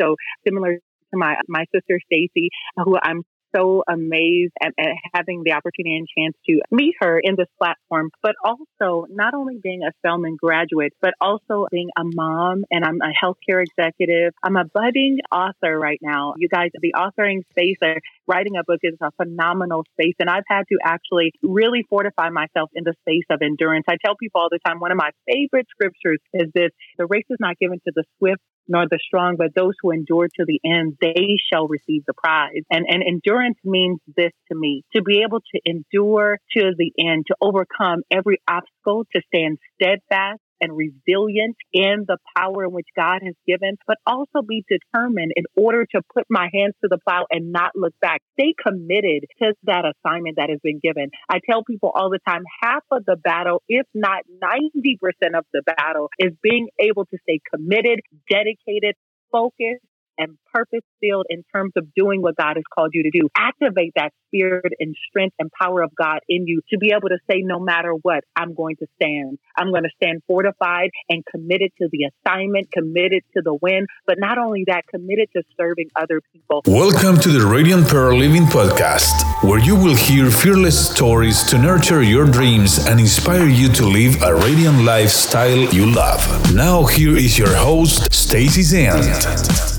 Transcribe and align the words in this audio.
So 0.00 0.16
similar 0.46 0.74
to 0.74 1.16
my 1.16 1.36
my 1.48 1.64
sister 1.72 2.00
Stacy, 2.06 2.50
who 2.76 2.96
I'm 3.02 3.22
so 3.54 3.82
amazed 3.88 4.52
at, 4.62 4.72
at, 4.78 4.88
having 5.14 5.42
the 5.44 5.52
opportunity 5.52 5.96
and 5.96 6.06
chance 6.16 6.36
to 6.46 6.60
meet 6.70 6.94
her 7.00 7.18
in 7.18 7.36
this 7.36 7.48
platform, 7.58 8.10
but 8.22 8.34
also 8.44 9.06
not 9.10 9.34
only 9.34 9.58
being 9.62 9.82
a 9.82 9.92
Spelman 9.98 10.36
graduate, 10.36 10.92
but 11.00 11.14
also 11.20 11.66
being 11.70 11.88
a 11.96 12.02
mom 12.04 12.64
and 12.70 12.84
I'm 12.84 12.98
a 13.00 13.12
healthcare 13.24 13.62
executive. 13.62 14.32
I'm 14.42 14.56
a 14.56 14.64
budding 14.64 15.18
author 15.32 15.78
right 15.78 15.98
now. 16.02 16.34
You 16.36 16.48
guys, 16.48 16.70
the 16.80 16.94
authoring 16.94 17.42
space 17.50 17.76
or 17.82 17.96
writing 18.26 18.56
a 18.56 18.64
book 18.64 18.80
is 18.82 18.94
a 19.00 19.10
phenomenal 19.12 19.84
space. 19.92 20.14
And 20.18 20.28
I've 20.28 20.44
had 20.48 20.64
to 20.68 20.78
actually 20.84 21.32
really 21.42 21.84
fortify 21.88 22.30
myself 22.30 22.70
in 22.74 22.84
the 22.84 22.94
space 23.02 23.24
of 23.30 23.40
endurance. 23.42 23.84
I 23.88 23.96
tell 24.04 24.16
people 24.16 24.40
all 24.40 24.48
the 24.50 24.60
time, 24.66 24.80
one 24.80 24.90
of 24.90 24.98
my 24.98 25.10
favorite 25.26 25.66
scriptures 25.70 26.20
is 26.34 26.50
this, 26.54 26.70
the 26.98 27.06
race 27.06 27.26
is 27.30 27.38
not 27.40 27.58
given 27.58 27.78
to 27.86 27.92
the 27.94 28.04
swift 28.18 28.42
nor 28.68 28.86
the 28.90 28.98
strong, 29.04 29.36
but 29.36 29.54
those 29.54 29.74
who 29.80 29.90
endure 29.90 30.26
to 30.26 30.44
the 30.46 30.60
end, 30.64 30.96
they 31.00 31.36
shall 31.52 31.68
receive 31.68 32.02
the 32.06 32.14
prize. 32.14 32.62
And, 32.70 32.86
and 32.88 33.02
endurance 33.02 33.58
means 33.64 34.00
this 34.16 34.32
to 34.50 34.58
me, 34.58 34.82
to 34.94 35.02
be 35.02 35.22
able 35.22 35.40
to 35.40 35.60
endure 35.64 36.38
to 36.56 36.72
the 36.76 36.92
end, 36.98 37.26
to 37.28 37.36
overcome 37.40 38.02
every 38.10 38.40
obstacle, 38.48 39.04
to 39.14 39.22
stand 39.34 39.58
steadfast, 39.74 40.40
and 40.60 40.76
resilient 40.76 41.56
in 41.72 42.04
the 42.06 42.18
power 42.36 42.64
in 42.64 42.72
which 42.72 42.86
God 42.96 43.20
has 43.24 43.34
given, 43.46 43.76
but 43.86 43.98
also 44.06 44.42
be 44.46 44.64
determined 44.68 45.32
in 45.36 45.44
order 45.56 45.86
to 45.94 46.02
put 46.14 46.24
my 46.28 46.48
hands 46.52 46.74
to 46.82 46.88
the 46.88 46.98
plow 46.98 47.26
and 47.30 47.52
not 47.52 47.72
look 47.74 47.94
back. 48.00 48.22
Stay 48.38 48.54
committed 48.60 49.24
to 49.42 49.54
that 49.64 49.84
assignment 49.84 50.36
that 50.36 50.50
has 50.50 50.58
been 50.62 50.80
given. 50.82 51.10
I 51.28 51.40
tell 51.48 51.64
people 51.64 51.92
all 51.94 52.10
the 52.10 52.20
time, 52.26 52.42
half 52.62 52.84
of 52.90 53.04
the 53.04 53.16
battle, 53.16 53.62
if 53.68 53.86
not 53.94 54.22
90% 54.42 55.36
of 55.36 55.44
the 55.52 55.62
battle 55.62 56.08
is 56.18 56.32
being 56.42 56.68
able 56.78 57.04
to 57.06 57.18
stay 57.22 57.40
committed, 57.52 58.00
dedicated, 58.30 58.94
focused, 59.30 59.84
and 60.18 60.38
purpose 60.52 60.80
filled 61.00 61.26
in 61.28 61.44
terms 61.54 61.72
of 61.76 61.92
doing 61.94 62.22
what 62.22 62.36
God 62.36 62.56
has 62.56 62.64
called 62.74 62.90
you 62.92 63.02
to 63.02 63.10
do. 63.10 63.28
Activate 63.36 63.92
that 63.96 64.12
spirit 64.28 64.72
and 64.80 64.94
strength 65.08 65.34
and 65.38 65.50
power 65.60 65.82
of 65.82 65.94
God 65.94 66.20
in 66.28 66.46
you 66.46 66.60
to 66.70 66.78
be 66.78 66.92
able 66.92 67.08
to 67.08 67.18
say, 67.30 67.42
no 67.42 67.58
matter 67.58 67.92
what, 68.02 68.24
I'm 68.34 68.54
going 68.54 68.76
to 68.76 68.86
stand. 68.96 69.38
I'm 69.56 69.70
going 69.70 69.84
to 69.84 69.90
stand 70.02 70.22
fortified 70.26 70.90
and 71.08 71.24
committed 71.26 71.72
to 71.80 71.88
the 71.90 72.10
assignment, 72.10 72.70
committed 72.72 73.22
to 73.34 73.42
the 73.42 73.54
win, 73.54 73.86
but 74.06 74.16
not 74.18 74.38
only 74.38 74.64
that, 74.66 74.86
committed 74.86 75.28
to 75.36 75.42
serving 75.58 75.88
other 75.96 76.20
people. 76.32 76.62
Welcome 76.66 77.18
to 77.20 77.28
the 77.28 77.46
Radiant 77.46 77.88
Pearl 77.88 78.18
Living 78.18 78.44
Podcast, 78.44 79.22
where 79.42 79.60
you 79.60 79.76
will 79.76 79.94
hear 79.94 80.30
fearless 80.30 80.90
stories 80.90 81.42
to 81.44 81.58
nurture 81.58 82.02
your 82.02 82.26
dreams 82.26 82.86
and 82.86 82.98
inspire 82.98 83.46
you 83.46 83.68
to 83.72 83.84
live 83.84 84.22
a 84.22 84.34
radiant 84.34 84.82
lifestyle 84.82 85.58
you 85.74 85.86
love. 85.86 86.20
Now, 86.54 86.84
here 86.84 87.16
is 87.16 87.38
your 87.38 87.54
host, 87.54 88.12
Stacy 88.12 88.62
Zant. 88.62 89.75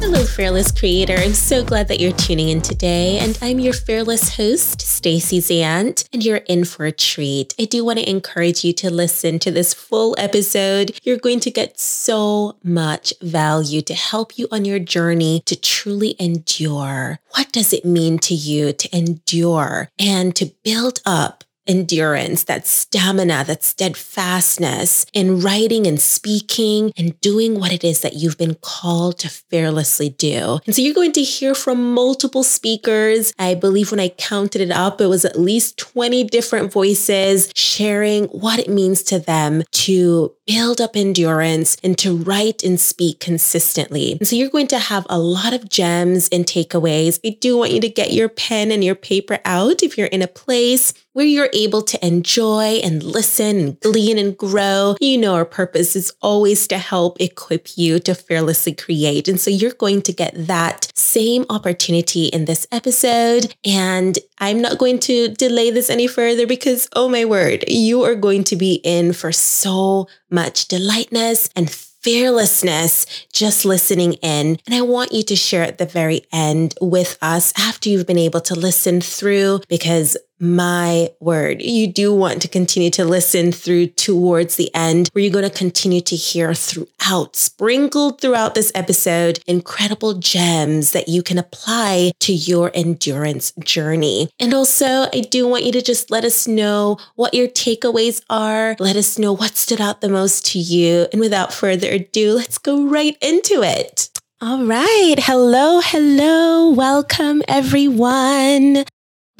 Hello, 0.00 0.24
fearless 0.24 0.72
creator. 0.72 1.14
I'm 1.14 1.34
so 1.34 1.62
glad 1.62 1.88
that 1.88 2.00
you're 2.00 2.12
tuning 2.12 2.48
in 2.48 2.62
today. 2.62 3.18
And 3.18 3.38
I'm 3.42 3.58
your 3.58 3.72
fearless 3.72 4.36
host, 4.36 4.80
Stacy 4.80 5.40
Zant, 5.40 6.08
and 6.12 6.24
you're 6.24 6.38
in 6.38 6.64
for 6.64 6.86
a 6.86 6.92
treat. 6.92 7.54
I 7.58 7.64
do 7.64 7.84
want 7.84 7.98
to 7.98 8.08
encourage 8.08 8.64
you 8.64 8.72
to 8.74 8.90
listen 8.90 9.38
to 9.40 9.50
this 9.50 9.74
full 9.74 10.14
episode. 10.18 10.98
You're 11.02 11.18
going 11.18 11.40
to 11.40 11.50
get 11.50 11.78
so 11.78 12.56
much 12.64 13.12
value 13.20 13.82
to 13.82 13.94
help 13.94 14.38
you 14.38 14.48
on 14.50 14.64
your 14.64 14.78
journey 14.78 15.42
to 15.46 15.54
truly 15.54 16.16
endure. 16.18 17.20
What 17.30 17.52
does 17.52 17.72
it 17.72 17.84
mean 17.84 18.18
to 18.20 18.34
you 18.34 18.72
to 18.72 18.96
endure 18.96 19.90
and 19.98 20.34
to 20.36 20.52
build 20.64 21.00
up 21.04 21.44
endurance, 21.70 22.44
that 22.44 22.66
stamina, 22.66 23.44
that 23.44 23.62
steadfastness 23.62 25.06
in 25.12 25.40
writing 25.40 25.86
and 25.86 26.00
speaking 26.00 26.92
and 26.96 27.18
doing 27.20 27.60
what 27.60 27.72
it 27.72 27.84
is 27.84 28.00
that 28.00 28.14
you've 28.14 28.36
been 28.36 28.56
called 28.56 29.18
to 29.20 29.28
fearlessly 29.28 30.08
do. 30.08 30.58
And 30.66 30.74
so 30.74 30.82
you're 30.82 30.94
going 30.94 31.12
to 31.12 31.22
hear 31.22 31.54
from 31.54 31.94
multiple 31.94 32.42
speakers. 32.42 33.32
I 33.38 33.54
believe 33.54 33.92
when 33.92 34.00
I 34.00 34.08
counted 34.08 34.60
it 34.60 34.72
up, 34.72 35.00
it 35.00 35.06
was 35.06 35.24
at 35.24 35.38
least 35.38 35.78
20 35.78 36.24
different 36.24 36.72
voices 36.72 37.52
sharing 37.54 38.24
what 38.24 38.58
it 38.58 38.68
means 38.68 39.04
to 39.04 39.20
them 39.20 39.62
to 39.70 40.34
build 40.46 40.80
up 40.80 40.96
endurance 40.96 41.76
and 41.84 41.96
to 41.98 42.16
write 42.16 42.64
and 42.64 42.80
speak 42.80 43.20
consistently. 43.20 44.12
And 44.18 44.26
so 44.26 44.34
you're 44.34 44.50
going 44.50 44.66
to 44.68 44.80
have 44.80 45.06
a 45.08 45.20
lot 45.20 45.52
of 45.52 45.68
gems 45.68 46.28
and 46.32 46.44
takeaways. 46.44 47.20
I 47.24 47.36
do 47.40 47.56
want 47.56 47.70
you 47.70 47.80
to 47.80 47.88
get 47.88 48.12
your 48.12 48.28
pen 48.28 48.72
and 48.72 48.82
your 48.82 48.96
paper 48.96 49.38
out 49.44 49.84
if 49.84 49.96
you're 49.96 50.08
in 50.08 50.22
a 50.22 50.26
place 50.26 50.92
where 51.12 51.26
you're 51.26 51.50
able 51.52 51.82
to 51.82 52.06
enjoy 52.06 52.80
and 52.84 53.02
listen 53.02 53.58
and 53.58 53.80
glean 53.80 54.18
and 54.18 54.36
grow. 54.36 54.96
You 55.00 55.18
know, 55.18 55.34
our 55.34 55.44
purpose 55.44 55.96
is 55.96 56.12
always 56.20 56.66
to 56.68 56.78
help 56.78 57.20
equip 57.20 57.76
you 57.76 57.98
to 58.00 58.14
fearlessly 58.14 58.74
create. 58.74 59.28
And 59.28 59.40
so 59.40 59.50
you're 59.50 59.72
going 59.72 60.02
to 60.02 60.12
get 60.12 60.32
that 60.46 60.90
same 60.94 61.44
opportunity 61.50 62.26
in 62.26 62.44
this 62.44 62.66
episode. 62.70 63.54
And 63.64 64.18
I'm 64.38 64.60
not 64.60 64.78
going 64.78 64.98
to 65.00 65.28
delay 65.28 65.70
this 65.70 65.90
any 65.90 66.06
further 66.06 66.46
because, 66.46 66.88
oh 66.94 67.08
my 67.08 67.24
word, 67.24 67.64
you 67.68 68.02
are 68.04 68.14
going 68.14 68.44
to 68.44 68.56
be 68.56 68.74
in 68.84 69.12
for 69.12 69.32
so 69.32 70.08
much 70.30 70.68
delightness 70.68 71.50
and 71.56 71.70
fearlessness 71.70 73.06
just 73.32 73.64
listening 73.64 74.14
in. 74.14 74.58
And 74.66 74.74
I 74.74 74.80
want 74.80 75.12
you 75.12 75.22
to 75.24 75.36
share 75.36 75.62
at 75.62 75.78
the 75.78 75.86
very 75.86 76.22
end 76.32 76.74
with 76.80 77.18
us 77.20 77.52
after 77.58 77.88
you've 77.88 78.06
been 78.06 78.18
able 78.18 78.40
to 78.42 78.54
listen 78.54 79.00
through 79.00 79.60
because 79.68 80.16
my 80.40 81.10
word. 81.20 81.60
You 81.60 81.86
do 81.86 82.14
want 82.14 82.40
to 82.42 82.48
continue 82.48 82.90
to 82.90 83.04
listen 83.04 83.52
through 83.52 83.88
towards 83.88 84.56
the 84.56 84.74
end 84.74 85.08
where 85.12 85.22
you're 85.22 85.32
going 85.32 85.48
to 85.48 85.50
continue 85.50 86.00
to 86.00 86.16
hear 86.16 86.54
throughout, 86.54 87.36
sprinkled 87.36 88.20
throughout 88.20 88.54
this 88.54 88.72
episode, 88.74 89.40
incredible 89.46 90.14
gems 90.14 90.92
that 90.92 91.08
you 91.08 91.22
can 91.22 91.38
apply 91.38 92.12
to 92.20 92.32
your 92.32 92.70
endurance 92.74 93.52
journey. 93.62 94.30
And 94.40 94.54
also, 94.54 95.06
I 95.12 95.26
do 95.30 95.46
want 95.46 95.64
you 95.64 95.72
to 95.72 95.82
just 95.82 96.10
let 96.10 96.24
us 96.24 96.48
know 96.48 96.96
what 97.16 97.34
your 97.34 97.48
takeaways 97.48 98.22
are. 98.30 98.76
Let 98.78 98.96
us 98.96 99.18
know 99.18 99.32
what 99.32 99.56
stood 99.56 99.80
out 99.80 100.00
the 100.00 100.08
most 100.08 100.46
to 100.46 100.58
you. 100.58 101.06
And 101.12 101.20
without 101.20 101.52
further 101.52 101.90
ado, 101.90 102.32
let's 102.32 102.58
go 102.58 102.86
right 102.86 103.16
into 103.20 103.62
it. 103.62 104.08
All 104.40 104.64
right. 104.64 105.16
Hello, 105.18 105.80
hello. 105.82 106.70
Welcome, 106.70 107.42
everyone. 107.46 108.84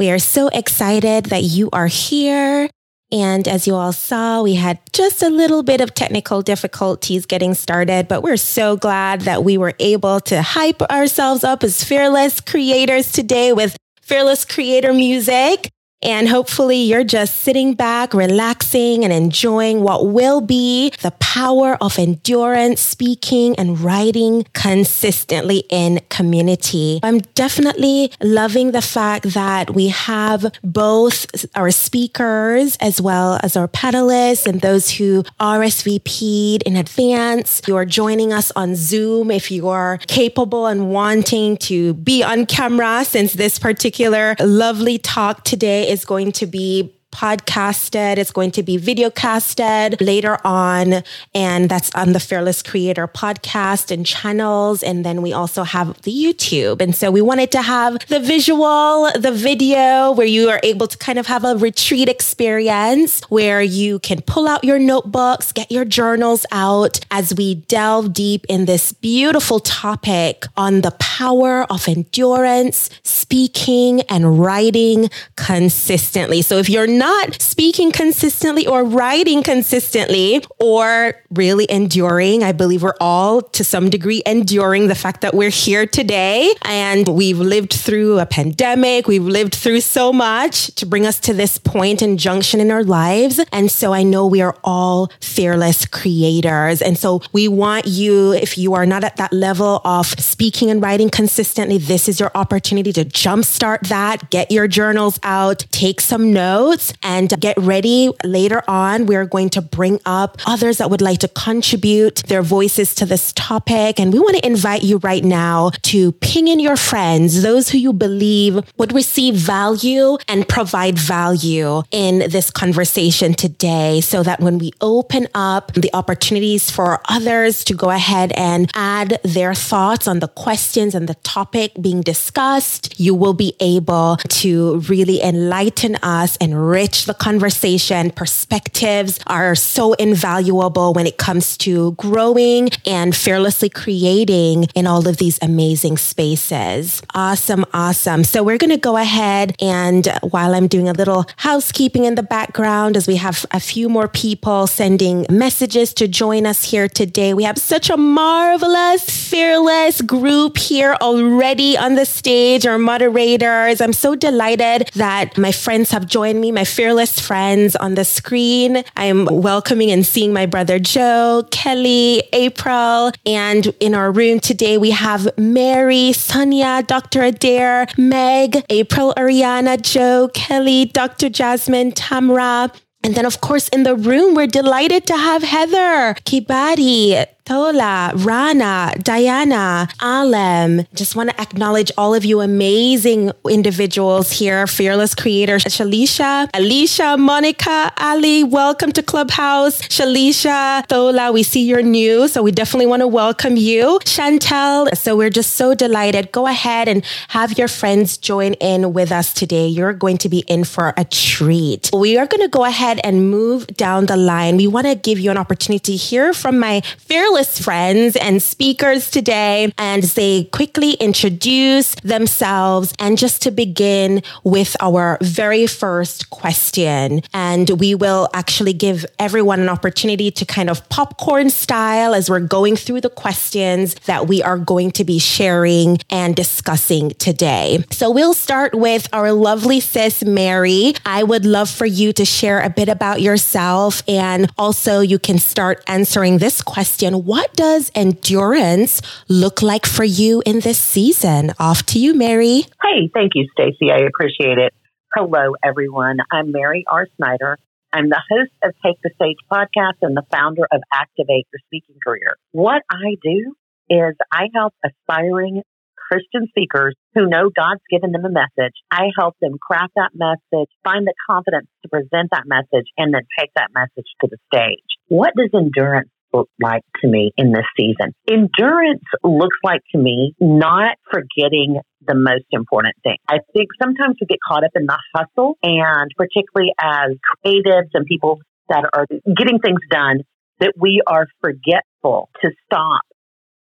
We 0.00 0.10
are 0.10 0.18
so 0.18 0.48
excited 0.48 1.26
that 1.26 1.42
you 1.42 1.68
are 1.74 1.86
here. 1.86 2.70
And 3.12 3.46
as 3.46 3.66
you 3.66 3.74
all 3.74 3.92
saw, 3.92 4.40
we 4.40 4.54
had 4.54 4.78
just 4.94 5.22
a 5.22 5.28
little 5.28 5.62
bit 5.62 5.82
of 5.82 5.92
technical 5.92 6.40
difficulties 6.40 7.26
getting 7.26 7.52
started, 7.52 8.08
but 8.08 8.22
we're 8.22 8.38
so 8.38 8.78
glad 8.78 9.20
that 9.22 9.44
we 9.44 9.58
were 9.58 9.74
able 9.78 10.18
to 10.20 10.40
hype 10.40 10.80
ourselves 10.90 11.44
up 11.44 11.62
as 11.62 11.84
fearless 11.84 12.40
creators 12.40 13.12
today 13.12 13.52
with 13.52 13.76
fearless 14.00 14.46
creator 14.46 14.94
music. 14.94 15.68
And 16.02 16.28
hopefully 16.28 16.78
you're 16.78 17.04
just 17.04 17.36
sitting 17.36 17.74
back, 17.74 18.14
relaxing 18.14 19.04
and 19.04 19.12
enjoying 19.12 19.82
what 19.82 20.06
will 20.06 20.40
be 20.40 20.90
the 21.02 21.10
power 21.20 21.76
of 21.80 21.98
endurance, 21.98 22.80
speaking 22.80 23.54
and 23.56 23.78
writing 23.80 24.46
consistently 24.54 25.64
in 25.68 26.00
community. 26.08 27.00
I'm 27.02 27.18
definitely 27.34 28.12
loving 28.22 28.72
the 28.72 28.80
fact 28.80 29.34
that 29.34 29.74
we 29.74 29.88
have 29.88 30.54
both 30.64 31.26
our 31.54 31.70
speakers 31.70 32.76
as 32.80 33.00
well 33.00 33.38
as 33.42 33.56
our 33.56 33.68
panelists 33.68 34.46
and 34.46 34.60
those 34.60 34.90
who 34.90 35.22
RSVP'd 35.38 36.62
in 36.62 36.76
advance. 36.76 37.60
You 37.66 37.76
are 37.76 37.84
joining 37.84 38.32
us 38.32 38.50
on 38.56 38.74
Zoom 38.74 39.30
if 39.30 39.50
you 39.50 39.68
are 39.68 39.98
capable 40.06 40.66
and 40.66 40.90
wanting 40.90 41.58
to 41.58 41.94
be 41.94 42.22
on 42.22 42.46
camera 42.46 43.04
since 43.04 43.34
this 43.34 43.58
particular 43.58 44.34
lovely 44.40 44.96
talk 44.96 45.44
today 45.44 45.89
is 45.90 46.04
going 46.04 46.30
to 46.32 46.46
be 46.46 46.99
podcasted. 47.12 48.16
It's 48.18 48.32
going 48.32 48.50
to 48.52 48.62
be 48.62 48.76
video 48.76 49.10
casted 49.10 50.00
later 50.00 50.38
on. 50.44 51.02
And 51.34 51.68
that's 51.68 51.94
on 51.94 52.12
the 52.12 52.20
Fearless 52.20 52.62
Creator 52.62 53.08
podcast 53.08 53.90
and 53.90 54.06
channels. 54.06 54.82
And 54.82 55.04
then 55.04 55.22
we 55.22 55.32
also 55.32 55.62
have 55.62 56.00
the 56.02 56.12
YouTube. 56.12 56.80
And 56.80 56.94
so 56.94 57.10
we 57.10 57.20
wanted 57.20 57.50
to 57.52 57.62
have 57.62 57.98
the 58.08 58.20
visual, 58.20 59.10
the 59.18 59.32
video 59.32 60.12
where 60.12 60.26
you 60.26 60.48
are 60.48 60.60
able 60.62 60.86
to 60.86 60.98
kind 60.98 61.18
of 61.18 61.26
have 61.26 61.44
a 61.44 61.56
retreat 61.56 62.08
experience 62.08 63.22
where 63.24 63.62
you 63.62 63.98
can 63.98 64.20
pull 64.22 64.48
out 64.48 64.64
your 64.64 64.78
notebooks, 64.78 65.52
get 65.52 65.70
your 65.70 65.84
journals 65.84 66.46
out 66.52 67.00
as 67.10 67.34
we 67.34 67.56
delve 67.56 68.12
deep 68.12 68.44
in 68.48 68.64
this 68.64 68.92
beautiful 68.92 69.60
topic 69.60 70.44
on 70.56 70.80
the 70.82 70.90
power 70.92 71.64
of 71.70 71.88
endurance, 71.88 72.90
speaking 73.02 74.00
and 74.02 74.40
writing 74.40 75.10
consistently. 75.36 76.42
So 76.42 76.58
if 76.58 76.68
you're 76.68 76.86
not 77.00 77.40
speaking 77.40 77.90
consistently 77.90 78.66
or 78.66 78.84
writing 78.84 79.42
consistently 79.42 80.44
or 80.58 81.14
really 81.30 81.66
enduring. 81.70 82.42
I 82.42 82.52
believe 82.52 82.82
we're 82.82 83.00
all 83.00 83.40
to 83.40 83.64
some 83.64 83.88
degree 83.88 84.22
enduring 84.26 84.88
the 84.88 84.94
fact 84.94 85.22
that 85.22 85.32
we're 85.32 85.48
here 85.48 85.86
today 85.86 86.52
and 86.60 87.08
we've 87.08 87.38
lived 87.38 87.72
through 87.72 88.18
a 88.18 88.26
pandemic. 88.26 89.08
We've 89.08 89.24
lived 89.24 89.54
through 89.54 89.80
so 89.80 90.12
much 90.12 90.74
to 90.74 90.84
bring 90.84 91.06
us 91.06 91.18
to 91.20 91.32
this 91.32 91.56
point 91.56 92.02
and 92.02 92.18
junction 92.18 92.60
in 92.60 92.70
our 92.70 92.84
lives. 92.84 93.40
And 93.50 93.70
so 93.70 93.94
I 93.94 94.02
know 94.02 94.26
we 94.26 94.42
are 94.42 94.56
all 94.62 95.10
fearless 95.22 95.86
creators. 95.86 96.82
And 96.82 96.98
so 96.98 97.22
we 97.32 97.48
want 97.48 97.86
you, 97.86 98.32
if 98.32 98.58
you 98.58 98.74
are 98.74 98.84
not 98.84 99.04
at 99.04 99.16
that 99.16 99.32
level 99.32 99.80
of 99.86 100.06
speaking 100.20 100.68
and 100.70 100.82
writing 100.82 101.08
consistently, 101.08 101.78
this 101.78 102.10
is 102.10 102.20
your 102.20 102.30
opportunity 102.34 102.92
to 102.92 103.06
jumpstart 103.06 103.88
that, 103.88 104.28
get 104.28 104.50
your 104.50 104.68
journals 104.68 105.18
out, 105.22 105.64
take 105.70 106.02
some 106.02 106.30
notes 106.30 106.89
and 107.02 107.28
get 107.40 107.56
ready. 107.58 108.10
Later 108.24 108.62
on, 108.68 109.06
we're 109.06 109.24
going 109.24 109.48
to 109.50 109.62
bring 109.62 109.98
up 110.04 110.38
others 110.46 110.78
that 110.78 110.90
would 110.90 111.00
like 111.00 111.18
to 111.20 111.28
contribute 111.28 112.22
their 112.28 112.42
voices 112.42 112.94
to 112.96 113.06
this 113.06 113.32
topic. 113.32 113.98
And 113.98 114.12
we 114.12 114.18
want 114.18 114.36
to 114.36 114.46
invite 114.46 114.82
you 114.82 114.98
right 114.98 115.24
now 115.24 115.70
to 115.82 116.12
ping 116.12 116.48
in 116.48 116.60
your 116.60 116.76
friends, 116.76 117.42
those 117.42 117.70
who 117.70 117.78
you 117.78 117.92
believe 117.92 118.60
would 118.76 118.92
receive 118.92 119.34
value 119.34 120.18
and 120.28 120.46
provide 120.48 120.98
value 120.98 121.82
in 121.90 122.30
this 122.30 122.50
conversation 122.50 123.32
today 123.32 124.00
so 124.00 124.22
that 124.22 124.40
when 124.40 124.58
we 124.58 124.72
open 124.80 125.26
up 125.34 125.72
the 125.72 125.90
opportunities 125.94 126.70
for 126.70 127.00
others 127.08 127.64
to 127.64 127.74
go 127.74 127.90
ahead 127.90 128.32
and 128.36 128.70
add 128.74 129.18
their 129.24 129.54
thoughts 129.54 130.06
on 130.06 130.18
the 130.18 130.28
questions 130.28 130.94
and 130.94 131.08
the 131.08 131.14
topic 131.16 131.72
being 131.80 132.02
discussed, 132.02 133.00
you 133.00 133.14
will 133.14 133.34
be 133.34 133.54
able 133.60 134.16
to 134.28 134.78
really 134.80 135.22
enlighten 135.22 135.96
us, 136.02 136.36
and 136.40 136.50
enrich 136.50 136.79
the 136.88 137.14
conversation. 137.14 138.10
Perspectives 138.10 139.20
are 139.26 139.54
so 139.54 139.92
invaluable 139.94 140.92
when 140.92 141.06
it 141.06 141.18
comes 141.18 141.56
to 141.58 141.92
growing 141.92 142.70
and 142.86 143.14
fearlessly 143.14 143.68
creating 143.68 144.66
in 144.74 144.86
all 144.86 145.06
of 145.06 145.18
these 145.18 145.38
amazing 145.42 145.98
spaces. 145.98 147.02
Awesome, 147.14 147.64
awesome. 147.72 148.24
So 148.24 148.42
we're 148.42 148.58
going 148.58 148.70
to 148.70 148.76
go 148.76 148.96
ahead 148.96 149.54
and 149.60 150.06
while 150.22 150.54
I'm 150.54 150.66
doing 150.66 150.88
a 150.88 150.92
little 150.92 151.26
housekeeping 151.36 152.04
in 152.04 152.14
the 152.14 152.22
background, 152.22 152.96
as 152.96 153.06
we 153.06 153.16
have 153.16 153.44
a 153.50 153.60
few 153.60 153.88
more 153.88 154.08
people 154.08 154.66
sending 154.66 155.26
messages 155.30 155.92
to 155.94 156.08
join 156.08 156.46
us 156.46 156.64
here 156.64 156.88
today, 156.88 157.34
we 157.34 157.44
have 157.44 157.58
such 157.58 157.90
a 157.90 157.96
marvelous, 157.96 159.04
fearless 159.28 160.00
group 160.00 160.56
here 160.56 160.96
already 161.00 161.76
on 161.76 161.94
the 161.94 162.06
stage, 162.06 162.66
our 162.66 162.78
moderators. 162.78 163.80
I'm 163.80 163.92
so 163.92 164.14
delighted 164.14 164.90
that 164.94 165.36
my 165.36 165.52
friends 165.52 165.90
have 165.90 166.06
joined 166.06 166.40
me, 166.40 166.52
my 166.52 166.64
fearless 166.70 167.18
friends 167.18 167.76
on 167.76 167.94
the 167.94 168.04
screen. 168.04 168.84
I'm 168.96 169.26
welcoming 169.26 169.90
and 169.90 170.06
seeing 170.06 170.32
my 170.32 170.46
brother 170.46 170.78
Joe, 170.78 171.46
Kelly, 171.50 172.22
April, 172.32 173.10
and 173.26 173.66
in 173.80 173.94
our 173.94 174.12
room 174.12 174.40
today 174.40 174.78
we 174.78 174.92
have 174.92 175.28
Mary, 175.36 176.12
Sonia, 176.12 176.82
Dr. 176.82 177.22
Adair, 177.22 177.86
Meg, 177.98 178.64
April, 178.70 179.12
Ariana, 179.16 179.80
Joe, 179.80 180.30
Kelly, 180.32 180.86
Dr. 180.86 181.28
Jasmine, 181.28 181.92
Tamra, 181.92 182.72
and 183.02 183.14
then, 183.14 183.24
of 183.24 183.40
course, 183.40 183.68
in 183.68 183.82
the 183.82 183.96
room, 183.96 184.34
we're 184.34 184.46
delighted 184.46 185.06
to 185.06 185.16
have 185.16 185.42
Heather, 185.42 186.14
Kibati, 186.26 187.24
Tola, 187.50 188.12
Rana, 188.14 188.94
Diana, 189.02 189.88
Alem. 190.00 190.86
Just 190.94 191.16
want 191.16 191.30
to 191.30 191.40
acknowledge 191.40 191.90
all 191.98 192.14
of 192.14 192.24
you 192.24 192.42
amazing 192.42 193.32
individuals 193.50 194.30
here, 194.30 194.68
fearless 194.68 195.16
creators, 195.16 195.64
Shalisha, 195.64 196.48
Alicia, 196.54 197.16
Monica, 197.16 197.92
Ali. 197.98 198.44
Welcome 198.44 198.92
to 198.92 199.02
Clubhouse. 199.02 199.82
Shalisha, 199.88 200.86
Tola, 200.86 201.32
we 201.32 201.42
see 201.42 201.64
you're 201.64 201.82
new, 201.82 202.28
so 202.28 202.40
we 202.40 202.52
definitely 202.52 202.86
want 202.86 203.00
to 203.00 203.08
welcome 203.08 203.56
you. 203.56 203.98
Chantel, 204.04 204.96
so 204.96 205.16
we're 205.16 205.28
just 205.28 205.56
so 205.56 205.74
delighted. 205.74 206.30
Go 206.30 206.46
ahead 206.46 206.86
and 206.86 207.04
have 207.30 207.58
your 207.58 207.66
friends 207.66 208.16
join 208.16 208.52
in 208.60 208.92
with 208.92 209.10
us 209.10 209.34
today. 209.34 209.66
You're 209.66 209.92
going 209.92 210.18
to 210.18 210.28
be 210.28 210.44
in 210.46 210.62
for 210.62 210.94
a 210.96 211.04
treat. 211.04 211.90
We 211.92 212.16
are 212.16 212.28
going 212.28 212.42
to 212.42 212.48
go 212.48 212.64
ahead 212.64 213.00
and 213.02 213.28
move 213.28 213.66
down 213.66 214.06
the 214.06 214.16
line. 214.16 214.56
We 214.56 214.68
want 214.68 214.86
to 214.86 214.94
give 214.94 215.18
you 215.18 215.32
an 215.32 215.36
opportunity 215.36 215.80
to 215.80 215.96
hear 215.96 216.32
from 216.32 216.56
my 216.56 216.82
fearless 216.96 217.39
friends 217.48 218.16
and 218.16 218.42
speakers 218.42 219.10
today 219.10 219.72
and 219.78 220.02
they 220.02 220.44
quickly 220.44 220.92
introduce 220.94 221.94
themselves 221.96 222.92
and 222.98 223.16
just 223.18 223.42
to 223.42 223.50
begin 223.50 224.22
with 224.44 224.76
our 224.80 225.18
very 225.20 225.66
first 225.66 226.30
question. 226.30 227.22
And 227.32 227.70
we 227.80 227.94
will 227.94 228.28
actually 228.34 228.72
give 228.72 229.06
everyone 229.18 229.60
an 229.60 229.68
opportunity 229.68 230.30
to 230.30 230.44
kind 230.44 230.70
of 230.70 230.88
popcorn 230.88 231.50
style 231.50 232.14
as 232.14 232.28
we're 232.28 232.40
going 232.40 232.76
through 232.76 233.00
the 233.00 233.10
questions 233.10 233.94
that 234.06 234.26
we 234.26 234.42
are 234.42 234.58
going 234.58 234.90
to 234.92 235.04
be 235.04 235.18
sharing 235.18 235.98
and 236.10 236.34
discussing 236.34 237.10
today. 237.12 237.84
So 237.90 238.10
we'll 238.10 238.34
start 238.34 238.74
with 238.74 239.08
our 239.12 239.32
lovely 239.32 239.80
sis, 239.80 240.24
Mary. 240.24 240.94
I 241.04 241.22
would 241.22 241.44
love 241.44 241.70
for 241.70 241.86
you 241.86 242.12
to 242.14 242.24
share 242.24 242.60
a 242.60 242.70
bit 242.70 242.88
about 242.88 243.20
yourself 243.20 244.02
and 244.08 244.50
also 244.58 245.00
you 245.00 245.18
can 245.18 245.38
start 245.38 245.82
answering 245.86 246.38
this 246.38 246.62
question 246.62 247.24
what 247.30 247.54
does 247.54 247.92
endurance 247.94 249.00
look 249.28 249.62
like 249.62 249.86
for 249.86 250.02
you 250.02 250.42
in 250.44 250.58
this 250.58 250.80
season? 250.80 251.52
Off 251.60 251.86
to 251.86 251.96
you, 251.96 252.12
Mary. 252.12 252.62
Hey, 252.82 253.08
thank 253.14 253.36
you, 253.36 253.46
Stacy. 253.52 253.92
I 253.92 253.98
appreciate 253.98 254.58
it. 254.58 254.74
Hello, 255.14 255.54
everyone. 255.62 256.18
I'm 256.32 256.50
Mary 256.50 256.84
R. 256.90 257.06
Snyder. 257.18 257.56
I'm 257.92 258.08
the 258.08 258.20
host 258.28 258.50
of 258.64 258.72
Take 258.84 258.96
the 259.04 259.10
Stage 259.14 259.36
podcast 259.48 260.02
and 260.02 260.16
the 260.16 260.24
founder 260.28 260.66
of 260.72 260.80
Activate 260.92 261.46
Your 261.52 261.60
Speaking 261.66 262.00
Career. 262.04 262.34
What 262.50 262.82
I 262.90 263.14
do 263.22 263.54
is 263.88 264.16
I 264.32 264.48
help 264.52 264.74
aspiring 264.84 265.62
Christian 266.10 266.48
speakers 266.48 266.96
who 267.14 267.28
know 267.28 267.48
God's 267.56 267.82
given 267.88 268.10
them 268.10 268.24
a 268.24 268.28
message. 268.28 268.74
I 268.90 269.10
help 269.16 269.36
them 269.40 269.54
craft 269.62 269.92
that 269.94 270.10
message, 270.14 270.68
find 270.82 271.06
the 271.06 271.14
confidence 271.30 271.68
to 271.84 271.88
present 271.88 272.30
that 272.32 272.46
message, 272.46 272.90
and 272.98 273.14
then 273.14 273.22
take 273.38 273.50
that 273.54 273.70
message 273.72 274.10
to 274.20 274.26
the 274.28 274.38
stage. 274.52 274.82
What 275.06 275.34
does 275.36 275.50
endurance 275.54 276.10
look 276.32 276.48
like 276.62 276.82
to 277.02 277.08
me 277.08 277.32
in 277.36 277.52
this 277.52 277.64
season? 277.76 278.14
Endurance 278.28 279.04
looks 279.22 279.56
like 279.64 279.80
to 279.92 279.98
me 279.98 280.34
not 280.40 280.96
forgetting 281.10 281.80
the 282.06 282.14
most 282.14 282.46
important 282.52 282.94
thing. 283.02 283.16
I 283.28 283.38
think 283.52 283.68
sometimes 283.82 284.16
we 284.20 284.26
get 284.26 284.38
caught 284.46 284.64
up 284.64 284.70
in 284.74 284.86
the 284.86 284.98
hustle 285.14 285.58
and 285.62 286.10
particularly 286.16 286.72
as 286.80 287.10
creatives 287.44 287.90
and 287.94 288.06
people 288.06 288.38
that 288.68 288.84
are 288.94 289.06
getting 289.36 289.58
things 289.58 289.80
done 289.90 290.20
that 290.60 290.74
we 290.78 291.02
are 291.06 291.26
forgetful 291.40 292.28
to 292.42 292.50
stop 292.66 293.02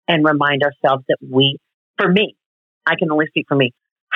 and 0.07 0.25
remind 0.25 0.63
ourselves 0.63 1.05
that 1.09 1.19
we, 1.21 1.59
for 1.99 2.11
me, 2.11 2.35
I 2.87 2.95
can 2.99 3.11
only 3.11 3.27
speak 3.29 3.47
for 3.49 3.57
me, 3.57 3.73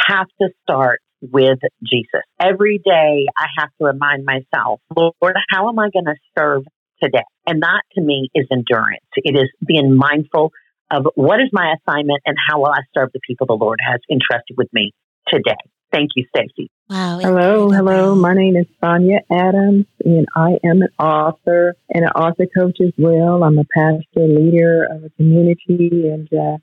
have 0.09 0.27
to 0.41 0.49
start 0.63 1.01
with 1.21 1.59
Jesus. 1.85 2.23
Every 2.41 2.81
day 2.85 3.27
I 3.39 3.47
have 3.59 3.69
to 3.81 3.85
remind 3.85 4.25
myself, 4.25 4.81
Lord, 4.97 5.37
how 5.51 5.69
am 5.69 5.79
I 5.79 5.89
going 5.93 6.07
to 6.07 6.17
serve 6.37 6.65
today. 7.03 7.25
And 7.47 7.63
that 7.63 7.83
to 7.95 8.01
me 8.01 8.31
is 8.35 8.47
endurance. 8.51 9.05
It 9.17 9.37
is 9.37 9.51
being 9.67 9.97
mindful 9.97 10.53
of 10.91 11.07
what 11.15 11.41
is 11.41 11.49
my 11.53 11.75
assignment 11.75 12.21
and 12.27 12.37
how 12.49 12.61
will 12.61 12.69
I 12.69 12.83
serve 12.95 13.11
the 13.13 13.21
people 13.27 13.47
the 13.47 13.55
Lord 13.55 13.81
has 13.85 14.01
entrusted 14.11 14.57
with 14.57 14.69
me 14.73 14.93
today. 15.29 15.57
Thank 15.93 16.11
you, 16.17 16.25
Stacy. 16.35 16.71
Wow. 16.89 17.19
Hello, 17.19 17.71
hello. 17.71 18.15
My 18.15 18.33
name 18.33 18.57
is 18.57 18.67
Sonia 18.83 19.21
Adams, 19.31 19.85
and 20.03 20.27
I 20.35 20.53
am 20.65 20.81
an 20.81 20.89
author 20.99 21.77
and 21.91 22.05
an 22.05 22.11
author 22.13 22.47
coach 22.47 22.79
as 22.81 22.93
well. 22.97 23.45
I'm 23.45 23.59
a 23.59 23.65
pastor, 23.75 24.27
leader 24.27 24.87
of 24.91 25.05
a 25.05 25.11
community, 25.11 26.09
and 26.09 26.29
uh, 26.33 26.57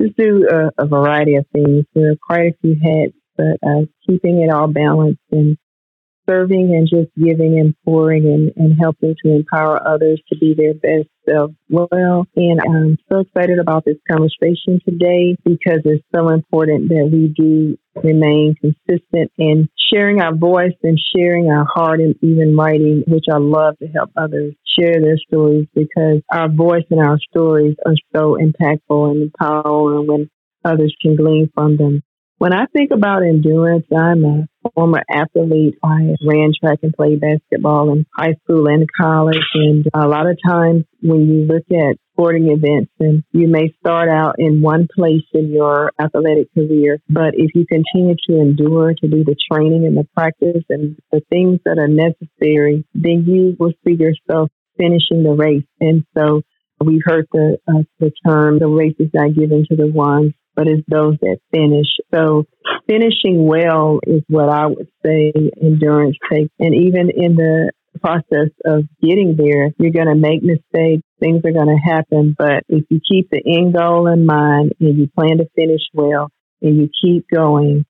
just 0.00 0.16
do 0.16 0.48
a, 0.48 0.82
a 0.82 0.86
variety 0.86 1.34
of 1.34 1.46
things. 1.52 1.84
There 1.94 2.12
are 2.12 2.16
quite 2.24 2.52
a 2.52 2.56
few 2.60 2.76
hats, 2.80 3.16
but 3.36 3.68
uh, 3.68 3.86
keeping 4.08 4.40
it 4.40 4.50
all 4.50 4.68
balanced 4.68 5.20
and 5.32 5.58
serving 6.28 6.74
and 6.74 6.88
just 6.88 7.14
giving 7.16 7.58
and 7.58 7.74
pouring 7.84 8.26
and, 8.26 8.52
and 8.56 8.78
helping 8.80 9.14
to 9.24 9.34
empower 9.34 9.80
others 9.86 10.20
to 10.28 10.38
be 10.38 10.54
their 10.54 10.74
best 10.74 11.08
self 11.28 11.52
well. 11.68 12.26
And 12.36 12.60
I'm 12.60 12.98
so 13.10 13.20
excited 13.20 13.58
about 13.58 13.84
this 13.84 13.96
conversation 14.10 14.80
today 14.86 15.36
because 15.44 15.80
it's 15.84 16.04
so 16.14 16.28
important 16.28 16.88
that 16.88 17.08
we 17.12 17.28
do 17.28 17.76
remain 18.02 18.54
consistent 18.60 19.32
in 19.38 19.68
sharing 19.92 20.20
our 20.20 20.34
voice 20.34 20.74
and 20.82 20.98
sharing 21.14 21.50
our 21.50 21.66
heart 21.72 22.00
and 22.00 22.14
even 22.22 22.56
writing, 22.56 23.04
which 23.06 23.24
I 23.30 23.38
love 23.38 23.78
to 23.78 23.86
help 23.88 24.10
others 24.16 24.54
share 24.78 25.00
their 25.00 25.18
stories 25.18 25.66
because 25.74 26.20
our 26.32 26.48
voice 26.48 26.84
and 26.90 27.00
our 27.00 27.18
stories 27.30 27.76
are 27.86 27.94
so 28.14 28.36
impactful 28.36 29.10
and 29.10 29.22
empowering 29.22 30.06
when 30.06 30.30
others 30.64 30.94
can 31.00 31.16
glean 31.16 31.50
from 31.54 31.76
them. 31.76 32.02
When 32.38 32.52
I 32.52 32.66
think 32.66 32.90
about 32.90 33.22
endurance, 33.22 33.86
I'm 33.96 34.22
a 34.24 34.46
former 34.74 35.02
athlete. 35.10 35.78
I 35.82 36.16
ran 36.22 36.52
track 36.60 36.80
and 36.82 36.92
played 36.92 37.18
basketball 37.18 37.94
in 37.94 38.04
high 38.14 38.34
school 38.44 38.66
and 38.68 38.86
college. 39.00 39.38
And 39.54 39.86
a 39.94 40.06
lot 40.06 40.28
of 40.28 40.36
times 40.46 40.84
when 41.02 41.20
you 41.20 41.46
look 41.46 41.64
at 41.72 41.96
sporting 42.12 42.48
events 42.48 42.92
and 43.00 43.24
you 43.32 43.48
may 43.48 43.74
start 43.80 44.10
out 44.10 44.34
in 44.38 44.60
one 44.60 44.86
place 44.94 45.24
in 45.32 45.50
your 45.50 45.92
athletic 45.98 46.52
career, 46.52 46.98
but 47.08 47.32
if 47.34 47.52
you 47.54 47.64
continue 47.64 48.16
to 48.28 48.38
endure 48.38 48.92
to 48.92 49.08
do 49.08 49.24
the 49.24 49.36
training 49.50 49.86
and 49.86 49.96
the 49.96 50.06
practice 50.14 50.64
and 50.68 50.98
the 51.10 51.22
things 51.30 51.60
that 51.64 51.78
are 51.78 51.88
necessary, 51.88 52.84
then 52.94 53.24
you 53.26 53.56
will 53.58 53.72
see 53.82 53.94
yourself 53.94 54.50
finishing 54.76 55.22
the 55.22 55.32
race. 55.34 55.64
And 55.80 56.04
so 56.14 56.42
we've 56.84 57.00
heard 57.02 57.28
the, 57.32 57.56
uh, 57.66 57.82
the 57.98 58.12
term, 58.28 58.58
the 58.58 58.68
race 58.68 58.96
is 58.98 59.08
not 59.14 59.34
given 59.34 59.64
to 59.70 59.76
the 59.76 59.86
ones 59.86 60.34
but 60.56 60.66
it's 60.66 60.82
those 60.88 61.16
that 61.20 61.38
finish. 61.52 61.86
So 62.12 62.46
finishing 62.88 63.46
well 63.46 64.00
is 64.06 64.22
what 64.28 64.48
I 64.48 64.66
would 64.66 64.88
say 65.04 65.32
endurance 65.62 66.16
takes. 66.32 66.52
And 66.58 66.74
even 66.74 67.10
in 67.14 67.36
the 67.36 67.72
process 68.02 68.50
of 68.64 68.84
getting 69.02 69.36
there, 69.36 69.70
you're 69.78 69.92
going 69.92 70.08
to 70.08 70.14
make 70.14 70.42
mistakes. 70.42 71.02
Things 71.20 71.42
are 71.44 71.52
going 71.52 71.68
to 71.68 71.92
happen. 71.92 72.34
But 72.36 72.64
if 72.68 72.84
you 72.90 73.00
keep 73.08 73.30
the 73.30 73.42
end 73.46 73.74
goal 73.74 74.08
in 74.08 74.26
mind 74.26 74.72
and 74.80 74.98
you 74.98 75.08
plan 75.08 75.38
to 75.38 75.48
finish 75.54 75.82
well 75.92 76.30
and 76.62 76.76
you 76.76 76.88
keep 77.02 77.26
going 77.32 77.84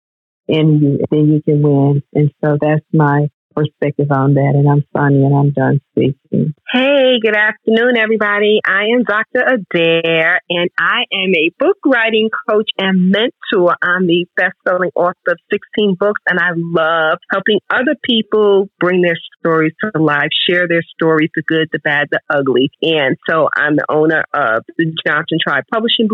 and 0.49 0.81
you, 0.81 0.99
then 1.11 1.27
you 1.33 1.43
can 1.43 1.63
win. 1.63 2.03
And 2.15 2.31
so 2.45 2.57
that's 2.61 2.85
my 2.93 3.29
perspective 3.57 4.09
on 4.13 4.35
that. 4.35 4.53
And 4.55 4.69
I'm 4.69 4.85
Sonia 4.95 5.27
and 5.27 5.35
I'm 5.35 5.51
done 5.53 5.81
speaking. 5.91 6.55
Hey, 6.71 7.17
good 7.23 7.35
afternoon, 7.35 7.97
everybody. 7.97 8.61
I 8.65 8.93
am 8.95 9.03
Dr. 9.03 9.41
Adair 9.41 10.41
and 10.51 10.71
I 10.79 11.05
am 11.11 11.35
a 11.35 11.51
book 11.59 11.79
writing 11.87 12.29
coach 12.49 12.69
and 12.79 13.11
mentor. 13.11 13.77
I'm 13.83 14.07
the 14.07 14.27
best 14.37 14.55
selling 14.69 14.91
author 14.95 15.33
of 15.33 15.39
16 15.51 15.97
books 15.99 16.21
and 16.29 16.39
I 16.39 16.51
love 16.55 17.19
helping 17.31 17.61
other 17.71 17.97
people 18.05 18.69
bring 18.79 19.01
their 19.01 19.17
stories 19.41 19.73
to 19.83 20.03
life, 20.03 20.29
share 20.49 20.69
their 20.69 20.83
stories, 20.95 21.31
the 21.35 21.43
good, 21.43 21.69
the 21.73 21.79
bad, 21.79 22.09
the 22.11 22.21
ugly. 22.29 22.71
And 22.83 23.17
so 23.29 23.49
I'm 23.57 23.77
the 23.77 23.87
owner 23.89 24.23
of 24.35 24.65
the 24.77 24.93
Johnson 25.07 25.39
Tribe 25.43 25.65
Publishing 25.73 26.09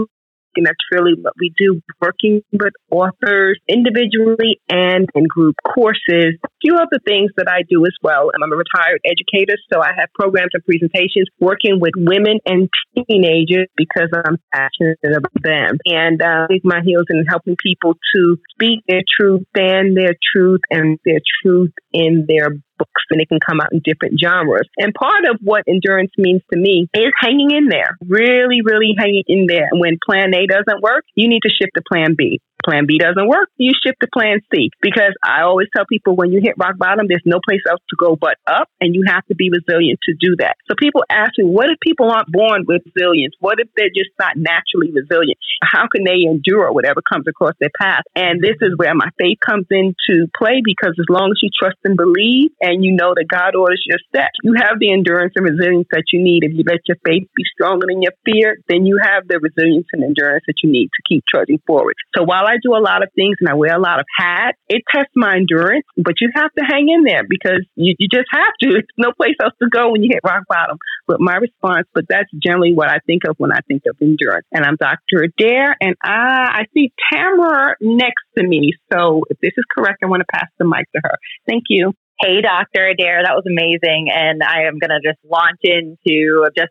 and 0.57 0.67
that's 0.67 0.85
really 0.91 1.15
what 1.21 1.35
we 1.39 1.53
do, 1.57 1.81
working 2.01 2.43
with 2.53 2.73
authors 2.91 3.59
individually 3.69 4.61
and 4.69 5.09
in 5.15 5.25
group 5.29 5.57
courses. 5.75 6.39
A 6.45 6.49
few 6.61 6.77
other 6.77 7.01
things 7.07 7.31
that 7.37 7.49
I 7.49 7.63
do 7.69 7.85
as 7.87 7.97
well. 8.03 8.31
I'm 8.35 8.53
a 8.53 8.57
retired 8.57 9.01
educator, 9.05 9.55
so 9.73 9.81
I 9.81 9.93
have 9.97 10.09
programs 10.15 10.51
and 10.55 10.65
presentations 10.65 11.29
working 11.41 11.81
with 11.81 11.93
women 11.97 12.39
and 12.47 12.69
teenagers 13.09 13.69
because 13.77 14.09
I'm 14.13 14.39
passionate 14.55 14.99
about 15.05 15.33
them. 15.43 15.79
And 15.87 16.21
uh, 16.23 16.47
dig 16.49 16.63
my 16.65 16.81
heels 16.85 17.07
in 17.11 17.25
helping 17.29 17.57
people 17.63 17.95
to 18.15 18.39
speak 18.51 18.81
their 18.89 19.03
truth, 19.19 19.43
stand 19.57 19.97
their 19.97 20.15
truth, 20.35 20.61
and 20.71 20.99
their 21.05 21.21
truth 21.43 21.73
in 21.93 22.27
their 22.29 22.51
books 22.83 23.03
and 23.11 23.21
it 23.21 23.29
can 23.29 23.39
come 23.39 23.61
out 23.61 23.73
in 23.73 23.81
different 23.85 24.19
genres. 24.21 24.69
And 24.77 24.93
part 24.95 25.25
of 25.31 25.39
what 25.41 25.65
endurance 25.69 26.11
means 26.19 26.43
to 26.53 26.59
me 26.59 26.89
is 26.95 27.13
hanging 27.21 27.51
in 27.51 27.69
there, 27.69 27.97
really, 28.07 28.63
really 28.63 28.95
hanging 28.99 29.25
in 29.27 29.47
there. 29.47 29.69
When 29.73 29.99
plan 30.05 30.35
A 30.35 30.47
doesn't 30.47 30.83
work, 30.83 31.05
you 31.15 31.29
need 31.29 31.43
to 31.43 31.51
shift 31.51 31.73
to 31.77 31.83
plan 31.87 32.15
B 32.17 32.41
plan 32.65 32.87
B 32.87 32.99
doesn't 32.99 33.29
work, 33.29 33.51
you 33.57 33.73
shift 33.85 33.99
to 34.01 34.09
plan 34.13 34.41
C. 34.55 34.71
Because 34.81 35.15
I 35.23 35.43
always 35.43 35.69
tell 35.75 35.85
people 35.87 36.17
when 36.17 36.33
you 36.33 36.41
hit 36.43 36.55
rock 36.59 36.79
bottom, 36.79 37.07
there's 37.09 37.27
no 37.27 37.41
place 37.45 37.63
else 37.69 37.81
to 37.91 37.97
go 37.97 38.17
but 38.17 38.37
up, 38.47 38.69
and 38.81 38.95
you 38.95 39.05
have 39.07 39.25
to 39.27 39.35
be 39.35 39.51
resilient 39.51 40.01
to 40.09 40.15
do 40.19 40.37
that. 40.39 40.57
So 40.69 40.75
people 40.79 41.05
ask 41.11 41.33
me, 41.39 41.45
what 41.45 41.71
if 41.71 41.79
people 41.81 42.11
aren't 42.11 42.31
born 42.31 42.65
with 42.67 42.83
resilience? 42.87 43.35
What 43.41 43.61
if 43.61 43.69
they're 43.77 43.95
just 43.95 44.11
not 44.19 44.37
naturally 44.37 44.93
resilient? 44.93 45.39
How 45.63 45.87
can 45.89 46.05
they 46.05 46.27
endure 46.27 46.73
whatever 46.73 47.01
comes 47.03 47.27
across 47.29 47.55
their 47.61 47.73
path? 47.81 48.03
And 48.17 48.43
this 48.43 48.57
is 48.61 48.75
where 48.77 48.95
my 48.95 49.11
faith 49.19 49.39
comes 49.45 49.67
into 49.71 50.27
play 50.37 50.61
because 50.65 50.95
as 50.99 51.09
long 51.09 51.31
as 51.31 51.39
you 51.43 51.51
trust 51.53 51.79
and 51.85 51.97
believe 51.97 52.51
and 52.61 52.85
you 52.85 52.93
know 52.93 53.15
that 53.15 53.27
God 53.29 53.55
orders 53.55 53.83
your 53.87 53.99
steps, 54.09 54.39
you 54.43 54.55
have 54.59 54.79
the 54.79 54.93
endurance 54.93 55.33
and 55.37 55.47
resilience 55.47 55.89
that 55.93 56.05
you 56.13 56.23
need. 56.23 56.45
If 56.45 56.53
you 56.55 56.65
let 56.67 56.83
your 56.87 56.99
faith 57.05 57.29
be 57.35 57.45
stronger 57.55 57.87
than 57.89 58.03
your 58.03 58.13
fear, 58.25 58.59
then 58.69 58.87
you 58.87 58.99
have 59.03 59.29
the 59.29 59.39
resilience 59.39 59.87
and 59.93 60.03
endurance 60.03 60.45
that 60.47 60.61
you 60.63 60.71
need 60.71 60.91
to 60.95 61.03
keep 61.09 61.25
trudging 61.29 61.61
forward. 61.67 61.95
So 62.17 62.23
while 62.23 62.47
I 62.47 62.52
do 62.63 62.75
a 62.75 62.83
lot 62.83 63.03
of 63.03 63.09
things 63.15 63.37
and 63.41 63.49
I 63.49 63.55
wear 63.55 63.75
a 63.75 63.81
lot 63.81 64.01
of 64.01 64.07
hats. 64.17 64.59
It 64.69 64.83
tests 64.93 65.13
my 65.15 65.37
endurance, 65.37 65.87
but 65.97 66.15
you 66.21 66.31
have 66.35 66.53
to 66.59 66.65
hang 66.65 66.89
in 66.89 67.05
there 67.05 67.23
because 67.29 67.65
you, 67.77 67.95
you 67.99 68.09
just 68.09 68.29
have 68.33 68.53
to. 68.61 68.69
There's 68.73 68.85
no 68.97 69.13
place 69.13 69.37
else 69.43 69.55
to 69.63 69.69
go 69.69 69.91
when 69.91 70.03
you 70.03 70.11
hit 70.13 70.21
rock 70.25 70.45
bottom. 70.49 70.79
But 71.07 71.21
my 71.21 71.37
response, 71.37 71.87
but 71.95 72.05
that's 72.09 72.31
generally 72.43 72.73
what 72.73 72.89
I 72.89 72.99
think 73.07 73.23
of 73.29 73.37
when 73.39 73.53
I 73.53 73.61
think 73.69 73.83
of 73.89 73.97
endurance. 74.01 74.47
And 74.53 74.65
I'm 74.65 74.77
Dr. 74.77 75.25
Adair, 75.25 75.77
and 75.81 75.97
I, 76.03 76.63
I 76.63 76.65
see 76.75 76.93
Tamara 77.13 77.77
next 77.81 78.25
to 78.39 78.47
me. 78.47 78.73
So 78.93 79.23
if 79.31 79.39
this 79.41 79.53
is 79.57 79.65
correct, 79.77 79.99
I 80.03 80.07
want 80.07 80.21
to 80.21 80.33
pass 80.33 80.49
the 80.59 80.65
mic 80.65 80.91
to 80.95 81.01
her. 81.05 81.17
Thank 81.49 81.65
you. 81.69 81.93
Hey, 82.21 82.41
Dr. 82.41 82.87
Adair, 82.87 83.23
that 83.25 83.35
was 83.35 83.45
amazing. 83.51 84.09
And 84.15 84.43
I 84.43 84.69
am 84.69 84.79
going 84.79 84.95
to 84.95 85.01
just 85.03 85.19
launch 85.25 85.59
into 85.65 86.47
just 86.57 86.71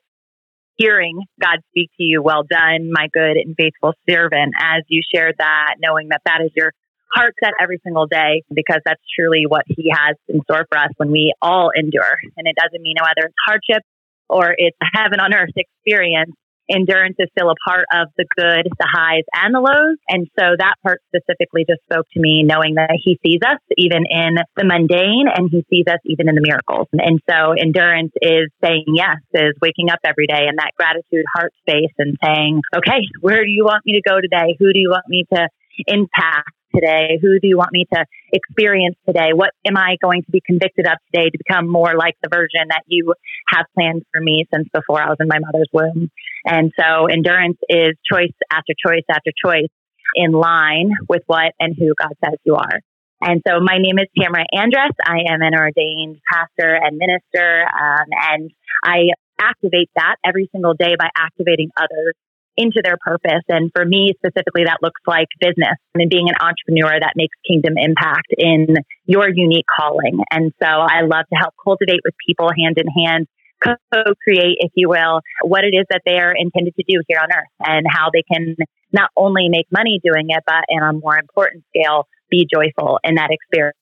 hearing 0.81 1.21
God 1.39 1.59
speak 1.69 1.91
to 1.97 2.03
you, 2.03 2.21
well 2.21 2.43
done, 2.43 2.89
my 2.91 3.07
good 3.13 3.37
and 3.37 3.55
faithful 3.55 3.93
servant, 4.09 4.53
as 4.59 4.83
you 4.87 5.01
shared 5.13 5.35
that, 5.37 5.75
knowing 5.79 6.09
that 6.09 6.21
that 6.25 6.41
is 6.43 6.51
your 6.55 6.73
heart 7.13 7.35
set 7.43 7.53
every 7.61 7.79
single 7.83 8.07
day, 8.07 8.43
because 8.53 8.81
that's 8.85 9.01
truly 9.17 9.45
what 9.47 9.63
He 9.67 9.91
has 9.93 10.15
in 10.27 10.41
store 10.43 10.65
for 10.69 10.77
us 10.77 10.89
when 10.97 11.11
we 11.11 11.33
all 11.41 11.71
endure. 11.75 12.17
And 12.37 12.47
it 12.47 12.55
doesn't 12.55 12.81
mean 12.81 12.95
whether 12.99 13.27
it's 13.27 13.35
hardship 13.45 13.83
or 14.29 14.55
it's 14.57 14.77
a 14.81 14.97
heaven 14.97 15.19
on 15.19 15.33
earth 15.33 15.51
experience 15.55 16.31
endurance 16.71 17.15
is 17.19 17.27
still 17.37 17.49
a 17.49 17.59
part 17.67 17.85
of 17.93 18.07
the 18.17 18.25
good, 18.35 18.65
the 18.65 18.89
highs 18.89 19.27
and 19.35 19.53
the 19.53 19.59
lows. 19.59 19.97
And 20.09 20.27
so 20.39 20.55
that 20.57 20.75
part 20.83 21.01
specifically 21.13 21.65
just 21.67 21.83
spoke 21.83 22.07
to 22.13 22.19
me, 22.19 22.43
knowing 22.43 22.75
that 22.75 22.95
he 23.03 23.19
sees 23.25 23.39
us 23.45 23.59
even 23.77 24.03
in 24.09 24.39
the 24.55 24.65
mundane 24.65 25.27
and 25.27 25.49
he 25.51 25.65
sees 25.69 25.85
us 25.87 25.99
even 26.05 26.29
in 26.29 26.35
the 26.35 26.41
miracles. 26.43 26.87
And 26.93 27.19
so 27.29 27.53
endurance 27.53 28.13
is 28.21 28.49
saying 28.63 28.85
yes, 28.95 29.19
is 29.33 29.55
waking 29.61 29.89
up 29.89 29.99
every 30.05 30.27
day 30.27 30.47
in 30.47 30.55
that 30.57 30.71
gratitude 30.77 31.25
heart 31.33 31.53
space 31.61 31.93
and 31.97 32.17
saying, 32.23 32.61
okay, 32.75 33.03
where 33.19 33.43
do 33.43 33.51
you 33.51 33.65
want 33.65 33.85
me 33.85 33.99
to 33.99 34.03
go 34.07 34.19
today? 34.21 34.55
Who 34.59 34.73
do 34.73 34.79
you 34.79 34.89
want 34.89 35.05
me 35.07 35.25
to 35.33 35.47
impact? 35.87 36.51
Today? 36.73 37.19
Who 37.21 37.39
do 37.39 37.47
you 37.47 37.57
want 37.57 37.71
me 37.71 37.85
to 37.93 38.05
experience 38.31 38.95
today? 39.05 39.33
What 39.33 39.51
am 39.65 39.77
I 39.77 39.97
going 40.01 40.23
to 40.23 40.31
be 40.31 40.41
convicted 40.45 40.85
of 40.85 40.97
today 41.13 41.29
to 41.29 41.37
become 41.37 41.69
more 41.69 41.95
like 41.95 42.15
the 42.21 42.29
version 42.31 42.67
that 42.69 42.83
you 42.87 43.13
have 43.49 43.65
planned 43.73 44.03
for 44.11 44.21
me 44.21 44.45
since 44.53 44.67
before 44.73 45.01
I 45.01 45.09
was 45.09 45.17
in 45.19 45.27
my 45.27 45.39
mother's 45.39 45.69
womb? 45.73 46.09
And 46.45 46.71
so 46.79 47.07
endurance 47.07 47.57
is 47.69 47.93
choice 48.11 48.33
after 48.51 48.73
choice 48.73 49.05
after 49.09 49.31
choice 49.43 49.71
in 50.15 50.31
line 50.31 50.91
with 51.07 51.23
what 51.27 51.53
and 51.59 51.75
who 51.77 51.93
God 51.99 52.13
says 52.23 52.37
you 52.43 52.55
are. 52.55 52.79
And 53.21 53.41
so 53.47 53.59
my 53.61 53.77
name 53.77 53.99
is 53.99 54.07
Tamara 54.17 54.45
Andress. 54.53 54.97
I 55.05 55.31
am 55.31 55.41
an 55.41 55.53
ordained 55.53 56.17
pastor 56.31 56.73
and 56.73 56.97
minister, 56.97 57.63
um, 57.69 58.07
and 58.31 58.51
I 58.83 59.09
activate 59.39 59.89
that 59.95 60.15
every 60.25 60.49
single 60.51 60.73
day 60.73 60.95
by 60.97 61.09
activating 61.15 61.69
others 61.77 62.15
into 62.57 62.81
their 62.83 62.97
purpose. 62.99 63.43
And 63.49 63.71
for 63.75 63.85
me 63.85 64.13
specifically, 64.17 64.65
that 64.65 64.79
looks 64.81 65.01
like 65.07 65.27
business 65.39 65.77
and 65.95 66.09
being 66.09 66.27
an 66.29 66.35
entrepreneur 66.39 66.99
that 66.99 67.13
makes 67.15 67.35
kingdom 67.47 67.73
impact 67.77 68.27
in 68.37 68.75
your 69.05 69.29
unique 69.29 69.65
calling. 69.75 70.19
And 70.31 70.51
so 70.61 70.67
I 70.67 71.01
love 71.01 71.25
to 71.31 71.37
help 71.39 71.53
cultivate 71.63 72.01
with 72.03 72.13
people 72.27 72.49
hand 72.55 72.77
in 72.77 72.87
hand 72.87 73.27
co-create, 73.61 74.57
if 74.59 74.71
you 74.75 74.89
will, 74.89 75.21
what 75.43 75.63
it 75.63 75.75
is 75.77 75.85
that 75.89 76.01
they 76.05 76.17
are 76.17 76.33
intended 76.35 76.73
to 76.75 76.83
do 76.87 77.01
here 77.07 77.19
on 77.21 77.29
earth 77.31 77.53
and 77.59 77.85
how 77.87 78.09
they 78.11 78.23
can 78.23 78.55
not 78.91 79.09
only 79.15 79.49
make 79.49 79.67
money 79.71 79.99
doing 80.03 80.27
it, 80.29 80.43
but 80.45 80.65
in 80.69 80.81
a 80.81 80.93
more 80.93 81.17
important 81.17 81.63
scale, 81.69 82.07
be 82.29 82.47
joyful 82.51 82.99
in 83.03 83.15
that 83.15 83.29
experience 83.29 83.77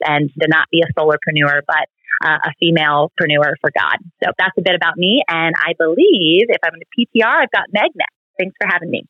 and 0.00 0.30
to 0.40 0.48
not 0.48 0.68
be 0.70 0.82
a 0.82 0.92
solopreneur, 0.98 1.60
but 1.66 1.86
uh, 2.24 2.38
a 2.44 2.50
femalepreneur 2.62 3.54
for 3.60 3.70
God. 3.76 3.98
So 4.22 4.30
that's 4.38 4.56
a 4.58 4.62
bit 4.62 4.74
about 4.74 4.96
me. 4.96 5.22
And 5.28 5.54
I 5.58 5.74
believe 5.78 6.46
if 6.48 6.60
I'm 6.64 6.74
in 6.74 6.80
the 6.80 7.06
PTR, 7.22 7.42
I've 7.44 7.50
got 7.50 7.66
Meg 7.72 7.90
next. 7.94 8.16
Thanks 8.38 8.54
for 8.60 8.68
having 8.70 8.90
me. 8.90 9.04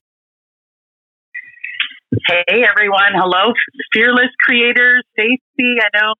Hey 2.28 2.64
everyone. 2.68 3.14
Hello, 3.14 3.52
fearless 3.92 4.30
creators. 4.40 5.04
Stacy, 5.14 5.78
I 5.80 5.88
know 5.94 6.14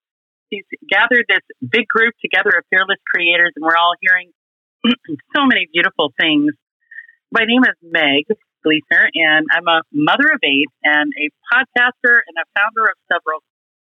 she's 0.53 0.65
gathered 0.89 1.27
this 1.29 1.43
big 1.61 1.87
group 1.89 2.15
together 2.23 2.51
of 2.59 2.65
fearless 2.71 2.99
creators 3.13 3.53
and 3.57 3.65
we're 3.65 3.77
all 3.77 3.95
hearing 4.01 4.31
so 5.37 5.47
many 5.47 5.69
beautiful 5.73 6.13
things. 6.21 6.53
My 7.33 7.45
name 7.47 7.63
is 7.65 7.77
Meg 7.83 8.27
Gleaser 8.65 9.11
and 9.15 9.47
I'm 9.53 9.69
a 9.69 9.83
mother 9.93 10.31
of 10.33 10.41
eight 10.45 10.71
and 10.85 11.13
a 11.19 11.31
podcaster 11.53 12.23
and 12.27 12.37
a 12.39 12.47
founder 12.59 12.87
of 12.91 12.97
several 13.13 13.41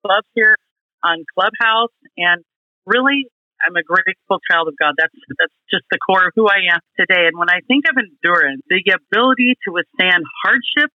clubs 0.05 0.29
here 0.35 0.57
on 1.05 1.25
Clubhouse. 1.35 1.95
And 2.17 2.45
really, 2.87 3.27
I'm 3.61 3.77
a 3.77 3.83
grateful 3.83 4.41
child 4.51 4.69
of 4.69 4.75
God. 4.79 4.95
That's 4.97 5.15
that's 5.39 5.57
just 5.71 5.85
the 5.91 5.99
core 5.99 6.29
of 6.29 6.33
who 6.35 6.49
I 6.49 6.73
am 6.73 6.81
today. 6.99 7.29
And 7.29 7.39
when 7.39 7.51
I 7.51 7.61
think 7.69 7.85
of 7.89 7.97
endurance, 7.97 8.63
the 8.69 8.81
ability 8.81 9.57
to 9.67 9.73
withstand 9.73 10.25
hardship 10.43 10.91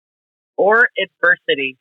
or 0.56 0.88
adversity, 0.96 1.76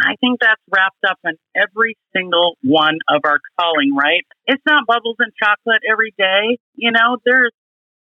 I 0.00 0.14
think 0.20 0.40
that's 0.40 0.60
wrapped 0.70 1.02
up 1.08 1.18
in 1.24 1.34
every 1.54 1.96
single 2.14 2.56
one 2.62 2.98
of 3.08 3.22
our 3.24 3.38
calling, 3.58 3.94
right? 3.94 4.22
It's 4.46 4.62
not 4.66 4.86
bubbles 4.86 5.16
and 5.18 5.32
chocolate 5.34 5.82
every 5.90 6.14
day. 6.18 6.58
You 6.74 6.90
know, 6.92 7.18
there's 7.24 7.52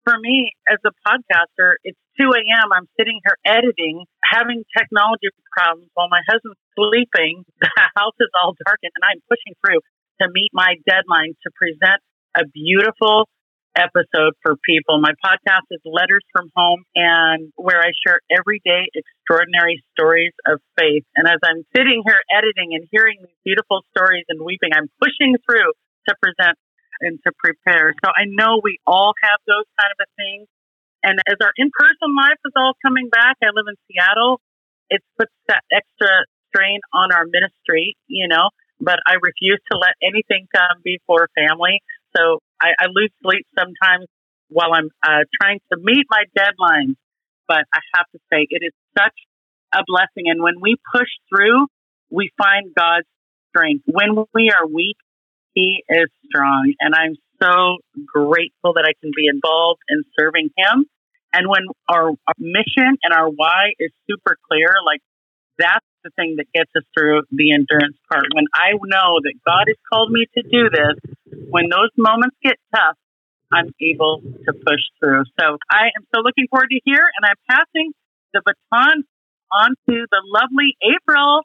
for 0.05 0.19
me 0.19 0.53
as 0.69 0.79
a 0.85 0.93
podcaster, 1.07 1.79
it's 1.85 1.99
2 2.19 2.29
a.m. 2.35 2.73
I'm 2.75 2.89
sitting 2.99 3.21
here 3.25 3.39
editing, 3.47 4.05
having 4.25 4.65
technology 4.77 5.31
problems 5.55 5.91
while 5.95 6.09
my 6.09 6.21
husband's 6.29 6.61
sleeping. 6.77 7.45
The 7.63 7.71
house 7.97 8.19
is 8.21 8.29
all 8.43 8.55
darkened 8.67 8.93
and 8.99 9.05
I'm 9.07 9.23
pushing 9.31 9.55
through 9.63 9.81
to 10.21 10.29
meet 10.33 10.51
my 10.53 10.75
deadline 10.87 11.35
to 11.45 11.51
present 11.57 12.01
a 12.37 12.45
beautiful 12.49 13.29
episode 13.73 14.37
for 14.45 14.57
people. 14.69 15.01
My 15.01 15.17
podcast 15.25 15.65
is 15.73 15.81
Letters 15.85 16.25
from 16.33 16.53
Home 16.57 16.85
and 16.95 17.53
where 17.57 17.81
I 17.81 17.97
share 18.05 18.21
everyday 18.29 18.85
extraordinary 18.93 19.81
stories 19.97 20.33
of 20.45 20.61
faith. 20.77 21.05
And 21.17 21.25
as 21.25 21.41
I'm 21.41 21.65
sitting 21.73 22.05
here 22.05 22.21
editing 22.29 22.77
and 22.77 22.85
hearing 22.93 23.17
these 23.21 23.41
beautiful 23.45 23.81
stories 23.97 24.25
and 24.29 24.45
weeping, 24.45 24.77
I'm 24.77 24.93
pushing 25.01 25.37
through 25.49 25.73
to 26.09 26.13
present 26.21 26.59
and 27.01 27.19
to 27.25 27.33
prepare. 27.41 27.95
So 28.05 28.13
I 28.13 28.29
know 28.29 28.61
we 28.63 28.77
all 28.87 29.17
have 29.25 29.41
those 29.49 29.65
kind 29.81 29.91
of 29.91 29.99
a 30.05 30.09
things. 30.21 30.47
And 31.03 31.19
as 31.27 31.41
our 31.41 31.51
in-person 31.57 32.13
life 32.15 32.39
is 32.45 32.53
all 32.55 32.75
coming 32.85 33.09
back, 33.09 33.41
I 33.43 33.51
live 33.57 33.67
in 33.67 33.77
Seattle. 33.89 34.41
It 34.91 35.01
puts 35.19 35.33
that 35.49 35.65
extra 35.73 36.29
strain 36.53 36.79
on 36.93 37.11
our 37.11 37.25
ministry, 37.25 37.97
you 38.07 38.29
know, 38.29 38.53
but 38.83 38.99
I 39.07 39.15
refuse 39.23 39.63
to 39.71 39.79
let 39.79 39.95
anything 40.03 40.49
come 40.55 40.83
before 40.83 41.31
family. 41.39 41.81
So 42.17 42.41
I, 42.61 42.75
I 42.79 42.87
lose 42.91 43.11
sleep 43.23 43.47
sometimes 43.57 44.07
while 44.49 44.75
I'm 44.75 44.91
uh, 45.07 45.25
trying 45.41 45.61
to 45.73 45.79
meet 45.81 46.05
my 46.11 46.25
deadlines. 46.37 46.97
But 47.47 47.65
I 47.73 47.81
have 47.95 48.07
to 48.13 48.19
say, 48.33 48.47
it 48.51 48.63
is 48.63 48.73
such 48.99 49.15
a 49.73 49.83
blessing. 49.87 50.27
And 50.27 50.43
when 50.43 50.55
we 50.61 50.77
push 50.93 51.09
through, 51.31 51.67
we 52.11 52.31
find 52.37 52.75
God's 52.77 53.07
strength. 53.49 53.85
When 53.87 54.27
we 54.35 54.51
are 54.51 54.67
weak, 54.67 54.97
He 55.55 55.83
is 55.89 56.09
strong. 56.27 56.75
And 56.81 56.95
I'm 56.95 57.15
so 57.41 57.79
grateful 58.07 58.75
that 58.75 58.85
I 58.85 58.95
can 59.01 59.13
be 59.15 59.27
involved 59.33 59.81
in 59.89 60.03
serving 60.19 60.51
Him. 60.57 60.87
And 61.33 61.49
when 61.49 61.63
our, 61.89 62.11
our 62.11 62.35
mission 62.39 62.99
and 63.03 63.15
our 63.15 63.29
why 63.29 63.73
is 63.79 63.91
super 64.11 64.37
clear, 64.51 64.75
like 64.85 65.01
that's 65.59 65.87
the 66.05 66.11
thing 66.17 66.37
that 66.39 66.47
gets 66.53 66.71
us 66.77 66.85
through 66.97 67.23
the 67.31 67.53
endurance 67.53 67.97
part. 68.11 68.27
When 68.35 68.47
I 68.55 68.73
know 68.73 69.21
that 69.23 69.35
God 69.47 69.65
has 69.69 69.77
called 69.91 70.11
me 70.11 70.27
to 70.37 70.43
do 70.43 70.71
this, 70.71 70.97
when 71.51 71.69
those 71.71 71.91
moments 71.97 72.37
get 72.43 72.57
tough, 72.75 72.97
I'm 73.53 73.73
able 73.81 74.23
to 74.23 74.53
push 74.53 74.81
through. 74.99 75.25
So 75.39 75.59
I 75.71 75.93
am 75.97 76.07
so 76.15 76.21
looking 76.21 76.47
forward 76.49 76.69
to 76.71 76.81
here, 76.85 77.05
and 77.05 77.23
I'm 77.25 77.41
passing 77.49 77.93
the 78.33 78.41
baton 78.45 79.05
on 79.53 79.71
to 79.89 80.07
the 80.11 80.23
lovely 80.25 80.77
April. 80.83 81.43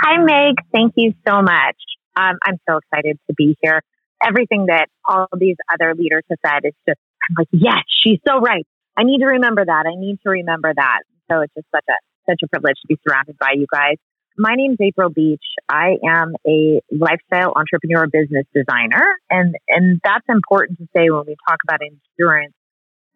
Hi, 0.00 0.22
Meg. 0.22 0.56
Thank 0.72 0.94
you 0.96 1.12
so 1.26 1.42
much. 1.42 1.76
Um, 2.16 2.36
I'm 2.44 2.58
so 2.68 2.78
excited 2.78 3.18
to 3.28 3.34
be 3.34 3.56
here. 3.60 3.82
Everything 4.24 4.66
that 4.66 4.88
all 5.06 5.28
these 5.38 5.56
other 5.72 5.94
leaders 5.94 6.24
have 6.30 6.38
said 6.44 6.64
is 6.64 6.74
just, 6.88 6.98
I'm 7.28 7.36
like, 7.38 7.48
yes, 7.52 7.84
she's 8.02 8.18
so 8.26 8.40
right. 8.40 8.66
I 8.96 9.04
need 9.04 9.18
to 9.18 9.26
remember 9.26 9.64
that. 9.64 9.84
I 9.86 9.94
need 9.94 10.18
to 10.24 10.30
remember 10.30 10.72
that. 10.74 11.00
So 11.30 11.40
it's 11.42 11.52
just 11.54 11.68
such 11.70 11.84
a 11.88 11.98
such 12.28 12.40
a 12.44 12.48
privilege 12.48 12.76
to 12.82 12.88
be 12.88 12.98
surrounded 13.06 13.36
by 13.38 13.52
you 13.54 13.66
guys. 13.70 13.96
My 14.36 14.54
name 14.54 14.72
is 14.72 14.78
April 14.80 15.10
Beach. 15.10 15.42
I 15.68 15.96
am 16.06 16.34
a 16.46 16.80
lifestyle 16.92 17.52
entrepreneur 17.56 18.06
business 18.06 18.46
designer. 18.54 19.16
And, 19.30 19.56
and 19.68 20.00
that's 20.04 20.24
important 20.28 20.78
to 20.78 20.86
say 20.96 21.10
when 21.10 21.24
we 21.26 21.34
talk 21.48 21.58
about 21.66 21.80
endurance 21.82 22.54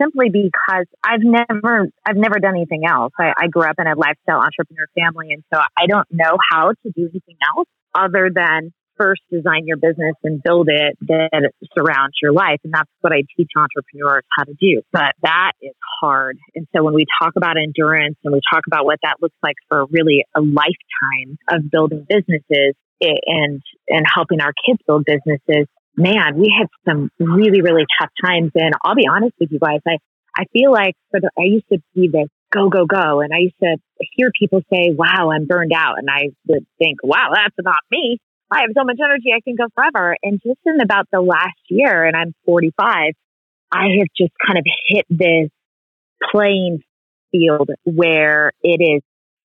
simply 0.00 0.30
because 0.30 0.86
I've 1.04 1.22
never, 1.22 1.88
I've 2.04 2.16
never 2.16 2.40
done 2.40 2.56
anything 2.56 2.82
else. 2.86 3.12
I, 3.18 3.32
I 3.38 3.46
grew 3.46 3.62
up 3.62 3.76
in 3.78 3.86
a 3.86 3.94
lifestyle 3.96 4.40
entrepreneur 4.40 4.88
family. 4.98 5.32
And 5.32 5.44
so 5.52 5.60
I 5.60 5.86
don't 5.86 6.08
know 6.10 6.38
how 6.50 6.70
to 6.70 6.90
do 6.96 7.02
anything 7.02 7.36
else 7.56 7.68
other 7.94 8.30
than 8.34 8.72
first 9.02 9.22
design 9.30 9.66
your 9.66 9.76
business 9.76 10.14
and 10.22 10.42
build 10.42 10.68
it 10.70 10.96
that 11.08 11.50
surrounds 11.76 12.14
your 12.22 12.32
life. 12.32 12.60
And 12.62 12.72
that's 12.72 12.90
what 13.00 13.12
I 13.12 13.22
teach 13.36 13.50
entrepreneurs 13.56 14.22
how 14.36 14.44
to 14.44 14.54
do. 14.60 14.82
But 14.92 15.14
that 15.22 15.52
is 15.60 15.74
hard. 16.00 16.38
And 16.54 16.66
so 16.74 16.84
when 16.84 16.94
we 16.94 17.04
talk 17.20 17.32
about 17.36 17.56
endurance 17.56 18.16
and 18.22 18.32
we 18.32 18.40
talk 18.52 18.62
about 18.66 18.84
what 18.84 18.98
that 19.02 19.16
looks 19.20 19.36
like 19.42 19.56
for 19.68 19.86
really 19.86 20.24
a 20.36 20.40
lifetime 20.40 21.36
of 21.50 21.70
building 21.70 22.06
businesses 22.08 22.74
and, 23.00 23.60
and 23.88 24.06
helping 24.06 24.40
our 24.40 24.52
kids 24.64 24.78
build 24.86 25.04
businesses, 25.04 25.66
man, 25.96 26.38
we 26.38 26.54
had 26.56 26.68
some 26.88 27.10
really, 27.18 27.60
really 27.60 27.86
tough 28.00 28.10
times. 28.24 28.52
And 28.54 28.74
I'll 28.84 28.94
be 28.94 29.08
honest 29.10 29.34
with 29.40 29.50
you 29.50 29.58
guys, 29.58 29.80
I, 29.86 29.98
I 30.36 30.44
feel 30.52 30.70
like 30.70 30.94
for 31.10 31.20
the, 31.20 31.30
I 31.36 31.42
used 31.42 31.66
to 31.72 31.78
be 31.94 32.08
this 32.08 32.28
go, 32.52 32.68
go, 32.68 32.86
go. 32.86 33.20
And 33.20 33.32
I 33.32 33.38
used 33.38 33.58
to 33.62 33.76
hear 34.14 34.30
people 34.38 34.60
say, 34.72 34.92
wow, 34.94 35.30
I'm 35.32 35.46
burned 35.46 35.72
out. 35.74 35.94
And 35.98 36.08
I 36.10 36.28
would 36.46 36.66
think, 36.78 36.98
wow, 37.02 37.30
that's 37.34 37.56
not 37.58 37.78
me. 37.90 38.18
I 38.52 38.60
have 38.62 38.70
so 38.76 38.84
much 38.84 38.98
energy, 39.02 39.32
I 39.34 39.40
can 39.40 39.56
go 39.56 39.64
forever. 39.74 40.14
And 40.22 40.40
just 40.44 40.58
in 40.66 40.80
about 40.82 41.06
the 41.10 41.20
last 41.20 41.58
year, 41.70 42.04
and 42.04 42.14
I'm 42.14 42.34
45, 42.44 43.14
I 43.72 43.84
have 43.98 44.08
just 44.16 44.32
kind 44.46 44.58
of 44.58 44.64
hit 44.86 45.06
this 45.08 45.48
playing 46.30 46.80
field 47.30 47.70
where 47.84 48.52
it 48.62 48.80
is 48.82 49.02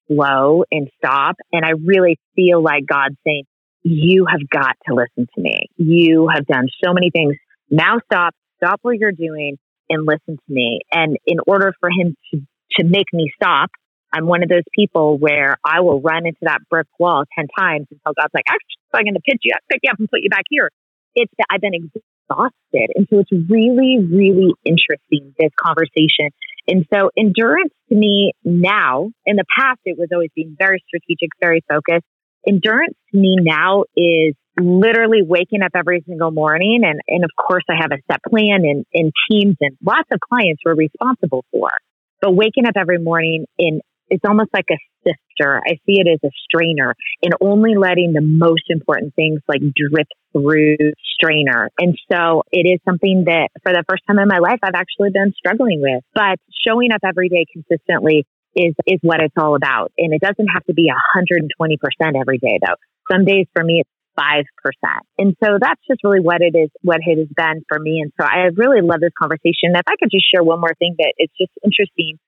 slow 0.07 0.63
and 0.69 0.89
stop. 0.97 1.37
And 1.53 1.65
I 1.65 1.71
really 1.83 2.19
feel 2.35 2.61
like 2.61 2.85
God 2.85 3.15
saying, 3.25 3.43
you 3.83 4.25
have 4.29 4.41
got 4.49 4.75
to 4.87 4.95
listen 4.95 5.27
to 5.35 5.41
me. 5.41 5.67
You 5.77 6.27
have 6.33 6.45
done 6.45 6.67
so 6.83 6.93
many 6.93 7.09
things. 7.09 7.35
Now 7.69 7.99
stop, 8.11 8.33
stop 8.57 8.79
what 8.81 8.97
you're 8.97 9.13
doing 9.13 9.57
and 9.89 10.05
listen 10.05 10.35
to 10.35 10.53
me. 10.53 10.81
And 10.91 11.17
in 11.25 11.37
order 11.47 11.73
for 11.79 11.89
him 11.89 12.17
to, 12.33 12.41
to 12.79 12.83
make 12.83 13.07
me 13.13 13.31
stop, 13.35 13.69
I'm 14.13 14.25
one 14.25 14.43
of 14.43 14.49
those 14.49 14.63
people 14.73 15.17
where 15.17 15.57
I 15.63 15.81
will 15.81 16.01
run 16.01 16.25
into 16.25 16.39
that 16.41 16.59
brick 16.69 16.87
wall 16.99 17.23
10 17.37 17.47
times 17.57 17.87
until 17.91 18.13
God's 18.19 18.33
like, 18.33 18.45
actually, 18.47 18.77
I'm 18.97 19.05
going 19.05 19.15
to 19.15 19.21
pitch 19.21 19.41
you 19.43 19.53
up, 19.53 19.61
pick 19.69 19.81
you 19.83 19.91
up 19.91 19.99
and 19.99 20.09
put 20.09 20.21
you 20.21 20.29
back 20.29 20.45
here. 20.49 20.69
It's 21.15 21.31
that 21.37 21.47
I've 21.49 21.61
been 21.61 21.73
exhausted. 21.73 22.89
And 22.95 23.07
so 23.09 23.19
it's 23.19 23.31
really, 23.49 23.97
really 24.01 24.53
interesting, 24.65 25.33
this 25.39 25.51
conversation. 25.59 26.29
And 26.67 26.85
so 26.93 27.11
endurance 27.17 27.73
to 27.89 27.95
me 27.95 28.33
now, 28.43 29.09
in 29.25 29.35
the 29.37 29.45
past, 29.57 29.79
it 29.85 29.97
was 29.97 30.09
always 30.11 30.29
being 30.35 30.55
very 30.59 30.83
strategic, 30.87 31.29
very 31.39 31.63
focused. 31.69 32.05
Endurance 32.47 32.95
to 33.11 33.17
me 33.17 33.37
now 33.39 33.83
is 33.95 34.35
literally 34.59 35.21
waking 35.21 35.61
up 35.61 35.71
every 35.75 36.03
single 36.07 36.31
morning. 36.31 36.81
And, 36.83 36.99
and 37.07 37.23
of 37.23 37.31
course, 37.37 37.63
I 37.69 37.75
have 37.79 37.91
a 37.91 38.01
set 38.11 38.21
plan 38.27 38.63
and, 38.65 38.85
and 38.93 39.11
teams 39.29 39.55
and 39.61 39.77
lots 39.83 40.09
of 40.11 40.19
clients 40.19 40.61
we're 40.65 40.75
responsible 40.75 41.45
for. 41.51 41.69
But 42.21 42.33
waking 42.33 42.65
up 42.65 42.73
every 42.75 42.99
morning 42.99 43.45
in 43.57 43.81
it's 44.09 44.23
almost 44.27 44.49
like 44.53 44.65
a 44.71 44.77
sifter. 45.07 45.61
I 45.65 45.79
see 45.85 45.99
it 45.99 46.07
as 46.11 46.19
a 46.23 46.31
strainer 46.43 46.95
and 47.23 47.33
only 47.41 47.75
letting 47.75 48.13
the 48.13 48.21
most 48.21 48.63
important 48.69 49.15
things 49.15 49.39
like 49.47 49.61
drip 49.61 50.07
through 50.33 50.77
strainer. 51.15 51.69
And 51.79 51.97
so 52.11 52.43
it 52.51 52.67
is 52.67 52.79
something 52.85 53.25
that 53.25 53.49
for 53.63 53.71
the 53.71 53.83
first 53.89 54.03
time 54.07 54.19
in 54.19 54.27
my 54.27 54.39
life, 54.39 54.59
I've 54.63 54.75
actually 54.75 55.11
been 55.11 55.33
struggling 55.37 55.81
with, 55.81 56.03
but 56.13 56.39
showing 56.67 56.91
up 56.91 57.01
every 57.05 57.29
day 57.29 57.45
consistently 57.51 58.25
is, 58.55 58.75
is 58.85 58.99
what 59.01 59.21
it's 59.21 59.35
all 59.37 59.55
about. 59.55 59.91
And 59.97 60.13
it 60.13 60.21
doesn't 60.21 60.47
have 60.47 60.63
to 60.65 60.73
be 60.73 60.91
120% 61.15 61.47
every 62.19 62.37
day 62.37 62.59
though. 62.65 62.75
Some 63.11 63.25
days 63.25 63.47
for 63.53 63.63
me, 63.63 63.81
it's 63.81 63.89
5%. 64.19 64.43
And 65.17 65.35
so 65.43 65.57
that's 65.61 65.81
just 65.87 66.03
really 66.03 66.19
what 66.19 66.41
it 66.41 66.57
is, 66.57 66.69
what 66.81 66.99
it 67.05 67.17
has 67.19 67.27
been 67.35 67.63
for 67.69 67.79
me. 67.79 68.01
And 68.01 68.11
so 68.19 68.25
I 68.25 68.49
really 68.55 68.81
love 68.81 68.99
this 68.99 69.13
conversation. 69.19 69.77
If 69.77 69.85
I 69.87 69.95
could 69.99 70.09
just 70.11 70.25
share 70.29 70.43
one 70.43 70.59
more 70.59 70.73
thing 70.79 70.95
that 70.97 71.13
it's 71.17 71.33
just 71.39 71.51
interesting. 71.63 72.19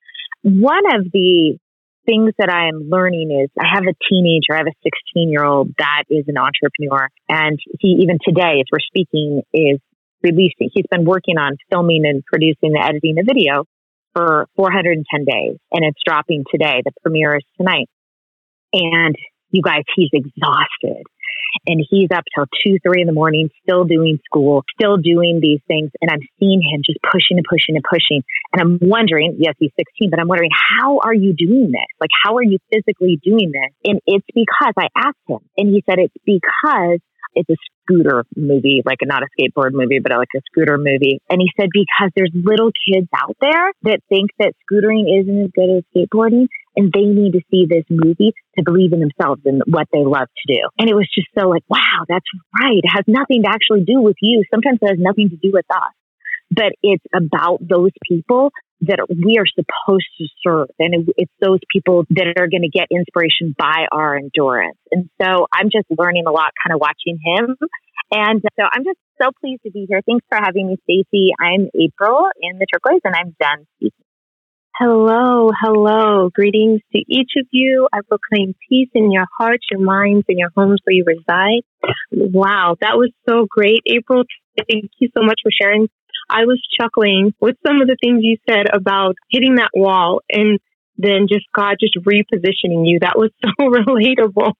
One 0.44 0.86
of 0.96 1.12
the 1.12 1.58
things 2.06 2.34
that 2.38 2.50
I 2.50 2.68
am 2.68 2.90
learning 2.90 3.32
is 3.44 3.50
I 3.60 3.68
have 3.74 3.84
a 3.84 3.96
teenager, 4.10 4.54
I 4.54 4.58
have 4.58 4.68
a 4.68 4.78
16 4.84 5.30
year 5.30 5.44
old 5.44 5.70
that 5.78 6.04
is 6.10 6.26
an 6.28 6.38
entrepreneur. 6.38 7.10
And 7.28 7.60
he, 7.80 8.00
even 8.02 8.18
today, 8.24 8.62
as 8.62 8.68
we're 8.72 8.80
speaking, 8.80 9.42
is 9.54 9.80
releasing, 10.24 10.70
he's 10.74 10.88
been 10.90 11.06
working 11.06 11.38
on 11.38 11.58
filming 11.70 12.06
and 12.06 12.24
producing 12.26 12.74
the 12.74 12.84
editing 12.84 13.16
the 13.16 13.24
video 13.26 13.66
for 14.14 14.48
410 14.56 15.26
days. 15.26 15.58
And 15.72 15.86
it's 15.86 16.00
dropping 16.06 16.44
today. 16.52 16.82
The 16.84 16.92
premiere 17.02 17.38
is 17.38 17.46
tonight. 17.58 17.90
And 18.74 19.16
you 19.52 19.62
guys, 19.64 19.84
he's 19.96 20.10
exhausted 20.14 21.04
and 21.68 21.84
he's 21.90 22.10
up 22.14 22.24
till 22.36 22.46
two, 22.64 22.78
three 22.84 23.02
in 23.02 23.08
the 23.08 23.14
morning, 23.14 23.50
still 23.64 23.84
doing 23.84 24.20
school, 24.26 24.64
still 24.80 24.98
doing 24.98 25.40
these 25.42 25.60
things. 25.68 25.92
And 26.02 26.10
I'm 26.12 26.22
seeing 26.40 26.62
him 26.62 26.82
just 26.86 27.00
pushing 27.04 27.38
and 27.38 27.46
pushing 27.50 27.76
and 27.76 27.84
pushing. 27.84 28.24
And 28.54 28.62
I'm 28.62 28.80
wondering, 28.82 29.38
yes, 29.40 29.56
he's 29.60 29.72
16, 29.78 30.10
but 30.10 30.20
I'm 30.20 30.28
wondering, 30.28 30.52
how 30.54 31.00
are 31.00 31.14
you 31.14 31.34
doing 31.34 31.72
this? 31.72 31.90
Like, 32.00 32.12
how 32.24 32.38
are 32.38 32.44
you 32.44 32.58
physically 32.72 33.20
doing 33.24 33.52
this? 33.52 33.72
And 33.86 34.00
it's 34.06 34.28
because 34.34 34.74
I 34.78 34.88
asked 34.96 35.26
him 35.28 35.40
and 35.58 35.70
he 35.70 35.84
said, 35.90 36.00
it's 36.00 36.14
because 36.26 37.00
it's 37.34 37.50
a 37.50 37.56
scooter 37.84 38.24
movie, 38.36 38.82
like 38.86 39.00
not 39.02 39.24
a 39.24 39.28
skateboard 39.34 39.72
movie, 39.74 40.00
but 40.00 40.12
like 40.12 40.30
a 40.36 40.42
scooter 40.52 40.78
movie. 40.78 41.22
And 41.30 41.42
he 41.42 41.50
said, 41.60 41.70
because 41.72 42.12
there's 42.16 42.32
little 42.34 42.72
kids 42.88 43.08
out 43.16 43.36
there 43.42 43.72
that 43.84 44.00
think 44.10 44.32
that 44.40 44.54
scootering 44.66 45.06
isn't 45.22 45.44
as 45.44 45.52
good 45.56 45.78
as 45.78 45.84
skateboarding 45.96 46.48
and 46.76 46.92
they 46.94 47.04
need 47.04 47.34
to 47.34 47.42
see 47.52 47.66
this 47.68 47.84
movie 47.90 48.34
to 48.58 48.64
believe 48.64 48.94
in 48.94 49.00
themselves 49.00 49.42
and 49.46 49.62
what 49.68 49.88
they 49.92 50.00
love 50.00 50.28
to 50.28 50.46
do. 50.54 50.62
And 50.78 50.90
it 50.90 50.96
was 50.96 51.10
just 51.14 51.28
so 51.38 51.50
like, 51.50 51.64
wow, 51.68 52.06
that's 52.08 52.26
right. 52.62 52.78
It 52.78 52.90
has 52.94 53.04
nothing 53.08 53.44
to 53.44 53.50
actually 53.50 53.84
do 53.84 54.02
with 54.02 54.16
you. 54.22 54.44
Sometimes 54.54 54.80
it 54.82 54.88
has 54.88 55.00
nothing 55.00 55.30
to 55.30 55.38
do 55.38 55.52
with 55.54 55.66
us, 55.72 55.94
but 56.52 56.74
it's 56.82 57.04
about 57.16 57.60
those 57.62 57.92
people 58.08 58.52
that 58.82 59.00
we 59.10 59.38
are 59.38 59.46
supposed 59.46 60.08
to 60.18 60.28
serve. 60.44 60.70
And 60.80 61.10
it's 61.18 61.32
those 61.42 61.60
people 61.72 62.06
that 62.12 62.28
are 62.40 62.48
going 62.48 62.64
to 62.64 62.70
get 62.70 62.88
inspiration 62.92 63.54
by 63.58 63.88
our 63.92 64.16
endurance. 64.16 64.78
And 64.92 65.10
so 65.22 65.48
I'm 65.52 65.70
just 65.70 65.86
learning 65.90 66.24
a 66.28 66.32
lot 66.32 66.52
kind 66.64 66.74
of 66.74 66.80
watching 66.80 67.20
him. 67.24 67.58
And 68.12 68.42
so 68.42 68.66
I'm 68.72 68.84
just 68.84 68.98
so 69.22 69.32
pleased 69.40 69.62
to 69.66 69.72
be 69.72 69.86
here. 69.88 70.02
Thanks 70.06 70.26
for 70.30 70.38
having 70.42 70.68
me, 70.68 70.78
Stacy. 70.84 71.32
I'm 71.40 71.70
April 71.76 72.28
in 72.42 72.58
the 72.58 72.66
turquoise 72.72 73.02
and 73.04 73.16
I'm 73.16 73.36
done 73.40 73.66
speaking. 73.76 74.06
Hello, 74.80 75.52
hello. 75.62 76.30
Greetings 76.34 76.80
to 76.94 77.00
each 77.06 77.32
of 77.38 77.46
you. 77.52 77.90
I 77.92 78.00
proclaim 78.08 78.56
peace 78.70 78.88
in 78.94 79.12
your 79.12 79.26
hearts, 79.38 79.66
your 79.70 79.82
minds, 79.82 80.24
and 80.30 80.40
your 80.40 80.52
homes 80.56 80.80
where 80.86 80.94
you 80.94 81.04
reside. 81.06 81.64
Wow, 82.12 82.78
that 82.80 82.96
was 82.96 83.12
so 83.28 83.46
great. 83.50 83.82
April, 83.86 84.24
thank 84.56 84.90
you 85.00 85.10
so 85.14 85.22
much 85.22 85.42
for 85.44 85.52
sharing. 85.52 85.90
I 86.30 86.46
was 86.46 86.62
chuckling 86.80 87.34
with 87.40 87.56
some 87.66 87.82
of 87.82 87.88
the 87.88 87.98
things 88.02 88.20
you 88.22 88.38
said 88.50 88.68
about 88.72 89.16
hitting 89.30 89.56
that 89.56 89.72
wall 89.74 90.22
and 90.30 90.60
then 90.98 91.28
just 91.28 91.46
God 91.56 91.78
just 91.80 91.96
repositioning 92.06 92.86
you. 92.86 93.00
That 93.02 93.18
was 93.18 93.32
so 93.44 93.52
relatable. 93.60 94.54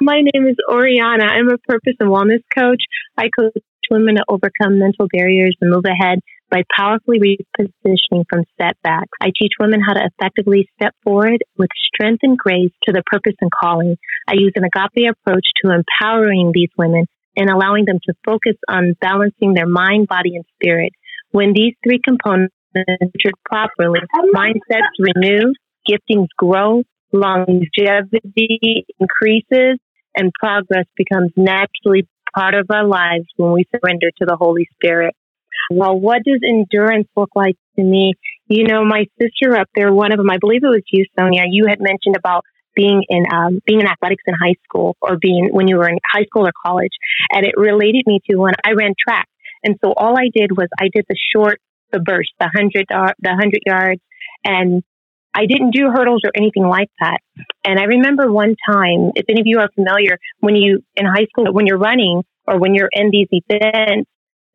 My 0.00 0.20
name 0.20 0.46
is 0.46 0.56
Oriana. 0.70 1.24
I'm 1.24 1.50
a 1.50 1.58
purpose 1.58 1.94
and 2.00 2.10
wellness 2.10 2.42
coach. 2.56 2.82
I 3.16 3.28
coach 3.36 3.54
women 3.90 4.16
to 4.16 4.24
overcome 4.28 4.78
mental 4.78 5.08
barriers 5.12 5.56
and 5.60 5.70
move 5.70 5.84
ahead 5.84 6.20
by 6.50 6.62
powerfully 6.76 7.18
repositioning 7.18 8.24
from 8.30 8.44
setbacks. 8.56 9.10
I 9.20 9.32
teach 9.38 9.52
women 9.58 9.80
how 9.86 9.94
to 9.94 10.08
effectively 10.08 10.68
step 10.76 10.94
forward 11.02 11.42
with 11.56 11.68
strength 11.92 12.20
and 12.22 12.38
grace 12.38 12.72
to 12.84 12.92
their 12.92 13.02
purpose 13.06 13.34
and 13.40 13.50
calling. 13.50 13.96
I 14.26 14.34
use 14.34 14.52
an 14.54 14.64
agape 14.64 15.10
approach 15.10 15.46
to 15.62 15.72
empowering 15.72 16.52
these 16.54 16.70
women 16.78 17.06
and 17.38 17.48
allowing 17.48 17.84
them 17.86 18.00
to 18.04 18.14
focus 18.26 18.56
on 18.68 18.94
balancing 19.00 19.54
their 19.54 19.66
mind, 19.66 20.08
body, 20.08 20.34
and 20.34 20.44
spirit. 20.60 20.92
When 21.30 21.52
these 21.54 21.74
three 21.86 22.00
components 22.02 22.54
are 22.76 22.84
nurtured 23.00 23.38
properly, 23.44 24.00
mindsets 24.34 24.98
renew, 24.98 25.52
giftings 25.88 26.26
grow, 26.36 26.82
longevity 27.12 28.84
increases, 28.98 29.78
and 30.16 30.32
progress 30.38 30.86
becomes 30.96 31.30
naturally 31.36 32.08
part 32.34 32.54
of 32.54 32.66
our 32.70 32.86
lives 32.86 33.26
when 33.36 33.52
we 33.52 33.64
surrender 33.70 34.10
to 34.18 34.26
the 34.26 34.36
Holy 34.36 34.66
Spirit. 34.74 35.14
Well, 35.70 35.98
what 35.98 36.22
does 36.24 36.40
endurance 36.42 37.08
look 37.16 37.30
like 37.36 37.56
to 37.76 37.82
me? 37.84 38.14
You 38.48 38.64
know, 38.64 38.84
my 38.84 39.06
sister 39.20 39.56
up 39.56 39.68
there, 39.76 39.92
one 39.92 40.12
of 40.12 40.18
them, 40.18 40.30
I 40.30 40.38
believe 40.38 40.64
it 40.64 40.68
was 40.68 40.82
you, 40.90 41.04
Sonia, 41.18 41.42
you 41.48 41.66
had 41.68 41.78
mentioned 41.80 42.16
about 42.16 42.44
being 42.78 43.02
in 43.08 43.24
um, 43.34 43.60
being 43.66 43.80
in 43.80 43.88
athletics 43.88 44.22
in 44.26 44.34
high 44.34 44.54
school 44.64 44.96
or 45.02 45.18
being 45.20 45.48
when 45.52 45.66
you 45.66 45.76
were 45.76 45.88
in 45.88 45.98
high 46.14 46.24
school 46.24 46.46
or 46.46 46.52
college, 46.64 46.92
and 47.32 47.44
it 47.44 47.54
related 47.56 48.04
me 48.06 48.20
to 48.30 48.36
when 48.36 48.54
I 48.64 48.72
ran 48.72 48.94
track. 48.96 49.28
And 49.64 49.74
so 49.84 49.92
all 49.92 50.16
I 50.16 50.30
did 50.32 50.56
was 50.56 50.68
I 50.78 50.88
did 50.94 51.04
the 51.08 51.18
short, 51.34 51.60
the 51.90 51.98
burst, 51.98 52.30
the 52.38 52.48
hundred, 52.54 52.86
uh, 52.94 53.12
the 53.18 53.34
hundred 53.34 53.62
yards, 53.66 54.00
and 54.44 54.84
I 55.34 55.46
didn't 55.46 55.72
do 55.72 55.90
hurdles 55.92 56.22
or 56.24 56.30
anything 56.36 56.66
like 56.66 56.90
that. 57.00 57.18
And 57.64 57.80
I 57.80 57.84
remember 57.84 58.30
one 58.30 58.54
time, 58.70 59.10
if 59.16 59.24
any 59.28 59.40
of 59.40 59.46
you 59.46 59.58
are 59.58 59.68
familiar, 59.74 60.18
when 60.38 60.54
you 60.54 60.84
in 60.94 61.04
high 61.04 61.26
school, 61.30 61.52
when 61.52 61.66
you're 61.66 61.78
running 61.90 62.22
or 62.46 62.60
when 62.60 62.74
you're 62.74 62.90
in 62.92 63.10
these 63.10 63.28
events, 63.32 64.08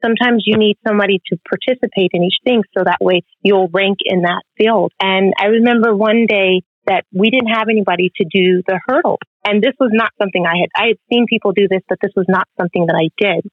sometimes 0.04 0.44
you 0.46 0.58
need 0.58 0.78
somebody 0.88 1.20
to 1.28 1.38
participate 1.50 2.12
in 2.14 2.24
each 2.24 2.40
thing 2.46 2.64
so 2.78 2.84
that 2.84 2.98
way 3.02 3.22
you'll 3.42 3.70
rank 3.74 3.98
in 4.06 4.22
that 4.22 4.44
field. 4.58 4.92
And 5.02 5.34
I 5.38 5.46
remember 5.48 5.94
one 5.96 6.26
day 6.26 6.62
that 6.86 7.06
we 7.14 7.30
didn't 7.30 7.54
have 7.54 7.68
anybody 7.70 8.12
to 8.18 8.26
do 8.26 8.62
the 8.68 8.80
hurdle. 8.88 9.20
And 9.46 9.62
this 9.62 9.74
was 9.80 9.92
not 9.94 10.12
something 10.22 10.46
I 10.46 10.58
had, 10.62 10.70
I 10.76 10.88
had 10.90 10.98
seen 11.12 11.26
people 11.28 11.52
do 11.52 11.68
this, 11.70 11.82
but 11.88 11.98
this 12.02 12.12
was 12.16 12.26
not 12.28 12.48
something 12.60 12.88
that 12.88 12.96
I 12.96 13.10
did. 13.18 13.46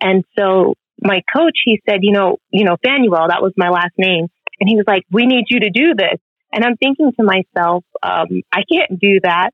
And 0.00 0.24
so 0.38 0.74
my 1.02 1.22
coach, 1.34 1.58
he 1.64 1.80
said, 1.88 2.00
you 2.02 2.12
know, 2.12 2.38
you 2.50 2.64
know, 2.64 2.76
Fanuel, 2.84 3.28
that 3.28 3.42
was 3.42 3.52
my 3.56 3.68
last 3.68 3.92
name. 3.98 4.26
And 4.58 4.68
he 4.68 4.76
was 4.76 4.84
like, 4.86 5.04
we 5.10 5.26
need 5.26 5.44
you 5.48 5.60
to 5.60 5.70
do 5.70 5.94
this. 5.96 6.18
And 6.52 6.64
I'm 6.64 6.76
thinking 6.76 7.12
to 7.18 7.24
myself, 7.24 7.84
um, 8.02 8.42
I 8.52 8.62
can't 8.70 9.00
do 9.00 9.20
that. 9.22 9.50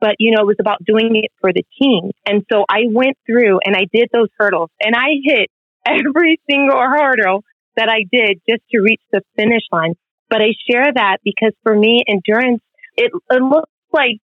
But, 0.00 0.16
you 0.18 0.34
know, 0.34 0.42
it 0.42 0.46
was 0.46 0.56
about 0.58 0.82
doing 0.84 1.10
it 1.14 1.30
for 1.40 1.52
the 1.52 1.62
team. 1.78 2.10
And 2.26 2.44
so 2.50 2.64
I 2.68 2.84
went 2.90 3.18
through 3.26 3.60
and 3.64 3.76
I 3.76 3.84
did 3.92 4.08
those 4.12 4.28
hurdles 4.38 4.70
and 4.80 4.94
I 4.96 5.20
hit 5.22 5.50
every 5.86 6.40
single 6.50 6.78
hurdle 6.78 7.44
that 7.76 7.88
I 7.88 8.04
did 8.10 8.40
just 8.48 8.62
to 8.72 8.80
reach 8.80 9.00
the 9.12 9.22
finish 9.36 9.62
line. 9.70 9.94
But 10.28 10.40
I 10.40 10.52
share 10.70 10.92
that 10.94 11.18
because 11.24 11.52
for 11.62 11.74
me, 11.74 12.02
endurance, 12.06 12.62
it, 13.00 13.12
it 13.30 13.42
looks 13.42 13.70
like 13.92 14.18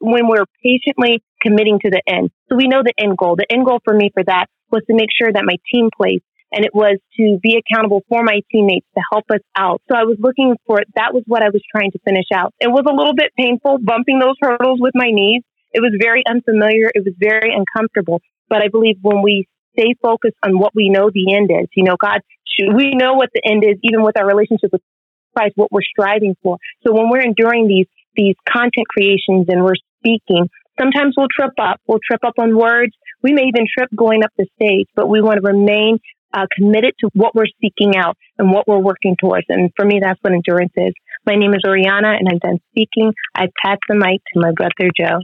when 0.00 0.28
we're 0.28 0.46
patiently 0.62 1.22
committing 1.40 1.78
to 1.80 1.90
the 1.90 2.02
end. 2.06 2.30
So 2.48 2.56
we 2.56 2.68
know 2.68 2.82
the 2.82 2.94
end 2.98 3.16
goal. 3.16 3.36
The 3.36 3.46
end 3.50 3.66
goal 3.66 3.80
for 3.84 3.94
me 3.94 4.10
for 4.14 4.22
that 4.24 4.46
was 4.70 4.82
to 4.88 4.94
make 4.94 5.10
sure 5.16 5.30
that 5.32 5.44
my 5.44 5.56
team 5.72 5.90
plays 5.94 6.20
and 6.52 6.64
it 6.64 6.74
was 6.74 6.98
to 7.16 7.38
be 7.42 7.58
accountable 7.60 8.02
for 8.08 8.22
my 8.22 8.40
teammates 8.52 8.86
to 8.94 9.02
help 9.10 9.24
us 9.32 9.40
out. 9.56 9.80
So 9.90 9.96
I 9.96 10.04
was 10.04 10.16
looking 10.20 10.54
for 10.66 10.80
it. 10.80 10.88
That 10.94 11.14
was 11.14 11.24
what 11.26 11.42
I 11.42 11.48
was 11.48 11.62
trying 11.74 11.92
to 11.92 11.98
finish 12.04 12.28
out. 12.32 12.54
It 12.60 12.68
was 12.68 12.84
a 12.86 12.94
little 12.94 13.14
bit 13.14 13.32
painful 13.36 13.78
bumping 13.82 14.18
those 14.18 14.36
hurdles 14.40 14.78
with 14.80 14.92
my 14.94 15.10
knees. 15.10 15.42
It 15.72 15.80
was 15.80 15.96
very 16.00 16.22
unfamiliar. 16.28 16.90
It 16.94 17.04
was 17.04 17.14
very 17.18 17.52
uncomfortable. 17.54 18.20
But 18.48 18.62
I 18.62 18.68
believe 18.68 18.96
when 19.00 19.22
we 19.22 19.48
stay 19.72 19.94
focused 20.00 20.36
on 20.44 20.58
what 20.58 20.74
we 20.74 20.90
know 20.90 21.10
the 21.12 21.34
end 21.34 21.50
is. 21.50 21.68
You 21.74 21.84
know, 21.84 21.96
God, 21.98 22.20
we 22.76 22.92
know 22.94 23.14
what 23.14 23.30
the 23.34 23.42
end 23.44 23.64
is, 23.64 23.78
even 23.82 24.02
with 24.02 24.18
our 24.18 24.26
relationship 24.26 24.70
with 24.72 24.82
Christ, 25.34 25.54
what 25.56 25.72
we're 25.72 25.80
striving 25.82 26.36
for. 26.42 26.58
So 26.86 26.92
when 26.92 27.08
we're 27.08 27.22
enduring 27.24 27.66
these, 27.68 27.86
these 28.14 28.36
content 28.48 28.86
creations 28.88 29.46
and 29.48 29.64
we're 29.64 29.80
speaking, 29.98 30.48
sometimes 30.78 31.14
we'll 31.16 31.28
trip 31.34 31.52
up. 31.60 31.80
We'll 31.86 32.00
trip 32.04 32.20
up 32.24 32.34
on 32.38 32.56
words. 32.56 32.92
We 33.22 33.32
may 33.32 33.42
even 33.42 33.66
trip 33.76 33.88
going 33.96 34.24
up 34.24 34.30
the 34.36 34.46
stage, 34.60 34.86
but 34.94 35.08
we 35.08 35.20
want 35.20 35.42
to 35.42 35.46
remain 35.46 35.98
uh, 36.34 36.46
committed 36.56 36.94
to 37.00 37.10
what 37.14 37.34
we're 37.34 37.50
seeking 37.60 37.96
out 37.96 38.16
and 38.38 38.50
what 38.50 38.66
we're 38.66 38.78
working 38.78 39.16
towards. 39.20 39.46
And 39.48 39.70
for 39.76 39.84
me, 39.84 40.00
that's 40.02 40.18
what 40.22 40.32
endurance 40.32 40.72
is. 40.76 40.94
My 41.26 41.36
name 41.36 41.54
is 41.54 41.60
Oriana 41.66 42.16
and 42.18 42.28
I'm 42.28 42.38
done 42.38 42.58
speaking. 42.70 43.12
I 43.34 43.46
pass 43.64 43.78
the 43.88 43.94
mic 43.94 44.20
to 44.32 44.40
my 44.40 44.52
brother 44.52 44.90
Joe. 44.96 45.20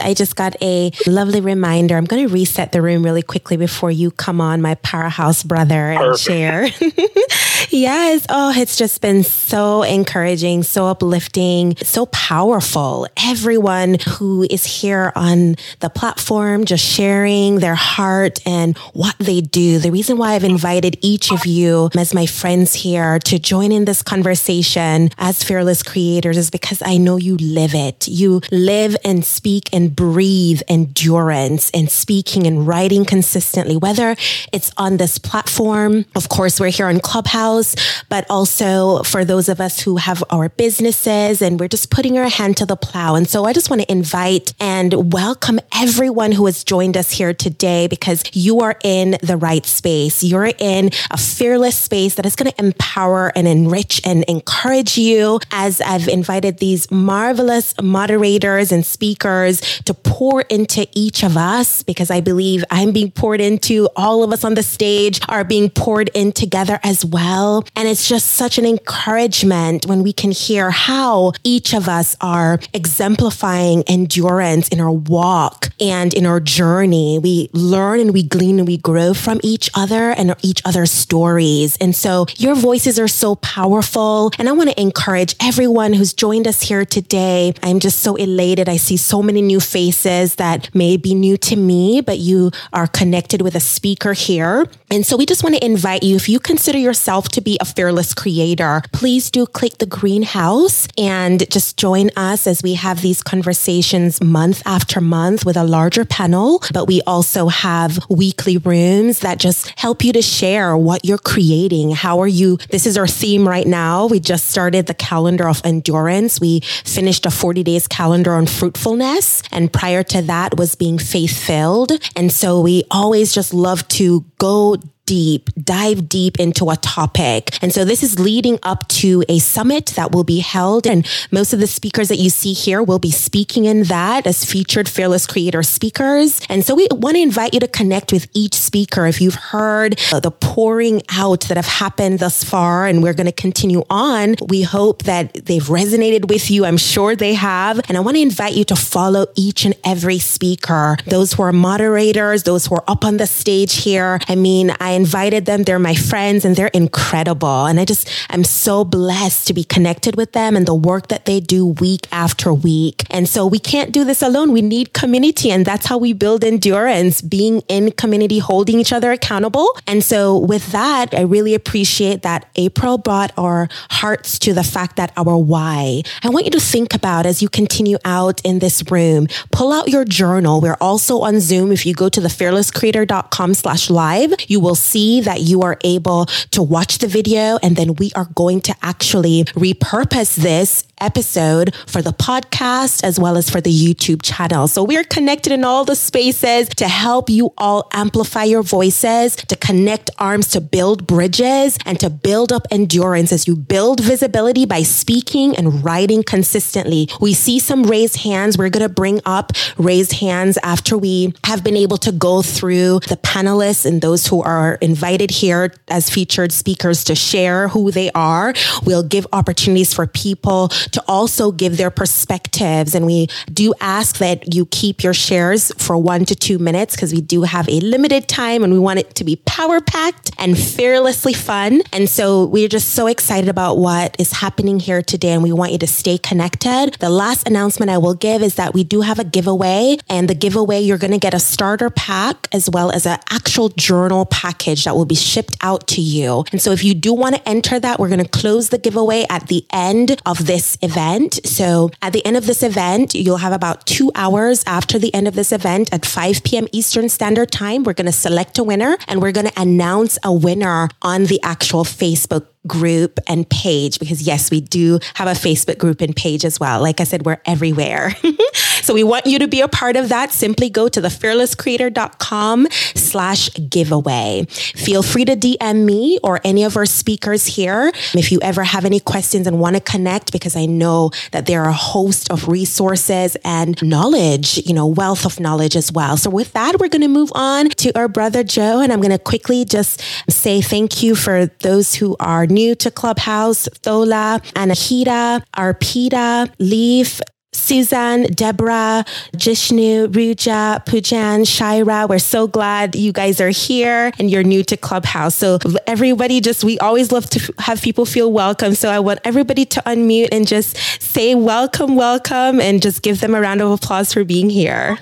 I 0.00 0.14
just 0.14 0.36
got 0.36 0.56
a 0.62 0.90
lovely 1.06 1.40
reminder. 1.40 1.96
I'm 1.96 2.04
going 2.04 2.26
to 2.26 2.32
reset 2.32 2.72
the 2.72 2.82
room 2.82 3.02
really 3.02 3.22
quickly 3.22 3.56
before 3.56 3.90
you 3.90 4.10
come 4.10 4.40
on, 4.40 4.60
my 4.62 4.74
powerhouse 4.76 5.42
brother, 5.42 5.90
and 5.90 5.98
Perfect. 5.98 6.20
share. 6.20 6.66
yes. 7.70 8.26
Oh, 8.28 8.52
it's 8.56 8.76
just 8.76 9.00
been 9.00 9.22
so 9.24 9.82
encouraging, 9.82 10.62
so 10.62 10.86
uplifting, 10.86 11.76
so 11.76 12.06
powerful. 12.06 13.06
Everyone 13.24 13.96
who 14.08 14.46
is 14.50 14.64
here 14.64 15.12
on 15.16 15.56
the 15.80 15.90
platform, 15.90 16.64
just 16.64 16.84
sharing 16.84 17.56
their 17.60 17.74
heart 17.74 18.38
and 18.46 18.76
what 18.92 19.16
they 19.18 19.40
do. 19.40 19.78
The 19.78 19.90
reason 19.90 20.18
why 20.18 20.32
I've 20.34 20.44
invited 20.44 20.98
each 21.02 21.32
of 21.32 21.46
you 21.46 21.90
as 21.96 22.14
my 22.14 22.26
friends 22.26 22.74
here 22.74 23.18
to 23.20 23.38
join 23.38 23.72
in 23.72 23.84
this 23.84 24.02
conversation 24.02 25.10
as 25.18 25.42
fearless 25.42 25.82
creators 25.82 26.36
is 26.36 26.50
because 26.50 26.82
I 26.84 26.96
know 26.96 27.16
you 27.16 27.36
live 27.36 27.74
it. 27.74 28.08
You 28.08 28.40
live 28.50 28.96
and 29.04 29.24
speak 29.24 29.68
and 29.72 29.87
breathe 29.88 30.62
endurance 30.68 31.70
and 31.72 31.90
speaking 31.90 32.46
and 32.46 32.66
writing 32.66 33.04
consistently, 33.04 33.76
whether 33.76 34.16
it's 34.52 34.72
on 34.76 34.96
this 34.96 35.18
platform. 35.18 36.04
Of 36.14 36.28
course, 36.28 36.60
we're 36.60 36.70
here 36.70 36.86
on 36.86 37.00
Clubhouse, 37.00 37.74
but 38.08 38.26
also 38.30 39.02
for 39.02 39.24
those 39.24 39.48
of 39.48 39.60
us 39.60 39.80
who 39.80 39.96
have 39.96 40.22
our 40.30 40.48
businesses 40.50 41.42
and 41.42 41.58
we're 41.60 41.68
just 41.68 41.90
putting 41.90 42.18
our 42.18 42.28
hand 42.28 42.56
to 42.58 42.66
the 42.66 42.76
plow. 42.76 43.14
And 43.14 43.28
so 43.28 43.44
I 43.44 43.52
just 43.52 43.70
want 43.70 43.82
to 43.82 43.90
invite 43.90 44.54
and 44.60 45.12
welcome 45.12 45.60
everyone 45.74 46.32
who 46.32 46.46
has 46.46 46.64
joined 46.64 46.96
us 46.96 47.10
here 47.10 47.34
today 47.34 47.86
because 47.86 48.22
you 48.32 48.60
are 48.60 48.76
in 48.84 49.16
the 49.22 49.36
right 49.36 49.64
space. 49.66 50.22
You're 50.22 50.52
in 50.58 50.90
a 51.10 51.16
fearless 51.16 51.76
space 51.76 52.14
that 52.16 52.26
is 52.26 52.36
going 52.36 52.50
to 52.50 52.58
empower 52.60 53.32
and 53.36 53.48
enrich 53.48 54.00
and 54.04 54.24
encourage 54.24 54.98
you 54.98 55.40
as 55.50 55.80
I've 55.80 56.08
invited 56.08 56.58
these 56.58 56.90
marvelous 56.90 57.74
moderators 57.80 58.72
and 58.72 58.84
speakers 58.84 59.77
to 59.84 59.94
pour 59.94 60.42
into 60.42 60.86
each 60.94 61.22
of 61.22 61.36
us 61.36 61.82
because 61.82 62.10
I 62.10 62.20
believe 62.20 62.64
I'm 62.70 62.92
being 62.92 63.10
poured 63.10 63.40
into. 63.40 63.88
All 63.96 64.22
of 64.22 64.32
us 64.32 64.44
on 64.44 64.54
the 64.54 64.62
stage 64.62 65.20
are 65.28 65.44
being 65.44 65.70
poured 65.70 66.10
in 66.14 66.32
together 66.32 66.78
as 66.82 67.04
well. 67.04 67.64
And 67.76 67.88
it's 67.88 68.08
just 68.08 68.30
such 68.30 68.58
an 68.58 68.66
encouragement 68.66 69.86
when 69.86 70.02
we 70.02 70.12
can 70.12 70.30
hear 70.30 70.70
how 70.70 71.32
each 71.44 71.74
of 71.74 71.88
us 71.88 72.16
are 72.20 72.58
exemplifying 72.72 73.82
endurance 73.86 74.68
in 74.68 74.80
our 74.80 74.92
walk 74.92 75.70
and 75.80 76.14
in 76.14 76.26
our 76.26 76.40
journey. 76.40 77.18
We 77.18 77.50
learn 77.52 78.00
and 78.00 78.12
we 78.12 78.22
glean 78.22 78.58
and 78.58 78.68
we 78.68 78.78
grow 78.78 79.14
from 79.14 79.40
each 79.42 79.70
other 79.74 80.10
and 80.10 80.34
each 80.42 80.62
other's 80.64 80.90
stories. 80.90 81.76
And 81.80 81.94
so 81.94 82.26
your 82.36 82.54
voices 82.54 82.98
are 82.98 83.08
so 83.08 83.36
powerful. 83.36 84.30
And 84.38 84.48
I 84.48 84.52
want 84.52 84.70
to 84.70 84.80
encourage 84.80 85.34
everyone 85.40 85.92
who's 85.92 86.12
joined 86.12 86.46
us 86.46 86.62
here 86.62 86.84
today. 86.84 87.54
I'm 87.62 87.80
just 87.80 88.00
so 88.00 88.16
elated. 88.16 88.68
I 88.68 88.76
see 88.76 88.96
so 88.96 89.22
many 89.22 89.42
new 89.42 89.60
faces 89.68 90.36
that 90.36 90.74
may 90.74 90.96
be 90.96 91.14
new 91.14 91.36
to 91.36 91.56
me, 91.56 92.00
but 92.00 92.18
you 92.18 92.50
are 92.72 92.86
connected 92.86 93.42
with 93.42 93.54
a 93.54 93.60
speaker 93.60 94.12
here. 94.12 94.66
And 94.90 95.04
so 95.04 95.16
we 95.16 95.26
just 95.26 95.42
want 95.42 95.54
to 95.56 95.64
invite 95.64 96.02
you, 96.02 96.16
if 96.16 96.28
you 96.28 96.40
consider 96.40 96.78
yourself 96.78 97.28
to 97.30 97.40
be 97.40 97.58
a 97.60 97.64
fearless 97.64 98.14
creator, 98.14 98.82
please 98.92 99.30
do 99.30 99.44
click 99.46 99.78
the 99.78 99.86
greenhouse 99.86 100.88
and 100.96 101.48
just 101.50 101.76
join 101.76 102.10
us 102.16 102.46
as 102.46 102.62
we 102.62 102.74
have 102.74 103.02
these 103.02 103.22
conversations 103.22 104.22
month 104.22 104.62
after 104.64 105.00
month 105.00 105.44
with 105.44 105.56
a 105.56 105.64
larger 105.64 106.04
panel. 106.04 106.62
But 106.72 106.86
we 106.86 107.02
also 107.06 107.48
have 107.48 107.98
weekly 108.08 108.56
rooms 108.56 109.20
that 109.20 109.38
just 109.38 109.78
help 109.78 110.02
you 110.02 110.12
to 110.14 110.22
share 110.22 110.76
what 110.76 111.04
you're 111.04 111.18
creating. 111.18 111.90
How 111.90 112.20
are 112.20 112.28
you? 112.28 112.56
This 112.70 112.86
is 112.86 112.96
our 112.96 113.06
theme 113.06 113.46
right 113.46 113.66
now. 113.66 114.06
We 114.06 114.20
just 114.20 114.48
started 114.48 114.86
the 114.86 114.94
calendar 114.94 115.48
of 115.48 115.60
endurance. 115.64 116.40
We 116.40 116.60
finished 116.60 117.26
a 117.26 117.30
40 117.30 117.62
days 117.62 117.86
calendar 117.86 118.32
on 118.32 118.46
fruitfulness. 118.46 119.42
And 119.58 119.72
prior 119.72 120.04
to 120.04 120.22
that 120.22 120.56
was 120.56 120.76
being 120.76 120.98
faith 120.98 121.36
filled. 121.36 121.90
And 122.14 122.30
so 122.30 122.60
we 122.60 122.84
always 122.92 123.34
just 123.34 123.52
love 123.52 123.88
to 123.88 124.24
go 124.38 124.76
deep, 125.08 125.48
dive 125.64 126.06
deep 126.06 126.38
into 126.38 126.68
a 126.68 126.76
topic. 126.76 127.56
And 127.62 127.72
so 127.72 127.82
this 127.82 128.02
is 128.02 128.20
leading 128.20 128.58
up 128.62 128.86
to 129.00 129.24
a 129.26 129.38
summit 129.38 129.86
that 129.96 130.12
will 130.12 130.22
be 130.22 130.40
held. 130.40 130.86
And 130.86 131.08
most 131.30 131.54
of 131.54 131.60
the 131.60 131.66
speakers 131.66 132.08
that 132.08 132.18
you 132.18 132.28
see 132.28 132.52
here 132.52 132.82
will 132.82 132.98
be 132.98 133.10
speaking 133.10 133.64
in 133.64 133.84
that 133.84 134.26
as 134.26 134.44
featured 134.44 134.86
Fearless 134.86 135.26
Creator 135.26 135.62
speakers. 135.62 136.42
And 136.50 136.62
so 136.62 136.74
we 136.74 136.86
want 136.90 137.16
to 137.16 137.22
invite 137.22 137.54
you 137.54 137.60
to 137.60 137.68
connect 137.68 138.12
with 138.12 138.28
each 138.34 138.54
speaker. 138.54 139.06
If 139.06 139.22
you've 139.22 139.34
heard 139.34 139.98
the 140.10 140.30
pouring 140.30 141.00
out 141.08 141.40
that 141.48 141.56
have 141.56 141.72
happened 141.84 142.18
thus 142.18 142.44
far, 142.44 142.86
and 142.86 143.02
we're 143.02 143.14
going 143.14 143.32
to 143.32 143.32
continue 143.32 143.84
on, 143.88 144.36
we 144.46 144.60
hope 144.60 145.04
that 145.04 145.32
they've 145.46 145.62
resonated 145.62 146.28
with 146.28 146.50
you. 146.50 146.66
I'm 146.66 146.76
sure 146.76 147.16
they 147.16 147.32
have. 147.32 147.80
And 147.88 147.96
I 147.96 148.00
want 148.00 148.18
to 148.18 148.20
invite 148.20 148.52
you 148.52 148.64
to 148.64 148.76
follow 148.76 149.26
each 149.36 149.64
and 149.64 149.74
every 149.84 150.18
speaker, 150.18 150.98
those 151.06 151.32
who 151.32 151.42
are 151.44 151.52
moderators, 151.52 152.42
those 152.42 152.66
who 152.66 152.74
are 152.74 152.84
up 152.86 153.06
on 153.06 153.16
the 153.16 153.26
stage 153.26 153.84
here. 153.84 154.18
I 154.28 154.34
mean, 154.34 154.70
I 154.80 154.97
invited 154.98 155.46
them. 155.46 155.62
They're 155.62 155.78
my 155.78 155.94
friends 155.94 156.44
and 156.44 156.56
they're 156.56 156.74
incredible. 156.82 157.66
And 157.66 157.78
I 157.78 157.84
just, 157.84 158.10
I'm 158.30 158.44
so 158.44 158.84
blessed 158.84 159.46
to 159.48 159.54
be 159.54 159.64
connected 159.64 160.16
with 160.16 160.32
them 160.32 160.56
and 160.56 160.66
the 160.66 160.74
work 160.74 161.08
that 161.08 161.24
they 161.24 161.38
do 161.40 161.66
week 161.66 162.06
after 162.10 162.52
week. 162.52 163.04
And 163.10 163.28
so 163.28 163.46
we 163.46 163.60
can't 163.72 163.92
do 163.92 164.04
this 164.04 164.22
alone. 164.22 164.52
We 164.52 164.62
need 164.62 164.92
community. 164.92 165.50
And 165.50 165.64
that's 165.64 165.86
how 165.86 165.98
we 165.98 166.12
build 166.12 166.44
endurance, 166.44 167.22
being 167.22 167.60
in 167.68 167.92
community, 167.92 168.38
holding 168.38 168.80
each 168.80 168.92
other 168.92 169.12
accountable. 169.12 169.68
And 169.86 170.02
so 170.02 170.36
with 170.36 170.72
that, 170.72 171.14
I 171.14 171.22
really 171.22 171.54
appreciate 171.54 172.22
that 172.22 172.48
April 172.56 172.98
brought 172.98 173.32
our 173.38 173.68
hearts 173.90 174.38
to 174.40 174.52
the 174.52 174.64
fact 174.64 174.96
that 174.96 175.12
our 175.16 175.36
why. 175.38 176.02
I 176.22 176.28
want 176.30 176.44
you 176.46 176.50
to 176.52 176.60
think 176.60 176.94
about 176.94 177.24
as 177.24 177.40
you 177.42 177.48
continue 177.48 177.98
out 178.04 178.40
in 178.44 178.58
this 178.58 178.82
room, 178.90 179.28
pull 179.52 179.72
out 179.72 179.88
your 179.88 180.04
journal. 180.04 180.60
We're 180.60 180.76
also 180.80 181.20
on 181.20 181.40
Zoom. 181.40 181.70
If 181.70 181.86
you 181.86 181.94
go 181.94 182.08
to 182.08 182.20
the 182.20 182.28
fearlesscreator.com 182.28 183.54
slash 183.54 183.90
live, 183.90 184.34
you 184.48 184.58
will 184.60 184.74
see 184.88 185.20
that 185.20 185.40
you 185.40 185.62
are 185.62 185.76
able 185.84 186.26
to 186.50 186.62
watch 186.62 186.98
the 186.98 187.06
video 187.06 187.58
and 187.62 187.76
then 187.76 187.94
we 187.94 188.10
are 188.14 188.28
going 188.34 188.60
to 188.62 188.74
actually 188.82 189.44
repurpose 189.54 190.36
this 190.36 190.87
episode 191.00 191.74
for 191.86 192.02
the 192.02 192.12
podcast 192.12 193.04
as 193.04 193.18
well 193.18 193.36
as 193.36 193.50
for 193.50 193.60
the 193.60 193.70
YouTube 193.70 194.20
channel. 194.22 194.68
So 194.68 194.84
we're 194.84 195.04
connected 195.04 195.52
in 195.52 195.64
all 195.64 195.84
the 195.84 195.96
spaces 195.96 196.68
to 196.70 196.88
help 196.88 197.30
you 197.30 197.52
all 197.58 197.88
amplify 197.92 198.44
your 198.44 198.62
voices, 198.62 199.36
to 199.36 199.56
connect 199.56 200.10
arms, 200.18 200.48
to 200.48 200.60
build 200.60 201.06
bridges 201.06 201.78
and 201.84 201.98
to 202.00 202.10
build 202.10 202.52
up 202.52 202.66
endurance 202.70 203.32
as 203.32 203.46
you 203.46 203.56
build 203.56 204.00
visibility 204.00 204.66
by 204.66 204.82
speaking 204.82 205.56
and 205.56 205.84
writing 205.84 206.22
consistently. 206.22 207.08
We 207.20 207.34
see 207.34 207.58
some 207.58 207.84
raised 207.84 208.16
hands. 208.16 208.58
We're 208.58 208.70
going 208.70 208.86
to 208.86 208.92
bring 208.92 209.20
up 209.24 209.52
raised 209.76 210.12
hands 210.12 210.58
after 210.62 210.96
we 210.96 211.34
have 211.44 211.64
been 211.64 211.76
able 211.76 211.96
to 211.98 212.12
go 212.12 212.42
through 212.42 213.00
the 213.00 213.18
panelists 213.22 213.86
and 213.86 214.00
those 214.00 214.26
who 214.26 214.42
are 214.42 214.74
invited 214.80 215.30
here 215.30 215.72
as 215.88 216.10
featured 216.10 216.52
speakers 216.52 217.04
to 217.04 217.14
share 217.14 217.68
who 217.68 217.90
they 217.90 218.10
are. 218.12 218.54
We'll 218.84 219.02
give 219.02 219.26
opportunities 219.32 219.94
for 219.94 220.06
people 220.06 220.68
to 220.92 221.02
also 221.08 221.52
give 221.52 221.76
their 221.76 221.90
perspectives. 221.90 222.94
And 222.94 223.06
we 223.06 223.28
do 223.52 223.74
ask 223.80 224.18
that 224.18 224.54
you 224.54 224.66
keep 224.66 225.02
your 225.02 225.14
shares 225.14 225.72
for 225.78 225.96
one 225.96 226.24
to 226.26 226.34
two 226.34 226.58
minutes 226.58 226.94
because 226.94 227.12
we 227.12 227.20
do 227.20 227.42
have 227.42 227.68
a 227.68 227.80
limited 227.80 228.28
time 228.28 228.64
and 228.64 228.72
we 228.72 228.78
want 228.78 228.98
it 228.98 229.14
to 229.16 229.24
be 229.24 229.36
power 229.36 229.80
packed 229.80 230.30
and 230.38 230.58
fearlessly 230.58 231.32
fun. 231.32 231.82
And 231.92 232.08
so 232.08 232.44
we're 232.44 232.68
just 232.68 232.90
so 232.90 233.06
excited 233.06 233.48
about 233.48 233.78
what 233.78 234.16
is 234.18 234.32
happening 234.32 234.80
here 234.80 235.02
today 235.02 235.32
and 235.32 235.42
we 235.42 235.52
want 235.52 235.72
you 235.72 235.78
to 235.78 235.86
stay 235.86 236.18
connected. 236.18 236.94
The 237.00 237.10
last 237.10 237.46
announcement 237.46 237.90
I 237.90 237.98
will 237.98 238.14
give 238.14 238.42
is 238.42 238.54
that 238.56 238.74
we 238.74 238.84
do 238.84 239.00
have 239.02 239.18
a 239.18 239.24
giveaway 239.24 239.96
and 240.08 240.28
the 240.28 240.34
giveaway, 240.34 240.80
you're 240.80 240.98
going 240.98 241.12
to 241.12 241.18
get 241.18 241.34
a 241.34 241.40
starter 241.40 241.90
pack 241.90 242.48
as 242.52 242.70
well 242.70 242.90
as 242.90 243.06
an 243.06 243.18
actual 243.30 243.68
journal 243.70 244.26
package 244.26 244.84
that 244.84 244.94
will 244.94 245.04
be 245.04 245.14
shipped 245.14 245.56
out 245.60 245.86
to 245.88 246.00
you. 246.00 246.44
And 246.52 246.62
so 246.62 246.72
if 246.72 246.84
you 246.84 246.94
do 246.94 247.12
want 247.12 247.34
to 247.36 247.48
enter 247.48 247.78
that, 247.80 247.98
we're 247.98 248.08
going 248.08 248.24
to 248.24 248.28
close 248.28 248.68
the 248.70 248.78
giveaway 248.78 249.26
at 249.28 249.48
the 249.48 249.66
end 249.72 250.20
of 250.24 250.46
this 250.46 250.77
event. 250.82 251.40
So 251.44 251.90
at 252.02 252.12
the 252.12 252.24
end 252.24 252.36
of 252.36 252.46
this 252.46 252.62
event, 252.62 253.14
you'll 253.14 253.38
have 253.38 253.52
about 253.52 253.86
two 253.86 254.10
hours 254.14 254.62
after 254.66 254.98
the 254.98 255.12
end 255.14 255.28
of 255.28 255.34
this 255.34 255.52
event 255.52 255.92
at 255.92 256.04
5 256.04 256.42
p.m. 256.44 256.68
Eastern 256.72 257.08
Standard 257.08 257.50
Time. 257.50 257.84
We're 257.84 257.94
going 257.94 258.06
to 258.06 258.12
select 258.12 258.58
a 258.58 258.64
winner 258.64 258.96
and 259.06 259.20
we're 259.22 259.32
going 259.32 259.46
to 259.48 259.60
announce 259.60 260.18
a 260.24 260.32
winner 260.32 260.88
on 261.02 261.24
the 261.24 261.40
actual 261.42 261.84
Facebook 261.84 262.46
group 262.66 263.18
and 263.28 263.48
page 263.48 263.98
because 263.98 264.22
yes, 264.22 264.50
we 264.50 264.60
do 264.60 264.98
have 265.14 265.28
a 265.28 265.32
Facebook 265.32 265.78
group 265.78 266.00
and 266.00 266.14
page 266.14 266.44
as 266.44 266.58
well. 266.58 266.80
Like 266.80 267.00
I 267.00 267.04
said, 267.04 267.24
we're 267.24 267.40
everywhere. 267.46 268.14
so 268.82 268.94
we 268.94 269.04
want 269.04 269.26
you 269.26 269.38
to 269.38 269.48
be 269.48 269.60
a 269.60 269.68
part 269.68 269.96
of 269.96 270.08
that. 270.08 270.32
Simply 270.32 270.68
go 270.68 270.88
to 270.88 271.00
the 271.00 271.08
fearlesscreator.com 271.08 272.68
slash 272.70 273.50
giveaway. 273.70 274.46
Feel 274.48 275.02
free 275.02 275.24
to 275.24 275.36
DM 275.36 275.84
me 275.84 276.18
or 276.22 276.40
any 276.44 276.64
of 276.64 276.76
our 276.76 276.86
speakers 276.86 277.46
here 277.46 277.92
if 278.14 278.32
you 278.32 278.40
ever 278.42 278.64
have 278.64 278.84
any 278.84 279.00
questions 279.00 279.46
and 279.46 279.60
want 279.60 279.76
to 279.76 279.80
connect 279.80 280.32
because 280.32 280.56
I 280.56 280.66
know 280.66 281.10
that 281.32 281.46
there 281.46 281.62
are 281.62 281.68
a 281.68 281.72
host 281.72 282.30
of 282.30 282.48
resources 282.48 283.36
and 283.44 283.80
knowledge, 283.82 284.58
you 284.66 284.74
know, 284.74 284.86
wealth 284.86 285.24
of 285.24 285.40
knowledge 285.40 285.76
as 285.76 285.92
well. 285.92 286.16
So 286.16 286.30
with 286.30 286.52
that, 286.52 286.78
we're 286.78 286.88
going 286.88 287.02
to 287.02 287.08
move 287.08 287.32
on 287.34 287.68
to 287.70 287.92
our 287.92 288.08
brother 288.08 288.42
Joe 288.42 288.80
and 288.80 288.92
I'm 288.92 289.00
going 289.00 289.10
to 289.10 289.18
quickly 289.18 289.64
just 289.64 290.02
say 290.28 290.60
thank 290.60 291.02
you 291.02 291.14
for 291.14 291.46
those 291.60 291.94
who 291.94 292.16
are 292.20 292.46
new 292.48 292.74
to 292.76 292.90
Clubhouse, 292.90 293.68
Thola, 293.82 294.40
Anahita, 294.54 295.42
Arpita, 295.56 296.52
Leaf, 296.58 297.20
Suzanne, 297.52 298.24
Deborah, 298.24 299.04
Jishnu, 299.36 300.08
Ruja, 300.08 300.84
Pujan, 300.84 301.42
Shaira. 301.44 302.08
We're 302.08 302.18
so 302.18 302.46
glad 302.46 302.94
you 302.94 303.12
guys 303.12 303.40
are 303.40 303.48
here 303.48 304.12
and 304.18 304.30
you're 304.30 304.42
new 304.42 304.62
to 304.64 304.76
Clubhouse. 304.76 305.34
So 305.34 305.58
everybody 305.86 306.40
just, 306.40 306.62
we 306.62 306.78
always 306.78 307.10
love 307.10 307.28
to 307.30 307.54
have 307.58 307.82
people 307.82 308.04
feel 308.04 308.30
welcome. 308.30 308.74
So 308.74 308.90
I 308.90 309.00
want 309.00 309.20
everybody 309.24 309.64
to 309.66 309.80
unmute 309.82 310.28
and 310.30 310.46
just 310.46 310.76
say 311.02 311.34
welcome, 311.34 311.96
welcome, 311.96 312.60
and 312.60 312.82
just 312.82 313.02
give 313.02 313.20
them 313.20 313.34
a 313.34 313.40
round 313.40 313.60
of 313.60 313.70
applause 313.70 314.12
for 314.12 314.24
being 314.24 314.50
here. 314.50 314.98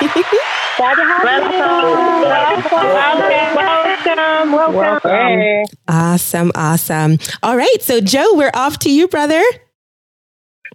Welcome, 0.80 1.04
welcome, 4.14 4.72
welcome. 4.72 5.64
Awesome, 5.86 6.52
awesome. 6.54 7.18
All 7.42 7.54
right, 7.54 7.76
so 7.82 8.00
Joe, 8.00 8.32
we're 8.32 8.50
off 8.54 8.78
to 8.78 8.90
you, 8.90 9.06
brother. 9.06 9.42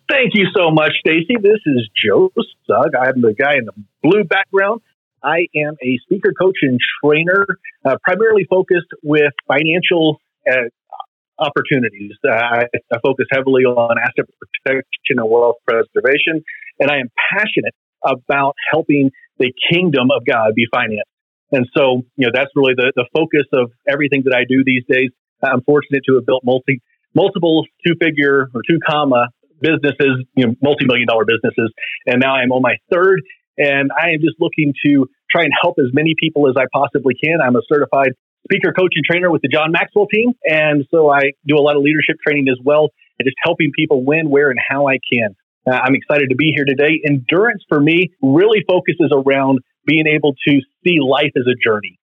Thank 0.07 0.35
you 0.35 0.45
so 0.55 0.69
much, 0.69 0.91
Stacy. 0.99 1.37
This 1.41 1.59
is 1.65 1.89
Joe 2.05 2.31
Sugg. 2.67 2.91
I'm 2.95 3.21
the 3.21 3.33
guy 3.33 3.55
in 3.55 3.65
the 3.65 3.73
blue 4.03 4.23
background. 4.25 4.81
I 5.23 5.47
am 5.55 5.73
a 5.81 5.97
speaker, 6.03 6.33
coach, 6.39 6.57
and 6.61 6.79
trainer, 7.03 7.47
uh, 7.83 7.95
primarily 8.03 8.45
focused 8.47 8.93
with 9.01 9.33
financial 9.47 10.21
uh, 10.47 10.69
opportunities. 11.39 12.11
Uh, 12.23 12.31
I, 12.31 12.65
I 12.93 12.99
focus 13.01 13.25
heavily 13.31 13.63
on 13.63 13.97
asset 13.97 14.29
protection 14.63 15.17
and 15.17 15.27
wealth 15.27 15.55
preservation, 15.67 16.43
and 16.79 16.91
I 16.91 16.97
am 16.97 17.09
passionate 17.33 17.73
about 18.05 18.53
helping 18.71 19.09
the 19.37 19.53
kingdom 19.71 20.09
of 20.11 20.25
God 20.25 20.53
be 20.55 20.65
financed. 20.73 21.09
And 21.51 21.67
so, 21.75 22.03
you 22.15 22.27
know, 22.27 22.31
that's 22.33 22.49
really 22.55 22.73
the, 22.75 22.91
the 22.95 23.05
focus 23.13 23.45
of 23.53 23.71
everything 23.87 24.23
that 24.25 24.35
I 24.35 24.43
do 24.47 24.63
these 24.65 24.83
days. 24.89 25.11
I'm 25.43 25.61
fortunate 25.61 26.01
to 26.07 26.15
have 26.15 26.25
built 26.25 26.43
multi, 26.43 26.81
multiple 27.13 27.65
two 27.85 27.93
figure 28.01 28.49
or 28.53 28.61
two 28.67 28.79
comma 28.87 29.29
businesses, 29.61 30.25
you 30.35 30.47
know, 30.47 30.53
multi 30.61 30.85
million 30.85 31.07
dollar 31.07 31.25
businesses. 31.25 31.71
And 32.05 32.19
now 32.19 32.35
I'm 32.35 32.51
on 32.51 32.61
my 32.61 32.75
third 32.91 33.21
and 33.57 33.91
I 33.95 34.11
am 34.11 34.19
just 34.19 34.35
looking 34.39 34.73
to 34.85 35.07
try 35.31 35.43
and 35.43 35.51
help 35.61 35.75
as 35.79 35.93
many 35.93 36.15
people 36.19 36.49
as 36.49 36.55
I 36.57 36.65
possibly 36.73 37.13
can. 37.15 37.39
I'm 37.41 37.55
a 37.55 37.63
certified 37.71 38.13
speaker, 38.43 38.73
coach, 38.73 38.93
and 38.95 39.05
trainer 39.09 39.31
with 39.31 39.41
the 39.41 39.49
John 39.49 39.71
Maxwell 39.71 40.07
team. 40.07 40.33
And 40.45 40.85
so 40.91 41.09
I 41.11 41.33
do 41.47 41.57
a 41.57 41.63
lot 41.63 41.75
of 41.75 41.83
leadership 41.83 42.17
training 42.25 42.47
as 42.49 42.59
well 42.63 42.89
and 43.19 43.25
just 43.25 43.37
helping 43.43 43.71
people 43.75 44.03
when, 44.03 44.29
where, 44.29 44.49
and 44.49 44.59
how 44.59 44.87
I 44.87 44.99
can. 45.11 45.35
Uh, 45.67 45.71
I'm 45.71 45.95
excited 45.95 46.29
to 46.29 46.35
be 46.35 46.53
here 46.55 46.65
today. 46.65 47.01
Endurance 47.05 47.63
for 47.67 47.79
me 47.79 48.11
really 48.21 48.63
focuses 48.67 49.11
around 49.11 49.59
being 49.85 50.05
able 50.07 50.33
to 50.47 50.59
see 50.83 50.99
life 51.01 51.31
as 51.35 51.43
a 51.47 51.55
journey 51.63 51.99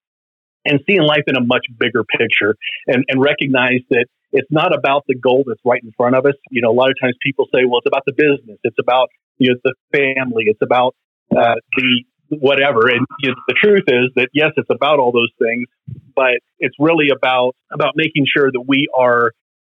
and 0.65 0.81
seeing 0.87 1.03
life 1.03 1.25
in 1.27 1.37
a 1.37 1.41
much 1.41 1.67
bigger 1.79 2.05
picture 2.05 2.57
and, 2.87 3.05
and 3.09 3.21
recognize 3.21 3.81
that 3.91 4.07
it's 4.33 4.51
not 4.51 4.75
about 4.75 5.05
the 5.07 5.15
goal 5.15 5.45
that's 5.47 5.61
right 5.65 5.83
in 5.83 5.93
front 5.97 6.17
of 6.17 6.25
us. 6.25 6.35
You 6.51 6.63
know, 6.63 6.71
a 6.71 6.77
lot 6.77 6.91
of 6.91 6.97
times 7.01 7.15
people 7.23 7.47
say, 7.55 7.65
well, 7.67 7.79
it's 7.79 7.87
about 7.87 8.05
the 8.07 8.15
business. 8.17 8.59
It's 8.65 8.79
about, 8.81 9.09
you 9.39 9.51
know, 9.51 9.57
the 9.65 9.75
family. 9.93 10.45
It's 10.47 10.63
about 10.63 10.95
uh, 11.37 11.55
the 11.77 12.05
whatever. 12.31 12.89
And 12.89 13.07
you 13.21 13.31
know, 13.31 13.37
the 13.47 13.55
truth 13.55 13.85
is 13.89 14.11
that 14.17 14.29
yes, 14.33 14.53
it's 14.57 14.71
about 14.71 14.99
all 14.99 15.13
those 15.13 15.31
things, 15.39 15.69
but 16.17 16.41
it's 16.59 16.77
really 16.79 17.09
about, 17.15 17.55
about 17.71 17.93
making 17.95 18.27
sure 18.27 18.51
that 18.51 18.65
we 18.67 18.89
are 18.97 19.33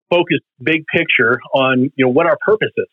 focused 0.09 0.45
big 0.63 0.85
picture 0.91 1.39
on, 1.53 1.91
you 1.97 2.07
know, 2.07 2.11
what 2.11 2.27
our 2.27 2.39
purpose 2.47 2.73
is. 2.77 2.87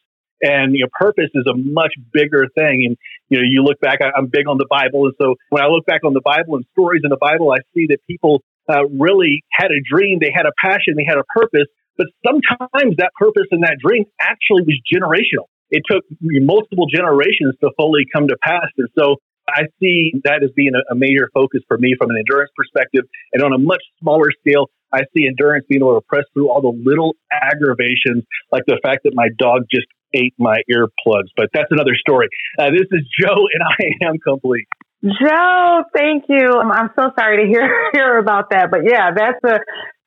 And 0.44 0.76
you 0.76 0.84
know, 0.84 0.92
purpose 0.92 1.32
is 1.34 1.48
a 1.48 1.56
much 1.56 1.96
bigger 2.12 2.46
thing. 2.54 2.84
And 2.86 2.98
you 3.30 3.40
know, 3.40 3.46
you 3.48 3.64
look 3.64 3.80
back. 3.80 4.00
I, 4.04 4.12
am 4.20 4.28
big 4.28 4.48
on 4.48 4.58
the 4.60 4.68
Bible, 4.70 5.08
and 5.08 5.16
so 5.20 5.36
when 5.50 5.64
I 5.64 5.68
look 5.68 5.86
back 5.88 6.04
on 6.04 6.14
the 6.14 6.22
Bible 6.24 6.60
and 6.60 6.66
stories 6.76 7.02
in 7.04 7.10
the 7.10 7.18
Bible, 7.20 7.52
I 7.52 7.64
see 7.74 7.88
that 7.90 8.00
people 8.06 8.44
uh, 8.70 8.86
really 9.00 9.44
had 9.52 9.72
a 9.72 9.80
dream, 9.80 10.20
they 10.20 10.32
had 10.36 10.46
a 10.46 10.54
passion, 10.62 10.96
they 10.96 11.08
had 11.08 11.18
a 11.18 11.28
purpose. 11.34 11.68
But 11.98 12.08
sometimes 12.26 12.98
that 12.98 13.12
purpose 13.16 13.48
and 13.52 13.64
that 13.64 13.78
dream 13.80 14.06
actually 14.20 14.64
was 14.66 14.80
generational. 14.82 15.46
It 15.70 15.84
took 15.90 16.04
multiple 16.22 16.86
generations 16.86 17.56
to 17.62 17.72
fully 17.78 18.06
come 18.12 18.28
to 18.28 18.38
pass. 18.44 18.70
And 18.78 18.90
so 18.98 19.18
I 19.48 19.70
see 19.80 20.14
that 20.24 20.42
as 20.44 20.50
being 20.56 20.74
a, 20.74 20.94
a 20.94 20.96
major 20.96 21.30
focus 21.34 21.62
for 21.68 21.78
me 21.78 21.96
from 21.98 22.10
an 22.10 22.18
endurance 22.18 22.52
perspective. 22.56 23.06
And 23.34 23.44
on 23.44 23.54
a 23.54 23.58
much 23.58 23.82
smaller 24.00 24.30
scale, 24.40 24.70
I 24.94 25.02
see 25.16 25.26
endurance 25.28 25.66
being 25.68 25.82
able 25.82 26.00
to 26.00 26.06
press 26.06 26.26
through 26.34 26.50
all 26.50 26.62
the 26.62 26.74
little 26.74 27.16
aggravations, 27.32 28.24
like 28.52 28.64
the 28.68 28.80
fact 28.84 29.04
that 29.04 29.14
my 29.14 29.30
dog 29.38 29.64
just 29.70 29.88
ate 30.14 30.34
my 30.38 30.58
earplugs. 30.72 31.30
But 31.36 31.50
that's 31.54 31.72
another 31.72 31.96
story. 31.96 32.28
Uh, 32.60 32.70
this 32.72 32.88
is 32.92 33.08
Joe, 33.20 33.36
and 33.54 33.64
I 33.64 34.08
am 34.08 34.18
complete. 34.20 34.68
Joe, 35.04 35.84
thank 35.94 36.26
you. 36.30 36.50
I'm 36.62 36.90
so 36.98 37.12
sorry 37.20 37.44
to 37.44 37.50
hear 37.50 37.90
hear 37.94 38.18
about 38.18 38.52
that, 38.52 38.72
but 38.72 38.82
yeah, 38.86 39.12
that's 39.14 39.44
a 39.44 39.60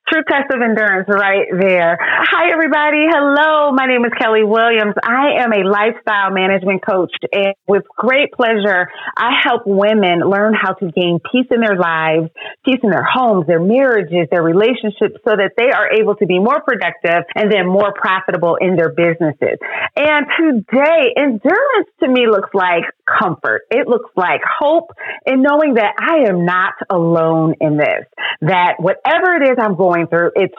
True 0.09 0.23
test 0.23 0.55
of 0.55 0.63
endurance 0.63 1.09
right 1.09 1.49
there. 1.51 1.99
Hi, 1.99 2.53
everybody. 2.53 3.11
Hello. 3.11 3.73
My 3.73 3.87
name 3.87 4.05
is 4.05 4.13
Kelly 4.17 4.45
Williams. 4.45 4.95
I 5.03 5.43
am 5.43 5.51
a 5.51 5.67
lifestyle 5.67 6.31
management 6.31 6.87
coach 6.87 7.11
and 7.33 7.55
with 7.67 7.83
great 7.97 8.31
pleasure, 8.31 8.87
I 9.17 9.35
help 9.43 9.63
women 9.67 10.21
learn 10.21 10.55
how 10.55 10.75
to 10.75 10.93
gain 10.93 11.19
peace 11.19 11.51
in 11.51 11.59
their 11.59 11.75
lives, 11.75 12.31
peace 12.65 12.79
in 12.85 12.91
their 12.91 13.03
homes, 13.03 13.49
their 13.49 13.59
marriages, 13.59 14.29
their 14.31 14.45
relationships 14.45 15.19
so 15.27 15.35
that 15.35 15.59
they 15.59 15.75
are 15.75 15.91
able 15.91 16.15
to 16.23 16.27
be 16.27 16.39
more 16.39 16.63
productive 16.63 17.27
and 17.35 17.51
then 17.51 17.67
more 17.67 17.93
profitable 17.93 18.55
in 18.61 18.77
their 18.77 18.95
businesses. 18.95 19.59
And 19.97 20.27
today, 20.39 21.19
endurance 21.19 21.91
to 21.99 22.07
me 22.07 22.29
looks 22.31 22.51
like 22.55 22.85
comfort. 23.07 23.63
It 23.71 23.89
looks 23.89 24.11
like 24.15 24.43
hope 24.47 24.91
in 25.27 25.43
knowing 25.43 25.75
that 25.75 25.95
I 25.99 26.29
am 26.29 26.45
not 26.45 26.75
alone 26.91 27.55
in 27.61 27.77
this, 27.77 28.07
that 28.43 28.75
whatever 28.79 29.35
it 29.43 29.51
is 29.51 29.57
I'm 29.59 29.75
going 29.75 29.96
going 29.97 30.09
through. 30.09 30.31
It's 30.35 30.55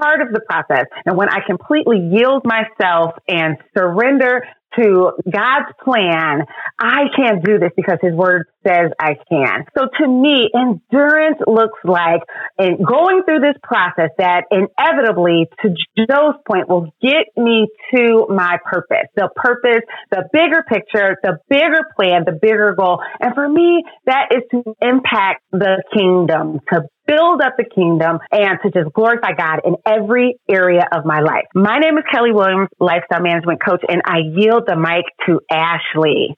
part 0.00 0.20
of 0.20 0.32
the 0.32 0.40
process. 0.40 0.86
And 1.06 1.16
when 1.16 1.28
I 1.28 1.40
completely 1.46 1.98
yield 1.98 2.44
myself 2.44 3.12
and 3.28 3.56
surrender 3.76 4.44
to 4.78 5.12
God's 5.24 5.72
plan, 5.82 6.42
I 6.78 7.04
can't 7.16 7.44
do 7.44 7.58
this 7.58 7.70
because 7.76 7.98
his 8.02 8.14
word 8.14 8.46
says 8.66 8.90
I 9.00 9.14
can. 9.28 9.64
So 9.76 9.88
to 10.00 10.08
me, 10.08 10.50
endurance 10.54 11.38
looks 11.46 11.78
like 11.84 12.22
in 12.58 12.82
going 12.82 13.22
through 13.24 13.40
this 13.40 13.56
process 13.62 14.10
that 14.18 14.44
inevitably, 14.50 15.48
to 15.62 15.74
Joe's 15.96 16.34
point, 16.46 16.68
will 16.68 16.92
get 17.02 17.26
me 17.36 17.68
to 17.94 18.26
my 18.28 18.58
purpose, 18.64 19.08
the 19.16 19.28
purpose, 19.34 19.82
the 20.10 20.28
bigger 20.32 20.62
picture, 20.68 21.16
the 21.22 21.38
bigger 21.48 21.86
plan, 21.96 22.24
the 22.26 22.38
bigger 22.40 22.74
goal. 22.78 23.02
And 23.20 23.34
for 23.34 23.48
me, 23.48 23.82
that 24.06 24.28
is 24.32 24.42
to 24.52 24.74
impact 24.82 25.42
the 25.52 25.82
kingdom, 25.94 26.60
to 26.72 26.82
build 27.06 27.40
up 27.42 27.54
the 27.58 27.64
kingdom 27.64 28.18
and 28.30 28.58
to 28.62 28.70
just 28.70 28.92
glorify 28.94 29.32
God 29.36 29.60
in 29.64 29.74
every 29.84 30.38
area 30.48 30.86
of 30.92 31.04
my 31.04 31.20
life. 31.20 31.44
My 31.54 31.78
name 31.78 31.98
is 31.98 32.04
Kelly 32.12 32.30
Williams, 32.30 32.68
lifestyle 32.78 33.20
management 33.20 33.58
coach, 33.64 33.82
and 33.88 34.00
I 34.04 34.18
yield 34.30 34.59
the 34.66 34.76
mic 34.76 35.04
to 35.26 35.40
Ashley. 35.50 36.36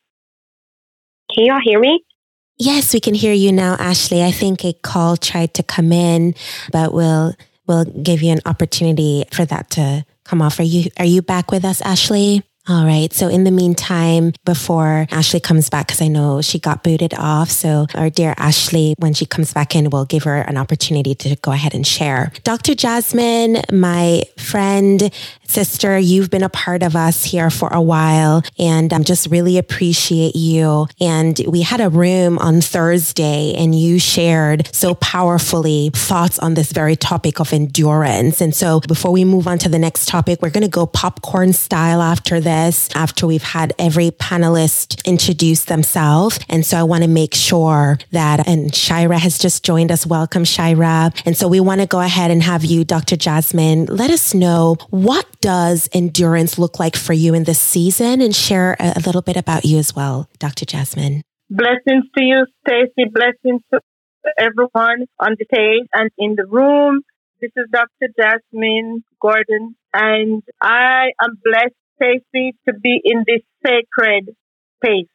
Can 1.35 1.47
y'all 1.47 1.61
hear 1.63 1.81
me? 1.81 2.05
Yes, 2.59 2.93
we 2.95 3.01
can 3.01 3.15
hear 3.15 3.33
you 3.33 3.51
now, 3.53 3.77
Ashley. 3.79 4.23
I 4.23 4.31
think 4.31 4.65
a 4.65 4.73
call 4.73 5.17
tried 5.17 5.55
to 5.55 5.63
come 5.63 5.91
in, 5.91 6.35
but 6.71 6.93
we'll 6.93 7.35
we'll 7.67 7.85
give 7.85 8.23
you 8.23 8.33
an 8.33 8.41
opportunity 8.45 9.25
for 9.33 9.45
that 9.47 9.71
to 9.71 10.05
come 10.25 10.43
off. 10.43 10.59
Are 10.61 10.65
you 10.65 10.91
are 10.99 11.05
you 11.05 11.23
back 11.23 11.51
with 11.51 11.65
us, 11.65 11.81
Ashley? 11.81 12.43
All 12.69 12.87
right. 12.87 13.13
So 13.13 13.27
in 13.27 13.43
the 13.43 13.51
meantime, 13.51 14.35
before 14.45 15.09
Ashley 15.11 15.41
comes 15.41 15.69
back, 15.69 15.89
because 15.89 16.01
I 16.01 16.07
know 16.07 16.41
she 16.43 16.61
got 16.61 16.85
booted 16.85 17.13
off. 17.13 17.51
So 17.51 17.87
our 17.97 18.09
dear 18.09 18.35
Ashley, 18.37 18.95
when 18.99 19.15
she 19.15 19.27
comes 19.27 19.53
back 19.53 19.75
in, 19.75 19.91
we'll 19.91 20.05
give 20.05 20.23
her 20.23 20.37
an 20.37 20.57
opportunity 20.57 21.17
to 21.17 21.35
go 21.43 21.51
ahead 21.51 21.75
and 21.75 21.85
share. 21.85 22.33
Dr. 22.45 22.77
Jasmine, 22.77 23.63
my 23.73 24.23
friend, 24.39 25.13
sister, 25.49 25.99
you've 25.99 26.31
been 26.31 26.45
a 26.45 26.49
part 26.49 26.85
of 26.85 26.95
us 26.95 27.25
here 27.25 27.51
for 27.51 27.69
a 27.71 27.81
while 27.81 28.43
and 28.61 28.93
I 28.93 28.97
um, 28.97 29.05
just 29.05 29.27
really 29.27 29.59
appreciate 29.59 30.37
you. 30.37 30.87
And 31.01 31.39
we 31.49 31.63
had 31.63 31.81
a 31.81 31.91
room 31.91 32.39
on 32.39 32.61
Thursday 32.61 33.55
and 33.55 33.75
you 33.75 33.99
shared 33.99 34.73
so 34.73 34.95
powerfully 34.95 35.91
thoughts 35.93 36.39
on 36.39 36.55
this 36.55 36.71
very 36.71 36.95
topic 36.95 37.41
of 37.41 37.53
endurance. 37.53 38.41
And 38.41 38.55
so 38.55 38.81
before 38.87 39.11
we 39.11 39.25
move 39.25 39.49
on 39.49 39.59
to 39.59 39.69
the 39.69 39.81
next 39.81 40.07
topic, 40.07 40.41
we're 40.41 40.51
going 40.51 40.63
to 40.63 40.71
go 40.71 40.87
popcorn 40.87 41.53
style 41.53 42.01
after 42.01 42.41
this 42.41 42.52
this 42.53 42.89
after 42.95 43.27
we've 43.27 43.43
had 43.43 43.73
every 43.79 44.11
panelist 44.11 45.03
introduce 45.05 45.65
themselves. 45.65 46.39
And 46.49 46.67
so 46.67 46.77
I 46.77 46.83
want 46.83 47.03
to 47.03 47.09
make 47.09 47.35
sure 47.35 47.99
that, 48.11 48.47
and 48.47 48.75
Shira 48.75 49.19
has 49.19 49.39
just 49.39 49.65
joined 49.65 49.91
us. 49.91 50.07
Welcome, 50.07 50.45
Shira. 50.45 51.13
And 51.25 51.37
so 51.37 51.49
we 51.49 51.61
want 51.61 51.81
to 51.81 51.87
go 51.87 52.01
ahead 52.01 52.31
and 52.31 52.43
have 52.43 52.65
you, 52.65 52.85
Dr. 52.85 53.17
Jasmine, 53.17 53.87
let 53.87 54.11
us 54.11 54.35
know 54.35 54.77
what 54.91 55.27
does 55.41 55.89
endurance 55.93 56.59
look 56.59 56.79
like 56.79 56.97
for 56.97 57.15
you 57.15 57.35
in 57.35 57.45
this 57.45 57.59
season 57.59 58.21
and 58.21 58.35
share 58.35 58.77
a, 58.79 59.01
little 59.03 59.23
bit 59.23 59.37
about 59.37 59.65
you 59.65 59.79
as 59.79 59.97
well, 59.97 60.29
Dr. 60.39 60.65
Jasmine. 60.65 61.23
Blessings 61.51 62.05
to 62.17 62.23
you, 62.23 62.47
Stacy. 62.65 63.11
Blessings 63.13 63.63
to 63.73 63.81
everyone 64.39 65.07
on 65.19 65.37
the 65.39 65.45
stage 65.53 65.89
and 65.93 66.11
in 66.19 66.37
the 66.37 66.47
room. 66.47 67.01
This 67.41 67.51
is 67.57 67.67
Dr. 67.73 68.09
Jasmine 68.17 69.03
Gordon, 69.21 69.75
and 69.93 70.43
I 70.61 71.11
am 71.21 71.39
blessed 71.45 71.82
Stacy, 71.97 72.57
to 72.69 72.75
be 72.75 73.01
in 73.05 73.25
this 73.27 73.43
sacred 73.65 74.35
space. 74.77 75.09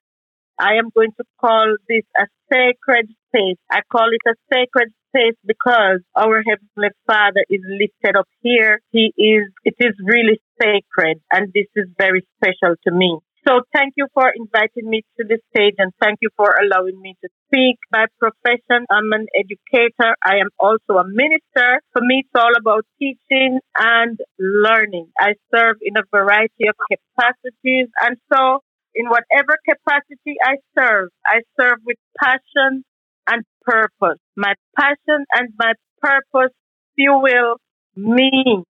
I 0.59 0.75
am 0.75 0.89
going 0.95 1.11
to 1.17 1.23
call 1.39 1.75
this 1.87 2.03
a 2.17 2.25
sacred 2.51 3.09
space. 3.29 3.57
I 3.69 3.81
call 3.91 4.07
it 4.11 4.29
a 4.29 4.35
sacred 4.51 4.93
space 5.09 5.37
because 5.45 5.99
our 6.15 6.41
Heavenly 6.43 6.95
Father 7.05 7.45
is 7.49 7.61
lifted 7.67 8.17
up 8.17 8.27
here. 8.41 8.79
He 8.91 9.13
is, 9.17 9.51
it 9.63 9.75
is 9.79 9.93
really 10.03 10.39
sacred 10.61 11.21
and 11.31 11.51
this 11.53 11.67
is 11.75 11.87
very 11.97 12.25
special 12.37 12.75
to 12.87 12.91
me. 12.91 13.19
So 13.47 13.61
thank 13.73 13.93
you 13.95 14.07
for 14.13 14.29
inviting 14.35 14.89
me 14.89 15.03
to 15.17 15.23
the 15.23 15.39
stage 15.49 15.75
and 15.77 15.93
thank 16.01 16.19
you 16.21 16.29
for 16.35 16.53
allowing 16.59 16.99
me 16.99 17.15
to 17.23 17.29
speak. 17.47 17.77
By 17.89 18.07
profession, 18.19 18.83
I'm 18.91 19.13
an 19.13 19.27
educator. 19.33 20.17
I 20.21 20.43
am 20.43 20.49
also 20.59 20.99
a 20.99 21.07
minister. 21.07 21.79
For 21.93 22.01
me, 22.01 22.25
it's 22.25 22.35
all 22.35 22.51
about 22.59 22.83
teaching 22.99 23.59
and 23.79 24.19
learning. 24.37 25.11
I 25.17 25.35
serve 25.55 25.77
in 25.81 25.95
a 25.95 26.03
variety 26.11 26.67
of 26.67 26.75
capacities. 26.91 27.87
And 28.01 28.17
so 28.33 28.59
in 28.93 29.07
whatever 29.07 29.55
capacity 29.63 30.35
I 30.43 30.55
serve, 30.77 31.07
I 31.25 31.39
serve 31.57 31.77
with 31.85 31.97
passion 32.19 32.83
and 33.29 33.45
purpose. 33.63 34.19
My 34.35 34.55
passion 34.77 35.23
and 35.33 35.53
my 35.57 35.71
purpose 36.01 36.51
fuel 36.95 37.55
me 37.95 38.65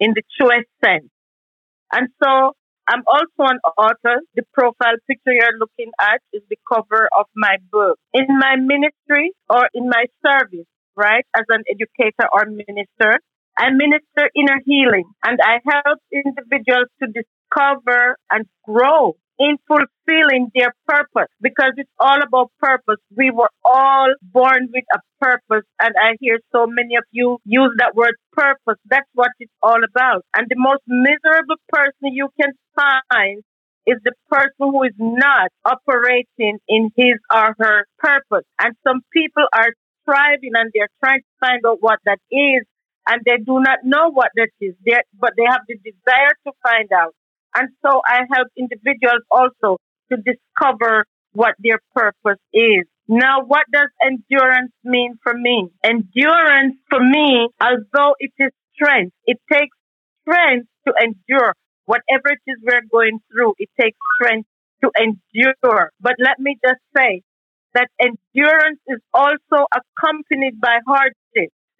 in 0.00 0.14
the 0.14 0.22
truest 0.36 0.66
sense. 0.84 1.10
And 1.92 2.08
so 2.20 2.54
I'm 2.88 3.02
also 3.06 3.50
an 3.50 3.58
author. 3.76 4.22
The 4.34 4.44
profile 4.54 4.96
picture 5.08 5.32
you're 5.32 5.58
looking 5.58 5.90
at 6.00 6.20
is 6.32 6.42
the 6.48 6.58
cover 6.72 7.08
of 7.18 7.26
my 7.34 7.56
book. 7.72 7.98
In 8.12 8.26
my 8.28 8.56
ministry 8.56 9.32
or 9.50 9.68
in 9.74 9.88
my 9.88 10.06
service, 10.24 10.66
right, 10.96 11.24
as 11.36 11.44
an 11.48 11.64
educator 11.68 12.28
or 12.32 12.46
minister, 12.46 13.18
I 13.58 13.70
minister 13.70 14.30
inner 14.36 14.60
healing 14.64 15.04
and 15.24 15.38
I 15.42 15.58
help 15.64 15.98
individuals 16.12 16.88
to 17.02 17.08
discover 17.08 18.16
and 18.30 18.44
grow 18.64 19.16
in 19.38 19.56
fulfilling 19.68 20.50
their 20.54 20.74
purpose 20.86 21.28
because 21.40 21.72
it's 21.76 21.90
all 21.98 22.22
about 22.22 22.50
purpose. 22.60 23.00
We 23.16 23.30
were 23.30 23.50
all 23.64 24.12
born 24.22 24.68
with 24.72 24.84
a 24.94 25.00
purpose 25.20 25.66
and 25.80 25.94
I 26.00 26.16
hear 26.20 26.38
so 26.52 26.66
many 26.66 26.96
of 26.96 27.04
you 27.10 27.38
use 27.44 27.72
that 27.78 27.94
word 27.94 28.14
purpose. 28.32 28.80
That's 28.88 29.08
what 29.14 29.30
it's 29.38 29.52
all 29.62 29.82
about. 29.84 30.24
And 30.36 30.46
the 30.48 30.56
most 30.58 30.82
miserable 30.86 31.56
person 31.68 32.12
you 32.14 32.28
can 32.40 32.52
find 32.74 33.42
is 33.86 33.98
the 34.04 34.12
person 34.28 34.50
who 34.58 34.82
is 34.82 34.94
not 34.98 35.50
operating 35.64 36.58
in 36.68 36.90
his 36.96 37.18
or 37.32 37.54
her 37.58 37.86
purpose. 37.98 38.44
And 38.60 38.74
some 38.86 39.00
people 39.12 39.44
are 39.52 39.70
striving 40.02 40.52
and 40.54 40.70
they're 40.74 40.90
trying 41.02 41.20
to 41.20 41.34
find 41.40 41.60
out 41.66 41.78
what 41.80 41.98
that 42.06 42.18
is 42.30 42.64
and 43.08 43.22
they 43.24 43.36
do 43.38 43.60
not 43.60 43.78
know 43.84 44.10
what 44.10 44.30
that 44.36 44.48
is, 44.60 44.74
they're, 44.84 45.04
but 45.18 45.32
they 45.36 45.44
have 45.44 45.62
the 45.68 45.76
desire 45.76 46.34
to 46.46 46.52
find 46.62 46.88
out. 46.92 47.14
And 47.56 47.68
so 47.84 48.00
I 48.06 48.22
help 48.34 48.48
individuals 48.56 49.22
also 49.30 49.78
to 50.10 50.16
discover 50.18 51.04
what 51.32 51.54
their 51.58 51.80
purpose 51.94 52.40
is. 52.52 52.84
Now, 53.08 53.42
what 53.44 53.64
does 53.72 53.88
endurance 54.04 54.72
mean 54.84 55.14
for 55.22 55.34
me? 55.34 55.68
Endurance 55.84 56.76
for 56.90 57.00
me, 57.00 57.48
although 57.60 58.14
it 58.18 58.32
is 58.38 58.50
strength, 58.74 59.14
it 59.26 59.38
takes 59.52 59.76
strength 60.22 60.68
to 60.86 60.94
endure 61.00 61.54
whatever 61.86 62.28
it 62.34 62.42
is 62.46 62.56
we're 62.62 62.82
going 62.90 63.20
through. 63.30 63.54
It 63.58 63.70
takes 63.80 63.96
strength 64.20 64.48
to 64.82 64.90
endure. 64.98 65.90
But 66.00 66.14
let 66.18 66.38
me 66.38 66.58
just 66.64 66.80
say 66.96 67.22
that 67.74 67.88
endurance 68.00 68.80
is 68.88 69.00
also 69.14 69.66
accompanied 69.72 70.60
by 70.60 70.78
hardship 70.86 71.14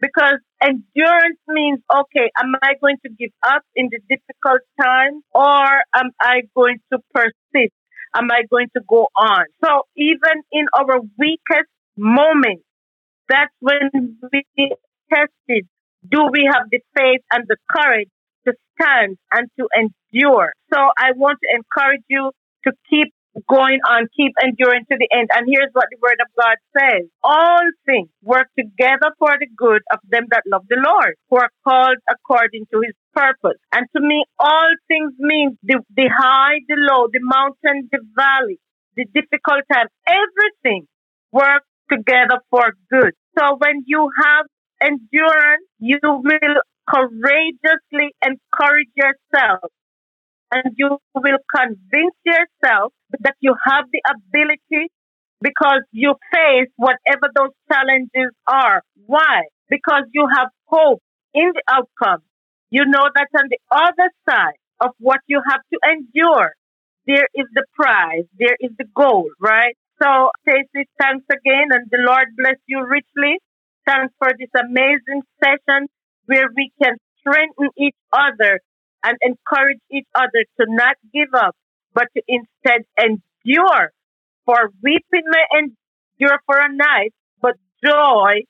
because 0.00 0.38
endurance 0.62 1.40
means, 1.48 1.80
okay, 1.92 2.30
am 2.38 2.54
I 2.62 2.74
going 2.80 2.96
to 3.04 3.10
give 3.18 3.30
up 3.46 3.62
in 3.74 3.88
the 3.90 4.00
difficult 4.08 4.60
time 4.80 5.22
or 5.34 5.64
am 5.94 6.10
I 6.20 6.42
going 6.54 6.78
to 6.92 6.98
persist? 7.14 7.74
Am 8.14 8.30
I 8.30 8.42
going 8.50 8.68
to 8.76 8.82
go 8.88 9.08
on? 9.16 9.44
So 9.64 9.82
even 9.96 10.42
in 10.52 10.66
our 10.78 11.00
weakest 11.18 11.70
moments, 11.96 12.64
that's 13.28 13.52
when 13.60 14.18
we 14.32 14.44
tested. 15.12 15.66
Do 16.08 16.28
we 16.32 16.48
have 16.52 16.64
the 16.70 16.80
faith 16.96 17.22
and 17.32 17.44
the 17.48 17.56
courage 17.70 18.08
to 18.46 18.54
stand 18.74 19.16
and 19.32 19.48
to 19.58 19.68
endure? 19.74 20.52
So 20.72 20.78
I 20.96 21.12
want 21.16 21.38
to 21.42 21.48
encourage 21.56 22.04
you 22.08 22.30
to 22.66 22.72
keep 22.88 23.12
going 23.48 23.80
on, 23.88 24.08
keep 24.16 24.32
enduring 24.42 24.84
to 24.90 24.96
the 24.98 25.08
end. 25.12 25.28
And 25.34 25.46
here's 25.48 25.70
what 25.72 25.86
the 25.90 25.98
word 26.00 26.18
of 26.20 26.28
God 26.36 26.56
says. 26.78 27.08
All 27.22 27.64
things 27.84 28.08
work 28.22 28.48
together 28.58 29.12
for 29.18 29.36
the 29.38 29.48
good 29.56 29.82
of 29.92 30.00
them 30.08 30.24
that 30.30 30.44
love 30.46 30.64
the 30.68 30.80
Lord, 30.80 31.16
who 31.30 31.36
are 31.36 31.50
called 31.64 31.98
according 32.08 32.66
to 32.72 32.80
his 32.80 32.94
purpose. 33.14 33.58
And 33.72 33.86
to 33.94 34.00
me, 34.00 34.24
all 34.38 34.70
things 34.88 35.12
means 35.18 35.56
the, 35.62 35.80
the 35.96 36.08
high, 36.08 36.60
the 36.68 36.76
low, 36.78 37.08
the 37.12 37.20
mountain, 37.22 37.88
the 37.92 38.00
valley, 38.16 38.58
the 38.96 39.04
difficult 39.12 39.64
time, 39.72 39.88
everything 40.08 40.86
works 41.32 41.66
together 41.90 42.40
for 42.50 42.72
good. 42.90 43.12
So 43.38 43.56
when 43.58 43.84
you 43.86 44.08
have 44.24 44.46
endurance, 44.80 45.66
you 45.78 45.98
will 46.02 46.22
courageously 46.88 48.14
encourage 48.24 48.90
yourself 48.94 49.70
and 50.52 50.74
you 50.76 50.98
will 51.14 51.38
convince 51.54 52.16
yourself 52.24 52.92
that 53.20 53.36
you 53.40 53.54
have 53.66 53.84
the 53.92 54.00
ability 54.08 54.90
because 55.40 55.82
you 55.92 56.14
face 56.32 56.68
whatever 56.76 57.28
those 57.34 57.50
challenges 57.70 58.32
are. 58.46 58.82
Why? 59.06 59.42
Because 59.68 60.04
you 60.12 60.26
have 60.34 60.48
hope 60.66 61.02
in 61.34 61.52
the 61.54 61.62
outcome. 61.68 62.22
You 62.70 62.84
know 62.86 63.04
that 63.14 63.28
on 63.38 63.48
the 63.50 63.58
other 63.70 64.10
side 64.28 64.58
of 64.80 64.90
what 64.98 65.20
you 65.26 65.40
have 65.48 65.60
to 65.72 65.78
endure, 65.90 66.52
there 67.06 67.28
is 67.34 67.46
the 67.54 67.64
prize, 67.74 68.24
there 68.38 68.56
is 68.60 68.70
the 68.78 68.86
goal, 68.94 69.28
right? 69.40 69.76
So, 70.02 70.30
Stacey, 70.42 70.88
thanks 71.00 71.24
again, 71.30 71.68
and 71.70 71.86
the 71.90 71.98
Lord 72.06 72.26
bless 72.36 72.56
you 72.66 72.84
richly. 72.84 73.38
Thanks 73.86 74.12
for 74.18 74.28
this 74.38 74.50
amazing 74.58 75.22
session 75.42 75.86
where 76.26 76.48
we 76.56 76.70
can 76.82 76.96
strengthen 77.20 77.70
each 77.78 77.96
other 78.12 78.60
and 79.06 79.16
encourage 79.22 79.80
each 79.90 80.08
other 80.14 80.42
to 80.60 80.66
not 80.68 80.96
give 81.14 81.28
up, 81.34 81.56
but 81.94 82.08
to 82.16 82.22
instead 82.28 82.82
endure. 82.98 83.92
For 84.44 84.70
weeping 84.82 85.24
may 85.26 85.46
endure 86.20 86.38
for 86.46 86.58
a 86.58 86.74
night, 86.74 87.12
but 87.40 87.54
joy 87.84 88.42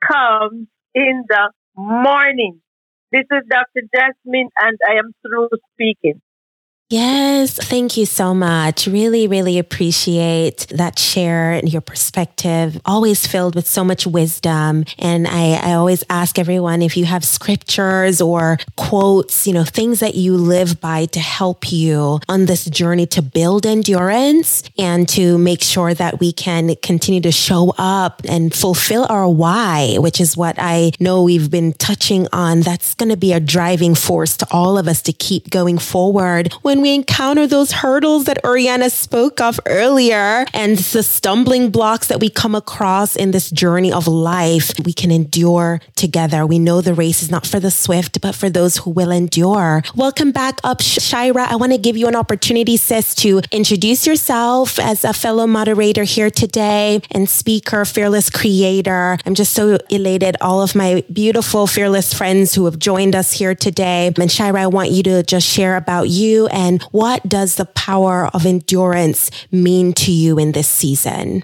comes 0.00 0.68
in 0.94 1.24
the 1.28 1.52
morning. 1.76 2.60
This 3.12 3.24
is 3.30 3.42
Dr. 3.48 3.82
Jasmine, 3.94 4.50
and 4.60 4.78
I 4.88 4.94
am 4.98 5.12
through 5.22 5.48
speaking. 5.74 6.20
Yes, 6.90 7.52
thank 7.52 7.98
you 7.98 8.06
so 8.06 8.32
much. 8.32 8.86
Really, 8.86 9.28
really 9.28 9.58
appreciate 9.58 10.68
that 10.70 10.98
share 10.98 11.52
and 11.52 11.70
your 11.70 11.82
perspective, 11.82 12.80
always 12.86 13.26
filled 13.26 13.54
with 13.54 13.66
so 13.66 13.84
much 13.84 14.06
wisdom. 14.06 14.86
And 14.98 15.28
I, 15.28 15.60
I 15.62 15.74
always 15.74 16.02
ask 16.08 16.38
everyone 16.38 16.80
if 16.80 16.96
you 16.96 17.04
have 17.04 17.26
scriptures 17.26 18.22
or 18.22 18.56
quotes, 18.78 19.46
you 19.46 19.52
know, 19.52 19.64
things 19.64 20.00
that 20.00 20.14
you 20.14 20.34
live 20.34 20.80
by 20.80 21.04
to 21.06 21.20
help 21.20 21.70
you 21.70 22.20
on 22.26 22.46
this 22.46 22.64
journey 22.64 23.04
to 23.08 23.20
build 23.20 23.66
endurance 23.66 24.62
and 24.78 25.06
to 25.10 25.36
make 25.36 25.60
sure 25.60 25.92
that 25.92 26.20
we 26.20 26.32
can 26.32 26.74
continue 26.76 27.20
to 27.20 27.32
show 27.32 27.74
up 27.76 28.22
and 28.26 28.54
fulfill 28.54 29.04
our 29.10 29.28
why, 29.28 29.96
which 29.98 30.22
is 30.22 30.38
what 30.38 30.54
I 30.58 30.92
know 30.98 31.22
we've 31.22 31.50
been 31.50 31.74
touching 31.74 32.28
on. 32.32 32.62
That's 32.62 32.94
going 32.94 33.10
to 33.10 33.18
be 33.18 33.34
a 33.34 33.40
driving 33.40 33.94
force 33.94 34.38
to 34.38 34.46
all 34.50 34.78
of 34.78 34.88
us 34.88 35.02
to 35.02 35.12
keep 35.12 35.50
going 35.50 35.76
forward 35.76 36.50
when 36.62 36.77
when 36.78 36.82
we 36.84 36.94
encounter 36.94 37.44
those 37.44 37.72
hurdles 37.72 38.26
that 38.26 38.38
Oriana 38.44 38.88
spoke 38.88 39.40
of 39.40 39.58
earlier 39.66 40.46
and 40.54 40.78
the 40.78 41.02
stumbling 41.02 41.70
blocks 41.70 42.06
that 42.06 42.20
we 42.20 42.30
come 42.30 42.54
across 42.54 43.16
in 43.16 43.32
this 43.32 43.50
journey 43.50 43.92
of 43.92 44.06
life, 44.06 44.70
we 44.84 44.92
can 44.92 45.10
endure 45.10 45.80
together. 45.96 46.46
We 46.46 46.60
know 46.60 46.80
the 46.80 46.94
race 46.94 47.20
is 47.20 47.32
not 47.32 47.48
for 47.48 47.58
the 47.58 47.72
swift, 47.72 48.20
but 48.20 48.36
for 48.36 48.48
those 48.48 48.76
who 48.76 48.90
will 48.90 49.10
endure. 49.10 49.82
Welcome 49.96 50.30
back 50.30 50.60
up, 50.62 50.80
Shira. 50.80 51.48
I 51.50 51.56
want 51.56 51.72
to 51.72 51.78
give 51.78 51.96
you 51.96 52.06
an 52.06 52.14
opportunity, 52.14 52.76
sis, 52.76 53.12
to 53.16 53.42
introduce 53.50 54.06
yourself 54.06 54.78
as 54.78 55.04
a 55.04 55.12
fellow 55.12 55.48
moderator 55.48 56.04
here 56.04 56.30
today 56.30 57.00
and 57.10 57.28
speaker, 57.28 57.84
fearless 57.86 58.30
creator. 58.30 59.18
I'm 59.26 59.34
just 59.34 59.52
so 59.52 59.78
elated. 59.90 60.36
All 60.40 60.62
of 60.62 60.76
my 60.76 61.02
beautiful, 61.12 61.66
fearless 61.66 62.14
friends 62.14 62.54
who 62.54 62.66
have 62.66 62.78
joined 62.78 63.16
us 63.16 63.32
here 63.32 63.56
today. 63.56 64.12
And 64.16 64.30
Shira, 64.30 64.62
I 64.62 64.68
want 64.68 64.92
you 64.92 65.02
to 65.02 65.24
just 65.24 65.48
share 65.48 65.76
about 65.76 66.08
you 66.08 66.46
and 66.46 66.67
and 66.68 66.82
what 66.92 67.26
does 67.26 67.54
the 67.54 67.64
power 67.64 68.28
of 68.34 68.44
endurance 68.44 69.30
mean 69.50 69.94
to 69.94 70.12
you 70.12 70.38
in 70.38 70.52
this 70.52 70.68
season? 70.68 71.42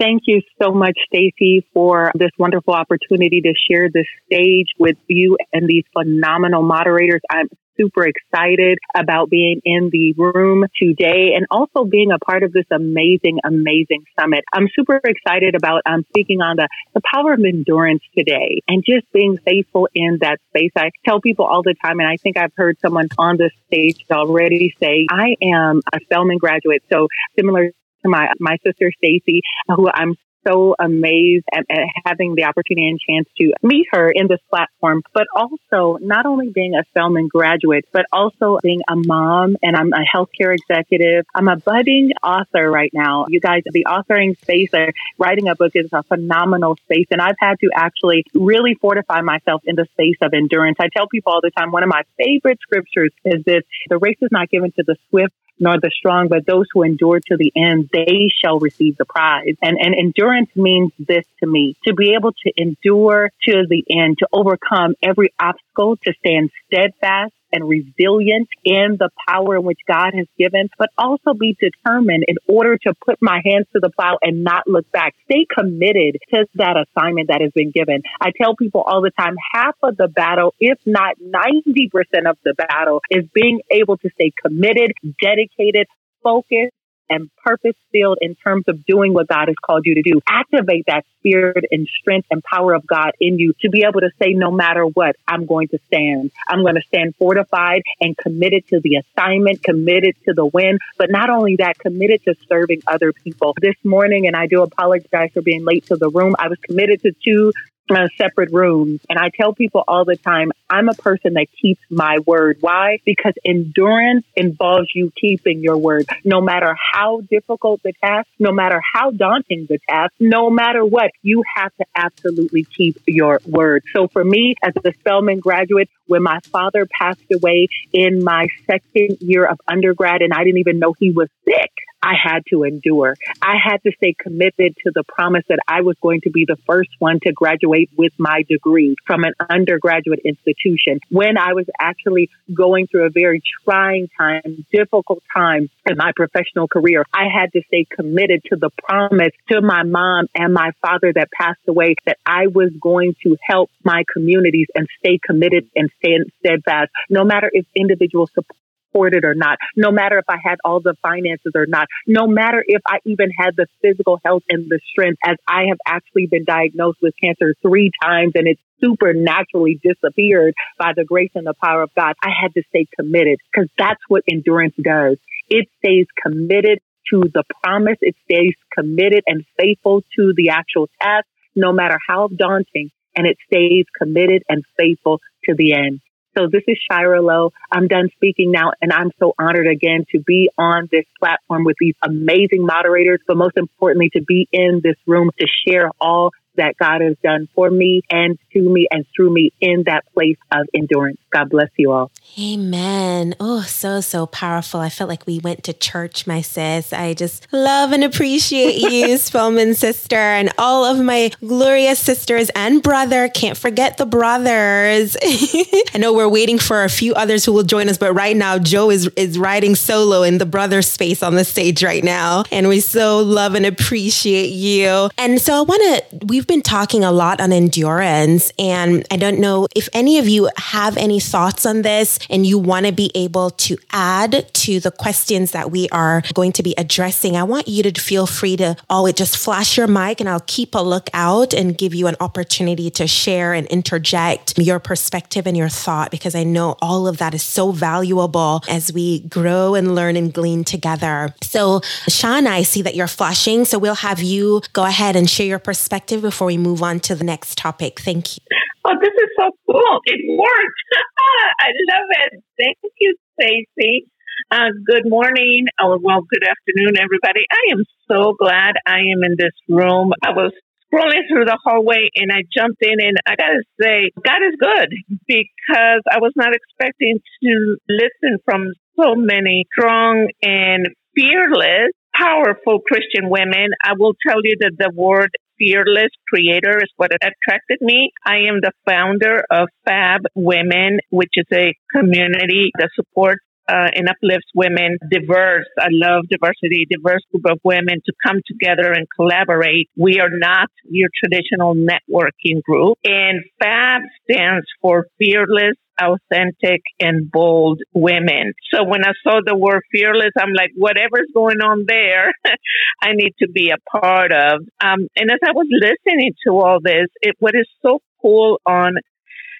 Thank 0.00 0.22
you 0.26 0.40
so 0.62 0.72
much, 0.72 0.96
Stacey, 1.12 1.66
for 1.74 2.10
this 2.14 2.30
wonderful 2.38 2.72
opportunity 2.72 3.42
to 3.42 3.52
share 3.70 3.90
this 3.92 4.06
stage 4.24 4.68
with 4.78 4.96
you 5.06 5.36
and 5.52 5.68
these 5.68 5.84
phenomenal 5.92 6.62
moderators. 6.62 7.20
I'm 7.30 7.48
super 7.78 8.06
excited 8.06 8.78
about 8.94 9.30
being 9.30 9.60
in 9.64 9.90
the 9.90 10.14
room 10.16 10.66
today 10.80 11.34
and 11.36 11.46
also 11.50 11.84
being 11.84 12.10
a 12.10 12.18
part 12.18 12.42
of 12.42 12.52
this 12.52 12.66
amazing, 12.70 13.38
amazing 13.44 14.04
summit. 14.18 14.44
I'm 14.52 14.68
super 14.74 15.00
excited 15.04 15.54
about 15.54 15.82
um, 15.86 16.04
speaking 16.08 16.40
on 16.40 16.56
the, 16.56 16.68
the 16.94 17.00
power 17.12 17.34
of 17.34 17.40
endurance 17.44 18.02
today 18.16 18.62
and 18.68 18.84
just 18.84 19.10
being 19.12 19.38
faithful 19.38 19.88
in 19.94 20.18
that 20.20 20.38
space. 20.48 20.72
I 20.76 20.90
tell 21.06 21.20
people 21.20 21.44
all 21.44 21.62
the 21.62 21.74
time, 21.82 22.00
and 22.00 22.08
I 22.08 22.16
think 22.16 22.36
I've 22.36 22.52
heard 22.56 22.78
someone 22.80 23.08
on 23.18 23.36
this 23.36 23.52
stage 23.66 24.04
already 24.10 24.74
say, 24.80 25.06
I 25.10 25.36
am 25.42 25.80
a 25.92 26.00
Spelman 26.04 26.38
graduate. 26.38 26.82
So 26.90 27.08
similar 27.38 27.72
to 28.02 28.08
my 28.08 28.32
my 28.38 28.56
sister 28.64 28.92
Stacy, 28.96 29.42
who 29.68 29.90
I'm 29.92 30.14
so 30.48 30.74
amazed 30.78 31.44
at, 31.52 31.64
at, 31.70 31.86
having 32.04 32.34
the 32.34 32.44
opportunity 32.44 32.88
and 32.88 33.00
chance 33.00 33.28
to 33.36 33.52
meet 33.62 33.86
her 33.92 34.10
in 34.10 34.28
this 34.28 34.40
platform, 34.50 35.02
but 35.12 35.26
also 35.34 35.98
not 36.00 36.26
only 36.26 36.50
being 36.50 36.74
a 36.74 36.84
Spelman 36.90 37.28
graduate, 37.28 37.84
but 37.92 38.06
also 38.12 38.58
being 38.62 38.80
a 38.88 38.96
mom 38.96 39.56
and 39.62 39.76
I'm 39.76 39.92
a 39.92 40.04
healthcare 40.14 40.54
executive. 40.54 41.26
I'm 41.34 41.48
a 41.48 41.56
budding 41.56 42.12
author 42.22 42.70
right 42.70 42.90
now. 42.92 43.26
You 43.28 43.40
guys, 43.40 43.62
the 43.66 43.86
authoring 43.86 44.38
space, 44.40 44.70
or 44.72 44.92
writing 45.18 45.48
a 45.48 45.54
book 45.54 45.72
is 45.74 45.88
a 45.92 46.02
phenomenal 46.02 46.76
space. 46.76 47.06
And 47.10 47.20
I've 47.20 47.36
had 47.38 47.58
to 47.60 47.70
actually 47.74 48.24
really 48.34 48.74
fortify 48.74 49.20
myself 49.20 49.62
in 49.64 49.76
the 49.76 49.86
space 49.92 50.16
of 50.22 50.32
endurance. 50.34 50.76
I 50.80 50.88
tell 50.94 51.08
people 51.08 51.32
all 51.32 51.40
the 51.42 51.50
time, 51.50 51.70
one 51.70 51.82
of 51.82 51.88
my 51.88 52.02
favorite 52.16 52.58
scriptures 52.60 53.12
is 53.24 53.44
this, 53.44 53.62
the 53.88 53.98
race 53.98 54.18
is 54.20 54.30
not 54.30 54.48
given 54.48 54.72
to 54.72 54.84
the 54.86 54.96
swift 55.10 55.34
nor 55.60 55.78
the 55.80 55.90
strong, 55.90 56.28
but 56.28 56.46
those 56.46 56.66
who 56.72 56.82
endure 56.82 57.20
to 57.20 57.36
the 57.36 57.52
end, 57.56 57.90
they 57.92 58.30
shall 58.42 58.58
receive 58.58 58.96
the 58.96 59.04
prize. 59.04 59.54
And, 59.62 59.78
and 59.78 59.94
endurance 59.94 60.50
means 60.54 60.92
this 60.98 61.24
to 61.40 61.46
me, 61.46 61.76
to 61.84 61.94
be 61.94 62.14
able 62.14 62.32
to 62.32 62.52
endure 62.56 63.30
to 63.44 63.66
the 63.68 63.84
end, 63.90 64.18
to 64.18 64.28
overcome 64.32 64.94
every 65.02 65.32
obstacle, 65.38 65.96
to 66.04 66.12
stand 66.20 66.50
steadfast 66.66 67.32
and 67.52 67.68
resilient 67.68 68.48
in 68.64 68.96
the 68.98 69.10
power 69.28 69.56
in 69.56 69.64
which 69.64 69.80
God 69.86 70.12
has 70.14 70.26
given, 70.38 70.68
but 70.78 70.90
also 70.96 71.34
be 71.34 71.56
determined 71.60 72.24
in 72.28 72.36
order 72.46 72.76
to 72.86 72.94
put 73.04 73.18
my 73.20 73.40
hands 73.44 73.66
to 73.72 73.80
the 73.80 73.90
plow 73.90 74.18
and 74.22 74.44
not 74.44 74.66
look 74.66 74.90
back. 74.92 75.14
Stay 75.30 75.46
committed 75.52 76.18
to 76.32 76.46
that 76.54 76.76
assignment 76.76 77.28
that 77.28 77.40
has 77.40 77.52
been 77.54 77.70
given. 77.70 78.02
I 78.20 78.30
tell 78.40 78.56
people 78.56 78.82
all 78.82 79.02
the 79.02 79.10
time, 79.10 79.36
half 79.52 79.76
of 79.82 79.96
the 79.96 80.08
battle, 80.08 80.54
if 80.60 80.78
not 80.86 81.16
90% 81.18 82.28
of 82.28 82.36
the 82.44 82.54
battle 82.54 83.00
is 83.10 83.24
being 83.34 83.60
able 83.70 83.96
to 83.98 84.08
stay 84.14 84.32
committed, 84.42 84.92
dedicated, 85.20 85.86
focused, 86.22 86.74
and 87.10 87.30
purpose 87.44 87.74
filled 87.92 88.18
in 88.20 88.34
terms 88.34 88.64
of 88.68 88.84
doing 88.84 89.14
what 89.14 89.28
God 89.28 89.48
has 89.48 89.56
called 89.64 89.82
you 89.84 89.94
to 89.94 90.02
do. 90.02 90.20
Activate 90.28 90.84
that 90.86 91.04
spirit 91.18 91.64
and 91.70 91.86
strength 92.00 92.28
and 92.30 92.42
power 92.42 92.74
of 92.74 92.86
God 92.86 93.12
in 93.20 93.38
you 93.38 93.52
to 93.60 93.68
be 93.68 93.84
able 93.84 94.00
to 94.00 94.10
say, 94.20 94.32
no 94.32 94.50
matter 94.50 94.84
what, 94.84 95.16
I'm 95.26 95.46
going 95.46 95.68
to 95.68 95.78
stand. 95.86 96.30
I'm 96.48 96.62
going 96.62 96.76
to 96.76 96.82
stand 96.86 97.14
fortified 97.16 97.82
and 98.00 98.16
committed 98.16 98.66
to 98.68 98.80
the 98.80 98.96
assignment, 98.96 99.62
committed 99.62 100.16
to 100.26 100.34
the 100.34 100.46
win, 100.46 100.78
but 100.96 101.10
not 101.10 101.30
only 101.30 101.56
that, 101.56 101.78
committed 101.78 102.22
to 102.24 102.34
serving 102.48 102.82
other 102.86 103.12
people. 103.12 103.54
This 103.60 103.76
morning, 103.84 104.26
and 104.26 104.36
I 104.36 104.46
do 104.46 104.62
apologize 104.62 105.30
for 105.32 105.42
being 105.42 105.64
late 105.64 105.86
to 105.86 105.96
the 105.96 106.10
room, 106.10 106.34
I 106.38 106.48
was 106.48 106.58
committed 106.66 107.02
to 107.02 107.12
two 107.24 107.52
uh, 107.90 108.08
separate 108.16 108.52
rooms. 108.52 109.00
And 109.08 109.18
I 109.18 109.30
tell 109.34 109.54
people 109.54 109.84
all 109.86 110.04
the 110.04 110.16
time, 110.16 110.52
I'm 110.70 110.88
a 110.88 110.94
person 110.94 111.34
that 111.34 111.46
keeps 111.60 111.80
my 111.90 112.18
word. 112.26 112.58
Why? 112.60 112.98
Because 113.04 113.34
endurance 113.44 114.26
involves 114.36 114.88
you 114.94 115.12
keeping 115.18 115.62
your 115.62 115.78
word. 115.78 116.08
No 116.24 116.40
matter 116.40 116.76
how 116.92 117.22
difficult 117.30 117.82
the 117.82 117.92
task, 118.02 118.28
no 118.38 118.52
matter 118.52 118.80
how 118.94 119.10
daunting 119.10 119.66
the 119.68 119.78
task, 119.88 120.12
no 120.20 120.50
matter 120.50 120.84
what, 120.84 121.10
you 121.22 121.42
have 121.56 121.74
to 121.76 121.84
absolutely 121.94 122.66
keep 122.76 123.00
your 123.06 123.40
word. 123.46 123.82
So 123.94 124.08
for 124.08 124.24
me, 124.24 124.54
as 124.62 124.74
a 124.84 124.92
Spelman 125.00 125.40
graduate, 125.40 125.88
when 126.06 126.22
my 126.22 126.40
father 126.50 126.86
passed 126.86 127.20
away 127.32 127.68
in 127.92 128.22
my 128.24 128.48
second 128.66 129.18
year 129.20 129.44
of 129.46 129.60
undergrad 129.66 130.22
and 130.22 130.32
I 130.32 130.44
didn't 130.44 130.58
even 130.58 130.78
know 130.78 130.94
he 130.98 131.10
was 131.10 131.28
sick, 131.44 131.70
I 132.02 132.14
had 132.22 132.44
to 132.50 132.64
endure. 132.64 133.16
I 133.42 133.56
had 133.62 133.82
to 133.82 133.92
stay 133.96 134.14
committed 134.18 134.76
to 134.84 134.92
the 134.94 135.04
promise 135.04 135.44
that 135.48 135.58
I 135.66 135.82
was 135.82 135.96
going 136.00 136.20
to 136.22 136.30
be 136.30 136.44
the 136.46 136.56
first 136.66 136.90
one 136.98 137.18
to 137.24 137.32
graduate 137.32 137.90
with 137.96 138.12
my 138.18 138.42
degree 138.48 138.94
from 139.06 139.24
an 139.24 139.32
undergraduate 139.50 140.20
institution. 140.24 141.00
When 141.10 141.36
I 141.36 141.54
was 141.54 141.66
actually 141.80 142.30
going 142.54 142.86
through 142.86 143.06
a 143.06 143.10
very 143.10 143.42
trying 143.64 144.08
time, 144.16 144.64
difficult 144.72 145.22
time 145.34 145.68
in 145.86 145.96
my 145.96 146.12
professional 146.14 146.68
career, 146.68 147.04
I 147.12 147.24
had 147.32 147.52
to 147.52 147.62
stay 147.66 147.86
committed 147.90 148.42
to 148.50 148.56
the 148.56 148.70
promise 148.70 149.32
to 149.50 149.60
my 149.60 149.82
mom 149.82 150.26
and 150.34 150.54
my 150.54 150.70
father 150.80 151.12
that 151.14 151.30
passed 151.32 151.60
away 151.66 151.96
that 152.06 152.18
I 152.24 152.46
was 152.46 152.70
going 152.80 153.14
to 153.24 153.36
help 153.42 153.70
my 153.84 154.04
communities 154.12 154.68
and 154.74 154.86
stay 154.98 155.18
committed 155.24 155.68
and 155.74 155.90
stand 155.98 156.30
steadfast, 156.38 156.90
no 157.10 157.24
matter 157.24 157.50
if 157.52 157.66
individual 157.74 158.26
support 158.28 158.56
afford 158.88 159.14
it 159.14 159.24
or 159.24 159.34
not, 159.34 159.58
no 159.76 159.90
matter 159.90 160.18
if 160.18 160.24
I 160.28 160.36
had 160.42 160.56
all 160.64 160.80
the 160.80 160.94
finances 161.02 161.52
or 161.54 161.66
not, 161.66 161.88
no 162.06 162.26
matter 162.26 162.64
if 162.66 162.82
I 162.86 162.98
even 163.04 163.30
had 163.36 163.56
the 163.56 163.66
physical 163.82 164.20
health 164.24 164.42
and 164.48 164.68
the 164.68 164.80
strength, 164.90 165.18
as 165.24 165.36
I 165.46 165.64
have 165.68 165.78
actually 165.86 166.26
been 166.26 166.44
diagnosed 166.44 166.98
with 167.02 167.14
cancer 167.22 167.54
three 167.62 167.90
times 168.02 168.32
and 168.34 168.46
it's 168.46 168.60
supernaturally 168.80 169.80
disappeared 169.82 170.54
by 170.78 170.92
the 170.94 171.04
grace 171.04 171.32
and 171.34 171.46
the 171.46 171.54
power 171.62 171.82
of 171.82 171.90
God. 171.96 172.14
I 172.22 172.30
had 172.40 172.54
to 172.54 172.62
stay 172.68 172.86
committed 172.98 173.38
because 173.52 173.68
that's 173.76 174.00
what 174.08 174.22
endurance 174.30 174.74
does. 174.80 175.16
It 175.48 175.68
stays 175.78 176.06
committed 176.22 176.80
to 177.10 177.22
the 177.32 177.44
promise. 177.62 177.98
It 178.00 178.16
stays 178.24 178.54
committed 178.72 179.24
and 179.26 179.44
faithful 179.58 180.02
to 180.16 180.32
the 180.36 180.50
actual 180.50 180.88
task, 181.00 181.26
no 181.56 181.72
matter 181.72 181.98
how 182.06 182.28
daunting, 182.28 182.90
and 183.16 183.26
it 183.26 183.38
stays 183.46 183.86
committed 184.00 184.42
and 184.48 184.62
faithful 184.78 185.20
to 185.44 185.54
the 185.56 185.74
end. 185.74 186.00
So 186.38 186.46
this 186.46 186.62
is 186.68 186.78
Shira 186.88 187.20
Lowe. 187.20 187.52
I'm 187.72 187.88
done 187.88 188.10
speaking 188.14 188.52
now, 188.52 188.70
and 188.80 188.92
I'm 188.92 189.10
so 189.18 189.34
honored 189.40 189.66
again 189.66 190.04
to 190.12 190.20
be 190.20 190.50
on 190.56 190.88
this 190.92 191.04
platform 191.18 191.64
with 191.64 191.74
these 191.80 191.96
amazing 192.00 192.64
moderators, 192.64 193.18
but 193.26 193.36
most 193.36 193.56
importantly, 193.56 194.10
to 194.10 194.22
be 194.22 194.46
in 194.52 194.80
this 194.80 194.94
room 195.04 195.32
to 195.40 195.46
share 195.66 195.90
all 196.00 196.30
that 196.54 196.76
God 196.78 197.00
has 197.00 197.16
done 197.24 197.48
for 197.56 197.68
me 197.68 198.02
and 198.10 198.38
to 198.52 198.60
me 198.60 198.86
and 198.90 199.04
through 199.16 199.32
me 199.32 199.52
in 199.60 199.84
that 199.86 200.04
place 200.14 200.36
of 200.52 200.68
endurance. 200.74 201.18
God 201.30 201.50
bless 201.50 201.70
you 201.76 201.92
all. 201.92 202.10
Amen. 202.38 203.34
Oh, 203.40 203.62
so, 203.62 204.00
so 204.00 204.26
powerful. 204.26 204.80
I 204.80 204.88
felt 204.88 205.10
like 205.10 205.26
we 205.26 205.40
went 205.40 205.64
to 205.64 205.72
church, 205.72 206.26
my 206.26 206.40
sis. 206.40 206.92
I 206.92 207.14
just 207.14 207.46
love 207.52 207.92
and 207.92 208.04
appreciate 208.04 208.76
you, 208.92 209.18
Spelman 209.18 209.74
sister, 209.74 210.16
and 210.16 210.50
all 210.56 210.84
of 210.84 211.04
my 211.04 211.30
glorious 211.40 211.98
sisters 211.98 212.50
and 212.54 212.82
brother. 212.82 213.28
Can't 213.28 213.58
forget 213.58 213.98
the 213.98 214.06
brothers. 214.06 215.16
I 215.22 215.98
know 215.98 216.14
we're 216.14 216.28
waiting 216.28 216.58
for 216.58 216.84
a 216.84 216.88
few 216.88 217.12
others 217.14 217.44
who 217.44 217.52
will 217.52 217.64
join 217.64 217.88
us, 217.88 217.98
but 217.98 218.14
right 218.14 218.36
now, 218.36 218.58
Joe 218.58 218.90
is, 218.90 219.08
is 219.16 219.38
riding 219.38 219.74
solo 219.74 220.22
in 220.22 220.38
the 220.38 220.46
brother 220.46 220.80
space 220.80 221.22
on 221.22 221.34
the 221.34 221.44
stage 221.44 221.82
right 221.82 222.04
now. 222.04 222.44
And 222.52 222.68
we 222.68 222.80
so 222.80 223.18
love 223.18 223.54
and 223.54 223.66
appreciate 223.66 224.50
you. 224.50 225.10
And 225.18 225.40
so 225.40 225.54
I 225.54 225.60
want 225.62 225.82
to, 225.82 226.26
we've 226.26 226.46
been 226.46 226.62
talking 226.62 227.04
a 227.04 227.12
lot 227.12 227.40
on 227.40 227.52
endurance, 227.52 228.52
and 228.58 229.06
I 229.10 229.16
don't 229.16 229.40
know 229.40 229.66
if 229.74 229.88
any 229.92 230.18
of 230.18 230.28
you 230.28 230.48
have 230.56 230.96
any 230.96 231.17
thoughts 231.20 231.66
on 231.66 231.82
this 231.82 232.18
and 232.30 232.46
you 232.46 232.58
want 232.58 232.86
to 232.86 232.92
be 232.92 233.10
able 233.14 233.50
to 233.50 233.76
add 233.92 234.52
to 234.54 234.80
the 234.80 234.90
questions 234.90 235.52
that 235.52 235.70
we 235.70 235.88
are 235.90 236.22
going 236.34 236.52
to 236.52 236.62
be 236.62 236.74
addressing. 236.76 237.36
I 237.36 237.42
want 237.42 237.68
you 237.68 237.82
to 237.82 238.00
feel 238.00 238.26
free 238.26 238.56
to 238.56 238.76
always 238.88 239.14
just 239.14 239.36
flash 239.36 239.76
your 239.76 239.86
mic 239.86 240.20
and 240.20 240.28
I'll 240.28 240.40
keep 240.46 240.74
a 240.74 240.80
lookout 240.80 241.52
and 241.54 241.76
give 241.76 241.94
you 241.94 242.06
an 242.06 242.16
opportunity 242.20 242.90
to 242.90 243.06
share 243.06 243.52
and 243.52 243.66
interject 243.68 244.58
your 244.58 244.78
perspective 244.78 245.46
and 245.46 245.56
your 245.56 245.68
thought 245.68 246.10
because 246.10 246.34
I 246.34 246.44
know 246.44 246.76
all 246.80 247.06
of 247.06 247.18
that 247.18 247.34
is 247.34 247.42
so 247.42 247.72
valuable 247.72 248.62
as 248.68 248.92
we 248.92 249.20
grow 249.20 249.74
and 249.74 249.94
learn 249.94 250.16
and 250.16 250.32
glean 250.32 250.64
together. 250.64 251.34
So, 251.42 251.80
Sean, 252.08 252.46
I 252.46 252.62
see 252.62 252.82
that 252.82 252.94
you're 252.94 253.06
flashing. 253.06 253.64
So, 253.64 253.78
we'll 253.78 253.94
have 253.94 254.20
you 254.20 254.62
go 254.72 254.84
ahead 254.84 255.16
and 255.16 255.28
share 255.28 255.46
your 255.46 255.58
perspective 255.58 256.22
before 256.22 256.46
we 256.46 256.58
move 256.58 256.82
on 256.82 257.00
to 257.00 257.14
the 257.14 257.24
next 257.24 257.58
topic. 257.58 258.00
Thank 258.00 258.36
you. 258.36 258.42
Oh, 258.88 258.94
this 259.02 259.12
is 259.12 259.30
so 259.38 259.50
cool. 259.66 260.00
It 260.06 260.20
worked. 260.38 260.82
I 261.60 261.68
love 261.92 262.08
it. 262.24 262.44
Thank 262.58 262.78
you, 263.00 263.16
Stacy. 263.38 264.06
Uh, 264.50 264.70
good 264.86 265.04
morning. 265.08 265.66
Oh, 265.80 265.98
well, 266.02 266.22
good 266.22 266.44
afternoon, 266.48 266.96
everybody. 266.96 267.44
I 267.52 267.72
am 267.72 267.84
so 268.10 268.34
glad 268.40 268.76
I 268.86 269.00
am 269.00 269.22
in 269.24 269.36
this 269.38 269.52
room. 269.68 270.12
I 270.24 270.30
was 270.30 270.52
scrolling 270.88 271.28
through 271.30 271.44
the 271.44 271.58
hallway 271.64 272.08
and 272.16 272.32
I 272.32 272.44
jumped 272.56 272.82
in 272.82 272.96
and 273.00 273.18
I 273.26 273.36
gotta 273.36 273.62
say, 273.80 274.10
God 274.24 274.40
is 274.48 274.56
good 274.58 274.88
because 275.28 276.02
I 276.10 276.18
was 276.20 276.32
not 276.36 276.54
expecting 276.54 277.20
to 277.44 277.76
listen 277.90 278.38
from 278.46 278.72
so 278.98 279.14
many 279.16 279.66
strong 279.76 280.28
and 280.42 280.88
fearless, 281.14 281.92
powerful 282.16 282.80
Christian 282.80 283.28
women. 283.28 283.68
I 283.84 283.92
will 283.98 284.14
tell 284.26 284.40
you 284.42 284.56
that 284.60 284.72
the 284.78 284.90
word 284.94 285.30
fearless 285.58 286.10
creator 286.28 286.78
is 286.78 286.90
what 286.96 287.12
attracted 287.12 287.78
me. 287.80 288.12
I 288.24 288.36
am 288.48 288.60
the 288.60 288.72
founder 288.86 289.44
of 289.50 289.68
Fab 289.84 290.22
Women, 290.34 291.00
which 291.10 291.32
is 291.34 291.46
a 291.52 291.74
community 291.92 292.70
that 292.78 292.90
supports 292.94 293.42
uh, 293.68 293.90
and 293.94 294.08
uplifts 294.08 294.48
women, 294.54 294.98
diverse. 295.10 295.66
I 295.78 295.88
love 295.90 296.24
diversity, 296.30 296.86
diverse 296.90 297.22
group 297.30 297.44
of 297.50 297.60
women 297.62 298.00
to 298.06 298.12
come 298.26 298.40
together 298.46 298.92
and 298.92 299.06
collaborate. 299.14 299.88
We 299.96 300.20
are 300.20 300.30
not 300.32 300.68
your 300.88 301.08
traditional 301.22 301.74
networking 301.74 302.62
group. 302.62 302.98
And 303.04 303.44
FAB 303.60 304.02
stands 304.24 304.66
for 304.80 305.06
Fearless 305.18 305.74
authentic 306.00 306.82
and 307.00 307.30
bold 307.30 307.80
women. 307.92 308.52
So 308.72 308.84
when 308.84 309.04
I 309.04 309.12
saw 309.22 309.40
the 309.44 309.56
word 309.56 309.82
fearless, 309.90 310.30
I'm 310.38 310.52
like, 310.56 310.70
whatever's 310.76 311.28
going 311.34 311.60
on 311.60 311.84
there, 311.86 312.32
I 313.02 313.12
need 313.14 313.34
to 313.40 313.48
be 313.48 313.70
a 313.70 313.98
part 313.98 314.32
of. 314.32 314.60
Um, 314.80 315.08
and 315.16 315.30
as 315.30 315.40
I 315.44 315.52
was 315.52 315.66
listening 315.70 316.32
to 316.46 316.52
all 316.52 316.78
this, 316.82 317.08
it, 317.20 317.36
what 317.38 317.54
is 317.54 317.66
so 317.82 318.00
cool 318.22 318.60
on 318.66 318.94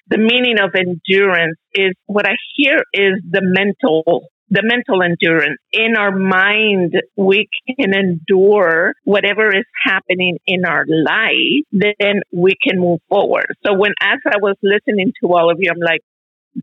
the 0.09 0.17
meaning 0.17 0.57
of 0.59 0.71
endurance 0.75 1.57
is 1.73 1.93
what 2.07 2.25
I 2.25 2.35
hear 2.55 2.77
is 2.93 3.21
the 3.29 3.41
mental 3.43 4.23
the 4.49 4.63
mental 4.63 5.03
endurance. 5.03 5.61
In 5.71 5.95
our 5.95 6.11
mind, 6.11 6.95
we 7.15 7.47
can 7.67 7.93
endure 7.93 8.93
whatever 9.03 9.55
is 9.55 9.65
happening 9.85 10.39
in 10.47 10.65
our 10.65 10.85
life, 10.87 11.69
then 11.71 12.21
we 12.33 12.55
can 12.57 12.79
move 12.79 12.99
forward. 13.09 13.45
So 13.63 13.73
when, 13.77 13.93
as 14.01 14.17
I 14.25 14.37
was 14.41 14.55
listening 14.63 15.13
to 15.21 15.27
all 15.27 15.51
of 15.51 15.57
you, 15.59 15.69
I'm 15.69 15.79
like, 15.79 16.01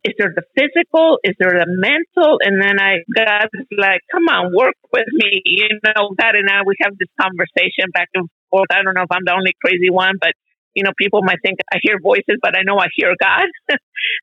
is 0.03 0.15
there 0.19 0.35
the 0.35 0.43
physical? 0.59 1.19
Is 1.23 1.37
there 1.39 1.63
the 1.63 1.71
mental? 1.71 2.39
And 2.43 2.61
then 2.61 2.75
I, 2.83 3.07
God's 3.15 3.55
like, 3.71 4.03
come 4.11 4.27
on, 4.27 4.53
work 4.53 4.75
with 4.93 5.07
me. 5.13 5.41
You 5.45 5.79
know, 5.87 6.11
God 6.19 6.35
and 6.35 6.51
I, 6.51 6.67
we 6.67 6.75
have 6.83 6.99
this 6.99 7.09
conversation 7.21 7.95
back 7.95 8.09
and 8.15 8.29
forth. 8.51 8.67
I 8.71 8.83
don't 8.83 8.95
know 8.95 9.07
if 9.07 9.13
I'm 9.13 9.25
the 9.25 9.33
only 9.33 9.55
crazy 9.63 9.91
one, 9.91 10.19
but 10.21 10.35
you 10.77 10.83
know, 10.83 10.93
people 10.97 11.23
might 11.23 11.39
think 11.43 11.59
I 11.73 11.79
hear 11.83 11.99
voices, 12.01 12.37
but 12.43 12.57
I 12.57 12.63
know 12.63 12.79
I 12.79 12.89
hear 12.95 13.15
God. 13.21 13.49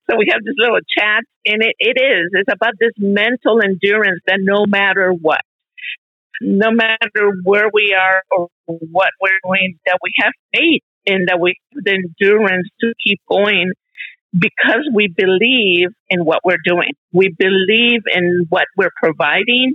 so 0.09 0.15
we 0.17 0.27
have 0.31 0.41
this 0.45 0.53
little 0.57 0.79
chat 0.97 1.23
and 1.45 1.63
it, 1.63 1.75
it 1.79 1.97
is, 1.99 2.29
it's 2.31 2.53
about 2.53 2.73
this 2.79 2.93
mental 2.97 3.59
endurance 3.61 4.21
that 4.27 4.37
no 4.39 4.65
matter 4.67 5.11
what, 5.11 5.41
no 6.41 6.69
matter 6.71 7.33
where 7.43 7.69
we 7.73 7.95
are 7.99 8.21
or 8.31 8.49
what 8.67 9.09
we're 9.19 9.39
doing, 9.43 9.79
that 9.87 9.97
we 10.03 10.11
have 10.19 10.31
faith 10.53 10.83
and 11.07 11.27
that 11.27 11.39
we 11.39 11.55
have 11.73 11.83
the 11.83 11.91
endurance 11.91 12.67
to 12.81 12.93
keep 13.03 13.19
going 13.27 13.71
because 14.31 14.87
we 14.93 15.07
believe 15.07 15.89
in 16.09 16.23
what 16.23 16.39
we're 16.45 16.61
doing. 16.63 16.93
We 17.11 17.33
believe 17.35 18.01
in 18.13 18.45
what 18.49 18.65
we're 18.77 18.93
providing 19.01 19.73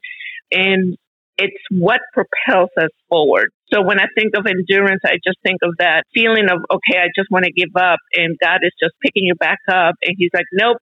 and 0.53 0.97
it's 1.39 1.63
what 1.71 2.01
propels 2.13 2.71
us 2.77 2.91
forward. 3.09 3.51
So 3.73 3.83
when 3.83 4.01
I 4.01 4.07
think 4.17 4.33
of 4.37 4.47
endurance, 4.47 5.01
I 5.05 5.17
just 5.25 5.39
think 5.43 5.59
of 5.63 5.75
that 5.79 6.03
feeling 6.13 6.51
of, 6.51 6.59
okay, 6.71 6.99
I 6.99 7.09
just 7.15 7.31
want 7.31 7.45
to 7.45 7.53
give 7.53 7.71
up 7.77 7.99
and 8.15 8.37
God 8.43 8.59
is 8.63 8.73
just 8.83 8.95
picking 9.01 9.25
you 9.25 9.35
back 9.37 9.61
up. 9.71 9.95
And 10.03 10.17
he's 10.19 10.31
like, 10.35 10.47
nope, 10.53 10.79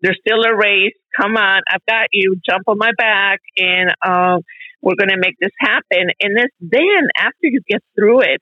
there's 0.00 0.18
still 0.26 0.42
a 0.42 0.56
race. 0.56 0.96
Come 1.20 1.36
on. 1.36 1.60
I've 1.70 1.84
got 1.86 2.08
you. 2.12 2.36
Jump 2.48 2.64
on 2.66 2.78
my 2.78 2.92
back 2.96 3.40
and, 3.58 3.90
um, 4.06 4.42
we're 4.80 4.94
going 4.96 5.10
to 5.10 5.18
make 5.18 5.34
this 5.40 5.50
happen. 5.58 6.08
And 6.20 6.36
this, 6.36 6.50
then 6.60 7.10
after 7.18 7.50
you 7.50 7.60
get 7.68 7.82
through 7.98 8.22
it, 8.22 8.40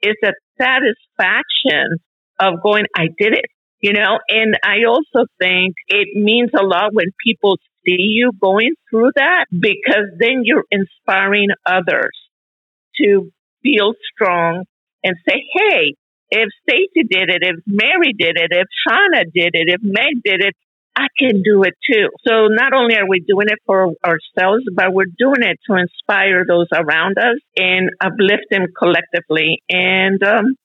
it, 0.00 0.10
is 0.10 0.16
a 0.22 0.32
satisfaction 0.60 1.96
of 2.38 2.62
going, 2.62 2.84
I 2.94 3.08
did 3.18 3.32
it 3.32 3.46
you 3.80 3.92
know, 3.92 4.18
and 4.28 4.58
I 4.64 4.86
also 4.88 5.26
think 5.38 5.74
it 5.86 6.08
means 6.16 6.50
a 6.58 6.64
lot 6.64 6.92
when 6.92 7.06
people 7.24 7.58
see 7.88 7.96
you 7.98 8.32
going 8.40 8.74
through 8.90 9.10
that 9.16 9.46
because 9.50 10.10
then 10.18 10.42
you're 10.44 10.64
inspiring 10.70 11.48
others 11.64 12.12
to 13.00 13.30
feel 13.62 13.94
strong 14.12 14.64
and 15.02 15.16
say, 15.28 15.42
Hey, 15.54 15.94
if 16.30 16.48
Stacy 16.62 17.06
did 17.08 17.30
it, 17.30 17.42
if 17.42 17.56
Mary 17.66 18.12
did 18.18 18.36
it, 18.36 18.50
if 18.50 18.66
Shauna 18.86 19.24
did 19.32 19.50
it, 19.54 19.68
if 19.68 19.80
Meg 19.82 20.22
did 20.22 20.42
it, 20.44 20.54
I 20.96 21.06
can 21.16 21.42
do 21.42 21.62
it 21.62 21.74
too. 21.90 22.08
So 22.26 22.48
not 22.48 22.72
only 22.74 22.96
are 22.96 23.08
we 23.08 23.20
doing 23.20 23.46
it 23.48 23.58
for 23.64 23.92
ourselves, 24.04 24.64
but 24.74 24.92
we're 24.92 25.04
doing 25.16 25.42
it 25.42 25.58
to 25.70 25.76
inspire 25.76 26.44
those 26.46 26.66
around 26.74 27.18
us 27.18 27.38
and 27.56 27.90
uplift 28.00 28.50
them 28.50 28.66
collectively. 28.76 29.62
And 29.70 30.20
um, 30.24 30.56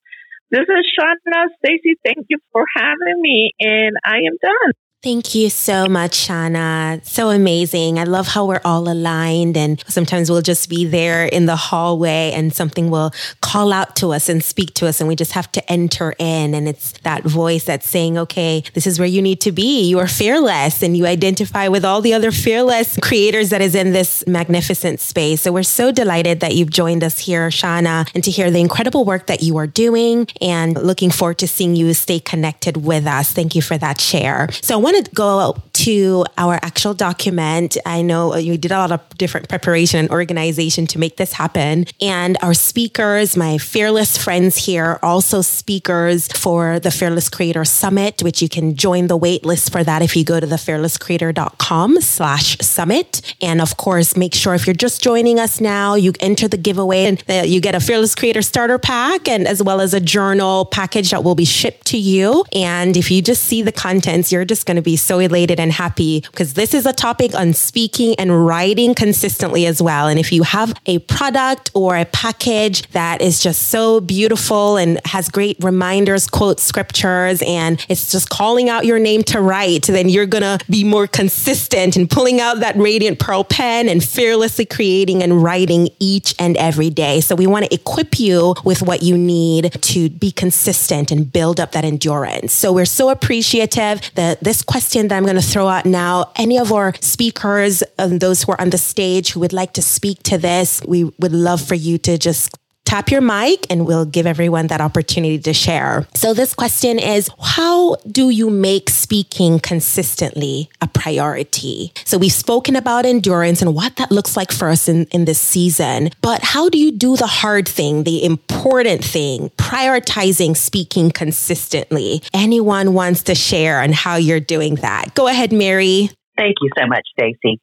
this 0.49 0.61
is 0.61 0.86
Shauna 0.99 1.45
Stacy. 1.59 1.95
Thank 2.03 2.26
you 2.30 2.39
for 2.51 2.65
having 2.76 3.21
me, 3.21 3.51
and 3.59 3.95
I 4.03 4.17
am 4.17 4.38
done. 4.41 4.74
Thank 5.04 5.36
you 5.36 5.49
so 5.49 5.88
much, 5.88 6.12
Shana. 6.12 7.06
So 7.06 7.30
amazing. 7.30 7.99
I 7.99 8.06
love 8.06 8.26
how 8.26 8.45
we're 8.45 8.62
all 8.64 8.88
aligned 8.88 9.58
and 9.58 9.84
sometimes 9.86 10.32
we'll 10.32 10.41
just 10.41 10.70
be 10.70 10.86
there 10.86 11.26
in 11.26 11.45
the 11.45 11.58
hallway 11.58 12.32
and 12.34 12.54
something 12.54 12.89
will 12.89 13.12
call 13.41 13.74
out 13.74 13.97
to 13.97 14.14
us 14.14 14.30
and 14.30 14.41
speak 14.41 14.74
to 14.76 14.88
us 14.88 15.01
and 15.01 15.10
we 15.10 15.18
just 15.18 15.34
have 15.34 15.51
to 15.51 15.72
enter 15.72 16.16
in. 16.20 16.54
And 16.56 16.70
it's 16.70 16.93
that 16.99 17.24
voice 17.24 17.66
that's 17.66 17.86
saying, 17.86 18.18
okay, 18.18 18.64
this 18.76 18.88
is 18.88 18.97
where 18.97 19.08
you 19.08 19.22
need 19.22 19.41
to 19.41 19.51
be. 19.51 19.84
You 19.84 19.99
are 19.99 20.08
fearless 20.08 20.82
and 20.82 20.95
you 20.95 21.06
identify 21.06 21.68
with 21.68 21.84
all 21.84 21.99
the 21.99 22.14
other 22.14 22.32
fearless 22.32 22.97
creators 23.01 23.49
that 23.49 23.60
is 23.60 23.76
in 23.76 23.91
this 23.91 24.26
magnificent 24.26 25.01
space. 25.01 25.41
So 25.41 25.51
we're 25.51 25.64
so 25.64 25.91
delighted 25.91 26.39
that 26.39 26.56
you've 26.56 26.70
joined 26.70 27.04
us 27.04 27.20
here, 27.20 27.49
Shana, 27.49 28.10
and 28.16 28.24
to 28.24 28.32
hear 28.32 28.49
the 28.49 28.62
incredible 28.62 29.04
work 29.04 29.28
that 29.28 29.43
you 29.43 29.58
are 29.58 29.68
doing 29.68 30.30
and 30.39 30.82
looking 30.82 31.12
forward 31.12 31.39
to 31.39 31.47
seeing 31.49 31.76
you 31.76 31.93
stay 31.93 32.22
connected 32.22 32.78
with 32.78 33.06
us. 33.06 33.34
Thank 33.34 33.54
you 33.54 33.62
for 33.62 33.78
that 33.78 33.99
share. 33.99 34.47
So 34.62 34.80
I 34.80 34.92
want 34.93 35.05
to 35.05 35.11
go 35.11 35.63
to 35.73 36.25
our 36.37 36.59
actual 36.61 36.93
document. 36.93 37.77
I 37.85 38.01
know 38.01 38.33
uh, 38.33 38.37
you 38.37 38.57
did 38.57 38.71
a 38.71 38.77
lot 38.77 38.91
of 38.91 39.01
different 39.17 39.49
preparation 39.49 39.99
and 39.99 40.09
organization 40.11 40.87
to 40.87 40.99
make 40.99 41.17
this 41.17 41.33
happen. 41.33 41.85
And 41.99 42.37
our 42.41 42.53
speakers, 42.53 43.35
my 43.35 43.57
fearless 43.57 44.17
friends 44.17 44.55
here, 44.65 44.99
also 45.01 45.41
speakers 45.41 46.27
for 46.27 46.79
the 46.79 46.91
Fearless 46.91 47.29
Creator 47.29 47.65
Summit, 47.65 48.21
which 48.23 48.41
you 48.41 48.49
can 48.49 48.75
join 48.75 49.07
the 49.07 49.17
wait 49.17 49.45
list 49.45 49.71
for 49.71 49.83
that 49.83 50.01
if 50.01 50.15
you 50.15 50.23
go 50.23 50.39
to 50.39 50.45
the 50.45 50.57
fearlesscreator.com 50.57 52.01
slash 52.01 52.57
summit. 52.59 53.35
And 53.41 53.59
of 53.59 53.77
course, 53.77 54.15
make 54.15 54.35
sure 54.35 54.53
if 54.53 54.67
you're 54.67 54.73
just 54.75 55.01
joining 55.01 55.39
us 55.39 55.59
now, 55.59 55.95
you 55.95 56.13
enter 56.19 56.47
the 56.47 56.57
giveaway 56.57 57.05
and 57.05 57.23
uh, 57.27 57.33
you 57.45 57.59
get 57.59 57.75
a 57.75 57.79
Fearless 57.79 58.15
Creator 58.15 58.43
starter 58.43 58.77
pack 58.77 59.27
and 59.27 59.47
as 59.47 59.61
well 59.63 59.81
as 59.81 59.93
a 59.93 59.99
journal 59.99 60.65
package 60.65 61.11
that 61.11 61.23
will 61.23 61.35
be 61.35 61.45
shipped 61.45 61.87
to 61.87 61.97
you. 61.97 62.45
And 62.53 62.95
if 62.95 63.09
you 63.09 63.21
just 63.21 63.43
see 63.43 63.61
the 63.61 63.71
contents, 63.71 64.31
you're 64.31 64.45
just 64.45 64.65
going 64.65 64.75
to 64.75 64.82
be 64.84 64.95
so 64.95 65.19
elated 65.19 65.59
and 65.59 65.71
happy 65.71 66.21
because 66.21 66.53
this 66.53 66.73
is 66.73 66.86
a 66.86 66.93
topic 66.93 67.34
on 67.36 67.53
speaking 67.53 68.15
and 68.19 68.45
writing 68.45 68.93
consistently 68.93 69.65
as 69.65 69.81
well. 69.81 70.07
And 70.07 70.19
if 70.19 70.31
you 70.31 70.43
have 70.43 70.73
a 70.86 70.99
product 70.99 71.71
or 71.73 71.97
a 71.97 72.05
package 72.05 72.88
that 72.89 73.21
is 73.21 73.41
just 73.41 73.69
so 73.69 73.99
beautiful 73.99 74.77
and 74.77 74.99
has 75.05 75.29
great 75.29 75.57
reminders, 75.61 76.27
quotes, 76.27 76.63
scriptures, 76.63 77.41
and 77.45 77.84
it's 77.89 78.11
just 78.11 78.29
calling 78.29 78.69
out 78.69 78.86
your 78.86 78.99
name 78.99 79.23
to 79.23 79.41
write, 79.41 79.84
then 79.88 80.09
you're 80.09 80.25
going 80.25 80.43
to 80.43 80.63
be 80.69 80.84
more 80.84 81.07
consistent 81.07 81.97
in 81.97 82.07
pulling 82.07 82.39
out 82.39 82.59
that 82.59 82.75
radiant 82.75 83.19
pearl 83.19 83.43
pen 83.43 83.89
and 83.89 84.03
fearlessly 84.03 84.65
creating 84.65 85.23
and 85.23 85.41
writing 85.43 85.89
each 85.99 86.36
and 86.39 86.57
every 86.57 86.89
day. 86.89 87.21
So 87.21 87.36
we 87.36 87.47
want 87.47 87.65
to 87.65 87.73
equip 87.73 88.19
you 88.19 88.55
with 88.63 88.81
what 88.81 89.03
you 89.03 89.17
need 89.17 89.71
to 89.71 90.09
be 90.09 90.31
consistent 90.31 91.11
and 91.11 91.31
build 91.31 91.59
up 91.59 91.71
that 91.71 91.86
endurance. 91.86 92.53
So 92.53 92.73
we're 92.73 92.86
so 92.86 93.09
appreciative 93.09 94.01
that 94.15 94.43
this 94.43 94.61
question 94.74 95.07
that 95.07 95.15
I'm 95.15 95.24
going 95.24 95.36
to 95.36 95.41
throw 95.43 95.67
out 95.67 95.86
now, 95.86 96.32
any 96.36 96.57
of 96.57 96.74
our 96.74 96.95
speakers 96.99 97.84
and 97.99 98.19
those 98.19 98.41
who 98.41 98.53
are 98.53 98.59
on 98.59 98.71
the 98.71 98.80
stage 98.80 99.30
who 99.30 99.39
would 99.41 99.53
like 99.53 99.74
to 99.74 99.84
speak 99.84 100.24
to 100.24 100.39
this, 100.39 100.82
we 100.88 101.03
would 101.19 101.32
love 101.32 101.61
for 101.61 101.76
you 101.76 101.99
to 101.99 102.17
just 102.17 102.57
tap 102.93 103.09
your 103.09 103.21
mic 103.21 103.65
and 103.71 103.87
we'll 103.87 104.05
give 104.05 104.27
everyone 104.27 104.67
that 104.67 104.79
opportunity 104.79 105.39
to 105.39 105.51
share. 105.51 106.07
So 106.13 106.35
this 106.35 106.53
question 106.53 106.99
is, 106.99 107.27
how 107.41 107.95
do 108.11 108.29
you 108.29 108.51
make 108.51 108.87
speaking 108.87 109.59
consistently 109.59 110.69
a 110.79 110.85
priority? 110.85 111.91
So 112.05 112.19
we've 112.19 112.31
spoken 112.31 112.75
about 112.75 113.07
endurance 113.07 113.63
and 113.63 113.73
what 113.73 113.95
that 113.95 114.11
looks 114.11 114.37
like 114.37 114.51
for 114.51 114.69
us 114.69 114.87
in, 114.87 115.05
in 115.05 115.25
this 115.25 115.39
season, 115.39 116.11
but 116.21 116.43
how 116.43 116.69
do 116.69 116.77
you 116.77 116.91
do 116.91 117.17
the 117.17 117.25
hard 117.25 117.67
thing, 117.67 118.03
the 118.03 118.23
important 118.23 119.03
thing, 119.03 119.49
prioritizing 119.57 120.55
speaking 120.55 121.09
consistently? 121.09 122.21
Anyone 122.31 122.93
wants 122.93 123.23
to 123.23 123.33
share 123.33 123.81
on 123.81 123.91
how 123.91 124.17
you're 124.17 124.39
doing 124.39 124.75
that? 124.75 125.15
Go 125.15 125.27
ahead, 125.27 125.51
Mary. 125.51 126.11
Thank 126.37 126.57
you 126.61 126.69
so 126.77 126.85
much, 126.85 127.07
Stacy. 127.17 127.59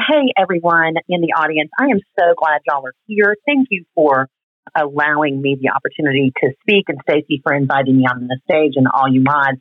Hey, 0.00 0.32
everyone 0.38 0.94
in 1.10 1.20
the 1.20 1.34
audience. 1.36 1.70
I 1.78 1.88
am 1.88 1.98
so 2.18 2.32
glad 2.38 2.62
y'all 2.66 2.86
are 2.86 2.94
here. 3.06 3.36
Thank 3.44 3.68
you 3.70 3.84
for 3.94 4.30
allowing 4.76 5.40
me 5.40 5.56
the 5.60 5.70
opportunity 5.70 6.32
to 6.42 6.50
speak 6.60 6.86
and 6.88 6.98
Stacy 7.08 7.40
for 7.42 7.52
inviting 7.52 7.98
me 7.98 8.04
on 8.04 8.28
the 8.28 8.38
stage 8.44 8.74
and 8.76 8.86
all 8.92 9.08
you 9.08 9.20
mods. 9.20 9.60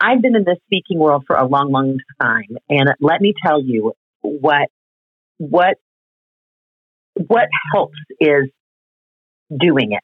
I've 0.00 0.20
been 0.20 0.34
in 0.34 0.44
the 0.44 0.56
speaking 0.66 0.98
world 0.98 1.24
for 1.26 1.36
a 1.36 1.46
long, 1.46 1.70
long 1.70 1.98
time. 2.20 2.56
And 2.68 2.90
let 3.00 3.20
me 3.20 3.34
tell 3.44 3.62
you 3.62 3.92
what, 4.20 4.68
what, 5.38 5.76
what 7.14 7.48
helps 7.72 7.98
is 8.20 8.50
doing 9.50 9.92
it. 9.92 10.02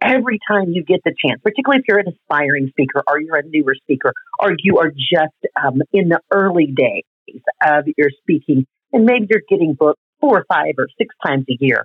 Every 0.00 0.38
time 0.48 0.70
you 0.70 0.84
get 0.84 1.00
the 1.04 1.14
chance, 1.26 1.40
particularly 1.42 1.80
if 1.80 1.84
you're 1.88 1.98
an 1.98 2.08
aspiring 2.08 2.68
speaker 2.68 3.02
or 3.08 3.20
you're 3.20 3.36
a 3.36 3.42
newer 3.42 3.74
speaker 3.74 4.12
or 4.38 4.50
you 4.58 4.78
are 4.78 4.90
just 4.90 5.34
um, 5.56 5.80
in 5.92 6.08
the 6.08 6.20
early 6.30 6.66
days 6.66 7.42
of 7.64 7.86
your 7.96 8.10
speaking 8.20 8.66
and 8.92 9.04
maybe 9.04 9.26
you're 9.30 9.42
getting 9.48 9.74
booked 9.74 10.00
four 10.20 10.38
or 10.38 10.44
five 10.48 10.74
or 10.78 10.88
six 10.98 11.14
times 11.24 11.46
a 11.48 11.56
year 11.60 11.84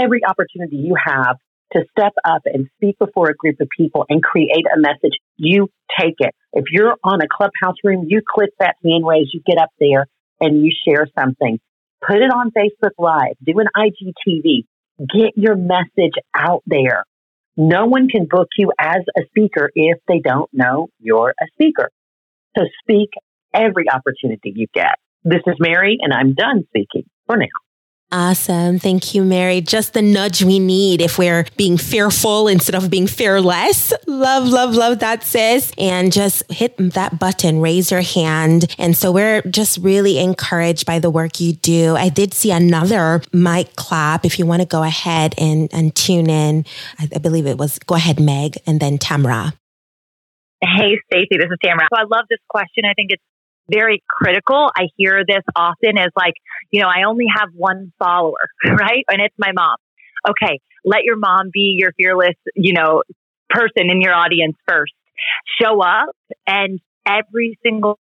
every 0.00 0.20
opportunity 0.24 0.76
you 0.76 0.96
have 1.04 1.36
to 1.72 1.84
step 1.96 2.12
up 2.24 2.42
and 2.46 2.68
speak 2.76 2.98
before 2.98 3.30
a 3.30 3.34
group 3.34 3.60
of 3.60 3.68
people 3.76 4.04
and 4.08 4.22
create 4.22 4.64
a 4.74 4.80
message, 4.80 5.16
you 5.36 5.68
take 5.98 6.16
it. 6.18 6.34
If 6.52 6.64
you're 6.72 6.96
on 7.04 7.20
a 7.20 7.28
clubhouse 7.30 7.76
room, 7.84 8.06
you 8.08 8.22
click 8.26 8.50
that 8.58 8.76
hand 8.84 9.06
raise, 9.06 9.28
you 9.32 9.40
get 9.46 9.58
up 9.58 9.70
there 9.78 10.06
and 10.40 10.64
you 10.64 10.72
share 10.86 11.06
something. 11.18 11.58
Put 12.06 12.16
it 12.16 12.32
on 12.32 12.50
Facebook 12.50 12.92
Live, 12.98 13.34
do 13.44 13.58
an 13.58 13.66
IGTV, 13.76 14.64
get 14.98 15.36
your 15.36 15.54
message 15.54 16.14
out 16.34 16.62
there. 16.66 17.04
No 17.56 17.86
one 17.86 18.08
can 18.08 18.26
book 18.28 18.48
you 18.56 18.72
as 18.78 19.02
a 19.16 19.22
speaker 19.26 19.70
if 19.74 19.98
they 20.08 20.18
don't 20.18 20.48
know 20.52 20.88
you're 20.98 21.34
a 21.40 21.46
speaker. 21.52 21.90
So 22.56 22.64
speak 22.82 23.10
every 23.52 23.84
opportunity 23.90 24.52
you 24.56 24.66
get. 24.72 24.94
This 25.24 25.42
is 25.46 25.54
Mary 25.60 25.98
and 26.00 26.12
I'm 26.12 26.34
done 26.34 26.64
speaking 26.68 27.04
for 27.26 27.36
now. 27.36 27.46
Awesome. 28.12 28.80
Thank 28.80 29.14
you, 29.14 29.22
Mary. 29.22 29.60
Just 29.60 29.92
the 29.92 30.02
nudge 30.02 30.42
we 30.42 30.58
need 30.58 31.00
if 31.00 31.16
we're 31.16 31.46
being 31.56 31.78
fearful 31.78 32.48
instead 32.48 32.74
of 32.74 32.90
being 32.90 33.06
fearless. 33.06 33.92
Love, 34.08 34.48
love, 34.48 34.74
love 34.74 34.98
that, 34.98 35.22
sis. 35.22 35.70
And 35.78 36.12
just 36.12 36.42
hit 36.50 36.76
that 36.76 37.20
button, 37.20 37.60
raise 37.60 37.92
your 37.92 38.00
hand. 38.00 38.74
And 38.78 38.96
so 38.96 39.12
we're 39.12 39.42
just 39.42 39.78
really 39.78 40.18
encouraged 40.18 40.86
by 40.86 40.98
the 40.98 41.08
work 41.08 41.40
you 41.40 41.52
do. 41.52 41.94
I 41.94 42.08
did 42.08 42.34
see 42.34 42.50
another 42.50 43.22
mic 43.32 43.76
clap. 43.76 44.24
If 44.24 44.40
you 44.40 44.46
want 44.46 44.62
to 44.62 44.66
go 44.66 44.82
ahead 44.82 45.36
and, 45.38 45.72
and 45.72 45.94
tune 45.94 46.28
in, 46.28 46.64
I, 46.98 47.08
I 47.14 47.18
believe 47.18 47.46
it 47.46 47.58
was 47.58 47.78
go 47.78 47.94
ahead, 47.94 48.18
Meg, 48.18 48.56
and 48.66 48.80
then 48.80 48.98
Tamra. 48.98 49.52
Hey, 50.60 50.98
Stacy, 51.06 51.38
this 51.38 51.46
is 51.48 51.58
Tamra. 51.64 51.86
So 51.94 52.00
I 52.00 52.04
love 52.10 52.26
this 52.28 52.40
question. 52.48 52.84
I 52.84 52.94
think 52.94 53.12
it's 53.12 53.22
very 53.70 54.02
critical. 54.08 54.70
I 54.76 54.88
hear 54.96 55.22
this 55.26 55.42
often 55.56 55.98
as 55.98 56.08
like, 56.16 56.34
you 56.70 56.80
know, 56.80 56.88
I 56.88 57.04
only 57.08 57.26
have 57.34 57.48
one 57.54 57.92
follower, 57.98 58.50
right? 58.66 59.04
And 59.10 59.20
it's 59.20 59.34
my 59.38 59.52
mom. 59.52 59.76
Okay, 60.28 60.60
let 60.84 61.04
your 61.04 61.16
mom 61.16 61.50
be 61.52 61.76
your 61.78 61.92
fearless, 61.96 62.36
you 62.54 62.74
know, 62.74 63.02
person 63.48 63.90
in 63.90 64.00
your 64.00 64.14
audience 64.14 64.56
first. 64.68 64.92
Show 65.60 65.82
up 65.82 66.14
and 66.46 66.80
every 67.06 67.58
single, 67.62 67.98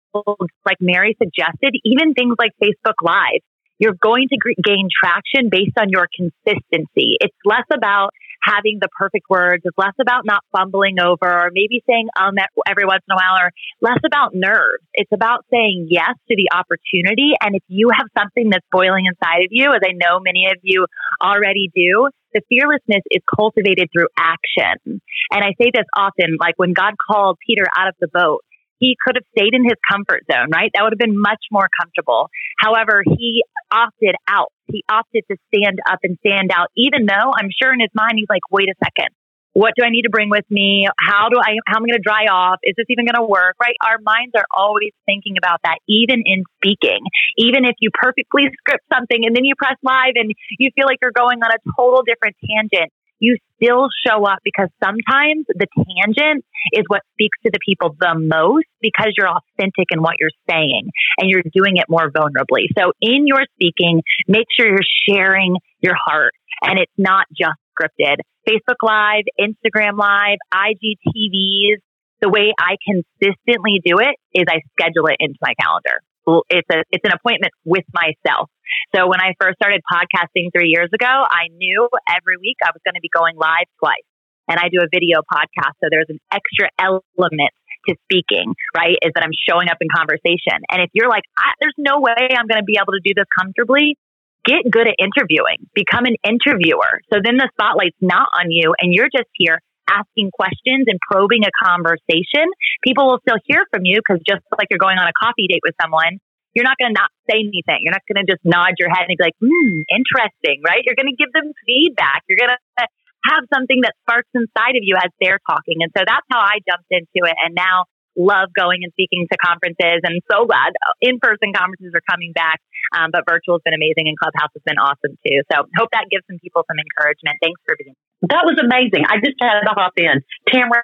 like 0.64 0.76
Mary 0.80 1.16
suggested, 1.22 1.74
even 1.84 2.14
things 2.14 2.36
like 2.38 2.52
Facebook 2.62 2.94
Live, 3.02 3.40
you're 3.78 3.96
going 4.00 4.28
to 4.28 4.54
gain 4.62 4.88
traction 4.90 5.50
based 5.50 5.78
on 5.78 5.88
your 5.90 6.08
consistency. 6.14 7.16
It's 7.20 7.36
less 7.44 7.66
about 7.72 8.10
having 8.48 8.78
the 8.80 8.88
perfect 8.96 9.28
words. 9.28 9.62
It's 9.64 9.76
less 9.76 9.94
about 10.00 10.24
not 10.24 10.42
fumbling 10.56 10.96
over 11.00 11.28
or 11.28 11.50
maybe 11.52 11.82
saying 11.88 12.08
um 12.18 12.34
every 12.66 12.84
once 12.84 13.02
in 13.08 13.12
a 13.12 13.16
while 13.16 13.36
or 13.36 13.52
less 13.80 14.00
about 14.04 14.34
nerves. 14.34 14.84
It's 14.94 15.12
about 15.12 15.44
saying 15.50 15.88
yes 15.90 16.16
to 16.28 16.34
the 16.36 16.48
opportunity. 16.56 17.32
And 17.40 17.54
if 17.54 17.62
you 17.68 17.90
have 17.92 18.08
something 18.16 18.50
that's 18.50 18.66
boiling 18.72 19.06
inside 19.06 19.44
of 19.44 19.50
you, 19.50 19.70
as 19.72 19.80
I 19.84 19.92
know 19.92 20.20
many 20.20 20.46
of 20.46 20.58
you 20.62 20.86
already 21.20 21.70
do, 21.74 22.08
the 22.34 22.42
fearlessness 22.48 23.02
is 23.10 23.22
cultivated 23.34 23.88
through 23.92 24.08
action. 24.18 25.00
And 25.30 25.44
I 25.44 25.52
say 25.60 25.70
this 25.72 25.86
often, 25.96 26.36
like 26.40 26.54
when 26.56 26.72
God 26.72 26.94
called 27.10 27.38
Peter 27.46 27.64
out 27.76 27.88
of 27.88 27.94
the 28.00 28.08
boat, 28.08 28.44
he 28.78 28.96
could 29.04 29.16
have 29.16 29.26
stayed 29.36 29.54
in 29.54 29.64
his 29.64 29.74
comfort 29.90 30.22
zone, 30.30 30.50
right? 30.52 30.70
That 30.74 30.82
would 30.82 30.92
have 30.92 31.02
been 31.02 31.18
much 31.18 31.42
more 31.50 31.68
comfortable. 31.80 32.30
However, 32.58 33.02
he 33.04 33.42
opted 33.70 34.14
out. 34.28 34.52
He 34.66 34.84
opted 34.88 35.24
to 35.30 35.36
stand 35.52 35.78
up 35.90 36.00
and 36.02 36.18
stand 36.24 36.50
out, 36.52 36.68
even 36.76 37.06
though 37.06 37.32
I'm 37.34 37.48
sure 37.50 37.72
in 37.72 37.80
his 37.80 37.92
mind, 37.94 38.14
he's 38.16 38.28
like, 38.28 38.42
wait 38.50 38.68
a 38.68 38.74
second. 38.82 39.14
What 39.54 39.72
do 39.74 39.82
I 39.82 39.90
need 39.90 40.02
to 40.02 40.12
bring 40.12 40.30
with 40.30 40.44
me? 40.50 40.86
How 41.00 41.30
do 41.30 41.40
I, 41.40 41.56
how 41.66 41.80
am 41.80 41.82
I 41.82 41.90
going 41.90 41.98
to 41.98 42.04
dry 42.04 42.30
off? 42.30 42.62
Is 42.62 42.74
this 42.76 42.86
even 42.90 43.06
going 43.06 43.18
to 43.18 43.26
work? 43.26 43.56
Right? 43.58 43.74
Our 43.82 43.98
minds 43.98 44.36
are 44.36 44.46
always 44.54 44.92
thinking 45.06 45.34
about 45.34 45.58
that, 45.64 45.82
even 45.88 46.22
in 46.22 46.44
speaking. 46.60 47.00
Even 47.38 47.64
if 47.64 47.74
you 47.80 47.90
perfectly 47.90 48.46
script 48.60 48.84
something 48.92 49.18
and 49.24 49.34
then 49.34 49.42
you 49.42 49.56
press 49.58 49.74
live 49.82 50.14
and 50.14 50.30
you 50.60 50.70
feel 50.76 50.86
like 50.86 50.98
you're 51.02 51.16
going 51.16 51.42
on 51.42 51.50
a 51.50 51.58
total 51.74 52.04
different 52.06 52.36
tangent, 52.38 52.92
you 53.20 53.36
still 53.56 53.88
show 54.06 54.24
up 54.24 54.38
because 54.44 54.68
sometimes 54.82 55.46
the 55.48 55.66
tangent 55.74 56.44
is 56.72 56.84
what 56.88 57.02
speaks 57.12 57.38
to 57.44 57.50
the 57.52 57.58
people 57.64 57.96
the 57.98 58.14
most 58.16 58.66
because 58.80 59.12
you're 59.16 59.28
authentic 59.28 59.88
in 59.90 60.00
what 60.00 60.14
you're 60.18 60.34
saying 60.48 60.90
and 61.18 61.28
you're 61.28 61.42
doing 61.52 61.76
it 61.76 61.86
more 61.88 62.10
vulnerably. 62.10 62.66
So 62.78 62.92
in 63.00 63.26
your 63.26 63.44
speaking, 63.54 64.02
make 64.26 64.46
sure 64.56 64.68
you're 64.68 64.78
sharing 65.08 65.56
your 65.80 65.94
heart 65.96 66.32
and 66.62 66.78
it's 66.78 66.92
not 66.96 67.26
just 67.36 67.58
scripted. 67.78 68.16
Facebook 68.48 68.80
Live, 68.82 69.24
Instagram 69.38 69.98
Live, 69.98 70.38
IGTVs, 70.52 71.78
the 72.20 72.28
way 72.28 72.52
I 72.58 72.76
consistently 72.84 73.80
do 73.84 73.98
it 73.98 74.16
is 74.34 74.44
I 74.48 74.60
schedule 74.72 75.06
it 75.06 75.16
into 75.20 75.38
my 75.40 75.54
calendar. 75.60 76.02
It's 76.48 76.68
a 76.70 76.84
it's 76.90 77.04
an 77.04 77.12
appointment 77.12 77.52
with 77.64 77.84
myself. 77.92 78.50
So 78.94 79.08
when 79.08 79.20
I 79.20 79.34
first 79.40 79.56
started 79.56 79.80
podcasting 79.84 80.52
three 80.52 80.68
years 80.68 80.90
ago, 80.92 81.08
I 81.08 81.48
knew 81.56 81.88
every 82.08 82.36
week 82.36 82.58
I 82.62 82.70
was 82.72 82.80
going 82.84 82.94
to 82.94 83.04
be 83.04 83.10
going 83.12 83.36
live 83.36 83.68
twice, 83.78 84.06
and 84.48 84.58
I 84.58 84.68
do 84.68 84.80
a 84.84 84.88
video 84.92 85.20
podcast. 85.24 85.76
So 85.80 85.88
there's 85.90 86.08
an 86.08 86.20
extra 86.32 86.68
element 86.78 87.52
to 87.88 87.96
speaking, 88.04 88.54
right? 88.76 88.96
Is 89.02 89.12
that 89.14 89.24
I'm 89.24 89.36
showing 89.48 89.68
up 89.68 89.78
in 89.80 89.88
conversation. 89.94 90.60
And 90.70 90.82
if 90.82 90.90
you're 90.92 91.08
like, 91.08 91.24
there's 91.60 91.76
no 91.78 92.00
way 92.00 92.28
I'm 92.36 92.46
going 92.46 92.60
to 92.60 92.66
be 92.66 92.76
able 92.76 92.92
to 92.92 93.02
do 93.04 93.14
this 93.16 93.26
comfortably, 93.38 93.96
get 94.44 94.68
good 94.70 94.88
at 94.88 94.96
interviewing, 94.98 95.68
become 95.74 96.04
an 96.04 96.16
interviewer. 96.24 97.00
So 97.12 97.20
then 97.22 97.36
the 97.36 97.48
spotlight's 97.54 97.96
not 98.00 98.28
on 98.36 98.50
you 98.50 98.74
and 98.78 98.92
you're 98.92 99.08
just 99.08 99.30
here 99.34 99.60
asking 99.88 100.30
questions 100.30 100.86
and 100.86 101.00
probing 101.00 101.42
a 101.44 101.52
conversation. 101.64 102.46
People 102.84 103.08
will 103.08 103.20
still 103.26 103.40
hear 103.44 103.64
from 103.72 103.84
you 103.84 103.98
because 103.98 104.22
just 104.22 104.44
like 104.56 104.68
you're 104.70 104.82
going 104.82 104.98
on 104.98 105.08
a 105.08 105.16
coffee 105.16 105.48
date 105.48 105.64
with 105.64 105.74
someone, 105.80 106.20
you're 106.54 106.64
not 106.64 106.78
going 106.78 106.94
to 106.94 106.98
not 106.98 107.10
say 107.28 107.40
anything. 107.40 107.84
You're 107.84 107.96
not 107.96 108.06
going 108.08 108.24
to 108.24 108.28
just 108.28 108.44
nod 108.44 108.76
your 108.78 108.88
head 108.88 109.06
and 109.08 109.16
be 109.16 109.22
like, 109.22 109.36
hmm, 109.40 109.84
interesting, 109.88 110.60
right? 110.64 110.82
You're 110.84 110.98
going 110.98 111.10
to 111.10 111.18
give 111.18 111.32
them 111.32 111.52
feedback. 111.66 112.24
You're 112.28 112.40
going 112.40 112.54
to 112.56 112.86
have 113.28 113.44
something 113.52 113.82
that 113.82 113.94
sparks 114.04 114.30
inside 114.34 114.78
of 114.78 114.82
you 114.82 114.96
as 114.96 115.10
they're 115.20 115.40
talking. 115.44 115.82
And 115.84 115.90
so 115.96 116.04
that's 116.06 116.24
how 116.30 116.40
I 116.40 116.62
jumped 116.64 116.88
into 116.90 117.26
it. 117.28 117.36
And 117.44 117.54
now 117.54 117.84
love 118.18 118.50
going 118.52 118.82
and 118.82 118.92
speaking 118.92 119.24
to 119.30 119.38
conferences 119.38 120.02
and 120.02 120.20
so 120.26 120.44
glad 120.44 120.74
in 121.00 121.22
person 121.22 121.54
conferences 121.54 121.94
are 121.94 122.02
coming 122.10 122.34
back. 122.34 122.60
Um, 122.92 123.14
but 123.14 123.22
virtual 123.24 123.56
has 123.56 123.64
been 123.64 123.78
amazing 123.78 124.10
and 124.10 124.18
Clubhouse 124.18 124.50
has 124.52 124.64
been 124.66 124.76
awesome 124.76 125.14
too. 125.22 125.38
So 125.48 125.62
hope 125.78 125.88
that 125.94 126.10
gives 126.10 126.26
some 126.26 126.42
people 126.42 126.66
some 126.66 126.76
encouragement. 126.76 127.38
Thanks 127.40 127.62
for 127.64 127.78
being. 127.78 127.94
That 128.26 128.42
was 128.42 128.58
amazing. 128.58 129.06
I 129.06 129.22
just 129.22 129.38
had 129.40 129.62
to 129.62 129.70
hop 129.70 129.94
in. 129.96 130.26
Tamara, 130.50 130.82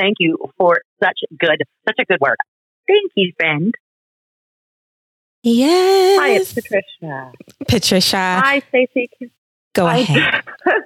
thank 0.00 0.16
you 0.18 0.38
for 0.56 0.80
such 1.02 1.20
good, 1.38 1.62
such 1.86 2.00
a 2.00 2.04
good 2.08 2.20
work. 2.20 2.40
Thank 2.88 3.12
you, 3.14 3.32
friend. 3.38 3.74
Yes. 5.42 6.18
Hi, 6.18 6.30
it's 6.30 6.52
Patricia. 6.52 7.32
Patricia. 7.68 8.16
Hi, 8.16 8.62
Stacey. 8.68 9.10
Go 9.74 9.86
ahead. 9.86 10.42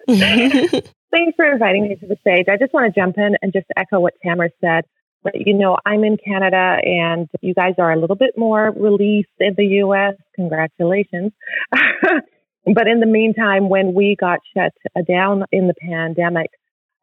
Thanks 1.13 1.37
for 1.37 1.45
inviting 1.45 1.83
me 1.83 1.97
to 1.97 2.07
the 2.07 2.17
stage. 2.23 2.47
I 2.49 2.57
just 2.57 2.73
want 2.73 2.93
to 2.93 3.01
jump 3.01 3.19
in 3.19 3.37
and 3.43 3.53
just 3.53 3.67
echo 3.77 4.01
what 4.01 4.15
Tamara 4.25 4.49
said. 4.63 4.85
But, 5.23 5.35
you 5.35 5.55
know, 5.55 5.77
I'm 5.87 6.03
in 6.05 6.17
Canada 6.17 6.79
and 6.83 7.29
you 7.43 7.55
guys 7.55 7.75
are 7.79 7.93
a 7.93 7.99
little 7.99 8.17
bit 8.17 8.37
more 8.37 8.73
released 8.75 9.29
in 9.39 9.55
the 9.57 9.67
US. 9.85 10.15
Congratulations. 10.35 11.33
but 11.71 12.89
in 12.89 13.01
the 13.01 13.07
meantime, 13.07 13.69
when 13.69 13.95
we 13.95 14.17
got 14.19 14.41
shut 14.57 14.73
down 15.07 15.45
in 15.53 15.69
the 15.69 15.75
pandemic 15.81 16.51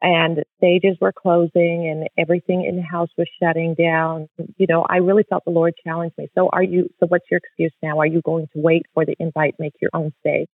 and 0.01 0.43
stages 0.57 0.97
were 0.99 1.13
closing 1.13 1.87
and 1.87 2.09
everything 2.17 2.65
in 2.65 2.77
the 2.77 2.81
house 2.81 3.09
was 3.17 3.27
shutting 3.41 3.75
down, 3.75 4.27
you 4.57 4.65
know, 4.67 4.85
I 4.89 4.97
really 4.97 5.23
felt 5.29 5.45
the 5.45 5.51
Lord 5.51 5.75
challenge 5.85 6.13
me. 6.17 6.29
So 6.35 6.49
are 6.51 6.63
you, 6.63 6.89
so 6.99 7.05
what's 7.07 7.25
your 7.29 7.37
excuse 7.37 7.73
now? 7.83 7.99
Are 7.99 8.07
you 8.07 8.21
going 8.25 8.47
to 8.53 8.59
wait 8.59 8.87
for 8.93 9.05
the 9.05 9.15
invite, 9.19 9.55
make 9.59 9.73
your 9.79 9.91
own 9.93 10.13
stage? 10.19 10.49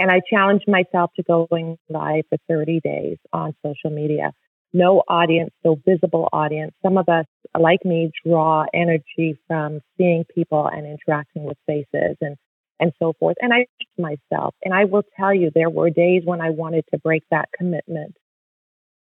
And 0.00 0.10
I 0.10 0.22
challenged 0.30 0.64
myself 0.66 1.10
to 1.16 1.22
going 1.22 1.76
live 1.90 2.24
for 2.30 2.38
30 2.48 2.80
days 2.82 3.18
on 3.34 3.54
social 3.62 3.90
media. 3.90 4.32
No 4.72 5.02
audience, 5.06 5.50
no 5.62 5.78
visible 5.86 6.26
audience. 6.32 6.72
Some 6.82 6.96
of 6.96 7.06
us, 7.10 7.26
like 7.58 7.84
me, 7.84 8.10
draw 8.24 8.64
energy 8.72 9.38
from 9.46 9.80
seeing 9.98 10.24
people 10.34 10.66
and 10.66 10.86
interacting 10.86 11.44
with 11.44 11.58
faces 11.66 12.16
and, 12.22 12.36
and 12.78 12.92
so 12.98 13.12
forth. 13.20 13.36
And 13.42 13.52
I 13.52 13.66
myself, 13.98 14.54
and 14.64 14.72
I 14.72 14.86
will 14.86 15.02
tell 15.18 15.34
you, 15.34 15.50
there 15.54 15.68
were 15.68 15.90
days 15.90 16.22
when 16.24 16.40
I 16.40 16.48
wanted 16.48 16.86
to 16.94 16.98
break 16.98 17.24
that 17.30 17.50
commitment. 17.54 18.16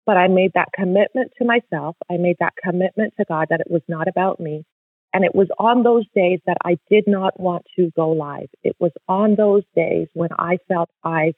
But 0.05 0.17
I 0.17 0.27
made 0.27 0.51
that 0.53 0.69
commitment 0.75 1.31
to 1.39 1.45
myself. 1.45 1.95
I 2.11 2.17
made 2.17 2.35
that 2.39 2.53
commitment 2.63 3.15
to 3.17 3.25
God 3.27 3.47
that 3.49 3.61
it 3.61 3.71
was 3.71 3.81
not 3.87 4.07
about 4.07 4.39
me. 4.39 4.63
And 5.13 5.23
it 5.23 5.35
was 5.35 5.47
on 5.59 5.83
those 5.83 6.05
days 6.15 6.39
that 6.47 6.57
I 6.65 6.77
did 6.89 7.03
not 7.05 7.39
want 7.39 7.65
to 7.75 7.91
go 7.95 8.09
live. 8.09 8.47
It 8.63 8.75
was 8.79 8.91
on 9.07 9.35
those 9.35 9.63
days 9.75 10.07
when 10.13 10.29
I 10.37 10.57
felt 10.67 10.89
I 11.03 11.33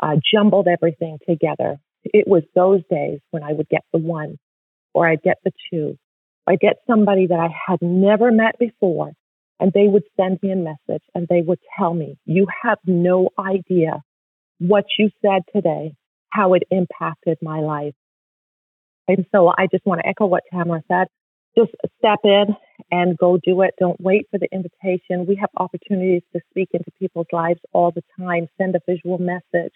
uh, 0.00 0.16
jumbled 0.32 0.68
everything 0.68 1.18
together. 1.28 1.78
It 2.04 2.28
was 2.28 2.44
those 2.54 2.82
days 2.88 3.18
when 3.32 3.42
I 3.42 3.52
would 3.52 3.68
get 3.68 3.82
the 3.92 3.98
one 3.98 4.38
or 4.94 5.08
I'd 5.08 5.22
get 5.22 5.38
the 5.44 5.50
two. 5.70 5.98
I'd 6.46 6.60
get 6.60 6.76
somebody 6.86 7.26
that 7.26 7.40
I 7.40 7.48
had 7.66 7.82
never 7.82 8.30
met 8.30 8.58
before 8.60 9.12
and 9.58 9.72
they 9.72 9.88
would 9.88 10.04
send 10.16 10.38
me 10.42 10.52
a 10.52 10.56
message 10.56 11.02
and 11.14 11.26
they 11.28 11.40
would 11.40 11.58
tell 11.76 11.92
me, 11.92 12.18
you 12.26 12.46
have 12.62 12.78
no 12.86 13.30
idea 13.36 14.02
what 14.58 14.84
you 14.98 15.10
said 15.20 15.42
today, 15.52 15.94
how 16.30 16.54
it 16.54 16.62
impacted 16.70 17.38
my 17.42 17.58
life. 17.58 17.94
And 19.08 19.26
so 19.32 19.48
I 19.48 19.66
just 19.70 19.84
want 19.84 20.00
to 20.00 20.08
echo 20.08 20.26
what 20.26 20.44
Tamara 20.52 20.82
said 20.86 21.08
just 21.56 21.72
step 21.98 22.20
in 22.24 22.54
and 22.90 23.18
go 23.18 23.38
do 23.42 23.62
it. 23.62 23.74
Don't 23.78 24.00
wait 24.00 24.26
for 24.30 24.38
the 24.38 24.48
invitation. 24.52 25.26
We 25.26 25.36
have 25.36 25.50
opportunities 25.56 26.22
to 26.32 26.40
speak 26.50 26.70
into 26.72 26.90
people's 26.98 27.26
lives 27.32 27.60
all 27.72 27.90
the 27.90 28.04
time. 28.18 28.48
Send 28.58 28.76
a 28.76 28.80
visual 28.86 29.18
message. 29.18 29.72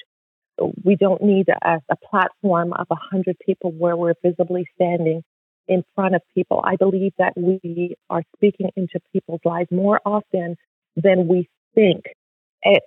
We 0.84 0.96
don't 0.96 1.22
need 1.22 1.48
a, 1.48 1.80
a 1.90 1.96
platform 2.08 2.72
of 2.72 2.86
a 2.90 2.96
hundred 3.10 3.36
people 3.44 3.72
where 3.72 3.96
we're 3.96 4.14
visibly 4.22 4.66
standing 4.74 5.22
in 5.68 5.84
front 5.94 6.14
of 6.14 6.22
people. 6.34 6.62
I 6.64 6.76
believe 6.76 7.12
that 7.18 7.32
we 7.36 7.96
are 8.10 8.22
speaking 8.36 8.70
into 8.76 9.00
people's 9.12 9.40
lives 9.44 9.68
more 9.70 10.00
often 10.04 10.56
than 10.96 11.28
we 11.28 11.48
think. 11.74 12.04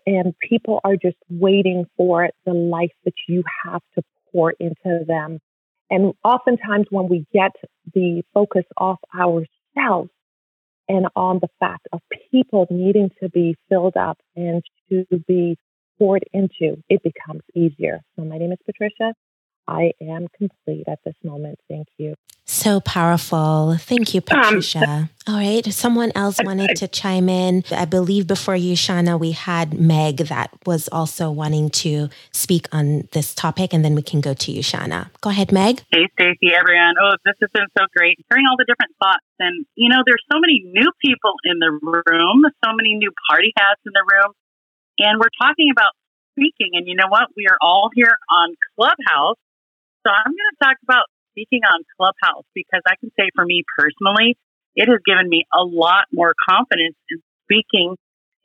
And 0.06 0.36
people 0.40 0.82
are 0.84 0.96
just 0.96 1.18
waiting 1.30 1.86
for 1.98 2.30
the 2.46 2.54
life 2.54 2.92
that 3.06 3.16
you 3.28 3.44
have 3.66 3.82
to 3.96 4.04
pour 4.32 4.54
into 4.60 5.04
them. 5.08 5.40
And 5.90 6.14
oftentimes 6.24 6.88
when 6.92 7.10
we 7.10 7.26
get 7.34 7.52
the 7.94 8.24
focus 8.34 8.66
off 8.78 9.00
and 10.90 11.08
on 11.16 11.40
the 11.42 11.48
fact 11.60 11.88
of 11.92 12.02
people 12.32 12.68
needing 12.70 13.10
to 13.22 13.30
be 13.30 13.56
filled 13.70 13.96
up 13.98 14.18
and 14.36 14.62
to 14.90 15.06
be 15.28 15.58
poured 15.98 16.24
into, 16.34 16.82
it 16.90 17.02
becomes 17.04 17.42
easier. 17.56 18.02
So 18.16 18.26
my 18.26 18.38
name 18.38 18.52
is 18.52 18.60
Patricia. 18.66 19.14
I 19.68 19.92
am 20.02 20.28
complete 20.38 20.88
at 20.88 21.00
this 21.06 21.16
moment. 21.24 21.60
Thank 21.70 21.88
you. 21.98 22.16
So 22.46 22.82
powerful. 22.82 23.78
Thank 23.80 24.14
you, 24.14 24.20
um, 24.20 24.42
Patricia. 24.42 24.84
Um, 24.84 25.10
All 25.28 25.36
right. 25.36 25.66
Someone 25.74 26.12
else 26.14 26.42
wanted 26.44 26.76
to 26.76 26.88
chime 26.90 27.30
in. 27.30 27.64
I 27.72 27.86
believe 27.86 28.28
before 28.28 28.56
you, 28.56 28.76
Shauna, 28.76 29.18
we 29.18 29.32
had 29.32 29.80
Meg 29.80 30.18
that 30.28 30.52
was 30.66 30.90
also 30.90 31.32
wanting 31.32 31.70
to 31.88 32.10
speak 32.32 32.68
on 32.74 33.08
this 33.14 33.34
topic, 33.34 33.74
and 33.74 33.86
then 33.86 33.96
we 33.96 34.02
can 34.02 34.20
go 34.20 34.34
to 34.34 34.52
you, 34.52 34.62
Shauna. 34.62 35.10
Go 35.22 35.30
ahead, 35.30 35.54
Meg. 35.54 35.84
Hey, 35.90 36.10
Stacey, 36.20 36.52
everyone. 36.54 36.96
Oh, 37.02 37.16
this 37.24 37.36
has 37.40 37.50
been 37.54 37.68
so 37.78 37.86
great. 37.96 38.20
Hearing 38.30 38.46
all 38.50 38.58
the 38.58 38.66
different 38.68 38.92
thoughts. 39.02 39.26
And, 39.40 39.66
you 39.76 39.88
know, 39.88 40.04
there's 40.06 40.24
so 40.30 40.38
many 40.40 40.62
new 40.66 40.92
people 41.00 41.36
in 41.46 41.60
the 41.60 41.72
room, 41.72 42.44
so 42.64 42.72
many 42.76 42.96
new 42.96 43.12
party 43.30 43.54
hats 43.58 43.80
in 43.86 43.94
the 43.94 44.04
room. 44.04 44.34
And 45.00 45.20
we're 45.20 45.34
talking 45.42 45.72
about 45.72 45.96
speaking. 46.36 46.72
And 46.74 46.88
you 46.88 46.96
know 46.96 47.08
what? 47.08 47.30
We 47.38 47.48
are 47.48 47.58
all 47.62 47.90
here 47.96 48.16
on 48.30 48.56
Clubhouse 48.76 49.38
so 50.06 50.12
I'm 50.12 50.32
going 50.32 50.52
to 50.54 50.60
talk 50.64 50.78
about 50.84 51.08
speaking 51.32 51.62
on 51.66 51.82
Clubhouse 51.98 52.46
because 52.54 52.82
I 52.86 52.96
can 53.00 53.10
say 53.18 53.32
for 53.36 53.46
me 53.46 53.64
personally, 53.78 54.38
it 54.76 54.90
has 54.90 55.00
given 55.06 55.30
me 55.30 55.46
a 55.54 55.64
lot 55.64 56.06
more 56.12 56.34
confidence 56.50 56.96
in 57.10 57.22
speaking 57.46 57.96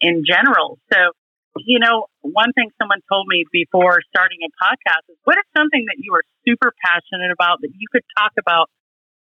in 0.00 0.24
general. 0.26 0.78
So, 0.92 1.12
you 1.56 1.78
know, 1.78 2.06
one 2.22 2.52
thing 2.52 2.70
someone 2.80 3.00
told 3.10 3.26
me 3.28 3.44
before 3.52 4.00
starting 4.14 4.38
a 4.46 4.50
podcast 4.62 5.04
is 5.08 5.16
what 5.24 5.36
is 5.36 5.44
something 5.56 5.84
that 5.88 5.96
you 5.98 6.14
are 6.14 6.24
super 6.46 6.72
passionate 6.84 7.32
about 7.32 7.58
that 7.62 7.72
you 7.74 7.86
could 7.90 8.04
talk 8.16 8.32
about 8.38 8.70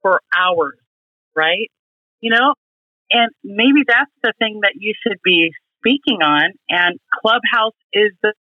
for 0.01 0.21
hours, 0.35 0.77
right? 1.35 1.71
You 2.21 2.31
know, 2.31 2.53
and 3.11 3.31
maybe 3.43 3.85
that's 3.87 4.11
the 4.23 4.33
thing 4.39 4.61
that 4.63 4.73
you 4.75 4.93
should 5.05 5.19
be 5.23 5.51
speaking 5.79 6.21
on. 6.21 6.51
And 6.69 6.99
Clubhouse 7.21 7.77
is 7.93 8.11
the 8.21 8.33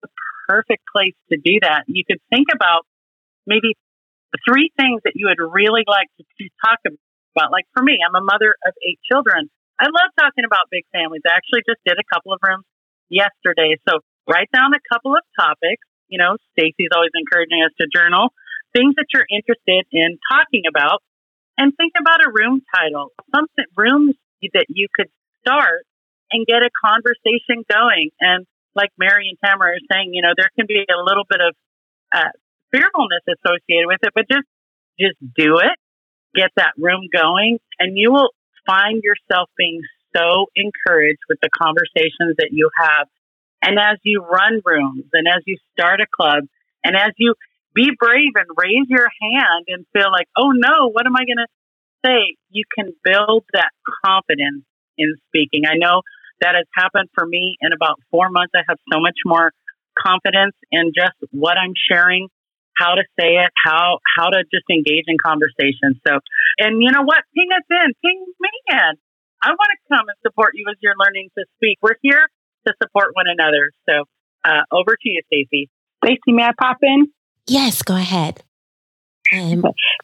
perfect 0.47 0.83
place 0.93 1.15
to 1.31 1.37
do 1.37 1.59
that. 1.61 1.83
You 1.87 2.03
could 2.07 2.19
think 2.29 2.47
about 2.53 2.85
maybe 3.47 3.75
three 4.43 4.71
things 4.75 5.01
that 5.05 5.13
you 5.15 5.31
would 5.31 5.39
really 5.39 5.83
like 5.87 6.09
to, 6.19 6.23
to 6.23 6.45
talk 6.63 6.79
about. 6.83 7.51
Like 7.51 7.65
for 7.73 7.83
me, 7.83 7.99
I'm 8.03 8.15
a 8.15 8.23
mother 8.23 8.55
of 8.65 8.73
eight 8.83 8.99
children. 9.07 9.49
I 9.79 9.85
love 9.91 10.09
talking 10.19 10.47
about 10.47 10.71
big 10.71 10.87
families. 10.91 11.23
I 11.27 11.35
actually 11.35 11.63
just 11.67 11.83
did 11.83 11.99
a 11.99 12.07
couple 12.07 12.31
of 12.31 12.39
rooms 12.39 12.63
yesterday. 13.09 13.75
So 13.87 13.99
write 14.27 14.47
down 14.55 14.71
a 14.71 14.83
couple 14.91 15.15
of 15.15 15.23
topics. 15.35 15.83
You 16.07 16.17
know, 16.17 16.37
Stacy's 16.55 16.93
always 16.95 17.11
encouraging 17.15 17.59
us 17.65 17.75
to 17.81 17.87
journal 17.91 18.31
things 18.75 18.93
that 18.99 19.07
you're 19.15 19.25
interested 19.31 19.87
in 19.95 20.19
talking 20.27 20.67
about 20.67 20.99
and 21.57 21.71
think 21.79 21.93
about 21.95 22.19
a 22.19 22.29
room 22.29 22.61
title, 22.75 23.15
something 23.33 23.65
rooms 23.79 24.15
that 24.53 24.67
you 24.67 24.87
could 24.93 25.07
start 25.39 25.87
and 26.29 26.45
get 26.45 26.61
a 26.61 26.69
conversation 26.83 27.63
going. 27.71 28.11
And 28.19 28.45
like 28.75 28.91
Mary 28.99 29.31
and 29.31 29.39
Tamara 29.39 29.79
are 29.79 29.85
saying, 29.89 30.11
you 30.13 30.21
know, 30.21 30.35
there 30.35 30.51
can 30.59 30.67
be 30.67 30.83
a 30.83 31.01
little 31.01 31.23
bit 31.27 31.39
of 31.39 31.55
uh, 32.13 32.35
fearfulness 32.75 33.23
associated 33.23 33.87
with 33.87 34.03
it, 34.03 34.11
but 34.13 34.25
just 34.27 34.47
just 34.99 35.15
do 35.35 35.59
it, 35.59 35.75
get 36.35 36.51
that 36.55 36.73
room 36.77 37.07
going, 37.11 37.59
and 37.79 37.97
you 37.97 38.11
will 38.11 38.31
find 38.65 39.03
yourself 39.03 39.49
being 39.57 39.81
so 40.15 40.47
encouraged 40.55 41.19
with 41.27 41.39
the 41.41 41.49
conversations 41.51 42.35
that 42.37 42.49
you 42.51 42.69
have. 42.79 43.07
And 43.61 43.79
as 43.79 43.97
you 44.03 44.23
run 44.23 44.61
rooms 44.63 45.05
and 45.13 45.27
as 45.27 45.43
you 45.45 45.57
start 45.73 45.99
a 45.99 46.05
club 46.05 46.45
and 46.83 46.95
as 46.95 47.11
you 47.17 47.35
be 47.73 47.91
brave 47.99 48.31
and 48.35 48.47
raise 48.55 48.87
your 48.87 49.07
hand 49.21 49.65
and 49.67 49.85
feel 49.91 50.11
like, 50.11 50.27
oh 50.37 50.51
no, 50.51 50.89
what 50.91 51.05
am 51.05 51.15
I 51.15 51.25
going 51.25 51.43
to 51.43 51.51
say? 52.05 52.37
You 52.49 52.63
can 52.77 52.93
build 53.03 53.43
that 53.53 53.71
confidence 54.05 54.63
in 54.97 55.15
speaking. 55.27 55.63
I 55.67 55.75
know 55.75 56.01
that 56.41 56.55
has 56.55 56.65
happened 56.73 57.09
for 57.13 57.25
me 57.25 57.57
in 57.59 57.73
about 57.73 57.99
four 58.11 58.29
months. 58.29 58.53
I 58.55 58.63
have 58.67 58.77
so 58.91 58.99
much 58.99 59.17
more 59.25 59.51
confidence 59.97 60.55
in 60.71 60.91
just 60.95 61.15
what 61.31 61.57
I'm 61.57 61.73
sharing, 61.89 62.27
how 62.77 62.95
to 62.95 63.03
say 63.19 63.37
it, 63.41 63.51
how 63.65 63.99
how 64.17 64.29
to 64.29 64.43
just 64.51 64.65
engage 64.69 65.05
in 65.07 65.17
conversation. 65.17 65.99
So, 66.07 66.19
and 66.59 66.81
you 66.81 66.91
know 66.91 67.03
what? 67.03 67.23
Ping 67.33 67.49
us 67.55 67.65
in, 67.69 67.93
ping 68.03 68.25
me 68.39 68.49
in. 68.69 68.93
I 69.43 69.49
want 69.49 69.69
to 69.73 69.95
come 69.95 70.07
and 70.07 70.17
support 70.25 70.51
you 70.55 70.65
as 70.69 70.77
you're 70.81 70.97
learning 70.97 71.29
to 71.37 71.45
speak. 71.57 71.77
We're 71.81 71.97
here 72.01 72.27
to 72.67 72.73
support 72.81 73.09
one 73.13 73.25
another. 73.27 73.71
So, 73.87 74.05
uh, 74.43 74.63
over 74.71 74.95
to 74.95 75.09
you, 75.09 75.21
Stacy. 75.27 75.69
Stacy, 76.03 76.31
may 76.31 76.43
I 76.43 76.51
pop 76.59 76.77
in? 76.81 77.07
Yes, 77.47 77.81
go 77.81 77.95
ahead. 77.95 78.43
Um, 79.33 79.63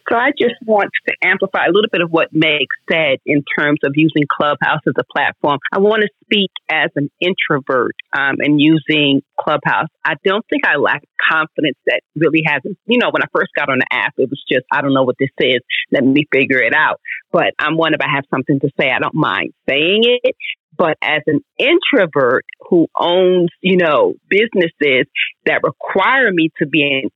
so 0.09 0.15
I 0.17 0.31
just 0.37 0.55
want 0.65 0.89
to 1.07 1.13
amplify 1.23 1.65
a 1.65 1.71
little 1.71 1.89
bit 1.91 2.01
of 2.01 2.11
what 2.11 2.29
Meg 2.31 2.67
said 2.91 3.19
in 3.25 3.43
terms 3.57 3.79
of 3.83 3.93
using 3.95 4.23
Clubhouse 4.29 4.81
as 4.87 4.93
a 4.97 5.03
platform. 5.13 5.59
I 5.71 5.79
want 5.79 6.01
to 6.03 6.09
speak 6.25 6.51
as 6.69 6.89
an 6.95 7.09
introvert 7.19 7.95
um, 8.13 8.35
and 8.39 8.59
using 8.59 9.21
Clubhouse. 9.39 9.87
I 10.05 10.15
don't 10.23 10.45
think 10.49 10.65
I 10.65 10.77
lack 10.77 11.03
confidence 11.29 11.77
that 11.85 12.01
really 12.15 12.41
hasn't, 12.45 12.77
you 12.85 12.97
know, 12.99 13.09
when 13.11 13.21
I 13.21 13.27
first 13.33 13.51
got 13.55 13.69
on 13.69 13.79
the 13.79 13.87
app, 13.91 14.13
it 14.17 14.29
was 14.29 14.43
just, 14.51 14.65
I 14.71 14.81
don't 14.81 14.93
know 14.93 15.03
what 15.03 15.15
this 15.19 15.29
is. 15.39 15.59
Let 15.91 16.03
me 16.03 16.25
figure 16.31 16.61
it 16.61 16.73
out. 16.73 16.99
But 17.31 17.53
I'm 17.59 17.77
one, 17.77 17.93
if 17.93 18.01
I 18.01 18.13
have 18.13 18.25
something 18.29 18.59
to 18.59 18.69
say, 18.79 18.91
I 18.91 18.99
don't 18.99 19.15
mind 19.15 19.53
saying 19.69 20.03
it. 20.03 20.35
But 20.77 20.97
as 21.01 21.21
an 21.27 21.41
introvert 21.59 22.45
who 22.69 22.87
owns, 22.97 23.49
you 23.61 23.77
know, 23.77 24.15
businesses 24.29 25.05
that 25.45 25.61
require 25.63 26.31
me 26.31 26.49
to 26.59 26.67
be 26.67 26.83
an 27.03 27.09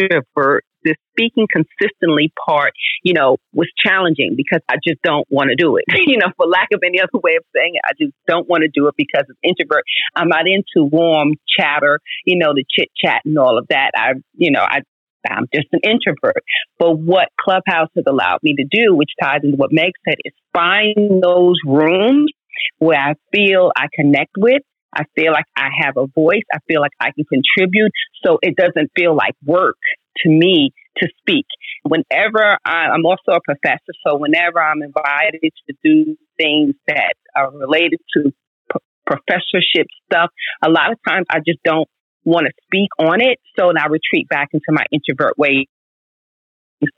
extrovert, 0.00 0.60
the 0.86 0.94
speaking 1.12 1.46
consistently 1.50 2.32
part, 2.46 2.72
you 3.02 3.12
know, 3.12 3.38
was 3.52 3.68
challenging 3.84 4.34
because 4.36 4.60
I 4.68 4.76
just 4.86 5.02
don't 5.02 5.26
want 5.30 5.50
to 5.50 5.56
do 5.56 5.76
it. 5.76 5.84
you 6.06 6.16
know, 6.18 6.28
for 6.36 6.46
lack 6.46 6.68
of 6.72 6.80
any 6.86 7.00
other 7.00 7.18
way 7.22 7.36
of 7.36 7.44
saying 7.54 7.72
it, 7.74 7.82
I 7.84 7.92
just 8.00 8.14
don't 8.26 8.48
want 8.48 8.62
to 8.62 8.70
do 8.72 8.86
it 8.88 8.94
because 8.96 9.24
as 9.28 9.36
introvert, 9.42 9.82
I'm 10.14 10.28
not 10.28 10.44
into 10.46 10.86
warm 10.86 11.34
chatter, 11.58 12.00
you 12.24 12.38
know, 12.38 12.54
the 12.54 12.64
chit 12.70 12.88
chat 12.96 13.22
and 13.24 13.36
all 13.38 13.58
of 13.58 13.66
that. 13.68 13.90
I, 13.96 14.14
you 14.34 14.50
know, 14.50 14.62
I 14.62 14.80
I'm 15.28 15.46
just 15.52 15.66
an 15.72 15.80
introvert. 15.82 16.44
But 16.78 16.98
what 16.98 17.28
Clubhouse 17.40 17.90
has 17.96 18.04
allowed 18.06 18.38
me 18.44 18.54
to 18.54 18.64
do, 18.64 18.94
which 18.94 19.10
ties 19.20 19.40
into 19.42 19.56
what 19.56 19.72
Meg 19.72 19.92
said, 20.08 20.16
is 20.24 20.32
find 20.54 21.20
those 21.20 21.56
rooms 21.66 22.30
where 22.78 23.00
I 23.00 23.14
feel 23.34 23.72
I 23.76 23.86
connect 23.94 24.32
with. 24.38 24.62
I 24.94 25.04
feel 25.14 25.32
like 25.32 25.44
I 25.56 25.68
have 25.82 25.96
a 25.96 26.06
voice. 26.06 26.44
I 26.52 26.58
feel 26.68 26.80
like 26.80 26.92
I 27.00 27.10
can 27.14 27.24
contribute. 27.24 27.92
So 28.24 28.38
it 28.40 28.56
doesn't 28.56 28.90
feel 28.96 29.14
like 29.14 29.34
work 29.44 29.76
to 30.24 30.28
me 30.28 30.72
to 30.98 31.08
speak. 31.18 31.46
Whenever 31.82 32.58
I, 32.64 32.88
I'm 32.92 33.04
also 33.06 33.32
a 33.32 33.40
professor, 33.40 33.92
so 34.06 34.16
whenever 34.16 34.60
I'm 34.60 34.82
invited 34.82 35.52
to 35.68 35.74
do 35.84 36.16
things 36.36 36.74
that 36.88 37.14
are 37.34 37.50
related 37.50 38.00
to 38.16 38.32
p- 38.72 38.80
professorship 39.06 39.86
stuff, 40.06 40.30
a 40.64 40.70
lot 40.70 40.92
of 40.92 40.98
times 41.06 41.26
I 41.30 41.38
just 41.38 41.62
don't 41.64 41.88
want 42.24 42.46
to 42.46 42.52
speak 42.64 42.90
on 42.98 43.20
it. 43.20 43.38
So 43.58 43.68
I 43.68 43.86
retreat 43.86 44.28
back 44.28 44.48
into 44.52 44.66
my 44.70 44.84
introvert 44.90 45.38
way. 45.38 45.68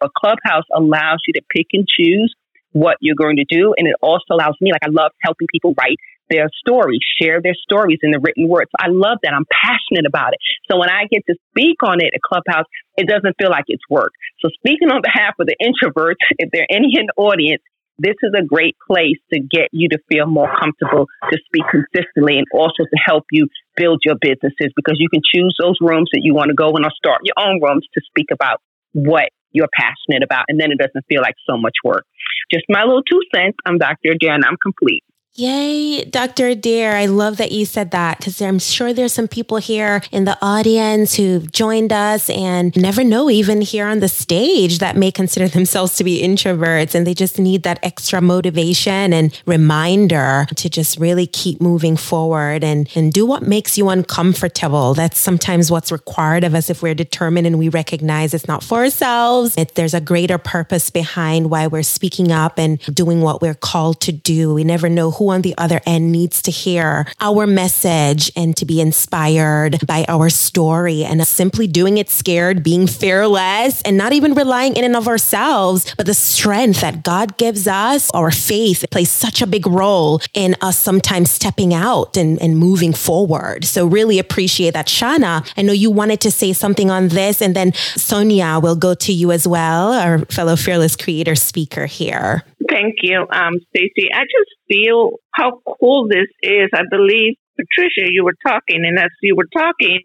A 0.00 0.08
clubhouse 0.16 0.64
allows 0.74 1.18
you 1.26 1.34
to 1.34 1.42
pick 1.54 1.66
and 1.72 1.86
choose 1.86 2.34
what 2.72 2.96
you're 3.00 3.16
going 3.16 3.36
to 3.36 3.44
do. 3.44 3.74
And 3.76 3.86
it 3.86 3.94
also 4.00 4.24
allows 4.32 4.56
me, 4.60 4.72
like, 4.72 4.82
I 4.82 4.90
love 4.90 5.12
helping 5.22 5.46
people 5.52 5.74
write 5.78 5.98
their 6.30 6.48
stories, 6.60 7.00
share 7.20 7.40
their 7.42 7.54
stories 7.54 7.98
in 8.02 8.12
the 8.12 8.20
written 8.20 8.48
word. 8.48 8.66
So 8.70 8.76
I 8.80 8.88
love 8.90 9.18
that. 9.22 9.34
I'm 9.34 9.46
passionate 9.48 10.06
about 10.06 10.32
it. 10.34 10.40
So 10.70 10.78
when 10.78 10.90
I 10.90 11.06
get 11.10 11.22
to 11.28 11.34
speak 11.50 11.82
on 11.82 12.00
it 12.00 12.12
at 12.14 12.22
Clubhouse, 12.22 12.66
it 12.96 13.08
doesn't 13.08 13.36
feel 13.40 13.50
like 13.50 13.64
it's 13.68 13.84
work. 13.90 14.12
So 14.40 14.48
speaking 14.58 14.90
on 14.90 15.02
behalf 15.02 15.34
of 15.40 15.46
the 15.46 15.56
introverts, 15.60 16.20
if 16.38 16.50
there 16.52 16.62
are 16.62 16.74
any 16.74 16.94
in 16.96 17.06
the 17.06 17.16
audience, 17.16 17.62
this 17.98 18.14
is 18.22 18.32
a 18.38 18.44
great 18.44 18.76
place 18.86 19.18
to 19.34 19.40
get 19.40 19.68
you 19.72 19.88
to 19.90 19.98
feel 20.08 20.26
more 20.26 20.48
comfortable 20.60 21.06
to 21.30 21.36
speak 21.46 21.64
consistently 21.66 22.38
and 22.38 22.46
also 22.54 22.86
to 22.86 22.98
help 23.04 23.24
you 23.32 23.48
build 23.76 24.00
your 24.04 24.14
businesses 24.20 24.70
because 24.76 24.96
you 24.98 25.08
can 25.10 25.20
choose 25.26 25.54
those 25.58 25.76
rooms 25.80 26.08
that 26.12 26.22
you 26.22 26.32
want 26.32 26.48
to 26.48 26.54
go 26.54 26.70
in 26.76 26.86
or 26.86 26.94
start 26.94 27.20
your 27.24 27.34
own 27.38 27.60
rooms 27.60 27.84
to 27.94 28.00
speak 28.06 28.28
about 28.32 28.62
what 28.92 29.30
you're 29.50 29.68
passionate 29.74 30.22
about. 30.22 30.44
And 30.48 30.60
then 30.60 30.70
it 30.70 30.78
doesn't 30.78 31.04
feel 31.08 31.22
like 31.22 31.34
so 31.48 31.58
much 31.58 31.74
work. 31.82 32.04
Just 32.52 32.64
my 32.68 32.84
little 32.84 33.02
two 33.02 33.20
cents. 33.34 33.56
I'm 33.66 33.78
Dr. 33.78 34.14
Jen. 34.20 34.44
I'm 34.46 34.56
complete. 34.62 35.02
Yay, 35.38 36.04
Dr. 36.04 36.48
Adair. 36.48 36.96
I 36.96 37.06
love 37.06 37.36
that 37.36 37.52
you 37.52 37.64
said 37.64 37.92
that 37.92 38.18
because 38.18 38.42
I'm 38.42 38.58
sure 38.58 38.92
there's 38.92 39.12
some 39.12 39.28
people 39.28 39.58
here 39.58 40.02
in 40.10 40.24
the 40.24 40.36
audience 40.42 41.14
who've 41.14 41.52
joined 41.52 41.92
us 41.92 42.28
and 42.28 42.74
never 42.74 43.04
know, 43.04 43.30
even 43.30 43.60
here 43.60 43.86
on 43.86 44.00
the 44.00 44.08
stage, 44.08 44.80
that 44.80 44.96
may 44.96 45.12
consider 45.12 45.46
themselves 45.46 45.94
to 45.94 46.02
be 46.02 46.24
introverts 46.24 46.92
and 46.96 47.06
they 47.06 47.14
just 47.14 47.38
need 47.38 47.62
that 47.62 47.78
extra 47.84 48.20
motivation 48.20 49.12
and 49.12 49.40
reminder 49.46 50.44
to 50.56 50.68
just 50.68 50.98
really 50.98 51.28
keep 51.28 51.60
moving 51.60 51.96
forward 51.96 52.64
and, 52.64 52.90
and 52.96 53.12
do 53.12 53.24
what 53.24 53.44
makes 53.44 53.78
you 53.78 53.90
uncomfortable. 53.90 54.92
That's 54.92 55.20
sometimes 55.20 55.70
what's 55.70 55.92
required 55.92 56.42
of 56.42 56.56
us 56.56 56.68
if 56.68 56.82
we're 56.82 56.96
determined 56.96 57.46
and 57.46 57.60
we 57.60 57.68
recognize 57.68 58.34
it's 58.34 58.48
not 58.48 58.64
for 58.64 58.78
ourselves. 58.78 59.56
If 59.56 59.74
there's 59.74 59.94
a 59.94 60.00
greater 60.00 60.36
purpose 60.36 60.90
behind 60.90 61.48
why 61.48 61.68
we're 61.68 61.84
speaking 61.84 62.32
up 62.32 62.58
and 62.58 62.80
doing 62.92 63.20
what 63.20 63.40
we're 63.40 63.54
called 63.54 64.00
to 64.00 64.10
do. 64.10 64.52
We 64.52 64.64
never 64.64 64.88
know 64.88 65.12
who 65.12 65.27
on 65.30 65.42
the 65.42 65.54
other 65.58 65.80
end 65.86 66.12
needs 66.12 66.42
to 66.42 66.50
hear 66.50 67.06
our 67.20 67.46
message 67.46 68.30
and 68.36 68.56
to 68.56 68.64
be 68.64 68.80
inspired 68.80 69.86
by 69.86 70.04
our 70.08 70.28
story 70.30 71.04
and 71.04 71.26
simply 71.26 71.66
doing 71.66 71.98
it 71.98 72.10
scared, 72.10 72.62
being 72.62 72.86
fearless 72.86 73.82
and 73.82 73.96
not 73.96 74.12
even 74.12 74.34
relying 74.34 74.76
in 74.76 74.84
and 74.84 74.96
of 74.96 75.08
ourselves, 75.08 75.94
but 75.96 76.06
the 76.06 76.14
strength 76.14 76.80
that 76.80 77.02
God 77.02 77.36
gives 77.36 77.66
us, 77.66 78.10
our 78.12 78.30
faith 78.30 78.84
plays 78.90 79.10
such 79.10 79.42
a 79.42 79.46
big 79.46 79.66
role 79.66 80.20
in 80.34 80.54
us 80.60 80.78
sometimes 80.78 81.30
stepping 81.30 81.74
out 81.74 82.16
and, 82.16 82.40
and 82.40 82.58
moving 82.58 82.92
forward. 82.92 83.64
So 83.64 83.86
really 83.86 84.18
appreciate 84.18 84.74
that. 84.74 84.86
Shana, 84.86 85.48
I 85.56 85.62
know 85.62 85.72
you 85.72 85.90
wanted 85.90 86.20
to 86.22 86.30
say 86.30 86.52
something 86.52 86.90
on 86.90 87.08
this 87.08 87.40
and 87.40 87.54
then 87.54 87.72
Sonia 87.74 88.60
will 88.60 88.76
go 88.76 88.94
to 88.94 89.12
you 89.12 89.32
as 89.32 89.46
well, 89.46 89.92
our 89.92 90.18
fellow 90.26 90.56
fearless 90.56 90.96
creator 90.96 91.34
speaker 91.34 91.86
here. 91.86 92.44
Thank 92.68 92.96
you, 93.02 93.26
um, 93.30 93.60
Stacy. 93.70 94.08
I 94.12 94.22
just 94.24 94.57
feel 94.68 95.12
how 95.32 95.60
cool 95.80 96.08
this 96.08 96.28
is. 96.42 96.68
I 96.74 96.82
believe, 96.90 97.34
Patricia, 97.56 98.10
you 98.10 98.24
were 98.24 98.36
talking, 98.46 98.84
and 98.84 98.98
as 98.98 99.10
you 99.22 99.36
were 99.36 99.48
talking, 99.52 100.00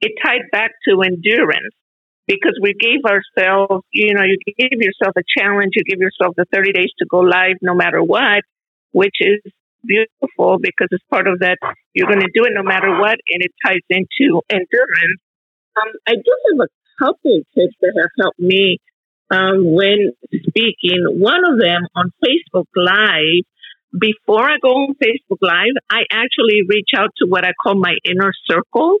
it 0.00 0.12
tied 0.24 0.50
back 0.52 0.72
to 0.88 1.02
endurance 1.02 1.74
because 2.26 2.58
we 2.62 2.74
gave 2.78 3.04
ourselves, 3.04 3.84
you 3.92 4.14
know, 4.14 4.22
you 4.22 4.36
give 4.56 4.80
yourself 4.80 5.14
a 5.16 5.22
challenge, 5.36 5.72
you 5.74 5.82
give 5.84 6.00
yourself 6.00 6.34
the 6.36 6.46
30 6.52 6.72
days 6.72 6.90
to 6.98 7.06
go 7.10 7.18
live 7.18 7.56
no 7.62 7.74
matter 7.74 8.02
what, 8.02 8.42
which 8.92 9.16
is 9.20 9.40
beautiful 9.84 10.58
because 10.60 10.88
it's 10.90 11.04
part 11.10 11.26
of 11.26 11.40
that. 11.40 11.58
You're 11.94 12.06
going 12.06 12.20
to 12.20 12.30
do 12.34 12.44
it 12.44 12.52
no 12.54 12.62
matter 12.62 12.90
what, 12.98 13.18
and 13.28 13.42
it 13.42 13.52
ties 13.64 13.84
into 13.88 14.42
endurance. 14.48 15.20
Um, 15.76 15.92
I 16.06 16.14
do 16.14 16.32
have 16.52 16.68
a 16.68 17.04
couple 17.04 17.40
tips 17.54 17.74
that 17.80 17.94
have 18.00 18.10
helped 18.18 18.38
me 18.38 18.78
um, 19.30 19.74
when 19.74 20.12
speaking. 20.48 21.06
One 21.08 21.44
of 21.44 21.58
them 21.58 21.82
on 21.96 22.12
Facebook 22.22 22.66
Live, 22.76 23.44
before 23.98 24.44
I 24.44 24.56
go 24.62 24.68
on 24.68 24.94
Facebook 24.94 25.38
Live, 25.42 25.74
I 25.90 26.02
actually 26.10 26.62
reach 26.68 26.90
out 26.96 27.10
to 27.18 27.26
what 27.26 27.44
I 27.44 27.52
call 27.62 27.74
my 27.74 27.94
inner 28.04 28.32
circle. 28.48 28.98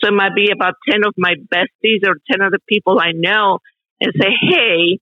So 0.00 0.08
it 0.08 0.14
might 0.14 0.34
be 0.34 0.50
about 0.50 0.74
10 0.88 1.00
of 1.06 1.14
my 1.18 1.34
besties 1.52 2.06
or 2.06 2.16
10 2.30 2.40
of 2.40 2.52
the 2.52 2.60
people 2.68 2.98
I 2.98 3.12
know 3.12 3.58
and 4.00 4.12
say, 4.18 4.30
Hey, 4.40 4.98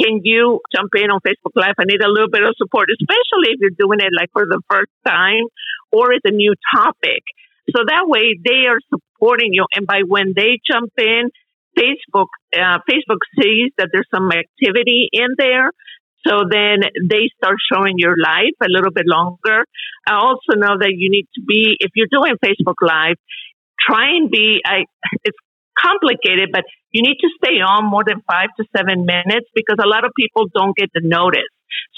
can 0.00 0.20
you 0.22 0.60
jump 0.74 0.90
in 0.94 1.10
on 1.10 1.20
Facebook 1.20 1.56
Live? 1.56 1.74
I 1.78 1.84
need 1.84 2.02
a 2.02 2.08
little 2.08 2.30
bit 2.30 2.42
of 2.42 2.54
support, 2.56 2.88
especially 2.92 3.54
if 3.54 3.60
you're 3.60 3.78
doing 3.78 3.98
it 4.00 4.12
like 4.16 4.30
for 4.32 4.44
the 4.46 4.60
first 4.70 4.92
time 5.06 5.44
or 5.90 6.12
it's 6.12 6.24
a 6.24 6.30
new 6.30 6.54
topic. 6.74 7.24
So 7.74 7.82
that 7.86 8.06
way 8.06 8.38
they 8.44 8.68
are 8.68 8.78
supporting 8.88 9.52
you. 9.52 9.66
And 9.74 9.86
by 9.86 10.02
when 10.06 10.32
they 10.36 10.60
jump 10.70 10.92
in, 10.98 11.30
Facebook, 11.76 12.32
uh, 12.54 12.78
Facebook 12.88 13.20
sees 13.38 13.72
that 13.78 13.88
there's 13.92 14.08
some 14.12 14.30
activity 14.32 15.08
in 15.12 15.28
there. 15.36 15.70
So 16.26 16.46
then 16.50 16.82
they 17.08 17.30
start 17.36 17.56
showing 17.72 17.94
your 17.98 18.14
life 18.16 18.56
a 18.62 18.66
little 18.68 18.90
bit 18.90 19.06
longer. 19.06 19.64
I 20.06 20.14
also 20.14 20.54
know 20.56 20.78
that 20.78 20.92
you 20.94 21.10
need 21.10 21.26
to 21.34 21.42
be, 21.46 21.76
if 21.80 21.90
you're 21.94 22.10
doing 22.10 22.34
Facebook 22.44 22.78
Live, 22.80 23.16
try 23.78 24.16
and 24.16 24.30
be, 24.30 24.60
I, 24.64 24.84
it's 25.24 25.38
complicated, 25.78 26.50
but 26.52 26.64
you 26.90 27.02
need 27.02 27.18
to 27.20 27.28
stay 27.42 27.60
on 27.60 27.84
more 27.84 28.02
than 28.06 28.22
five 28.26 28.48
to 28.58 28.64
seven 28.76 29.04
minutes 29.04 29.46
because 29.54 29.76
a 29.82 29.86
lot 29.86 30.04
of 30.04 30.12
people 30.18 30.46
don't 30.54 30.76
get 30.76 30.90
the 30.94 31.02
notice. 31.04 31.52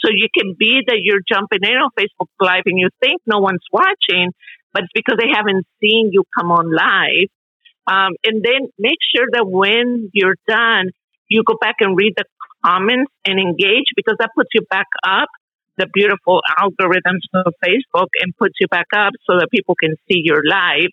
So 0.04 0.10
you 0.12 0.28
can 0.36 0.56
be 0.58 0.82
that 0.86 0.98
you're 1.02 1.22
jumping 1.26 1.60
in 1.62 1.76
on 1.76 1.90
Facebook 1.98 2.28
Live 2.40 2.64
and 2.66 2.78
you 2.78 2.88
think 3.00 3.20
no 3.26 3.38
one's 3.38 3.64
watching, 3.72 4.32
but 4.72 4.82
it's 4.84 4.92
because 4.94 5.16
they 5.18 5.30
haven't 5.32 5.66
seen 5.80 6.10
you 6.12 6.24
come 6.36 6.50
on 6.50 6.72
live. 6.72 7.28
Um, 7.86 8.12
and 8.24 8.44
then 8.44 8.68
make 8.78 8.98
sure 9.14 9.26
that 9.32 9.46
when 9.46 10.10
you're 10.12 10.36
done, 10.46 10.90
you 11.28 11.42
go 11.44 11.54
back 11.60 11.76
and 11.80 11.96
read 11.96 12.14
the 12.16 12.24
comments 12.64 13.12
and 13.26 13.38
engage 13.38 13.86
because 13.96 14.16
that 14.20 14.30
puts 14.36 14.50
you 14.54 14.62
back 14.70 14.86
up 15.06 15.28
the 15.78 15.86
beautiful 15.94 16.42
algorithms 16.58 17.22
of 17.32 17.54
Facebook 17.64 18.10
and 18.20 18.36
puts 18.36 18.54
you 18.60 18.66
back 18.68 18.90
up 18.94 19.14
so 19.24 19.38
that 19.38 19.48
people 19.50 19.74
can 19.78 19.94
see 20.10 20.20
your 20.22 20.42
live. 20.44 20.90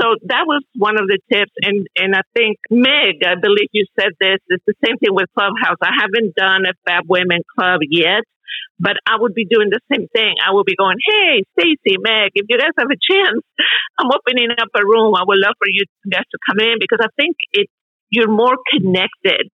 So 0.00 0.14
that 0.30 0.46
was 0.46 0.62
one 0.78 0.94
of 0.94 1.10
the 1.10 1.18
tips. 1.30 1.50
And, 1.60 1.86
and 1.98 2.14
I 2.14 2.22
think 2.34 2.56
Meg, 2.70 3.26
I 3.26 3.34
believe 3.34 3.68
you 3.72 3.84
said 3.98 4.14
this, 4.22 4.38
it's 4.48 4.64
the 4.64 4.78
same 4.86 4.96
thing 4.98 5.10
with 5.12 5.26
Clubhouse. 5.34 5.82
I 5.82 5.90
haven't 6.00 6.34
done 6.38 6.62
a 6.70 6.72
Fab 6.86 7.04
Women 7.10 7.42
Club 7.58 7.82
yet, 7.90 8.22
but 8.78 8.94
I 9.10 9.18
would 9.18 9.34
be 9.34 9.44
doing 9.44 9.74
the 9.74 9.82
same 9.90 10.06
thing. 10.14 10.38
I 10.38 10.54
would 10.54 10.66
be 10.66 10.78
going, 10.78 11.02
Hey, 11.02 11.42
Stacy, 11.58 11.98
Meg, 11.98 12.30
if 12.38 12.46
you 12.48 12.56
guys 12.56 12.78
have 12.78 12.94
a 12.94 13.00
chance, 13.02 13.42
I'm 13.98 14.10
opening 14.14 14.54
up 14.54 14.70
a 14.78 14.86
room. 14.86 15.18
I 15.18 15.26
would 15.26 15.38
love 15.42 15.58
for 15.58 15.66
you 15.66 15.82
guys 16.06 16.30
to 16.30 16.38
come 16.46 16.62
in 16.62 16.78
because 16.78 17.02
I 17.02 17.10
think 17.18 17.34
it, 17.52 17.66
you're 18.10 18.30
more 18.30 18.54
connected 18.70 19.50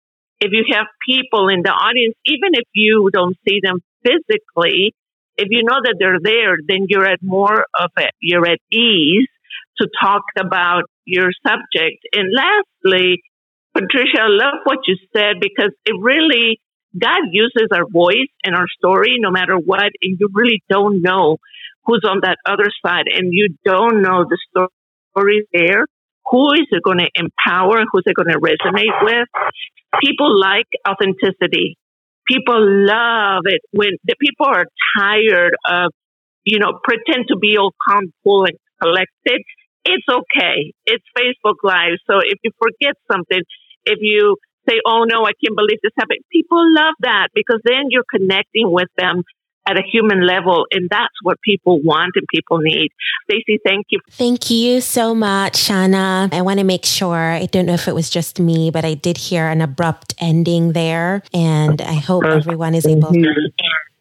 if 0.45 0.53
you 0.53 0.64
have 0.76 0.86
people 1.09 1.49
in 1.49 1.62
the 1.62 1.70
audience, 1.70 2.14
even 2.26 2.51
if 2.53 2.68
you 2.74 3.09
don't 3.12 3.36
see 3.49 3.61
them 3.62 3.80
physically, 4.05 4.95
if 5.36 5.49
you 5.51 5.64
know 5.64 5.80
that 5.82 5.97
they're 5.99 6.20
there, 6.22 6.57
then 6.66 6.86
you're 6.88 7.07
at 7.07 7.22
more 7.22 7.64
of 7.78 7.90
it. 7.97 8.12
You're 8.20 8.47
at 8.47 8.61
ease 8.70 9.28
to 9.78 9.88
talk 10.01 10.22
about 10.38 10.84
your 11.05 11.30
subject. 11.47 11.99
And 12.12 12.28
lastly, 12.32 13.22
Patricia, 13.72 14.20
I 14.20 14.28
love 14.28 14.61
what 14.64 14.78
you 14.86 14.97
said 15.16 15.40
because 15.40 15.72
it 15.84 15.97
really, 15.99 16.61
God 16.97 17.22
uses 17.32 17.68
our 17.72 17.88
voice 17.90 18.30
and 18.45 18.55
our 18.55 18.66
story 18.78 19.16
no 19.18 19.30
matter 19.30 19.57
what, 19.57 19.90
and 20.03 20.16
you 20.20 20.28
really 20.32 20.62
don't 20.68 21.03
know 21.03 21.38
who's 21.86 22.05
on 22.09 22.20
that 22.22 22.38
other 22.47 22.70
side, 22.84 23.07
and 23.12 23.32
you 23.32 23.57
don't 23.64 24.01
know 24.01 24.24
the 24.24 24.38
story 25.14 25.47
there. 25.53 25.86
Who 26.31 26.53
is 26.55 26.66
it 26.70 26.83
going 26.83 26.99
to 26.99 27.11
empower? 27.14 27.85
Who's 27.93 28.05
it 28.07 28.14
going 28.14 28.29
to 28.29 28.41
resonate 28.41 29.03
with? 29.03 29.29
People 30.03 30.39
like 30.39 30.66
authenticity. 30.89 31.77
People 32.27 32.59
love 32.59 33.43
it 33.45 33.61
when 33.72 33.91
the 34.05 34.16
people 34.18 34.47
are 34.47 34.64
tired 34.99 35.53
of, 35.68 35.93
you 36.45 36.59
know, 36.59 36.81
pretend 36.83 37.27
to 37.29 37.37
be 37.37 37.57
all 37.59 37.72
calm, 37.87 38.12
cool, 38.25 38.45
and 38.45 38.57
collected. 38.83 39.43
It's 39.85 40.07
okay. 40.09 40.72
It's 40.87 41.05
Facebook 41.16 41.61
Live. 41.62 41.99
So 42.09 42.18
if 42.25 42.39
you 42.43 42.51
forget 42.59 42.97
something, 43.12 43.41
if 43.85 43.99
you 44.01 44.37
say, 44.66 44.81
oh 44.87 45.05
no, 45.05 45.25
I 45.25 45.33
can't 45.37 45.55
believe 45.55 45.79
this 45.83 45.93
happened, 45.99 46.20
people 46.33 46.64
love 46.75 46.95
that 47.01 47.29
because 47.35 47.61
then 47.64 47.91
you're 47.91 48.09
connecting 48.11 48.72
with 48.72 48.89
them 48.97 49.22
at 49.66 49.78
a 49.78 49.82
human 49.82 50.26
level. 50.26 50.66
And 50.72 50.88
that's 50.90 51.14
what 51.22 51.40
people 51.42 51.80
want 51.82 52.12
and 52.16 52.26
people 52.32 52.58
need. 52.58 52.90
Stacy, 53.30 53.58
thank 53.64 53.86
you. 53.90 54.00
Thank 54.10 54.50
you 54.50 54.80
so 54.80 55.14
much, 55.14 55.54
Shana. 55.54 56.32
I 56.32 56.42
want 56.42 56.58
to 56.60 56.64
make 56.64 56.84
sure, 56.84 57.16
I 57.32 57.46
don't 57.46 57.66
know 57.66 57.74
if 57.74 57.88
it 57.88 57.94
was 57.94 58.10
just 58.10 58.38
me, 58.38 58.70
but 58.70 58.84
I 58.84 58.94
did 58.94 59.16
hear 59.16 59.46
an 59.48 59.60
abrupt 59.60 60.14
ending 60.18 60.72
there. 60.72 61.22
And 61.32 61.80
I 61.80 61.94
hope 61.94 62.24
everyone 62.24 62.74
is 62.74 62.86
able 62.86 63.12
to. 63.12 63.50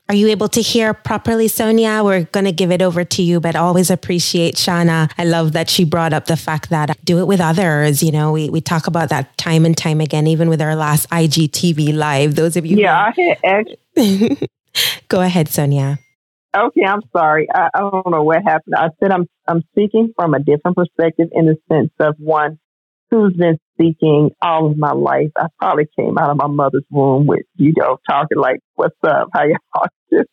Are 0.09 0.15
you 0.15 0.27
able 0.27 0.49
to 0.49 0.61
hear 0.61 0.93
properly, 0.93 1.47
Sonia? 1.47 2.01
We're 2.03 2.25
going 2.25 2.43
to 2.43 2.51
give 2.51 2.71
it 2.71 2.81
over 2.81 3.05
to 3.05 3.23
you, 3.23 3.39
but 3.39 3.55
always 3.55 3.89
appreciate 3.89 4.55
Shana. 4.55 5.09
I 5.17 5.23
love 5.23 5.53
that 5.53 5.69
she 5.69 5.85
brought 5.85 6.11
up 6.11 6.25
the 6.25 6.35
fact 6.35 6.69
that 6.71 7.03
do 7.05 7.19
it 7.19 7.25
with 7.25 7.39
others. 7.39 8.03
You 8.03 8.11
know, 8.11 8.33
we, 8.33 8.49
we 8.49 8.59
talk 8.59 8.85
about 8.85 9.07
that 9.09 9.35
time 9.37 9.65
and 9.65 9.77
time 9.77 10.01
again, 10.01 10.27
even 10.27 10.49
with 10.49 10.61
our 10.61 10.75
last 10.75 11.09
IGTV 11.09 11.95
live. 11.95 12.35
Those 12.35 12.57
of 12.57 12.65
you. 12.65 12.77
Yeah, 12.77 13.11
who- 13.13 13.33
I 13.45 13.65
had. 13.95 14.47
Go 15.07 15.21
ahead, 15.21 15.47
Sonia. 15.47 15.99
Okay, 16.55 16.83
I'm 16.87 17.01
sorry. 17.15 17.47
I, 17.53 17.69
I, 17.73 17.79
don't 17.79 18.11
know 18.11 18.23
what 18.23 18.43
happened. 18.43 18.75
I 18.77 18.89
said 18.99 19.11
I'm 19.11 19.27
I'm 19.47 19.63
speaking 19.71 20.13
from 20.15 20.35
a 20.35 20.39
different 20.39 20.77
perspective 20.77 21.29
in 21.31 21.47
the 21.47 21.55
sense 21.71 21.91
of 21.99 22.15
one 22.19 22.59
who's 23.09 23.33
been 23.33 23.57
speaking 23.73 24.31
all 24.41 24.69
of 24.69 24.77
my 24.77 24.91
life. 24.91 25.31
I 25.35 25.47
probably 25.59 25.87
came 25.97 26.17
out 26.17 26.29
of 26.29 26.37
my 26.37 26.47
mother's 26.47 26.85
womb 26.91 27.25
with 27.25 27.41
you 27.55 27.73
know 27.75 27.97
talking 28.07 28.37
like, 28.37 28.59
"What's 28.75 28.95
up? 29.03 29.29
How 29.33 29.45
y'all 29.45 29.87
doing?" 30.11 30.25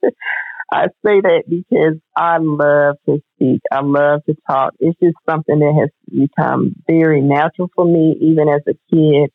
I 0.73 0.87
say 1.05 1.21
that 1.21 1.45
because 1.49 1.99
I 2.15 2.37
love 2.39 2.97
to 3.07 3.21
speak. 3.35 3.61
I 3.73 3.81
love 3.81 4.21
to 4.27 4.37
talk. 4.49 4.75
It's 4.79 4.99
just 5.01 5.17
something 5.29 5.59
that 5.59 5.75
has 5.81 6.29
become 6.29 6.75
very 6.87 7.21
natural 7.21 7.71
for 7.75 7.85
me, 7.85 8.17
even 8.21 8.49
as 8.49 8.61
a 8.69 8.75
kid. 8.95 9.31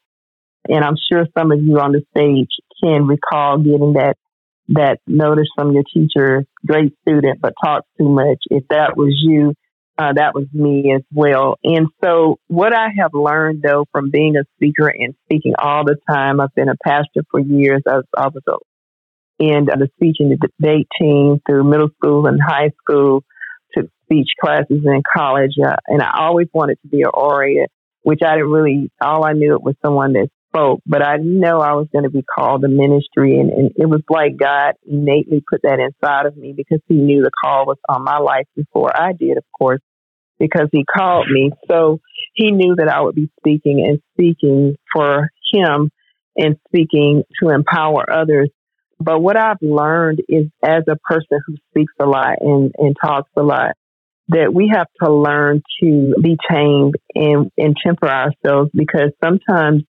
And 0.68 0.84
I'm 0.84 0.95
sure 1.12 1.28
some 1.38 1.51
of 1.51 1.62
you 1.62 1.80
on 1.80 1.91
the 1.91 2.03
stage 2.16 2.49
can 2.82 3.06
recall 3.06 3.58
getting 3.58 3.93
that 3.93 4.16
that 4.70 4.99
notice 5.07 5.47
from 5.55 5.74
your 5.74 5.84
teacher, 5.93 6.45
great 6.66 6.93
student, 7.01 7.39
but 7.41 7.53
talks 7.63 7.88
too 7.97 8.09
much. 8.09 8.39
If 8.49 8.63
that 8.70 8.97
was 8.97 9.13
you, 9.22 9.53
uh, 9.97 10.13
that 10.13 10.34
was 10.34 10.47
me 10.53 10.93
as 10.93 11.03
well. 11.13 11.57
And 11.63 11.88
so 12.03 12.39
what 12.47 12.74
I 12.74 12.88
have 12.99 13.13
learned 13.13 13.63
though 13.63 13.86
from 13.91 14.09
being 14.11 14.36
a 14.36 14.43
speaker 14.55 14.88
and 14.88 15.16
speaking 15.26 15.53
all 15.57 15.86
the 15.86 15.97
time, 16.09 16.41
I've 16.41 16.53
been 16.55 16.70
a 16.70 16.76
pastor 16.84 17.24
for 17.32 17.39
years. 17.39 17.84
I 17.88 17.97
was, 17.97 18.05
I 18.18 18.28
was 18.28 18.43
and 19.39 19.68
the 19.68 19.89
speech 19.95 20.18
and 20.20 20.32
the 20.32 20.38
debate 20.38 20.88
team 20.99 21.41
through 21.45 21.63
middle 21.70 21.89
school 21.97 22.26
and 22.26 22.39
high 22.41 22.72
school 22.82 23.24
to 23.74 23.89
speech 24.03 24.30
classes 24.41 24.84
in 24.86 25.03
college. 25.16 25.51
Uh, 25.63 25.76
and 25.88 26.01
I 26.01 26.11
always 26.20 26.47
wanted 26.53 26.80
to 26.82 26.88
be 26.88 27.01
an 27.01 27.09
orator, 27.13 27.68
which 28.03 28.22
I 28.26 28.36
didn't 28.36 28.51
really, 28.51 28.91
all 29.01 29.26
I 29.26 29.34
knew 29.34 29.55
it 29.55 29.61
was 29.61 29.76
someone 29.84 30.13
that 30.13 30.30
spoke, 30.56 30.82
but 30.86 31.01
I 31.01 31.18
know 31.18 31.60
I 31.60 31.74
was 31.74 31.88
going 31.91 32.03
to 32.03 32.10
be 32.10 32.24
called 32.24 32.62
to 32.62 32.68
ministry. 32.68 33.39
And, 33.39 33.51
and 33.51 33.72
it 33.76 33.88
was 33.88 34.01
like 34.10 34.38
God 34.38 34.74
innately 34.86 35.43
put 35.47 35.62
that 35.64 35.80
inside 35.80 36.26
of 36.26 36.38
me 36.38 36.53
because 36.56 36.80
he 36.88 36.95
knew 36.95 37.22
the 37.22 37.32
call 37.43 37.66
was 37.66 37.78
on 37.89 38.03
my 38.03 38.18
life 38.18 38.47
before 38.56 38.91
I 38.95 39.14
did, 39.14 39.38
of 39.38 39.43
course, 39.58 39.82
because 40.39 40.68
he 40.72 40.84
called 40.86 41.28
me. 41.30 41.51
So 41.70 41.99
he 42.34 42.51
knew 42.51 42.76
that 42.78 42.89
I 42.89 43.01
would 43.01 43.16
be 43.16 43.30
speaking 43.39 43.86
and 43.88 43.99
speaking 44.14 44.76
for 44.93 45.30
him 45.53 45.91
and 46.38 46.58
speaking 46.68 47.24
to 47.41 47.49
empower 47.49 48.10
others. 48.12 48.49
But 48.99 49.20
what 49.20 49.38
I've 49.38 49.62
learned 49.62 50.22
is 50.30 50.45
as 50.64 50.84
a 50.88 50.95
person 50.95 51.39
who 51.45 51.56
speaks 51.70 51.93
a 51.99 52.06
lot 52.06 52.38
and, 52.39 52.74
and 52.78 52.95
talks 53.01 53.30
a 53.36 53.43
lot, 53.43 53.76
that 54.30 54.53
we 54.53 54.72
have 54.74 54.88
to 55.03 55.14
learn 55.14 55.62
to 55.82 56.16
be 56.22 56.38
tamed 56.49 56.95
and, 57.14 57.51
and 57.58 57.76
temper 57.86 58.08
ourselves 58.08 58.72
because 58.74 59.12
sometimes 59.24 59.84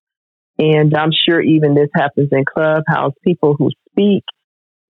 and 0.58 0.94
I'm 0.96 1.10
sure 1.28 1.40
even 1.40 1.74
this 1.74 1.90
happens 1.94 2.30
in 2.32 2.44
Clubhouse. 2.44 3.12
People 3.24 3.56
who 3.58 3.70
speak 3.90 4.24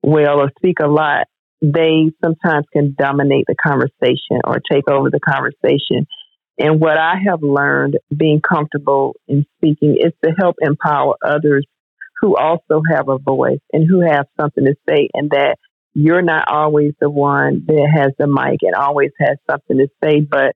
well 0.03 0.41
or 0.41 0.51
speak 0.59 0.79
a 0.81 0.89
lot, 0.89 1.27
they 1.63 2.13
sometimes 2.25 2.67
can 2.73 2.95
dominate 2.99 3.47
the 3.49 3.57
conversation 3.57 4.41
or 4.45 4.61
take 4.71 4.89
over 4.91 5.11
the 5.11 5.21
conversation. 5.21 6.07
And 6.59 6.81
what 6.81 6.99
I 6.99 7.15
have 7.27 7.43
learned 7.43 7.99
being 8.17 8.41
comfortable 8.41 9.17
in 9.29 9.47
speaking 9.59 9.97
is 10.01 10.13
to 10.25 10.33
help 10.39 10.57
empower 10.61 11.17
others 11.25 11.67
who 12.21 12.37
also 12.37 12.83
have 12.91 13.09
a 13.09 13.19
voice 13.19 13.61
and 13.73 13.87
who 13.89 14.01
have 14.01 14.27
something 14.41 14.65
to 14.65 14.75
say 14.89 15.09
and 15.15 15.31
that 15.31 15.57
you're 15.95 16.23
not 16.23 16.49
always 16.49 16.93
the 17.01 17.11
one 17.11 17.65
that 17.67 17.89
has 17.95 18.13
the 18.19 18.27
mic 18.27 18.61
and 18.63 18.75
always 18.75 19.13
has 19.21 19.39
something 19.51 19.79
to 19.79 19.89
say, 20.03 20.21
but 20.21 20.55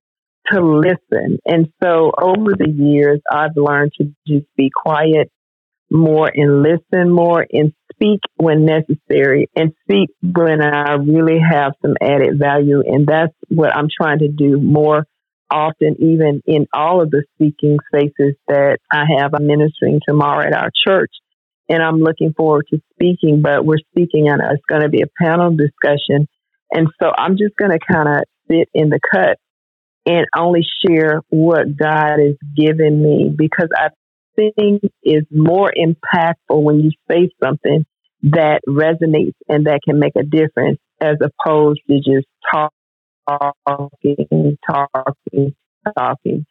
to 0.52 0.60
listen. 0.60 1.38
And 1.44 1.68
so 1.82 2.12
over 2.20 2.52
the 2.56 2.70
years, 2.70 3.20
I've 3.30 3.56
learned 3.56 3.92
to 3.98 4.12
just 4.26 4.46
be 4.56 4.70
quiet 4.74 5.30
more 5.90 6.30
and 6.32 6.62
listen 6.62 7.10
more 7.10 7.46
and 7.52 7.72
speak 7.92 8.20
when 8.36 8.64
necessary 8.64 9.50
and 9.56 9.72
speak 9.82 10.10
when 10.22 10.62
I 10.62 10.94
really 10.94 11.38
have 11.40 11.72
some 11.82 11.94
added 12.00 12.38
value. 12.38 12.82
And 12.86 13.06
that's 13.06 13.34
what 13.48 13.74
I'm 13.76 13.88
trying 14.00 14.20
to 14.20 14.28
do 14.28 14.60
more 14.60 15.06
often, 15.50 15.96
even 15.98 16.42
in 16.46 16.66
all 16.72 17.02
of 17.02 17.10
the 17.10 17.24
speaking 17.34 17.78
spaces 17.92 18.36
that 18.46 18.78
I 18.92 19.04
have. 19.18 19.34
I'm 19.34 19.46
ministering 19.46 20.00
tomorrow 20.06 20.46
at 20.46 20.54
our 20.54 20.70
church 20.86 21.10
and 21.68 21.82
I'm 21.82 21.98
looking 21.98 22.32
forward 22.36 22.66
to 22.70 22.80
speaking, 22.94 23.42
but 23.42 23.64
we're 23.64 23.78
speaking 23.90 24.28
on 24.28 24.40
it's 24.40 24.62
going 24.68 24.82
to 24.82 24.88
be 24.88 25.02
a 25.02 25.24
panel 25.24 25.54
discussion. 25.56 26.28
And 26.72 26.88
so 27.00 27.10
I'm 27.16 27.36
just 27.36 27.56
going 27.56 27.72
to 27.72 27.78
kind 27.78 28.08
of 28.08 28.22
sit 28.48 28.68
in 28.74 28.90
the 28.90 29.00
cut 29.12 29.38
and 30.06 30.26
only 30.36 30.62
share 30.86 31.20
what 31.28 31.76
God 31.76 32.18
has 32.18 32.36
given 32.56 33.02
me 33.02 33.32
because 33.36 33.68
I 33.76 33.88
think 34.34 34.82
is 35.02 35.24
more 35.30 35.72
impactful 35.76 36.62
when 36.62 36.80
you 36.80 36.90
say 37.10 37.30
something 37.42 37.84
that 38.22 38.60
resonates 38.68 39.34
and 39.48 39.66
that 39.66 39.80
can 39.86 39.98
make 39.98 40.14
a 40.16 40.22
difference 40.22 40.78
as 41.00 41.16
opposed 41.20 41.80
to 41.88 41.96
just 41.96 42.26
talking, 42.50 42.70
talking, 44.66 45.54
talking. 45.96 46.46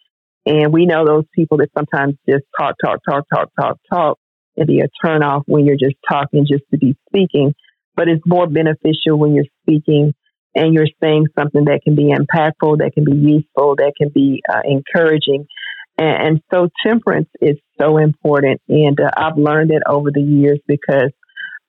And 0.45 0.73
we 0.73 0.85
know 0.85 1.05
those 1.05 1.25
people 1.33 1.57
that 1.57 1.69
sometimes 1.77 2.15
just 2.27 2.43
talk, 2.59 2.75
talk, 2.83 2.99
talk, 3.07 3.25
talk, 3.33 3.49
talk, 3.59 3.77
talk, 3.91 4.17
and 4.57 4.67
be 4.67 4.79
a 4.79 4.87
turn 5.05 5.23
off 5.23 5.43
when 5.45 5.65
you're 5.65 5.77
just 5.77 5.95
talking 6.09 6.45
just 6.49 6.63
to 6.71 6.77
be 6.77 6.97
speaking. 7.07 7.53
But 7.95 8.07
it's 8.07 8.23
more 8.25 8.47
beneficial 8.47 9.17
when 9.17 9.35
you're 9.35 9.45
speaking 9.63 10.13
and 10.59 10.73
you're 10.73 10.87
saying 11.01 11.27
something 11.37 11.65
that 11.65 11.81
can 11.83 11.95
be 11.95 12.13
impactful, 12.13 12.79
that 12.79 12.91
can 12.93 13.05
be 13.05 13.15
useful, 13.15 13.77
that 13.77 13.93
can 13.97 14.09
be 14.09 14.41
uh, 14.51 14.59
encouraging. 14.65 15.45
And, 15.97 16.27
and, 16.27 16.41
so 16.53 16.67
temperance 16.85 17.29
is 17.41 17.55
so 17.79 17.97
important. 17.97 18.61
And 18.67 18.99
uh, 18.99 19.09
I've 19.15 19.37
learned 19.37 19.71
it 19.71 19.83
over 19.87 20.11
the 20.13 20.21
years 20.21 20.59
because 20.67 21.11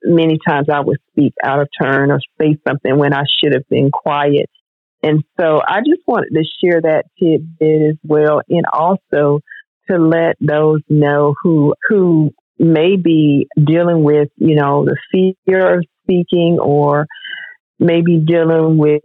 many 0.03 0.39
times 0.45 0.67
I 0.71 0.81
would 0.81 0.97
speak 1.11 1.33
out 1.41 1.61
of 1.61 1.69
turn 1.81 2.11
or 2.11 2.19
say 2.39 2.57
something 2.67 2.97
when 2.97 3.13
I 3.13 3.23
should 3.39 3.53
have 3.53 3.67
been 3.69 3.91
quiet. 3.91 4.49
And 5.03 5.23
so 5.39 5.61
I 5.65 5.79
just 5.79 6.01
wanted 6.05 6.33
to 6.33 6.43
share 6.61 6.81
that 6.81 7.05
tidbit 7.17 7.91
as 7.91 7.95
well. 8.03 8.41
And 8.49 8.65
also 8.71 9.39
to 9.89 9.97
let 9.97 10.35
those 10.41 10.81
know 10.89 11.33
who, 11.41 11.75
who 11.87 12.31
may 12.59 12.97
be 12.97 13.47
dealing 13.55 14.03
with, 14.03 14.29
you 14.35 14.55
know, 14.55 14.85
the 14.85 15.33
fear 15.45 15.77
of 15.77 15.85
speaking 16.03 16.59
or 16.61 17.07
maybe 17.81 18.19
dealing 18.19 18.77
with 18.77 19.01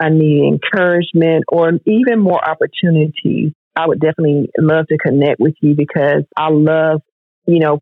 I 0.00 0.08
need 0.08 0.48
encouragement 0.48 1.44
or 1.48 1.72
even 1.84 2.20
more 2.20 2.42
opportunities, 2.42 3.52
I 3.76 3.86
would 3.86 4.00
definitely 4.00 4.48
love 4.58 4.86
to 4.86 4.96
connect 4.96 5.40
with 5.40 5.54
you 5.60 5.74
because 5.74 6.22
I 6.36 6.48
love, 6.50 7.02
you 7.46 7.58
know, 7.58 7.80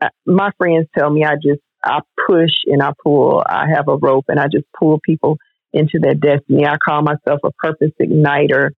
uh, 0.00 0.10
my 0.26 0.50
friends 0.58 0.86
tell 0.96 1.10
me 1.10 1.24
I 1.24 1.34
just, 1.34 1.60
I 1.82 2.00
push 2.28 2.52
and 2.66 2.82
I 2.82 2.92
pull. 3.02 3.42
I 3.44 3.66
have 3.74 3.88
a 3.88 3.96
rope 3.96 4.26
and 4.28 4.38
I 4.38 4.44
just 4.44 4.66
pull 4.78 5.00
people 5.04 5.38
into 5.72 5.98
their 6.00 6.14
destiny. 6.14 6.66
I 6.66 6.76
call 6.76 7.02
myself 7.02 7.40
a 7.44 7.50
purpose 7.52 7.90
igniter. 8.00 8.70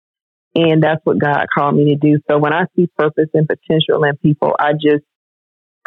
And 0.54 0.82
that's 0.82 1.02
what 1.04 1.20
God 1.20 1.46
called 1.56 1.76
me 1.76 1.90
to 1.90 1.96
do. 1.96 2.20
So 2.30 2.38
when 2.38 2.54
I 2.54 2.66
see 2.76 2.88
purpose 2.98 3.30
and 3.34 3.48
potential 3.48 4.04
in 4.06 4.16
people, 4.18 4.56
I 4.58 4.74
just 4.74 5.04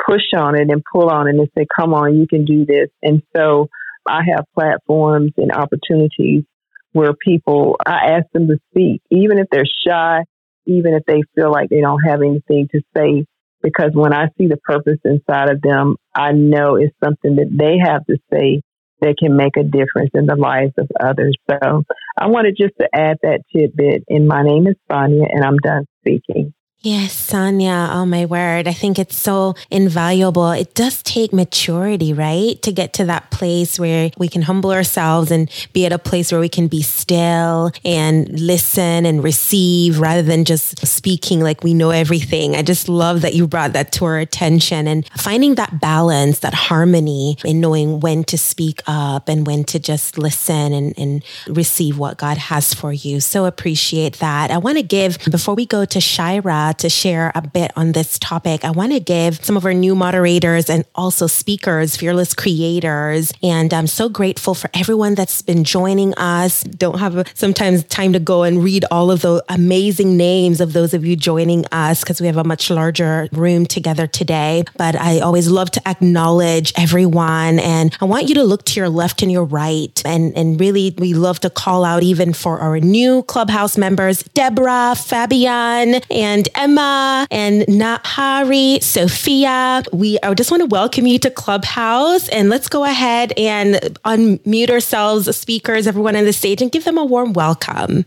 push 0.04 0.22
on 0.36 0.54
it 0.54 0.70
and 0.70 0.82
pull 0.92 1.08
on 1.08 1.26
it 1.26 1.36
and 1.36 1.48
say, 1.56 1.66
come 1.74 1.94
on, 1.94 2.16
you 2.16 2.26
can 2.26 2.44
do 2.44 2.66
this. 2.66 2.88
And 3.02 3.22
so 3.34 3.68
I 4.08 4.22
have 4.34 4.44
platforms 4.54 5.32
and 5.36 5.52
opportunities 5.52 6.44
where 6.92 7.12
people, 7.12 7.76
I 7.86 8.16
ask 8.16 8.26
them 8.32 8.48
to 8.48 8.58
speak, 8.70 9.02
even 9.10 9.38
if 9.38 9.46
they're 9.50 9.64
shy, 9.86 10.24
even 10.66 10.94
if 10.94 11.04
they 11.06 11.22
feel 11.34 11.50
like 11.50 11.68
they 11.68 11.80
don't 11.80 12.00
have 12.00 12.22
anything 12.22 12.68
to 12.72 12.80
say. 12.96 13.26
Because 13.62 13.90
when 13.92 14.12
I 14.12 14.26
see 14.38 14.46
the 14.46 14.56
purpose 14.56 14.98
inside 15.04 15.50
of 15.50 15.60
them, 15.60 15.96
I 16.14 16.32
know 16.32 16.76
it's 16.76 16.94
something 17.02 17.36
that 17.36 17.50
they 17.50 17.78
have 17.78 18.06
to 18.06 18.16
say 18.32 18.62
that 19.00 19.16
can 19.18 19.36
make 19.36 19.56
a 19.56 19.62
difference 19.62 20.10
in 20.14 20.26
the 20.26 20.36
lives 20.36 20.72
of 20.78 20.88
others. 21.00 21.36
So 21.50 21.84
I 22.16 22.26
wanted 22.26 22.56
just 22.56 22.74
to 22.80 22.88
add 22.92 23.18
that 23.22 23.40
tidbit. 23.54 24.04
And 24.08 24.26
my 24.26 24.42
name 24.42 24.66
is 24.66 24.76
Sonia, 24.90 25.26
and 25.30 25.44
I'm 25.44 25.58
done 25.58 25.86
speaking. 26.00 26.54
Yes, 26.82 27.12
Sonia. 27.12 27.88
Oh 27.90 28.06
my 28.06 28.24
word. 28.24 28.68
I 28.68 28.72
think 28.72 29.00
it's 29.00 29.16
so 29.16 29.56
invaluable. 29.68 30.52
It 30.52 30.74
does 30.74 31.02
take 31.02 31.32
maturity, 31.32 32.12
right? 32.12 32.62
To 32.62 32.70
get 32.70 32.92
to 32.94 33.04
that 33.06 33.32
place 33.32 33.80
where 33.80 34.12
we 34.16 34.28
can 34.28 34.42
humble 34.42 34.70
ourselves 34.70 35.32
and 35.32 35.50
be 35.72 35.86
at 35.86 35.92
a 35.92 35.98
place 35.98 36.30
where 36.30 36.40
we 36.40 36.48
can 36.48 36.68
be 36.68 36.82
still 36.82 37.72
and 37.84 38.28
listen 38.40 39.06
and 39.06 39.24
receive 39.24 39.98
rather 39.98 40.22
than 40.22 40.44
just 40.44 40.86
speaking 40.86 41.40
like 41.40 41.64
we 41.64 41.74
know 41.74 41.90
everything. 41.90 42.54
I 42.54 42.62
just 42.62 42.88
love 42.88 43.22
that 43.22 43.34
you 43.34 43.48
brought 43.48 43.72
that 43.72 43.90
to 43.94 44.04
our 44.04 44.18
attention 44.18 44.86
and 44.86 45.04
finding 45.18 45.56
that 45.56 45.80
balance, 45.80 46.38
that 46.38 46.54
harmony 46.54 47.38
in 47.44 47.60
knowing 47.60 47.98
when 47.98 48.22
to 48.24 48.38
speak 48.38 48.82
up 48.86 49.28
and 49.28 49.48
when 49.48 49.64
to 49.64 49.80
just 49.80 50.16
listen 50.16 50.72
and, 50.72 50.96
and 50.96 51.24
receive 51.48 51.98
what 51.98 52.18
God 52.18 52.38
has 52.38 52.72
for 52.72 52.92
you. 52.92 53.18
So 53.18 53.46
appreciate 53.46 54.20
that. 54.20 54.52
I 54.52 54.58
want 54.58 54.76
to 54.76 54.84
give, 54.84 55.18
before 55.28 55.56
we 55.56 55.66
go 55.66 55.84
to 55.84 56.00
Shira, 56.00 56.67
Uh, 56.68 56.72
to 56.74 56.90
share 56.90 57.32
a 57.34 57.40
bit 57.40 57.72
on 57.76 57.92
this 57.92 58.18
topic, 58.18 58.62
I 58.62 58.70
want 58.70 58.92
to 58.92 59.00
give 59.00 59.42
some 59.42 59.56
of 59.56 59.64
our 59.64 59.72
new 59.72 59.94
moderators 59.94 60.68
and 60.68 60.84
also 60.94 61.26
speakers, 61.26 61.96
fearless 61.96 62.34
creators. 62.34 63.32
And 63.42 63.72
I'm 63.72 63.86
so 63.86 64.10
grateful 64.10 64.52
for 64.52 64.68
everyone 64.74 65.14
that's 65.14 65.40
been 65.40 65.64
joining 65.64 66.12
us. 66.16 66.62
Don't 66.64 66.98
have 66.98 67.32
sometimes 67.34 67.84
time 67.84 68.12
to 68.12 68.18
go 68.18 68.42
and 68.42 68.62
read 68.62 68.84
all 68.90 69.10
of 69.10 69.22
the 69.22 69.42
amazing 69.48 70.18
names 70.18 70.60
of 70.60 70.74
those 70.74 70.92
of 70.92 71.06
you 71.06 71.16
joining 71.16 71.64
us 71.72 72.02
because 72.02 72.20
we 72.20 72.26
have 72.26 72.36
a 72.36 72.44
much 72.44 72.68
larger 72.68 73.30
room 73.32 73.64
together 73.64 74.06
today. 74.06 74.62
But 74.76 74.94
I 74.94 75.20
always 75.20 75.48
love 75.48 75.70
to 75.70 75.88
acknowledge 75.88 76.74
everyone. 76.76 77.60
And 77.60 77.96
I 77.98 78.04
want 78.04 78.28
you 78.28 78.34
to 78.34 78.44
look 78.44 78.66
to 78.66 78.78
your 78.78 78.90
left 78.90 79.22
and 79.22 79.32
your 79.32 79.44
right. 79.44 80.02
And, 80.04 80.36
and 80.36 80.60
really, 80.60 80.94
we 80.98 81.14
love 81.14 81.40
to 81.40 81.48
call 81.48 81.82
out 81.82 82.02
even 82.02 82.34
for 82.34 82.58
our 82.58 82.78
new 82.78 83.22
clubhouse 83.22 83.78
members, 83.78 84.22
Deborah, 84.34 84.94
Fabian, 84.94 86.02
and 86.10 86.46
Emma 86.58 87.24
and 87.30 87.62
Nahari, 87.68 88.82
Sophia. 88.82 89.84
We 89.92 90.18
I 90.24 90.34
just 90.34 90.50
want 90.50 90.62
to 90.62 90.66
welcome 90.66 91.06
you 91.06 91.16
to 91.20 91.30
Clubhouse 91.30 92.28
and 92.30 92.48
let's 92.48 92.68
go 92.68 92.82
ahead 92.84 93.32
and 93.38 93.76
unmute 94.04 94.68
ourselves, 94.68 95.34
speakers, 95.36 95.86
everyone 95.86 96.16
on 96.16 96.24
the 96.24 96.32
stage, 96.32 96.60
and 96.60 96.72
give 96.72 96.82
them 96.82 96.98
a 96.98 97.04
warm 97.04 97.32
welcome. 97.32 98.04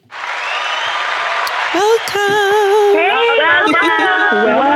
Welcome. 1.73 2.19
Hey, 2.93 3.37
welcome. 3.39 3.73
welcome. 3.73 4.43
welcome. 4.43 4.70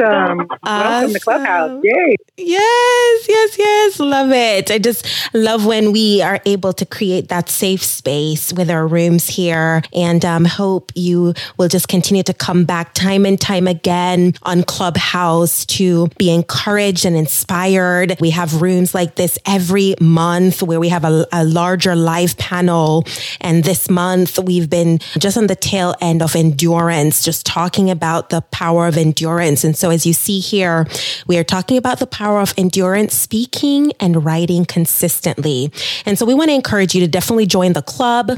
Welcome. 0.00 0.48
Awesome. 0.64 0.90
Welcome 0.90 1.12
to 1.14 1.20
Clubhouse. 1.20 1.80
Yay. 1.84 2.16
Yes, 2.36 3.26
yes, 3.28 3.58
yes. 3.58 4.00
Love 4.00 4.32
it. 4.32 4.70
I 4.70 4.78
just 4.78 5.06
love 5.34 5.66
when 5.66 5.92
we 5.92 6.22
are 6.22 6.40
able 6.46 6.72
to 6.74 6.86
create 6.86 7.28
that 7.28 7.48
safe 7.48 7.82
space 7.84 8.52
with 8.52 8.70
our 8.70 8.86
rooms 8.86 9.28
here 9.28 9.82
and 9.94 10.24
um, 10.24 10.44
hope 10.44 10.92
you 10.94 11.34
will 11.58 11.68
just 11.68 11.88
continue 11.88 12.22
to 12.24 12.34
come 12.34 12.64
back 12.64 12.94
time 12.94 13.26
and 13.26 13.40
time 13.40 13.68
again 13.68 14.34
on 14.42 14.62
Clubhouse 14.64 15.66
to 15.66 16.08
be 16.18 16.30
encouraged 16.30 17.04
and 17.06 17.16
inspired. 17.16 18.16
We 18.20 18.30
have 18.30 18.62
rooms 18.62 18.94
like 18.94 19.16
this 19.16 19.38
every 19.46 19.94
month 20.00 20.62
where 20.62 20.80
we 20.80 20.88
have 20.88 21.04
a, 21.04 21.26
a 21.32 21.44
larger 21.44 21.94
live 21.94 22.36
panel. 22.38 23.04
And 23.40 23.64
this 23.64 23.90
month 23.90 24.38
we've 24.38 24.70
been 24.70 24.98
just 25.18 25.36
on 25.36 25.46
the 25.46 25.56
tail 25.56 25.94
end 26.00 26.22
of 26.22 26.34
endurance, 26.36 27.24
just 27.24 27.46
talking 27.46 27.90
about 27.90 28.30
the 28.30 28.42
power 28.42 28.86
of 28.86 28.96
endurance. 28.96 29.64
And 29.64 29.76
so 29.76 29.89
as 29.90 30.06
you 30.06 30.12
see 30.12 30.40
here, 30.40 30.86
we 31.26 31.38
are 31.38 31.44
talking 31.44 31.76
about 31.76 31.98
the 31.98 32.06
power 32.06 32.40
of 32.40 32.54
endurance, 32.56 33.14
speaking 33.14 33.92
and 34.00 34.24
writing 34.24 34.64
consistently. 34.64 35.72
And 36.06 36.18
so 36.18 36.26
we 36.26 36.34
want 36.34 36.50
to 36.50 36.54
encourage 36.54 36.94
you 36.94 37.00
to 37.00 37.08
definitely 37.08 37.46
join 37.46 37.72
the 37.72 37.82
club 37.82 38.32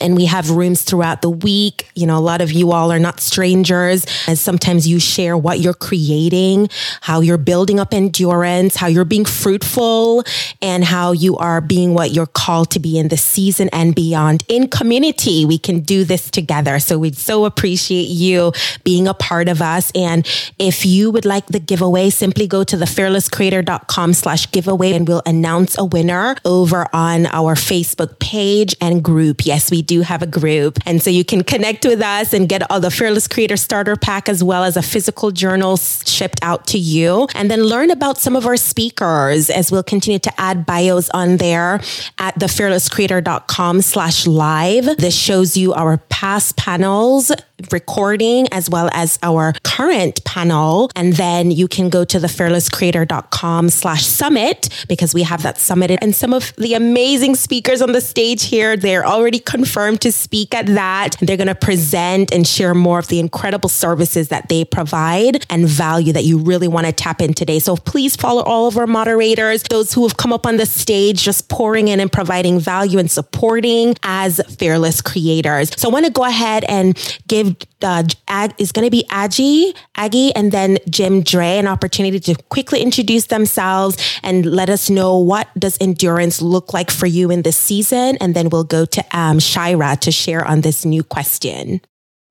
and 0.00 0.16
we 0.16 0.26
have 0.26 0.50
rooms 0.50 0.82
throughout 0.82 1.22
the 1.22 1.30
week. 1.30 1.90
You 1.94 2.06
know, 2.06 2.18
a 2.18 2.20
lot 2.20 2.40
of 2.40 2.52
you 2.52 2.72
all 2.72 2.92
are 2.92 2.98
not 2.98 3.20
strangers 3.20 4.06
and 4.26 4.38
sometimes 4.38 4.86
you 4.86 4.98
share 4.98 5.36
what 5.36 5.60
you're 5.60 5.74
creating, 5.74 6.68
how 7.00 7.20
you're 7.20 7.38
building 7.38 7.80
up 7.80 7.92
endurance, 7.92 8.76
how 8.76 8.86
you're 8.86 9.04
being 9.04 9.24
fruitful 9.24 10.24
and 10.62 10.84
how 10.84 11.12
you 11.12 11.36
are 11.36 11.60
being 11.60 11.94
what 11.94 12.12
you're 12.12 12.26
called 12.26 12.70
to 12.70 12.78
be 12.78 12.98
in 12.98 13.08
the 13.08 13.16
season 13.16 13.68
and 13.72 13.94
beyond 13.94 14.44
in 14.48 14.68
community. 14.68 15.44
We 15.44 15.58
can 15.58 15.80
do 15.80 16.04
this 16.04 16.30
together. 16.30 16.78
So 16.78 16.98
we'd 16.98 17.16
so 17.16 17.44
appreciate 17.44 18.08
you 18.08 18.52
being 18.84 19.08
a 19.08 19.14
part 19.14 19.48
of 19.48 19.62
us. 19.62 19.90
And 19.94 20.26
if 20.58 20.86
you 20.86 21.10
would 21.10 21.24
like 21.24 21.46
the 21.46 21.60
giveaway, 21.60 22.10
simply 22.10 22.46
go 22.46 22.64
to 22.64 22.76
thefearlesscreator.com 22.76 24.12
slash 24.14 24.50
giveaway 24.50 24.92
and 24.92 25.06
we'll 25.08 25.22
announce 25.26 25.76
a 25.78 25.84
winner 25.84 26.36
over 26.44 26.86
on 26.92 27.26
our 27.26 27.54
Facebook 27.54 28.18
page 28.18 28.74
and 28.80 29.02
group. 29.02 29.44
Yes, 29.44 29.70
we 29.70 29.82
do 29.88 30.02
have 30.02 30.22
a 30.22 30.26
group. 30.26 30.78
And 30.86 31.02
so 31.02 31.10
you 31.10 31.24
can 31.24 31.42
connect 31.42 31.84
with 31.84 32.00
us 32.00 32.32
and 32.32 32.48
get 32.48 32.70
all 32.70 32.78
the 32.78 32.90
Fearless 32.92 33.26
Creator 33.26 33.56
Starter 33.56 33.96
Pack 33.96 34.28
as 34.28 34.44
well 34.44 34.62
as 34.62 34.76
a 34.76 34.82
physical 34.82 35.32
journal 35.32 35.76
shipped 35.76 36.38
out 36.42 36.68
to 36.68 36.78
you. 36.78 37.26
And 37.34 37.50
then 37.50 37.64
learn 37.64 37.90
about 37.90 38.18
some 38.18 38.36
of 38.36 38.46
our 38.46 38.56
speakers 38.56 39.50
as 39.50 39.72
we'll 39.72 39.82
continue 39.82 40.20
to 40.20 40.40
add 40.40 40.64
bios 40.64 41.10
on 41.10 41.38
there 41.38 41.80
at 42.18 42.38
thefearlesscreator.com 42.38 43.82
slash 43.82 44.26
live. 44.26 44.84
This 44.98 45.16
shows 45.16 45.56
you 45.56 45.72
our 45.72 45.96
past 46.08 46.56
panels 46.56 47.32
recording 47.72 48.46
as 48.52 48.70
well 48.70 48.88
as 48.92 49.18
our 49.22 49.52
current 49.64 50.24
panel. 50.24 50.90
And 50.94 51.14
then 51.14 51.50
you 51.50 51.68
can 51.68 51.88
go 51.88 52.04
to 52.04 52.18
thefearlesscreator.com 52.18 53.70
slash 53.70 54.06
summit 54.06 54.68
because 54.88 55.14
we 55.14 55.22
have 55.22 55.42
that 55.42 55.58
summit 55.58 55.90
and 56.00 56.14
some 56.14 56.32
of 56.32 56.54
the 56.56 56.74
amazing 56.74 57.34
speakers 57.34 57.82
on 57.82 57.92
the 57.92 58.00
stage 58.00 58.44
here. 58.44 58.76
They're 58.76 59.06
already 59.06 59.38
confirmed 59.38 60.00
to 60.02 60.12
speak 60.12 60.54
at 60.54 60.66
that. 60.66 61.16
They're 61.20 61.36
going 61.36 61.48
to 61.48 61.54
present 61.54 62.32
and 62.32 62.46
share 62.46 62.74
more 62.74 62.98
of 62.98 63.08
the 63.08 63.20
incredible 63.20 63.68
services 63.68 64.28
that 64.28 64.48
they 64.48 64.64
provide 64.64 65.44
and 65.50 65.66
value 65.66 66.12
that 66.12 66.24
you 66.24 66.38
really 66.38 66.68
want 66.68 66.86
to 66.86 66.92
tap 66.92 67.20
in 67.20 67.34
today. 67.34 67.58
So 67.58 67.76
please 67.76 68.16
follow 68.16 68.42
all 68.42 68.68
of 68.68 68.76
our 68.76 68.86
moderators, 68.86 69.62
those 69.64 69.92
who 69.92 70.06
have 70.06 70.16
come 70.16 70.32
up 70.32 70.46
on 70.46 70.56
the 70.56 70.66
stage, 70.66 71.22
just 71.22 71.48
pouring 71.48 71.88
in 71.88 72.00
and 72.00 72.10
providing 72.10 72.60
value 72.60 72.98
and 72.98 73.10
supporting 73.10 73.94
as 74.02 74.40
fearless 74.58 75.00
creators. 75.00 75.70
So 75.80 75.88
I 75.88 75.92
want 75.92 76.06
to 76.06 76.12
go 76.12 76.24
ahead 76.24 76.64
and 76.68 76.96
give 77.26 77.47
uh, 77.82 78.04
Ag- 78.28 78.54
is 78.58 78.72
going 78.72 78.86
to 78.86 78.90
be 78.90 79.04
Aggie, 79.10 79.74
Aggie, 79.96 80.34
and 80.34 80.52
then 80.52 80.78
Jim 80.88 81.22
Dre 81.22 81.58
an 81.58 81.66
opportunity 81.66 82.20
to 82.20 82.34
quickly 82.48 82.80
introduce 82.80 83.26
themselves 83.26 83.96
and 84.22 84.46
let 84.46 84.68
us 84.68 84.90
know 84.90 85.16
what 85.18 85.48
does 85.58 85.76
endurance 85.80 86.42
look 86.42 86.72
like 86.72 86.90
for 86.90 87.06
you 87.06 87.30
in 87.30 87.42
this 87.42 87.56
season, 87.56 88.16
and 88.20 88.34
then 88.34 88.48
we'll 88.48 88.64
go 88.64 88.84
to 88.84 89.04
um, 89.16 89.38
Shira 89.38 89.96
to 90.00 90.10
share 90.10 90.46
on 90.46 90.62
this 90.62 90.84
new 90.84 91.02
question. 91.02 91.80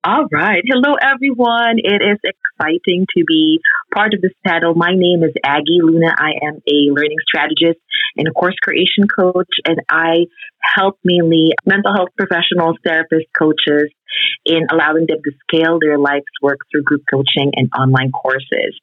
All 0.04 0.26
right. 0.32 0.62
Hello, 0.64 0.94
everyone. 0.94 1.76
It 1.78 2.00
is 2.00 2.18
exciting 2.22 3.06
to 3.16 3.24
be 3.26 3.60
part 3.92 4.14
of 4.14 4.20
this 4.20 4.32
panel. 4.46 4.74
My 4.74 4.92
name 4.94 5.24
is 5.24 5.32
Aggie 5.44 5.80
Luna. 5.82 6.14
I 6.16 6.32
am 6.46 6.62
a 6.66 6.94
learning 6.94 7.18
strategist 7.26 7.80
and 8.16 8.28
a 8.28 8.30
course 8.30 8.54
creation 8.62 9.08
coach, 9.08 9.50
and 9.66 9.80
I 9.90 10.26
help 10.62 10.98
mainly 11.04 11.52
mental 11.66 11.92
health 11.92 12.10
professionals, 12.16 12.76
therapists, 12.86 13.26
coaches 13.36 13.90
in 14.44 14.66
allowing 14.70 15.06
them 15.06 15.18
to 15.24 15.32
scale 15.46 15.78
their 15.80 15.98
life's 15.98 16.32
work 16.42 16.58
through 16.70 16.82
group 16.82 17.02
coaching 17.10 17.52
and 17.56 17.68
online 17.78 18.10
courses. 18.12 18.78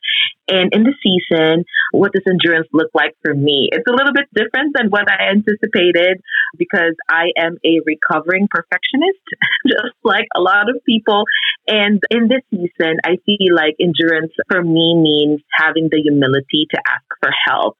And 0.47 0.73
in 0.73 0.83
the 0.83 0.93
season, 1.01 1.65
what 1.91 2.11
does 2.13 2.21
endurance 2.27 2.67
look 2.71 2.91
like 2.93 3.15
for 3.23 3.33
me? 3.33 3.69
It's 3.71 3.87
a 3.87 3.95
little 3.95 4.13
bit 4.13 4.29
different 4.33 4.75
than 4.77 4.89
what 4.89 5.09
I 5.09 5.31
anticipated 5.31 6.21
because 6.57 6.93
I 7.09 7.33
am 7.37 7.57
a 7.65 7.81
recovering 7.85 8.47
perfectionist, 8.49 9.25
just 9.67 9.95
like 10.03 10.27
a 10.35 10.41
lot 10.41 10.69
of 10.69 10.83
people. 10.85 11.23
And 11.67 12.01
in 12.11 12.27
this 12.27 12.45
season, 12.51 12.97
I 13.03 13.17
feel 13.25 13.55
like 13.55 13.75
endurance 13.79 14.33
for 14.47 14.61
me 14.61 14.93
means 14.95 15.41
having 15.57 15.89
the 15.89 16.01
humility 16.01 16.67
to 16.71 16.81
ask 16.87 17.05
for 17.19 17.31
help 17.47 17.77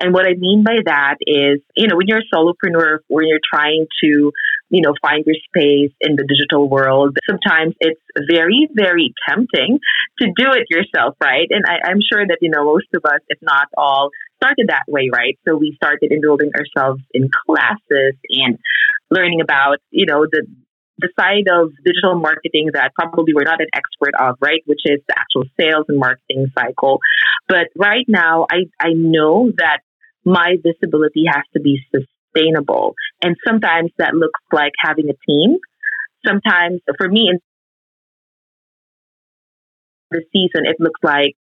And 0.00 0.14
what 0.14 0.26
I 0.26 0.34
mean 0.34 0.64
by 0.64 0.76
that 0.86 1.16
is, 1.20 1.60
you 1.76 1.86
know, 1.86 1.96
when 1.96 2.08
you're 2.08 2.22
a 2.24 2.34
solopreneur, 2.34 2.98
when 3.08 3.28
you're 3.28 3.44
trying 3.52 3.86
to, 4.02 4.32
you 4.70 4.82
know, 4.82 4.94
find 5.02 5.24
your 5.26 5.36
space 5.50 5.92
in 6.00 6.16
the 6.16 6.24
digital 6.26 6.68
world, 6.68 7.18
sometimes 7.28 7.74
it's 7.80 8.00
very, 8.30 8.68
very 8.72 9.12
tempting 9.28 9.78
to 10.20 10.26
do 10.26 10.46
it 10.52 10.66
yourself, 10.70 11.16
right? 11.22 11.48
And 11.50 11.64
I, 11.66 11.90
I'm 11.90 11.98
sure 12.00 12.24
that, 12.26 12.38
you 12.40 12.50
know, 12.50 12.64
most 12.64 12.86
of 12.94 13.04
us, 13.04 13.20
if 13.28 13.38
not 13.42 13.66
all, 13.76 14.10
started 14.36 14.66
that 14.68 14.84
way, 14.88 15.10
right? 15.12 15.38
So 15.46 15.56
we 15.56 15.74
started 15.76 16.12
enrolling 16.12 16.52
ourselves 16.54 17.02
in 17.12 17.28
classes 17.46 18.14
and 18.30 18.58
learning 19.10 19.40
about, 19.42 19.78
you 19.90 20.06
know, 20.06 20.26
the 20.30 20.46
the 21.00 21.08
side 21.18 21.48
of 21.50 21.72
digital 21.82 22.20
marketing 22.20 22.68
that 22.74 22.92
probably 22.94 23.32
we're 23.34 23.48
not 23.48 23.60
an 23.60 23.72
expert 23.72 24.12
of, 24.20 24.36
right? 24.40 24.60
Which 24.66 24.82
is 24.84 25.00
the 25.08 25.18
actual 25.18 25.44
sales 25.58 25.86
and 25.88 25.98
marketing 25.98 26.48
cycle. 26.54 27.00
But 27.48 27.68
right 27.74 28.04
now, 28.06 28.46
I, 28.50 28.68
I 28.78 28.92
know 28.92 29.50
that 29.56 29.80
my 30.26 30.56
visibility 30.62 31.24
has 31.26 31.44
to 31.54 31.60
be 31.60 31.80
sustainable. 32.34 32.94
And 33.22 33.36
sometimes 33.46 33.90
that 33.98 34.14
looks 34.14 34.40
like 34.52 34.72
having 34.82 35.08
a 35.10 35.16
team. 35.26 35.58
Sometimes 36.26 36.80
for 36.98 37.08
me 37.08 37.30
in 37.30 37.38
the 40.10 40.22
season, 40.32 40.66
it 40.66 40.76
looks 40.78 41.00
like 41.02 41.34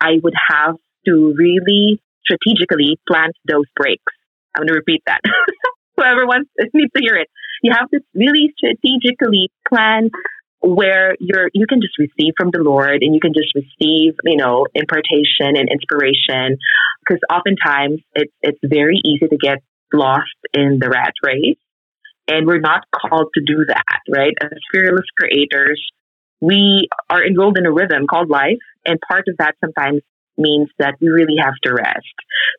I 0.00 0.18
would 0.22 0.34
have 0.50 0.76
to 1.06 1.34
really 1.36 2.00
strategically 2.24 2.98
plant 3.08 3.32
those 3.46 3.66
breaks. 3.76 4.12
I'm 4.54 4.62
going 4.62 4.68
to 4.68 4.74
repeat 4.74 5.02
that. 5.06 5.20
Whoever 5.96 6.26
wants 6.26 6.50
needs 6.74 6.92
to 6.96 7.02
hear 7.02 7.16
it. 7.16 7.28
You 7.62 7.72
have 7.72 7.88
to 7.90 8.00
really 8.14 8.52
strategically 8.56 9.50
plan 9.68 10.10
where 10.62 11.16
you're 11.18 11.50
you 11.52 11.66
can 11.66 11.80
just 11.80 11.98
receive 11.98 12.34
from 12.36 12.50
the 12.52 12.62
Lord 12.62 13.02
and 13.02 13.14
you 13.14 13.20
can 13.20 13.32
just 13.34 13.50
receive, 13.54 14.14
you 14.24 14.36
know, 14.36 14.66
impartation 14.74 15.58
and 15.58 15.68
inspiration. 15.68 16.58
Because 17.02 17.20
oftentimes 17.30 18.00
it's 18.14 18.32
it's 18.42 18.58
very 18.62 19.00
easy 19.04 19.26
to 19.28 19.36
get 19.36 19.58
lost 19.92 20.36
in 20.52 20.78
the 20.80 20.88
rat 20.88 21.14
race. 21.22 21.58
And 22.28 22.46
we're 22.46 22.60
not 22.60 22.84
called 22.94 23.28
to 23.34 23.42
do 23.44 23.64
that, 23.66 24.00
right? 24.08 24.32
As 24.42 24.50
fearless 24.72 25.06
creators, 25.18 25.82
we 26.40 26.88
are 27.10 27.24
enrolled 27.24 27.58
in 27.58 27.66
a 27.66 27.72
rhythm 27.72 28.06
called 28.06 28.30
life. 28.30 28.62
And 28.86 28.98
part 29.00 29.24
of 29.28 29.36
that 29.38 29.54
sometimes 29.60 30.02
means 30.38 30.68
that 30.78 30.94
we 31.00 31.08
really 31.08 31.36
have 31.42 31.54
to 31.64 31.74
rest. 31.74 32.14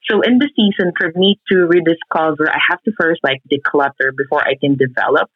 So 0.09 0.21
in 0.21 0.37
the 0.37 0.49
season, 0.55 0.91
for 0.97 1.11
me 1.15 1.39
to 1.51 1.65
rediscover, 1.65 2.49
I 2.49 2.59
have 2.69 2.81
to 2.83 2.91
first 2.99 3.21
like 3.23 3.41
declutter 3.51 4.15
before 4.15 4.41
I 4.41 4.55
can 4.59 4.75
develop. 4.75 5.29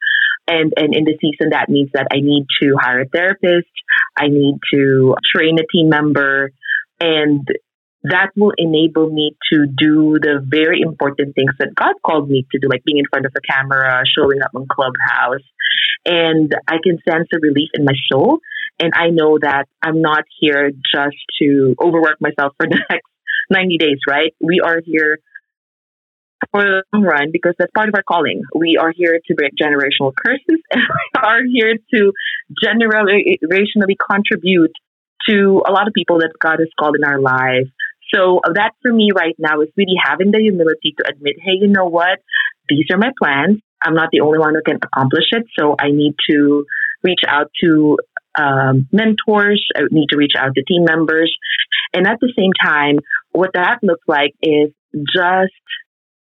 And, 0.46 0.72
and 0.76 0.94
in 0.94 1.04
the 1.04 1.18
season, 1.20 1.50
that 1.50 1.68
means 1.68 1.90
that 1.92 2.06
I 2.12 2.20
need 2.20 2.46
to 2.62 2.76
hire 2.80 3.00
a 3.00 3.08
therapist. 3.08 3.68
I 4.16 4.28
need 4.28 4.56
to 4.72 5.16
train 5.24 5.58
a 5.58 5.66
team 5.70 5.88
member 5.88 6.52
and 7.00 7.46
that 8.10 8.30
will 8.36 8.52
enable 8.56 9.10
me 9.10 9.36
to 9.52 9.66
do 9.66 10.18
the 10.20 10.44
very 10.44 10.80
important 10.80 11.34
things 11.34 11.52
that 11.58 11.74
God 11.74 11.94
called 12.04 12.28
me 12.28 12.46
to 12.52 12.58
do, 12.58 12.68
like 12.68 12.84
being 12.84 12.98
in 12.98 13.04
front 13.10 13.26
of 13.26 13.32
a 13.36 13.40
camera, 13.40 14.02
showing 14.06 14.42
up 14.42 14.50
on 14.54 14.66
Clubhouse. 14.70 15.46
And 16.04 16.54
I 16.68 16.76
can 16.82 16.98
sense 17.08 17.28
a 17.34 17.38
relief 17.40 17.70
in 17.74 17.84
my 17.84 17.94
soul. 18.10 18.40
And 18.80 18.92
I 18.94 19.10
know 19.10 19.38
that 19.40 19.66
I'm 19.82 20.00
not 20.00 20.24
here 20.40 20.70
just 20.70 21.16
to 21.40 21.74
overwork 21.80 22.20
myself 22.20 22.54
for 22.56 22.66
the 22.70 22.80
next 22.90 23.06
90 23.50 23.78
days, 23.78 23.98
right? 24.08 24.34
We 24.40 24.60
are 24.60 24.80
here 24.84 25.18
for 26.50 26.62
the 26.62 26.82
long 26.92 27.02
run 27.02 27.30
because 27.32 27.54
that's 27.58 27.72
part 27.72 27.88
of 27.88 27.94
our 27.94 28.02
calling. 28.02 28.42
We 28.54 28.76
are 28.80 28.92
here 28.94 29.18
to 29.26 29.34
break 29.34 29.52
generational 29.60 30.12
curses 30.14 30.62
and 30.70 30.82
we 30.82 31.20
are 31.20 31.40
here 31.44 31.74
to 31.94 32.12
generationally 32.64 33.26
eh, 33.26 33.96
eh, 33.98 34.06
contribute 34.10 34.72
to 35.28 35.62
a 35.66 35.72
lot 35.72 35.88
of 35.88 35.94
people 35.94 36.18
that 36.20 36.32
God 36.40 36.58
has 36.60 36.68
called 36.78 36.96
in 36.96 37.04
our 37.04 37.20
lives. 37.20 37.68
So 38.14 38.40
that 38.54 38.72
for 38.82 38.92
me 38.92 39.10
right 39.14 39.34
now 39.38 39.60
is 39.60 39.68
really 39.76 39.96
having 40.02 40.30
the 40.30 40.38
humility 40.38 40.94
to 40.98 41.08
admit, 41.08 41.36
hey, 41.38 41.58
you 41.60 41.68
know 41.68 41.86
what? 41.86 42.20
These 42.68 42.86
are 42.90 42.98
my 42.98 43.10
plans. 43.20 43.60
I'm 43.82 43.94
not 43.94 44.08
the 44.12 44.20
only 44.20 44.38
one 44.38 44.54
who 44.54 44.62
can 44.64 44.78
accomplish 44.82 45.26
it. 45.32 45.44
So 45.58 45.76
I 45.78 45.90
need 45.90 46.14
to 46.30 46.64
reach 47.02 47.20
out 47.26 47.50
to 47.62 47.98
um, 48.38 48.88
mentors. 48.92 49.64
I 49.76 49.82
need 49.90 50.08
to 50.10 50.16
reach 50.16 50.32
out 50.38 50.54
to 50.54 50.62
team 50.62 50.84
members. 50.84 51.34
And 51.94 52.06
at 52.06 52.18
the 52.20 52.32
same 52.36 52.52
time, 52.62 52.98
what 53.30 53.50
that 53.54 53.78
looks 53.82 54.04
like 54.06 54.32
is 54.42 54.70
just 54.92 55.52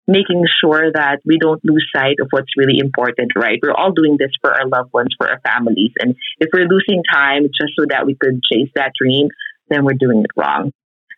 making 0.07 0.43
sure 0.61 0.91
that 0.93 1.21
we 1.27 1.39
don't 1.39 1.63
lose 1.65 1.87
sight 1.95 2.17
of 2.21 2.29
what's 2.31 2.57
really 2.57 2.79
important, 2.79 3.33
right? 3.37 3.59
We're 3.63 3.75
all 3.75 3.93
doing 3.93 4.17
this 4.19 4.31
for 4.41 4.51
our 4.51 4.67
loved 4.67 4.93
ones, 4.93 5.15
for 5.19 5.29
our 5.29 5.41
families. 5.41 5.93
And 6.01 6.17
if 6.39 6.49
we're 6.53 6.67
losing 6.67 7.03
time 7.13 7.45
just 7.45 7.73
so 7.79 7.85
that 7.91 8.07
we 8.07 8.17
could 8.19 8.41
chase 8.51 8.71
that 8.75 8.93
dream, 8.99 9.29
then 9.69 9.85
we're 9.85 10.01
doing 10.01 10.21
it 10.21 10.31
wrong. 10.35 10.73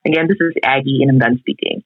Again, 0.06 0.26
this 0.28 0.38
is 0.40 0.54
Aggie 0.62 1.00
and 1.02 1.10
I'm 1.10 1.18
done 1.18 1.38
speaking. 1.38 1.82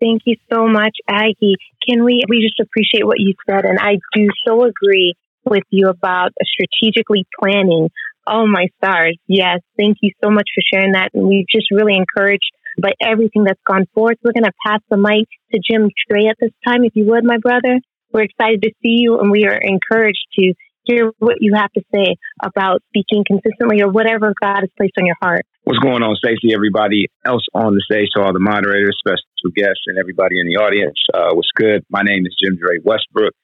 Thank 0.00 0.22
you 0.24 0.36
so 0.50 0.66
much, 0.66 0.96
Aggie. 1.08 1.56
Can 1.86 2.04
we, 2.04 2.22
we 2.28 2.40
just 2.40 2.58
appreciate 2.60 3.06
what 3.06 3.20
you 3.20 3.34
said. 3.48 3.64
And 3.64 3.78
I 3.78 3.96
do 4.14 4.28
so 4.46 4.64
agree 4.64 5.14
with 5.44 5.64
you 5.70 5.88
about 5.88 6.32
strategically 6.42 7.26
planning. 7.38 7.90
Oh, 8.26 8.46
my 8.46 8.66
stars. 8.76 9.18
Yes. 9.26 9.60
Thank 9.78 9.98
you 10.00 10.12
so 10.22 10.30
much 10.30 10.48
for 10.54 10.62
sharing 10.72 10.92
that. 10.92 11.10
And 11.12 11.26
we 11.26 11.44
just 11.50 11.70
really 11.70 11.96
encouraged 11.96 12.50
by 12.80 12.92
everything 13.02 13.44
that's 13.44 13.60
gone 13.66 13.86
forth. 13.94 14.16
We're 14.22 14.32
going 14.32 14.44
to 14.44 14.52
pass 14.66 14.80
the 14.88 14.96
mic 14.96 15.28
to 15.52 15.60
Jim 15.60 15.90
Trey 16.08 16.28
at 16.28 16.36
this 16.40 16.52
time, 16.66 16.84
if 16.84 16.92
you 16.94 17.06
would, 17.06 17.24
my 17.24 17.38
brother. 17.38 17.80
We're 18.12 18.22
excited 18.22 18.62
to 18.62 18.70
see 18.82 18.98
you 19.00 19.18
and 19.20 19.30
we 19.30 19.44
are 19.46 19.58
encouraged 19.60 20.26
to 20.38 20.54
hear 20.84 21.12
what 21.18 21.36
you 21.40 21.54
have 21.54 21.70
to 21.72 21.82
say 21.94 22.16
about 22.42 22.82
speaking 22.88 23.24
consistently 23.26 23.82
or 23.82 23.90
whatever 23.90 24.32
God 24.40 24.60
has 24.60 24.70
placed 24.76 24.94
on 24.98 25.06
your 25.06 25.16
heart. 25.20 25.44
What's 25.64 25.78
going 25.78 26.02
on, 26.02 26.16
Stacey? 26.16 26.54
Everybody 26.54 27.06
else 27.24 27.44
on 27.54 27.74
the 27.74 27.82
stage, 27.84 28.08
to 28.16 28.22
all 28.22 28.32
the 28.32 28.40
moderators, 28.40 28.96
special 28.98 29.52
guests, 29.54 29.84
and 29.86 29.98
everybody 29.98 30.40
in 30.40 30.48
the 30.48 30.56
audience. 30.56 30.98
Uh, 31.12 31.34
what's 31.34 31.52
good? 31.54 31.84
My 31.90 32.02
name 32.02 32.24
is 32.26 32.34
Jim 32.42 32.56
Dre 32.56 32.78
Westbrook. 32.82 33.34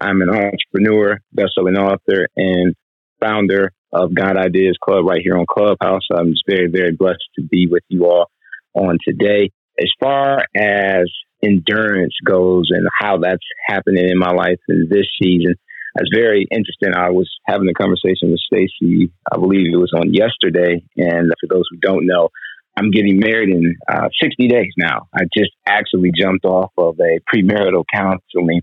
I'm 0.00 0.20
an 0.20 0.28
entrepreneur, 0.28 1.18
best-selling 1.32 1.76
author, 1.78 2.28
and 2.36 2.74
founder 3.18 3.72
of 3.92 4.14
God 4.14 4.36
Ideas 4.36 4.76
Club 4.84 5.06
right 5.06 5.22
here 5.24 5.38
on 5.38 5.46
Clubhouse. 5.50 6.02
I'm 6.14 6.32
just 6.32 6.44
very, 6.46 6.68
very 6.70 6.92
blessed 6.92 7.24
to 7.36 7.42
be 7.42 7.66
with 7.66 7.84
you 7.88 8.04
all 8.04 8.26
on 8.74 8.98
today. 9.02 9.50
As 9.80 9.88
far 9.98 10.44
as 10.54 11.10
endurance 11.42 12.14
goes 12.24 12.68
and 12.70 12.86
how 13.00 13.18
that's 13.18 13.46
happening 13.66 14.08
in 14.08 14.18
my 14.18 14.32
life 14.32 14.60
in 14.68 14.88
this 14.90 15.06
season, 15.20 15.54
it's 15.96 16.10
very 16.14 16.46
interesting. 16.50 16.94
I 16.94 17.10
was 17.10 17.30
having 17.46 17.68
a 17.68 17.74
conversation 17.74 18.30
with 18.30 18.40
Stacy, 18.40 19.10
I 19.32 19.36
believe 19.36 19.72
it 19.72 19.76
was 19.76 19.92
on 19.94 20.12
yesterday. 20.12 20.84
And 20.96 21.32
for 21.40 21.46
those 21.48 21.64
who 21.70 21.78
don't 21.78 22.06
know, 22.06 22.30
I'm 22.76 22.90
getting 22.90 23.20
married 23.20 23.50
in 23.50 23.76
uh, 23.88 24.08
60 24.20 24.48
days 24.48 24.72
now. 24.76 25.06
I 25.14 25.22
just 25.36 25.52
actually 25.66 26.10
jumped 26.18 26.44
off 26.44 26.72
of 26.76 26.96
a 26.98 27.20
premarital 27.32 27.84
counseling 27.94 28.62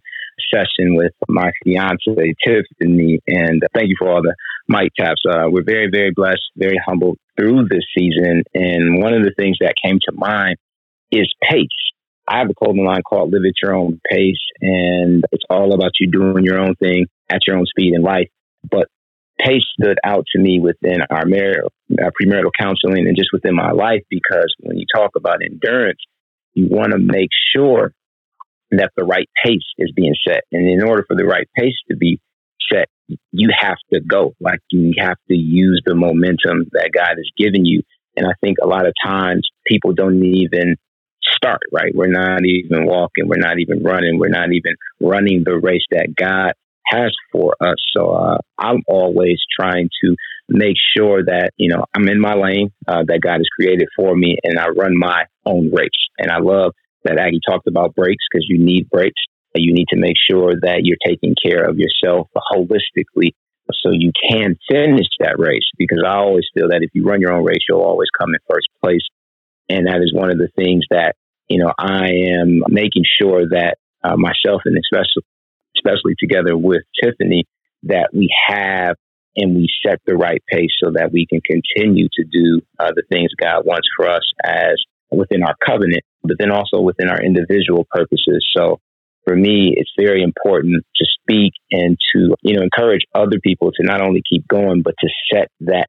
session 0.53 0.95
with 0.95 1.13
my 1.29 1.51
fiance, 1.63 2.33
Tiffany. 2.45 3.19
And 3.27 3.61
thank 3.73 3.87
you 3.87 3.95
for 3.97 4.09
all 4.09 4.21
the 4.21 4.35
mic 4.67 4.91
taps. 4.99 5.21
Uh, 5.27 5.45
we're 5.47 5.63
very, 5.63 5.89
very 5.89 6.11
blessed, 6.11 6.41
very 6.57 6.79
humbled 6.85 7.17
through 7.37 7.67
this 7.69 7.85
season. 7.97 8.43
And 8.53 9.01
one 9.01 9.13
of 9.13 9.23
the 9.23 9.33
things 9.37 9.57
that 9.61 9.75
came 9.83 9.99
to 10.09 10.11
mind 10.13 10.57
is 11.11 11.31
pace. 11.49 11.67
I 12.31 12.39
have 12.39 12.49
a 12.49 12.53
clothing 12.53 12.85
line 12.85 13.01
called 13.03 13.33
Live 13.33 13.41
at 13.45 13.61
Your 13.61 13.75
Own 13.75 13.99
Pace, 14.09 14.39
and 14.61 15.25
it's 15.33 15.43
all 15.49 15.73
about 15.73 15.91
you 15.99 16.09
doing 16.09 16.45
your 16.45 16.59
own 16.59 16.75
thing 16.75 17.07
at 17.29 17.41
your 17.45 17.57
own 17.57 17.65
speed 17.65 17.93
in 17.93 18.01
life. 18.01 18.29
But 18.69 18.87
pace 19.37 19.63
stood 19.77 19.97
out 20.05 20.25
to 20.33 20.41
me 20.41 20.61
within 20.61 21.01
our, 21.09 21.25
mar- 21.25 21.65
our 22.01 22.11
premarital 22.11 22.51
counseling 22.57 23.05
and 23.07 23.17
just 23.17 23.31
within 23.33 23.53
my 23.53 23.71
life 23.71 24.03
because 24.09 24.53
when 24.59 24.77
you 24.77 24.85
talk 24.95 25.11
about 25.17 25.39
endurance, 25.43 25.99
you 26.53 26.67
want 26.69 26.93
to 26.93 26.99
make 26.99 27.29
sure 27.53 27.91
that 28.71 28.91
the 28.95 29.03
right 29.03 29.27
pace 29.43 29.67
is 29.77 29.91
being 29.93 30.15
set. 30.25 30.43
And 30.53 30.69
in 30.69 30.87
order 30.87 31.03
for 31.05 31.17
the 31.17 31.25
right 31.25 31.49
pace 31.57 31.75
to 31.89 31.97
be 31.97 32.21
set, 32.71 32.87
you 33.33 33.49
have 33.59 33.77
to 33.91 33.99
go. 33.99 34.35
Like 34.39 34.59
you 34.69 34.93
have 34.99 35.17
to 35.27 35.35
use 35.35 35.81
the 35.85 35.95
momentum 35.95 36.69
that 36.71 36.91
God 36.93 37.15
has 37.17 37.29
given 37.37 37.65
you. 37.65 37.81
And 38.15 38.25
I 38.25 38.31
think 38.39 38.57
a 38.63 38.67
lot 38.67 38.85
of 38.85 38.93
times 39.03 39.49
people 39.67 39.91
don't 39.91 40.23
even 40.23 40.77
start, 41.41 41.61
right? 41.71 41.91
We're 41.93 42.07
not 42.07 42.41
even 42.45 42.85
walking. 42.85 43.27
We're 43.27 43.37
not 43.37 43.59
even 43.59 43.83
running. 43.83 44.19
We're 44.19 44.29
not 44.29 44.51
even 44.51 44.75
running 44.99 45.43
the 45.45 45.57
race 45.57 45.85
that 45.91 46.13
God 46.15 46.53
has 46.85 47.11
for 47.31 47.55
us. 47.61 47.77
So 47.95 48.11
uh, 48.11 48.37
I'm 48.57 48.83
always 48.87 49.39
trying 49.59 49.89
to 50.03 50.15
make 50.49 50.75
sure 50.95 51.23
that, 51.23 51.51
you 51.57 51.69
know, 51.69 51.85
I'm 51.95 52.07
in 52.09 52.19
my 52.19 52.35
lane 52.35 52.71
uh, 52.87 53.03
that 53.07 53.21
God 53.21 53.37
has 53.37 53.47
created 53.55 53.87
for 53.95 54.15
me 54.15 54.37
and 54.43 54.59
I 54.59 54.69
run 54.69 54.97
my 54.97 55.25
own 55.45 55.71
race. 55.73 55.89
And 56.17 56.29
I 56.29 56.39
love 56.39 56.73
that 57.03 57.19
Aggie 57.19 57.39
talked 57.47 57.67
about 57.67 57.95
breaks 57.95 58.23
because 58.29 58.45
you 58.47 58.63
need 58.63 58.89
breaks. 58.89 59.21
You 59.55 59.73
need 59.73 59.87
to 59.89 59.99
make 59.99 60.15
sure 60.29 60.53
that 60.61 60.81
you're 60.83 60.97
taking 61.05 61.35
care 61.43 61.63
of 61.63 61.77
yourself 61.77 62.27
holistically 62.53 63.31
so 63.73 63.91
you 63.91 64.11
can 64.29 64.55
finish 64.69 65.07
that 65.19 65.39
race 65.39 65.67
because 65.77 66.03
I 66.05 66.15
always 66.17 66.45
feel 66.53 66.69
that 66.69 66.83
if 66.83 66.89
you 66.93 67.05
run 67.05 67.21
your 67.21 67.31
own 67.31 67.43
race, 67.43 67.59
you'll 67.67 67.81
always 67.81 68.09
come 68.17 68.29
in 68.29 68.39
first 68.49 68.67
place. 68.83 69.05
And 69.69 69.87
that 69.87 70.01
is 70.01 70.13
one 70.13 70.29
of 70.29 70.37
the 70.37 70.49
things 70.55 70.83
that, 70.89 71.15
you 71.51 71.59
know, 71.59 71.73
I 71.77 72.09
am 72.39 72.63
making 72.69 73.03
sure 73.19 73.47
that 73.49 73.75
uh, 74.03 74.15
myself 74.15 74.61
and 74.65 74.77
especially, 74.77 75.23
especially 75.77 76.15
together 76.19 76.57
with 76.57 76.81
Tiffany, 77.01 77.45
that 77.83 78.09
we 78.13 78.29
have 78.47 78.95
and 79.35 79.55
we 79.55 79.67
set 79.85 79.99
the 80.05 80.15
right 80.15 80.41
pace 80.49 80.71
so 80.83 80.91
that 80.91 81.11
we 81.11 81.25
can 81.25 81.41
continue 81.41 82.07
to 82.13 82.23
do 82.23 82.61
uh, 82.79 82.91
the 82.95 83.03
things 83.09 83.31
God 83.39 83.65
wants 83.65 83.87
for 83.95 84.09
us 84.09 84.23
as 84.43 84.75
within 85.09 85.43
our 85.43 85.55
covenant, 85.65 86.03
but 86.23 86.37
then 86.39 86.51
also 86.51 86.81
within 86.81 87.09
our 87.09 87.21
individual 87.21 87.87
purposes. 87.89 88.45
So 88.55 88.79
for 89.25 89.35
me, 89.35 89.73
it's 89.75 89.91
very 89.97 90.23
important 90.23 90.83
to 90.95 91.05
speak 91.21 91.53
and 91.71 91.97
to, 92.13 92.35
you 92.41 92.55
know, 92.55 92.63
encourage 92.63 93.01
other 93.13 93.39
people 93.43 93.71
to 93.71 93.83
not 93.83 94.01
only 94.01 94.21
keep 94.29 94.47
going, 94.47 94.81
but 94.83 94.95
to 94.99 95.09
set 95.31 95.47
that 95.61 95.87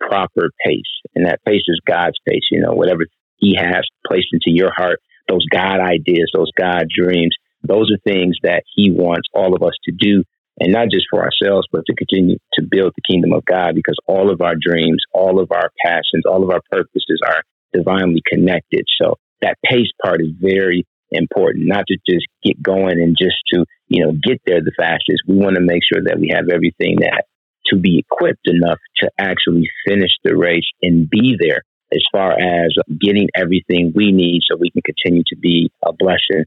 proper 0.00 0.50
pace. 0.64 0.82
And 1.14 1.26
that 1.26 1.40
pace 1.44 1.62
is 1.66 1.80
God's 1.86 2.18
pace, 2.28 2.44
you 2.50 2.60
know, 2.60 2.72
whatever 2.72 3.06
He 3.36 3.56
has 3.56 3.84
placed 4.06 4.28
into 4.32 4.50
your 4.56 4.70
heart, 4.74 5.00
those 5.28 5.44
God 5.50 5.80
ideas, 5.80 6.30
those 6.34 6.50
God 6.56 6.86
dreams, 6.88 7.34
those 7.62 7.90
are 7.90 8.10
things 8.10 8.36
that 8.42 8.64
He 8.74 8.90
wants 8.90 9.28
all 9.34 9.54
of 9.54 9.62
us 9.62 9.74
to 9.84 9.92
do. 9.92 10.22
And 10.60 10.72
not 10.72 10.88
just 10.88 11.06
for 11.10 11.24
ourselves, 11.24 11.66
but 11.72 11.84
to 11.86 11.94
continue 11.96 12.36
to 12.54 12.62
build 12.62 12.92
the 12.94 13.02
kingdom 13.10 13.32
of 13.32 13.44
God 13.44 13.74
because 13.74 13.96
all 14.06 14.30
of 14.30 14.40
our 14.40 14.54
dreams, 14.54 15.02
all 15.12 15.40
of 15.40 15.50
our 15.50 15.70
passions, 15.84 16.22
all 16.28 16.44
of 16.44 16.50
our 16.50 16.60
purposes 16.70 17.20
are 17.26 17.42
divinely 17.72 18.22
connected. 18.30 18.84
So 19.02 19.16
that 19.40 19.58
pace 19.64 19.90
part 20.00 20.20
is 20.20 20.28
very 20.40 20.86
important, 21.10 21.66
not 21.66 21.86
to 21.88 21.96
just 22.08 22.26
get 22.44 22.62
going 22.62 23.00
and 23.00 23.16
just 23.20 23.36
to, 23.52 23.64
you 23.88 24.04
know, 24.04 24.12
get 24.12 24.40
there 24.46 24.60
the 24.60 24.72
fastest. 24.76 25.22
We 25.26 25.36
want 25.36 25.56
to 25.56 25.60
make 25.60 25.82
sure 25.82 26.02
that 26.04 26.20
we 26.20 26.30
have 26.32 26.48
everything 26.48 26.98
that 27.00 27.24
to 27.66 27.76
be 27.76 27.98
equipped 27.98 28.46
enough 28.46 28.78
to 28.98 29.10
actually 29.18 29.68
finish 29.86 30.10
the 30.22 30.36
race 30.36 30.68
and 30.82 31.08
be 31.08 31.36
there 31.38 31.62
as 31.94 32.02
far 32.12 32.32
as 32.32 32.74
getting 33.00 33.28
everything 33.34 33.92
we 33.94 34.12
need 34.12 34.40
so 34.48 34.56
we 34.58 34.70
can 34.70 34.82
continue 34.82 35.22
to 35.28 35.36
be 35.36 35.70
a 35.84 35.92
blessing 35.92 36.44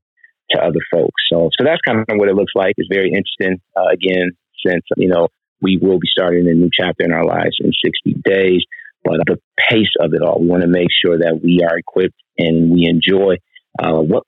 to 0.52 0.62
other 0.62 0.80
folks. 0.92 1.24
So, 1.32 1.50
so 1.58 1.64
that's 1.64 1.82
kind 1.86 2.00
of 2.00 2.06
what 2.16 2.30
it 2.30 2.36
looks 2.36 2.54
like. 2.56 2.74
It's 2.78 2.90
very 2.92 3.12
interesting. 3.12 3.62
Uh, 3.76 3.88
again, 3.92 4.32
since, 4.66 4.84
you 4.96 5.10
know, 5.10 5.28
we 5.62 5.78
will 5.82 6.00
be 6.00 6.08
starting 6.12 6.48
a 6.48 6.54
new 6.54 6.70
chapter 6.72 7.04
in 7.04 7.12
our 7.12 7.26
lives 7.26 7.58
in 7.60 7.72
60 7.84 8.22
days, 8.24 8.64
but 9.04 9.18
the 9.26 9.40
pace 9.70 9.94
of 10.00 10.14
it 10.14 10.22
all, 10.22 10.40
we 10.40 10.48
want 10.48 10.62
to 10.62 10.68
make 10.68 10.90
sure 11.04 11.18
that 11.18 11.40
we 11.44 11.62
are 11.68 11.78
equipped 11.78 12.20
and 12.38 12.72
we 12.72 12.86
enjoy 12.86 13.36
uh, 13.80 14.00
what 14.00 14.24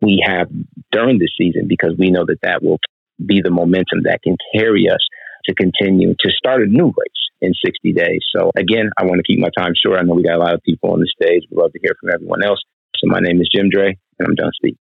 we 0.00 0.22
have 0.26 0.48
during 0.90 1.18
the 1.18 1.30
season 1.38 1.68
because 1.68 1.94
we 1.98 2.10
know 2.10 2.24
that 2.26 2.40
that 2.42 2.62
will 2.62 2.78
be 3.24 3.40
the 3.42 3.50
momentum 3.50 4.02
that 4.04 4.20
can 4.22 4.36
carry 4.54 4.88
us 4.88 5.00
to 5.46 5.54
continue 5.54 6.14
to 6.18 6.30
start 6.30 6.62
a 6.62 6.66
new 6.66 6.86
race 6.86 7.22
in 7.40 7.52
60 7.64 7.92
days. 7.92 8.20
So 8.36 8.50
again, 8.56 8.90
I 8.98 9.04
want 9.04 9.18
to 9.18 9.22
keep 9.22 9.40
my 9.40 9.50
time 9.56 9.72
short. 9.74 9.98
I 9.98 10.02
know 10.02 10.14
we 10.14 10.22
got 10.22 10.36
a 10.36 10.44
lot 10.44 10.54
of 10.54 10.62
people 10.62 10.92
on 10.92 11.00
the 11.00 11.10
stage. 11.10 11.42
We'd 11.50 11.60
love 11.60 11.72
to 11.72 11.80
hear 11.82 11.94
from 12.00 12.10
everyone 12.14 12.44
else. 12.44 12.62
So 12.96 13.06
my 13.08 13.20
name 13.20 13.40
is 13.40 13.48
Jim 13.54 13.68
Dre 13.68 13.98
and 14.18 14.28
I'm 14.28 14.34
done 14.34 14.52
speaking. 14.54 14.78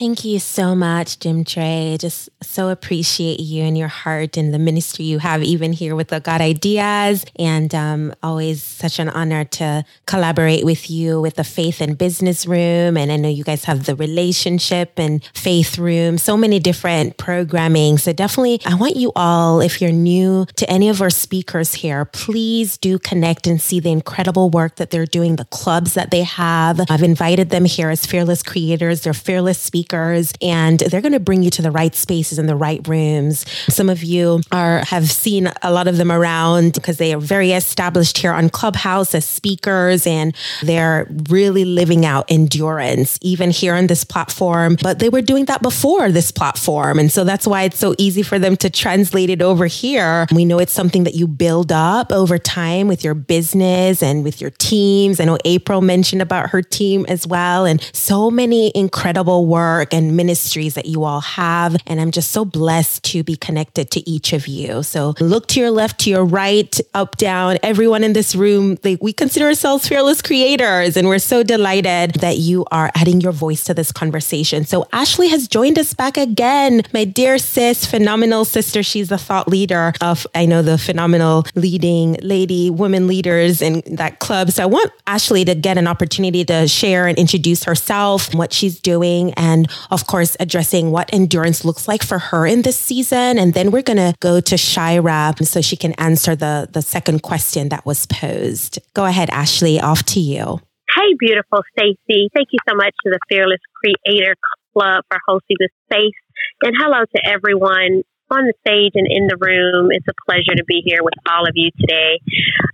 Thank 0.00 0.24
you 0.24 0.38
so 0.38 0.74
much, 0.74 1.18
Jim 1.18 1.44
Trey. 1.44 1.98
Just 2.00 2.30
so 2.42 2.70
appreciate 2.70 3.38
you 3.38 3.64
and 3.64 3.76
your 3.76 3.88
heart 3.88 4.38
and 4.38 4.54
the 4.54 4.58
ministry 4.58 5.04
you 5.04 5.18
have, 5.18 5.42
even 5.42 5.74
here 5.74 5.94
with 5.94 6.08
the 6.08 6.20
God 6.20 6.40
Ideas. 6.40 7.26
And 7.38 7.74
um, 7.74 8.14
always 8.22 8.62
such 8.62 8.98
an 8.98 9.10
honor 9.10 9.44
to 9.44 9.84
collaborate 10.06 10.64
with 10.64 10.90
you 10.90 11.20
with 11.20 11.34
the 11.34 11.44
Faith 11.44 11.82
and 11.82 11.98
Business 11.98 12.46
Room. 12.46 12.96
And 12.96 13.12
I 13.12 13.16
know 13.16 13.28
you 13.28 13.44
guys 13.44 13.64
have 13.64 13.84
the 13.84 13.94
Relationship 13.94 14.94
and 14.96 15.22
Faith 15.34 15.76
Room, 15.76 16.16
so 16.16 16.34
many 16.34 16.58
different 16.60 17.18
programming. 17.18 17.98
So 17.98 18.14
definitely, 18.14 18.62
I 18.64 18.76
want 18.76 18.96
you 18.96 19.12
all, 19.14 19.60
if 19.60 19.82
you're 19.82 19.92
new 19.92 20.46
to 20.56 20.70
any 20.70 20.88
of 20.88 21.02
our 21.02 21.10
speakers 21.10 21.74
here, 21.74 22.06
please 22.06 22.78
do 22.78 22.98
connect 22.98 23.46
and 23.46 23.60
see 23.60 23.80
the 23.80 23.92
incredible 23.92 24.48
work 24.48 24.76
that 24.76 24.88
they're 24.88 25.04
doing, 25.04 25.36
the 25.36 25.44
clubs 25.44 25.92
that 25.92 26.10
they 26.10 26.22
have. 26.22 26.80
I've 26.88 27.02
invited 27.02 27.50
them 27.50 27.66
here 27.66 27.90
as 27.90 28.06
fearless 28.06 28.42
creators, 28.42 29.02
they're 29.02 29.12
fearless 29.12 29.58
speakers 29.58 29.89
speakers 29.90 30.32
and 30.40 30.78
they're 30.78 31.00
going 31.00 31.12
to 31.12 31.20
bring 31.20 31.42
you 31.42 31.50
to 31.50 31.62
the 31.62 31.70
right 31.70 31.94
spaces 31.94 32.38
and 32.38 32.48
the 32.48 32.54
right 32.54 32.86
rooms. 32.86 33.44
Some 33.68 33.88
of 33.88 34.04
you 34.04 34.40
are 34.52 34.84
have 34.84 35.10
seen 35.10 35.50
a 35.62 35.72
lot 35.72 35.88
of 35.88 35.96
them 35.96 36.12
around 36.12 36.74
because 36.74 36.98
they 36.98 37.12
are 37.12 37.18
very 37.18 37.52
established 37.52 38.18
here 38.18 38.32
on 38.32 38.50
Clubhouse 38.50 39.14
as 39.14 39.24
speakers 39.24 40.06
and 40.06 40.34
they're 40.62 41.08
really 41.28 41.64
living 41.64 42.06
out 42.06 42.24
endurance 42.28 43.18
even 43.20 43.50
here 43.50 43.74
on 43.74 43.88
this 43.88 44.04
platform, 44.04 44.76
but 44.80 45.00
they 45.00 45.08
were 45.08 45.22
doing 45.22 45.46
that 45.46 45.60
before 45.60 46.12
this 46.12 46.30
platform. 46.30 46.98
And 46.98 47.10
so 47.10 47.24
that's 47.24 47.46
why 47.46 47.64
it's 47.64 47.78
so 47.78 47.94
easy 47.98 48.22
for 48.22 48.38
them 48.38 48.56
to 48.58 48.70
translate 48.70 49.28
it 49.30 49.42
over 49.42 49.66
here. 49.66 50.26
We 50.32 50.44
know 50.44 50.60
it's 50.60 50.72
something 50.72 51.04
that 51.04 51.14
you 51.14 51.26
build 51.26 51.72
up 51.72 52.12
over 52.12 52.38
time 52.38 52.86
with 52.86 53.02
your 53.02 53.14
business 53.14 54.02
and 54.02 54.22
with 54.22 54.40
your 54.40 54.50
teams. 54.50 55.18
I 55.18 55.24
know 55.24 55.38
April 55.44 55.80
mentioned 55.80 56.22
about 56.22 56.50
her 56.50 56.62
team 56.62 57.04
as 57.08 57.26
well 57.26 57.64
and 57.64 57.82
so 57.92 58.30
many 58.30 58.70
incredible 58.74 59.46
work 59.46 59.79
work 59.80 59.94
and 59.94 60.14
ministries 60.14 60.74
that 60.74 60.86
you 60.86 61.04
all 61.04 61.22
have. 61.22 61.74
And 61.86 62.00
I'm 62.00 62.10
just 62.10 62.32
so 62.32 62.44
blessed 62.44 63.02
to 63.04 63.22
be 63.22 63.34
connected 63.36 63.90
to 63.92 64.08
each 64.08 64.34
of 64.34 64.46
you. 64.46 64.82
So 64.82 65.14
look 65.20 65.46
to 65.48 65.60
your 65.60 65.70
left, 65.70 66.00
to 66.00 66.10
your 66.10 66.24
right, 66.24 66.78
up, 66.92 67.16
down, 67.16 67.56
everyone 67.62 68.04
in 68.04 68.12
this 68.12 68.34
room. 68.34 68.76
Like, 68.84 69.02
we 69.02 69.14
consider 69.14 69.46
ourselves 69.46 69.88
fearless 69.88 70.20
creators. 70.20 70.96
And 70.98 71.08
we're 71.08 71.18
so 71.18 71.42
delighted 71.42 72.16
that 72.16 72.36
you 72.36 72.66
are 72.70 72.90
adding 72.94 73.22
your 73.22 73.32
voice 73.32 73.64
to 73.64 73.74
this 73.74 73.90
conversation. 73.90 74.64
So 74.64 74.86
Ashley 74.92 75.28
has 75.28 75.48
joined 75.48 75.78
us 75.78 75.94
back 75.94 76.18
again. 76.18 76.82
My 76.92 77.04
dear 77.04 77.38
sis, 77.38 77.86
phenomenal 77.86 78.44
sister. 78.44 78.82
She's 78.82 79.08
the 79.08 79.18
thought 79.18 79.48
leader 79.48 79.94
of, 80.02 80.26
I 80.34 80.44
know, 80.44 80.60
the 80.60 80.76
phenomenal 80.76 81.46
leading 81.54 82.18
lady, 82.20 82.68
women 82.68 83.06
leaders 83.06 83.62
in 83.62 83.82
that 83.96 84.18
club. 84.18 84.50
So 84.50 84.62
I 84.62 84.66
want 84.66 84.92
Ashley 85.06 85.44
to 85.46 85.54
get 85.54 85.78
an 85.78 85.86
opportunity 85.86 86.44
to 86.44 86.68
share 86.68 87.06
and 87.06 87.16
introduce 87.16 87.64
herself, 87.64 88.34
what 88.34 88.52
she's 88.52 88.78
doing, 88.78 89.32
and 89.34 89.69
of 89.90 90.06
course, 90.06 90.36
addressing 90.40 90.90
what 90.90 91.12
endurance 91.12 91.64
looks 91.64 91.88
like 91.88 92.02
for 92.02 92.18
her 92.18 92.46
in 92.46 92.62
this 92.62 92.78
season. 92.78 93.38
And 93.38 93.54
then 93.54 93.70
we're 93.70 93.82
going 93.82 93.96
to 93.98 94.14
go 94.20 94.40
to 94.40 94.56
Shira 94.56 95.34
so 95.42 95.60
she 95.60 95.76
can 95.76 95.92
answer 95.94 96.36
the, 96.36 96.68
the 96.70 96.82
second 96.82 97.22
question 97.22 97.68
that 97.70 97.86
was 97.86 98.06
posed. 98.06 98.78
Go 98.94 99.04
ahead, 99.04 99.30
Ashley, 99.30 99.80
off 99.80 100.04
to 100.04 100.20
you. 100.20 100.60
Hey, 100.94 101.14
beautiful 101.18 101.62
Stacy. 101.78 102.28
Thank 102.34 102.48
you 102.50 102.58
so 102.68 102.74
much 102.74 102.94
to 103.04 103.10
the 103.10 103.20
Fearless 103.28 103.60
Creator 103.78 104.34
Club 104.72 105.04
for 105.08 105.18
hosting 105.26 105.56
this 105.60 105.70
space. 105.86 106.18
And 106.62 106.74
hello 106.76 107.04
to 107.04 107.20
everyone 107.24 108.02
on 108.30 108.46
the 108.46 108.54
stage 108.66 108.92
and 108.94 109.06
in 109.10 109.26
the 109.26 109.38
room. 109.38 109.90
It's 109.90 110.06
a 110.08 110.18
pleasure 110.26 110.54
to 110.56 110.64
be 110.64 110.82
here 110.84 111.02
with 111.02 111.14
all 111.30 111.46
of 111.46 111.52
you 111.54 111.70
today. 111.78 112.18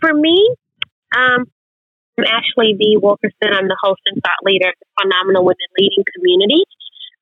For 0.01 0.13
me, 0.13 0.37
um, 1.17 1.45
I'm 2.19 2.25
Ashley 2.25 2.73
B. 2.73 2.97
Wilkerson. 2.97 3.53
I'm 3.53 3.69
the 3.69 3.77
host 3.85 4.01
and 4.07 4.17
thought 4.25 4.41
leader 4.45 4.69
of 4.69 4.79
the 4.81 4.89
Phenomenal 5.05 5.45
Women 5.45 5.71
Leading 5.77 6.05
Community 6.17 6.65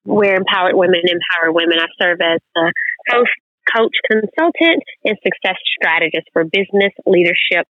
where 0.04 0.36
Empowered 0.36 0.74
Women 0.74 1.00
Empower 1.04 1.52
Women. 1.52 1.78
I 1.80 1.86
serve 2.00 2.20
as 2.20 2.40
the 2.54 2.72
host, 3.10 3.30
coach, 3.74 3.96
consultant, 4.10 4.82
and 5.04 5.16
success 5.24 5.56
strategist 5.76 6.28
for 6.32 6.44
business 6.44 6.92
leadership 7.06 7.66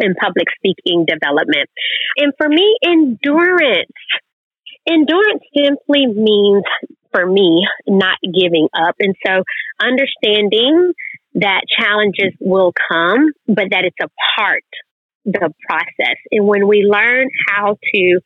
and 0.00 0.16
public 0.16 0.46
speaking 0.56 1.06
development. 1.06 1.68
And 2.16 2.32
for 2.38 2.48
me, 2.48 2.76
endurance. 2.84 3.92
Endurance 4.88 5.42
simply 5.54 6.06
means, 6.06 6.64
for 7.12 7.26
me, 7.26 7.66
not 7.86 8.16
giving 8.22 8.68
up. 8.74 8.94
And 9.00 9.14
so 9.26 9.42
understanding 9.80 10.92
that 11.34 11.62
challenges 11.78 12.32
will 12.40 12.72
come, 12.90 13.32
but 13.46 13.66
that 13.70 13.84
it's 13.84 13.96
a 14.02 14.08
part 14.38 14.64
the 15.24 15.52
process. 15.68 16.16
And 16.30 16.46
when 16.46 16.66
we 16.66 16.86
learn 16.88 17.28
how 17.48 17.76
to 17.94 18.20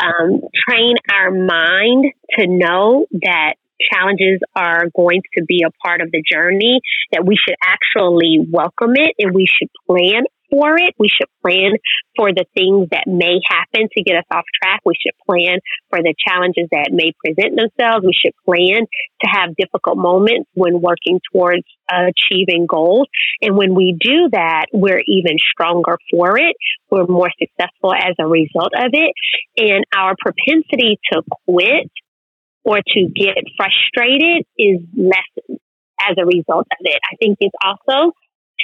um, 0.00 0.40
train 0.68 0.96
our 1.12 1.30
mind 1.30 2.12
to 2.38 2.46
know 2.46 3.06
that 3.12 3.54
challenges 3.92 4.40
are 4.54 4.84
going 4.94 5.22
to 5.36 5.44
be 5.44 5.64
a 5.66 5.70
part 5.84 6.00
of 6.00 6.10
the 6.12 6.22
journey, 6.30 6.80
that 7.10 7.26
we 7.26 7.36
should 7.36 7.56
actually 7.64 8.38
welcome 8.50 8.92
it 8.94 9.14
and 9.18 9.34
we 9.34 9.46
should 9.46 9.68
plan 9.86 10.24
for 10.52 10.76
it. 10.76 10.94
We 10.98 11.08
should 11.08 11.28
plan 11.40 11.72
for 12.14 12.28
the 12.30 12.44
things 12.54 12.88
that 12.92 13.04
may 13.06 13.40
happen 13.48 13.88
to 13.96 14.02
get 14.02 14.16
us 14.16 14.28
off 14.30 14.44
track. 14.62 14.80
We 14.84 14.94
should 15.00 15.16
plan 15.26 15.58
for 15.88 16.00
the 16.00 16.14
challenges 16.28 16.68
that 16.70 16.92
may 16.92 17.12
present 17.24 17.56
themselves. 17.56 18.04
We 18.04 18.12
should 18.12 18.36
plan 18.44 18.84
to 18.84 19.26
have 19.26 19.56
difficult 19.56 19.96
moments 19.96 20.50
when 20.52 20.82
working 20.82 21.20
towards 21.32 21.64
achieving 21.90 22.66
goals. 22.68 23.08
And 23.40 23.56
when 23.56 23.74
we 23.74 23.96
do 23.98 24.28
that, 24.32 24.66
we're 24.72 25.02
even 25.06 25.36
stronger 25.52 25.96
for 26.10 26.38
it. 26.38 26.54
We're 26.90 27.06
more 27.06 27.30
successful 27.40 27.94
as 27.94 28.14
a 28.20 28.26
result 28.26 28.72
of 28.76 28.92
it. 28.92 29.12
And 29.56 29.84
our 29.96 30.14
propensity 30.20 31.00
to 31.12 31.22
quit 31.48 31.90
or 32.64 32.76
to 32.76 33.00
get 33.14 33.38
frustrated 33.56 34.44
is 34.58 34.78
lessened 34.94 35.58
as 36.08 36.16
a 36.18 36.26
result 36.26 36.66
of 36.66 36.82
it. 36.82 36.98
I 37.04 37.16
think 37.16 37.38
it's 37.40 37.54
also 37.64 38.12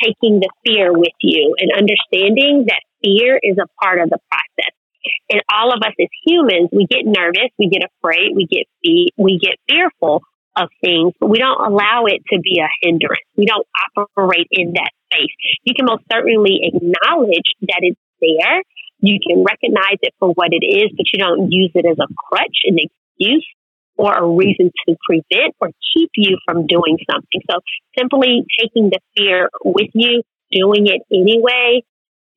taking 0.03 0.41
the 0.41 0.51
fear 0.65 0.93
with 0.93 1.15
you 1.21 1.55
and 1.59 1.73
understanding 1.73 2.67
that 2.69 2.83
fear 3.03 3.39
is 3.43 3.57
a 3.59 3.69
part 3.83 4.01
of 4.01 4.11
the 4.11 4.19
process. 4.29 4.75
And 5.31 5.43
all 5.53 5.73
of 5.73 5.81
us 5.83 5.95
as 6.01 6.09
humans, 6.27 6.71
we 6.73 6.87
get 6.87 7.05
nervous, 7.05 7.51
we 7.59 7.69
get 7.69 7.83
afraid, 7.83 8.35
we 8.35 8.47
get 8.47 8.67
fe- 8.85 9.15
we 9.17 9.39
get 9.39 9.57
fearful 9.69 10.23
of 10.57 10.69
things, 10.83 11.15
but 11.21 11.29
we 11.29 11.39
don't 11.39 11.61
allow 11.61 12.05
it 12.07 12.21
to 12.33 12.41
be 12.41 12.61
a 12.61 12.69
hindrance. 12.83 13.25
We 13.37 13.47
don't 13.47 13.67
operate 13.97 14.49
in 14.51 14.73
that 14.75 14.91
space. 15.07 15.33
You 15.65 15.75
can 15.75 15.87
most 15.87 16.05
certainly 16.11 16.61
acknowledge 16.63 17.49
that 17.63 17.81
it's 17.81 18.01
there. 18.21 18.63
You 19.01 19.19
can 19.25 19.45
recognize 19.45 20.03
it 20.03 20.15
for 20.19 20.31
what 20.31 20.49
it 20.51 20.67
is, 20.67 20.91
but 20.97 21.07
you 21.13 21.19
don't 21.19 21.53
use 21.53 21.71
it 21.75 21.87
as 21.87 21.99
a 21.99 22.09
crutch, 22.29 22.59
an 22.65 22.77
excuse 22.79 23.47
or 23.99 24.15
a 24.15 24.27
reason 24.27 24.71
to 24.87 24.97
prevent 25.05 25.55
or 25.61 25.71
keep 25.95 26.11
you 26.15 26.39
from 26.47 26.67
doing 26.67 26.97
something. 27.11 27.41
So 27.51 27.59
simply 27.99 28.45
taking 28.59 28.91
the 28.91 29.01
fear 29.17 29.51
with 29.65 29.91
you, 29.93 30.23
doing 30.53 30.87
it 30.87 31.03
anyway, 31.13 31.83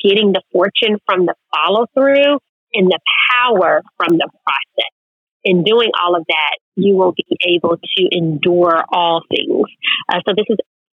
getting 0.04 0.34
the 0.34 0.42
fortune 0.52 0.98
from 1.06 1.28
the 1.28 1.36
follow 1.54 1.86
through 1.94 2.40
and 2.74 2.88
the 2.88 3.00
power 3.32 3.82
from 3.98 4.18
the 4.18 4.30
process. 4.44 4.92
In 5.44 5.64
doing 5.64 5.92
all 6.00 6.16
of 6.16 6.24
that, 6.28 6.58
you 6.76 6.96
will 6.96 7.14
be 7.14 7.26
able 7.48 7.78
to 7.78 8.08
endure 8.12 8.84
all 8.92 9.22
things. 9.30 9.66
Uh, 10.12 10.20
so 10.28 10.34
this 10.36 10.46
is 10.50 10.58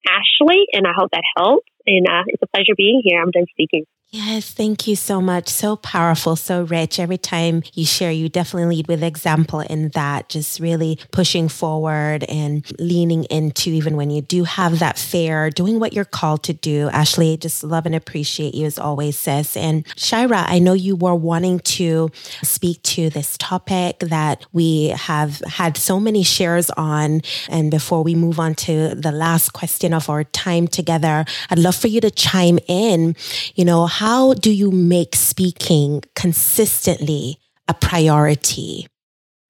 Ashley, 0.08 0.66
and 0.72 0.86
I 0.86 0.92
hope 0.96 1.10
that 1.12 1.22
helps. 1.36 1.66
And 1.86 2.06
uh, 2.06 2.24
it's 2.26 2.42
a 2.42 2.46
pleasure 2.46 2.74
being 2.76 3.02
here. 3.04 3.20
I'm 3.20 3.30
done 3.30 3.46
speaking. 3.50 3.84
Yes, 4.14 4.50
thank 4.50 4.86
you 4.86 4.94
so 4.94 5.22
much. 5.22 5.48
So 5.48 5.74
powerful, 5.74 6.36
so 6.36 6.64
rich. 6.64 7.00
Every 7.00 7.16
time 7.16 7.62
you 7.72 7.86
share, 7.86 8.12
you 8.12 8.28
definitely 8.28 8.76
lead 8.76 8.86
with 8.86 9.02
example 9.02 9.60
in 9.60 9.88
that, 9.94 10.28
just 10.28 10.60
really 10.60 10.98
pushing 11.12 11.48
forward 11.48 12.22
and 12.24 12.62
leaning 12.78 13.24
into 13.24 13.70
even 13.70 13.96
when 13.96 14.10
you 14.10 14.20
do 14.20 14.44
have 14.44 14.80
that 14.80 14.98
fear, 14.98 15.48
doing 15.48 15.80
what 15.80 15.94
you're 15.94 16.04
called 16.04 16.42
to 16.42 16.52
do. 16.52 16.90
Ashley, 16.90 17.38
just 17.38 17.64
love 17.64 17.86
and 17.86 17.94
appreciate 17.94 18.54
you 18.54 18.66
as 18.66 18.78
always, 18.78 19.16
sis. 19.16 19.56
And 19.56 19.86
Shira, 19.96 20.44
I 20.46 20.58
know 20.58 20.74
you 20.74 20.94
were 20.94 21.14
wanting 21.14 21.60
to 21.60 22.10
speak 22.42 22.82
to 22.82 23.08
this 23.08 23.38
topic 23.38 24.00
that 24.00 24.44
we 24.52 24.88
have 24.88 25.40
had 25.46 25.78
so 25.78 25.98
many 25.98 26.22
shares 26.22 26.68
on. 26.72 27.22
And 27.48 27.70
before 27.70 28.04
we 28.04 28.14
move 28.14 28.38
on 28.38 28.56
to 28.56 28.94
the 28.94 29.10
last 29.10 29.54
question 29.54 29.94
of 29.94 30.10
our 30.10 30.24
time 30.24 30.68
together, 30.68 31.24
I'd 31.48 31.58
love 31.58 31.71
for 31.72 31.88
you 31.88 32.00
to 32.00 32.10
chime 32.10 32.58
in. 32.68 33.16
You 33.54 33.64
know, 33.64 33.86
how 33.86 34.34
do 34.34 34.50
you 34.50 34.70
make 34.70 35.14
speaking 35.14 36.02
consistently 36.14 37.38
a 37.68 37.74
priority? 37.74 38.86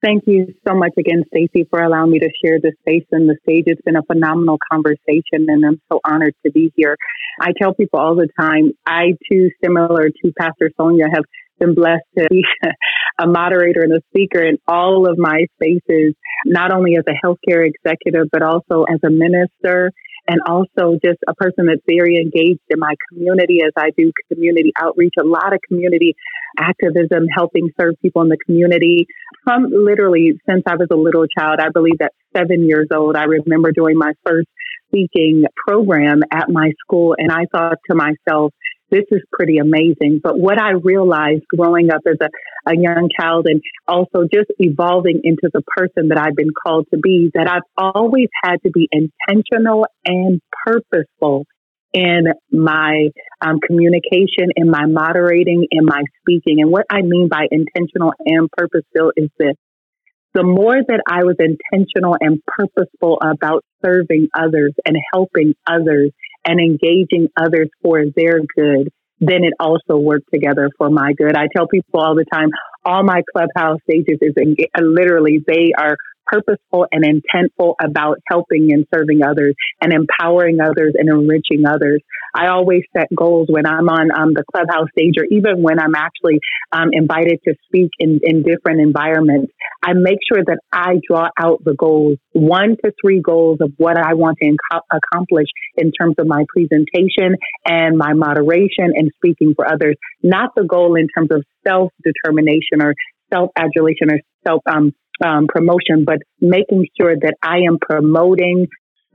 Thank 0.03 0.25
you 0.27 0.53
so 0.67 0.75
much 0.75 0.93
again, 0.99 1.23
Stacy, 1.29 1.65
for 1.71 1.81
allowing 1.81 2.11
me 2.11 2.19
to 2.19 2.29
share 2.45 2.59
this 2.61 2.75
space 2.81 3.07
and 3.13 3.29
the 3.29 3.37
stage. 3.43 3.65
It's 3.67 3.81
been 3.83 3.95
a 3.95 4.03
phenomenal 4.03 4.59
conversation, 4.71 5.47
and 5.47 5.65
I'm 5.65 5.81
so 5.93 6.01
honored 6.05 6.35
to 6.45 6.51
be 6.51 6.73
here. 6.75 6.97
I 7.41 7.53
tell 7.57 7.73
people 7.73 8.01
all 8.01 8.17
the 8.17 8.29
time, 8.39 8.73
I 8.85 9.13
too, 9.31 9.51
similar 9.63 10.09
to 10.09 10.33
Pastor 10.37 10.71
Sonia, 10.77 11.07
have 11.15 11.23
been 11.61 11.77
blessed 11.77 12.03
to 12.19 12.27
be 12.29 12.43
a 13.21 13.29
moderator 13.29 13.83
and 13.83 13.93
a 13.93 14.01
speaker 14.11 14.43
in 14.43 14.59
all 14.67 15.09
of 15.09 15.19
my 15.19 15.47
spaces, 15.55 16.15
not 16.47 16.75
only 16.75 16.97
as 16.97 17.05
a 17.07 17.25
healthcare 17.25 17.65
executive, 17.65 18.27
but 18.33 18.43
also 18.43 18.83
as 18.83 18.99
a 19.05 19.11
minister 19.11 19.93
and 20.29 20.41
also 20.47 20.99
just 21.05 21.19
a 21.29 21.35
person 21.35 21.67
that's 21.67 21.83
very 21.87 22.17
engaged 22.17 22.61
in 22.71 22.79
my 22.79 22.95
community 23.09 23.61
as 23.65 23.73
I 23.77 23.91
do 23.97 24.13
community 24.33 24.73
outreach, 24.81 25.15
a 25.19 25.25
lot 25.25 25.53
of 25.53 25.61
community 25.69 26.15
activism, 26.59 27.27
helping 27.35 27.71
serve 27.81 27.95
people 28.03 28.23
in 28.23 28.29
the 28.29 28.39
community. 28.45 29.07
From 29.45 29.67
literally 29.71 30.39
since 30.49 30.63
I 30.67 30.77
was 30.77 30.89
a 30.91 30.97
little 30.97 31.27
child, 31.27 31.59
I 31.61 31.71
believe 31.73 31.99
that 31.99 32.13
seven 32.37 32.67
years 32.67 32.89
old, 32.95 33.17
I 33.17 33.25
remember 33.25 33.73
doing 33.73 33.99
my 33.99 34.13
first 34.25 34.49
speaking 34.93 35.45
program 35.67 36.21
at 36.31 36.49
my 36.49 36.71
school, 36.85 37.15
and 37.19 37.31
I 37.31 37.47
thought 37.51 37.79
to 37.91 37.97
myself, 37.97 38.53
this 38.91 39.05
is 39.11 39.23
pretty 39.33 39.57
amazing. 39.57 40.21
But 40.23 40.39
what 40.39 40.61
I 40.61 40.73
realized 40.73 41.45
growing 41.49 41.91
up 41.91 42.03
as 42.07 42.19
a, 42.21 42.71
a 42.71 42.77
young 42.77 43.09
child 43.19 43.47
and 43.49 43.63
also 43.89 44.29
just 44.33 44.51
evolving 44.59 45.23
into 45.25 45.49
the 45.53 45.63
person 45.77 46.09
that 46.09 46.19
I've 46.19 46.37
been 46.37 46.53
called 46.65 46.87
to 46.93 46.99
be, 46.99 47.31
that 47.35 47.49
I've 47.49 47.63
always 47.77 48.29
had 48.45 48.57
to 48.65 48.71
be 48.71 48.89
intentional 48.93 49.87
and 50.05 50.41
purposeful 50.65 51.47
in 51.95 52.27
my 52.51 53.09
um, 53.41 53.61
communication, 53.67 54.49
in 54.57 54.71
my 54.71 54.87
moderating, 54.87 55.67
in 55.71 55.85
my 55.85 56.03
speaking. 56.21 56.61
And 56.61 56.71
what 56.71 56.85
I 56.91 57.01
mean 57.03 57.29
by 57.29 57.47
intentional 57.51 58.13
and 58.25 58.51
purposeful 58.51 59.13
is 59.17 59.31
this. 59.39 59.57
The 60.35 60.43
more 60.43 60.77
that 60.77 61.03
I 61.07 61.25
was 61.25 61.37
intentional 61.39 62.17
and 62.19 62.41
purposeful 62.47 63.19
about 63.23 63.65
serving 63.85 64.29
others 64.35 64.73
and 64.87 64.97
helping 65.13 65.55
others 65.67 66.11
and 66.47 66.59
engaging 66.59 67.29
others 67.37 67.69
for 67.83 68.03
their 68.17 68.41
good, 68.57 68.89
then 69.21 69.45
it 69.45 69.53
also 69.61 69.99
worked 69.99 70.29
together 70.33 70.71
for 70.79 70.91
my 70.91 71.13
good. 71.13 71.37
I 71.37 71.47
tell 71.55 71.69
people 71.69 72.01
all 72.01 72.15
the 72.15 72.25
time, 72.33 72.49
all 72.85 73.05
my 73.05 73.23
clubhouse 73.33 73.79
stages 73.89 74.19
is 74.21 74.35
literally 74.81 75.41
they 75.47 75.73
are 75.79 75.97
purposeful 76.27 76.87
and 76.91 77.05
intentful 77.05 77.75
about 77.83 78.19
helping 78.29 78.69
and 78.73 78.87
serving 78.95 79.23
others 79.23 79.55
and 79.81 79.93
empowering 79.93 80.59
others 80.61 80.95
and 80.97 81.09
enriching 81.09 81.67
others. 81.67 82.03
I 82.35 82.49
always 82.49 82.83
set 82.97 83.09
goals 83.15 83.49
when 83.51 83.67
I'm 83.67 83.89
on 83.89 84.11
um, 84.11 84.33
the 84.33 84.45
clubhouse 84.51 84.89
stage 84.97 85.15
or 85.19 85.25
even 85.31 85.63
when 85.63 85.79
I'm 85.79 85.95
actually 85.95 86.41
um, 86.73 86.89
invited 86.93 87.41
to 87.47 87.55
speak 87.67 87.91
in, 87.99 88.21
in 88.23 88.43
different 88.43 88.81
environments. 88.81 89.53
I 89.83 89.93
make 89.93 90.19
sure 90.27 90.43
that 90.45 90.59
I 90.73 91.01
draw 91.07 91.29
out 91.39 91.63
the 91.65 91.75
goals, 91.75 92.19
one 92.33 92.77
to 92.85 92.93
three 93.03 93.21
goals 93.21 93.59
of 93.61 93.73
what 93.77 93.99
I 93.99 94.15
want 94.15 94.39
to 94.43 94.49
inco- 94.49 94.81
accomplish 94.91 95.49
in 95.77 95.93
terms 95.93 96.15
of 96.19 96.27
my 96.27 96.45
presentation 96.49 97.37
and 97.67 97.99
my 97.99 98.15
moderation 98.15 98.93
and 98.95 99.11
speaking 99.17 99.53
for 99.55 99.71
others, 99.71 99.97
not 100.23 100.51
the 100.57 100.65
goal 100.65 100.95
in 100.95 101.09
terms 101.17 101.31
of 101.31 101.45
self 101.67 101.91
determination 102.03 102.81
or 102.81 102.95
self 103.33 103.51
adulation 103.57 104.11
or 104.11 104.21
self 104.47 104.63
um, 104.67 104.93
um, 105.25 105.47
promotion, 105.49 106.05
but 106.07 106.19
making 106.41 106.87
sure 107.01 107.15
that 107.15 107.35
I 107.43 107.59
am 107.69 107.79
promoting, 107.81 108.67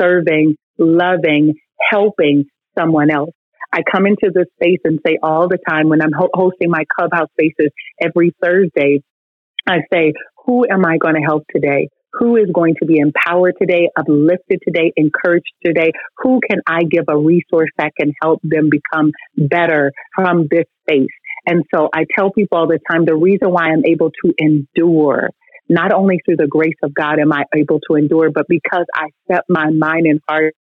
serving, 0.02 0.56
loving, 0.78 1.56
helping 1.92 2.46
someone 2.78 3.12
else. 3.12 3.32
I 3.74 3.82
come 3.92 4.06
into 4.08 4.32
this 4.34 4.48
space 4.62 4.80
and 4.86 5.00
say 5.06 5.18
all 5.22 5.48
the 5.48 5.58
time 5.68 5.90
when 5.90 6.02
I'm 6.02 6.14
ho- 6.18 6.30
hosting 6.34 6.70
my 6.70 6.84
clubhouse 6.98 7.30
spaces 7.32 7.72
every 8.02 8.34
Thursday, 8.42 9.04
I 9.68 9.80
say, 9.92 10.14
who 10.46 10.66
am 10.70 10.86
I 10.86 10.98
going 10.98 11.16
to 11.16 11.22
help 11.22 11.44
today? 11.54 11.90
Who 12.14 12.38
is 12.38 12.48
going 12.54 12.76
to 12.82 12.86
be 12.88 12.98
empowered 13.00 13.56
today, 13.62 13.90
uplifted 14.00 14.60
today, 14.66 14.94
encouraged 14.96 15.52
today? 15.64 15.92
Who 16.20 16.40
can 16.50 16.62
I 16.66 16.84
give 16.90 17.06
a 17.10 17.18
resource 17.18 17.70
that 17.78 17.92
can 18.00 18.14
help 18.22 18.40
them 18.44 18.70
become 18.72 19.12
better 19.38 19.92
from 20.16 20.48
this 20.50 20.66
space? 20.88 21.10
And 21.46 21.64
so 21.74 21.90
I 21.94 22.06
tell 22.18 22.32
people 22.32 22.58
all 22.58 22.68
the 22.68 22.80
time 22.92 23.06
the 23.06 23.16
reason 23.16 23.52
why 23.52 23.66
I'm 23.70 23.86
able 23.86 24.12
to 24.26 24.34
endure 24.40 25.30
not 25.70 25.94
only 25.94 26.20
through 26.26 26.38
the 26.38 26.48
grace 26.48 26.76
of 26.84 26.94
God 26.94 27.20
am 27.20 27.34
I 27.34 27.44
able 27.56 27.80
to 27.90 27.96
endure, 27.96 28.30
but 28.32 28.46
because 28.48 28.86
I 28.94 29.08
set 29.32 29.42
my 29.50 29.70
mind 29.72 30.06
and 30.06 30.20
heart 30.28 30.56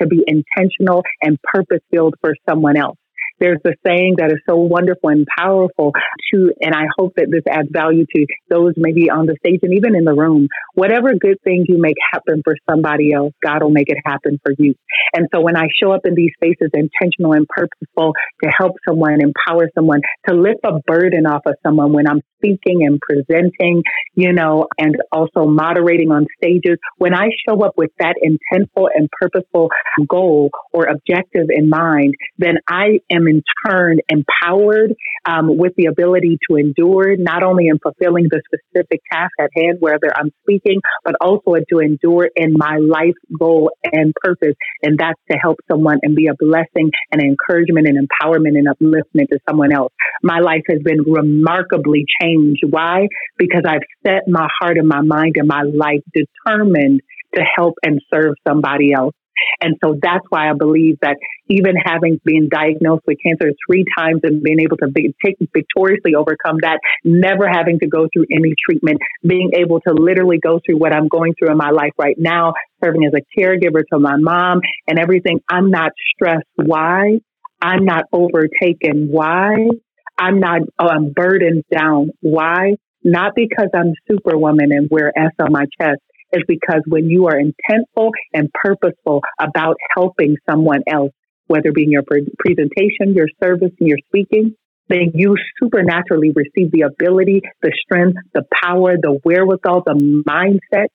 to 0.00 0.06
be 0.06 0.24
intentional 0.26 1.02
and 1.22 1.38
purpose 1.42 1.80
filled 1.90 2.14
for 2.20 2.34
someone 2.48 2.76
else. 2.76 2.96
There's 3.38 3.60
a 3.66 3.72
saying 3.86 4.16
that 4.18 4.32
is 4.32 4.40
so 4.48 4.56
wonderful 4.56 5.10
and 5.10 5.26
powerful 5.38 5.92
to, 6.32 6.52
and 6.60 6.74
I 6.74 6.84
hope 6.96 7.14
that 7.16 7.28
this 7.30 7.42
adds 7.50 7.68
value 7.70 8.06
to 8.14 8.26
those 8.48 8.72
maybe 8.76 9.10
on 9.10 9.26
the 9.26 9.36
stage 9.44 9.60
and 9.62 9.74
even 9.74 9.94
in 9.94 10.04
the 10.04 10.14
room. 10.14 10.48
Whatever 10.74 11.14
good 11.14 11.40
thing 11.44 11.66
you 11.68 11.80
make 11.80 11.96
happen 12.12 12.42
for 12.44 12.54
somebody 12.68 13.12
else, 13.12 13.32
God 13.44 13.62
will 13.62 13.70
make 13.70 13.88
it 13.88 13.98
happen 14.04 14.38
for 14.42 14.52
you. 14.58 14.74
And 15.14 15.28
so 15.34 15.40
when 15.40 15.56
I 15.56 15.68
show 15.82 15.92
up 15.92 16.02
in 16.04 16.14
these 16.14 16.32
spaces 16.36 16.70
intentional 16.72 17.32
and 17.32 17.46
purposeful 17.48 18.14
to 18.42 18.50
help 18.56 18.72
someone, 18.88 19.18
empower 19.20 19.68
someone, 19.74 20.00
to 20.28 20.34
lift 20.34 20.60
a 20.64 20.80
burden 20.86 21.26
off 21.26 21.42
of 21.46 21.54
someone 21.62 21.92
when 21.92 22.08
I'm 22.08 22.22
speaking 22.38 22.86
and 22.86 23.00
presenting, 23.00 23.82
you 24.14 24.32
know, 24.32 24.66
and 24.78 24.96
also 25.12 25.46
moderating 25.46 26.10
on 26.10 26.26
stages, 26.36 26.78
when 26.98 27.14
I 27.14 27.28
show 27.46 27.62
up 27.62 27.74
with 27.76 27.90
that 27.98 28.14
intentful 28.22 28.88
and 28.94 29.08
purposeful 29.10 29.70
goal 30.08 30.50
or 30.72 30.86
objective 30.86 31.46
in 31.50 31.68
mind, 31.68 32.14
then 32.38 32.56
I 32.68 33.00
am 33.10 33.25
in 33.28 33.42
turn 33.66 33.98
empowered 34.08 34.94
um, 35.24 35.56
with 35.56 35.72
the 35.76 35.86
ability 35.86 36.38
to 36.48 36.56
endure, 36.56 37.16
not 37.16 37.42
only 37.42 37.66
in 37.68 37.78
fulfilling 37.78 38.28
the 38.30 38.40
specific 38.46 39.00
task 39.12 39.32
at 39.40 39.50
hand, 39.54 39.78
whether 39.80 40.10
I'm 40.14 40.30
speaking, 40.42 40.80
but 41.04 41.14
also 41.20 41.54
to 41.72 41.78
endure 41.78 42.28
in 42.36 42.52
my 42.54 42.78
life 42.80 43.14
goal 43.38 43.70
and 43.84 44.12
purpose. 44.22 44.54
And 44.82 44.98
that's 44.98 45.20
to 45.30 45.36
help 45.36 45.58
someone 45.70 45.98
and 46.02 46.14
be 46.14 46.28
a 46.28 46.34
blessing 46.38 46.90
and 47.12 47.20
encouragement 47.20 47.86
and 47.86 47.98
empowerment 47.98 48.56
and 48.56 48.68
upliftment 48.68 49.28
to 49.32 49.38
someone 49.48 49.72
else. 49.72 49.92
My 50.22 50.38
life 50.40 50.62
has 50.68 50.80
been 50.82 51.02
remarkably 51.06 52.04
changed. 52.20 52.62
Why? 52.68 53.08
Because 53.38 53.62
I've 53.66 53.86
set 54.06 54.22
my 54.28 54.48
heart 54.60 54.78
and 54.78 54.88
my 54.88 55.02
mind 55.02 55.34
and 55.36 55.48
my 55.48 55.62
life 55.62 56.02
determined 56.14 57.00
to 57.34 57.42
help 57.56 57.74
and 57.82 58.00
serve 58.12 58.34
somebody 58.46 58.92
else. 58.92 59.14
And 59.60 59.76
so 59.82 59.96
that's 60.00 60.24
why 60.28 60.50
I 60.50 60.54
believe 60.54 60.98
that 61.02 61.16
even 61.48 61.74
having 61.76 62.20
been 62.24 62.48
diagnosed 62.48 63.04
with 63.06 63.18
cancer 63.24 63.52
three 63.66 63.84
times 63.96 64.20
and 64.24 64.42
being 64.42 64.60
able 64.60 64.76
to 64.78 64.88
be, 64.88 65.14
take, 65.24 65.36
victoriously 65.52 66.14
overcome 66.14 66.58
that, 66.62 66.80
never 67.04 67.48
having 67.48 67.78
to 67.80 67.86
go 67.86 68.08
through 68.12 68.26
any 68.30 68.54
treatment, 68.68 68.98
being 69.26 69.52
able 69.56 69.80
to 69.80 69.92
literally 69.92 70.38
go 70.38 70.60
through 70.64 70.78
what 70.78 70.94
I'm 70.94 71.08
going 71.08 71.34
through 71.38 71.50
in 71.50 71.56
my 71.56 71.70
life 71.70 71.92
right 71.98 72.16
now, 72.18 72.54
serving 72.82 73.04
as 73.04 73.12
a 73.14 73.40
caregiver 73.40 73.82
to 73.92 73.98
my 73.98 74.16
mom 74.16 74.60
and 74.86 74.98
everything, 74.98 75.40
I'm 75.48 75.70
not 75.70 75.92
stressed. 76.14 76.46
Why? 76.56 77.20
I'm 77.60 77.84
not 77.84 78.04
overtaken. 78.12 79.08
Why? 79.10 79.68
I'm 80.18 80.40
not 80.40 80.62
oh, 80.78 80.88
I'm 80.88 81.12
burdened 81.12 81.64
down. 81.70 82.10
Why? 82.20 82.74
Not 83.04 83.32
because 83.34 83.68
I'm 83.74 83.92
superwoman 84.10 84.72
and 84.72 84.88
wear 84.90 85.12
S 85.16 85.32
on 85.38 85.52
my 85.52 85.64
chest 85.80 86.00
is 86.32 86.42
because 86.48 86.82
when 86.86 87.08
you 87.08 87.26
are 87.26 87.38
intentful 87.38 88.10
and 88.34 88.50
purposeful 88.52 89.22
about 89.40 89.76
helping 89.94 90.36
someone 90.48 90.82
else, 90.90 91.12
whether 91.46 91.72
being 91.72 91.90
your 91.90 92.02
presentation, 92.02 93.14
your 93.14 93.28
service, 93.42 93.70
and 93.78 93.88
your 93.88 93.98
speaking, 94.06 94.54
then 94.88 95.12
you 95.14 95.36
supernaturally 95.60 96.32
receive 96.34 96.70
the 96.72 96.82
ability, 96.82 97.42
the 97.62 97.72
strength, 97.84 98.18
the 98.34 98.44
power, 98.62 98.96
the 99.00 99.18
wherewithal, 99.24 99.82
the 99.84 100.22
mindset, 100.28 100.86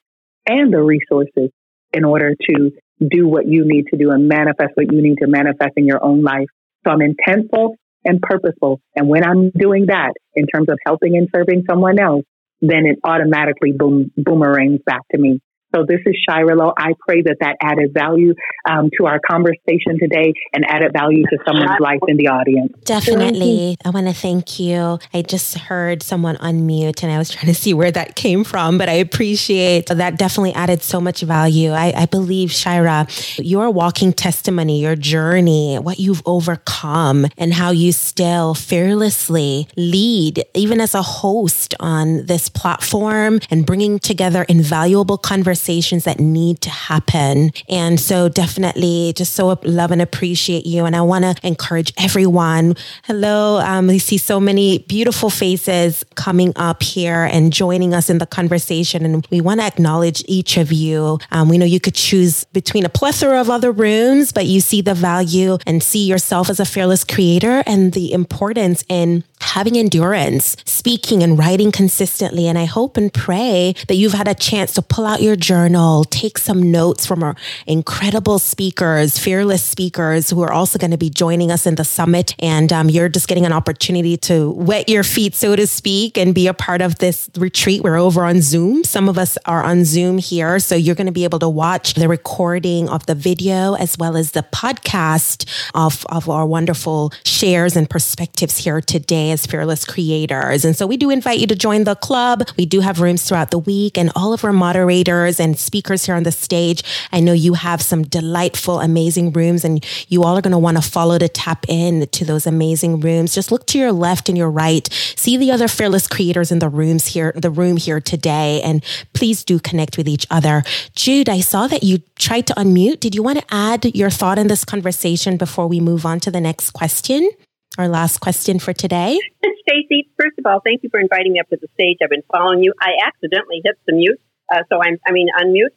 and 0.47 0.73
the 0.73 0.81
resources 0.81 1.51
in 1.93 2.05
order 2.05 2.33
to 2.49 2.71
do 3.09 3.27
what 3.27 3.47
you 3.47 3.63
need 3.65 3.85
to 3.91 3.97
do 3.97 4.11
and 4.11 4.27
manifest 4.27 4.71
what 4.75 4.91
you 4.91 5.01
need 5.01 5.17
to 5.21 5.27
manifest 5.27 5.71
in 5.75 5.85
your 5.85 6.03
own 6.03 6.21
life. 6.21 6.47
So 6.85 6.91
I'm 6.91 6.99
intentful 6.99 7.75
and 8.05 8.21
purposeful. 8.21 8.79
And 8.95 9.07
when 9.07 9.23
I'm 9.23 9.51
doing 9.51 9.87
that 9.87 10.13
in 10.35 10.45
terms 10.47 10.67
of 10.69 10.77
helping 10.85 11.17
and 11.17 11.27
serving 11.35 11.63
someone 11.69 11.99
else, 11.99 12.23
then 12.61 12.85
it 12.85 12.99
automatically 13.03 13.73
boom, 13.75 14.11
boomerangs 14.17 14.81
back 14.85 15.01
to 15.11 15.17
me. 15.17 15.39
So 15.73 15.85
this 15.87 16.01
is 16.05 16.15
Shira 16.27 16.55
Lowe. 16.55 16.73
I 16.77 16.93
pray 17.07 17.21
that 17.21 17.37
that 17.39 17.55
added 17.61 17.93
value 17.93 18.33
um, 18.69 18.89
to 18.97 19.05
our 19.05 19.19
conversation 19.19 19.97
today 19.99 20.33
and 20.53 20.65
added 20.67 20.91
value 20.91 21.23
to 21.23 21.37
someone's 21.47 21.79
life 21.79 22.01
in 22.07 22.17
the 22.17 22.27
audience. 22.27 22.73
Definitely. 22.83 23.77
I 23.85 23.89
want 23.89 24.07
to 24.07 24.13
thank 24.13 24.59
you. 24.59 24.99
I 25.13 25.21
just 25.21 25.57
heard 25.57 26.03
someone 26.03 26.35
unmute 26.37 27.03
and 27.03 27.11
I 27.11 27.17
was 27.17 27.29
trying 27.31 27.47
to 27.47 27.55
see 27.55 27.73
where 27.73 27.91
that 27.91 28.15
came 28.15 28.43
from, 28.43 28.77
but 28.77 28.89
I 28.89 28.93
appreciate 28.93 29.87
that 29.87 30.17
definitely 30.17 30.53
added 30.53 30.81
so 30.81 30.99
much 30.99 31.21
value. 31.21 31.71
I, 31.71 31.93
I 31.95 32.05
believe, 32.05 32.51
Shira, 32.51 33.07
your 33.37 33.69
walking 33.69 34.11
testimony, 34.11 34.81
your 34.81 34.97
journey, 34.97 35.77
what 35.77 35.99
you've 35.99 36.21
overcome 36.25 37.27
and 37.37 37.53
how 37.53 37.71
you 37.71 37.93
still 37.93 38.55
fearlessly 38.55 39.67
lead, 39.77 40.43
even 40.53 40.81
as 40.81 40.93
a 40.93 41.01
host 41.01 41.75
on 41.79 42.25
this 42.25 42.49
platform 42.49 43.39
and 43.49 43.65
bringing 43.65 43.99
together 43.99 44.43
invaluable 44.43 45.17
conversations 45.17 45.60
conversations 45.61 46.05
that 46.05 46.19
need 46.19 46.59
to 46.61 46.71
happen. 46.71 47.51
And 47.69 47.99
so 47.99 48.29
definitely 48.29 49.13
just 49.15 49.33
so 49.35 49.59
love 49.63 49.91
and 49.91 50.01
appreciate 50.01 50.65
you. 50.65 50.85
And 50.85 50.95
I 50.95 51.01
want 51.01 51.23
to 51.23 51.35
encourage 51.47 51.93
everyone. 51.99 52.75
Hello. 53.03 53.59
Um, 53.59 53.85
we 53.85 53.99
see 53.99 54.17
so 54.17 54.39
many 54.39 54.79
beautiful 54.79 55.29
faces 55.29 56.03
coming 56.15 56.51
up 56.55 56.81
here 56.81 57.29
and 57.31 57.53
joining 57.53 57.93
us 57.93 58.09
in 58.09 58.17
the 58.17 58.25
conversation. 58.25 59.05
And 59.05 59.27
we 59.29 59.39
want 59.39 59.59
to 59.59 59.67
acknowledge 59.67 60.23
each 60.27 60.57
of 60.57 60.71
you. 60.71 61.19
Um, 61.31 61.47
we 61.47 61.59
know 61.59 61.65
you 61.65 61.79
could 61.79 61.95
choose 61.95 62.45
between 62.45 62.83
a 62.83 62.89
plethora 62.89 63.39
of 63.39 63.51
other 63.51 63.71
rooms, 63.71 64.31
but 64.31 64.47
you 64.47 64.61
see 64.61 64.81
the 64.81 64.95
value 64.95 65.59
and 65.67 65.83
see 65.83 66.07
yourself 66.07 66.49
as 66.49 66.59
a 66.59 66.65
fearless 66.65 67.03
creator 67.03 67.61
and 67.67 67.93
the 67.93 68.13
importance 68.13 68.83
in 68.89 69.23
having 69.41 69.77
endurance, 69.77 70.55
speaking 70.65 71.23
and 71.23 71.37
writing 71.37 71.71
consistently. 71.71 72.47
And 72.47 72.57
I 72.57 72.65
hope 72.65 72.97
and 72.97 73.13
pray 73.13 73.73
that 73.87 73.95
you've 73.95 74.13
had 74.13 74.27
a 74.27 74.35
chance 74.35 74.73
to 74.73 74.81
pull 74.81 75.05
out 75.05 75.21
your 75.21 75.35
journal, 75.35 76.03
take 76.05 76.37
some 76.37 76.71
notes 76.71 77.05
from 77.05 77.23
our 77.23 77.35
incredible 77.67 78.39
speakers, 78.39 79.17
fearless 79.17 79.63
speakers 79.63 80.29
who 80.29 80.41
are 80.41 80.51
also 80.51 80.77
going 80.77 80.91
to 80.91 80.97
be 80.97 81.09
joining 81.09 81.51
us 81.51 81.65
in 81.65 81.75
the 81.75 81.83
summit. 81.83 82.35
And 82.39 82.71
um, 82.71 82.89
you're 82.89 83.09
just 83.09 83.27
getting 83.27 83.45
an 83.45 83.53
opportunity 83.53 84.15
to 84.17 84.51
wet 84.51 84.87
your 84.87 85.03
feet, 85.03 85.35
so 85.35 85.55
to 85.55 85.67
speak, 85.67 86.17
and 86.17 86.35
be 86.35 86.47
a 86.47 86.53
part 86.53 86.81
of 86.81 86.99
this 86.99 87.29
retreat. 87.37 87.81
We're 87.81 87.97
over 87.97 88.23
on 88.23 88.41
Zoom. 88.41 88.83
Some 88.83 89.09
of 89.09 89.17
us 89.17 89.37
are 89.45 89.63
on 89.63 89.85
Zoom 89.85 90.17
here. 90.17 90.59
So 90.59 90.75
you're 90.75 90.95
going 90.95 91.07
to 91.07 91.11
be 91.11 91.23
able 91.23 91.39
to 91.39 91.49
watch 91.49 91.95
the 91.95 92.07
recording 92.07 92.89
of 92.89 93.05
the 93.07 93.15
video 93.15 93.73
as 93.73 93.97
well 93.97 94.15
as 94.15 94.31
the 94.31 94.43
podcast 94.43 95.49
of, 95.73 96.05
of 96.09 96.29
our 96.29 96.45
wonderful 96.45 97.11
shares 97.25 97.75
and 97.75 97.89
perspectives 97.89 98.57
here 98.57 98.81
today 98.81 99.30
as 99.31 99.45
fearless 99.45 99.85
creators. 99.85 100.65
And 100.65 100.75
so 100.75 100.85
we 100.85 100.97
do 100.97 101.09
invite 101.09 101.39
you 101.39 101.47
to 101.47 101.55
join 101.55 101.83
the 101.83 101.95
club. 101.95 102.49
We 102.57 102.65
do 102.65 102.79
have 102.81 102.99
rooms 102.99 103.23
throughout 103.23 103.51
the 103.51 103.59
week 103.59 103.97
and 103.97 104.11
all 104.15 104.33
of 104.33 104.43
our 104.43 104.53
moderators 104.53 105.39
and 105.39 105.57
speakers 105.57 106.05
here 106.05 106.15
on 106.15 106.23
the 106.23 106.31
stage. 106.31 106.83
I 107.11 107.19
know 107.19 107.33
you 107.33 107.53
have 107.53 107.81
some 107.81 108.03
delightful, 108.03 108.79
amazing 108.79 109.31
rooms 109.31 109.63
and 109.63 109.85
you 110.07 110.23
all 110.23 110.37
are 110.37 110.41
going 110.41 110.51
to 110.51 110.57
want 110.57 110.77
to 110.77 110.83
follow 110.83 111.17
to 111.17 111.27
tap 111.27 111.65
in 111.67 112.07
to 112.07 112.25
those 112.25 112.45
amazing 112.45 112.99
rooms. 112.99 113.33
Just 113.33 113.51
look 113.51 113.65
to 113.67 113.79
your 113.79 113.91
left 113.91 114.29
and 114.29 114.37
your 114.37 114.51
right. 114.51 114.87
See 115.15 115.37
the 115.37 115.51
other 115.51 115.67
fearless 115.67 116.07
creators 116.07 116.51
in 116.51 116.59
the 116.59 116.69
rooms 116.69 117.07
here, 117.07 117.31
the 117.35 117.49
room 117.49 117.77
here 117.77 117.99
today. 117.99 118.61
And 118.61 118.83
please 119.13 119.43
do 119.43 119.59
connect 119.59 119.97
with 119.97 120.07
each 120.07 120.27
other. 120.29 120.63
Jude, 120.95 121.29
I 121.29 121.41
saw 121.41 121.67
that 121.67 121.83
you 121.83 121.99
tried 122.17 122.47
to 122.47 122.53
unmute. 122.55 122.99
Did 122.99 123.15
you 123.15 123.23
want 123.23 123.39
to 123.39 123.45
add 123.53 123.95
your 123.95 124.09
thought 124.09 124.37
in 124.37 124.47
this 124.47 124.65
conversation 124.65 125.37
before 125.37 125.67
we 125.67 125.79
move 125.79 126.05
on 126.05 126.19
to 126.21 126.31
the 126.31 126.41
next 126.41 126.71
question? 126.71 127.29
Our 127.77 127.87
last 127.87 128.19
question 128.19 128.59
for 128.59 128.73
today. 128.73 129.17
Stacy, 129.67 130.09
first 130.19 130.37
of 130.37 130.45
all, 130.45 130.59
thank 130.59 130.83
you 130.83 130.89
for 130.89 130.99
inviting 130.99 131.33
me 131.33 131.39
up 131.39 131.47
to 131.49 131.57
the 131.61 131.67
stage. 131.73 131.97
I've 132.03 132.09
been 132.09 132.23
following 132.31 132.63
you. 132.63 132.73
I 132.81 133.07
accidentally 133.07 133.61
hit 133.63 133.77
the 133.87 133.93
mute, 133.93 134.19
uh, 134.51 134.63
so 134.69 134.81
I'm, 134.83 134.97
I 135.07 135.11
mean, 135.11 135.27
unmute. 135.39 135.71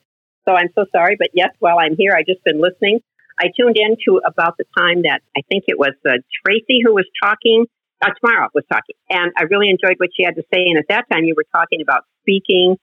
So 0.48 0.54
I'm 0.54 0.68
so 0.74 0.86
sorry, 0.90 1.16
but 1.18 1.28
yes, 1.32 1.50
while 1.60 1.78
I'm 1.78 1.96
here, 1.96 2.12
I've 2.18 2.26
just 2.26 2.42
been 2.44 2.60
listening. 2.60 3.00
I 3.38 3.46
tuned 3.56 3.76
in 3.76 3.96
to 4.06 4.20
about 4.26 4.56
the 4.58 4.64
time 4.76 5.02
that 5.02 5.20
I 5.36 5.42
think 5.48 5.64
it 5.68 5.78
was 5.78 5.94
uh, 6.06 6.18
Tracy 6.44 6.80
who 6.84 6.94
was 6.94 7.06
talking. 7.22 7.66
Uh, 8.04 8.10
Tamara 8.20 8.48
was 8.54 8.64
talking, 8.70 8.96
and 9.08 9.32
I 9.38 9.44
really 9.44 9.70
enjoyed 9.70 9.96
what 9.98 10.10
she 10.16 10.24
had 10.24 10.34
to 10.34 10.42
say. 10.52 10.66
And 10.66 10.78
at 10.78 10.86
that 10.88 11.06
time, 11.10 11.24
you 11.24 11.34
were 11.36 11.46
talking 11.52 11.80
about 11.80 12.02
speaking 12.22 12.76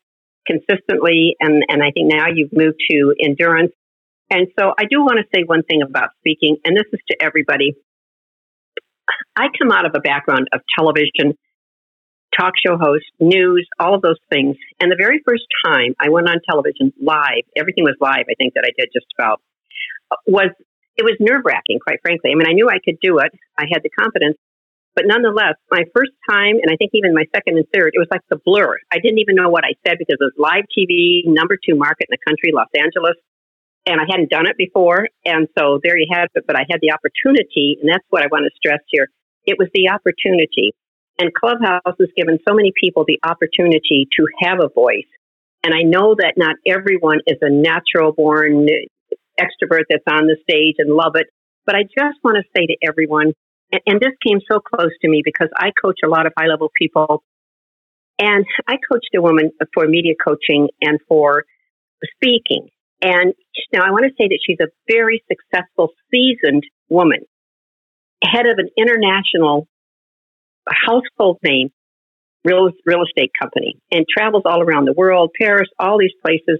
consistently, 0.47 1.35
and 1.39 1.63
and 1.67 1.83
I 1.83 1.91
think 1.91 2.11
now 2.11 2.27
you've 2.33 2.53
moved 2.53 2.79
to 2.89 3.13
endurance. 3.19 3.73
And 4.29 4.47
so 4.57 4.73
I 4.77 4.85
do 4.89 5.01
want 5.01 5.19
to 5.19 5.25
say 5.35 5.43
one 5.43 5.63
thing 5.63 5.81
about 5.81 6.09
speaking, 6.19 6.57
and 6.63 6.75
this 6.75 6.87
is 6.93 6.99
to 7.09 7.17
everybody. 7.21 7.75
I 9.35 9.47
come 9.57 9.71
out 9.71 9.85
of 9.85 9.93
a 9.95 9.99
background 9.99 10.47
of 10.53 10.61
television, 10.77 11.37
talk 12.37 12.53
show 12.65 12.77
host, 12.77 13.05
news, 13.19 13.67
all 13.79 13.95
of 13.95 14.01
those 14.01 14.19
things. 14.31 14.57
And 14.79 14.91
the 14.91 14.99
very 14.99 15.21
first 15.25 15.43
time 15.65 15.95
I 15.99 16.09
went 16.09 16.29
on 16.29 16.37
television 16.47 16.93
live, 17.01 17.43
everything 17.55 17.83
was 17.83 17.95
live, 17.99 18.25
I 18.29 18.35
think 18.37 18.53
that 18.55 18.63
I 18.65 18.71
did 18.77 18.89
just 18.93 19.07
about, 19.17 19.41
was 20.27 20.51
it 20.97 21.03
was 21.03 21.15
nerve 21.19 21.43
wracking, 21.45 21.79
quite 21.79 21.99
frankly. 22.03 22.31
I 22.31 22.35
mean, 22.35 22.47
I 22.47 22.53
knew 22.53 22.67
I 22.67 22.83
could 22.83 22.99
do 23.01 23.19
it. 23.19 23.31
I 23.57 23.65
had 23.71 23.81
the 23.81 23.89
confidence. 23.89 24.37
But 24.93 25.07
nonetheless, 25.07 25.55
my 25.71 25.87
first 25.95 26.11
time, 26.29 26.59
and 26.59 26.67
I 26.67 26.75
think 26.75 26.91
even 26.93 27.15
my 27.15 27.23
second 27.33 27.55
and 27.55 27.65
third, 27.71 27.95
it 27.95 27.99
was 27.99 28.11
like 28.11 28.27
the 28.29 28.35
blur. 28.43 28.75
I 28.91 28.99
didn't 28.99 29.19
even 29.23 29.39
know 29.39 29.47
what 29.47 29.63
I 29.63 29.71
said 29.87 29.95
because 29.95 30.19
it 30.19 30.27
was 30.27 30.35
live 30.35 30.67
TV, 30.67 31.23
number 31.25 31.55
two 31.55 31.79
market 31.79 32.11
in 32.11 32.13
the 32.19 32.23
country, 32.27 32.51
Los 32.51 32.67
Angeles 32.75 33.15
and 33.85 33.99
I 33.99 34.05
hadn't 34.09 34.29
done 34.29 34.47
it 34.47 34.57
before. 34.57 35.07
And 35.25 35.47
so 35.57 35.79
there 35.83 35.97
you 35.97 36.07
have 36.13 36.29
it. 36.35 36.45
But 36.47 36.55
I 36.55 36.65
had 36.69 36.79
the 36.81 36.91
opportunity, 36.91 37.77
and 37.81 37.89
that's 37.89 38.05
what 38.09 38.23
I 38.23 38.27
want 38.31 38.45
to 38.45 38.51
stress 38.55 38.81
here. 38.87 39.07
It 39.45 39.57
was 39.57 39.69
the 39.73 39.89
opportunity. 39.89 40.73
And 41.19 41.33
Clubhouse 41.33 41.97
has 41.99 42.09
given 42.15 42.39
so 42.47 42.53
many 42.53 42.71
people 42.79 43.05
the 43.07 43.19
opportunity 43.23 44.07
to 44.17 44.27
have 44.41 44.59
a 44.59 44.69
voice. 44.73 45.09
And 45.63 45.73
I 45.73 45.83
know 45.83 46.15
that 46.17 46.33
not 46.37 46.55
everyone 46.65 47.19
is 47.27 47.37
a 47.41 47.49
natural 47.49 48.13
born 48.13 48.67
extrovert 49.39 49.83
that's 49.89 50.03
on 50.09 50.25
the 50.27 50.37
stage 50.43 50.75
and 50.79 50.93
love 50.93 51.13
it. 51.15 51.27
But 51.65 51.75
I 51.75 51.83
just 51.83 52.17
want 52.23 52.37
to 52.37 52.43
say 52.55 52.65
to 52.65 52.75
everyone, 52.87 53.33
and, 53.71 53.81
and 53.85 53.99
this 53.99 54.13
came 54.25 54.39
so 54.51 54.59
close 54.59 54.91
to 55.01 55.09
me 55.09 55.21
because 55.23 55.49
I 55.55 55.71
coach 55.79 55.99
a 56.03 56.09
lot 56.09 56.25
of 56.25 56.33
high 56.37 56.47
level 56.47 56.71
people. 56.75 57.23
And 58.19 58.45
I 58.67 58.77
coached 58.91 59.09
a 59.15 59.21
woman 59.21 59.51
for 59.73 59.87
media 59.87 60.13
coaching 60.23 60.69
and 60.81 60.99
for 61.07 61.45
speaking. 62.15 62.69
And 63.01 63.33
now 63.73 63.81
I 63.85 63.91
want 63.91 64.05
to 64.05 64.11
say 64.17 64.27
that 64.27 64.39
she's 64.45 64.59
a 64.61 64.69
very 64.89 65.23
successful, 65.27 65.89
seasoned 66.11 66.63
woman, 66.89 67.19
head 68.23 68.45
of 68.45 68.57
an 68.57 68.69
international 68.77 69.67
household 70.69 71.39
name 71.43 71.69
real, 72.43 72.69
real 72.85 73.03
estate 73.03 73.31
company 73.39 73.77
and 73.91 74.05
travels 74.07 74.43
all 74.45 74.61
around 74.61 74.85
the 74.85 74.93
world, 74.93 75.31
Paris, 75.39 75.69
all 75.79 75.97
these 75.97 76.13
places, 76.23 76.59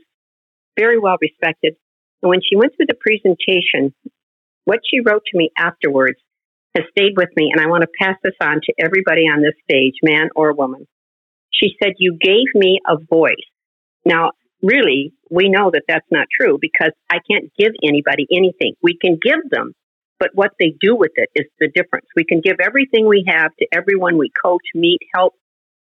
very 0.77 0.99
well 0.99 1.18
respected. 1.22 1.76
And 2.22 2.30
when 2.30 2.39
she 2.47 2.55
went 2.55 2.73
through 2.76 2.88
the 2.88 2.95
presentation, 2.99 3.93
what 4.65 4.80
she 4.89 4.99
wrote 4.99 5.23
to 5.31 5.38
me 5.38 5.49
afterwards 5.57 6.19
has 6.76 6.85
stayed 6.91 7.13
with 7.18 7.30
me. 7.35 7.51
And 7.51 7.61
I 7.61 7.68
want 7.68 7.84
to 7.84 7.89
pass 7.99 8.15
this 8.23 8.35
on 8.41 8.61
to 8.63 8.73
everybody 8.80 9.22
on 9.23 9.41
this 9.41 9.55
stage, 9.69 9.95
man 10.03 10.30
or 10.35 10.53
woman. 10.53 10.88
She 11.51 11.76
said, 11.81 11.93
You 11.97 12.18
gave 12.19 12.47
me 12.55 12.80
a 12.88 12.97
voice. 12.97 13.35
Now, 14.05 14.31
really, 14.61 15.13
we 15.29 15.49
know 15.49 15.71
that 15.71 15.83
that's 15.88 16.07
not 16.11 16.27
true 16.39 16.57
because 16.59 16.91
I 17.09 17.17
can't 17.29 17.51
give 17.57 17.71
anybody 17.83 18.27
anything. 18.31 18.75
We 18.81 18.97
can 18.99 19.17
give 19.21 19.49
them, 19.49 19.73
but 20.19 20.31
what 20.33 20.51
they 20.59 20.73
do 20.79 20.95
with 20.95 21.11
it 21.15 21.29
is 21.35 21.45
the 21.59 21.69
difference. 21.73 22.07
We 22.15 22.25
can 22.25 22.41
give 22.41 22.57
everything 22.63 23.07
we 23.07 23.25
have 23.27 23.51
to 23.59 23.67
everyone 23.73 24.17
we 24.17 24.31
coach, 24.43 24.65
meet, 24.75 24.99
help, 25.13 25.33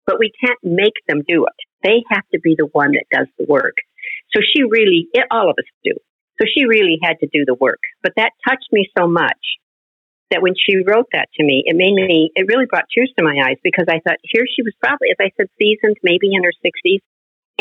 but 0.06 0.20
we 0.20 0.32
can't 0.44 0.60
make 0.64 0.94
them 1.08 1.22
do 1.28 1.46
it. 1.46 1.60
They 1.84 2.04
have 2.10 2.28
to 2.34 2.40
be 2.40 2.56
the 2.58 2.70
one 2.72 2.92
that 2.92 3.06
does 3.12 3.28
the 3.38 3.46
work. 3.48 3.76
So 4.34 4.42
she 4.42 4.64
really, 4.64 5.08
it, 5.14 5.26
all 5.32 5.50
of 5.50 5.56
us 5.58 5.70
do. 5.84 5.94
So 6.40 6.46
she 6.46 6.66
really 6.66 6.98
had 7.04 7.20
to 7.20 7.28
do 7.32 7.46
the 7.46 7.56
work. 7.56 7.82
But 8.02 8.14
that 8.18 8.32
touched 8.48 8.70
me 8.72 8.88
so 8.98 9.08
much 9.08 9.38
that 10.32 10.42
when 10.42 10.54
she 10.56 10.78
wrote 10.78 11.08
that 11.12 11.28
to 11.36 11.44
me, 11.44 11.64
it 11.66 11.76
made 11.76 11.94
me, 11.94 12.32
it 12.36 12.48
really 12.48 12.66
brought 12.66 12.86
tears 12.94 13.12
to 13.18 13.24
my 13.24 13.36
eyes 13.46 13.58
because 13.64 13.86
I 13.90 14.00
thought 14.00 14.18
here 14.24 14.46
she 14.48 14.64
was 14.64 14.74
probably, 14.80 15.10
as 15.12 15.20
I 15.20 15.30
said, 15.36 15.48
seasoned, 15.60 15.98
maybe 16.02 16.32
in 16.32 16.44
her 16.44 16.56
60s, 16.64 17.04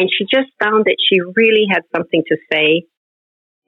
and 0.00 0.08
she 0.08 0.24
just 0.24 0.48
found 0.58 0.86
that 0.86 0.96
she 0.96 1.20
really 1.20 1.66
had 1.70 1.82
something 1.94 2.22
to 2.28 2.36
say. 2.50 2.86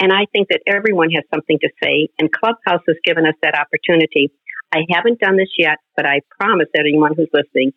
And 0.00 0.12
I 0.12 0.24
think 0.32 0.48
that 0.48 0.62
everyone 0.66 1.10
has 1.10 1.24
something 1.32 1.58
to 1.60 1.68
say. 1.84 2.08
And 2.18 2.32
Clubhouse 2.32 2.80
has 2.88 2.96
given 3.04 3.26
us 3.26 3.34
that 3.42 3.54
opportunity. 3.54 4.32
I 4.74 4.80
haven't 4.90 5.20
done 5.20 5.36
this 5.36 5.52
yet, 5.58 5.76
but 5.94 6.06
I 6.06 6.20
promise 6.40 6.68
anyone 6.74 7.12
who's 7.14 7.28
listening, 7.34 7.72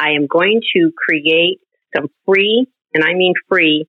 I 0.00 0.12
am 0.12 0.26
going 0.26 0.62
to 0.74 0.90
create 0.96 1.60
some 1.94 2.08
free, 2.24 2.66
and 2.94 3.04
I 3.04 3.12
mean 3.12 3.34
free, 3.50 3.86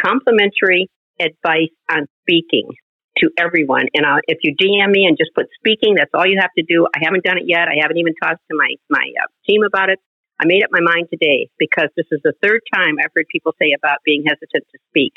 complimentary 0.00 0.88
advice 1.20 1.74
on 1.90 2.06
speaking 2.22 2.70
to 3.18 3.30
everyone. 3.38 3.88
And 3.92 4.06
I'll, 4.06 4.20
if 4.28 4.38
you 4.42 4.56
DM 4.56 4.90
me 4.90 5.04
and 5.04 5.18
just 5.18 5.34
put 5.34 5.46
speaking, 5.60 5.96
that's 5.96 6.10
all 6.14 6.26
you 6.26 6.38
have 6.40 6.52
to 6.56 6.64
do. 6.66 6.86
I 6.96 7.00
haven't 7.04 7.24
done 7.24 7.36
it 7.36 7.44
yet. 7.46 7.68
I 7.68 7.82
haven't 7.82 7.98
even 7.98 8.14
talked 8.22 8.40
to 8.50 8.56
my 8.56 8.76
my 8.88 9.04
uh, 9.22 9.28
team 9.46 9.60
about 9.66 9.90
it. 9.90 10.00
I 10.40 10.46
made 10.46 10.62
up 10.62 10.70
my 10.70 10.80
mind 10.80 11.08
today 11.10 11.50
because 11.58 11.88
this 11.96 12.06
is 12.12 12.20
the 12.22 12.32
third 12.42 12.60
time 12.72 12.94
I've 12.98 13.10
heard 13.14 13.26
people 13.30 13.54
say 13.60 13.74
about 13.76 13.98
being 14.04 14.22
hesitant 14.26 14.64
to 14.70 14.78
speak. 14.88 15.12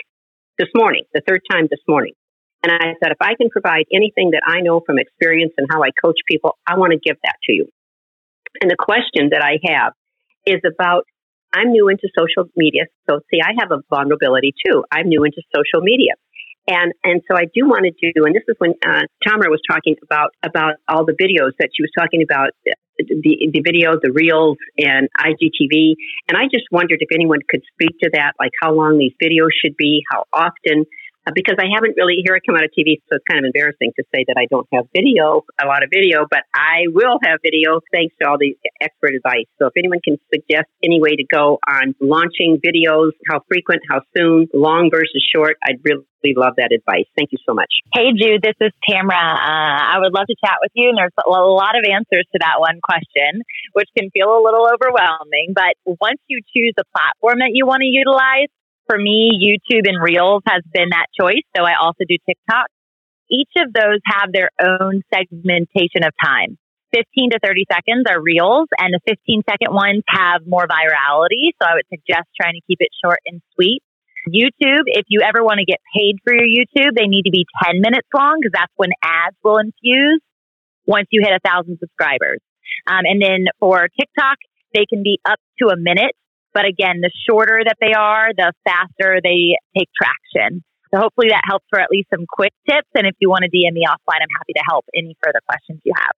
This 0.57 0.69
morning, 0.75 1.03
the 1.13 1.21
third 1.27 1.41
time 1.49 1.67
this 1.69 1.79
morning. 1.87 2.13
And 2.63 2.71
I 2.71 2.93
said, 3.01 3.11
if 3.11 3.21
I 3.21 3.33
can 3.35 3.49
provide 3.49 3.85
anything 3.93 4.31
that 4.31 4.43
I 4.45 4.61
know 4.61 4.81
from 4.85 4.99
experience 4.99 5.53
and 5.57 5.67
how 5.69 5.81
I 5.83 5.89
coach 5.89 6.17
people, 6.27 6.57
I 6.67 6.77
want 6.77 6.93
to 6.93 6.99
give 6.99 7.17
that 7.23 7.35
to 7.45 7.53
you. 7.53 7.67
And 8.61 8.69
the 8.69 8.77
question 8.77 9.29
that 9.31 9.41
I 9.41 9.57
have 9.71 9.93
is 10.45 10.61
about 10.65 11.05
I'm 11.53 11.71
new 11.71 11.89
into 11.89 12.07
social 12.17 12.49
media. 12.55 12.85
So 13.09 13.19
see, 13.29 13.41
I 13.43 13.53
have 13.59 13.71
a 13.71 13.81
vulnerability 13.89 14.53
too. 14.65 14.83
I'm 14.91 15.07
new 15.07 15.23
into 15.23 15.41
social 15.53 15.81
media. 15.81 16.13
And 16.71 16.93
and 17.03 17.21
so 17.27 17.35
I 17.35 17.51
do 17.51 17.67
want 17.67 17.83
to 17.83 18.11
do, 18.15 18.23
and 18.23 18.33
this 18.33 18.47
is 18.47 18.55
when 18.57 18.71
uh, 18.79 19.03
Tamara 19.27 19.51
was 19.51 19.59
talking 19.69 19.95
about 20.03 20.31
about 20.41 20.75
all 20.87 21.03
the 21.03 21.11
videos 21.11 21.51
that 21.59 21.69
she 21.75 21.83
was 21.83 21.91
talking 21.97 22.23
about 22.23 22.51
the 22.63 22.73
the 23.51 23.61
videos, 23.61 23.99
the 24.01 24.11
reels, 24.13 24.57
and 24.77 25.09
IGTV. 25.19 25.95
And 26.29 26.37
I 26.37 26.45
just 26.45 26.65
wondered 26.71 26.99
if 27.01 27.09
anyone 27.13 27.39
could 27.49 27.61
speak 27.73 27.97
to 28.03 28.09
that, 28.13 28.33
like 28.39 28.51
how 28.61 28.73
long 28.73 28.97
these 28.97 29.13
videos 29.21 29.51
should 29.59 29.75
be, 29.75 30.03
how 30.11 30.23
often, 30.31 30.85
uh, 30.85 31.00
because 31.29 31.55
I 31.61 31.69
haven't 31.69 31.93
really 31.97 32.25
here 32.25 32.33
I 32.33 32.41
come 32.41 32.57
out 32.57 32.65
of 32.65 32.73
TV, 32.73 32.97
so 33.05 33.21
it's 33.21 33.27
kind 33.29 33.45
of 33.45 33.45
embarrassing 33.45 33.93
to 33.97 34.03
say 34.09 34.25
that 34.25 34.37
I 34.37 34.49
don't 34.49 34.65
have 34.73 34.89
video, 34.95 35.45
a 35.61 35.67
lot 35.69 35.83
of 35.83 35.89
video, 35.93 36.25
but 36.25 36.43
I 36.53 36.89
will 36.89 37.21
have 37.23 37.39
video 37.45 37.81
thanks 37.93 38.15
to 38.21 38.27
all 38.27 38.37
the 38.41 38.57
expert 38.81 39.13
advice. 39.13 39.45
So 39.61 39.67
if 39.67 39.73
anyone 39.77 40.01
can 40.03 40.17
suggest 40.33 40.69
any 40.81 40.97
way 40.97 41.15
to 41.15 41.25
go 41.29 41.59
on 41.67 41.93
launching 42.01 42.57
videos, 42.57 43.13
how 43.29 43.45
frequent, 43.47 43.81
how 43.89 44.01
soon, 44.17 44.47
long 44.53 44.89
versus 44.89 45.21
short, 45.21 45.57
I'd 45.61 45.77
really 45.85 46.05
love 46.37 46.53
that 46.57 46.73
advice. 46.73 47.05
Thank 47.17 47.31
you 47.31 47.39
so 47.45 47.53
much. 47.53 47.69
Hey, 47.93 48.13
Jude, 48.13 48.41
this 48.41 48.57
is 48.61 48.71
Tamara. 48.87 49.17
Uh, 49.17 49.81
I 49.93 49.97
would 49.99 50.13
love 50.13 50.25
to 50.25 50.35
chat 50.41 50.57
with 50.61 50.71
you, 50.73 50.89
and 50.89 50.97
there's 50.97 51.13
a 51.17 51.29
lot 51.29 51.77
of 51.77 51.85
answers 51.85 52.25
to 52.33 52.39
that 52.41 52.57
one 52.57 52.79
question, 52.81 53.41
which 53.73 53.89
can 53.97 54.09
feel 54.09 54.29
a 54.29 54.41
little 54.41 54.65
overwhelming. 54.69 55.53
But 55.53 55.77
once 55.85 56.21
you 56.27 56.41
choose 56.53 56.73
a 56.77 56.85
platform 56.93 57.39
that 57.39 57.53
you 57.53 57.65
want 57.65 57.81
to 57.81 57.89
utilize, 57.89 58.49
for 58.91 58.99
me, 58.99 59.31
YouTube 59.39 59.87
and 59.87 60.03
Reels 60.03 60.43
has 60.47 60.63
been 60.73 60.91
that 60.91 61.07
choice. 61.15 61.47
So 61.55 61.63
I 61.63 61.79
also 61.79 62.03
do 62.03 62.17
TikTok. 62.27 62.67
Each 63.31 63.51
of 63.55 63.71
those 63.71 64.03
have 64.03 64.35
their 64.35 64.51
own 64.59 64.99
segmentation 65.07 66.03
of 66.03 66.11
time. 66.19 66.59
15 66.91 67.31
to 67.31 67.39
30 67.39 67.63
seconds 67.71 68.03
are 68.11 68.19
Reels, 68.19 68.67
and 68.77 68.91
the 68.91 68.99
15 69.07 69.43
second 69.47 69.71
ones 69.71 70.03
have 70.11 70.43
more 70.45 70.67
virality. 70.67 71.55
So 71.55 71.63
I 71.63 71.79
would 71.79 71.87
suggest 71.87 72.27
trying 72.35 72.59
to 72.59 72.63
keep 72.67 72.83
it 72.83 72.91
short 72.99 73.19
and 73.25 73.39
sweet. 73.55 73.79
YouTube, 74.27 74.91
if 74.91 75.07
you 75.07 75.21
ever 75.23 75.41
want 75.41 75.63
to 75.63 75.65
get 75.65 75.79
paid 75.95 76.19
for 76.27 76.35
your 76.35 76.43
YouTube, 76.43 76.91
they 76.91 77.07
need 77.07 77.23
to 77.23 77.31
be 77.31 77.47
10 77.63 77.79
minutes 77.79 78.07
long 78.13 78.43
because 78.43 78.51
that's 78.51 78.73
when 78.75 78.91
ads 79.01 79.37
will 79.41 79.57
infuse 79.57 80.19
once 80.85 81.07
you 81.11 81.23
hit 81.23 81.31
a 81.31 81.39
thousand 81.39 81.79
subscribers. 81.79 82.43
Um, 82.85 83.07
and 83.07 83.21
then 83.23 83.45
for 83.57 83.87
TikTok, 83.87 84.37
they 84.75 84.83
can 84.85 85.01
be 85.01 85.19
up 85.23 85.39
to 85.59 85.69
a 85.69 85.79
minute 85.79 86.11
but 86.53 86.65
again, 86.65 87.01
the 87.01 87.11
shorter 87.27 87.61
that 87.65 87.77
they 87.79 87.93
are, 87.93 88.31
the 88.35 88.53
faster 88.63 89.19
they 89.23 89.57
take 89.77 89.89
traction. 89.95 90.63
So 90.93 90.99
hopefully 90.99 91.29
that 91.29 91.43
helps 91.47 91.65
for 91.69 91.79
at 91.79 91.87
least 91.89 92.09
some 92.11 92.25
quick 92.27 92.51
tips. 92.67 92.89
And 92.95 93.07
if 93.07 93.15
you 93.19 93.29
want 93.29 93.47
to 93.47 93.49
DM 93.49 93.71
me 93.71 93.87
offline, 93.87 94.19
I'm 94.19 94.35
happy 94.35 94.53
to 94.55 94.63
help 94.67 94.85
any 94.93 95.15
further 95.23 95.39
questions 95.47 95.79
you 95.83 95.93
have. 95.95 96.11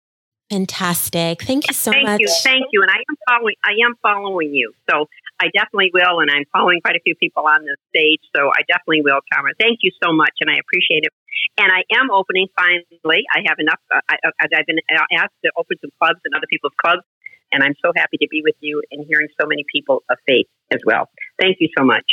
Fantastic. 0.49 1.41
Thank 1.41 1.67
you 1.67 1.73
so 1.73 1.91
Thank 1.91 2.05
much. 2.05 2.19
you. 2.19 2.29
Thank 2.43 2.65
you. 2.73 2.81
And 2.81 2.91
I 2.91 3.01
am 3.01 3.15
following 3.25 3.55
I 3.65 3.73
am 3.85 3.93
following 4.01 4.53
you. 4.53 4.73
So 4.89 5.09
I 5.41 5.49
definitely 5.49 5.89
will 5.93 6.19
and 6.19 6.29
I'm 6.29 6.45
following 6.51 6.81
quite 6.81 6.95
a 6.95 7.01
few 7.01 7.15
people 7.15 7.45
on 7.47 7.65
this 7.65 7.79
stage. 7.89 8.21
So 8.35 8.49
I 8.53 8.61
definitely 8.69 9.01
will, 9.01 9.17
Tamara. 9.31 9.53
Thank 9.57 9.81
you 9.81 9.89
so 10.03 10.13
much 10.13 10.33
and 10.41 10.49
I 10.49 10.61
appreciate 10.61 11.09
it. 11.09 11.13
And 11.57 11.73
I 11.73 11.81
am 11.97 12.11
opening 12.11 12.53
finally. 12.53 13.25
I 13.33 13.41
have 13.49 13.57
enough 13.57 13.81
uh, 13.89 14.01
I, 14.09 14.17
have 14.21 14.67
been 14.67 14.81
asked 15.17 15.37
to 15.45 15.49
open 15.57 15.77
some 15.81 15.89
clubs 15.97 16.21
and 16.25 16.37
other 16.37 16.49
people's 16.49 16.77
clubs 16.77 17.01
and 17.53 17.63
I'm 17.63 17.75
so 17.85 17.91
happy 17.95 18.17
to 18.17 18.27
be 18.29 18.41
with 18.43 18.55
you 18.59 18.81
and 18.91 19.05
hearing 19.07 19.27
so 19.39 19.47
many 19.47 19.63
people 19.71 20.03
of 20.09 20.17
faith 20.27 20.47
as 20.73 20.79
well. 20.85 21.09
Thank 21.39 21.57
you 21.59 21.69
so 21.77 21.85
much. 21.85 22.05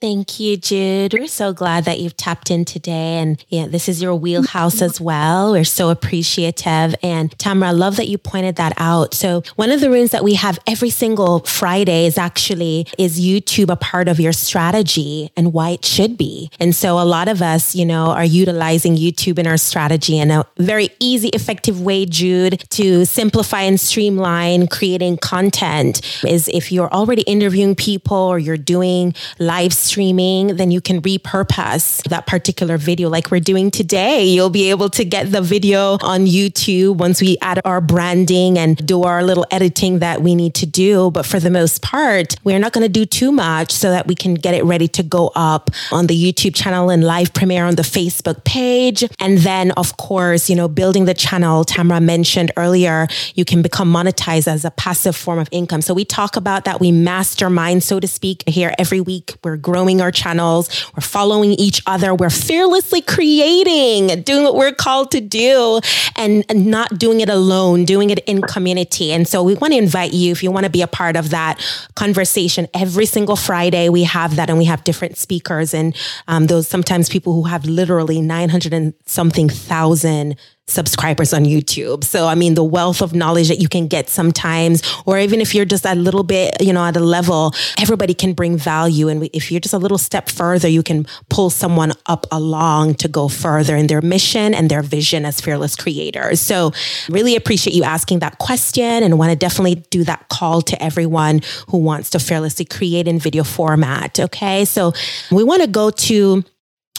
Thank 0.00 0.38
you, 0.38 0.56
Jude. 0.56 1.12
We're 1.12 1.26
so 1.26 1.52
glad 1.52 1.84
that 1.86 1.98
you've 1.98 2.16
tapped 2.16 2.52
in 2.52 2.64
today. 2.64 3.18
And 3.18 3.44
yeah, 3.48 3.66
this 3.66 3.88
is 3.88 4.00
your 4.00 4.14
wheelhouse 4.14 4.80
as 4.80 5.00
well. 5.00 5.50
We're 5.50 5.64
so 5.64 5.90
appreciative. 5.90 6.94
And 7.02 7.36
Tamara, 7.36 7.70
I 7.70 7.72
love 7.72 7.96
that 7.96 8.06
you 8.06 8.16
pointed 8.16 8.54
that 8.56 8.74
out. 8.76 9.12
So 9.12 9.42
one 9.56 9.72
of 9.72 9.80
the 9.80 9.90
rooms 9.90 10.12
that 10.12 10.22
we 10.22 10.34
have 10.34 10.60
every 10.68 10.90
single 10.90 11.40
Friday 11.40 12.06
is 12.06 12.16
actually, 12.16 12.86
is 12.96 13.20
YouTube 13.20 13.70
a 13.70 13.76
part 13.76 14.06
of 14.06 14.20
your 14.20 14.32
strategy 14.32 15.32
and 15.36 15.52
why 15.52 15.70
it 15.70 15.84
should 15.84 16.16
be? 16.16 16.48
And 16.60 16.76
so 16.76 17.00
a 17.00 17.02
lot 17.02 17.26
of 17.26 17.42
us, 17.42 17.74
you 17.74 17.84
know, 17.84 18.10
are 18.10 18.24
utilizing 18.24 18.94
YouTube 18.94 19.36
in 19.36 19.48
our 19.48 19.56
strategy 19.56 20.20
in 20.20 20.30
a 20.30 20.44
very 20.58 20.90
easy, 21.00 21.30
effective 21.30 21.80
way, 21.80 22.06
Jude, 22.06 22.60
to 22.70 23.04
simplify 23.04 23.62
and 23.62 23.80
streamline 23.80 24.68
creating 24.68 25.16
content 25.16 26.02
is 26.24 26.46
if 26.46 26.70
you're 26.70 26.92
already 26.92 27.22
interviewing 27.22 27.74
people 27.74 28.16
or 28.16 28.38
you're 28.38 28.56
doing 28.56 29.12
live 29.40 29.74
streaming, 29.88 30.56
then 30.56 30.70
you 30.70 30.80
can 30.80 31.00
repurpose 31.00 32.02
that 32.08 32.26
particular 32.26 32.76
video 32.76 33.08
like 33.08 33.30
we're 33.30 33.40
doing 33.40 33.70
today. 33.70 34.24
You'll 34.24 34.50
be 34.50 34.70
able 34.70 34.90
to 34.90 35.04
get 35.04 35.32
the 35.32 35.40
video 35.40 35.98
on 36.02 36.26
YouTube 36.26 36.96
once 36.98 37.20
we 37.20 37.38
add 37.40 37.60
our 37.64 37.80
branding 37.80 38.58
and 38.58 38.76
do 38.86 39.04
our 39.04 39.22
little 39.24 39.46
editing 39.50 40.00
that 40.00 40.20
we 40.20 40.34
need 40.34 40.54
to 40.56 40.66
do. 40.66 41.10
But 41.10 41.24
for 41.24 41.40
the 41.40 41.50
most 41.50 41.80
part, 41.80 42.36
we're 42.44 42.58
not 42.58 42.72
going 42.72 42.84
to 42.84 42.88
do 43.00 43.06
too 43.06 43.32
much 43.32 43.72
so 43.72 43.90
that 43.90 44.06
we 44.06 44.14
can 44.14 44.34
get 44.34 44.54
it 44.54 44.64
ready 44.64 44.88
to 44.88 45.02
go 45.02 45.32
up 45.34 45.70
on 45.90 46.06
the 46.06 46.14
YouTube 46.14 46.54
channel 46.54 46.90
and 46.90 47.02
live 47.02 47.32
premiere 47.32 47.64
on 47.64 47.76
the 47.76 47.82
Facebook 47.82 48.44
page. 48.44 49.04
And 49.18 49.38
then, 49.38 49.70
of 49.72 49.96
course, 49.96 50.50
you 50.50 50.56
know, 50.56 50.68
building 50.68 51.06
the 51.06 51.14
channel, 51.14 51.64
Tamara 51.64 52.00
mentioned 52.00 52.52
earlier, 52.56 53.08
you 53.34 53.44
can 53.44 53.62
become 53.62 53.90
monetized 53.90 54.48
as 54.48 54.64
a 54.64 54.70
passive 54.72 55.16
form 55.16 55.38
of 55.38 55.48
income. 55.50 55.80
So 55.80 55.94
we 55.94 56.04
talk 56.04 56.36
about 56.36 56.64
that. 56.66 56.78
We 56.80 56.92
mastermind, 56.92 57.82
so 57.82 58.00
to 58.00 58.06
speak, 58.06 58.44
here 58.46 58.74
every 58.78 59.00
week. 59.00 59.34
We're 59.42 59.56
growing 59.56 59.77
growing 59.78 60.00
our 60.00 60.10
channels. 60.10 60.68
We're 60.96 61.02
following 61.02 61.52
each 61.52 61.80
other. 61.86 62.12
We're 62.12 62.30
fearlessly 62.30 63.00
creating, 63.00 64.22
doing 64.22 64.42
what 64.42 64.56
we're 64.56 64.72
called 64.72 65.12
to 65.12 65.20
do 65.20 65.80
and, 66.16 66.44
not 66.52 66.98
doing 66.98 67.20
it 67.20 67.28
alone, 67.28 67.84
doing 67.84 68.10
it 68.10 68.18
in 68.26 68.42
community. 68.42 69.12
And 69.12 69.28
so 69.28 69.44
we 69.44 69.54
want 69.54 69.72
to 69.72 69.78
invite 69.78 70.12
you 70.12 70.32
if 70.32 70.42
you 70.42 70.50
want 70.50 70.64
to 70.64 70.70
be 70.70 70.82
a 70.82 70.88
part 70.88 71.14
of 71.14 71.30
that 71.30 71.64
conversation 71.94 72.66
every 72.74 73.06
single 73.06 73.36
Friday. 73.36 73.88
We 73.88 74.02
have 74.02 74.34
that 74.34 74.50
and 74.50 74.58
we 74.58 74.64
have 74.64 74.82
different 74.82 75.16
speakers 75.16 75.72
and 75.72 75.96
um, 76.26 76.48
those 76.48 76.66
sometimes 76.66 77.08
people 77.08 77.32
who 77.34 77.44
have 77.44 77.64
literally 77.64 78.20
900 78.20 78.72
and 78.72 78.94
something 79.06 79.48
thousand 79.48 80.36
subscribers 80.70 81.32
on 81.32 81.44
YouTube. 81.44 82.04
So, 82.04 82.26
I 82.26 82.34
mean, 82.34 82.54
the 82.54 82.64
wealth 82.64 83.02
of 83.02 83.14
knowledge 83.14 83.48
that 83.48 83.58
you 83.58 83.68
can 83.68 83.88
get 83.88 84.08
sometimes, 84.08 84.82
or 85.06 85.18
even 85.18 85.40
if 85.40 85.54
you're 85.54 85.64
just 85.64 85.84
a 85.84 85.94
little 85.94 86.22
bit, 86.22 86.60
you 86.60 86.72
know, 86.72 86.84
at 86.84 86.96
a 86.96 87.00
level, 87.00 87.54
everybody 87.78 88.14
can 88.14 88.32
bring 88.34 88.56
value. 88.56 89.08
And 89.08 89.28
if 89.32 89.50
you're 89.50 89.60
just 89.60 89.74
a 89.74 89.78
little 89.78 89.98
step 89.98 90.28
further, 90.28 90.68
you 90.68 90.82
can 90.82 91.06
pull 91.28 91.50
someone 91.50 91.92
up 92.06 92.26
along 92.30 92.94
to 92.96 93.08
go 93.08 93.28
further 93.28 93.76
in 93.76 93.86
their 93.86 94.02
mission 94.02 94.54
and 94.54 94.70
their 94.70 94.82
vision 94.82 95.24
as 95.24 95.40
fearless 95.40 95.76
creators. 95.76 96.40
So, 96.40 96.72
really 97.08 97.36
appreciate 97.36 97.74
you 97.74 97.84
asking 97.84 98.20
that 98.20 98.38
question 98.38 99.02
and 99.02 99.18
want 99.18 99.30
to 99.30 99.36
definitely 99.36 99.76
do 99.90 100.04
that 100.04 100.28
call 100.28 100.62
to 100.62 100.82
everyone 100.82 101.40
who 101.68 101.78
wants 101.78 102.10
to 102.10 102.18
fearlessly 102.18 102.64
create 102.64 103.08
in 103.08 103.18
video 103.18 103.44
format. 103.44 104.18
Okay. 104.20 104.64
So, 104.64 104.92
we 105.30 105.44
want 105.44 105.62
to 105.62 105.68
go 105.68 105.90
to 105.90 106.44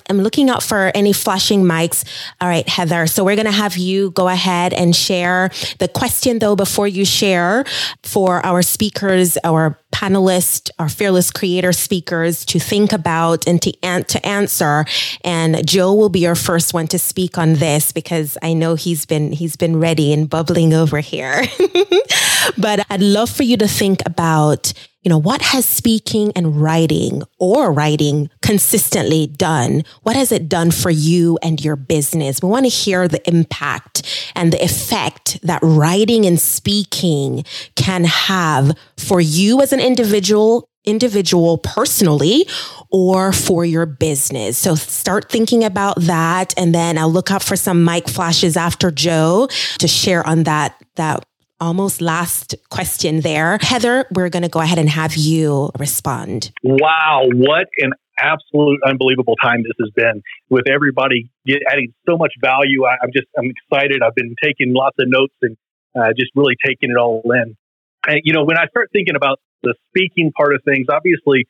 I'm 0.10 0.20
looking 0.22 0.50
out 0.50 0.64
for 0.64 0.92
any 0.96 1.14
flashing 1.14 1.64
mics. 1.64 2.04
All 2.42 2.48
right, 2.48 2.68
Heather. 2.68 3.08
So 3.08 3.24
we're 3.24 3.36
going 3.36 3.46
to 3.46 3.52
have 3.52 3.78
you 3.78 4.12
go 4.12 4.28
ahead 4.28 4.74
and 4.74 4.96
share 4.96 5.52
the 5.78 5.88
question 5.88 6.40
though 6.40 6.56
before 6.56 6.88
you 6.88 7.06
share 7.06 7.66
for 8.04 8.46
our 8.46 8.62
speakers, 8.62 9.38
our 9.44 9.80
panelists, 9.92 10.70
our 10.80 10.90
fearless 10.90 11.32
creator 11.32 11.72
speakers 11.74 12.46
to 12.46 12.60
think 12.60 12.92
about 12.92 13.48
and 13.48 13.62
to, 13.62 13.74
an- 13.84 14.06
to 14.06 14.26
answer. 14.26 14.86
And 15.24 15.66
Joe 15.68 15.94
will 15.94 16.10
be 16.10 16.20
your 16.20 16.36
first 16.36 16.74
one 16.74 16.88
to 16.88 17.00
speak 17.00 17.38
on 17.38 17.56
this 17.56 17.92
because 17.92 18.38
I 18.42 18.54
know 18.54 18.76
he's 18.76 19.06
been 19.06 19.32
he's 19.32 19.56
been 19.56 19.80
ready 19.80 20.14
and 20.14 20.30
bubbling 20.30 20.74
over 20.74 21.00
here. 21.00 21.44
but 22.58 22.86
I'd 22.90 23.02
love 23.02 23.30
for 23.30 23.44
you 23.44 23.58
to 23.58 23.68
think 23.68 24.02
about 24.06 24.74
you 25.02 25.10
know, 25.10 25.18
what 25.18 25.42
has 25.42 25.66
speaking 25.66 26.32
and 26.36 26.62
writing 26.62 27.24
or 27.38 27.72
writing 27.72 28.30
consistently 28.42 29.28
done? 29.28 29.84
What 30.04 30.16
has 30.16 30.32
it 30.32 30.50
done 30.50 30.72
for 30.72 30.90
you 30.90 31.40
and 31.42 31.64
your 31.64 31.78
business? 31.78 32.42
We 32.42 32.50
want 32.50 32.66
to 32.66 32.70
hear 32.70 33.08
the 33.08 33.28
impact 33.28 34.32
and 34.36 34.52
the 34.52 34.64
effect 34.64 35.42
that 35.44 35.60
writing 35.64 36.26
and 36.26 36.40
speaking 36.40 37.46
can 37.76 38.04
have 38.04 38.78
for 38.98 39.22
you 39.22 39.62
as 39.62 39.72
an 39.72 39.80
individual 39.80 40.70
individual 40.86 41.58
personally 41.58 42.48
or 42.90 43.32
for 43.32 43.66
your 43.66 43.86
business. 43.86 44.58
So 44.58 44.76
start 44.76 45.30
thinking 45.30 45.64
about 45.64 46.00
that 46.02 46.54
and 46.58 46.74
then 46.74 46.98
I'll 46.98 47.12
look 47.12 47.32
out 47.32 47.44
for 47.44 47.56
some 47.56 47.84
mic 47.84 48.08
flashes 48.08 48.58
after 48.58 48.90
Joe 48.90 49.50
to 49.80 49.88
share 49.88 50.26
on 50.26 50.44
that 50.44 50.82
that 50.96 51.26
almost 51.60 52.02
last 52.02 52.56
question 52.70 53.22
there. 53.22 53.58
Heather, 53.62 54.06
we're 54.12 54.30
going 54.30 54.44
to 54.44 54.50
go 54.50 54.60
ahead 54.60 54.80
and 54.80 54.90
have 54.90 55.16
you 55.16 55.72
respond. 55.78 56.52
Wow, 56.64 57.28
what 57.34 57.68
an 57.78 57.92
absolute 58.18 58.80
unbelievable 58.86 59.36
time 59.42 59.64
this 59.64 59.74
has 59.80 59.90
been 59.96 60.22
with 60.50 60.66
everybody 60.70 61.30
get, 61.46 61.60
adding 61.72 61.94
so 62.08 62.18
much 62.18 62.34
value. 62.42 62.86
I, 62.86 62.94
am 63.04 63.12
just 63.14 63.28
I'm 63.38 63.50
excited. 63.50 64.02
I've 64.04 64.16
been 64.16 64.36
taking 64.44 64.74
lots 64.74 64.96
of 65.00 65.08
notes 65.08 65.34
and 65.42 65.58
uh, 65.96 66.10
just 66.18 66.32
really 66.36 66.56
taking 66.66 66.92
it 66.92 66.98
all 66.98 67.22
in. 67.26 67.56
And, 68.08 68.22
you 68.24 68.34
know, 68.34 68.44
when 68.44 68.58
I 68.58 68.68
start 68.68 68.90
thinking 68.94 69.16
about 69.16 69.40
the 69.64 69.76
speaking 69.90 70.32
part 70.36 70.54
of 70.54 70.62
things, 70.64 70.88
obviously, 70.90 71.46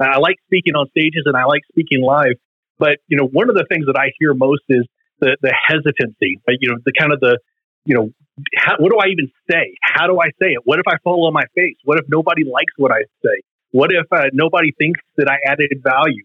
I 0.00 0.18
like 0.18 0.36
speaking 0.46 0.74
on 0.74 0.88
stages 0.90 1.24
and 1.26 1.36
I 1.36 1.44
like 1.44 1.62
speaking 1.70 2.02
live. 2.02 2.34
But, 2.78 2.98
you 3.08 3.16
know, 3.16 3.26
one 3.26 3.50
of 3.50 3.56
the 3.56 3.66
things 3.68 3.86
that 3.86 3.96
I 3.98 4.12
hear 4.18 4.32
most 4.34 4.62
is 4.68 4.86
the, 5.20 5.36
the 5.42 5.52
hesitancy, 5.66 6.40
you 6.60 6.70
know, 6.70 6.78
the 6.84 6.92
kind 6.96 7.12
of 7.12 7.18
the, 7.18 7.38
you 7.84 7.94
know, 7.94 8.10
how, 8.56 8.76
what 8.78 8.90
do 8.90 8.98
I 8.98 9.08
even 9.08 9.30
say? 9.50 9.76
How 9.82 10.06
do 10.06 10.20
I 10.20 10.28
say 10.40 10.52
it? 10.52 10.60
What 10.64 10.78
if 10.78 10.84
I 10.88 10.98
fall 11.04 11.26
on 11.26 11.32
my 11.32 11.44
face? 11.54 11.76
What 11.84 11.98
if 11.98 12.06
nobody 12.08 12.44
likes 12.44 12.72
what 12.76 12.92
I 12.92 13.02
say? 13.24 13.42
What 13.70 13.90
if 13.92 14.06
uh, 14.12 14.28
nobody 14.32 14.72
thinks 14.78 15.00
that 15.16 15.28
I 15.28 15.36
added 15.50 15.82
value? 15.82 16.24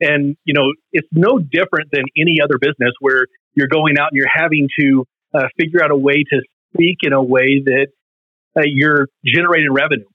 And, 0.00 0.36
you 0.44 0.54
know, 0.54 0.72
it's 0.92 1.08
no 1.12 1.38
different 1.38 1.90
than 1.92 2.04
any 2.16 2.36
other 2.42 2.58
business 2.58 2.92
where 3.00 3.26
you're 3.54 3.68
going 3.68 3.98
out 3.98 4.08
and 4.12 4.16
you're 4.16 4.32
having 4.32 4.68
to 4.80 5.04
uh, 5.34 5.48
figure 5.58 5.82
out 5.82 5.90
a 5.90 5.96
way 5.96 6.24
to 6.30 6.42
speak 6.72 6.98
in 7.02 7.12
a 7.12 7.22
way 7.22 7.62
that 7.64 7.88
uh, 8.56 8.62
you're 8.64 9.08
generating 9.24 9.72
revenue. 9.72 10.06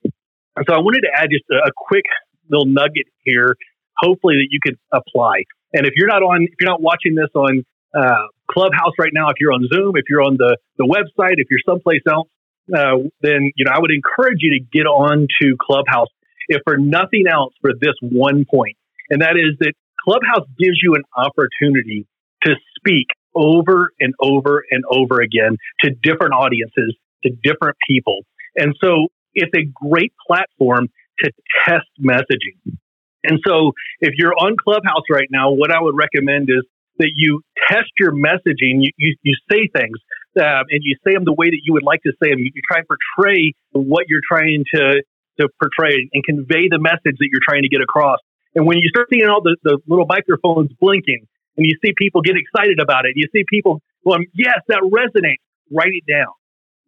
And 0.56 0.64
so 0.68 0.74
I 0.74 0.78
wanted 0.78 1.00
to 1.02 1.10
add 1.14 1.28
just 1.30 1.44
a, 1.50 1.68
a 1.68 1.72
quick 1.76 2.04
little 2.48 2.66
nugget 2.66 3.06
here, 3.24 3.56
hopefully 3.96 4.36
that 4.36 4.48
you 4.50 4.58
could 4.62 4.78
apply. 4.92 5.44
And 5.72 5.86
if 5.86 5.94
you're 5.96 6.08
not 6.08 6.22
on, 6.22 6.44
if 6.44 6.54
you're 6.60 6.70
not 6.70 6.80
watching 6.80 7.14
this 7.14 7.30
on 7.34 7.64
uh, 7.94 8.26
Clubhouse 8.50 8.92
right 8.98 9.12
now, 9.12 9.28
if 9.30 9.36
you're 9.40 9.52
on 9.52 9.66
Zoom, 9.72 9.92
if 9.96 10.04
you're 10.08 10.22
on 10.22 10.36
the, 10.36 10.56
the 10.78 10.84
website, 10.84 11.34
if 11.38 11.46
you're 11.50 11.60
someplace 11.66 12.02
else, 12.10 12.28
uh, 12.74 12.96
then 13.20 13.52
you 13.56 13.64
know 13.64 13.72
I 13.74 13.78
would 13.78 13.90
encourage 13.90 14.38
you 14.40 14.58
to 14.58 14.64
get 14.72 14.86
on 14.86 15.26
to 15.42 15.56
Clubhouse, 15.60 16.08
if 16.48 16.60
for 16.64 16.76
nothing 16.78 17.24
else, 17.30 17.52
for 17.60 17.72
this 17.78 17.94
one 18.00 18.44
point, 18.50 18.76
and 19.10 19.22
that 19.22 19.36
is 19.36 19.56
that 19.60 19.72
Clubhouse 20.02 20.46
gives 20.58 20.78
you 20.82 20.94
an 20.94 21.02
opportunity 21.16 22.06
to 22.44 22.54
speak 22.78 23.06
over 23.34 23.90
and 24.00 24.14
over 24.20 24.64
and 24.70 24.84
over 24.90 25.20
again 25.20 25.56
to 25.80 25.90
different 26.02 26.32
audiences, 26.34 26.96
to 27.24 27.30
different 27.42 27.76
people, 27.88 28.20
and 28.56 28.74
so 28.82 29.08
it's 29.34 29.52
a 29.56 29.64
great 29.88 30.12
platform 30.26 30.88
to 31.20 31.30
test 31.66 31.86
messaging. 32.00 32.76
And 33.24 33.40
so 33.46 33.72
if 34.00 34.14
you're 34.16 34.34
on 34.34 34.56
Clubhouse 34.62 35.04
right 35.10 35.28
now, 35.30 35.50
what 35.50 35.70
I 35.70 35.80
would 35.80 35.96
recommend 35.96 36.48
is 36.50 36.64
that 36.98 37.10
you 37.14 37.42
test 37.70 37.90
your 37.98 38.12
messaging. 38.12 38.82
You, 38.82 38.90
you, 38.96 39.16
you 39.22 39.34
say 39.50 39.68
things 39.74 39.98
uh, 40.38 40.62
and 40.68 40.80
you 40.82 40.96
say 41.06 41.14
them 41.14 41.24
the 41.24 41.32
way 41.32 41.46
that 41.46 41.60
you 41.64 41.72
would 41.72 41.82
like 41.82 42.02
to 42.02 42.12
say 42.22 42.30
them. 42.30 42.38
You, 42.38 42.50
you 42.54 42.62
try 42.66 42.78
and 42.78 42.86
portray 42.86 43.52
what 43.72 44.06
you're 44.08 44.24
trying 44.26 44.64
to, 44.74 45.02
to 45.40 45.48
portray 45.60 46.08
and 46.12 46.24
convey 46.24 46.68
the 46.68 46.78
message 46.78 47.18
that 47.18 47.28
you're 47.30 47.44
trying 47.46 47.62
to 47.62 47.68
get 47.68 47.80
across. 47.80 48.18
And 48.54 48.66
when 48.66 48.78
you 48.78 48.88
start 48.88 49.08
seeing 49.12 49.28
all 49.28 49.42
the, 49.42 49.56
the 49.64 49.78
little 49.86 50.06
microphones 50.06 50.70
blinking 50.80 51.26
and 51.56 51.66
you 51.66 51.76
see 51.84 51.92
people 51.98 52.22
get 52.22 52.36
excited 52.36 52.78
about 52.80 53.06
it, 53.06 53.14
you 53.16 53.26
see 53.34 53.44
people 53.48 53.82
going, 54.06 54.26
yes, 54.34 54.60
that 54.68 54.82
resonates, 54.82 55.42
write 55.72 55.92
it 55.92 56.04
down. 56.06 56.32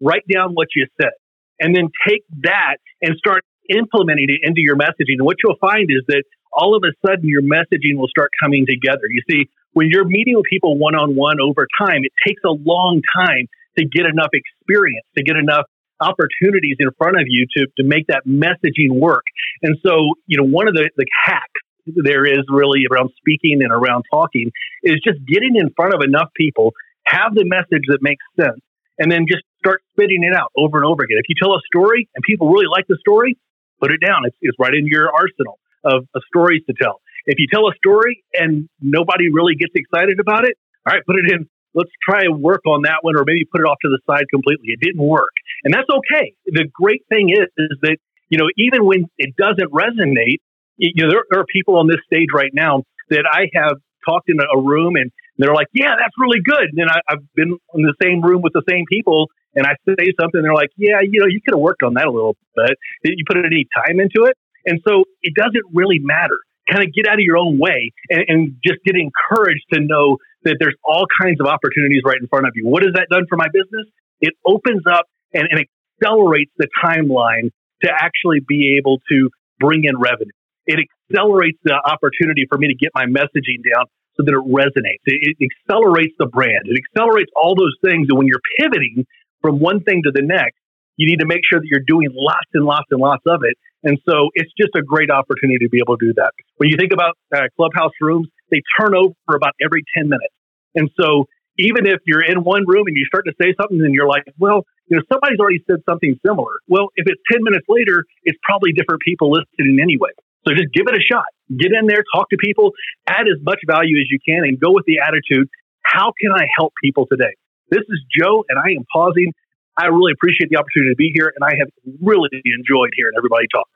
Write 0.01 0.25
down 0.33 0.53
what 0.53 0.69
you 0.77 0.87
said 1.01 1.13
and 1.61 1.75
then 1.75 1.89
take 2.07 2.23
that 2.43 2.77
and 3.03 3.17
start 3.17 3.43
implementing 3.69 4.29
it 4.29 4.47
into 4.47 4.61
your 4.61 4.77
messaging. 4.77 5.19
And 5.19 5.25
what 5.25 5.37
you'll 5.43 5.59
find 5.61 5.89
is 5.91 6.05
that 6.09 6.23
all 6.53 6.77
of 6.77 6.83
a 6.85 6.93
sudden 7.07 7.29
your 7.29 7.43
messaging 7.43 7.97
will 7.97 8.09
start 8.09 8.31
coming 8.41 8.67
together. 8.67 9.03
You 9.11 9.23
see, 9.29 9.51
when 9.77 9.93
you're 9.93 10.09
meeting 10.09 10.35
with 10.35 10.49
people 10.49 10.79
one 10.79 10.95
on 10.95 11.15
one 11.15 11.37
over 11.37 11.69
time, 11.77 12.01
it 12.01 12.13
takes 12.27 12.41
a 12.49 12.57
long 12.65 13.03
time 13.15 13.45
to 13.77 13.85
get 13.85 14.07
enough 14.09 14.33
experience, 14.33 15.05
to 15.19 15.23
get 15.23 15.37
enough 15.37 15.69
opportunities 16.01 16.81
in 16.81 16.89
front 16.97 17.21
of 17.21 17.29
you 17.29 17.45
to, 17.59 17.67
to 17.77 17.85
make 17.85 18.07
that 18.07 18.25
messaging 18.25 18.89
work. 18.89 19.25
And 19.61 19.77
so, 19.85 20.17
you 20.25 20.41
know, 20.41 20.49
one 20.49 20.67
of 20.67 20.73
the, 20.73 20.89
the 20.97 21.05
hacks 21.27 21.61
there 21.85 22.25
is 22.25 22.41
really 22.49 22.89
around 22.91 23.11
speaking 23.19 23.61
and 23.61 23.71
around 23.71 24.05
talking 24.11 24.51
is 24.83 24.97
just 25.05 25.21
getting 25.29 25.57
in 25.57 25.69
front 25.77 25.93
of 25.93 26.01
enough 26.01 26.33
people, 26.35 26.73
have 27.05 27.35
the 27.35 27.45
message 27.45 27.85
that 27.89 27.99
makes 28.01 28.25
sense, 28.41 28.65
and 28.99 29.13
then 29.13 29.27
just 29.31 29.45
start 29.61 29.83
spitting 29.93 30.25
it 30.25 30.35
out 30.35 30.53
over 30.57 30.79
and 30.79 30.87
over 30.87 31.05
again. 31.05 31.21
If 31.21 31.29
you 31.29 31.37
tell 31.37 31.53
a 31.53 31.61
story 31.69 32.09
and 32.17 32.25
people 32.25 32.49
really 32.49 32.67
like 32.67 32.89
the 32.89 32.97
story, 32.99 33.37
put 33.79 33.93
it 33.93 34.01
down. 34.01 34.25
It's, 34.25 34.37
it's 34.41 34.57
right 34.59 34.73
in 34.73 34.87
your 34.87 35.13
arsenal 35.13 35.61
of, 35.85 36.09
of 36.15 36.23
stories 36.33 36.63
to 36.65 36.75
tell. 36.81 37.05
If 37.27 37.39
you 37.39 37.47
tell 37.53 37.67
a 37.69 37.75
story 37.75 38.23
and 38.33 38.69
nobody 38.81 39.31
really 39.33 39.55
gets 39.57 39.73
excited 39.75 40.21
about 40.21 40.45
it, 40.47 40.55
all 40.87 40.95
right, 40.95 41.03
put 41.05 41.17
it 41.17 41.33
in. 41.33 41.49
Let's 41.75 41.91
try 42.09 42.23
and 42.23 42.41
work 42.41 42.63
on 42.67 42.83
that 42.83 43.03
one, 43.03 43.17
or 43.17 43.25
maybe 43.27 43.45
put 43.45 43.61
it 43.61 43.65
off 43.65 43.77
to 43.83 43.91
the 43.91 44.01
side 44.09 44.25
completely. 44.31 44.69
It 44.69 44.81
didn't 44.81 45.03
work, 45.03 45.35
and 45.65 45.75
that's 45.75 45.91
okay. 45.91 46.33
The 46.47 46.65
great 46.73 47.03
thing 47.11 47.29
is, 47.29 47.51
is 47.59 47.77
that 47.83 47.99
you 48.31 48.39
know 48.39 48.49
even 48.57 48.87
when 48.87 49.11
it 49.19 49.37
doesn't 49.37 49.71
resonate, 49.75 50.41
you 50.79 51.05
know 51.05 51.11
there, 51.11 51.25
there 51.29 51.41
are 51.41 51.51
people 51.53 51.77
on 51.77 51.87
this 51.87 52.01
stage 52.07 52.29
right 52.33 52.55
now 52.55 52.85
that 53.11 53.29
I 53.31 53.51
have 53.53 53.77
talked 54.09 54.31
in 54.31 54.39
a 54.41 54.59
room 54.59 54.97
and 54.97 55.11
they're 55.37 55.53
like, 55.53 55.69
"Yeah, 55.75 55.93
that's 55.99 56.15
really 56.17 56.41
good." 56.41 56.71
And 56.73 56.79
then 56.79 56.89
I, 56.89 57.01
have 57.11 57.21
been 57.35 57.59
in 57.75 57.83
the 57.83 57.95
same 58.01 58.23
room 58.23 58.41
with 58.41 58.55
the 58.55 58.65
same 58.71 58.85
people, 58.89 59.29
and 59.55 59.67
I 59.67 59.75
say 59.85 60.15
something, 60.19 60.41
they're 60.41 60.55
like, 60.55 60.71
"Yeah, 60.79 61.01
you 61.03 61.21
know, 61.21 61.27
you 61.27 61.41
could 61.45 61.55
have 61.55 61.61
worked 61.61 61.83
on 61.83 61.95
that 61.95 62.07
a 62.07 62.11
little 62.11 62.39
bit. 62.55 62.79
Did 63.05 63.15
you 63.19 63.25
put 63.27 63.37
any 63.37 63.67
time 63.85 64.01
into 64.01 64.25
it?" 64.25 64.39
And 64.65 64.81
so 64.89 65.05
it 65.21 65.35
doesn't 65.35 65.75
really 65.75 65.99
matter 66.01 66.39
kind 66.71 66.83
of 66.83 66.93
get 66.93 67.07
out 67.07 67.15
of 67.15 67.25
your 67.25 67.37
own 67.37 67.59
way 67.59 67.93
and, 68.11 68.25
and, 68.29 68.57
just 68.65 68.79
get 68.85 68.97
encouraged 68.97 69.65
to 69.73 69.81
know 69.81 70.19
that 70.43 70.57
there's 70.59 70.75
all 70.85 71.07
kinds 71.21 71.41
of 71.41 71.47
opportunities 71.47 72.03
right 72.05 72.19
in 72.21 72.27
front 72.29 72.47
of 72.47 72.53
you. 72.55 72.67
What 72.67 72.83
has 72.83 72.93
that 72.95 73.07
done 73.11 73.27
for 73.29 73.37
my 73.37 73.47
business? 73.53 73.87
It 74.21 74.35
opens 74.47 74.83
up 74.91 75.07
and, 75.33 75.49
and 75.51 75.61
accelerates 75.63 76.53
the 76.57 76.69
timeline 76.83 77.51
to 77.83 77.91
actually 77.93 78.41
be 78.47 78.79
able 78.79 78.99
to 79.11 79.31
bring 79.61 79.85
in 79.85 79.99
revenue. 79.99 80.33
It 80.67 80.81
accelerates 81.11 81.59
the 81.65 81.75
opportunity 81.75 82.47
for 82.49 82.59
me 82.59 82.69
to 82.69 82.75
get 82.75 82.91
my 82.95 83.05
messaging 83.07 83.63
down 83.63 83.87
so 84.17 84.25
that 84.25 84.33
it 84.33 84.45
resonates. 84.47 85.05
It, 85.05 85.37
it 85.39 85.49
accelerates 85.69 86.15
the 86.19 86.27
brand. 86.27 86.67
It 86.67 86.81
accelerates 86.83 87.31
all 87.37 87.55
those 87.55 87.77
things. 87.85 88.09
And 88.09 88.19
when 88.19 88.27
you're 88.27 88.43
pivoting 88.59 89.07
from 89.43 89.61
one 89.61 89.83
thing 89.83 90.03
to 90.05 90.11
the 90.13 90.23
next, 90.23 90.59
you 90.97 91.07
need 91.07 91.21
to 91.21 91.27
make 91.27 91.41
sure 91.49 91.61
that 91.61 91.69
you're 91.71 91.85
doing 91.87 92.09
lots 92.13 92.51
and 92.55 92.65
lots 92.65 92.87
and 92.91 93.01
lots 93.01 93.23
of 93.27 93.41
it 93.45 93.57
and 93.87 94.03
so 94.03 94.31
it's 94.35 94.51
just 94.59 94.75
a 94.75 94.83
great 94.83 95.11
opportunity 95.11 95.65
to 95.65 95.71
be 95.71 95.79
able 95.79 95.97
to 95.97 96.11
do 96.11 96.13
that. 96.19 96.35
When 96.57 96.69
you 96.69 96.77
think 96.77 96.93
about 96.93 97.15
uh, 97.31 97.47
clubhouse 97.55 97.95
rooms, 98.01 98.27
they 98.51 98.61
turn 98.75 98.99
over 98.99 99.15
for 99.27 99.37
about 99.37 99.55
every 99.63 99.87
10 99.97 100.11
minutes. 100.11 100.35
And 100.75 100.91
so 100.99 101.31
even 101.57 101.87
if 101.87 102.03
you're 102.05 102.27
in 102.27 102.43
one 102.43 102.67
room 102.67 102.91
and 102.91 102.97
you 102.97 103.07
start 103.07 103.25
to 103.31 103.35
say 103.41 103.55
something 103.55 103.79
and 103.79 103.95
you're 103.95 104.09
like, 104.09 104.25
well, 104.39 104.67
you 104.91 104.99
know, 104.99 105.03
somebody's 105.07 105.39
already 105.39 105.63
said 105.71 105.87
something 105.89 106.19
similar. 106.27 106.59
Well, 106.67 106.91
if 106.99 107.07
it's 107.07 107.23
10 107.31 107.47
minutes 107.47 107.65
later, 107.69 108.05
it's 108.25 108.39
probably 108.43 108.73
different 108.73 109.03
people 109.07 109.31
listening 109.31 109.79
anyway. 109.81 110.11
So 110.43 110.51
just 110.51 110.75
give 110.75 110.91
it 110.91 110.95
a 110.99 111.03
shot. 111.03 111.31
Get 111.55 111.71
in 111.71 111.87
there, 111.87 112.03
talk 112.15 112.29
to 112.31 112.37
people, 112.43 112.73
add 113.07 113.31
as 113.31 113.39
much 113.43 113.63
value 113.67 114.03
as 114.03 114.11
you 114.11 114.19
can, 114.19 114.43
and 114.43 114.59
go 114.59 114.75
with 114.75 114.85
the 114.87 114.99
attitude 114.99 115.49
how 115.87 116.11
can 116.19 116.33
I 116.35 116.51
help 116.59 116.75
people 116.83 117.07
today? 117.07 117.31
This 117.71 117.87
is 117.87 118.03
Joe, 118.11 118.45
and 118.49 118.59
I 118.59 118.75
am 118.75 118.83
pausing 118.93 119.31
I 119.79 119.87
really 119.87 120.13
appreciate 120.13 120.49
the 120.51 120.57
opportunity 120.57 120.93
to 120.93 120.97
be 120.97 121.13
here, 121.15 121.33
and 121.35 121.45
I 121.45 121.57
have 121.59 121.69
really 122.01 122.31
enjoyed 122.33 122.91
hearing 122.97 123.13
everybody 123.17 123.47
talk. 123.53 123.69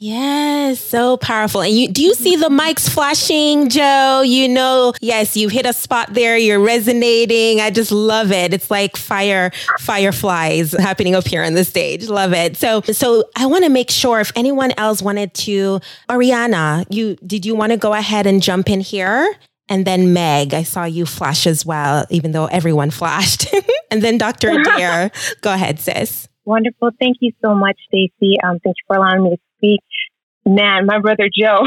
Yes, 0.00 0.78
so 0.78 1.16
powerful. 1.16 1.60
And 1.60 1.76
you 1.76 1.88
do 1.88 2.04
you 2.04 2.14
see 2.14 2.36
the 2.36 2.48
mics 2.48 2.88
flashing, 2.88 3.68
Joe? 3.68 4.22
You 4.24 4.48
know, 4.48 4.92
yes, 5.00 5.36
you 5.36 5.48
hit 5.48 5.66
a 5.66 5.72
spot 5.72 6.14
there. 6.14 6.38
You're 6.38 6.60
resonating. 6.60 7.60
I 7.60 7.70
just 7.70 7.90
love 7.90 8.30
it. 8.30 8.54
It's 8.54 8.70
like 8.70 8.96
fire 8.96 9.50
fireflies 9.80 10.70
happening 10.70 11.16
up 11.16 11.26
here 11.26 11.42
on 11.42 11.54
the 11.54 11.64
stage. 11.64 12.08
Love 12.08 12.32
it. 12.32 12.56
So 12.56 12.82
so 12.82 13.24
I 13.34 13.46
want 13.46 13.64
to 13.64 13.70
make 13.70 13.90
sure 13.90 14.20
if 14.20 14.30
anyone 14.36 14.72
else 14.76 15.02
wanted 15.02 15.34
to 15.34 15.80
Ariana, 16.08 16.86
you 16.90 17.16
did 17.26 17.44
you 17.44 17.56
want 17.56 17.72
to 17.72 17.76
go 17.76 17.92
ahead 17.92 18.24
and 18.24 18.40
jump 18.40 18.70
in 18.70 18.80
here? 18.80 19.34
And 19.68 19.84
then 19.84 20.12
Meg, 20.12 20.54
I 20.54 20.62
saw 20.62 20.84
you 20.84 21.06
flash 21.06 21.46
as 21.46 21.66
well, 21.66 22.06
even 22.10 22.32
though 22.32 22.46
everyone 22.46 22.90
flashed. 23.00 23.52
and 23.90 24.02
then 24.02 24.18
Dr. 24.18 24.50
Adair, 24.50 25.10
go 25.40 25.52
ahead, 25.52 25.80
sis. 25.80 26.28
Wonderful. 26.44 26.90
Thank 26.98 27.18
you 27.20 27.32
so 27.44 27.54
much, 27.54 27.76
Stacy. 27.88 28.36
Um, 28.42 28.58
you 28.64 28.72
for 28.86 28.96
allowing 28.96 29.24
me 29.24 29.30
to 29.30 29.36
speak. 29.58 29.80
Man, 30.46 30.86
my 30.86 30.98
brother 30.98 31.28
Joe, 31.28 31.60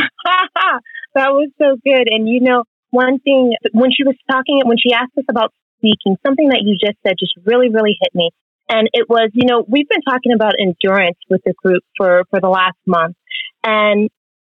that 1.14 1.30
was 1.30 1.50
so 1.62 1.78
good. 1.86 2.08
And 2.10 2.28
you 2.28 2.42
know, 2.42 2.64
one 2.90 3.20
thing 3.20 3.54
when 3.74 3.92
she 3.92 4.04
was 4.04 4.16
talking, 4.30 4.62
when 4.66 4.78
she 4.78 4.94
asked 4.94 5.12
us 5.18 5.26
about 5.30 5.54
speaking, 5.78 6.18
something 6.26 6.50
that 6.50 6.62
you 6.64 6.78
just 6.80 6.98
said 7.06 7.16
just 7.20 7.34
really, 7.46 7.70
really 7.70 7.98
hit 8.02 8.14
me. 8.14 8.30
And 8.70 8.88
it 8.94 9.10
was, 9.10 9.30
you 9.34 9.48
know, 9.48 9.66
we've 9.68 9.90
been 9.90 10.02
talking 10.02 10.32
about 10.34 10.54
endurance 10.60 11.18
with 11.30 11.42
the 11.46 11.54
group 11.62 11.84
for, 11.98 12.24
for 12.30 12.40
the 12.40 12.48
last 12.48 12.78
month. 12.86 13.18
And 13.64 14.10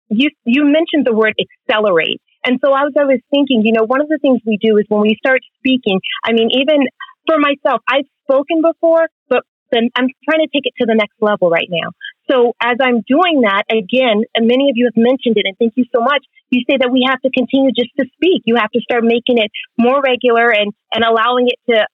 you, 0.08 0.30
you 0.44 0.64
mentioned 0.64 1.06
the 1.06 1.14
word 1.14 1.34
accelerate. 1.38 2.20
And 2.48 2.56
so 2.64 2.72
as 2.72 2.96
I 2.96 3.04
was 3.04 3.20
thinking, 3.28 3.60
you 3.60 3.76
know, 3.76 3.84
one 3.84 4.00
of 4.00 4.08
the 4.08 4.16
things 4.24 4.40
we 4.48 4.56
do 4.56 4.80
is 4.80 4.88
when 4.88 5.04
we 5.04 5.20
start 5.20 5.44
speaking, 5.60 6.00
I 6.24 6.32
mean, 6.32 6.48
even 6.56 6.88
for 7.28 7.36
myself, 7.36 7.84
I've 7.84 8.08
spoken 8.24 8.64
before, 8.64 9.04
but 9.28 9.44
then 9.68 9.92
I'm 9.92 10.08
trying 10.24 10.40
to 10.40 10.48
take 10.48 10.64
it 10.64 10.72
to 10.80 10.88
the 10.88 10.96
next 10.96 11.20
level 11.20 11.52
right 11.52 11.68
now. 11.68 11.92
So 12.24 12.56
as 12.56 12.80
I'm 12.80 13.04
doing 13.04 13.44
that, 13.44 13.68
again, 13.68 14.24
many 14.40 14.72
of 14.72 14.80
you 14.80 14.88
have 14.88 14.96
mentioned 14.96 15.36
it, 15.36 15.44
and 15.44 15.60
thank 15.60 15.76
you 15.76 15.84
so 15.92 16.00
much. 16.00 16.24
You 16.48 16.64
say 16.64 16.80
that 16.80 16.88
we 16.88 17.04
have 17.04 17.20
to 17.20 17.28
continue 17.28 17.68
just 17.76 17.92
to 18.00 18.08
speak. 18.16 18.48
You 18.48 18.56
have 18.56 18.72
to 18.72 18.80
start 18.80 19.04
making 19.04 19.36
it 19.36 19.52
more 19.76 20.00
regular 20.00 20.48
and, 20.48 20.72
and 20.96 21.04
allowing 21.04 21.52
it 21.52 21.60
to, 21.68 21.84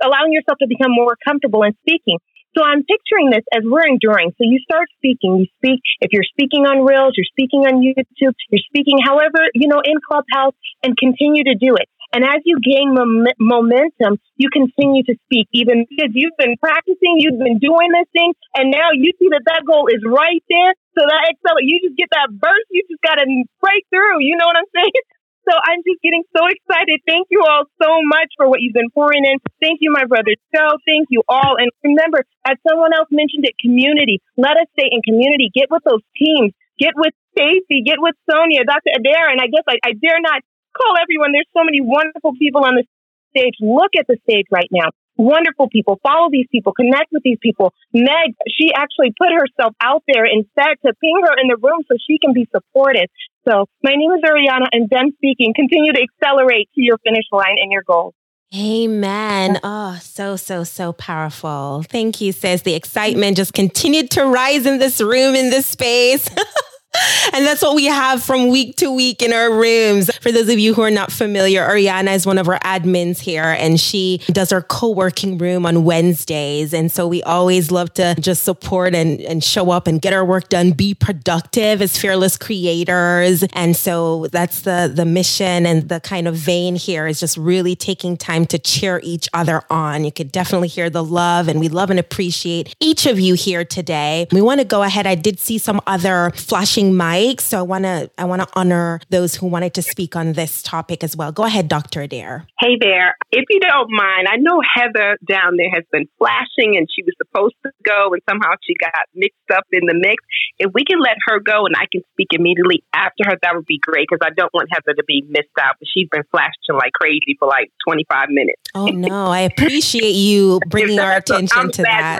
allowing 0.00 0.32
yourself 0.32 0.56
to 0.64 0.68
become 0.72 0.88
more 0.88 1.20
comfortable 1.20 1.68
in 1.68 1.76
speaking. 1.84 2.16
So 2.56 2.64
I'm 2.64 2.84
picturing 2.88 3.28
this 3.30 3.44
as 3.52 3.62
we're 3.68 3.84
enduring. 3.84 4.32
So 4.40 4.48
you 4.48 4.58
start 4.64 4.88
speaking, 4.96 5.36
you 5.44 5.46
speak, 5.60 5.80
if 6.00 6.08
you're 6.12 6.24
speaking 6.24 6.64
on 6.64 6.88
Reels, 6.88 7.12
you're 7.14 7.28
speaking 7.28 7.68
on 7.68 7.84
YouTube, 7.84 8.32
you're 8.48 8.64
speaking 8.72 8.96
however, 9.04 9.44
you 9.52 9.68
know, 9.68 9.82
in 9.84 10.00
Clubhouse 10.00 10.56
and 10.82 10.96
continue 10.96 11.44
to 11.44 11.54
do 11.54 11.76
it. 11.76 11.86
And 12.16 12.24
as 12.24 12.40
you 12.48 12.56
gain 12.64 12.94
mom- 12.96 13.28
momentum, 13.38 14.16
you 14.40 14.48
continue 14.48 15.04
to 15.04 15.14
speak, 15.28 15.48
even 15.52 15.84
because 15.84 16.16
you've 16.16 16.38
been 16.38 16.56
practicing, 16.56 17.20
you've 17.20 17.36
been 17.38 17.58
doing 17.60 17.92
this 17.92 18.08
thing, 18.16 18.32
and 18.56 18.72
now 18.72 18.88
you 18.96 19.12
see 19.20 19.28
that 19.36 19.44
that 19.44 19.68
goal 19.68 19.88
is 19.92 20.00
right 20.06 20.40
there. 20.48 20.72
So 20.96 21.04
that 21.04 21.28
excel, 21.28 21.60
you 21.60 21.76
just 21.84 21.98
get 22.00 22.08
that 22.16 22.32
burst, 22.32 22.68
you 22.72 22.88
just 22.88 23.02
got 23.04 23.20
to 23.20 23.26
break 23.60 23.84
through. 23.92 24.24
You 24.24 24.36
know 24.40 24.48
what 24.48 24.56
I'm 24.56 24.72
saying? 24.72 25.04
So 25.46 25.54
I'm 25.54 25.80
just 25.86 26.02
getting 26.02 26.26
so 26.34 26.42
excited. 26.50 26.98
Thank 27.06 27.30
you 27.30 27.46
all 27.46 27.70
so 27.78 28.02
much 28.02 28.34
for 28.34 28.50
what 28.50 28.58
you've 28.60 28.74
been 28.74 28.90
pouring 28.90 29.22
in. 29.22 29.38
Thank 29.62 29.78
you, 29.78 29.94
my 29.94 30.04
brother 30.04 30.34
Joe. 30.50 30.74
Thank 30.82 31.06
you 31.14 31.22
all. 31.30 31.54
And 31.54 31.70
remember, 31.86 32.26
as 32.42 32.58
someone 32.66 32.90
else 32.90 33.06
mentioned 33.14 33.46
it, 33.46 33.54
community. 33.62 34.18
Let 34.36 34.58
us 34.58 34.66
stay 34.74 34.90
in 34.90 35.06
community. 35.06 35.54
Get 35.54 35.70
with 35.70 35.86
those 35.86 36.02
teams. 36.18 36.50
Get 36.82 36.98
with 36.98 37.14
Stacy. 37.30 37.86
Get 37.86 38.02
with 38.02 38.18
Sonia, 38.26 38.66
Dr. 38.66 38.90
Adair. 38.98 39.30
And 39.30 39.38
I 39.38 39.46
guess 39.46 39.62
I, 39.70 39.78
I 39.86 39.94
dare 39.94 40.18
not 40.18 40.42
call 40.74 40.98
everyone. 40.98 41.30
There's 41.30 41.50
so 41.54 41.62
many 41.62 41.78
wonderful 41.78 42.34
people 42.34 42.66
on 42.66 42.74
the 42.74 42.84
stage. 43.30 43.54
Look 43.62 43.94
at 43.94 44.10
the 44.10 44.18
stage 44.26 44.50
right 44.50 44.68
now 44.74 44.90
wonderful 45.16 45.68
people. 45.68 45.98
Follow 46.02 46.28
these 46.30 46.46
people, 46.52 46.72
connect 46.72 47.08
with 47.12 47.22
these 47.24 47.38
people. 47.40 47.72
Meg, 47.92 48.36
she 48.48 48.72
actually 48.72 49.12
put 49.18 49.32
herself 49.32 49.74
out 49.80 50.04
there 50.06 50.24
and 50.24 50.44
said 50.58 50.76
to 50.84 50.92
ping 51.00 51.20
her 51.24 51.34
in 51.40 51.48
the 51.48 51.56
room 51.56 51.80
so 51.88 51.96
she 51.96 52.18
can 52.18 52.32
be 52.32 52.46
supported. 52.52 53.08
So 53.48 53.66
my 53.82 53.94
name 53.94 54.10
is 54.12 54.22
Ariana 54.22 54.66
and 54.72 54.88
then 54.90 55.12
speaking. 55.16 55.52
Continue 55.54 55.92
to 55.92 56.00
accelerate 56.02 56.68
to 56.74 56.82
your 56.82 56.98
finish 56.98 57.24
line 57.32 57.56
and 57.62 57.70
your 57.70 57.82
goals. 57.86 58.14
Amen. 58.54 59.58
Oh, 59.64 59.98
so, 60.00 60.36
so, 60.36 60.64
so 60.64 60.92
powerful. 60.92 61.84
Thank 61.88 62.20
you, 62.20 62.32
says 62.32 62.62
The 62.62 62.74
excitement 62.74 63.36
just 63.36 63.52
continued 63.52 64.10
to 64.12 64.24
rise 64.24 64.66
in 64.66 64.78
this 64.78 65.00
room, 65.00 65.34
in 65.34 65.50
this 65.50 65.66
space. 65.66 66.28
and 67.32 67.44
that's 67.44 67.62
what 67.62 67.74
we 67.74 67.86
have 67.86 68.22
from 68.22 68.48
week 68.48 68.76
to 68.76 68.90
week 68.90 69.22
in 69.22 69.32
our 69.32 69.52
rooms. 69.52 70.10
For 70.20 70.32
those 70.32 70.48
of 70.48 70.58
you 70.58 70.74
who 70.74 70.82
are 70.82 70.90
not 70.90 71.12
familiar, 71.12 71.66
Ariana 71.66 72.14
is 72.14 72.26
one 72.26 72.38
of 72.38 72.48
our 72.48 72.58
admins 72.60 73.18
here 73.18 73.44
and 73.58 73.80
she 73.80 74.20
does 74.28 74.52
our 74.52 74.62
co-working 74.62 75.38
room 75.38 75.66
on 75.66 75.84
Wednesdays. 75.84 76.72
And 76.72 76.90
so 76.90 77.06
we 77.06 77.22
always 77.22 77.70
love 77.70 77.92
to 77.94 78.14
just 78.20 78.44
support 78.44 78.94
and, 78.94 79.20
and 79.20 79.42
show 79.42 79.70
up 79.70 79.86
and 79.86 80.00
get 80.00 80.12
our 80.12 80.24
work 80.24 80.48
done, 80.48 80.72
be 80.72 80.94
productive 80.94 81.82
as 81.82 81.96
fearless 81.96 82.36
creators. 82.36 83.44
And 83.52 83.76
so 83.76 84.26
that's 84.28 84.62
the, 84.62 84.90
the 84.92 85.04
mission 85.04 85.66
and 85.66 85.88
the 85.88 86.00
kind 86.00 86.28
of 86.28 86.34
vein 86.34 86.76
here 86.76 87.06
is 87.06 87.20
just 87.20 87.36
really 87.36 87.76
taking 87.76 88.16
time 88.16 88.46
to 88.46 88.58
cheer 88.58 89.00
each 89.02 89.28
other 89.32 89.62
on. 89.70 90.04
You 90.04 90.12
could 90.12 90.32
definitely 90.32 90.68
hear 90.68 90.90
the 90.90 91.04
love 91.04 91.48
and 91.48 91.60
we 91.60 91.68
love 91.68 91.90
and 91.90 91.98
appreciate 91.98 92.74
each 92.80 93.06
of 93.06 93.18
you 93.18 93.34
here 93.34 93.64
today. 93.64 94.26
We 94.32 94.40
want 94.40 94.60
to 94.60 94.66
go 94.66 94.82
ahead. 94.82 95.06
I 95.06 95.14
did 95.14 95.38
see 95.38 95.58
some 95.58 95.80
other 95.86 96.32
flashing 96.34 96.85
mics. 96.92 97.40
So 97.42 97.58
I 97.58 97.62
want 97.62 97.84
to 97.84 98.10
I 98.18 98.24
want 98.24 98.42
to 98.42 98.48
honor 98.54 99.00
those 99.10 99.34
who 99.34 99.46
wanted 99.46 99.74
to 99.74 99.82
speak 99.82 100.16
on 100.16 100.32
this 100.32 100.62
topic 100.62 101.02
as 101.02 101.16
well. 101.16 101.32
Go 101.32 101.44
ahead, 101.44 101.68
Dr. 101.68 102.02
Adair. 102.02 102.46
Hey 102.58 102.76
there. 102.80 103.16
If 103.32 103.44
you 103.50 103.60
don't 103.60 103.90
mind, 103.90 104.28
I 104.30 104.36
know 104.36 104.60
Heather 104.74 105.18
down 105.28 105.56
there 105.56 105.70
has 105.72 105.84
been 105.92 106.06
flashing 106.18 106.76
and 106.76 106.86
she 106.94 107.02
was 107.02 107.14
supposed 107.18 107.54
to 107.64 107.72
go 107.84 108.12
and 108.12 108.22
somehow 108.28 108.54
she 108.62 108.74
got 108.80 108.92
mixed 109.14 109.50
up 109.52 109.64
in 109.72 109.86
the 109.86 109.94
mix. 109.94 110.22
If 110.58 110.72
we 110.74 110.84
can 110.84 111.00
let 111.00 111.16
her 111.26 111.40
go 111.40 111.66
and 111.66 111.74
I 111.76 111.86
can 111.90 112.02
speak 112.12 112.28
immediately 112.32 112.82
after 112.92 113.24
her, 113.26 113.36
that 113.42 113.54
would 113.54 113.66
be 113.66 113.78
great 113.78 114.06
because 114.10 114.24
I 114.24 114.34
don't 114.34 114.52
want 114.54 114.68
Heather 114.72 114.94
to 114.94 115.04
be 115.06 115.24
missed 115.28 115.48
out. 115.60 115.76
But 115.78 115.88
she's 115.92 116.08
been 116.10 116.24
flashing 116.30 116.74
like 116.74 116.92
crazy 116.92 117.36
for 117.38 117.48
like 117.48 117.70
25 117.86 118.28
minutes. 118.30 118.62
Oh, 118.74 118.86
no. 118.86 119.26
I 119.26 119.40
appreciate 119.40 120.14
you 120.14 120.60
bringing 120.68 120.98
our 120.98 121.16
attention 121.16 121.70
to 121.72 121.82
that. 121.82 122.18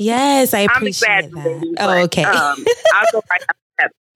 Yes, 0.00 0.54
I 0.54 0.60
appreciate 0.60 1.30
that. 1.30 1.74
oh, 1.78 2.04
okay. 2.04 2.24
Um, 2.24 2.64
I'll 2.94 3.04
go 3.12 3.22
right 3.30 3.42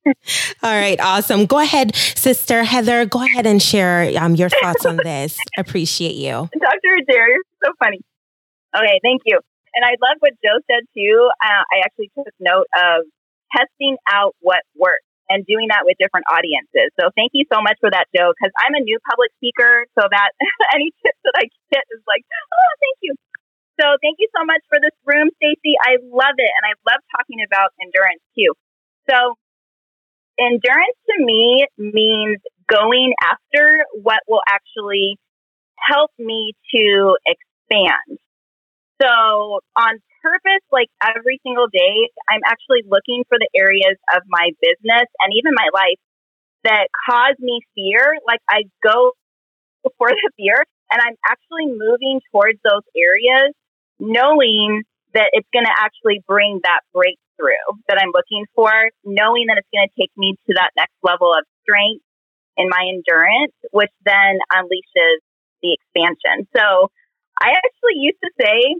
all 0.06 0.74
right, 0.74 1.00
awesome. 1.00 1.46
Go 1.46 1.58
ahead, 1.58 1.94
Sister 1.96 2.64
Heather. 2.64 3.06
Go 3.06 3.22
ahead 3.22 3.46
and 3.46 3.62
share 3.62 4.12
um, 4.20 4.34
your 4.34 4.48
thoughts 4.48 4.84
on 4.84 4.96
this. 4.98 5.38
Appreciate 5.58 6.16
you. 6.16 6.48
Dr. 6.52 6.90
Adair, 7.00 7.28
you're 7.28 7.42
so 7.64 7.72
funny. 7.78 8.00
Okay, 8.76 9.00
thank 9.02 9.22
you. 9.24 9.40
And 9.74 9.84
I 9.84 9.98
love 10.02 10.18
what 10.20 10.32
Joe 10.44 10.58
said 10.70 10.86
too. 10.94 11.30
Uh, 11.42 11.62
I 11.72 11.82
actually 11.84 12.10
took 12.14 12.30
note 12.38 12.66
of 12.74 13.06
testing 13.50 13.96
out 14.10 14.34
what 14.40 14.62
works 14.76 15.06
and 15.28 15.46
doing 15.46 15.72
that 15.72 15.82
with 15.88 15.96
different 15.98 16.26
audiences. 16.30 16.92
So 17.00 17.08
thank 17.16 17.32
you 17.32 17.48
so 17.50 17.62
much 17.62 17.80
for 17.80 17.90
that, 17.90 18.06
Joe, 18.14 18.30
because 18.36 18.52
I'm 18.60 18.76
a 18.76 18.82
new 18.84 18.98
public 19.08 19.32
speaker. 19.40 19.88
So 19.98 20.06
that 20.06 20.30
any 20.76 20.92
tips 21.02 21.20
that 21.24 21.34
I 21.34 21.48
get 21.72 21.84
is 21.90 22.02
like, 22.06 22.22
oh, 22.28 22.72
thank 22.78 22.98
you. 23.02 23.12
So 23.80 23.86
thank 23.98 24.22
you 24.22 24.30
so 24.30 24.46
much 24.46 24.62
for 24.70 24.78
this 24.78 24.94
room, 25.02 25.34
Stacy. 25.42 25.74
I 25.82 25.98
love 26.06 26.38
it. 26.38 26.52
And 26.60 26.64
I 26.64 26.74
love 26.86 27.02
talking 27.10 27.42
about 27.42 27.74
endurance 27.82 28.22
too. 28.38 28.54
So 29.10 29.34
endurance 30.38 30.98
to 31.08 31.24
me 31.24 31.66
means 31.78 32.38
going 32.68 33.12
after 33.22 33.84
what 34.02 34.20
will 34.28 34.42
actually 34.48 35.18
help 35.78 36.10
me 36.18 36.52
to 36.74 37.16
expand. 37.26 38.18
So 39.02 39.60
on 39.76 39.98
purpose, 40.22 40.64
like 40.72 40.88
every 41.02 41.40
single 41.44 41.66
day, 41.68 42.08
I'm 42.30 42.40
actually 42.46 42.82
looking 42.88 43.24
for 43.28 43.36
the 43.38 43.48
areas 43.54 43.98
of 44.14 44.22
my 44.28 44.50
business 44.62 45.08
and 45.20 45.32
even 45.36 45.52
my 45.54 45.68
life 45.74 46.00
that 46.64 46.88
cause 47.08 47.36
me 47.40 47.60
fear. 47.74 48.16
Like 48.26 48.40
I 48.48 48.64
go 48.82 49.12
for 49.98 50.08
the 50.08 50.30
fear 50.36 50.64
and 50.90 51.00
I'm 51.02 51.16
actually 51.28 51.66
moving 51.66 52.20
towards 52.32 52.58
those 52.64 52.82
areas 52.96 53.52
knowing 53.98 54.82
that 55.12 55.30
it's 55.32 55.48
going 55.52 55.64
to 55.64 55.74
actually 55.78 56.22
bring 56.26 56.60
that 56.64 56.80
break 56.92 57.18
through 57.36 57.80
that 57.88 57.98
I'm 57.98 58.12
looking 58.14 58.46
for, 58.54 58.70
knowing 59.04 59.46
that 59.48 59.58
it's 59.58 59.70
going 59.72 59.86
to 59.86 59.96
take 59.98 60.12
me 60.16 60.36
to 60.48 60.52
that 60.56 60.70
next 60.76 60.96
level 61.02 61.32
of 61.32 61.44
strength 61.62 62.04
in 62.56 62.68
my 62.70 62.86
endurance, 62.86 63.54
which 63.70 63.92
then 64.04 64.38
unleashes 64.54 65.18
the 65.62 65.74
expansion. 65.74 66.46
So 66.54 66.90
I 67.40 67.56
actually 67.56 67.98
used 67.98 68.20
to 68.22 68.30
say 68.38 68.78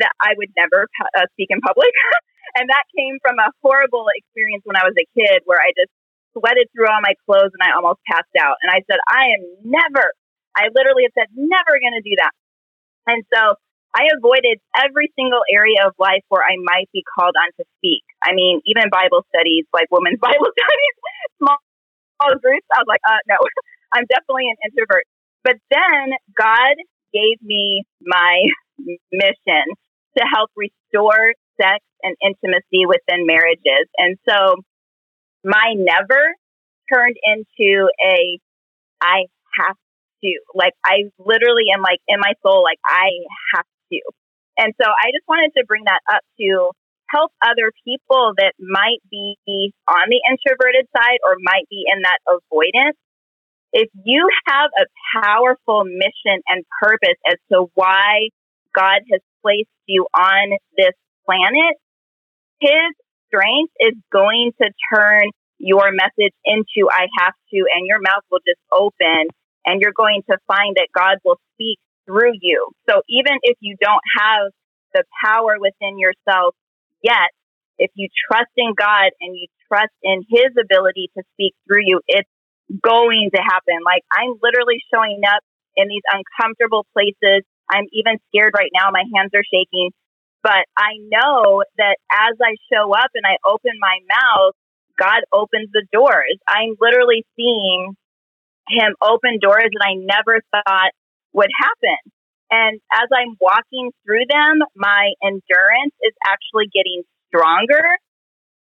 that 0.00 0.12
I 0.22 0.34
would 0.36 0.50
never 0.56 0.88
uh, 1.14 1.26
speak 1.36 1.48
in 1.50 1.60
public. 1.60 1.92
and 2.56 2.68
that 2.70 2.84
came 2.96 3.18
from 3.20 3.38
a 3.38 3.52
horrible 3.62 4.06
experience 4.14 4.62
when 4.64 4.76
I 4.76 4.86
was 4.86 4.96
a 4.96 5.06
kid 5.14 5.42
where 5.44 5.60
I 5.60 5.70
just 5.76 5.92
sweated 6.34 6.66
through 6.74 6.90
all 6.90 7.02
my 7.02 7.14
clothes 7.26 7.54
and 7.54 7.62
I 7.62 7.76
almost 7.76 8.02
passed 8.10 8.34
out. 8.38 8.58
And 8.62 8.74
I 8.74 8.82
said, 8.90 8.98
I 9.06 9.38
am 9.38 9.42
never, 9.62 10.10
I 10.56 10.70
literally 10.74 11.06
have 11.06 11.14
said, 11.14 11.30
never 11.34 11.78
going 11.78 11.94
to 11.94 12.04
do 12.04 12.16
that. 12.18 12.34
And 13.06 13.20
so 13.30 13.54
I 13.94 14.10
avoided 14.10 14.58
every 14.74 15.14
single 15.14 15.46
area 15.46 15.86
of 15.86 15.94
life 16.02 16.26
where 16.28 16.42
I 16.42 16.58
might 16.58 16.90
be 16.92 17.06
called 17.06 17.38
on 17.38 17.50
to 17.62 17.64
speak. 17.78 18.02
I 18.22 18.34
mean, 18.34 18.60
even 18.66 18.90
Bible 18.90 19.22
studies, 19.30 19.64
like 19.72 19.86
women's 19.90 20.18
Bible 20.22 20.50
studies, 20.50 20.94
small, 21.38 21.58
small 22.18 22.34
groups. 22.42 22.66
I 22.74 22.82
was 22.82 22.90
like, 22.90 23.04
uh, 23.06 23.22
no, 23.30 23.38
I'm 23.94 24.04
definitely 24.10 24.50
an 24.50 24.58
introvert. 24.66 25.06
But 25.46 25.62
then 25.70 26.18
God 26.34 26.74
gave 27.14 27.38
me 27.40 27.86
my 28.02 28.42
mission 29.14 29.64
to 30.18 30.22
help 30.26 30.50
restore 30.58 31.34
sex 31.60 31.78
and 32.02 32.16
intimacy 32.18 32.90
within 32.90 33.26
marriages. 33.26 33.86
And 33.98 34.18
so 34.28 34.58
my 35.44 35.74
never 35.76 36.34
turned 36.92 37.16
into 37.22 37.88
a 38.02 38.38
I 39.00 39.26
have 39.60 39.76
to. 40.24 40.30
Like 40.54 40.72
I 40.84 41.12
literally 41.18 41.70
am 41.74 41.82
like 41.82 42.00
in 42.08 42.18
my 42.18 42.32
soul, 42.42 42.62
like 42.64 42.78
I 42.84 43.10
have 43.54 43.66
And 44.56 44.72
so 44.80 44.86
I 44.86 45.10
just 45.10 45.26
wanted 45.28 45.52
to 45.58 45.64
bring 45.66 45.84
that 45.84 46.00
up 46.10 46.22
to 46.40 46.70
help 47.10 47.32
other 47.42 47.70
people 47.84 48.32
that 48.38 48.54
might 48.58 49.02
be 49.10 49.36
on 49.88 50.08
the 50.08 50.20
introverted 50.30 50.86
side 50.96 51.18
or 51.24 51.36
might 51.40 51.68
be 51.68 51.84
in 51.86 52.02
that 52.02 52.18
avoidance. 52.26 52.96
If 53.72 53.90
you 54.04 54.28
have 54.46 54.70
a 54.78 54.86
powerful 55.20 55.84
mission 55.84 56.42
and 56.48 56.64
purpose 56.80 57.18
as 57.30 57.38
to 57.52 57.66
why 57.74 58.30
God 58.74 59.02
has 59.10 59.20
placed 59.42 59.68
you 59.86 60.06
on 60.16 60.56
this 60.76 60.94
planet, 61.26 61.76
His 62.60 62.94
strength 63.26 63.72
is 63.80 63.94
going 64.12 64.52
to 64.62 64.70
turn 64.94 65.30
your 65.58 65.90
message 65.92 66.34
into 66.44 66.88
I 66.90 67.06
have 67.18 67.34
to, 67.50 67.58
and 67.74 67.86
your 67.86 68.00
mouth 68.00 68.22
will 68.30 68.40
just 68.46 68.60
open, 68.72 69.28
and 69.66 69.80
you're 69.80 69.96
going 69.96 70.22
to 70.30 70.38
find 70.46 70.76
that 70.76 70.88
God 70.94 71.18
will 71.24 71.38
speak 71.54 71.78
through 72.06 72.32
you. 72.40 72.70
So 72.88 73.02
even 73.08 73.38
if 73.42 73.56
you 73.60 73.76
don't 73.80 74.02
have 74.18 74.52
the 74.92 75.04
power 75.24 75.56
within 75.58 75.98
yourself 75.98 76.54
yet, 77.02 77.30
if 77.78 77.90
you 77.94 78.08
trust 78.30 78.50
in 78.56 78.74
God 78.76 79.10
and 79.20 79.34
you 79.34 79.46
trust 79.68 79.92
in 80.02 80.22
His 80.28 80.54
ability 80.60 81.10
to 81.16 81.24
speak 81.34 81.54
through 81.66 81.82
you, 81.84 82.00
it's 82.06 82.28
going 82.82 83.30
to 83.34 83.40
happen. 83.42 83.82
Like 83.84 84.02
I'm 84.12 84.38
literally 84.42 84.80
showing 84.92 85.20
up 85.26 85.42
in 85.76 85.88
these 85.88 86.04
uncomfortable 86.10 86.86
places. 86.92 87.42
I'm 87.68 87.86
even 87.92 88.18
scared 88.28 88.52
right 88.56 88.70
now. 88.74 88.90
My 88.92 89.04
hands 89.14 89.30
are 89.34 89.44
shaking. 89.44 89.90
But 90.42 90.68
I 90.76 91.00
know 91.08 91.64
that 91.78 91.96
as 92.12 92.36
I 92.40 92.54
show 92.70 92.92
up 92.92 93.10
and 93.14 93.24
I 93.24 93.40
open 93.48 93.72
my 93.80 93.98
mouth, 94.08 94.52
God 94.98 95.24
opens 95.32 95.70
the 95.72 95.84
doors. 95.92 96.38
I'm 96.46 96.76
literally 96.80 97.24
seeing 97.34 97.96
Him 98.68 98.94
open 99.02 99.38
doors 99.40 99.72
that 99.72 99.84
I 99.84 99.94
never 99.96 100.40
thought 100.52 100.92
would 101.34 101.50
happen. 101.60 102.00
And 102.50 102.80
as 102.94 103.08
I'm 103.10 103.36
walking 103.40 103.90
through 104.06 104.30
them, 104.30 104.62
my 104.76 105.12
endurance 105.22 105.94
is 106.00 106.14
actually 106.24 106.70
getting 106.72 107.02
stronger. 107.28 107.98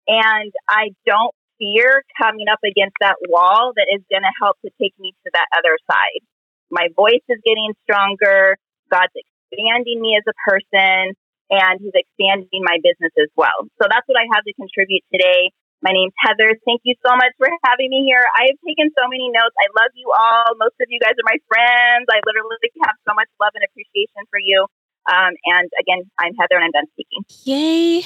And 0.08 0.52
I 0.68 0.96
don't 1.06 1.36
fear 1.60 2.02
coming 2.18 2.48
up 2.50 2.64
against 2.66 2.96
that 3.02 3.20
wall 3.30 3.74
that 3.76 3.88
is 3.94 4.02
going 4.10 4.24
to 4.24 4.36
help 4.42 4.58
to 4.66 4.72
take 4.82 4.98
me 4.98 5.14
to 5.26 5.30
that 5.36 5.46
other 5.54 5.78
side. 5.86 6.24
My 6.72 6.88
voice 6.96 7.22
is 7.30 7.38
getting 7.46 7.76
stronger. 7.84 8.58
God's 8.90 9.14
expanding 9.14 10.02
me 10.02 10.18
as 10.18 10.26
a 10.26 10.36
person 10.48 11.14
and 11.52 11.84
he's 11.84 11.94
expanding 11.94 12.64
my 12.64 12.80
business 12.80 13.12
as 13.20 13.28
well. 13.36 13.68
So 13.78 13.92
that's 13.92 14.08
what 14.08 14.18
I 14.18 14.26
have 14.34 14.44
to 14.48 14.54
contribute 14.56 15.04
today. 15.12 15.52
My 15.82 15.92
name's 15.92 16.14
Heather. 16.22 16.54
Thank 16.62 16.86
you 16.86 16.94
so 17.02 17.18
much 17.18 17.34
for 17.42 17.50
having 17.66 17.90
me 17.90 18.06
here. 18.06 18.22
I 18.38 18.54
have 18.54 18.60
taken 18.62 18.94
so 18.94 19.10
many 19.10 19.34
notes. 19.34 19.58
I 19.58 19.68
love 19.74 19.90
you 19.98 20.14
all. 20.14 20.54
Most 20.62 20.78
of 20.78 20.88
you 20.94 21.02
guys 21.02 21.18
are 21.18 21.26
my 21.26 21.42
friends. 21.50 22.06
I 22.06 22.22
literally 22.22 22.70
have 22.86 22.98
so 23.02 23.18
much 23.18 23.30
love 23.42 23.54
and 23.58 23.66
appreciation 23.66 24.30
for 24.30 24.38
you. 24.38 24.70
Um, 25.10 25.34
and 25.58 25.68
again, 25.82 26.06
I'm 26.22 26.38
Heather 26.38 26.62
and 26.62 26.70
I'm 26.70 26.76
done 26.78 26.90
speaking. 26.94 27.26
Yay. 27.50 28.06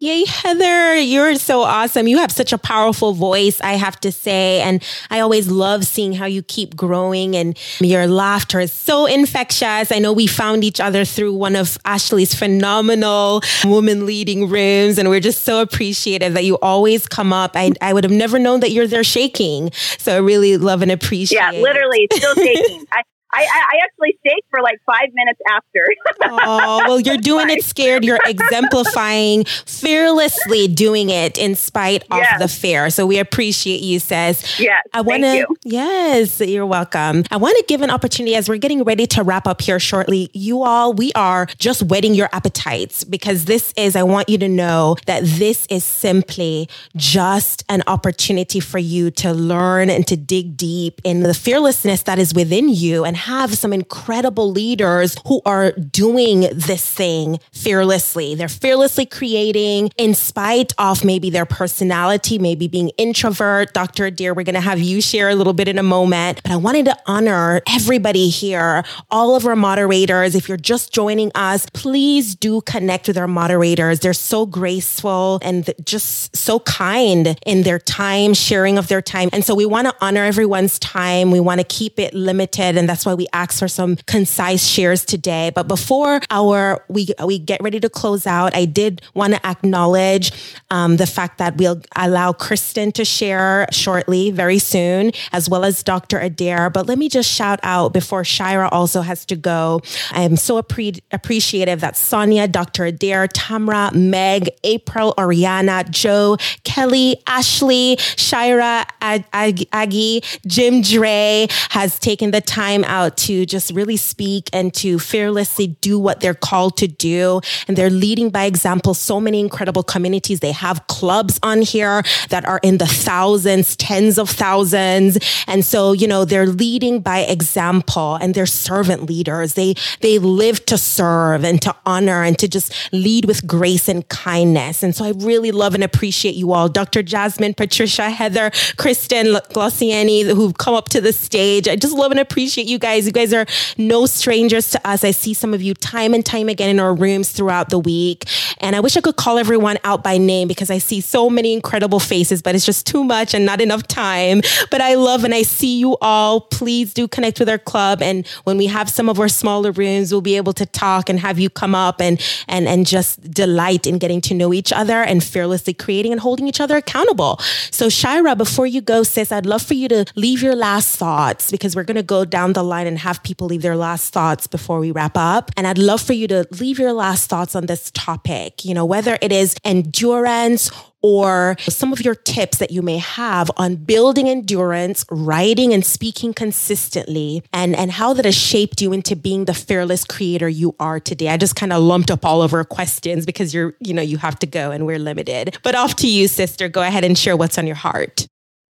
Yay, 0.00 0.24
Heather. 0.26 0.96
You're 0.96 1.34
so 1.34 1.62
awesome. 1.62 2.06
You 2.06 2.18
have 2.18 2.30
such 2.30 2.52
a 2.52 2.58
powerful 2.58 3.14
voice, 3.14 3.60
I 3.60 3.72
have 3.72 3.98
to 4.00 4.12
say. 4.12 4.60
And 4.60 4.80
I 5.10 5.18
always 5.18 5.50
love 5.50 5.84
seeing 5.84 6.12
how 6.12 6.26
you 6.26 6.40
keep 6.44 6.76
growing 6.76 7.34
and 7.34 7.58
your 7.80 8.06
laughter 8.06 8.60
is 8.60 8.72
so 8.72 9.06
infectious. 9.06 9.90
I 9.90 9.98
know 9.98 10.12
we 10.12 10.28
found 10.28 10.62
each 10.62 10.78
other 10.78 11.04
through 11.04 11.32
one 11.32 11.56
of 11.56 11.76
Ashley's 11.84 12.32
phenomenal 12.32 13.42
woman 13.64 14.06
leading 14.06 14.48
rooms. 14.48 14.98
And 14.98 15.08
we're 15.08 15.18
just 15.18 15.42
so 15.42 15.60
appreciative 15.60 16.34
that 16.34 16.44
you 16.44 16.58
always 16.58 17.08
come 17.08 17.32
up. 17.32 17.56
I, 17.56 17.72
I 17.80 17.92
would 17.92 18.04
have 18.04 18.12
never 18.12 18.38
known 18.38 18.60
that 18.60 18.70
you're 18.70 18.86
there 18.86 19.02
shaking. 19.02 19.72
So 19.98 20.14
I 20.14 20.18
really 20.18 20.58
love 20.58 20.80
and 20.80 20.92
appreciate 20.92 21.40
Yeah, 21.40 21.50
literally 21.50 22.06
still 22.12 22.36
shaking. 22.36 22.86
I, 22.92 23.02
I, 23.32 23.42
I 23.42 23.78
actually 23.84 24.18
shake 24.26 24.44
for 24.50 24.62
like 24.62 24.80
five 24.86 25.12
minutes 25.12 25.40
after. 25.50 25.86
oh, 26.24 26.82
well, 26.86 27.00
you're 27.00 27.16
doing 27.18 27.50
it 27.50 27.62
scared. 27.62 28.04
You're 28.04 28.20
exemplifying 28.24 29.44
fearlessly 29.44 30.66
doing 30.66 31.10
it 31.10 31.36
in 31.36 31.54
spite 31.54 32.04
of 32.10 32.22
the 32.38 32.48
fear. 32.48 32.88
So 32.88 33.06
we 33.06 33.18
appreciate 33.18 33.82
you, 33.82 33.98
sis. 33.98 34.58
Yes. 34.58 34.82
I 34.94 35.02
want 35.02 35.24
to, 35.24 35.46
yes, 35.64 36.40
you're 36.40 36.66
welcome. 36.66 37.24
I 37.30 37.36
want 37.36 37.56
to 37.58 37.64
give 37.68 37.82
an 37.82 37.90
opportunity 37.90 38.34
as 38.34 38.48
we're 38.48 38.56
getting 38.56 38.82
ready 38.82 39.06
to 39.08 39.22
wrap 39.22 39.46
up 39.46 39.60
here 39.60 39.78
shortly. 39.78 40.30
You 40.32 40.62
all, 40.62 40.94
we 40.94 41.12
are 41.12 41.46
just 41.58 41.82
whetting 41.82 42.14
your 42.14 42.30
appetites 42.32 43.04
because 43.04 43.44
this 43.44 43.74
is, 43.76 43.94
I 43.94 44.04
want 44.04 44.30
you 44.30 44.38
to 44.38 44.48
know 44.48 44.96
that 45.04 45.24
this 45.24 45.66
is 45.68 45.84
simply 45.84 46.68
just 46.96 47.64
an 47.68 47.82
opportunity 47.86 48.60
for 48.60 48.78
you 48.78 49.10
to 49.12 49.34
learn 49.34 49.90
and 49.90 50.06
to 50.06 50.16
dig 50.16 50.56
deep 50.56 51.00
in 51.04 51.20
the 51.20 51.34
fearlessness 51.34 52.04
that 52.04 52.18
is 52.18 52.32
within 52.32 52.70
you 52.70 53.04
and 53.04 53.17
have 53.18 53.54
some 53.54 53.72
incredible 53.72 54.50
leaders 54.50 55.16
who 55.26 55.42
are 55.44 55.72
doing 55.72 56.48
this 56.52 56.88
thing 56.88 57.38
fearlessly. 57.52 58.34
They're 58.34 58.48
fearlessly 58.48 59.04
creating 59.06 59.90
in 59.98 60.14
spite 60.14 60.72
of 60.78 61.04
maybe 61.04 61.30
their 61.30 61.46
personality, 61.46 62.38
maybe 62.38 62.68
being 62.68 62.90
introvert. 62.96 63.74
Dr. 63.74 64.06
Adair, 64.06 64.34
we're 64.34 64.44
going 64.44 64.54
to 64.54 64.60
have 64.60 64.80
you 64.80 65.00
share 65.00 65.28
a 65.28 65.34
little 65.34 65.52
bit 65.52 65.68
in 65.68 65.78
a 65.78 65.82
moment, 65.82 66.40
but 66.42 66.52
I 66.52 66.56
wanted 66.56 66.86
to 66.86 66.96
honor 67.06 67.60
everybody 67.68 68.28
here, 68.28 68.84
all 69.10 69.36
of 69.36 69.46
our 69.46 69.56
moderators. 69.56 70.34
If 70.34 70.48
you're 70.48 70.56
just 70.56 70.92
joining 70.92 71.30
us, 71.34 71.66
please 71.74 72.34
do 72.34 72.60
connect 72.62 73.08
with 73.08 73.18
our 73.18 73.28
moderators. 73.28 74.00
They're 74.00 74.12
so 74.12 74.46
graceful 74.46 75.40
and 75.42 75.68
just 75.84 76.36
so 76.36 76.60
kind 76.60 77.38
in 77.44 77.62
their 77.62 77.78
time, 77.78 78.34
sharing 78.34 78.78
of 78.78 78.88
their 78.88 79.02
time. 79.02 79.28
And 79.32 79.44
so 79.44 79.54
we 79.54 79.66
want 79.66 79.88
to 79.88 79.94
honor 80.00 80.24
everyone's 80.24 80.78
time. 80.78 81.30
We 81.30 81.40
want 81.40 81.60
to 81.60 81.66
keep 81.66 81.98
it 81.98 82.14
limited. 82.14 82.76
And 82.76 82.88
that's 82.88 83.04
why 83.08 83.14
we 83.14 83.26
ask 83.32 83.58
for 83.58 83.66
some 83.66 83.96
concise 84.06 84.64
shares 84.64 85.04
today. 85.04 85.50
But 85.54 85.66
before 85.66 86.20
our 86.30 86.84
we 86.88 87.08
we 87.24 87.38
get 87.38 87.60
ready 87.62 87.80
to 87.80 87.88
close 87.88 88.26
out, 88.26 88.54
I 88.54 88.66
did 88.66 89.02
want 89.14 89.34
to 89.34 89.44
acknowledge 89.46 90.30
um, 90.70 90.98
the 90.98 91.06
fact 91.06 91.38
that 91.38 91.56
we'll 91.56 91.80
allow 91.96 92.32
Kristen 92.32 92.92
to 92.92 93.04
share 93.04 93.66
shortly, 93.72 94.30
very 94.30 94.58
soon, 94.58 95.12
as 95.32 95.48
well 95.48 95.64
as 95.64 95.82
Dr. 95.82 96.18
Adair. 96.18 96.68
But 96.68 96.86
let 96.86 96.98
me 96.98 97.08
just 97.08 97.30
shout 97.30 97.58
out 97.62 97.94
before 97.94 98.24
Shira 98.24 98.68
also 98.68 99.00
has 99.00 99.24
to 99.26 99.36
go. 99.36 99.80
I 100.12 100.22
am 100.22 100.36
so 100.36 100.60
appre- 100.60 101.00
appreciative 101.10 101.80
that 101.80 101.96
Sonia, 101.96 102.46
Dr. 102.46 102.84
Adair, 102.84 103.26
Tamra, 103.28 103.94
Meg, 103.94 104.50
April, 104.64 105.14
Oriana, 105.16 105.84
Joe, 105.88 106.36
Kelly, 106.64 107.16
Ashley, 107.26 107.96
Shira, 107.98 108.86
Ag- 109.00 109.24
Ag- 109.32 109.68
Aggie, 109.72 110.22
Jim 110.46 110.82
Dre 110.82 111.46
has 111.70 111.98
taken 111.98 112.30
the 112.32 112.42
time 112.42 112.84
out 112.84 112.97
to 113.06 113.46
just 113.46 113.70
really 113.72 113.96
speak 113.96 114.50
and 114.52 114.74
to 114.74 114.98
fearlessly 114.98 115.68
do 115.80 115.98
what 115.98 116.20
they're 116.20 116.34
called 116.34 116.76
to 116.78 116.88
do. 116.88 117.40
And 117.66 117.76
they're 117.76 117.90
leading 117.90 118.30
by 118.30 118.44
example 118.44 118.94
so 118.94 119.20
many 119.20 119.40
incredible 119.40 119.82
communities. 119.82 120.40
They 120.40 120.52
have 120.52 120.86
clubs 120.88 121.38
on 121.42 121.62
here 121.62 122.02
that 122.30 122.44
are 122.44 122.60
in 122.62 122.78
the 122.78 122.86
thousands, 122.86 123.76
tens 123.76 124.18
of 124.18 124.28
thousands. 124.28 125.18
And 125.46 125.64
so, 125.64 125.92
you 125.92 126.08
know, 126.08 126.24
they're 126.24 126.46
leading 126.46 127.00
by 127.00 127.20
example 127.20 128.16
and 128.16 128.34
they're 128.34 128.46
servant 128.46 129.04
leaders. 129.04 129.54
They, 129.54 129.74
they 130.00 130.18
live 130.18 130.64
to 130.66 130.78
serve 130.78 131.44
and 131.44 131.60
to 131.62 131.74
honor 131.86 132.22
and 132.22 132.38
to 132.38 132.48
just 132.48 132.74
lead 132.92 133.24
with 133.26 133.46
grace 133.46 133.88
and 133.88 134.08
kindness. 134.08 134.82
And 134.82 134.94
so 134.94 135.04
I 135.04 135.12
really 135.16 135.52
love 135.52 135.74
and 135.74 135.84
appreciate 135.84 136.34
you 136.34 136.52
all. 136.52 136.68
Dr. 136.68 137.02
Jasmine, 137.02 137.54
Patricia, 137.54 138.10
Heather, 138.10 138.50
Kristen, 138.76 139.26
Glossiani, 139.52 140.24
who've 140.24 140.56
come 140.56 140.74
up 140.74 140.88
to 140.90 141.00
the 141.00 141.12
stage. 141.12 141.68
I 141.68 141.76
just 141.76 141.94
love 141.94 142.10
and 142.10 142.20
appreciate 142.20 142.66
you 142.66 142.78
guys 142.78 142.87
guys. 142.88 143.04
You 143.04 143.12
guys 143.12 143.34
are 143.34 143.46
no 143.76 144.06
strangers 144.06 144.70
to 144.70 144.88
us. 144.88 145.04
I 145.04 145.10
see 145.10 145.34
some 145.34 145.52
of 145.52 145.60
you 145.60 145.74
time 145.74 146.14
and 146.14 146.24
time 146.24 146.48
again 146.48 146.70
in 146.70 146.80
our 146.80 146.94
rooms 146.94 147.30
throughout 147.30 147.68
the 147.68 147.78
week. 147.78 148.24
And 148.60 148.74
I 148.74 148.80
wish 148.80 148.96
I 148.96 149.02
could 149.02 149.16
call 149.16 149.36
everyone 149.36 149.76
out 149.84 150.02
by 150.02 150.16
name 150.16 150.48
because 150.48 150.70
I 150.70 150.78
see 150.78 151.02
so 151.02 151.28
many 151.28 151.52
incredible 151.52 152.00
faces, 152.00 152.40
but 152.40 152.54
it's 152.54 152.64
just 152.64 152.86
too 152.86 153.04
much 153.04 153.34
and 153.34 153.44
not 153.44 153.60
enough 153.60 153.86
time. 153.86 154.40
But 154.70 154.80
I 154.80 154.94
love 154.94 155.24
and 155.24 155.34
I 155.34 155.42
see 155.42 155.78
you 155.78 155.98
all. 156.00 156.40
Please 156.40 156.94
do 156.94 157.06
connect 157.06 157.38
with 157.40 157.48
our 157.50 157.58
club. 157.58 158.00
And 158.00 158.26
when 158.44 158.56
we 158.56 158.66
have 158.66 158.88
some 158.88 159.10
of 159.10 159.20
our 159.20 159.28
smaller 159.28 159.70
rooms, 159.70 160.10
we'll 160.10 160.22
be 160.22 160.36
able 160.36 160.54
to 160.54 160.64
talk 160.64 161.10
and 161.10 161.20
have 161.20 161.38
you 161.38 161.50
come 161.50 161.74
up 161.74 162.00
and 162.00 162.18
and 162.48 162.66
and 162.66 162.86
just 162.86 163.20
delight 163.30 163.86
in 163.86 163.98
getting 163.98 164.22
to 164.22 164.34
know 164.34 164.54
each 164.54 164.72
other 164.72 165.02
and 165.02 165.22
fearlessly 165.22 165.74
creating 165.74 166.12
and 166.12 166.20
holding 166.22 166.48
each 166.48 166.60
other 166.60 166.76
accountable. 166.78 167.36
So 167.70 167.90
Shira, 167.90 168.34
before 168.34 168.66
you 168.66 168.80
go, 168.80 169.02
sis, 169.02 169.30
I'd 169.30 169.44
love 169.44 169.62
for 169.62 169.74
you 169.74 169.88
to 169.88 170.06
leave 170.16 170.42
your 170.42 170.56
last 170.56 170.96
thoughts 170.96 171.50
because 171.50 171.76
we're 171.76 171.84
gonna 171.84 172.02
go 172.02 172.24
down 172.24 172.54
the 172.54 172.62
line 172.62 172.77
line 172.78 172.86
and 172.86 172.98
have 172.98 173.22
people 173.22 173.46
leave 173.46 173.62
their 173.62 173.76
last 173.76 174.12
thoughts 174.12 174.46
before 174.46 174.78
we 174.78 174.90
wrap 174.90 175.16
up. 175.16 175.50
And 175.56 175.66
I'd 175.66 175.78
love 175.78 176.00
for 176.00 176.12
you 176.12 176.28
to 176.28 176.46
leave 176.60 176.78
your 176.78 176.92
last 176.92 177.28
thoughts 177.28 177.54
on 177.54 177.66
this 177.66 177.90
topic, 177.92 178.64
you 178.64 178.74
know, 178.74 178.84
whether 178.84 179.18
it 179.20 179.32
is 179.32 179.56
endurance 179.64 180.70
or 181.00 181.56
some 181.60 181.92
of 181.92 182.00
your 182.04 182.16
tips 182.16 182.58
that 182.58 182.72
you 182.72 182.82
may 182.82 182.98
have 182.98 183.50
on 183.56 183.76
building 183.76 184.28
endurance, 184.28 185.04
writing 185.10 185.72
and 185.72 185.86
speaking 185.86 186.34
consistently, 186.34 187.40
and, 187.52 187.76
and 187.76 187.92
how 187.92 188.12
that 188.12 188.24
has 188.24 188.34
shaped 188.34 188.82
you 188.82 188.92
into 188.92 189.14
being 189.14 189.44
the 189.44 189.54
fearless 189.54 190.04
creator 190.04 190.48
you 190.48 190.74
are 190.80 190.98
today. 190.98 191.28
I 191.28 191.36
just 191.36 191.54
kind 191.54 191.72
of 191.72 191.82
lumped 191.82 192.10
up 192.10 192.24
all 192.24 192.42
of 192.42 192.52
our 192.52 192.64
questions 192.64 193.26
because 193.26 193.54
you're, 193.54 193.76
you 193.78 193.94
know, 193.94 194.02
you 194.02 194.18
have 194.18 194.38
to 194.40 194.46
go 194.46 194.72
and 194.72 194.86
we're 194.86 194.98
limited. 194.98 195.56
But 195.62 195.76
off 195.76 195.94
to 195.96 196.08
you, 196.08 196.26
sister. 196.26 196.68
Go 196.68 196.82
ahead 196.82 197.04
and 197.04 197.16
share 197.16 197.36
what's 197.36 197.58
on 197.58 197.66
your 197.66 197.76
heart. 197.76 198.26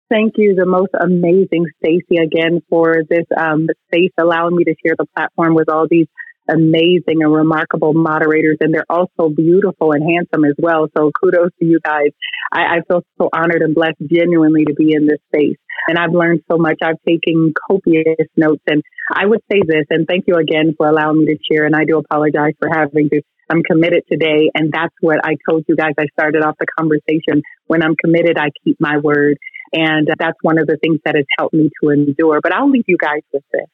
Thank 0.08 0.34
you, 0.36 0.54
the 0.54 0.66
most 0.66 0.92
amazing 0.98 1.66
Stacy, 1.78 2.22
again 2.22 2.62
for 2.70 3.02
this 3.08 3.26
um, 3.36 3.66
space, 3.88 4.12
allowing 4.18 4.54
me 4.54 4.62
to 4.64 4.74
share 4.84 4.94
the 4.96 5.06
platform 5.16 5.54
with 5.54 5.68
all 5.68 5.86
these 5.90 6.06
amazing 6.48 7.22
and 7.22 7.32
remarkable 7.34 7.92
moderators, 7.92 8.58
and 8.60 8.72
they're 8.72 8.86
also 8.88 9.28
beautiful 9.34 9.90
and 9.90 10.08
handsome 10.08 10.44
as 10.44 10.54
well. 10.58 10.86
So 10.96 11.10
kudos 11.20 11.50
to 11.58 11.66
you 11.66 11.80
guys. 11.84 12.10
I, 12.52 12.76
I 12.76 12.80
feel 12.86 13.02
so 13.20 13.28
honored 13.32 13.62
and 13.62 13.74
blessed, 13.74 13.98
genuinely, 14.08 14.64
to 14.66 14.74
be 14.74 14.94
in 14.94 15.06
this 15.06 15.18
space. 15.34 15.56
And 15.88 15.98
I've 15.98 16.14
learned 16.14 16.42
so 16.48 16.56
much. 16.56 16.78
I've 16.84 17.02
taken 17.06 17.52
copious 17.68 18.28
notes, 18.36 18.62
and 18.68 18.82
I 19.12 19.26
would 19.26 19.40
say 19.50 19.60
this, 19.66 19.86
and 19.90 20.06
thank 20.06 20.26
you 20.28 20.36
again 20.36 20.74
for 20.76 20.86
allowing 20.86 21.24
me 21.24 21.34
to 21.34 21.38
share. 21.50 21.66
And 21.66 21.74
I 21.74 21.84
do 21.84 21.98
apologize 21.98 22.54
for 22.60 22.68
having 22.72 23.08
to 23.10 23.22
I'm 23.48 23.62
committed 23.62 24.02
today. 24.10 24.50
And 24.54 24.72
that's 24.72 24.94
what 25.00 25.18
I 25.24 25.36
told 25.48 25.64
you 25.68 25.76
guys. 25.76 25.92
I 25.98 26.06
started 26.18 26.42
off 26.42 26.56
the 26.58 26.66
conversation. 26.78 27.42
When 27.66 27.82
I'm 27.82 27.94
committed, 27.96 28.38
I 28.38 28.50
keep 28.64 28.76
my 28.80 28.98
word. 28.98 29.38
And 29.72 30.08
that's 30.18 30.38
one 30.42 30.58
of 30.58 30.66
the 30.66 30.76
things 30.76 31.00
that 31.04 31.14
has 31.16 31.24
helped 31.38 31.54
me 31.54 31.70
to 31.82 31.90
endure. 31.90 32.40
But 32.42 32.52
I'll 32.52 32.70
leave 32.70 32.84
you 32.86 32.96
guys 32.98 33.22
with 33.32 33.44
this. 33.52 33.66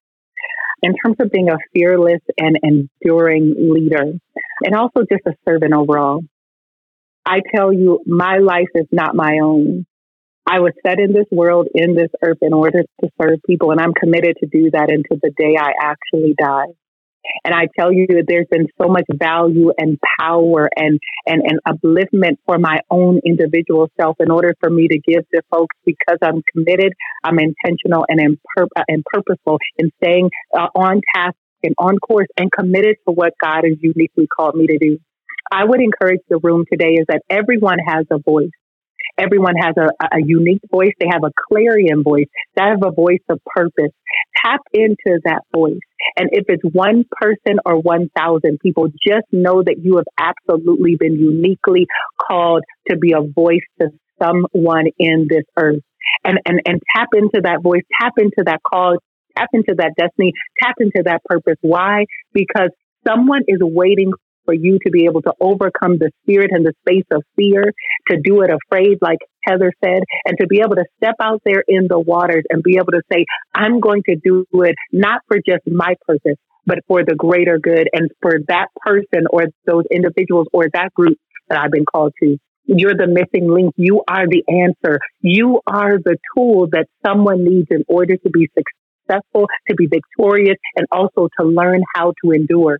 In 0.83 0.95
terms 0.97 1.17
of 1.21 1.31
being 1.31 1.49
a 1.49 1.59
fearless 1.73 2.23
and 2.39 2.59
enduring 2.63 3.55
leader, 3.73 4.15
and 4.65 4.75
also 4.75 5.03
just 5.03 5.23
a 5.27 5.35
servant 5.49 5.73
overall, 5.75 6.23
I 7.25 7.41
tell 7.55 7.73
you, 7.73 8.01
my 8.05 8.39
life 8.39 8.69
is 8.75 8.87
not 8.91 9.15
my 9.15 9.39
own. 9.43 9.87
I 10.45 10.59
was 10.59 10.73
set 10.85 10.99
in 10.99 11.13
this 11.13 11.27
world, 11.31 11.69
in 11.73 11.95
this 11.95 12.11
earth, 12.21 12.39
in 12.43 12.53
order 12.53 12.83
to 12.83 13.09
serve 13.21 13.39
people, 13.47 13.71
and 13.71 13.81
I'm 13.81 13.95
committed 13.95 14.39
to 14.41 14.47
do 14.47 14.71
that 14.73 14.91
until 14.91 15.19
the 15.23 15.31
day 15.37 15.57
I 15.57 15.73
actually 15.81 16.35
die. 16.37 16.75
And 17.45 17.55
I 17.55 17.69
tell 17.79 17.93
you 17.93 18.07
that 18.09 18.25
there's 18.27 18.47
been 18.51 18.67
so 18.81 18.89
much 18.89 19.05
value 19.13 19.73
and 19.79 19.99
power 20.21 20.69
and, 20.77 20.99
and, 21.27 21.43
and 21.43 21.61
upliftment 21.67 22.37
for 22.47 22.59
my 22.59 22.81
own 22.91 23.21
individual 23.25 23.89
self 24.01 24.17
in 24.21 24.31
order 24.31 24.55
for 24.61 24.71
me 24.71 24.89
to 24.89 24.99
give 24.99 25.29
to 25.35 25.43
folks 25.51 25.77
because 25.85 26.19
I'm 26.23 26.43
committed, 26.53 26.93
I'm 27.25 27.39
intentional 27.39 28.05
and, 28.09 28.21
in 28.21 28.39
uh, 28.59 28.83
and 28.89 29.05
purposeful 29.13 29.59
in 29.79 29.91
staying 30.03 30.31
uh, 30.57 30.69
on 30.75 31.01
task 31.15 31.37
and 31.63 31.75
on 31.79 31.99
course 31.99 32.29
and 32.37 32.51
committed 32.51 32.97
to 33.07 33.13
what 33.13 33.33
God 33.43 33.63
has 33.65 33.77
uniquely 33.81 34.27
called 34.27 34.55
me 34.55 34.67
to 34.67 34.79
do. 34.79 34.99
I 35.53 35.65
would 35.65 35.81
encourage 35.81 36.21
the 36.29 36.39
room 36.39 36.65
today 36.71 36.95
is 36.95 37.07
that 37.09 37.23
everyone 37.29 37.79
has 37.87 38.07
a 38.11 38.19
voice. 38.19 38.51
Everyone 39.19 39.55
has 39.57 39.75
a, 39.77 39.89
a 40.17 40.21
unique 40.25 40.63
voice. 40.71 40.93
They 40.99 41.07
have 41.11 41.23
a 41.25 41.31
clarion 41.49 42.03
voice. 42.03 42.27
They 42.57 42.63
have 42.63 42.83
a 42.85 42.91
voice 42.91 43.23
of 43.29 43.41
purpose. 43.47 43.93
Tap 44.45 44.61
into 44.73 45.21
that 45.25 45.43
voice. 45.55 45.81
And 46.17 46.31
if 46.33 46.45
it's 46.49 46.63
one 46.75 47.05
person 47.11 47.59
or 47.65 47.81
1,000 47.81 48.59
people, 48.61 48.89
just 48.89 49.27
know 49.31 49.63
that 49.63 49.77
you 49.83 49.97
have 49.97 50.07
absolutely 50.19 50.97
been 50.99 51.15
uniquely 51.15 51.87
called 52.21 52.65
to 52.89 52.97
be 52.97 53.13
a 53.13 53.21
voice 53.21 53.61
to 53.81 53.89
someone 54.21 54.87
in 54.99 55.27
this 55.29 55.45
earth. 55.57 55.81
And, 56.25 56.39
and, 56.47 56.61
and 56.67 56.81
tap 56.95 57.09
into 57.15 57.41
that 57.45 57.63
voice, 57.63 57.83
tap 58.01 58.15
into 58.19 58.43
that 58.47 58.61
call, 58.63 58.97
tap 59.37 59.49
into 59.53 59.75
that 59.79 59.93
destiny, 59.99 60.33
tap 60.63 60.75
into 60.81 61.03
that 61.05 61.23
purpose. 61.25 61.57
Why? 61.61 62.05
Because 62.33 62.71
someone 63.07 63.43
is 63.47 63.59
waiting 63.61 64.13
for 64.45 64.55
you 64.55 64.79
to 64.85 64.91
be 64.91 65.05
able 65.05 65.23
to 65.23 65.33
overcome 65.41 65.99
the 65.99 66.11
spirit 66.23 66.51
and 66.53 66.65
the 66.65 66.73
space 66.81 67.07
of 67.13 67.23
fear, 67.37 67.73
to 68.09 68.17
do 68.23 68.43
it 68.43 68.51
afraid, 68.51 68.99
like 69.01 69.19
Heather 69.45 69.73
said, 69.85 70.03
and 70.25 70.37
to 70.41 70.47
be 70.47 70.61
able 70.61 70.77
to 70.77 70.85
step 70.97 71.17
out 71.21 71.43
there 71.45 71.65
in 71.67 71.87
the 71.89 71.99
waters 71.99 72.45
and 72.51 72.63
be 72.63 72.77
able 72.77 72.93
to 72.93 73.03
say, 73.13 73.25
I'm 73.55 73.81
going 73.81 74.03
to 74.09 74.17
do 74.23 74.47
it 74.53 74.75
not 74.93 75.23
for 75.29 75.39
just 75.39 75.63
my 75.67 75.95
purpose, 76.07 76.37
but 76.67 76.79
for 76.87 77.05
the 77.05 77.15
greater 77.15 77.59
good 77.59 77.89
and 77.93 78.11
for 78.21 78.39
that 78.49 78.69
person 78.85 79.27
or 79.31 79.47
those 79.67 79.85
individuals 79.91 80.47
or 80.53 80.67
that 80.73 80.93
group 80.95 81.19
that 81.49 81.59
I've 81.59 81.73
been 81.73 81.87
called 81.87 82.13
to. 82.23 82.39
You're 82.65 82.95
the 82.95 83.09
missing 83.09 83.51
link. 83.51 83.75
You 83.77 84.03
are 84.07 84.27
the 84.29 84.45
answer. 84.49 85.01
You 85.21 85.61
are 85.67 85.99
the 85.99 86.17
tool 86.37 86.69
that 86.73 86.87
someone 87.05 87.45
needs 87.45 87.69
in 87.71 87.85
order 87.89 88.17
to 88.17 88.31
be 88.31 88.49
successful, 88.57 89.49
to 89.69 89.75
be 89.75 89.89
victorious, 89.89 90.57
and 90.77 90.87
also 90.93 91.29
to 91.41 91.47
learn 91.47 91.83
how 91.95 92.13
to 92.25 92.31
endure. 92.31 92.79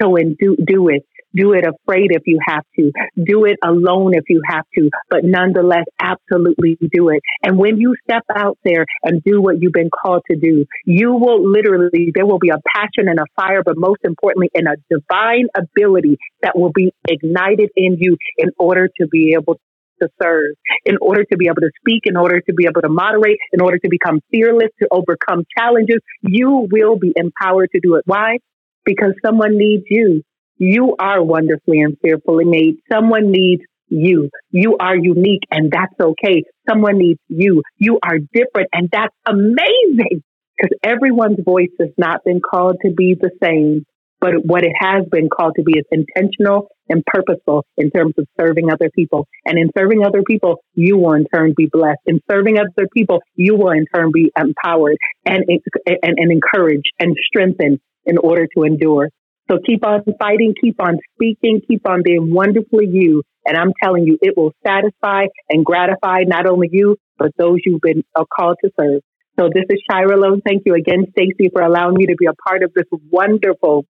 So 0.00 0.16
and 0.16 0.36
do, 0.38 0.56
do 0.64 0.88
it. 0.88 1.04
Do 1.32 1.52
it 1.52 1.64
afraid 1.64 2.08
if 2.10 2.22
you 2.26 2.40
have 2.44 2.64
to. 2.76 2.90
Do 3.22 3.44
it 3.44 3.56
alone 3.64 4.14
if 4.14 4.24
you 4.28 4.42
have 4.48 4.64
to, 4.76 4.90
but 5.08 5.20
nonetheless, 5.22 5.84
absolutely 6.00 6.76
do 6.92 7.10
it. 7.10 7.20
And 7.44 7.56
when 7.56 7.76
you 7.76 7.94
step 8.02 8.24
out 8.34 8.58
there 8.64 8.84
and 9.04 9.22
do 9.22 9.40
what 9.40 9.60
you've 9.60 9.72
been 9.72 9.90
called 9.90 10.22
to 10.28 10.36
do, 10.36 10.64
you 10.84 11.12
will 11.12 11.48
literally, 11.48 12.10
there 12.14 12.26
will 12.26 12.40
be 12.40 12.48
a 12.48 12.58
passion 12.74 13.06
and 13.06 13.20
a 13.20 13.26
fire, 13.36 13.62
but 13.64 13.74
most 13.76 14.00
importantly, 14.02 14.50
in 14.54 14.66
a 14.66 14.74
divine 14.90 15.46
ability 15.56 16.18
that 16.42 16.58
will 16.58 16.72
be 16.74 16.92
ignited 17.08 17.70
in 17.76 17.96
you 18.00 18.16
in 18.36 18.50
order 18.58 18.88
to 19.00 19.06
be 19.06 19.36
able 19.38 19.60
to 20.02 20.08
serve, 20.20 20.56
in 20.84 20.96
order 21.00 21.24
to 21.24 21.36
be 21.36 21.46
able 21.46 21.60
to 21.60 21.70
speak, 21.80 22.02
in 22.06 22.16
order 22.16 22.40
to 22.40 22.54
be 22.54 22.64
able 22.66 22.80
to 22.80 22.88
moderate, 22.88 23.38
in 23.52 23.60
order 23.60 23.78
to 23.78 23.88
become 23.88 24.20
fearless, 24.32 24.70
to 24.80 24.88
overcome 24.90 25.44
challenges. 25.56 25.98
You 26.22 26.66
will 26.72 26.98
be 26.98 27.12
empowered 27.14 27.68
to 27.72 27.80
do 27.80 27.94
it. 27.96 28.02
Why? 28.06 28.38
Because 28.84 29.12
someone 29.24 29.56
needs 29.56 29.84
you. 29.88 30.22
You 30.56 30.94
are 30.98 31.22
wonderfully 31.22 31.80
and 31.80 31.96
fearfully 32.02 32.44
made. 32.44 32.76
Someone 32.92 33.30
needs 33.30 33.62
you. 33.88 34.30
You 34.50 34.76
are 34.78 34.96
unique 34.96 35.42
and 35.50 35.70
that's 35.70 35.94
okay. 36.00 36.44
Someone 36.68 36.98
needs 36.98 37.20
you. 37.28 37.62
You 37.78 37.98
are 38.02 38.18
different 38.18 38.68
and 38.72 38.88
that's 38.92 39.14
amazing 39.26 40.22
because 40.56 40.76
everyone's 40.84 41.38
voice 41.44 41.70
has 41.80 41.90
not 41.96 42.20
been 42.24 42.40
called 42.40 42.76
to 42.84 42.92
be 42.92 43.16
the 43.18 43.30
same. 43.42 43.84
But 44.20 44.34
what 44.44 44.64
it 44.64 44.72
has 44.78 45.06
been 45.10 45.30
called 45.30 45.54
to 45.56 45.62
be 45.62 45.78
is 45.78 45.86
intentional 45.90 46.68
and 46.90 47.02
purposeful 47.06 47.64
in 47.78 47.90
terms 47.90 48.12
of 48.18 48.26
serving 48.38 48.70
other 48.70 48.90
people. 48.94 49.26
And 49.46 49.58
in 49.58 49.70
serving 49.76 50.04
other 50.04 50.22
people, 50.22 50.56
you 50.74 50.98
will 50.98 51.14
in 51.14 51.24
turn 51.34 51.54
be 51.56 51.70
blessed. 51.72 52.00
In 52.04 52.20
serving 52.30 52.58
other 52.58 52.86
people, 52.94 53.20
you 53.34 53.56
will 53.56 53.70
in 53.70 53.86
turn 53.94 54.10
be 54.12 54.30
empowered 54.38 54.98
and, 55.24 55.44
and, 55.48 55.98
and 56.02 56.32
encouraged 56.32 56.92
and 56.98 57.16
strengthened 57.26 57.78
in 58.04 58.18
order 58.18 58.46
to 58.56 58.64
endure. 58.64 59.10
So 59.50 59.58
keep 59.66 59.84
on 59.84 60.02
fighting, 60.18 60.54
keep 60.60 60.80
on 60.80 60.98
speaking, 61.14 61.60
keep 61.66 61.88
on 61.88 62.02
being 62.04 62.32
wonderfully 62.32 62.86
you. 62.88 63.22
And 63.44 63.56
I'm 63.56 63.72
telling 63.82 64.04
you, 64.04 64.18
it 64.22 64.36
will 64.36 64.52
satisfy 64.64 65.24
and 65.48 65.64
gratify 65.64 66.22
not 66.26 66.46
only 66.46 66.68
you, 66.70 66.96
but 67.18 67.32
those 67.36 67.58
you've 67.64 67.80
been 67.80 68.04
uh, 68.14 68.24
called 68.32 68.58
to 68.64 68.70
serve. 68.78 69.00
So 69.38 69.48
this 69.52 69.64
is 69.70 69.82
Shira 69.90 70.16
Lone. 70.16 70.40
Thank 70.44 70.62
you 70.66 70.74
again, 70.74 71.06
Stacy, 71.12 71.50
for 71.52 71.62
allowing 71.62 71.94
me 71.94 72.06
to 72.06 72.14
be 72.16 72.26
a 72.26 72.34
part 72.48 72.62
of 72.62 72.72
this 72.74 72.84
wonderful 73.10 73.86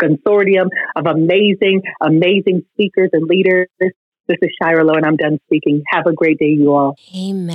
consortium 0.00 0.68
of 0.94 1.06
amazing, 1.06 1.82
amazing 2.00 2.62
speakers 2.74 3.10
and 3.12 3.26
leaders. 3.26 3.68
This 3.80 4.38
is 4.40 4.50
Shira 4.62 4.84
Lowe, 4.84 4.94
and 4.94 5.04
I'm 5.04 5.16
done 5.16 5.38
speaking. 5.46 5.82
Have 5.90 6.06
a 6.06 6.12
great 6.12 6.38
day, 6.38 6.50
you 6.50 6.72
all. 6.74 6.96
Amen. 7.14 7.50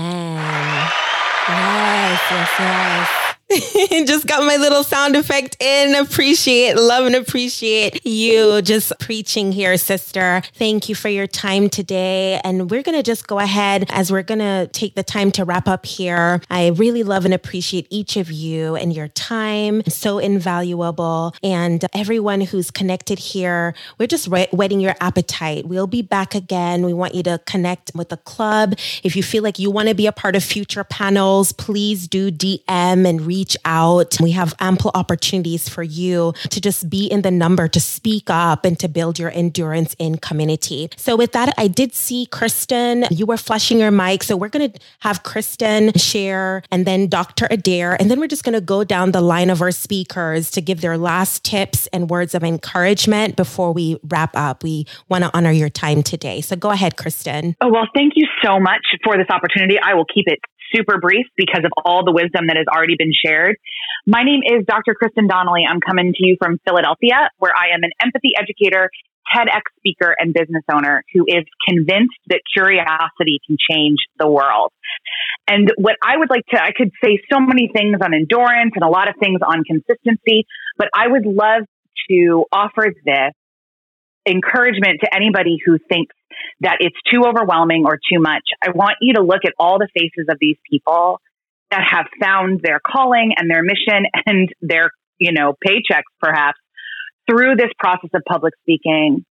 Yes, 1.47 2.31
yes, 2.31 2.59
yes. 2.59 3.18
just 4.05 4.27
got 4.27 4.45
my 4.45 4.57
little 4.57 4.83
sound 4.83 5.15
effect 5.15 5.57
in. 5.59 5.95
Appreciate, 5.95 6.75
love, 6.75 7.07
and 7.07 7.15
appreciate 7.15 8.05
you 8.05 8.61
just 8.61 8.93
preaching 8.99 9.51
here, 9.51 9.75
sister. 9.77 10.43
Thank 10.53 10.87
you 10.87 10.93
for 10.93 11.09
your 11.09 11.25
time 11.25 11.67
today. 11.67 12.39
And 12.43 12.69
we're 12.69 12.83
going 12.83 12.97
to 12.97 13.01
just 13.01 13.25
go 13.25 13.39
ahead 13.39 13.85
as 13.89 14.11
we're 14.11 14.21
going 14.21 14.39
to 14.39 14.69
take 14.71 14.93
the 14.93 15.01
time 15.01 15.31
to 15.31 15.45
wrap 15.45 15.67
up 15.67 15.87
here. 15.87 16.41
I 16.51 16.67
really 16.67 17.01
love 17.01 17.25
and 17.25 17.33
appreciate 17.33 17.87
each 17.89 18.17
of 18.17 18.31
you 18.31 18.75
and 18.75 18.93
your 18.93 19.07
time. 19.07 19.81
So 19.87 20.19
invaluable. 20.19 21.33
And 21.41 21.83
everyone 21.91 22.41
who's 22.41 22.69
connected 22.69 23.17
here, 23.17 23.73
we're 23.97 24.05
just 24.05 24.27
whetting 24.27 24.79
your 24.79 24.93
appetite. 25.01 25.65
We'll 25.65 25.87
be 25.87 26.03
back 26.03 26.35
again. 26.35 26.85
We 26.85 26.93
want 26.93 27.15
you 27.15 27.23
to 27.23 27.41
connect 27.47 27.93
with 27.95 28.09
the 28.09 28.17
club. 28.17 28.75
If 29.01 29.15
you 29.15 29.23
feel 29.23 29.41
like 29.41 29.57
you 29.57 29.71
want 29.71 29.89
to 29.89 29.95
be 29.95 30.05
a 30.05 30.11
part 30.11 30.35
of 30.35 30.43
future 30.43 30.83
panels, 30.83 31.51
please 31.51 32.07
do 32.07 32.29
DM 32.31 33.09
and 33.09 33.21
read 33.21 33.38
reach 33.39 33.55
out. 33.63 34.17
We 34.19 34.31
have 34.31 34.53
ample 34.59 34.91
opportunities 34.93 35.69
for 35.69 35.81
you 35.81 36.33
to 36.49 36.59
just 36.59 36.89
be 36.89 37.07
in 37.07 37.21
the 37.21 37.31
number, 37.31 37.69
to 37.69 37.79
speak 37.79 38.29
up 38.29 38.65
and 38.65 38.77
to 38.79 38.89
build 38.89 39.17
your 39.17 39.31
endurance 39.31 39.95
in 39.97 40.17
community. 40.17 40.89
So 40.97 41.15
with 41.15 41.31
that, 41.31 41.53
I 41.57 41.69
did 41.69 41.93
see 41.93 42.25
Kristen, 42.25 43.05
you 43.09 43.25
were 43.25 43.37
flashing 43.37 43.79
your 43.79 43.91
mic. 43.91 44.23
So 44.23 44.35
we're 44.35 44.49
going 44.49 44.71
to 44.71 44.79
have 44.99 45.23
Kristen 45.23 45.93
share 45.93 46.63
and 46.69 46.85
then 46.85 47.07
Dr. 47.07 47.47
Adair. 47.49 47.95
And 47.97 48.11
then 48.11 48.19
we're 48.19 48.27
just 48.27 48.43
going 48.43 48.59
to 48.59 48.67
go 48.75 48.83
down 48.83 49.13
the 49.13 49.21
line 49.21 49.49
of 49.49 49.61
our 49.61 49.71
speakers 49.71 50.51
to 50.51 50.59
give 50.61 50.81
their 50.81 50.97
last 50.97 51.45
tips 51.45 51.87
and 51.93 52.09
words 52.09 52.35
of 52.35 52.43
encouragement 52.43 53.37
before 53.37 53.71
we 53.71 53.97
wrap 54.03 54.35
up. 54.35 54.63
We 54.63 54.85
want 55.07 55.23
to 55.23 55.31
honor 55.33 55.51
your 55.51 55.69
time 55.69 56.03
today. 56.03 56.41
So 56.41 56.57
go 56.57 56.71
ahead, 56.71 56.97
Kristen. 56.97 57.55
Oh, 57.61 57.71
well, 57.71 57.87
thank 57.95 58.13
you 58.17 58.27
so 58.43 58.59
much 58.59 58.83
for 59.01 59.15
this 59.15 59.27
opportunity. 59.29 59.77
I 59.79 59.93
will 59.93 60.09
keep 60.13 60.27
it 60.27 60.39
super 60.73 60.99
brief 60.99 61.27
because 61.35 61.63
of 61.65 61.71
all 61.83 62.03
the 62.05 62.11
wisdom 62.11 62.47
that 62.47 62.57
has 62.57 62.65
already 62.67 62.95
been 62.97 63.13
shared. 63.13 63.57
My 64.05 64.23
name 64.23 64.41
is 64.45 64.65
Dr. 64.65 64.93
Kristen 64.95 65.27
Donnelly. 65.27 65.63
I'm 65.69 65.79
coming 65.79 66.13
to 66.13 66.25
you 66.25 66.37
from 66.41 66.59
Philadelphia, 66.65 67.29
where 67.37 67.53
I 67.55 67.73
am 67.73 67.83
an 67.83 67.91
empathy 68.01 68.31
educator, 68.37 68.89
TEDx 69.33 69.61
speaker, 69.77 70.15
and 70.17 70.33
business 70.33 70.63
owner 70.71 71.03
who 71.13 71.25
is 71.27 71.45
convinced 71.67 72.17
that 72.27 72.41
curiosity 72.53 73.39
can 73.45 73.57
change 73.69 73.97
the 74.17 74.27
world. 74.27 74.71
And 75.47 75.71
what 75.77 75.95
I 76.03 76.17
would 76.17 76.29
like 76.29 76.45
to, 76.53 76.61
I 76.61 76.71
could 76.75 76.91
say 77.03 77.19
so 77.31 77.39
many 77.39 77.69
things 77.73 77.97
on 78.01 78.13
endurance 78.13 78.73
and 78.75 78.83
a 78.83 78.89
lot 78.89 79.07
of 79.09 79.15
things 79.19 79.39
on 79.45 79.63
consistency, 79.63 80.45
but 80.77 80.89
I 80.93 81.07
would 81.07 81.25
love 81.25 81.65
to 82.09 82.45
offer 82.51 82.93
this 83.05 83.33
encouragement 84.29 85.01
to 85.03 85.13
anybody 85.13 85.57
who 85.65 85.77
thinks 85.89 86.15
that 86.61 86.77
it's 86.79 86.95
too 87.11 87.23
overwhelming 87.25 87.85
or 87.85 87.95
too 87.97 88.19
much. 88.19 88.43
I 88.63 88.71
want 88.71 88.97
you 89.01 89.15
to 89.15 89.21
look 89.21 89.45
at 89.45 89.53
all 89.59 89.79
the 89.79 89.87
faces 89.93 90.27
of 90.29 90.37
these 90.39 90.57
people 90.69 91.21
that 91.71 91.81
have 91.89 92.05
found 92.21 92.61
their 92.61 92.79
calling 92.79 93.33
and 93.37 93.49
their 93.49 93.63
mission 93.63 94.05
and 94.25 94.49
their, 94.61 94.91
you 95.17 95.31
know, 95.31 95.55
paychecks 95.65 96.09
perhaps 96.19 96.59
through 97.29 97.55
this 97.55 97.69
process 97.79 98.09
of 98.13 98.21
public 98.27 98.53
speaking. 98.61 99.25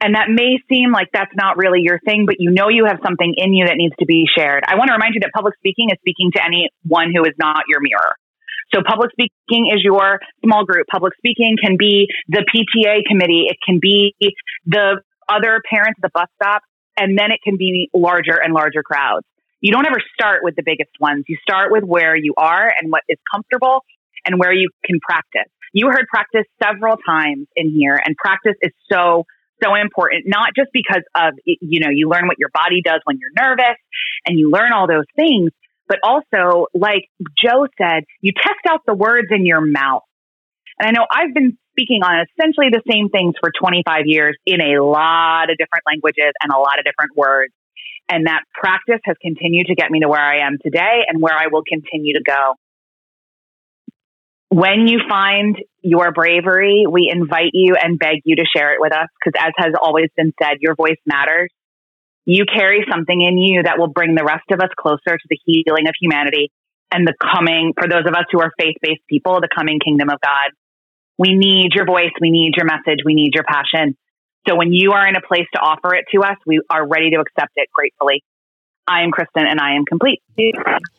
And 0.00 0.16
that 0.16 0.26
may 0.28 0.58
seem 0.68 0.90
like 0.90 1.08
that's 1.12 1.34
not 1.36 1.56
really 1.56 1.80
your 1.82 2.00
thing, 2.04 2.26
but 2.26 2.36
you 2.40 2.50
know 2.50 2.68
you 2.68 2.86
have 2.86 2.98
something 3.04 3.34
in 3.36 3.54
you 3.54 3.66
that 3.66 3.76
needs 3.76 3.94
to 4.00 4.06
be 4.06 4.26
shared. 4.26 4.64
I 4.66 4.74
want 4.74 4.88
to 4.88 4.94
remind 4.94 5.14
you 5.14 5.20
that 5.20 5.30
public 5.32 5.54
speaking 5.58 5.90
is 5.90 5.98
speaking 6.00 6.32
to 6.34 6.42
anyone 6.42 7.14
who 7.14 7.22
is 7.22 7.34
not 7.38 7.64
your 7.68 7.80
mirror. 7.80 8.16
So 8.74 8.80
public 8.86 9.10
speaking 9.12 9.70
is 9.74 9.82
your 9.82 10.20
small 10.44 10.64
group. 10.64 10.86
Public 10.90 11.14
speaking 11.16 11.56
can 11.62 11.76
be 11.78 12.06
the 12.28 12.44
PTA 12.44 13.02
committee. 13.08 13.46
It 13.48 13.56
can 13.64 13.78
be 13.80 14.14
the 14.66 15.02
other 15.28 15.60
parents 15.68 15.98
at 15.98 16.02
the 16.02 16.10
bus 16.12 16.28
stop. 16.40 16.62
And 16.96 17.18
then 17.18 17.30
it 17.30 17.40
can 17.42 17.56
be 17.56 17.88
larger 17.94 18.36
and 18.36 18.52
larger 18.52 18.82
crowds. 18.82 19.26
You 19.60 19.72
don't 19.72 19.86
ever 19.86 20.00
start 20.14 20.40
with 20.42 20.56
the 20.56 20.62
biggest 20.64 20.90
ones. 21.00 21.24
You 21.28 21.36
start 21.40 21.70
with 21.70 21.84
where 21.84 22.16
you 22.16 22.34
are 22.36 22.72
and 22.78 22.90
what 22.90 23.02
is 23.08 23.18
comfortable 23.32 23.84
and 24.26 24.38
where 24.38 24.52
you 24.52 24.68
can 24.84 24.98
practice. 25.00 25.50
You 25.72 25.88
heard 25.88 26.06
practice 26.10 26.44
several 26.62 26.96
times 26.96 27.46
in 27.56 27.70
here 27.70 27.98
and 28.04 28.16
practice 28.16 28.56
is 28.60 28.72
so 28.90 29.24
so 29.62 29.76
important, 29.76 30.24
not 30.26 30.50
just 30.56 30.70
because 30.72 31.02
of, 31.14 31.34
you 31.44 31.78
know, 31.80 31.88
you 31.88 32.08
learn 32.08 32.26
what 32.26 32.38
your 32.38 32.50
body 32.52 32.82
does 32.84 33.00
when 33.04 33.18
you're 33.20 33.30
nervous 33.38 33.78
and 34.26 34.38
you 34.38 34.50
learn 34.50 34.72
all 34.72 34.88
those 34.88 35.06
things, 35.14 35.50
but 35.88 35.98
also, 36.02 36.66
like 36.74 37.08
Joe 37.42 37.66
said, 37.78 38.04
you 38.20 38.32
test 38.32 38.60
out 38.68 38.80
the 38.86 38.94
words 38.94 39.28
in 39.30 39.46
your 39.46 39.60
mouth. 39.60 40.02
And 40.78 40.88
I 40.88 40.90
know 40.92 41.06
I've 41.10 41.34
been 41.34 41.58
speaking 41.72 42.02
on 42.02 42.24
essentially 42.26 42.68
the 42.70 42.82
same 42.90 43.08
things 43.08 43.34
for 43.40 43.50
25 43.58 44.02
years 44.06 44.36
in 44.46 44.60
a 44.60 44.82
lot 44.82 45.50
of 45.50 45.56
different 45.58 45.84
languages 45.86 46.32
and 46.42 46.52
a 46.52 46.58
lot 46.58 46.78
of 46.78 46.84
different 46.84 47.16
words. 47.16 47.52
And 48.08 48.26
that 48.26 48.42
practice 48.54 49.00
has 49.04 49.16
continued 49.22 49.66
to 49.66 49.74
get 49.74 49.90
me 49.90 50.00
to 50.00 50.08
where 50.08 50.20
I 50.20 50.46
am 50.46 50.58
today 50.62 51.04
and 51.08 51.22
where 51.22 51.34
I 51.34 51.46
will 51.50 51.62
continue 51.66 52.14
to 52.14 52.22
go. 52.22 52.54
When 54.50 54.86
you 54.86 55.00
find 55.08 55.56
your 55.80 56.12
bravery, 56.12 56.84
we 56.88 57.10
invite 57.10 57.52
you 57.54 57.74
and 57.80 57.98
beg 57.98 58.20
you 58.24 58.36
to 58.36 58.44
share 58.54 58.74
it 58.74 58.80
with 58.80 58.92
us 58.92 59.08
because, 59.18 59.40
as 59.42 59.52
has 59.56 59.72
always 59.80 60.08
been 60.14 60.32
said, 60.42 60.58
your 60.60 60.74
voice 60.74 60.98
matters. 61.06 61.50
You 62.24 62.44
carry 62.46 62.84
something 62.90 63.20
in 63.20 63.38
you 63.38 63.62
that 63.64 63.78
will 63.78 63.88
bring 63.88 64.14
the 64.14 64.24
rest 64.24 64.44
of 64.52 64.60
us 64.60 64.70
closer 64.78 65.18
to 65.18 65.26
the 65.28 65.38
healing 65.44 65.88
of 65.88 65.94
humanity 66.00 66.50
and 66.92 67.06
the 67.06 67.14
coming, 67.20 67.72
for 67.78 67.88
those 67.88 68.06
of 68.06 68.14
us 68.14 68.26
who 68.30 68.40
are 68.40 68.52
faith 68.60 68.76
based 68.80 69.02
people, 69.08 69.40
the 69.40 69.48
coming 69.48 69.80
kingdom 69.80 70.08
of 70.10 70.20
God. 70.20 70.50
We 71.18 71.34
need 71.34 71.70
your 71.74 71.86
voice. 71.86 72.12
We 72.20 72.30
need 72.30 72.54
your 72.56 72.66
message. 72.66 73.00
We 73.04 73.14
need 73.14 73.34
your 73.34 73.44
passion. 73.44 73.96
So 74.48 74.56
when 74.56 74.72
you 74.72 74.92
are 74.92 75.06
in 75.06 75.16
a 75.16 75.20
place 75.20 75.46
to 75.54 75.60
offer 75.60 75.94
it 75.94 76.04
to 76.14 76.22
us, 76.22 76.36
we 76.46 76.60
are 76.68 76.86
ready 76.86 77.10
to 77.10 77.20
accept 77.20 77.52
it 77.56 77.68
gratefully. 77.72 78.22
I 78.88 79.02
am 79.02 79.10
Kristen 79.10 79.46
and 79.46 79.60
I 79.60 79.74
am 79.74 79.84
complete. 79.84 80.22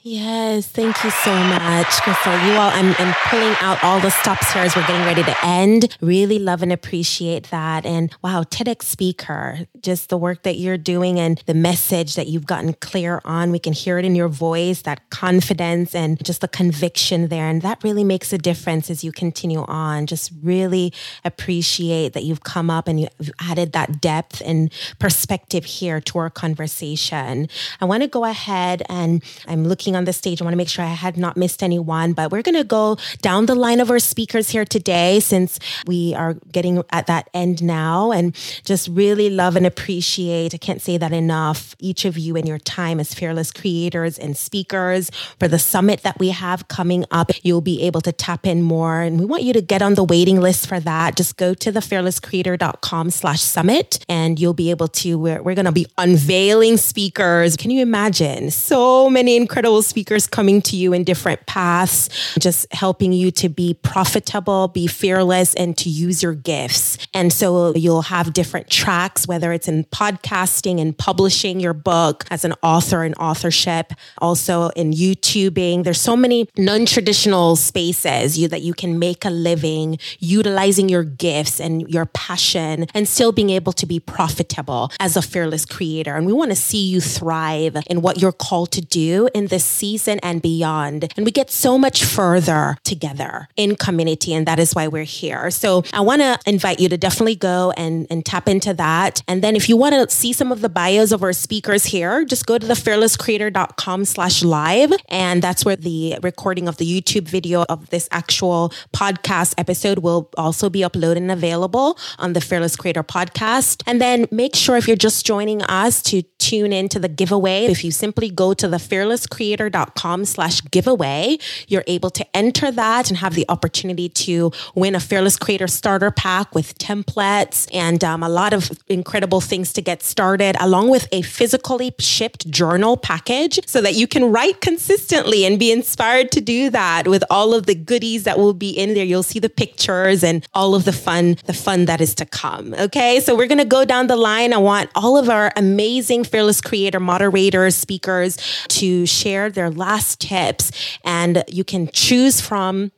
Yes, 0.03 0.67
thank 0.67 1.03
you 1.03 1.09
so 1.09 1.35
much, 1.35 1.87
Crystal. 2.01 2.33
You 2.45 2.53
all, 2.53 2.69
I'm, 2.69 2.93
I'm 2.99 3.15
pulling 3.29 3.55
out 3.61 3.83
all 3.83 3.99
the 3.99 4.11
stops 4.11 4.53
here 4.53 4.61
as 4.61 4.75
we're 4.75 4.85
getting 4.85 5.05
ready 5.05 5.23
to 5.23 5.35
end. 5.43 5.97
Really 6.01 6.37
love 6.37 6.61
and 6.61 6.71
appreciate 6.71 7.49
that. 7.49 7.85
And 7.85 8.13
wow, 8.23 8.43
TEDx 8.43 8.83
speaker, 8.83 9.59
just 9.81 10.09
the 10.09 10.17
work 10.17 10.43
that 10.43 10.57
you're 10.57 10.77
doing 10.77 11.19
and 11.19 11.41
the 11.45 11.53
message 11.53 12.15
that 12.15 12.27
you've 12.27 12.45
gotten 12.45 12.73
clear 12.75 13.21
on. 13.25 13.51
We 13.51 13.59
can 13.59 13.73
hear 13.73 13.97
it 13.97 14.05
in 14.05 14.13
your 14.13 14.27
voice, 14.27 14.83
that 14.83 15.09
confidence 15.09 15.95
and 15.95 16.23
just 16.23 16.41
the 16.41 16.47
conviction 16.47 17.29
there. 17.29 17.49
And 17.49 17.61
that 17.63 17.83
really 17.83 18.03
makes 18.03 18.31
a 18.33 18.37
difference 18.37 18.89
as 18.89 19.03
you 19.03 19.11
continue 19.11 19.63
on. 19.63 20.05
Just 20.05 20.31
really 20.43 20.93
appreciate 21.25 22.13
that 22.13 22.23
you've 22.23 22.43
come 22.43 22.69
up 22.69 22.87
and 22.87 22.99
you've 22.99 23.31
added 23.39 23.71
that 23.71 23.99
depth 23.99 24.41
and 24.45 24.71
perspective 24.99 25.65
here 25.65 25.99
to 26.01 26.19
our 26.19 26.29
conversation. 26.29 27.47
I 27.81 27.85
want 27.85 28.03
to 28.03 28.07
go 28.09 28.25
ahead 28.25 28.83
and 28.89 29.23
I'm 29.47 29.65
looking 29.65 29.95
on 29.95 30.05
the 30.05 30.13
stage. 30.13 30.41
I 30.41 30.45
want 30.45 30.53
to 30.53 30.57
make 30.57 30.69
sure 30.69 30.83
I 30.83 30.89
had 30.89 31.17
not 31.17 31.37
missed 31.37 31.63
anyone, 31.63 32.13
but 32.13 32.31
we're 32.31 32.41
going 32.41 32.55
to 32.55 32.63
go 32.63 32.97
down 33.21 33.45
the 33.45 33.55
line 33.55 33.79
of 33.79 33.89
our 33.89 33.99
speakers 33.99 34.49
here 34.49 34.65
today 34.65 35.19
since 35.19 35.59
we 35.85 36.13
are 36.15 36.35
getting 36.51 36.83
at 36.91 37.07
that 37.07 37.29
end 37.33 37.63
now 37.63 38.11
and 38.11 38.35
just 38.63 38.87
really 38.89 39.29
love 39.29 39.55
and 39.55 39.65
appreciate. 39.65 40.53
I 40.53 40.57
can't 40.57 40.81
say 40.81 40.97
that 40.97 41.13
enough. 41.13 41.75
Each 41.79 42.05
of 42.05 42.17
you 42.17 42.35
and 42.35 42.47
your 42.47 42.59
time 42.59 42.99
as 42.99 43.13
fearless 43.13 43.51
creators 43.51 44.17
and 44.17 44.35
speakers 44.37 45.09
for 45.39 45.47
the 45.47 45.59
summit 45.59 46.03
that 46.03 46.19
we 46.19 46.29
have 46.29 46.67
coming 46.67 47.05
up. 47.11 47.31
You'll 47.43 47.61
be 47.61 47.83
able 47.83 48.01
to 48.01 48.11
tap 48.11 48.45
in 48.45 48.61
more 48.61 49.01
and 49.01 49.19
we 49.19 49.25
want 49.25 49.43
you 49.43 49.53
to 49.53 49.61
get 49.61 49.81
on 49.81 49.95
the 49.95 50.03
waiting 50.03 50.39
list 50.39 50.67
for 50.67 50.79
that. 50.79 51.15
Just 51.15 51.37
go 51.37 51.53
to 51.53 51.71
thefearlesscreator.com 51.71 53.09
slash 53.11 53.41
summit 53.41 54.03
and 54.09 54.39
you'll 54.39 54.53
be 54.53 54.69
able 54.69 54.87
to, 54.87 55.17
we're, 55.17 55.41
we're 55.41 55.55
going 55.55 55.65
to 55.65 55.71
be 55.71 55.87
unveiling 55.97 56.77
speakers 56.77 57.55
can 57.63 57.71
you 57.71 57.81
imagine 57.81 58.51
so 58.51 59.09
many 59.09 59.37
incredible 59.37 59.81
speakers 59.81 60.27
coming 60.27 60.61
to 60.63 60.75
you 60.75 60.91
in 60.91 61.05
different 61.05 61.45
paths, 61.45 62.09
just 62.37 62.67
helping 62.73 63.13
you 63.13 63.31
to 63.31 63.47
be 63.47 63.73
profitable, 63.73 64.67
be 64.67 64.85
fearless, 64.85 65.55
and 65.55 65.77
to 65.77 65.87
use 65.87 66.21
your 66.21 66.33
gifts? 66.33 66.97
And 67.13 67.31
so 67.31 67.73
you'll 67.73 68.01
have 68.01 68.33
different 68.33 68.69
tracks, 68.69 69.29
whether 69.29 69.53
it's 69.53 69.69
in 69.69 69.85
podcasting 69.85 70.81
and 70.81 70.97
publishing 70.97 71.61
your 71.61 71.71
book 71.73 72.25
as 72.29 72.43
an 72.43 72.53
author 72.61 73.03
and 73.03 73.15
authorship, 73.17 73.93
also 74.17 74.67
in 74.75 74.91
YouTubing. 74.91 75.85
There's 75.85 76.01
so 76.01 76.17
many 76.17 76.49
non 76.57 76.85
traditional 76.85 77.55
spaces 77.55 78.37
you, 78.37 78.49
that 78.49 78.63
you 78.63 78.73
can 78.73 78.99
make 78.99 79.23
a 79.23 79.29
living 79.29 79.99
utilizing 80.19 80.89
your 80.89 81.05
gifts 81.05 81.61
and 81.61 81.89
your 81.89 82.07
passion 82.07 82.87
and 82.93 83.07
still 83.07 83.31
being 83.31 83.51
able 83.51 83.71
to 83.71 83.85
be 83.85 84.01
profitable 84.01 84.91
as 84.99 85.15
a 85.15 85.21
fearless 85.21 85.65
creator. 85.65 86.17
And 86.17 86.25
we 86.25 86.33
want 86.33 86.51
to 86.51 86.57
see 86.57 86.85
you 86.85 86.99
thrive 86.99 87.52
thrive 87.53 87.83
in 87.87 88.01
what 88.01 88.21
you're 88.21 88.31
called 88.31 88.71
to 88.71 88.81
do 88.81 89.29
in 89.33 89.47
this 89.47 89.65
season 89.65 90.19
and 90.23 90.41
beyond. 90.41 91.11
And 91.15 91.25
we 91.25 91.31
get 91.31 91.51
so 91.51 91.77
much 91.77 92.03
further 92.03 92.77
together 92.83 93.47
in 93.55 93.75
community. 93.75 94.33
And 94.33 94.45
that 94.47 94.59
is 94.59 94.73
why 94.73 94.87
we're 94.87 95.03
here. 95.03 95.51
So 95.51 95.83
I 95.93 96.01
want 96.01 96.21
to 96.21 96.39
invite 96.45 96.79
you 96.79 96.89
to 96.89 96.97
definitely 96.97 97.35
go 97.35 97.71
and, 97.77 98.07
and 98.09 98.25
tap 98.25 98.47
into 98.47 98.73
that. 98.75 99.21
And 99.27 99.41
then 99.41 99.55
if 99.55 99.69
you 99.69 99.77
want 99.77 99.93
to 99.95 100.15
see 100.15 100.33
some 100.33 100.51
of 100.51 100.61
the 100.61 100.69
bios 100.69 101.11
of 101.11 101.23
our 101.23 101.33
speakers 101.33 101.85
here, 101.85 102.25
just 102.25 102.45
go 102.45 102.57
to 102.57 102.65
the 102.65 102.73
fearlesscreator.com 102.73 104.05
slash 104.05 104.43
live. 104.43 104.91
And 105.09 105.41
that's 105.41 105.65
where 105.65 105.75
the 105.75 106.17
recording 106.21 106.67
of 106.67 106.77
the 106.77 106.85
YouTube 106.85 107.27
video 107.27 107.65
of 107.69 107.89
this 107.89 108.07
actual 108.11 108.69
podcast 108.93 109.53
episode 109.57 109.99
will 109.99 110.29
also 110.37 110.69
be 110.69 110.79
uploaded 110.81 111.17
and 111.17 111.31
available 111.31 111.97
on 112.19 112.33
the 112.33 112.41
Fearless 112.41 112.75
Creator 112.75 113.03
podcast. 113.03 113.83
And 113.85 114.01
then 114.01 114.27
make 114.31 114.55
sure 114.55 114.75
if 114.77 114.87
you're 114.87 114.97
just 114.97 115.25
joining 115.25 115.61
us 115.63 116.01
to 116.03 116.23
tune 116.39 116.73
in 116.73 116.89
to 116.89 116.99
the 116.99 117.07
giveaway 117.07 117.42
giveaway. 117.43 117.71
If 117.71 117.83
you 117.83 117.91
simply 117.91 118.29
go 118.29 118.53
to 118.53 118.67
the 118.67 118.77
fearlesscreator.com 118.77 120.25
slash 120.25 120.61
giveaway, 120.71 121.37
you're 121.67 121.83
able 121.87 122.09
to 122.11 122.25
enter 122.35 122.71
that 122.71 123.09
and 123.09 123.17
have 123.17 123.35
the 123.35 123.45
opportunity 123.49 124.09
to 124.09 124.51
win 124.75 124.95
a 124.95 124.99
Fearless 124.99 125.37
Creator 125.37 125.67
starter 125.67 126.11
pack 126.11 126.55
with 126.55 126.77
templates 126.77 127.67
and 127.73 128.03
um, 128.03 128.23
a 128.23 128.29
lot 128.29 128.53
of 128.53 128.71
incredible 128.87 129.41
things 129.41 129.73
to 129.73 129.81
get 129.81 130.03
started, 130.03 130.55
along 130.59 130.89
with 130.89 131.07
a 131.11 131.21
physically 131.21 131.93
shipped 131.99 132.49
journal 132.49 132.97
package 132.97 133.59
so 133.65 133.81
that 133.81 133.95
you 133.95 134.07
can 134.07 134.31
write 134.31 134.61
consistently 134.61 135.45
and 135.45 135.59
be 135.59 135.71
inspired 135.71 136.31
to 136.31 136.41
do 136.41 136.69
that 136.69 137.07
with 137.07 137.23
all 137.29 137.53
of 137.53 137.65
the 137.65 137.75
goodies 137.75 138.23
that 138.23 138.37
will 138.37 138.53
be 138.53 138.69
in 138.69 138.93
there. 138.93 139.05
You'll 139.05 139.23
see 139.23 139.39
the 139.39 139.49
pictures 139.49 140.23
and 140.23 140.47
all 140.53 140.75
of 140.75 140.85
the 140.85 140.93
fun, 140.93 141.37
the 141.45 141.53
fun 141.53 141.85
that 141.85 141.99
is 141.99 142.15
to 142.15 142.25
come. 142.25 142.73
Okay. 142.75 143.19
So 143.19 143.35
we're 143.35 143.47
going 143.47 143.57
to 143.57 143.65
go 143.65 143.85
down 143.85 144.07
the 144.07 144.15
line. 144.15 144.53
I 144.53 144.57
want 144.57 144.89
all 144.95 145.17
of 145.17 145.29
our 145.29 145.51
amazing 145.55 146.23
Fearless 146.23 146.61
Creator 146.61 146.99
moderators 146.99 147.32
moderators, 147.33 147.75
speakers 147.75 148.37
to 148.69 149.05
share 149.05 149.49
their 149.49 149.69
last 149.69 150.21
tips. 150.21 150.71
And 151.03 151.43
you 151.47 151.63
can 151.63 151.89
choose 151.91 152.39
from 152.39 152.91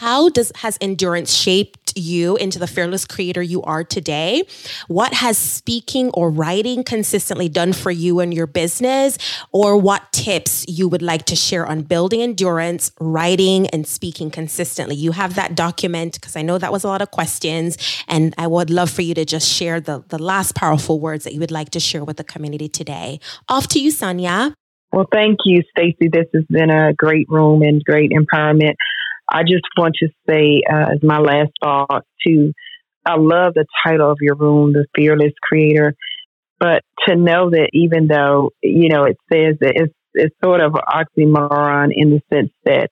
how 0.00 0.28
does 0.28 0.50
has 0.56 0.76
endurance 0.80 1.32
shaped 1.32 1.92
you 1.94 2.36
into 2.36 2.58
the 2.58 2.66
fearless 2.66 3.04
creator 3.06 3.40
you 3.40 3.62
are 3.62 3.84
today? 3.84 4.42
What 4.88 5.14
has 5.14 5.38
speaking 5.38 6.10
or 6.10 6.30
writing 6.30 6.82
consistently 6.82 7.48
done 7.48 7.72
for 7.72 7.92
you 7.92 8.18
and 8.18 8.34
your 8.34 8.48
business? 8.48 9.18
Or 9.52 9.76
what 9.76 10.12
tips 10.12 10.64
you 10.66 10.88
would 10.88 11.02
like 11.02 11.26
to 11.26 11.36
share 11.36 11.64
on 11.64 11.82
building 11.82 12.22
endurance, 12.22 12.90
writing, 12.98 13.68
and 13.68 13.86
speaking 13.86 14.32
consistently? 14.32 14.96
You 14.96 15.12
have 15.12 15.36
that 15.36 15.54
document 15.54 16.14
because 16.14 16.34
I 16.34 16.42
know 16.42 16.58
that 16.58 16.72
was 16.72 16.82
a 16.82 16.88
lot 16.88 17.00
of 17.00 17.12
questions. 17.12 17.78
And 18.08 18.34
I 18.36 18.48
would 18.48 18.70
love 18.70 18.90
for 18.90 19.02
you 19.02 19.14
to 19.14 19.24
just 19.24 19.48
share 19.48 19.80
the, 19.80 20.02
the 20.08 20.20
last 20.20 20.56
powerful 20.56 20.98
words 20.98 21.22
that 21.22 21.34
you 21.34 21.40
would 21.40 21.52
like 21.52 21.70
to 21.70 21.80
share 21.80 22.04
with 22.04 22.16
the 22.16 22.24
community 22.24 22.68
today. 22.68 23.20
Off 23.48 23.68
to 23.68 23.78
you, 23.78 23.92
Sonia. 23.92 24.56
Well, 24.94 25.08
thank 25.12 25.38
you, 25.44 25.62
Stacy. 25.76 26.08
This 26.08 26.26
has 26.34 26.44
been 26.48 26.70
a 26.70 26.92
great 26.92 27.26
room 27.28 27.62
and 27.62 27.82
great 27.82 28.12
empowerment. 28.12 28.74
I 29.30 29.42
just 29.42 29.64
want 29.76 29.94
to 30.00 30.08
say, 30.28 30.62
uh, 30.70 30.94
as 30.94 31.02
my 31.02 31.18
last 31.18 31.50
thought, 31.62 32.04
to 32.26 32.52
I 33.06 33.16
love 33.16 33.54
the 33.54 33.66
title 33.84 34.10
of 34.10 34.18
your 34.20 34.34
room, 34.34 34.72
The 34.72 34.86
Fearless 34.94 35.34
Creator. 35.42 35.94
But 36.58 36.82
to 37.06 37.16
know 37.16 37.50
that 37.50 37.70
even 37.72 38.06
though, 38.06 38.50
you 38.62 38.88
know, 38.88 39.04
it 39.04 39.18
says 39.30 39.56
that 39.60 39.72
it's, 39.74 39.92
it's 40.14 40.34
sort 40.42 40.62
of 40.62 40.72
oxymoron 40.72 41.88
in 41.92 42.10
the 42.10 42.20
sense 42.32 42.52
that 42.64 42.90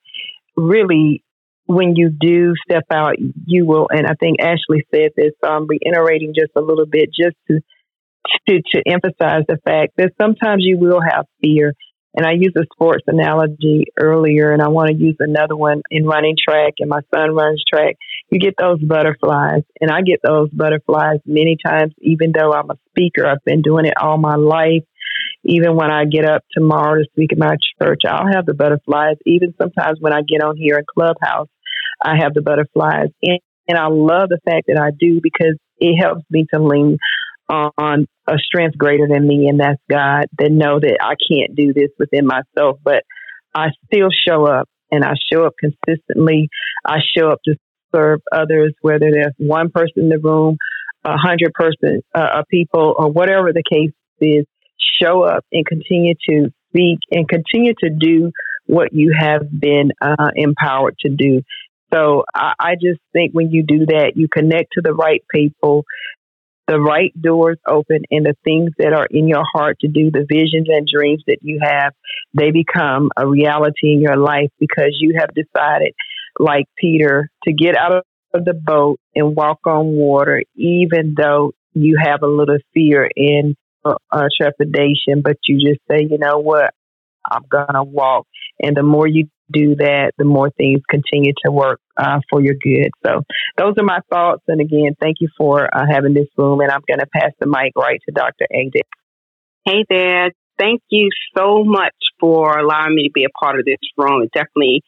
really 0.57 1.23
when 1.67 1.95
you 1.97 2.11
do 2.11 2.55
step 2.69 2.85
out, 2.93 3.15
you 3.47 3.65
will, 3.65 3.87
and 3.91 4.07
I 4.07 4.15
think 4.19 4.41
Ashley 4.41 4.85
said 4.93 5.13
this, 5.17 5.33
so 5.43 5.51
I'm 5.51 5.67
reiterating 5.67 6.35
just 6.39 6.51
a 6.57 6.61
little 6.61 6.87
bit 6.87 7.09
just 7.09 7.37
to, 7.49 7.61
to, 8.49 8.63
to 8.75 8.83
emphasize 8.87 9.45
the 9.49 9.59
fact 9.65 9.93
that 9.97 10.13
sometimes 10.21 10.65
you 10.67 10.79
will 10.79 11.01
have 11.01 11.25
fear 11.41 11.73
and 12.15 12.27
I 12.27 12.33
used 12.33 12.57
a 12.57 12.65
sports 12.73 13.05
analogy 13.07 13.87
earlier, 13.99 14.53
and 14.53 14.63
I 14.63 14.69
want 14.69 14.89
to 14.89 14.95
use 14.95 15.17
another 15.19 15.57
one 15.57 15.83
in 15.91 16.07
running 16.07 16.37
track, 16.43 16.75
and 16.79 16.91
my 16.91 17.01
son 17.15 17.35
runs 17.35 17.65
track. 17.69 17.97
You 18.31 18.39
get 18.39 18.55
those 18.59 18.83
butterflies, 18.83 19.63
and 19.81 19.91
I 19.91 20.03
get 20.03 20.21
those 20.23 20.51
butterflies 20.51 21.21
many 21.25 21.57
times, 21.65 21.95
even 22.01 22.33
though 22.33 22.53
I'm 22.53 22.71
a 22.71 22.79
speaker. 22.91 23.27
I've 23.27 23.45
been 23.45 23.63
doing 23.63 23.87
it 23.87 23.95
all 24.01 24.19
my 24.19 24.37
life. 24.37 24.85
Even 25.45 25.75
when 25.75 25.91
I 25.91 26.05
get 26.05 26.25
up 26.25 26.45
tomorrow 26.53 26.99
to 26.99 27.05
speak 27.11 27.33
at 27.33 27.39
my 27.39 27.57
church, 27.83 28.03
I'll 28.07 28.33
have 28.33 28.47
the 28.47 28.55
butterflies. 28.55 29.17
Even 29.27 29.55
sometimes 29.61 29.99
when 30.01 30.13
I 30.13 30.21
get 30.23 30.43
on 30.43 30.57
here 30.57 30.79
in 30.79 30.85
Clubhouse, 30.93 31.49
I 32.03 32.17
have 32.19 32.35
the 32.35 32.43
butterflies. 32.43 33.09
And, 33.23 33.41
and 33.67 33.79
I 33.79 33.89
love 33.89 34.29
the 34.29 34.39
fact 34.45 34.67
that 34.69 34.81
I 34.81 34.91
do 34.97 35.21
because 35.23 35.57
it 35.79 35.97
helps 35.97 36.23
me 36.31 36.47
to 36.55 36.63
lean 36.63 36.99
on 37.53 38.07
a 38.27 38.39
strength 38.39 38.79
greater 38.79 39.07
than 39.09 39.27
me, 39.27 39.49
and 39.49 39.61
that's 39.61 39.81
God, 39.91 40.27
that 40.39 40.51
know 40.51 40.81
that 40.81 40.99
I 41.01 41.15
can't 41.29 41.55
do 41.55 41.73
this 41.73 41.91
within 41.99 42.27
myself, 42.27 42.79
but 42.83 43.05
I 43.55 43.69
still 43.87 44.09
show 44.27 44.47
up 44.47 44.69
and 44.91 45.05
I 45.05 45.15
show 45.33 45.45
up 45.45 45.55
consistently. 45.59 46.49
I 46.85 46.99
show 47.17 47.31
up 47.31 47.41
to 47.45 47.55
serve 47.95 48.21
others, 48.33 48.75
whether 48.81 49.11
there's 49.11 49.35
one 49.39 49.71
person 49.71 50.05
in 50.05 50.09
the 50.09 50.19
room, 50.19 50.57
a 51.05 51.17
hundred 51.17 51.53
person, 51.53 52.03
uh, 52.15 52.43
people, 52.51 52.95
or 52.97 53.11
whatever 53.11 53.53
the 53.53 53.63
case 53.69 53.93
is. 54.21 54.47
Show 55.03 55.23
up 55.23 55.45
and 55.53 55.67
continue 55.67 56.15
to 56.29 56.53
speak 56.69 56.99
and 57.11 57.29
continue 57.29 57.75
to 57.83 57.91
do 57.91 58.31
what 58.67 58.93
you 58.93 59.15
have 59.19 59.43
been 59.51 59.91
uh, 60.01 60.31
empowered 60.37 60.97
to 61.01 61.09
do. 61.09 61.43
So 61.93 62.25
I, 62.35 62.53
I 62.59 62.75
just 62.75 63.01
think 63.13 63.33
when 63.33 63.51
you 63.51 63.65
do 63.65 63.87
that, 63.87 64.13
you 64.15 64.29
connect 64.29 64.73
to 64.75 64.81
the 64.81 64.95
right 64.95 65.23
people 65.35 65.85
the 66.69 66.79
right 66.79 67.13
doors 67.21 67.59
open 67.67 68.03
and 68.11 68.25
the 68.25 68.37
things 68.45 68.71
that 68.79 68.93
are 68.93 69.07
in 69.11 69.29
your 69.29 69.45
heart 69.53 69.79
to 69.81 69.89
do, 69.89 70.11
the 70.11 70.27
visions 70.29 70.69
and 70.69 70.87
dreams 70.87 71.23
that 71.27 71.39
you 71.43 71.61
have, 71.63 71.93
they 72.35 72.51
become 72.51 73.11
a 73.17 73.27
reality 73.27 73.93
in 73.93 74.01
your 74.01 74.17
life 74.17 74.51
because 74.59 74.97
you 75.01 75.17
have 75.19 75.31
decided, 75.35 75.93
like 76.39 76.67
Peter, 76.77 77.29
to 77.45 77.53
get 77.53 77.77
out 77.77 78.05
of 78.35 78.45
the 78.45 78.55
boat 78.55 79.01
and 79.15 79.37
walk 79.37 79.61
on 79.67 79.87
water, 79.87 80.43
even 80.55 81.15
though 81.17 81.53
you 81.75 81.99
have 82.03 82.23
a 82.23 82.29
little 82.29 82.59
fear 82.73 83.09
and 83.17 83.57
uh, 83.85 83.95
uh 84.11 84.29
trepidation, 84.41 85.23
but 85.23 85.37
you 85.49 85.59
just 85.59 85.81
say, 85.91 86.07
you 86.09 86.19
know 86.19 86.39
what, 86.39 86.73
I'm 87.31 87.43
going 87.51 87.75
to 87.75 87.83
walk. 87.83 88.27
And 88.61 88.77
the 88.77 88.83
more 88.83 89.07
you 89.07 89.29
do 89.53 89.77
that, 89.77 90.13
the 90.19 90.25
more 90.25 90.51
things 90.51 90.81
continue 90.89 91.33
to 91.45 91.53
work 91.53 91.81
uh, 91.97 92.21
for 92.31 92.43
your 92.43 92.55
good. 92.55 92.91
So 93.05 93.23
those 93.57 93.75
are 93.79 93.85
my 93.85 94.01
thoughts. 94.11 94.43
And 94.49 94.61
again, 94.61 94.97
thank 95.01 95.17
you 95.21 95.29
for 95.37 95.69
uh, 95.75 95.85
having 95.91 96.15
this 96.15 96.29
room. 96.37 96.61
And 96.61 96.71
I'm 96.71 96.83
going 96.87 97.01
to 97.01 97.07
pass 97.07 97.33
the 97.41 97.47
mic 97.47 97.73
right 97.77 98.01
to 98.09 98.13
Dr. 98.15 98.47
Adair. 98.51 98.83
Hey 99.65 99.85
there. 99.89 100.31
thank 100.59 100.83
you 100.91 101.09
so 101.37 101.63
much 101.65 101.95
for 102.19 102.59
allowing 102.59 102.95
me 102.95 103.09
to 103.09 103.13
be 103.13 103.25
a 103.25 103.31
part 103.31 103.59
of 103.59 103.65
this 103.65 103.79
room. 103.97 104.23
It 104.23 104.31
definitely 104.33 104.83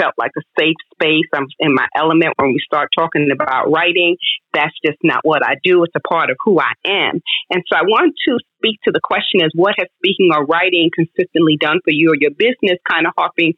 felt 0.00 0.14
like 0.16 0.32
a 0.36 0.42
safe 0.58 0.76
space. 0.94 1.28
I'm 1.34 1.46
in 1.58 1.74
my 1.74 1.86
element 1.96 2.34
when 2.36 2.50
we 2.50 2.60
start 2.64 2.88
talking 2.96 3.28
about 3.32 3.70
writing. 3.70 4.16
That's 4.52 4.74
just 4.84 4.98
not 5.04 5.20
what 5.22 5.44
I 5.44 5.54
do. 5.62 5.84
It's 5.84 5.94
a 5.94 6.08
part 6.08 6.30
of 6.30 6.36
who 6.44 6.58
I 6.58 6.72
am. 6.86 7.20
And 7.50 7.62
so 7.68 7.76
I 7.76 7.82
want 7.82 8.14
to 8.26 8.38
speak 8.58 8.78
to 8.84 8.90
the 8.92 9.00
question 9.02 9.44
is 9.44 9.50
what 9.54 9.74
has 9.78 9.88
speaking 9.98 10.30
or 10.34 10.44
writing 10.46 10.90
consistently 10.94 11.56
done 11.60 11.80
for 11.84 11.92
you 11.92 12.10
or 12.10 12.16
your 12.18 12.32
business, 12.32 12.78
kind 12.88 13.06
of 13.06 13.12
harping 13.16 13.54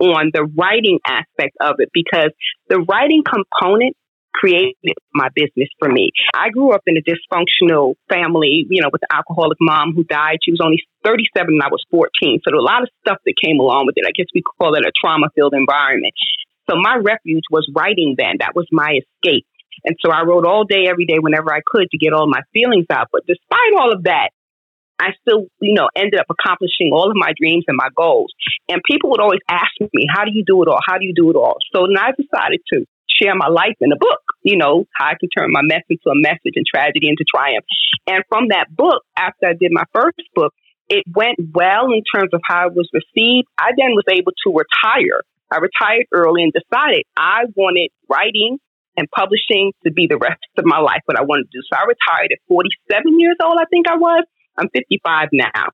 on 0.00 0.30
the 0.32 0.44
writing 0.56 0.98
aspect 1.06 1.56
of 1.60 1.76
it 1.78 1.88
because 1.92 2.30
the 2.68 2.80
writing 2.88 3.22
component 3.24 3.96
created 4.36 4.76
my 5.14 5.28
business 5.34 5.68
for 5.80 5.88
me. 5.88 6.12
I 6.34 6.50
grew 6.50 6.72
up 6.72 6.82
in 6.86 6.96
a 6.96 7.04
dysfunctional 7.04 7.94
family, 8.08 8.66
you 8.68 8.82
know, 8.82 8.90
with 8.92 9.02
an 9.02 9.16
alcoholic 9.16 9.58
mom 9.60 9.92
who 9.96 10.04
died. 10.04 10.38
She 10.44 10.52
was 10.52 10.60
only 10.62 10.84
37 11.04 11.48
and 11.48 11.62
I 11.62 11.68
was 11.72 11.84
14. 11.90 12.10
So 12.44 12.52
there 12.52 12.60
was 12.60 12.68
a 12.68 12.72
lot 12.72 12.82
of 12.82 12.90
stuff 13.00 13.18
that 13.24 13.34
came 13.42 13.58
along 13.58 13.86
with 13.86 13.96
it. 13.96 14.04
I 14.06 14.12
guess 14.12 14.28
we 14.34 14.42
call 14.42 14.74
it 14.74 14.84
a 14.84 14.92
trauma 14.92 15.28
filled 15.34 15.54
environment. 15.54 16.12
So 16.68 16.76
my 16.76 16.96
refuge 17.00 17.48
was 17.50 17.64
writing 17.74 18.14
then. 18.18 18.36
That 18.40 18.54
was 18.54 18.66
my 18.70 19.00
escape. 19.00 19.46
And 19.84 19.96
so 20.04 20.10
I 20.10 20.24
wrote 20.24 20.46
all 20.46 20.64
day, 20.64 20.88
every 20.88 21.06
day, 21.06 21.18
whenever 21.20 21.52
I 21.52 21.60
could 21.64 21.88
to 21.90 21.98
get 21.98 22.12
all 22.12 22.28
my 22.28 22.42
feelings 22.52 22.86
out. 22.90 23.08
But 23.12 23.26
despite 23.26 23.72
all 23.78 23.92
of 23.92 24.04
that, 24.04 24.30
I 24.98 25.12
still, 25.20 25.46
you 25.60 25.74
know, 25.74 25.88
ended 25.94 26.18
up 26.18 26.26
accomplishing 26.32 26.90
all 26.92 27.10
of 27.10 27.16
my 27.16 27.32
dreams 27.38 27.64
and 27.68 27.76
my 27.76 27.88
goals. 27.94 28.32
And 28.68 28.80
people 28.82 29.10
would 29.10 29.20
always 29.20 29.44
ask 29.48 29.70
me, 29.80 30.08
how 30.08 30.24
do 30.24 30.30
you 30.32 30.42
do 30.44 30.62
it 30.62 30.68
all? 30.68 30.80
How 30.84 30.96
do 30.98 31.04
you 31.04 31.12
do 31.14 31.30
it 31.30 31.36
all? 31.36 31.56
So 31.74 31.86
then 31.86 32.00
I 32.00 32.12
decided 32.16 32.60
to 32.72 32.86
share 33.20 33.34
my 33.34 33.48
life 33.48 33.76
in 33.80 33.92
a 33.92 33.96
book, 33.96 34.20
you 34.42 34.56
know, 34.56 34.84
how 34.94 35.06
I 35.06 35.14
can 35.18 35.28
turn 35.28 35.52
my 35.52 35.62
mess 35.62 35.82
into 35.88 36.08
a 36.10 36.16
message 36.16 36.54
and 36.54 36.66
tragedy 36.66 37.08
into 37.08 37.24
triumph. 37.24 37.64
And 38.06 38.22
from 38.28 38.48
that 38.48 38.66
book, 38.70 39.02
after 39.16 39.46
I 39.48 39.54
did 39.58 39.70
my 39.72 39.84
first 39.92 40.22
book, 40.34 40.52
it 40.88 41.04
went 41.14 41.38
well 41.52 41.90
in 41.92 42.02
terms 42.14 42.30
of 42.32 42.40
how 42.44 42.68
it 42.68 42.74
was 42.74 42.88
received. 42.92 43.48
I 43.58 43.72
then 43.76 43.98
was 43.98 44.04
able 44.10 44.32
to 44.46 44.54
retire. 44.54 45.22
I 45.50 45.58
retired 45.58 46.06
early 46.12 46.42
and 46.42 46.52
decided 46.52 47.04
I 47.16 47.44
wanted 47.54 47.90
writing 48.08 48.58
and 48.96 49.08
publishing 49.10 49.72
to 49.84 49.92
be 49.92 50.06
the 50.08 50.16
rest 50.16 50.42
of 50.56 50.64
my 50.64 50.78
life, 50.78 51.02
what 51.04 51.18
I 51.18 51.22
wanted 51.22 51.50
to 51.50 51.58
do. 51.58 51.62
So 51.70 51.76
I 51.76 51.84
retired 51.84 52.32
at 52.32 52.38
47 52.48 53.20
years 53.20 53.36
old, 53.42 53.58
I 53.60 53.66
think 53.70 53.88
I 53.88 53.96
was. 53.96 54.24
I'm 54.58 54.68
55 54.72 55.28
now. 55.32 55.68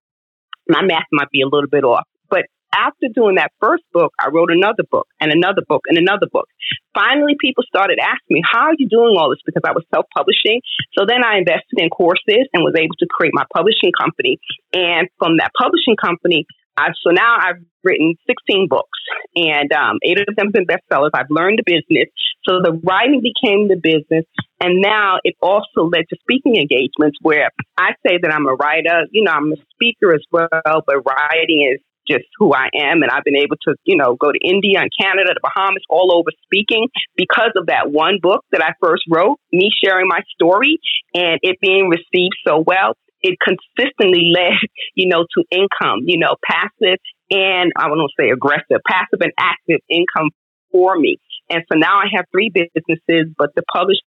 My 0.69 0.83
math 0.83 1.07
might 1.13 1.31
be 1.31 1.43
a 1.43 1.47
little 1.47 1.69
bit 1.71 1.85
off, 1.85 2.07
but 2.31 2.47
after 2.73 3.09
doing 3.15 3.37
that 3.37 3.53
first 3.61 3.85
book, 3.93 4.13
I 4.19 4.29
wrote 4.29 4.51
another 4.51 4.85
book 4.91 5.07
and 5.21 5.31
another 5.33 5.63
book 5.69 5.83
and 5.89 5.99
another 5.99 6.27
book. 6.33 6.49
Finally, 6.95 7.37
people 7.41 7.65
started 7.69 7.99
asking 8.01 8.41
me, 8.41 8.43
How 8.45 8.73
are 8.73 8.77
you 8.79 8.89
doing 8.89 9.17
all 9.19 9.31
this? 9.31 9.41
Because 9.45 9.63
I 9.65 9.73
was 9.73 9.85
self 9.95 10.07
publishing. 10.17 10.61
So 10.97 11.05
then 11.07 11.25
I 11.25 11.39
invested 11.39 11.79
in 11.79 11.89
courses 11.91 12.49
and 12.53 12.65
was 12.65 12.75
able 12.77 12.97
to 12.99 13.07
create 13.09 13.33
my 13.35 13.45
publishing 13.55 13.93
company. 13.93 14.39
And 14.73 15.09
from 15.19 15.37
that 15.39 15.53
publishing 15.57 15.97
company, 15.97 16.47
I, 16.77 16.89
so 17.05 17.11
now 17.13 17.37
I've 17.39 17.61
written 17.85 18.15
16 18.27 18.69
books 18.69 18.99
and 19.37 19.71
um, 19.73 19.99
eight 20.03 20.19
of 20.21 20.35
them 20.37 20.47
have 20.47 20.53
been 20.53 20.67
bestsellers. 20.67 21.11
I've 21.13 21.31
learned 21.31 21.59
the 21.59 21.67
business. 21.67 22.09
So 22.45 22.61
the 22.63 22.81
writing 22.83 23.21
became 23.21 23.69
the 23.69 23.77
business. 23.77 24.25
And 24.61 24.81
now 24.81 25.19
it 25.23 25.35
also 25.43 25.91
led 25.91 26.09
to 26.09 26.17
speaking 26.23 26.57
engagements 26.57 27.19
where 27.21 27.51
I 27.77 27.93
say 28.07 28.19
that 28.23 28.33
I'm 28.33 28.47
a 28.47 28.55
writer. 28.55 29.05
You 29.11 29.25
know, 29.25 29.33
I'm 29.33 29.53
a 29.53 29.57
speaker 29.75 30.15
as 30.15 30.25
well, 30.31 30.49
but 30.87 31.05
writing 31.05 31.69
is 31.75 31.81
just 32.09 32.25
who 32.39 32.53
I 32.53 32.69
am. 32.75 33.03
And 33.03 33.11
I've 33.11 33.25
been 33.25 33.37
able 33.37 33.57
to, 33.69 33.75
you 33.85 33.97
know, 33.97 34.17
go 34.17 34.33
to 34.33 34.39
India 34.43 34.81
and 34.81 34.91
Canada, 34.91 35.35
the 35.35 35.41
Bahamas, 35.43 35.83
all 35.89 36.15
over 36.15 36.31
speaking 36.45 36.89
because 37.17 37.53
of 37.57 37.67
that 37.67 37.91
one 37.91 38.19
book 38.21 38.45
that 38.53 38.63
I 38.63 38.73
first 38.83 39.03
wrote, 39.09 39.39
me 39.53 39.71
sharing 39.85 40.09
my 40.09 40.21
story 40.35 40.79
and 41.15 41.39
it 41.43 41.59
being 41.61 41.89
received 41.89 42.37
so 42.47 42.63
well. 42.67 42.95
It 43.21 43.39
consistently 43.39 44.33
led, 44.35 44.59
you 44.95 45.09
know, 45.09 45.25
to 45.37 45.45
income, 45.51 46.05
you 46.07 46.19
know, 46.19 46.37
passive 46.45 46.99
and 47.31 47.73
I 47.77 47.89
won't 47.89 48.13
say 48.19 48.31
aggressive, 48.31 48.85
passive 48.87 49.21
and 49.21 49.33
active 49.39 49.81
income 49.89 50.31
for 50.71 50.99
me. 50.99 51.19
And 51.49 51.63
so 51.71 51.79
now 51.79 51.99
I 51.99 52.07
have 52.17 52.27
three 52.31 52.51
businesses, 52.53 53.33
but 53.37 53.51
the 53.57 53.63
publish 53.73 53.97
teaching 53.97 54.12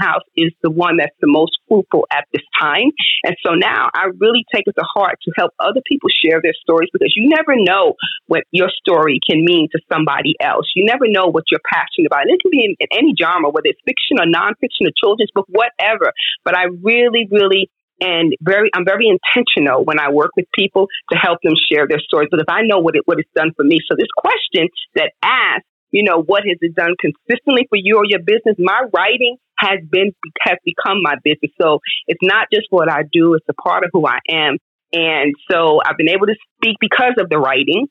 house 0.00 0.22
is 0.36 0.52
the 0.62 0.70
one 0.70 0.96
that's 0.96 1.16
the 1.20 1.28
most 1.28 1.58
fruitful 1.68 2.06
at 2.10 2.24
this 2.32 2.42
time. 2.58 2.90
And 3.24 3.36
so 3.44 3.54
now 3.54 3.88
I 3.94 4.10
really 4.18 4.44
take 4.54 4.64
it 4.66 4.74
to 4.78 4.84
heart 4.94 5.18
to 5.22 5.32
help 5.36 5.52
other 5.58 5.80
people 5.86 6.08
share 6.10 6.40
their 6.42 6.54
stories 6.60 6.90
because 6.92 7.12
you 7.16 7.28
never 7.28 7.54
know 7.56 7.94
what 8.26 8.44
your 8.50 8.70
story 8.70 9.18
can 9.28 9.44
mean 9.44 9.68
to 9.72 9.80
somebody 9.92 10.34
else. 10.40 10.66
You 10.74 10.84
never 10.84 11.06
know 11.06 11.26
what 11.26 11.44
you're 11.50 11.64
passionate 11.64 12.06
about. 12.06 12.22
And 12.22 12.32
it 12.32 12.40
can 12.40 12.50
be 12.50 12.64
in, 12.64 12.76
in 12.80 12.88
any 12.92 13.14
genre, 13.20 13.50
whether 13.50 13.68
it's 13.68 13.80
fiction 13.84 14.18
or 14.20 14.26
nonfiction 14.26 14.88
or 14.88 14.92
children's 14.98 15.30
book, 15.34 15.46
whatever. 15.48 16.12
But 16.44 16.56
I 16.56 16.66
really, 16.82 17.28
really 17.30 17.70
and 18.00 18.34
very 18.42 18.68
I'm 18.74 18.84
very 18.84 19.06
intentional 19.06 19.84
when 19.84 20.00
I 20.00 20.10
work 20.10 20.32
with 20.36 20.46
people 20.54 20.88
to 21.12 21.16
help 21.16 21.38
them 21.42 21.54
share 21.70 21.86
their 21.86 22.00
stories 22.00 22.28
But 22.30 22.40
if 22.40 22.48
I 22.48 22.62
know 22.62 22.80
what 22.80 22.96
it 22.96 23.02
what 23.04 23.18
it's 23.18 23.30
done 23.34 23.52
for 23.54 23.64
me. 23.64 23.78
So 23.88 23.94
this 23.96 24.10
question 24.16 24.68
that 24.96 25.12
asks 25.22 25.66
you 25.92 26.02
know, 26.02 26.22
what 26.22 26.42
has 26.48 26.58
it 26.60 26.74
done 26.74 26.94
consistently 26.98 27.66
for 27.68 27.76
you 27.76 27.98
or 27.98 28.04
your 28.04 28.20
business? 28.20 28.56
My 28.58 28.82
writing 28.92 29.36
has 29.58 29.78
been, 29.88 30.12
has 30.40 30.56
become 30.64 31.02
my 31.02 31.14
business. 31.22 31.52
So 31.60 31.78
it's 32.08 32.22
not 32.22 32.48
just 32.52 32.66
what 32.70 32.90
I 32.90 33.02
do, 33.12 33.34
it's 33.34 33.46
a 33.48 33.54
part 33.54 33.84
of 33.84 33.90
who 33.92 34.06
I 34.06 34.18
am. 34.28 34.56
And 34.92 35.34
so 35.50 35.80
I've 35.84 35.96
been 35.96 36.08
able 36.08 36.26
to 36.26 36.34
speak 36.56 36.76
because 36.80 37.14
of 37.18 37.30
the 37.30 37.38
writing 37.38 37.86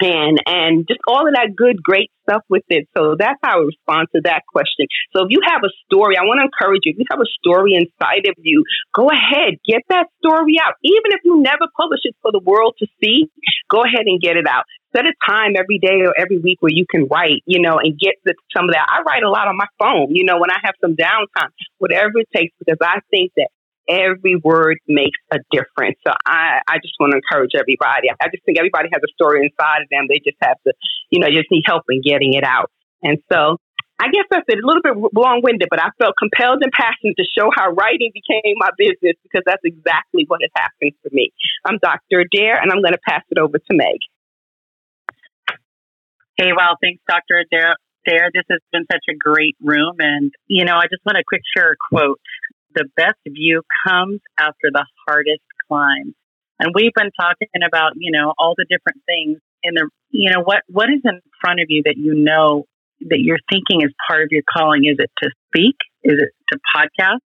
and 0.00 0.38
and 0.44 0.86
just 0.86 1.00
all 1.08 1.26
of 1.26 1.32
that 1.34 1.56
good, 1.56 1.82
great 1.82 2.10
stuff 2.28 2.42
with 2.48 2.64
it. 2.68 2.88
So 2.96 3.16
that's 3.18 3.38
how 3.42 3.60
I 3.60 3.64
respond 3.64 4.08
to 4.14 4.20
that 4.24 4.42
question. 4.48 4.86
So 5.14 5.24
if 5.24 5.28
you 5.30 5.40
have 5.46 5.62
a 5.64 5.72
story, 5.86 6.16
I 6.18 6.22
want 6.28 6.40
to 6.40 6.48
encourage 6.52 6.82
you. 6.84 6.92
If 6.92 6.98
you 6.98 7.08
have 7.10 7.20
a 7.20 7.32
story 7.40 7.72
inside 7.74 8.28
of 8.28 8.34
you, 8.38 8.64
go 8.94 9.08
ahead, 9.08 9.56
get 9.64 9.82
that 9.88 10.06
story 10.20 10.56
out. 10.60 10.74
Even 10.84 11.16
if 11.16 11.20
you 11.24 11.40
never 11.40 11.64
publish 11.76 12.00
it 12.04 12.14
for 12.20 12.32
the 12.32 12.40
world 12.44 12.74
to 12.80 12.86
see, 13.00 13.30
go 13.70 13.84
ahead 13.84 14.04
and 14.04 14.20
get 14.20 14.36
it 14.36 14.46
out. 14.46 14.64
Set 14.96 15.04
a 15.04 15.12
time 15.28 15.52
every 15.58 15.78
day 15.78 16.00
or 16.06 16.14
every 16.16 16.38
week 16.38 16.58
where 16.60 16.72
you 16.72 16.86
can 16.90 17.06
write, 17.10 17.42
you 17.44 17.60
know, 17.60 17.76
and 17.76 17.98
get 17.98 18.14
some 18.56 18.64
of 18.64 18.72
that. 18.72 18.86
I 18.88 19.02
write 19.02 19.22
a 19.22 19.28
lot 19.28 19.46
on 19.46 19.56
my 19.56 19.66
phone, 19.78 20.14
you 20.14 20.24
know, 20.24 20.38
when 20.38 20.50
I 20.50 20.56
have 20.64 20.74
some 20.80 20.96
downtime, 20.96 21.50
whatever 21.78 22.16
it 22.16 22.28
takes, 22.34 22.54
because 22.58 22.78
I 22.80 23.00
think 23.10 23.32
that 23.36 23.48
every 23.88 24.36
word 24.36 24.78
makes 24.88 25.18
a 25.32 25.38
difference. 25.52 25.98
So 26.06 26.12
I, 26.26 26.60
I 26.66 26.78
just 26.82 26.94
want 26.98 27.12
to 27.12 27.20
encourage 27.20 27.52
everybody. 27.54 28.08
I 28.10 28.28
just 28.32 28.44
think 28.44 28.58
everybody 28.58 28.88
has 28.92 29.02
a 29.04 29.12
story 29.12 29.44
inside 29.44 29.82
of 29.82 29.88
them. 29.90 30.06
They 30.08 30.18
just 30.24 30.38
have 30.42 30.56
to, 30.66 30.72
you 31.10 31.20
know, 31.20 31.28
just 31.28 31.50
need 31.50 31.64
help 31.66 31.84
in 31.88 32.00
getting 32.02 32.34
it 32.34 32.44
out. 32.44 32.70
And 33.02 33.18
so 33.30 33.58
I 33.98 34.08
guess 34.12 34.24
that's 34.30 34.44
it. 34.48 34.60
A 34.62 34.66
little 34.66 34.82
bit 34.82 34.96
long 35.14 35.40
winded, 35.42 35.68
but 35.70 35.80
I 35.80 35.88
felt 35.98 36.14
compelled 36.18 36.60
and 36.62 36.72
passionate 36.72 37.16
to 37.16 37.24
show 37.24 37.48
how 37.54 37.72
writing 37.72 38.12
became 38.12 38.56
my 38.56 38.70
business 38.76 39.16
because 39.22 39.42
that's 39.46 39.64
exactly 39.64 40.24
what 40.28 40.40
has 40.42 40.52
happened 40.56 40.92
for 41.02 41.08
me. 41.12 41.32
I'm 41.64 41.78
Dr. 41.80 42.20
Adair, 42.20 42.60
and 42.60 42.70
I'm 42.70 42.82
going 42.82 42.92
to 42.92 43.04
pass 43.08 43.22
it 43.30 43.38
over 43.38 43.56
to 43.56 43.72
Meg. 43.72 44.00
Hey, 46.36 46.52
well, 46.54 46.76
thanks, 46.82 47.02
Dr. 47.08 47.40
Adair. 47.40 47.76
This 48.04 48.44
has 48.50 48.60
been 48.70 48.84
such 48.92 49.04
a 49.08 49.16
great 49.16 49.56
room. 49.60 49.96
And, 49.98 50.32
you 50.46 50.64
know, 50.64 50.76
I 50.76 50.84
just 50.84 51.04
want 51.04 51.16
to 51.16 51.24
quick 51.26 51.42
share 51.56 51.72
a 51.72 51.76
quote 51.90 52.20
the 52.74 52.84
best 52.94 53.16
view 53.26 53.62
comes 53.88 54.20
after 54.38 54.68
the 54.70 54.84
hardest 55.08 55.42
climb. 55.66 56.14
And 56.60 56.72
we've 56.74 56.92
been 56.94 57.10
talking 57.18 57.48
about, 57.66 57.92
you 57.96 58.12
know, 58.12 58.34
all 58.38 58.54
the 58.56 58.66
different 58.68 59.02
things 59.06 59.40
in 59.62 59.74
the, 59.74 59.88
you 60.10 60.30
know, 60.30 60.42
what, 60.42 60.62
what 60.68 60.90
is 60.90 61.00
in 61.04 61.20
front 61.40 61.60
of 61.60 61.66
you 61.68 61.82
that 61.86 61.96
you 61.96 62.14
know 62.14 62.64
that 63.08 63.20
you're 63.20 63.40
thinking 63.50 63.80
is 63.80 63.92
part 64.06 64.22
of 64.22 64.28
your 64.30 64.42
calling? 64.44 64.84
Is 64.84 64.96
it 64.98 65.10
to 65.22 65.30
speak? 65.48 65.76
Is 66.04 66.20
it 66.20 66.30
to 66.52 66.58
podcast? 66.76 67.24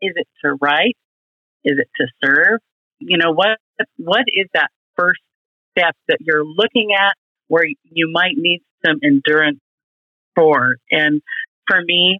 Is 0.00 0.12
it 0.14 0.28
to 0.44 0.56
write? 0.62 0.96
Is 1.64 1.78
it 1.78 1.88
to 2.00 2.06
serve? 2.24 2.60
You 3.00 3.18
know, 3.18 3.32
what, 3.32 3.58
what 3.96 4.24
is 4.28 4.46
that 4.54 4.68
first 4.96 5.20
step 5.76 5.96
that 6.06 6.18
you're 6.20 6.44
looking 6.44 6.90
at 6.96 7.14
where 7.48 7.64
you 7.84 8.10
might 8.12 8.36
need 8.36 8.62
some 8.84 8.96
endurance 9.02 9.60
for? 10.34 10.76
And 10.90 11.22
for 11.66 11.80
me, 11.82 12.18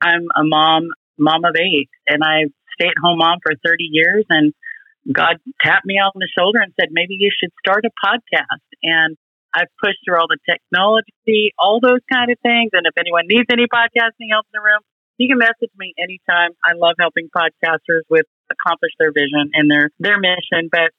I'm 0.00 0.26
a 0.36 0.44
mom 0.44 0.88
mom 1.18 1.44
of 1.44 1.56
eight, 1.56 1.88
and 2.06 2.22
I 2.22 2.52
stay 2.76 2.88
at 2.88 3.00
home 3.02 3.18
mom 3.18 3.38
for 3.42 3.52
30 3.64 3.88
years. 3.90 4.24
And 4.28 4.52
God 5.12 5.36
tapped 5.64 5.86
me 5.86 5.94
on 5.96 6.12
the 6.14 6.28
shoulder 6.36 6.60
and 6.60 6.72
said, 6.78 6.90
maybe 6.92 7.16
you 7.18 7.30
should 7.32 7.52
start 7.64 7.84
a 7.84 7.92
podcast. 8.04 8.64
And 8.82 9.16
I've 9.54 9.72
pushed 9.80 10.04
through 10.04 10.20
all 10.20 10.28
the 10.28 10.38
technology, 10.44 11.56
all 11.58 11.80
those 11.80 12.04
kind 12.12 12.30
of 12.30 12.38
things. 12.44 12.70
And 12.76 12.84
if 12.84 12.92
anyone 12.98 13.24
needs 13.26 13.48
any 13.50 13.64
podcasting 13.64 14.28
help 14.30 14.44
in 14.52 14.54
the 14.60 14.64
room, 14.64 14.84
you 15.16 15.28
can 15.28 15.38
message 15.38 15.72
me 15.78 15.94
anytime. 15.96 16.52
I 16.60 16.76
love 16.76 17.00
helping 17.00 17.32
podcasters 17.32 18.04
with 18.10 18.26
accomplish 18.52 18.92
their 19.00 19.12
vision 19.12 19.50
and 19.54 19.70
their, 19.70 19.88
their 19.98 20.20
mission. 20.20 20.68
But 20.70 20.92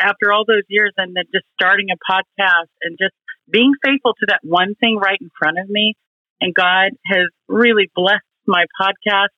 after 0.00 0.32
all 0.32 0.44
those 0.46 0.64
years 0.68 0.92
and 0.96 1.14
then 1.16 1.24
just 1.32 1.46
starting 1.54 1.88
a 1.90 1.98
podcast 2.10 2.70
and 2.82 2.96
just 2.98 3.14
being 3.50 3.72
faithful 3.84 4.14
to 4.14 4.26
that 4.28 4.40
one 4.42 4.74
thing 4.82 4.98
right 4.98 5.18
in 5.20 5.30
front 5.38 5.58
of 5.58 5.68
me, 5.68 5.94
and 6.40 6.54
God 6.54 6.92
has 7.06 7.26
really 7.48 7.90
blessed 7.94 8.22
my 8.46 8.64
podcast 8.80 9.34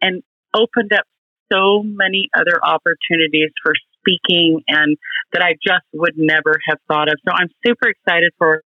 and 0.00 0.22
opened 0.54 0.92
up 0.92 1.04
so 1.52 1.82
many 1.82 2.28
other 2.36 2.60
opportunities 2.62 3.50
for 3.62 3.72
speaking 4.00 4.62
and 4.68 4.96
that 5.32 5.42
I 5.42 5.54
just 5.54 5.84
would 5.92 6.14
never 6.16 6.54
have 6.68 6.78
thought 6.88 7.08
of. 7.08 7.18
So 7.26 7.32
I'm 7.34 7.48
super 7.66 7.88
excited 7.88 8.32
for 8.38 8.62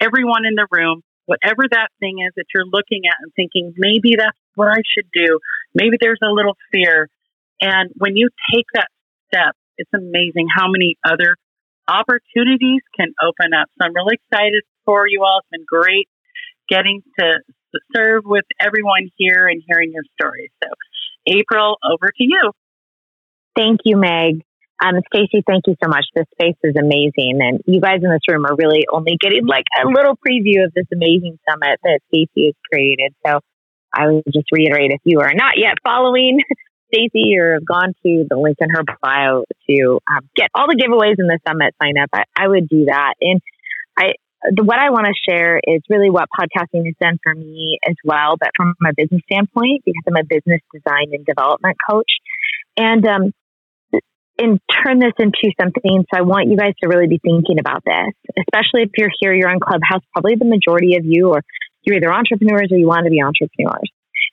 everyone 0.00 0.46
in 0.46 0.54
the 0.54 0.66
room, 0.70 1.02
whatever 1.26 1.62
that 1.70 1.88
thing 2.00 2.18
is 2.26 2.32
that 2.36 2.46
you're 2.54 2.66
looking 2.66 3.02
at 3.06 3.16
and 3.22 3.32
thinking, 3.34 3.74
maybe 3.76 4.16
that's 4.16 4.36
what 4.54 4.68
I 4.68 4.82
should 4.82 5.08
do. 5.12 5.38
Maybe 5.74 5.96
there's 6.00 6.20
a 6.22 6.32
little 6.32 6.56
fear. 6.72 7.08
And 7.60 7.90
when 7.96 8.16
you 8.16 8.28
take 8.52 8.66
that 8.74 8.88
step, 9.28 9.54
it's 9.82 9.90
amazing 9.94 10.46
how 10.54 10.70
many 10.70 10.96
other 11.04 11.36
opportunities 11.88 12.82
can 12.96 13.12
open 13.20 13.52
up. 13.52 13.68
So 13.74 13.86
I'm 13.86 13.94
really 13.94 14.18
excited 14.22 14.62
for 14.84 15.06
you 15.08 15.22
all. 15.22 15.40
It's 15.42 15.50
been 15.50 15.66
great 15.66 16.08
getting 16.68 17.02
to 17.18 17.38
serve 17.94 18.22
with 18.24 18.44
everyone 18.60 19.10
here 19.16 19.48
and 19.48 19.62
hearing 19.66 19.92
your 19.92 20.04
stories. 20.18 20.50
So, 20.62 20.70
April, 21.26 21.76
over 21.82 22.06
to 22.06 22.24
you. 22.24 22.52
Thank 23.56 23.80
you, 23.84 23.96
Meg. 23.96 24.42
Um, 24.82 25.00
Stacy, 25.14 25.44
thank 25.46 25.66
you 25.66 25.76
so 25.82 25.88
much. 25.88 26.06
This 26.14 26.26
space 26.32 26.56
is 26.64 26.74
amazing. 26.76 27.38
And 27.40 27.60
you 27.66 27.80
guys 27.80 28.00
in 28.02 28.10
this 28.10 28.26
room 28.28 28.44
are 28.46 28.56
really 28.56 28.86
only 28.92 29.16
getting 29.20 29.46
like 29.46 29.64
a 29.80 29.86
little 29.86 30.16
preview 30.16 30.64
of 30.64 30.72
this 30.74 30.86
amazing 30.92 31.38
summit 31.48 31.78
that 31.84 32.00
Stacy 32.08 32.46
has 32.46 32.54
created. 32.70 33.14
So 33.26 33.40
I 33.94 34.06
would 34.08 34.24
just 34.32 34.46
reiterate 34.50 34.90
if 34.90 35.00
you 35.04 35.20
are 35.20 35.34
not 35.34 35.54
yet 35.56 35.74
following 35.84 36.40
Stacy 36.92 37.36
or 37.38 37.54
have 37.54 37.66
gone 37.66 37.94
to 38.04 38.26
the 38.28 38.36
link 38.36 38.58
in 38.60 38.68
her 38.70 38.84
bio 39.00 39.44
to 39.68 39.98
um, 40.10 40.28
get 40.36 40.50
all 40.54 40.66
the 40.66 40.76
giveaways 40.76 41.16
in 41.18 41.26
the 41.26 41.38
summit 41.46 41.74
sign 41.80 41.94
up, 41.98 42.10
I, 42.12 42.24
I 42.36 42.48
would 42.48 42.68
do 42.68 42.86
that. 42.86 43.14
And 43.20 43.40
I, 43.96 44.12
the, 44.50 44.64
what 44.64 44.78
I 44.78 44.90
want 44.90 45.06
to 45.06 45.14
share 45.30 45.60
is 45.62 45.82
really 45.88 46.10
what 46.10 46.28
podcasting 46.38 46.84
has 46.86 46.94
done 47.00 47.18
for 47.22 47.34
me 47.34 47.78
as 47.88 47.96
well, 48.04 48.36
but 48.38 48.50
from 48.56 48.74
a 48.86 48.92
business 48.96 49.22
standpoint, 49.30 49.82
because 49.84 50.02
I'm 50.06 50.16
a 50.16 50.24
business 50.24 50.60
design 50.72 51.12
and 51.12 51.24
development 51.24 51.76
coach. 51.88 52.10
And 52.76 53.06
um, 53.06 53.32
and 54.38 54.58
turn 54.84 54.98
this 54.98 55.12
into 55.18 55.52
something. 55.60 56.04
So 56.12 56.18
I 56.18 56.22
want 56.22 56.48
you 56.48 56.56
guys 56.56 56.72
to 56.82 56.88
really 56.88 57.06
be 57.06 57.20
thinking 57.22 57.58
about 57.58 57.84
this, 57.84 58.14
especially 58.38 58.82
if 58.82 58.90
you're 58.96 59.10
here, 59.20 59.34
you're 59.34 59.50
on 59.50 59.60
Clubhouse, 59.60 60.02
probably 60.12 60.36
the 60.36 60.46
majority 60.46 60.96
of 60.96 61.04
you, 61.04 61.28
or 61.28 61.42
you're 61.82 61.96
either 61.96 62.12
entrepreneurs 62.12 62.68
or 62.70 62.78
you 62.78 62.86
want 62.86 63.04
to 63.04 63.10
be 63.10 63.22
entrepreneurs. 63.22 63.90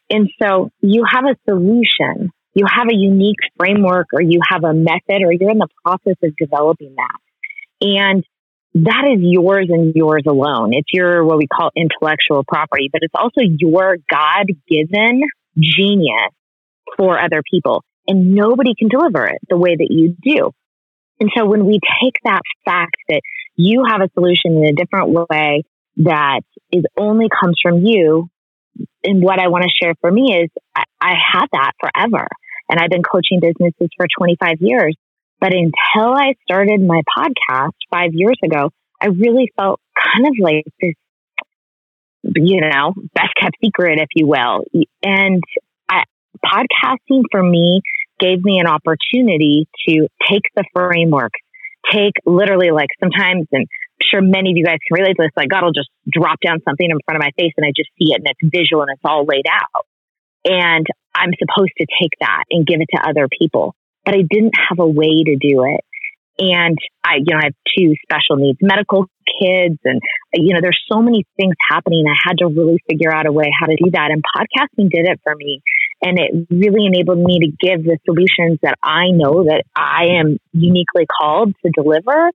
And 0.10 0.30
so 0.41 0.72
you 0.81 1.03
have 1.10 1.26
a 1.26 1.36
solution, 1.48 2.31
you 2.54 2.66
have 2.68 2.88
a 2.90 2.96
unique 2.96 3.40
framework, 3.58 4.08
or 4.14 4.22
you 4.22 4.40
have 4.50 4.64
a 4.64 4.74
method, 4.74 5.24
or 5.24 5.32
you're 5.32 5.52
in 5.52 5.58
the 5.58 5.68
process 5.84 6.16
of 6.24 6.36
developing 6.38 6.96
that. 6.96 7.18
And 7.82 8.24
that 8.76 9.06
is 9.12 9.20
yours 9.22 9.68
and 9.70 9.94
yours 9.96 10.24
alone. 10.28 10.72
It's 10.74 10.90
your, 10.92 11.26
what 11.26 11.38
we 11.38 11.48
call 11.48 11.72
intellectual 11.76 12.44
property, 12.48 12.90
but 12.92 13.02
it's 13.04 13.14
also 13.16 13.42
your 13.42 13.98
God 14.10 14.46
given 14.68 15.22
genius 15.58 16.32
for 16.98 17.20
other 17.20 17.42
people 17.50 17.84
and 18.08 18.34
nobody 18.34 18.74
can 18.78 18.90
deliver 18.90 19.26
it 19.26 19.40
the 19.48 19.58
way 19.58 19.76
that 19.76 19.88
you 19.90 20.16
do. 20.22 20.52
And 21.20 21.30
so 21.36 21.46
when 21.46 21.66
we 21.66 21.80
take 22.02 22.16
that 22.24 22.42
fact 22.66 22.96
that 23.08 23.22
you 23.56 23.84
have 23.88 24.02
a 24.02 24.10
solution 24.14 24.58
in 24.58 24.66
a 24.66 24.74
different 24.74 25.12
way 25.30 25.64
that 25.98 26.42
is 26.72 26.84
only 26.98 27.28
comes 27.30 27.58
from 27.62 27.86
you, 27.86 28.30
and 29.04 29.22
what 29.24 29.40
I 29.40 29.48
want 29.48 29.64
to 29.64 29.70
share 29.82 29.94
for 30.02 30.12
me 30.12 30.41
is 30.44 30.50
I, 30.76 30.84
I 31.02 31.14
had 31.16 31.46
that 31.54 31.72
forever. 31.80 32.28
And 32.70 32.80
I've 32.80 32.90
been 32.90 33.04
coaching 33.04 33.40
businesses 33.40 33.90
for 33.98 34.06
25 34.18 34.58
years. 34.60 34.96
But 35.40 35.54
until 35.54 36.14
I 36.14 36.36
started 36.44 36.82
my 36.82 37.02
podcast 37.18 37.72
five 37.90 38.12
years 38.14 38.38
ago, 38.44 38.72
I 39.02 39.08
really 39.08 39.52
felt 39.56 39.80
kind 39.98 40.28
of 40.28 40.34
like 40.40 40.66
this, 40.82 40.94
you 42.36 42.62
know, 42.62 42.94
best 43.16 43.34
kept 43.40 43.56
secret, 43.64 44.00
if 44.00 44.10
you 44.16 44.28
will. 44.28 44.66
And 45.02 45.41
I, 45.90 46.04
podcasting 46.46 47.24
for 47.32 47.41
me 47.41 47.82
gave 48.20 48.44
me 48.44 48.60
an 48.60 48.68
opportunity 48.68 49.68
to 49.88 50.08
take 50.28 50.44
the 50.56 50.66
framework, 50.74 51.32
take 51.91 52.14
literally 52.26 52.72
like 52.72 52.90
sometimes, 53.00 53.48
and 53.54 53.66
sure 54.02 54.22
many 54.22 54.52
of 54.52 54.58
you 54.58 54.66
guys 54.66 54.80
can 54.88 55.02
relate 55.02 55.16
to 55.16 55.24
this, 55.24 55.36
like 55.36 55.50
God 55.50 55.64
will 55.64 55.76
just 55.76 55.90
drop 56.10 56.40
down 56.44 56.60
something 56.68 56.88
in 56.90 56.98
front 57.06 57.18
of 57.18 57.24
my 57.24 57.32
face 57.38 57.54
and 57.58 57.66
I 57.66 57.72
just 57.76 57.90
see 58.00 58.12
it 58.12 58.22
and 58.24 58.28
it's 58.28 58.44
visual 58.44 58.82
and 58.84 58.92
it's 58.94 59.04
all 59.04 59.26
laid 59.26 59.46
out. 59.50 59.86
And 60.46 60.86
I'm 61.14 61.32
supposed 61.38 61.74
to 61.78 61.86
take 62.00 62.16
that 62.22 62.44
and 62.50 62.66
give 62.66 62.80
it 62.80 62.88
to 62.96 63.08
other 63.08 63.28
people. 63.28 63.76
But 64.06 64.16
I 64.16 64.24
didn't 64.30 64.54
have 64.70 64.80
a 64.80 64.88
way 64.88 65.24
to 65.26 65.36
do 65.36 65.64
it. 65.68 65.84
And 66.40 66.78
I, 67.04 67.20
you 67.20 67.36
know, 67.36 67.40
I 67.44 67.52
have 67.52 67.58
two 67.78 67.94
special 68.02 68.38
needs 68.38 68.60
medical 68.62 69.08
kids 69.42 69.78
and, 69.84 70.00
you 70.34 70.54
know, 70.54 70.62
there's 70.62 70.80
so 70.92 71.02
many 71.02 71.26
things 71.36 71.56
happening. 71.70 72.06
I 72.08 72.16
had 72.24 72.38
to 72.40 72.48
really 72.48 72.80
figure 72.90 73.14
out 73.14 73.28
a 73.28 73.32
way 73.32 73.52
how 73.60 73.68
to 73.68 73.76
do 73.76 73.92
that. 73.92 74.10
And 74.12 74.24
podcasting 74.24 74.90
did 74.90 75.06
it 75.06 75.20
for 75.24 75.36
me. 75.36 75.60
And 76.02 76.18
it 76.18 76.48
really 76.50 76.86
enabled 76.86 77.20
me 77.20 77.40
to 77.40 77.68
give 77.68 77.84
the 77.84 78.00
solutions 78.06 78.60
that 78.64 78.76
I 78.82 79.12
know 79.12 79.44
that 79.44 79.64
I 79.76 80.18
am 80.20 80.38
uniquely 80.54 81.06
called 81.06 81.54
to 81.66 81.72
deliver 81.76 82.32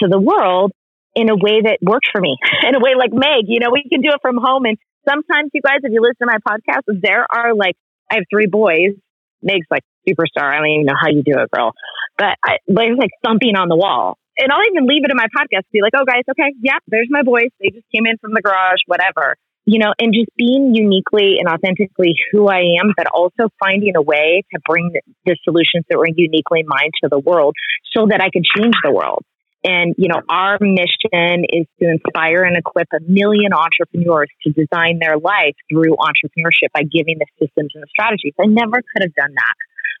to 0.00 0.08
the 0.08 0.20
world 0.20 0.72
in 1.14 1.28
a 1.28 1.36
way 1.36 1.62
that 1.62 1.78
works 1.82 2.08
for 2.12 2.20
me, 2.20 2.36
in 2.68 2.74
a 2.74 2.80
way 2.80 2.94
like 2.96 3.12
Meg, 3.12 3.46
you 3.48 3.60
know, 3.60 3.70
we 3.72 3.84
can 3.90 4.00
do 4.00 4.10
it 4.10 4.20
from 4.22 4.36
home. 4.36 4.64
And 4.64 4.78
sometimes 5.08 5.50
you 5.52 5.62
guys, 5.62 5.80
if 5.82 5.92
you 5.92 6.00
listen 6.00 6.26
to 6.26 6.30
my 6.30 6.40
podcast, 6.40 6.84
there 6.86 7.26
are 7.30 7.54
like, 7.54 7.74
I 8.10 8.16
have 8.16 8.24
three 8.30 8.46
boys. 8.46 8.94
Meg's 9.42 9.66
like 9.70 9.82
superstar. 10.06 10.44
I 10.44 10.58
don't 10.58 10.68
even 10.68 10.86
know 10.86 10.98
how 11.00 11.08
you 11.08 11.22
do 11.22 11.40
it, 11.40 11.50
girl. 11.50 11.72
But 12.18 12.36
I, 12.44 12.58
there's 12.66 12.98
like 12.98 13.10
thumping 13.24 13.56
on 13.56 13.68
the 13.68 13.76
wall. 13.76 14.18
And 14.38 14.50
I'll 14.52 14.64
even 14.70 14.86
leave 14.86 15.04
it 15.04 15.10
in 15.10 15.16
my 15.16 15.28
podcast 15.36 15.68
to 15.68 15.72
be 15.72 15.82
like, 15.82 15.92
oh, 15.96 16.04
guys, 16.04 16.24
okay, 16.30 16.54
yeah, 16.62 16.78
there's 16.88 17.08
my 17.10 17.22
boys. 17.22 17.52
They 17.60 17.70
just 17.70 17.86
came 17.94 18.06
in 18.06 18.16
from 18.18 18.32
the 18.32 18.40
garage, 18.40 18.80
whatever 18.86 19.36
you 19.70 19.78
know, 19.78 19.92
and 19.98 20.12
just 20.12 20.30
being 20.36 20.74
uniquely 20.74 21.36
and 21.38 21.48
authentically 21.48 22.14
who 22.32 22.48
I 22.48 22.80
am, 22.80 22.92
but 22.96 23.06
also 23.12 23.50
finding 23.62 23.94
a 23.96 24.02
way 24.02 24.42
to 24.52 24.60
bring 24.66 24.92
the 25.24 25.36
solutions 25.44 25.84
that 25.88 25.98
were 25.98 26.08
uniquely 26.08 26.64
mine 26.66 26.90
to 27.02 27.08
the 27.08 27.18
world 27.18 27.54
so 27.92 28.06
that 28.10 28.20
I 28.20 28.30
could 28.30 28.44
change 28.56 28.74
the 28.82 28.92
world. 28.92 29.24
And, 29.62 29.94
you 29.98 30.08
know, 30.08 30.22
our 30.28 30.58
mission 30.60 31.44
is 31.48 31.66
to 31.80 31.90
inspire 31.90 32.44
and 32.44 32.56
equip 32.56 32.88
a 32.94 33.00
million 33.06 33.52
entrepreneurs 33.52 34.28
to 34.44 34.52
design 34.52 34.98
their 35.00 35.18
life 35.18 35.54
through 35.70 35.96
entrepreneurship 35.96 36.72
by 36.72 36.82
giving 36.82 37.18
the 37.18 37.26
systems 37.38 37.72
and 37.74 37.82
the 37.82 37.88
strategies. 37.90 38.32
I 38.40 38.46
never 38.46 38.80
could 38.80 39.02
have 39.02 39.14
done 39.14 39.34
that 39.34 39.54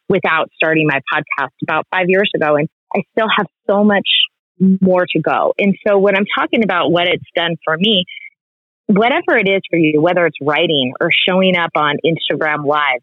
without 0.08 0.50
starting 0.56 0.86
my 0.86 1.00
podcast 1.12 1.52
about 1.62 1.86
five 1.90 2.06
years 2.08 2.30
ago. 2.34 2.56
And 2.56 2.68
I 2.94 3.02
still 3.12 3.28
have 3.36 3.46
so 3.68 3.84
much 3.84 4.08
more 4.80 5.06
to 5.10 5.20
go. 5.20 5.52
And 5.58 5.74
so 5.86 5.98
when 5.98 6.16
I'm 6.16 6.26
talking 6.38 6.64
about 6.64 6.90
what 6.90 7.06
it's 7.06 7.24
done 7.34 7.56
for 7.64 7.76
me, 7.76 8.04
whatever 8.86 9.36
it 9.36 9.48
is 9.48 9.60
for 9.70 9.78
you, 9.78 10.00
whether 10.00 10.26
it's 10.26 10.38
writing 10.40 10.92
or 11.00 11.10
showing 11.28 11.56
up 11.56 11.70
on 11.76 11.96
Instagram 12.04 12.66
Live, 12.66 13.00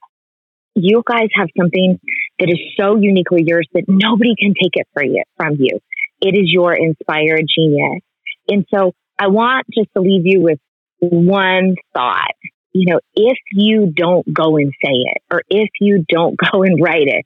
you 0.76 1.02
guys 1.06 1.30
have 1.36 1.48
something 1.58 2.00
that 2.40 2.50
is 2.50 2.60
so 2.80 2.98
uniquely 2.98 3.44
yours 3.46 3.68
that 3.74 3.86
nobody 3.88 4.36
can 4.40 4.54
take 4.54 4.74
it 4.74 4.88
for 4.94 5.04
you, 5.04 5.24
from 5.36 5.56
you. 5.60 5.80
It 6.22 6.36
is 6.36 6.52
your 6.52 6.74
inspired 6.74 7.46
genius. 7.56 8.02
And 8.48 8.66
so 8.74 8.94
I 9.20 9.28
want 9.28 9.68
just 9.74 9.90
to 9.96 10.02
leave 10.02 10.26
you 10.26 10.42
with 10.42 10.60
one 11.00 11.76
thought. 11.94 12.36
You 12.74 12.94
know, 12.94 13.00
if 13.16 13.38
you 13.52 13.92
don't 13.96 14.32
go 14.32 14.58
and 14.58 14.72
say 14.84 14.92
it, 14.92 15.22
or 15.32 15.42
if 15.50 15.70
you 15.80 16.06
don't 16.08 16.38
go 16.52 16.64
and 16.64 16.82
write 16.82 17.08
it, 17.08 17.26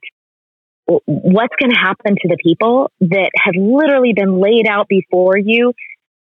what's 0.86 1.54
going 1.60 1.70
to 1.70 1.78
happen 1.78 2.16
to 2.20 2.28
the 2.28 2.38
people 2.42 2.90
that 3.00 3.30
have 3.38 3.54
literally 3.56 4.12
been 4.14 4.40
laid 4.40 4.66
out 4.68 4.88
before 4.88 5.38
you 5.38 5.72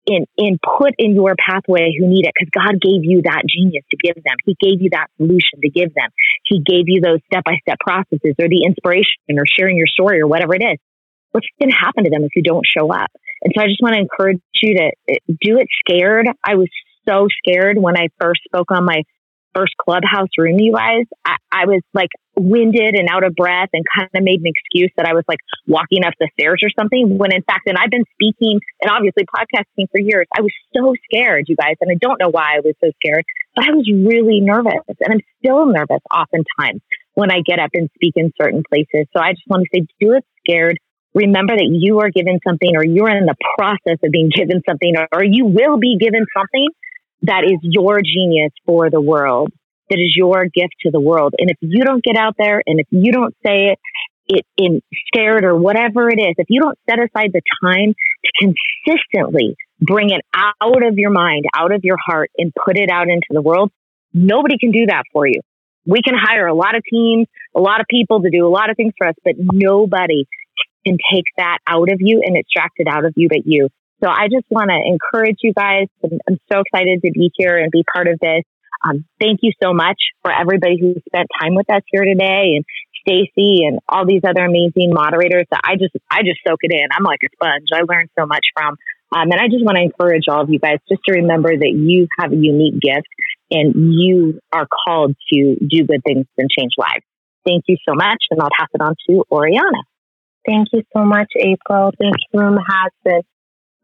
and, 0.07 0.27
in 0.37 0.59
put 0.59 0.93
in 0.97 1.15
your 1.15 1.35
pathway 1.37 1.93
who 1.97 2.07
need 2.07 2.25
it 2.25 2.33
because 2.37 2.51
God 2.53 2.79
gave 2.81 3.03
you 3.03 3.21
that 3.23 3.43
genius 3.47 3.83
to 3.91 3.97
give 3.97 4.15
them. 4.15 4.35
He 4.45 4.55
gave 4.59 4.81
you 4.81 4.89
that 4.91 5.07
solution 5.17 5.61
to 5.61 5.69
give 5.69 5.93
them. 5.93 6.09
He 6.45 6.59
gave 6.59 6.85
you 6.87 7.01
those 7.01 7.19
step 7.25 7.43
by 7.43 7.57
step 7.61 7.79
processes 7.79 8.35
or 8.39 8.47
the 8.49 8.63
inspiration 8.65 9.37
or 9.37 9.45
sharing 9.45 9.77
your 9.77 9.87
story 9.87 10.21
or 10.21 10.27
whatever 10.27 10.55
it 10.55 10.63
is. 10.63 10.77
What's 11.31 11.47
going 11.59 11.71
to 11.71 11.77
happen 11.77 12.03
to 12.03 12.09
them 12.09 12.23
if 12.23 12.31
you 12.35 12.43
don't 12.43 12.65
show 12.65 12.91
up? 12.91 13.11
And 13.41 13.53
so 13.55 13.63
I 13.63 13.67
just 13.67 13.81
want 13.81 13.95
to 13.95 14.01
encourage 14.01 14.41
you 14.61 14.75
to 14.75 14.91
eh, 15.09 15.15
do 15.27 15.57
it 15.57 15.67
scared. 15.85 16.27
I 16.43 16.55
was 16.55 16.69
so 17.07 17.27
scared 17.39 17.77
when 17.77 17.97
I 17.97 18.07
first 18.19 18.41
spoke 18.45 18.71
on 18.71 18.85
my 18.85 19.03
first 19.53 19.73
clubhouse 19.77 20.29
room, 20.37 20.59
you 20.59 20.73
guys, 20.73 21.05
I, 21.25 21.35
I, 21.51 21.65
was 21.65 21.81
like 21.93 22.09
winded 22.35 22.95
and 22.95 23.09
out 23.09 23.23
of 23.23 23.35
breath 23.35 23.69
and 23.73 23.83
kind 23.97 24.09
of 24.15 24.23
made 24.23 24.39
an 24.39 24.47
excuse 24.47 24.91
that 24.97 25.05
I 25.05 25.13
was 25.13 25.23
like 25.27 25.39
walking 25.67 26.03
up 26.05 26.13
the 26.19 26.29
stairs 26.39 26.61
or 26.63 26.69
something. 26.77 27.17
When 27.17 27.33
in 27.33 27.43
fact, 27.43 27.67
and 27.67 27.77
I've 27.77 27.91
been 27.91 28.05
speaking 28.13 28.59
and 28.81 28.91
obviously 28.91 29.25
podcasting 29.25 29.87
for 29.91 29.99
years. 29.99 30.27
I 30.35 30.41
was 30.41 30.51
so 30.75 30.95
scared, 31.05 31.45
you 31.47 31.55
guys, 31.55 31.75
and 31.81 31.91
I 31.91 31.95
don't 31.99 32.19
know 32.19 32.29
why 32.29 32.55
I 32.55 32.59
was 32.63 32.75
so 32.83 32.91
scared, 33.03 33.25
but 33.55 33.65
I 33.67 33.71
was 33.71 33.87
really 33.91 34.39
nervous 34.39 34.85
and 34.87 35.13
I'm 35.13 35.21
still 35.43 35.65
nervous 35.65 36.01
oftentimes 36.11 36.81
when 37.13 37.31
I 37.31 37.41
get 37.45 37.59
up 37.59 37.71
and 37.73 37.89
speak 37.95 38.13
in 38.15 38.31
certain 38.41 38.63
places. 38.67 39.07
So 39.15 39.21
I 39.21 39.31
just 39.31 39.47
want 39.47 39.63
to 39.63 39.69
say, 39.73 39.85
do 39.99 40.13
it 40.13 40.23
scared. 40.47 40.79
Remember 41.13 41.55
that 41.55 41.67
you 41.69 41.99
are 41.99 42.09
given 42.09 42.39
something 42.47 42.71
or 42.75 42.85
you're 42.85 43.09
in 43.09 43.25
the 43.25 43.35
process 43.57 43.99
of 44.03 44.11
being 44.11 44.29
given 44.33 44.61
something 44.67 44.93
or, 44.95 45.07
or 45.11 45.23
you 45.23 45.45
will 45.45 45.77
be 45.77 45.97
given 45.99 46.25
something 46.35 46.67
that 47.23 47.43
is 47.43 47.59
your 47.61 48.01
genius 48.01 48.51
for 48.65 48.89
the 48.89 49.01
world, 49.01 49.51
that 49.89 49.99
is 49.99 50.13
your 50.15 50.45
gift 50.45 50.73
to 50.81 50.91
the 50.91 50.99
world. 50.99 51.33
And 51.37 51.49
if 51.49 51.57
you 51.59 51.83
don't 51.83 52.03
get 52.03 52.15
out 52.15 52.35
there 52.37 52.61
and 52.65 52.79
if 52.79 52.87
you 52.89 53.11
don't 53.11 53.35
say 53.45 53.73
it, 53.73 53.79
it 54.27 54.45
in 54.57 54.81
scared 55.07 55.43
or 55.43 55.55
whatever 55.57 56.09
it 56.09 56.19
is, 56.19 56.35
if 56.37 56.47
you 56.49 56.61
don't 56.61 56.77
set 56.89 56.99
aside 56.99 57.31
the 57.33 57.41
time 57.63 57.93
to 57.93 58.53
consistently 58.85 59.55
bring 59.81 60.11
it 60.11 60.21
out 60.33 60.83
of 60.87 60.97
your 60.97 61.09
mind, 61.09 61.45
out 61.53 61.73
of 61.73 61.81
your 61.83 61.97
heart 62.03 62.31
and 62.37 62.53
put 62.53 62.77
it 62.77 62.89
out 62.89 63.09
into 63.09 63.27
the 63.31 63.41
world, 63.41 63.71
nobody 64.13 64.57
can 64.57 64.71
do 64.71 64.85
that 64.87 65.03
for 65.11 65.27
you. 65.27 65.41
We 65.85 66.01
can 66.03 66.13
hire 66.15 66.47
a 66.47 66.53
lot 66.53 66.75
of 66.75 66.83
teams, 66.89 67.27
a 67.55 67.59
lot 67.59 67.81
of 67.81 67.87
people 67.89 68.21
to 68.21 68.29
do 68.29 68.45
a 68.45 68.49
lot 68.49 68.69
of 68.69 68.77
things 68.77 68.93
for 68.97 69.07
us, 69.07 69.15
but 69.23 69.33
nobody 69.37 70.25
can 70.85 70.97
take 71.11 71.25
that 71.37 71.59
out 71.67 71.91
of 71.91 71.99
you 71.99 72.21
and 72.25 72.37
extract 72.37 72.75
it 72.77 72.87
out 72.87 73.05
of 73.05 73.13
you 73.15 73.27
but 73.29 73.45
you. 73.45 73.69
So 74.03 74.09
I 74.09 74.27
just 74.31 74.45
want 74.49 74.69
to 74.69 74.79
encourage 74.81 75.37
you 75.43 75.53
guys. 75.53 75.85
I'm 76.03 76.37
so 76.51 76.61
excited 76.65 77.01
to 77.05 77.11
be 77.11 77.29
here 77.37 77.57
and 77.57 77.69
be 77.71 77.83
part 77.83 78.07
of 78.07 78.17
this. 78.19 78.43
Um, 78.83 79.05
thank 79.19 79.39
you 79.43 79.51
so 79.61 79.73
much 79.73 79.97
for 80.23 80.31
everybody 80.31 80.79
who 80.79 80.95
spent 81.05 81.27
time 81.39 81.53
with 81.53 81.69
us 81.69 81.83
here 81.91 82.03
today 82.03 82.57
and 82.57 82.65
Stacy 83.05 83.61
and 83.65 83.79
all 83.87 84.05
these 84.07 84.21
other 84.27 84.45
amazing 84.45 84.89
moderators 84.93 85.45
that 85.51 85.61
I 85.63 85.75
just, 85.75 85.93
I 86.09 86.21
just 86.21 86.39
soak 86.45 86.59
it 86.61 86.73
in. 86.73 86.87
I'm 86.91 87.03
like 87.03 87.19
a 87.23 87.29
sponge. 87.35 87.67
I 87.73 87.81
learned 87.87 88.09
so 88.17 88.25
much 88.25 88.45
from. 88.55 88.75
Um, 89.13 89.29
and 89.29 89.39
I 89.39 89.47
just 89.47 89.63
want 89.63 89.77
to 89.77 89.83
encourage 89.83 90.23
all 90.29 90.41
of 90.41 90.49
you 90.49 90.57
guys 90.57 90.77
just 90.89 91.01
to 91.05 91.13
remember 91.13 91.55
that 91.55 91.73
you 91.75 92.07
have 92.19 92.31
a 92.31 92.35
unique 92.35 92.79
gift 92.81 93.07
and 93.51 93.73
you 93.75 94.39
are 94.51 94.65
called 94.65 95.15
to 95.33 95.55
do 95.69 95.85
good 95.85 96.01
things 96.03 96.25
and 96.37 96.49
change 96.49 96.71
lives. 96.77 97.05
Thank 97.45 97.65
you 97.67 97.77
so 97.87 97.93
much. 97.93 98.23
And 98.31 98.41
I'll 98.41 98.49
pass 98.57 98.69
it 98.73 98.81
on 98.81 98.95
to 99.09 99.23
Oriana. 99.29 99.83
Thank 100.45 100.69
you 100.73 100.83
so 100.95 101.03
much, 101.03 101.31
April. 101.37 101.91
This 101.99 102.13
room 102.33 102.57
has 102.57 102.91
been 103.03 103.21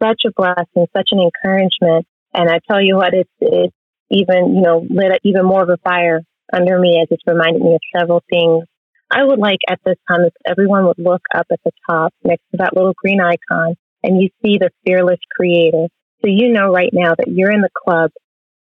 such 0.02 0.22
a 0.26 0.32
blessing, 0.36 0.88
such 0.96 1.10
an 1.12 1.20
encouragement. 1.20 2.08
And 2.34 2.50
I 2.50 2.60
tell 2.70 2.82
you 2.82 2.96
what, 2.98 3.14
it's, 3.14 3.30
it's 3.40 3.74
even, 4.10 4.56
you 4.56 4.62
know, 4.62 4.86
lit 4.90 5.20
even 5.24 5.46
more 5.46 5.64
of 5.64 5.70
a 5.70 5.78
fire 5.78 6.22
under 6.52 6.80
me 6.80 7.00
as 7.02 7.08
it's 7.12 7.24
reminded 7.28 7.62
me 7.62 7.76
of 7.76 7.82
several 7.98 8.24
things. 8.30 8.66
I 9.12 9.24
would 9.24 9.40
like 9.40 9.60
at 9.70 9.80
this 9.86 9.98
time 10.10 10.22
if 10.26 10.34
everyone 10.46 10.86
would 10.86 11.00
look 11.00 11.22
up 11.34 11.48
at 11.52 11.60
the 11.64 11.72
top 11.90 12.14
next 12.24 12.44
to 12.52 12.58
that 12.58 12.76
little 12.76 12.94
green 12.98 13.22
icon 13.22 13.76
and 14.04 14.22
you 14.22 14.30
see 14.44 14.58
the 14.58 14.70
fearless 14.86 15.20
creator. 15.36 15.88
So 16.22 16.30
you 16.30 16.52
know 16.52 16.74
right 16.74 16.90
now 16.92 17.16
that 17.16 17.28
you're 17.28 17.52
in 17.52 17.62
the 17.62 17.70
club 17.86 18.12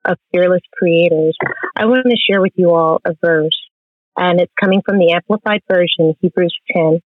of 0.05 0.19
fearless 0.32 0.62
creators. 0.73 1.36
I 1.77 1.85
want 1.85 2.06
to 2.06 2.16
share 2.16 2.40
with 2.40 2.52
you 2.56 2.70
all 2.74 3.01
a 3.05 3.14
verse 3.24 3.59
and 4.16 4.40
it's 4.40 4.52
coming 4.60 4.82
from 4.85 4.98
the 4.98 5.12
Amplified 5.12 5.62
Version, 5.70 6.14
Hebrews 6.20 6.56
10. 6.73 7.01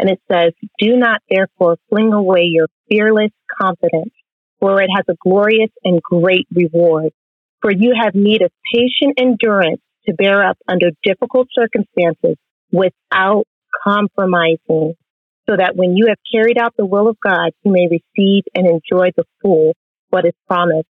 And 0.00 0.08
it 0.08 0.20
says, 0.32 0.54
Do 0.78 0.96
not 0.96 1.20
therefore 1.28 1.76
fling 1.90 2.14
away 2.14 2.44
your 2.44 2.68
fearless 2.88 3.32
confidence, 3.60 4.14
for 4.58 4.80
it 4.80 4.88
has 4.96 5.04
a 5.10 5.16
glorious 5.22 5.70
and 5.84 6.00
great 6.02 6.46
reward. 6.54 7.12
For 7.60 7.70
you 7.70 7.92
have 8.02 8.14
need 8.14 8.40
of 8.40 8.50
patient 8.74 9.18
endurance 9.18 9.82
to 10.06 10.14
bear 10.14 10.42
up 10.42 10.56
under 10.66 10.86
difficult 11.02 11.48
circumstances 11.52 12.38
without 12.72 13.44
compromising, 13.84 14.94
so 15.46 15.56
that 15.58 15.76
when 15.76 15.96
you 15.96 16.06
have 16.08 16.18
carried 16.32 16.56
out 16.56 16.74
the 16.78 16.86
will 16.86 17.06
of 17.06 17.18
God, 17.22 17.50
you 17.62 17.70
may 17.70 17.86
receive 17.86 18.44
and 18.54 18.66
enjoy 18.66 19.10
the 19.14 19.24
full 19.42 19.74
what 20.08 20.24
is 20.24 20.32
promised. 20.48 20.88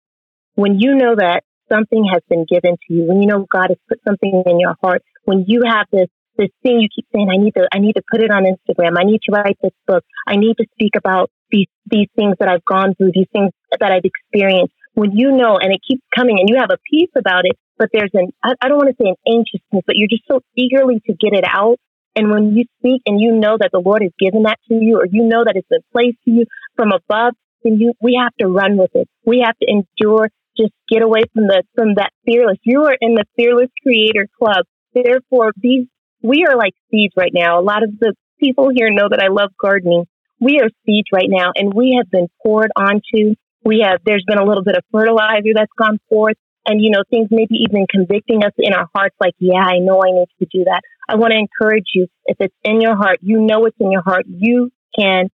When 0.54 0.78
you 0.78 0.94
know 0.94 1.14
that 1.16 1.44
something 1.72 2.04
has 2.12 2.22
been 2.28 2.44
given 2.46 2.72
to 2.72 2.94
you, 2.94 3.04
when 3.04 3.22
you 3.22 3.28
know 3.28 3.46
God 3.50 3.68
has 3.70 3.78
put 3.88 4.00
something 4.06 4.42
in 4.44 4.60
your 4.60 4.76
heart, 4.82 5.02
when 5.24 5.44
you 5.46 5.62
have 5.66 5.86
this 5.90 6.08
this 6.38 6.50
thing 6.62 6.80
you 6.80 6.88
keep 6.94 7.06
saying, 7.12 7.28
I 7.28 7.36
need 7.36 7.52
to 7.54 7.68
I 7.72 7.78
need 7.78 7.94
to 7.94 8.02
put 8.10 8.22
it 8.22 8.30
on 8.30 8.44
Instagram, 8.44 8.96
I 8.98 9.04
need 9.04 9.20
to 9.28 9.32
write 9.32 9.58
this 9.62 9.74
book, 9.86 10.04
I 10.26 10.36
need 10.36 10.56
to 10.58 10.66
speak 10.72 10.92
about 10.96 11.30
these 11.50 11.66
these 11.86 12.08
things 12.16 12.36
that 12.38 12.48
I've 12.48 12.64
gone 12.64 12.94
through, 12.94 13.12
these 13.14 13.28
things 13.32 13.50
that 13.78 13.92
I've 13.92 14.04
experienced. 14.04 14.72
When 14.94 15.12
you 15.12 15.32
know 15.32 15.58
and 15.58 15.72
it 15.72 15.80
keeps 15.86 16.02
coming 16.14 16.38
and 16.40 16.48
you 16.48 16.56
have 16.58 16.70
a 16.70 16.78
peace 16.90 17.10
about 17.16 17.44
it, 17.44 17.58
but 17.76 17.88
there's 17.92 18.10
an 18.14 18.30
I, 18.42 18.54
I 18.62 18.68
don't 18.68 18.78
want 18.78 18.90
to 18.90 19.02
say 19.02 19.10
an 19.10 19.20
anxiousness, 19.26 19.84
but 19.86 19.96
you're 19.96 20.08
just 20.08 20.26
so 20.28 20.40
eagerly 20.56 21.00
to 21.06 21.12
get 21.14 21.34
it 21.34 21.44
out. 21.46 21.76
And 22.16 22.30
when 22.30 22.56
you 22.56 22.64
speak 22.80 23.02
and 23.06 23.20
you 23.20 23.32
know 23.32 23.56
that 23.60 23.70
the 23.72 23.78
Lord 23.78 24.02
has 24.02 24.10
given 24.18 24.42
that 24.44 24.58
to 24.68 24.74
you, 24.74 24.98
or 24.98 25.06
you 25.06 25.24
know 25.24 25.44
that 25.44 25.54
it's 25.56 25.68
been 25.68 25.86
placed 25.92 26.18
to 26.24 26.30
you 26.30 26.46
from 26.74 26.90
above, 26.90 27.34
then 27.62 27.78
you 27.78 27.92
we 28.00 28.18
have 28.20 28.34
to 28.40 28.46
run 28.46 28.76
with 28.76 28.90
it. 28.94 29.08
We 29.24 29.44
have 29.44 29.56
to 29.58 29.66
endure 29.68 30.30
just 30.58 30.72
get 30.88 31.02
away 31.02 31.22
from 31.32 31.46
the 31.46 31.62
from 31.74 31.94
that 31.94 32.10
fearless. 32.24 32.58
You 32.64 32.84
are 32.84 32.96
in 33.00 33.14
the 33.14 33.24
fearless 33.36 33.70
creator 33.82 34.28
club. 34.38 34.66
Therefore, 34.94 35.52
these 35.56 35.86
we 36.22 36.46
are 36.48 36.56
like 36.56 36.74
seeds 36.90 37.14
right 37.16 37.32
now. 37.32 37.60
A 37.60 37.62
lot 37.62 37.82
of 37.82 37.90
the 37.98 38.14
people 38.40 38.70
here 38.74 38.90
know 38.90 39.08
that 39.08 39.22
I 39.22 39.28
love 39.28 39.50
gardening. 39.60 40.04
We 40.40 40.60
are 40.60 40.68
seeds 40.86 41.08
right 41.12 41.28
now, 41.28 41.52
and 41.54 41.74
we 41.74 41.98
have 41.98 42.10
been 42.10 42.28
poured 42.42 42.70
onto. 42.76 43.34
We 43.64 43.84
have 43.84 44.00
there's 44.04 44.24
been 44.26 44.38
a 44.38 44.44
little 44.44 44.62
bit 44.62 44.76
of 44.76 44.84
fertilizer 44.92 45.52
that's 45.54 45.72
gone 45.78 45.98
forth, 46.08 46.36
and 46.66 46.80
you 46.80 46.90
know 46.90 47.02
things 47.10 47.28
maybe 47.30 47.56
even 47.68 47.86
convicting 47.90 48.44
us 48.44 48.52
in 48.58 48.72
our 48.72 48.88
hearts, 48.94 49.16
like 49.20 49.34
yeah, 49.38 49.62
I 49.62 49.78
know 49.78 50.00
I 50.02 50.12
need 50.12 50.28
to 50.40 50.46
do 50.52 50.64
that. 50.64 50.82
I 51.08 51.16
want 51.16 51.32
to 51.32 51.38
encourage 51.38 51.86
you. 51.94 52.06
If 52.26 52.36
it's 52.40 52.54
in 52.62 52.80
your 52.80 52.96
heart, 52.96 53.18
you 53.22 53.40
know 53.40 53.64
it's 53.66 53.76
in 53.80 53.90
your 53.90 54.02
heart. 54.02 54.26
You 54.28 54.70
can 54.96 55.28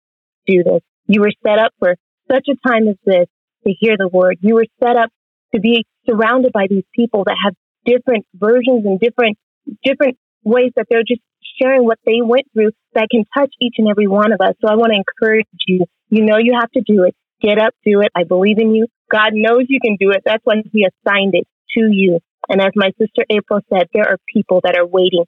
do 0.47 0.63
this. 0.63 0.81
You 1.07 1.21
were 1.21 1.31
set 1.45 1.59
up 1.59 1.73
for 1.79 1.95
such 2.31 2.47
a 2.49 2.69
time 2.69 2.87
as 2.87 2.95
this 3.05 3.27
to 3.65 3.73
hear 3.79 3.95
the 3.97 4.07
word. 4.07 4.37
You 4.41 4.55
were 4.55 4.65
set 4.81 4.95
up 4.95 5.09
to 5.53 5.59
be 5.59 5.85
surrounded 6.05 6.51
by 6.53 6.67
these 6.69 6.83
people 6.95 7.23
that 7.25 7.35
have 7.45 7.55
different 7.85 8.25
versions 8.33 8.85
and 8.85 8.99
different, 8.99 9.37
different 9.83 10.17
ways 10.43 10.71
that 10.75 10.87
they're 10.89 11.07
just 11.07 11.21
sharing 11.61 11.85
what 11.85 11.99
they 12.05 12.21
went 12.21 12.45
through 12.53 12.71
that 12.93 13.07
can 13.11 13.25
touch 13.37 13.53
each 13.61 13.75
and 13.77 13.87
every 13.89 14.07
one 14.07 14.31
of 14.31 14.41
us. 14.41 14.55
So 14.61 14.69
I 14.69 14.75
want 14.75 14.91
to 14.91 14.97
encourage 14.97 15.47
you. 15.67 15.85
You 16.09 16.25
know 16.25 16.37
you 16.37 16.53
have 16.59 16.71
to 16.71 16.81
do 16.81 17.03
it. 17.03 17.15
Get 17.41 17.59
up, 17.59 17.73
do 17.85 18.01
it. 18.01 18.09
I 18.15 18.23
believe 18.23 18.57
in 18.57 18.73
you. 18.73 18.87
God 19.11 19.33
knows 19.33 19.65
you 19.67 19.79
can 19.83 19.97
do 19.99 20.11
it. 20.11 20.21
That's 20.25 20.43
why 20.43 20.55
he 20.71 20.85
assigned 20.85 21.35
it 21.35 21.47
to 21.77 21.87
you. 21.91 22.19
And 22.49 22.61
as 22.61 22.71
my 22.75 22.91
sister 22.97 23.25
April 23.29 23.59
said, 23.71 23.87
there 23.93 24.07
are 24.07 24.17
people 24.33 24.61
that 24.63 24.77
are 24.77 24.85
waiting 24.85 25.25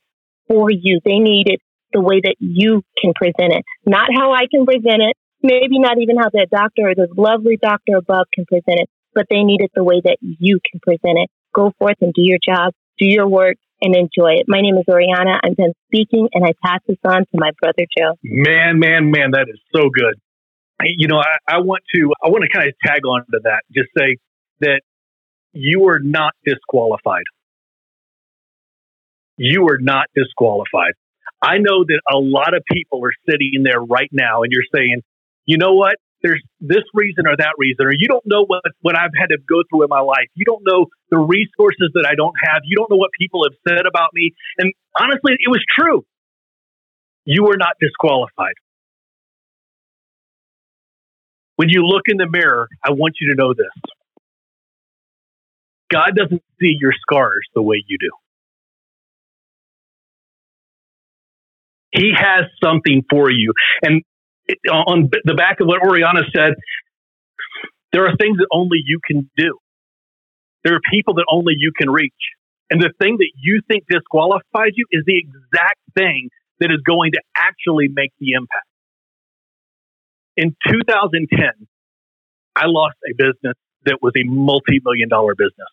for 0.47 0.69
you. 0.71 0.99
They 1.03 1.19
need 1.19 1.47
it 1.47 1.59
the 1.91 2.01
way 2.01 2.19
that 2.21 2.35
you 2.39 2.83
can 3.01 3.13
present 3.15 3.53
it, 3.53 3.63
not 3.85 4.09
how 4.13 4.33
I 4.33 4.47
can 4.51 4.65
present 4.65 5.01
it, 5.01 5.15
maybe 5.41 5.79
not 5.79 5.97
even 5.99 6.17
how 6.17 6.29
the 6.29 6.47
doctor 6.51 6.89
or 6.89 6.95
the 6.95 7.07
lovely 7.15 7.57
doctor 7.61 7.95
above 7.97 8.27
can 8.33 8.45
present 8.45 8.81
it, 8.81 8.89
but 9.13 9.27
they 9.29 9.43
need 9.43 9.61
it 9.61 9.71
the 9.73 9.83
way 9.83 10.01
that 10.03 10.17
you 10.19 10.59
can 10.69 10.81
present 10.81 11.17
it. 11.17 11.29
Go 11.53 11.71
forth 11.79 11.95
and 12.01 12.13
do 12.13 12.21
your 12.21 12.39
job, 12.45 12.73
do 12.97 13.05
your 13.05 13.27
work, 13.27 13.55
and 13.81 13.95
enjoy 13.95 14.33
it. 14.39 14.45
My 14.47 14.61
name 14.61 14.77
is 14.77 14.85
Oriana. 14.87 15.39
I'm 15.43 15.53
done 15.53 15.73
speaking, 15.87 16.29
and 16.33 16.45
I 16.45 16.53
pass 16.63 16.79
this 16.87 16.97
on 17.05 17.21
to 17.21 17.35
my 17.35 17.51
brother 17.61 17.85
Joe. 17.97 18.15
Man, 18.23 18.79
man, 18.79 19.11
man, 19.11 19.31
that 19.31 19.47
is 19.49 19.59
so 19.75 19.89
good. 19.89 20.15
You 20.83 21.07
know, 21.07 21.17
I, 21.17 21.55
I 21.55 21.57
want 21.59 21.83
to 21.95 22.11
I 22.23 22.29
want 22.29 22.43
to 22.43 22.49
kind 22.49 22.67
of 22.67 22.73
tag 22.85 23.05
on 23.05 23.21
to 23.31 23.39
that. 23.45 23.61
Just 23.73 23.89
say 23.97 24.17
that 24.59 24.81
you 25.53 25.87
are 25.87 25.99
not 25.99 26.33
disqualified. 26.45 27.23
You 29.37 29.67
are 29.69 29.77
not 29.79 30.07
disqualified. 30.15 30.93
I 31.41 31.57
know 31.57 31.83
that 31.83 32.01
a 32.11 32.17
lot 32.17 32.53
of 32.53 32.63
people 32.71 33.01
are 33.05 33.13
sitting 33.29 33.63
there 33.63 33.79
right 33.79 34.09
now 34.11 34.43
and 34.43 34.51
you're 34.51 34.63
saying, 34.73 35.01
you 35.45 35.57
know 35.57 35.73
what? 35.73 35.95
There's 36.25 36.41
this 36.59 36.81
reason 36.95 37.27
or 37.27 37.37
that 37.37 37.53
reason, 37.59 37.85
or 37.85 37.91
you 37.93 38.07
don't 38.07 38.25
know 38.25 38.45
what, 38.45 38.63
what 38.81 38.97
I've 38.97 39.13
had 39.15 39.27
to 39.27 39.37
go 39.47 39.61
through 39.69 39.83
in 39.83 39.89
my 39.89 39.99
life. 39.99 40.25
You 40.33 40.43
don't 40.43 40.63
know 40.65 40.87
the 41.11 41.19
resources 41.19 41.91
that 41.93 42.07
I 42.09 42.15
don't 42.15 42.33
have. 42.49 42.61
You 42.65 42.75
don't 42.77 42.89
know 42.89 42.97
what 42.97 43.11
people 43.13 43.45
have 43.45 43.53
said 43.69 43.85
about 43.85 44.09
me. 44.11 44.33
And 44.57 44.73
honestly, 44.99 45.33
it 45.33 45.49
was 45.49 45.63
true. 45.77 46.03
You 47.25 47.45
are 47.51 47.57
not 47.57 47.73
disqualified. 47.79 48.55
When 51.57 51.69
you 51.69 51.85
look 51.85 52.03
in 52.07 52.17
the 52.17 52.27
mirror, 52.27 52.69
I 52.83 52.89
want 52.89 53.17
you 53.21 53.29
to 53.29 53.35
know 53.35 53.53
this 53.53 53.67
God 55.91 56.15
doesn't 56.15 56.41
see 56.59 56.75
your 56.79 56.93
scars 57.01 57.45
the 57.53 57.61
way 57.61 57.83
you 57.85 57.97
do. 57.99 58.09
He 61.91 62.13
has 62.17 62.45
something 62.63 63.03
for 63.11 63.29
you. 63.29 63.53
And 63.83 64.01
on 64.71 65.09
the 65.23 65.33
back 65.33 65.59
of 65.59 65.67
what 65.67 65.81
Oriana 65.81 66.21
said, 66.35 66.53
there 67.91 68.05
are 68.05 68.15
things 68.19 68.37
that 68.37 68.47
only 68.51 68.79
you 68.85 68.99
can 69.05 69.29
do. 69.37 69.57
There 70.63 70.75
are 70.75 70.81
people 70.91 71.15
that 71.15 71.25
only 71.31 71.53
you 71.57 71.71
can 71.75 71.89
reach. 71.89 72.13
And 72.69 72.81
the 72.81 72.91
thing 72.99 73.17
that 73.17 73.31
you 73.35 73.61
think 73.67 73.85
disqualifies 73.89 74.73
you 74.73 74.85
is 74.91 75.03
the 75.05 75.17
exact 75.17 75.79
thing 75.95 76.29
that 76.59 76.71
is 76.71 76.81
going 76.85 77.11
to 77.13 77.21
actually 77.35 77.87
make 77.87 78.11
the 78.19 78.31
impact. 78.33 78.67
In 80.37 80.55
2010, 80.67 81.67
I 82.55 82.65
lost 82.65 82.95
a 83.07 83.13
business 83.15 83.55
that 83.85 83.99
was 84.01 84.13
a 84.17 84.23
multi 84.25 84.81
million 84.83 85.09
dollar 85.09 85.35
business. 85.35 85.69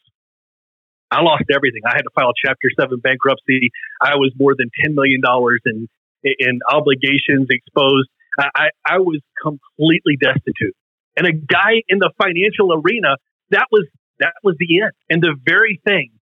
I 1.11 1.20
lost 1.20 1.44
everything. 1.53 1.82
I 1.86 1.93
had 1.94 2.03
to 2.03 2.11
file 2.15 2.32
Chapter 2.32 2.69
7 2.78 3.01
bankruptcy. 3.01 3.70
I 4.01 4.16
was 4.16 4.32
more 4.39 4.55
than 4.57 4.70
$10 4.81 4.94
million 4.94 5.20
in, 5.66 5.89
in 6.24 6.61
obligations 6.70 7.49
exposed. 7.51 8.09
I, 8.39 8.69
I 8.87 8.99
was 8.99 9.21
completely 9.41 10.17
destitute. 10.21 10.75
And 11.17 11.27
a 11.27 11.33
guy 11.33 11.83
in 11.89 11.99
the 11.99 12.11
financial 12.17 12.73
arena, 12.73 13.17
that 13.51 13.67
was 13.71 13.87
that 14.21 14.35
was 14.43 14.57
the 14.59 14.81
end. 14.81 14.93
And 15.11 15.23
the 15.23 15.37
very 15.45 15.81
thing 15.85 16.13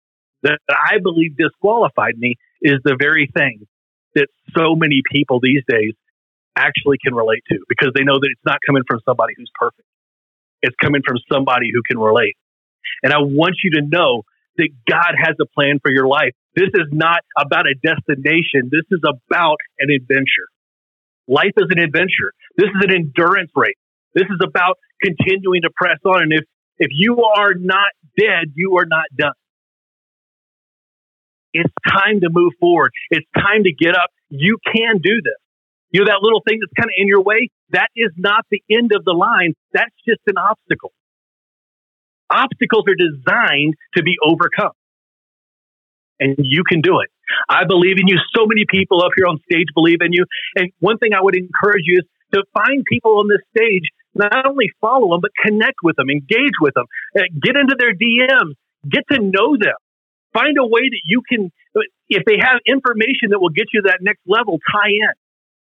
that 0.43 0.59
I 0.71 0.99
believe 1.03 1.37
disqualified 1.37 2.17
me 2.17 2.37
is 2.63 2.81
the 2.83 2.97
very 2.99 3.31
thing 3.37 3.67
that 4.15 4.27
so 4.57 4.75
many 4.75 5.03
people 5.13 5.39
these 5.41 5.63
days 5.69 5.95
actually 6.57 6.97
can 7.05 7.15
relate 7.15 7.43
to 7.49 7.59
because 7.69 7.93
they 7.95 8.03
know 8.03 8.19
that 8.19 8.29
it's 8.31 8.45
not 8.45 8.59
coming 8.67 8.83
from 8.89 9.01
somebody 9.05 9.35
who's 9.37 9.51
perfect. 9.55 9.87
It's 10.63 10.77
coming 10.83 11.03
from 11.07 11.17
somebody 11.31 11.71
who 11.73 11.83
can 11.87 11.99
relate. 11.99 12.37
And 13.03 13.13
I 13.13 13.19
want 13.21 13.57
you 13.63 13.71
to 13.81 13.83
know 13.87 14.23
that 14.57 14.69
God 14.89 15.15
has 15.17 15.37
a 15.41 15.47
plan 15.47 15.79
for 15.81 15.91
your 15.91 16.07
life. 16.07 16.33
This 16.55 16.69
is 16.75 16.89
not 16.91 17.21
about 17.39 17.67
a 17.67 17.75
destination. 17.81 18.69
This 18.71 18.85
is 18.91 19.01
about 19.05 19.57
an 19.79 19.89
adventure. 19.91 20.49
Life 21.31 21.55
is 21.59 21.69
an 21.71 21.81
adventure. 21.81 22.35
This 22.59 22.69
is 22.69 22.83
an 22.89 22.93
endurance 22.95 23.53
race. 23.57 23.77
This 24.15 24.25
is 24.27 24.41
about 24.45 24.79
continuing 25.03 25.63
to 25.63 25.71
press 25.77 25.99
on. 26.07 26.23
And 26.25 26.35
if, 26.35 26.45
if 26.79 26.91
you 26.93 27.25
are 27.25 27.55
not 27.55 27.91
dead, 28.19 28.53
you 28.57 28.79
are 28.79 28.87
not 28.87 29.07
done. 29.19 29.39
It's 31.55 31.73
time 31.89 32.21
to 32.23 32.29
move 32.31 32.55
forward. 32.61 32.93
It's 33.11 33.27
time 33.37 33.65
to 33.65 33.73
get 33.73 33.97
up. 33.97 34.11
You 34.31 34.59
can 34.67 34.99
do 35.03 35.21
this. 35.25 35.41
You 35.93 36.01
know, 36.03 36.07
that 36.07 36.21
little 36.23 36.43
thing 36.49 36.61
that's 36.61 36.75
kind 36.77 36.89
of 36.91 36.95
in 36.99 37.09
your 37.09 37.23
way, 37.23 37.51
that 37.73 37.89
is 37.97 38.11
not 38.19 38.45
the 38.51 38.63
end 38.71 38.93
of 38.95 39.05
the 39.05 39.13
line. 39.13 39.55
That's 39.75 39.95
just 40.09 40.21
an 40.29 40.39
obstacle. 40.39 40.93
Obstacles 42.31 42.85
are 42.89 42.97
designed 42.97 43.75
to 43.97 44.03
be 44.03 44.17
overcome. 44.25 44.73
and 46.21 46.37
you 46.39 46.63
can 46.69 46.81
do 46.81 47.01
it. 47.01 47.11
I 47.49 47.65
believe 47.65 47.97
in 47.99 48.09
you. 48.09 48.19
So 48.35 48.47
many 48.47 48.65
people 48.69 49.03
up 49.03 49.13
here 49.17 49.27
on 49.27 49.39
stage 49.51 49.67
believe 49.75 49.99
in 50.01 50.13
you. 50.13 50.25
And 50.57 50.73
one 50.81 50.99
thing 50.99 51.13
I 51.15 51.23
would 51.23 51.37
encourage 51.37 51.85
you 51.87 52.01
is 52.01 52.07
to 52.35 52.45
find 52.55 52.85
people 52.85 53.19
on 53.19 53.29
this 53.29 53.43
stage, 53.57 53.85
not 54.15 54.47
only 54.47 54.71
follow 54.81 55.11
them, 55.11 55.21
but 55.21 55.31
connect 55.45 55.83
with 55.83 55.97
them, 55.97 56.11
engage 56.11 56.57
with 56.61 56.75
them, 56.75 56.87
uh, 57.17 57.27
get 57.43 57.57
into 57.57 57.77
their 57.79 57.95
DMs, 57.95 58.55
get 58.89 59.05
to 59.13 59.19
know 59.21 59.57
them. 59.59 59.77
Find 60.33 60.57
a 60.59 60.67
way 60.67 60.87
that 60.87 61.03
you 61.05 61.23
can, 61.29 61.51
if 62.09 62.25
they 62.25 62.39
have 62.39 62.63
information 62.67 63.35
that 63.35 63.41
will 63.41 63.51
get 63.51 63.67
you 63.73 63.83
to 63.83 63.89
that 63.91 63.99
next 64.01 64.23
level, 64.27 64.59
tie 64.73 64.91
in. 64.91 65.15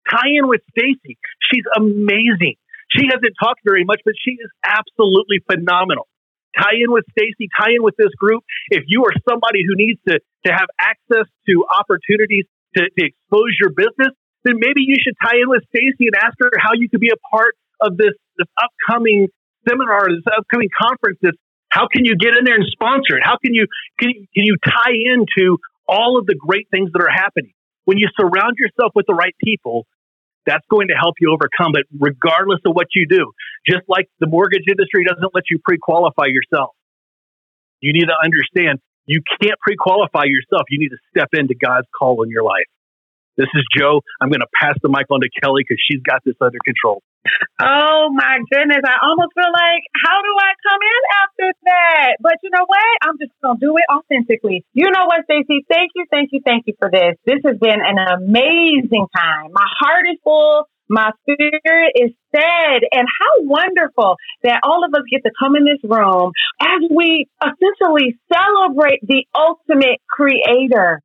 Tie 0.10 0.38
in 0.38 0.48
with 0.48 0.62
Stacy. 0.70 1.18
She's 1.50 1.66
amazing. 1.76 2.56
She 2.90 3.08
hasn't 3.08 3.34
talked 3.42 3.62
very 3.64 3.86
much, 3.86 4.02
but 4.06 4.14
she 4.20 4.32
is 4.32 4.50
absolutely 4.66 5.40
phenomenal. 5.50 6.08
Tie 6.58 6.84
in 6.84 6.92
with 6.92 7.06
Stacy, 7.12 7.48
tie 7.58 7.72
in 7.72 7.84
with 7.84 7.96
this 7.98 8.12
group. 8.20 8.44
If 8.70 8.84
you 8.88 9.06
are 9.06 9.16
somebody 9.28 9.64
who 9.68 9.76
needs 9.76 10.00
to, 10.08 10.20
to 10.20 10.50
have 10.52 10.68
access 10.80 11.28
to 11.48 11.54
opportunities 11.72 12.46
to, 12.76 12.88
to 12.88 13.02
expose 13.06 13.56
your 13.60 13.72
business, 13.72 14.12
then 14.44 14.58
maybe 14.58 14.82
you 14.84 14.98
should 15.00 15.16
tie 15.22 15.38
in 15.38 15.48
with 15.48 15.64
Stacy 15.70 16.10
and 16.12 16.16
ask 16.18 16.36
her 16.40 16.52
how 16.58 16.74
you 16.74 16.90
could 16.90 17.00
be 17.00 17.12
a 17.14 17.22
part 17.32 17.56
of 17.80 17.98
this, 17.98 18.14
this 18.38 18.48
upcoming 18.58 19.28
seminar, 19.68 20.10
this 20.10 20.26
upcoming 20.28 20.70
conference. 20.74 21.20
This, 21.22 21.38
how 21.70 21.88
can 21.88 22.06
you 22.06 22.16
get 22.18 22.36
in 22.38 22.44
there 22.44 22.56
and 22.56 22.68
sponsor 22.72 23.16
it? 23.18 23.24
How 23.24 23.38
can 23.38 23.54
you, 23.54 23.68
can 24.00 24.12
can 24.12 24.44
you 24.44 24.58
tie 24.66 24.98
into 24.98 25.58
all 25.88 26.18
of 26.20 26.26
the 26.26 26.36
great 26.36 26.68
things 26.72 26.90
that 26.94 27.02
are 27.02 27.14
happening? 27.14 27.54
When 27.86 27.98
you 27.98 28.08
surround 28.20 28.58
yourself 28.60 28.92
with 28.96 29.06
the 29.08 29.14
right 29.16 29.36
people, 29.44 29.86
that's 30.46 30.66
going 30.70 30.88
to 30.88 30.96
help 30.96 31.16
you 31.20 31.32
overcome 31.32 31.74
it 31.76 31.86
regardless 32.00 32.60
of 32.66 32.74
what 32.74 32.88
you 32.96 33.08
do. 33.08 33.32
Just 33.68 33.84
like 33.88 34.10
the 34.20 34.28
mortgage 34.28 34.66
industry 34.70 35.06
doesn't 35.06 35.32
let 35.34 35.46
you 35.50 35.60
pre 35.64 35.78
qualify 35.78 36.26
yourself. 36.28 36.72
You 37.80 37.94
need 37.94 38.06
to 38.06 38.18
understand 38.24 38.80
you 39.06 39.22
can't 39.42 39.60
pre 39.60 39.76
qualify 39.76 40.24
yourself. 40.26 40.64
You 40.70 40.80
need 40.80 40.90
to 40.90 41.02
step 41.10 41.30
into 41.34 41.56
God's 41.56 41.88
call 41.98 42.24
in 42.24 42.30
your 42.30 42.44
life. 42.44 42.70
This 43.38 43.48
is 43.56 43.66
Joe. 43.76 44.02
I'm 44.20 44.30
going 44.30 44.42
to 44.42 44.54
pass 44.62 44.76
the 44.84 44.90
mic 44.90 45.08
on 45.10 45.22
to 45.22 45.30
Kelly 45.42 45.64
because 45.68 45.82
she's 45.90 46.02
got 46.02 46.22
this 46.26 46.36
under 46.42 46.58
control. 46.66 47.02
Oh 47.62 48.10
my 48.14 48.40
goodness. 48.50 48.82
I 48.86 48.98
almost 49.06 49.34
feel 49.36 49.52
like, 49.52 49.84
how 49.94 50.18
do 50.22 50.34
I 50.34 50.52
come 50.66 50.82
in 50.82 51.02
after 51.22 51.48
that? 51.66 52.12
But 52.22 52.38
you 52.44 52.50
know 52.50 52.66
what? 52.66 52.94
I'm 53.04 53.18
just 53.22 53.32
going 53.42 53.60
to 53.60 53.66
do 53.66 53.78
it 53.78 53.86
authentically. 53.90 54.66
You 54.74 54.90
know 54.92 55.06
what, 55.06 55.26
Stacy? 55.26 55.66
Thank 55.70 55.92
you, 55.96 56.06
thank 56.12 56.30
you, 56.34 56.42
thank 56.46 56.66
you 56.68 56.74
for 56.80 56.90
this. 56.92 57.16
This 57.26 57.42
has 57.46 57.58
been 57.58 57.80
an 57.82 57.98
amazing 57.98 59.08
time. 59.16 59.54
My 59.54 59.68
heart 59.80 60.06
is 60.12 60.18
full. 60.24 60.66
My 60.90 61.12
spirit 61.24 61.94
is 61.96 62.12
fed. 62.34 62.82
And 62.92 63.08
how 63.08 63.34
wonderful 63.46 64.18
that 64.44 64.62
all 64.64 64.84
of 64.84 64.94
us 64.94 65.06
get 65.10 65.22
to 65.24 65.32
come 65.40 65.56
in 65.56 65.64
this 65.64 65.80
room 65.84 66.32
as 66.62 66.82
we 66.90 67.28
essentially 67.42 68.18
celebrate 68.34 69.00
the 69.04 69.26
ultimate 69.36 70.02
creator 70.10 71.02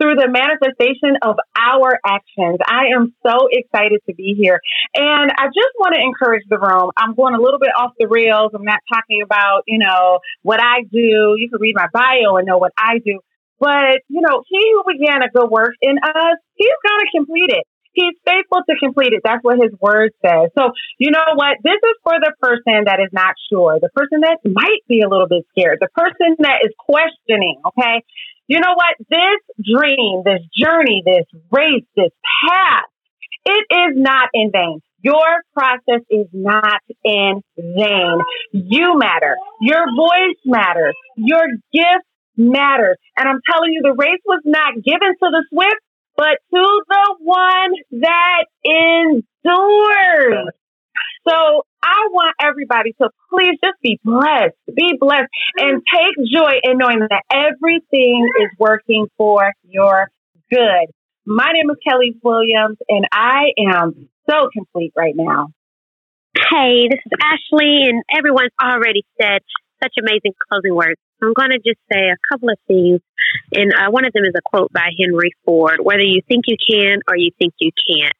through 0.00 0.16
the 0.16 0.28
manifestation 0.28 1.16
of 1.22 1.36
our 1.54 1.98
actions. 2.04 2.58
I 2.66 2.94
am 2.96 3.14
so 3.22 3.48
excited 3.50 4.00
to 4.08 4.14
be 4.14 4.34
here. 4.38 4.60
And 4.94 5.30
I 5.30 5.46
just 5.46 5.74
want 5.78 5.94
to 5.94 6.00
encourage 6.02 6.42
the 6.48 6.58
room. 6.58 6.90
I'm 6.96 7.14
going 7.14 7.34
a 7.34 7.40
little 7.40 7.60
bit 7.60 7.70
off 7.76 7.92
the 7.98 8.08
rails. 8.08 8.52
I'm 8.54 8.64
not 8.64 8.80
talking 8.92 9.22
about, 9.22 9.62
you 9.66 9.78
know, 9.78 10.18
what 10.42 10.60
I 10.60 10.82
do. 10.90 11.36
You 11.38 11.48
can 11.50 11.60
read 11.60 11.74
my 11.76 11.88
bio 11.92 12.36
and 12.36 12.46
know 12.46 12.58
what 12.58 12.72
I 12.78 12.98
do. 13.04 13.20
But, 13.60 14.02
you 14.08 14.20
know, 14.20 14.42
he 14.48 14.60
who 14.74 14.82
began 14.98 15.22
a 15.22 15.30
good 15.30 15.48
work 15.48 15.74
in 15.80 15.96
us, 16.02 16.36
he's 16.54 16.78
going 16.82 17.00
to 17.00 17.10
complete 17.14 17.50
it. 17.54 17.64
He's 17.94 18.18
faithful 18.26 18.66
to 18.68 18.74
complete 18.82 19.14
it. 19.14 19.22
That's 19.22 19.38
what 19.42 19.62
his 19.62 19.70
word 19.80 20.10
says. 20.18 20.50
So, 20.58 20.74
you 20.98 21.12
know 21.12 21.38
what? 21.38 21.62
This 21.62 21.78
is 21.78 21.96
for 22.02 22.18
the 22.18 22.34
person 22.42 22.90
that 22.90 22.98
is 22.98 23.10
not 23.12 23.38
sure, 23.48 23.78
the 23.80 23.88
person 23.94 24.26
that 24.26 24.42
might 24.42 24.82
be 24.88 25.00
a 25.00 25.08
little 25.08 25.28
bit 25.28 25.46
scared, 25.54 25.78
the 25.80 25.88
person 25.94 26.34
that 26.40 26.66
is 26.66 26.74
questioning, 26.76 27.62
okay? 27.64 28.02
You 28.46 28.60
know 28.60 28.74
what? 28.74 28.96
This 29.08 29.40
dream, 29.64 30.22
this 30.24 30.42
journey, 30.56 31.02
this 31.04 31.26
race, 31.50 31.84
this 31.96 32.10
path, 32.48 32.84
it 33.46 33.66
is 33.70 33.96
not 33.96 34.28
in 34.34 34.50
vain. 34.52 34.80
Your 35.02 35.42
process 35.52 36.00
is 36.08 36.26
not 36.32 36.80
in 37.04 37.42
vain. 37.58 38.20
You 38.52 38.98
matter. 38.98 39.36
Your 39.60 39.84
voice 39.94 40.38
matters. 40.46 40.94
Your 41.16 41.46
gift 41.72 42.06
matters. 42.36 42.96
And 43.16 43.28
I'm 43.28 43.40
telling 43.50 43.72
you, 43.72 43.82
the 43.82 43.92
race 43.92 44.22
was 44.24 44.40
not 44.44 44.74
given 44.74 45.14
to 45.22 45.30
the 45.30 45.44
swift, 45.50 45.80
but 46.16 46.38
to 46.54 46.82
the 46.88 47.16
one 47.20 47.72
that 48.00 48.44
endures. 48.64 50.54
So 51.26 51.62
I 51.82 52.08
want 52.10 52.34
everybody 52.42 52.94
to 53.00 53.08
please 53.30 53.58
just 53.62 53.80
be 53.82 53.98
blessed, 54.04 54.56
be 54.74 54.96
blessed, 54.98 55.28
and 55.56 55.82
take 55.92 56.16
joy 56.32 56.60
in 56.62 56.78
knowing 56.78 57.00
that 57.00 57.22
everything 57.32 58.28
is 58.40 58.50
working 58.58 59.06
for 59.16 59.52
your 59.62 60.10
good. 60.50 60.86
My 61.26 61.50
name 61.52 61.70
is 61.70 61.76
Kelly 61.88 62.16
Williams, 62.22 62.78
and 62.88 63.06
I 63.10 63.52
am 63.72 64.08
so 64.28 64.48
complete 64.52 64.92
right 64.96 65.14
now. 65.16 65.48
Hey, 66.36 66.88
this 66.90 67.00
is 67.04 67.12
Ashley, 67.22 67.84
and 67.88 68.02
everyone's 68.14 68.52
already 68.62 69.04
said 69.20 69.40
such 69.82 69.94
amazing 69.98 70.32
closing 70.50 70.74
words. 70.74 71.00
I'm 71.22 71.32
going 71.32 71.50
to 71.50 71.58
just 71.58 71.80
say 71.90 72.10
a 72.10 72.16
couple 72.30 72.50
of 72.50 72.58
things. 72.66 73.00
And 73.52 73.72
uh, 73.72 73.90
one 73.90 74.04
of 74.04 74.12
them 74.12 74.24
is 74.24 74.34
a 74.36 74.42
quote 74.44 74.72
by 74.72 74.90
Henry 74.98 75.32
Ford 75.44 75.78
Whether 75.82 76.02
you 76.02 76.20
think 76.28 76.44
you 76.46 76.56
can 76.58 77.00
or 77.08 77.16
you 77.16 77.30
think 77.38 77.54
you 77.58 77.70
can't, 77.88 78.14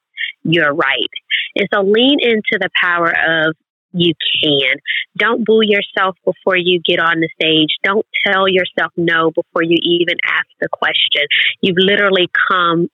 you're 0.45 0.75
right. 0.75 1.11
And 1.57 1.69
so 1.73 1.81
lean 1.81 2.19
into 2.21 2.59
the 2.61 2.69
power 2.81 3.09
of 3.09 3.57
you 3.93 4.13
can. 4.43 4.77
Don't 5.17 5.45
boo 5.45 5.61
yourself 5.63 6.17
before 6.25 6.57
you 6.57 6.81
get 6.85 6.99
on 6.99 7.21
the 7.21 7.29
stage. 7.41 7.71
Don't 7.83 8.05
tell 8.27 8.49
yourself 8.49 8.93
no 8.97 9.31
before 9.31 9.63
you 9.63 9.77
even 9.83 10.17
ask 10.27 10.47
the 10.61 10.69
question. 10.71 11.27
You've 11.61 11.79
literally 11.79 12.29
come 12.51 12.89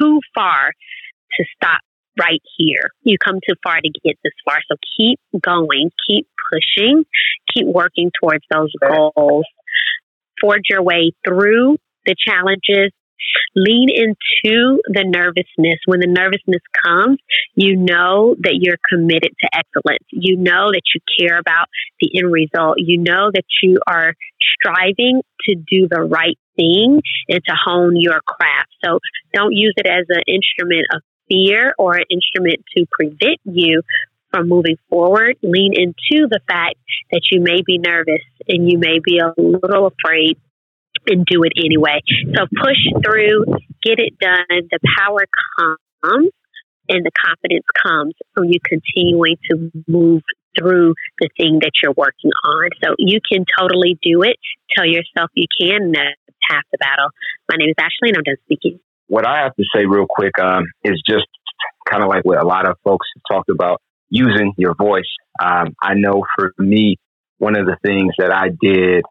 too 0.00 0.20
far 0.34 0.72
to 1.38 1.44
stop 1.56 1.80
right 2.18 2.42
here. 2.58 2.90
You 3.02 3.16
come 3.24 3.36
too 3.48 3.54
far 3.62 3.80
to 3.80 3.90
get 4.04 4.16
this 4.22 4.32
far. 4.44 4.58
So 4.70 4.76
keep 4.96 5.18
going, 5.42 5.90
keep 6.06 6.26
pushing, 6.52 7.04
keep 7.54 7.66
working 7.66 8.10
towards 8.20 8.44
those 8.52 8.72
goals. 8.80 9.44
Forge 10.40 10.64
your 10.68 10.82
way 10.82 11.12
through 11.26 11.76
the 12.06 12.14
challenges 12.26 12.92
lean 13.54 13.88
into 13.90 14.80
the 14.86 15.04
nervousness. 15.04 15.80
When 15.86 16.00
the 16.00 16.06
nervousness 16.06 16.62
comes, 16.84 17.18
you 17.54 17.76
know 17.76 18.36
that 18.40 18.58
you're 18.60 18.78
committed 18.88 19.32
to 19.40 19.48
excellence. 19.52 20.06
You 20.10 20.36
know 20.36 20.70
that 20.72 20.82
you 20.94 21.00
care 21.18 21.38
about 21.38 21.68
the 22.00 22.10
end 22.18 22.32
result. 22.32 22.76
You 22.78 22.98
know 22.98 23.30
that 23.32 23.44
you 23.62 23.78
are 23.86 24.14
striving 24.40 25.22
to 25.48 25.54
do 25.54 25.88
the 25.90 26.02
right 26.02 26.38
thing 26.56 27.00
and 27.28 27.40
to 27.44 27.54
hone 27.64 27.96
your 27.96 28.20
craft. 28.26 28.70
So 28.84 28.98
don't 29.32 29.52
use 29.52 29.74
it 29.76 29.86
as 29.86 30.06
an 30.08 30.22
instrument 30.26 30.86
of 30.94 31.02
fear 31.28 31.74
or 31.78 31.96
an 31.96 32.04
instrument 32.10 32.64
to 32.76 32.86
prevent 32.90 33.38
you 33.44 33.82
from 34.30 34.48
moving 34.48 34.76
forward. 34.88 35.36
Lean 35.42 35.72
into 35.74 36.28
the 36.28 36.40
fact 36.46 36.76
that 37.10 37.22
you 37.30 37.40
may 37.40 37.62
be 37.64 37.78
nervous 37.78 38.22
and 38.48 38.70
you 38.70 38.78
may 38.78 38.98
be 39.02 39.18
a 39.18 39.32
little 39.36 39.86
afraid 39.86 40.38
and 41.06 41.24
do 41.26 41.42
it 41.44 41.52
anyway. 41.56 42.00
So 42.36 42.46
push 42.62 42.80
through, 43.04 43.44
get 43.82 43.98
it 43.98 44.18
done. 44.18 44.44
The 44.50 44.78
power 44.98 45.26
comes 45.58 46.30
and 46.88 47.04
the 47.04 47.10
confidence 47.24 47.64
comes 47.82 48.14
from 48.34 48.44
you 48.44 48.58
continuing 48.64 49.36
to 49.50 49.70
move 49.86 50.22
through 50.58 50.94
the 51.20 51.28
thing 51.36 51.60
that 51.62 51.72
you're 51.82 51.94
working 51.96 52.30
on. 52.44 52.70
So 52.82 52.94
you 52.98 53.20
can 53.20 53.44
totally 53.58 53.98
do 54.02 54.22
it. 54.22 54.36
Tell 54.76 54.86
yourself 54.86 55.30
you 55.34 55.46
can. 55.60 55.92
That's 55.92 56.16
half 56.48 56.64
the 56.72 56.78
battle. 56.78 57.08
My 57.48 57.56
name 57.56 57.70
is 57.70 57.76
Ashley 57.78 58.10
and 58.10 58.16
I'm 58.16 58.24
done 58.24 58.36
speaking. 58.44 58.80
What 59.06 59.26
I 59.26 59.42
have 59.42 59.54
to 59.56 59.64
say 59.74 59.86
real 59.86 60.06
quick 60.08 60.38
um, 60.38 60.64
is 60.84 61.00
just 61.08 61.26
kind 61.88 62.02
of 62.02 62.08
like 62.08 62.24
what 62.24 62.42
a 62.42 62.46
lot 62.46 62.68
of 62.68 62.76
folks 62.84 63.06
have 63.14 63.36
talked 63.36 63.50
about 63.50 63.80
using 64.08 64.52
your 64.56 64.74
voice. 64.74 65.10
Um, 65.42 65.74
I 65.80 65.94
know 65.94 66.24
for 66.36 66.52
me, 66.58 66.96
one 67.38 67.56
of 67.56 67.66
the 67.66 67.76
things 67.84 68.12
that 68.18 68.32
I 68.32 68.48
did 68.48 69.04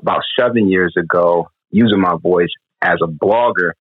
about 0.00 0.22
seven 0.38 0.68
years 0.68 0.94
ago 0.98 1.48
using 1.70 2.00
my 2.00 2.16
voice 2.20 2.50
as 2.82 2.98
a 3.02 3.06
blogger. 3.06 3.72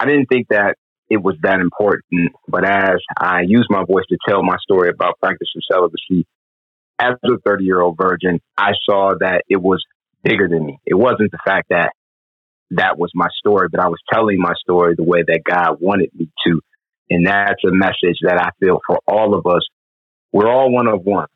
I 0.00 0.06
didn't 0.06 0.26
think 0.26 0.48
that 0.48 0.76
it 1.08 1.22
was 1.22 1.36
that 1.42 1.60
important, 1.60 2.32
but 2.48 2.64
as 2.64 2.96
I 3.18 3.42
used 3.46 3.68
my 3.68 3.84
voice 3.84 4.04
to 4.08 4.18
tell 4.26 4.42
my 4.42 4.56
story 4.62 4.88
about 4.88 5.18
practicing 5.20 5.60
celibacy 5.70 6.26
as 6.98 7.14
a 7.24 7.38
30 7.44 7.64
year 7.64 7.80
old 7.80 7.96
virgin, 8.00 8.40
I 8.56 8.72
saw 8.88 9.12
that 9.20 9.42
it 9.48 9.60
was 9.60 9.84
bigger 10.22 10.48
than 10.48 10.64
me. 10.64 10.78
It 10.86 10.94
wasn't 10.94 11.32
the 11.32 11.38
fact 11.44 11.68
that 11.70 11.92
that 12.70 12.98
was 12.98 13.10
my 13.14 13.28
story, 13.38 13.68
but 13.70 13.80
I 13.80 13.88
was 13.88 13.98
telling 14.12 14.38
my 14.38 14.54
story 14.60 14.94
the 14.96 15.04
way 15.04 15.22
that 15.26 15.42
God 15.44 15.76
wanted 15.80 16.10
me 16.14 16.30
to. 16.46 16.60
And 17.10 17.26
that's 17.26 17.62
a 17.66 17.72
message 17.72 18.18
that 18.22 18.38
I 18.40 18.50
feel 18.60 18.80
for 18.86 18.98
all 19.06 19.34
of 19.34 19.46
us. 19.46 19.66
We're 20.32 20.50
all 20.50 20.72
one 20.72 20.88
of 20.88 21.02
one. 21.04 21.26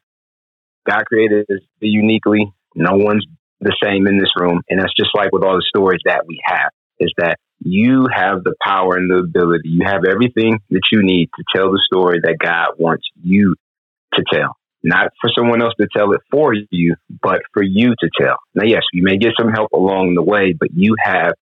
God 0.89 1.05
created 1.05 1.47
us 1.51 1.61
uniquely. 1.81 2.53
No 2.75 2.97
one's 2.97 3.27
the 3.61 3.77
same 3.83 4.07
in 4.07 4.19
this 4.19 4.31
room. 4.39 4.61
And 4.69 4.81
that's 4.81 4.95
just 4.97 5.11
like 5.15 5.33
with 5.33 5.45
all 5.45 5.57
the 5.57 5.67
stories 5.69 6.01
that 6.05 6.27
we 6.27 6.41
have, 6.45 6.71
is 6.99 7.13
that 7.19 7.39
you 7.61 8.07
have 8.13 8.45
the 8.45 8.55
power 8.63 8.97
and 8.97 9.11
the 9.11 9.19
ability. 9.19 9.69
You 9.69 9.87
have 9.87 10.03
everything 10.09 10.61
that 10.71 10.83
you 10.93 11.03
need 11.03 11.31
to 11.37 11.45
tell 11.55 11.71
the 11.71 11.83
story 11.85 12.21
that 12.23 12.37
God 12.39 12.73
wants 12.79 13.05
you 13.23 13.55
to 14.15 14.25
tell. 14.31 14.57
Not 14.83 15.09
for 15.21 15.31
someone 15.37 15.63
else 15.63 15.75
to 15.81 15.89
tell 15.95 16.13
it 16.13 16.21
for 16.31 16.53
you, 16.55 16.95
but 17.23 17.41
for 17.53 17.63
you 17.63 17.95
to 17.99 18.11
tell. 18.21 18.37
Now, 18.55 18.65
yes, 18.65 18.83
you 18.93 19.03
may 19.03 19.17
get 19.17 19.33
some 19.39 19.51
help 19.51 19.73
along 19.73 20.15
the 20.15 20.23
way, 20.23 20.55
but 20.59 20.69
you 20.75 20.95
have 21.03 21.33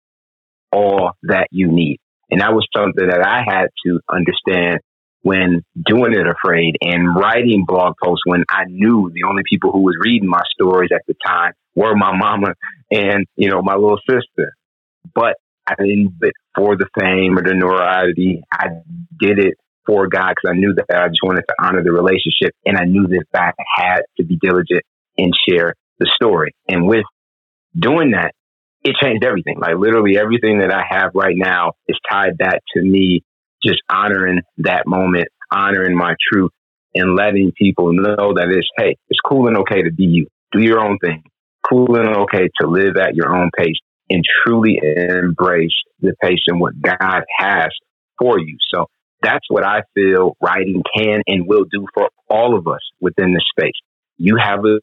all 0.72 1.12
that 1.24 1.48
you 1.50 1.70
need. 1.70 1.98
And 2.30 2.40
that 2.40 2.54
was 2.54 2.66
something 2.74 3.06
that 3.06 3.22
I 3.22 3.42
had 3.46 3.66
to 3.86 4.00
understand 4.08 4.78
when 5.22 5.62
doing 5.84 6.12
it 6.12 6.26
afraid 6.26 6.76
and 6.80 7.14
writing 7.16 7.64
blog 7.66 7.94
posts 8.02 8.22
when 8.26 8.44
I 8.48 8.64
knew 8.66 9.10
the 9.12 9.28
only 9.28 9.42
people 9.48 9.72
who 9.72 9.80
was 9.80 9.96
reading 9.98 10.28
my 10.28 10.42
stories 10.52 10.90
at 10.94 11.02
the 11.06 11.14
time 11.26 11.52
were 11.74 11.94
my 11.94 12.16
mama 12.16 12.54
and, 12.90 13.26
you 13.36 13.50
know, 13.50 13.62
my 13.62 13.74
little 13.74 13.98
sister. 14.08 14.52
But 15.14 15.36
I 15.66 15.74
didn't 15.78 16.18
do 16.20 16.28
it 16.28 16.34
for 16.56 16.76
the 16.76 16.88
fame 16.98 17.38
or 17.38 17.42
the 17.42 17.54
notoriety. 17.54 18.42
I 18.52 18.68
did 19.18 19.38
it 19.38 19.54
for 19.86 20.08
God 20.08 20.30
because 20.30 20.50
I 20.50 20.58
knew 20.58 20.74
that 20.74 20.86
I 20.96 21.08
just 21.08 21.20
wanted 21.22 21.44
to 21.48 21.54
honor 21.60 21.82
the 21.82 21.92
relationship 21.92 22.54
and 22.64 22.76
I 22.76 22.84
knew 22.84 23.06
that 23.08 23.24
I 23.34 23.52
had 23.76 24.02
to 24.18 24.24
be 24.24 24.38
diligent 24.40 24.82
and 25.18 25.32
share 25.48 25.74
the 25.98 26.10
story. 26.14 26.54
And 26.68 26.86
with 26.86 27.04
doing 27.78 28.12
that, 28.12 28.32
it 28.82 28.96
changed 29.02 29.24
everything. 29.24 29.58
Like 29.58 29.76
literally 29.78 30.18
everything 30.18 30.58
that 30.58 30.72
I 30.72 30.82
have 30.88 31.10
right 31.14 31.36
now 31.36 31.72
is 31.88 31.98
tied 32.10 32.36
back 32.36 32.60
to 32.74 32.82
me 32.82 33.22
just 33.64 33.80
honoring 33.90 34.40
that 34.58 34.86
moment, 34.86 35.28
honoring 35.50 35.96
my 35.96 36.14
truth 36.32 36.50
and 36.94 37.16
letting 37.16 37.52
people 37.56 37.92
know 37.92 38.34
that 38.34 38.48
it's, 38.50 38.68
hey, 38.76 38.96
it's 39.08 39.20
cool 39.26 39.48
and 39.48 39.56
okay 39.58 39.82
to 39.82 39.92
be 39.92 40.04
you. 40.04 40.26
Do 40.52 40.60
your 40.60 40.80
own 40.80 40.98
thing. 40.98 41.22
Cool 41.68 41.96
and 41.96 42.16
okay 42.18 42.48
to 42.60 42.66
live 42.66 42.96
at 42.96 43.14
your 43.14 43.34
own 43.34 43.50
pace 43.56 43.76
and 44.10 44.22
truly 44.46 44.80
embrace 44.82 45.74
the 46.00 46.14
pace 46.22 46.40
and 46.46 46.60
what 46.60 46.80
God 46.80 47.22
has 47.38 47.68
for 48.18 48.38
you. 48.38 48.56
So 48.72 48.86
that's 49.22 49.46
what 49.48 49.64
I 49.64 49.82
feel 49.94 50.36
writing 50.42 50.82
can 50.96 51.22
and 51.26 51.46
will 51.48 51.64
do 51.70 51.86
for 51.94 52.10
all 52.28 52.56
of 52.56 52.68
us 52.68 52.80
within 53.00 53.32
the 53.32 53.42
space. 53.56 53.74
You 54.18 54.36
have 54.36 54.60
a 54.64 54.80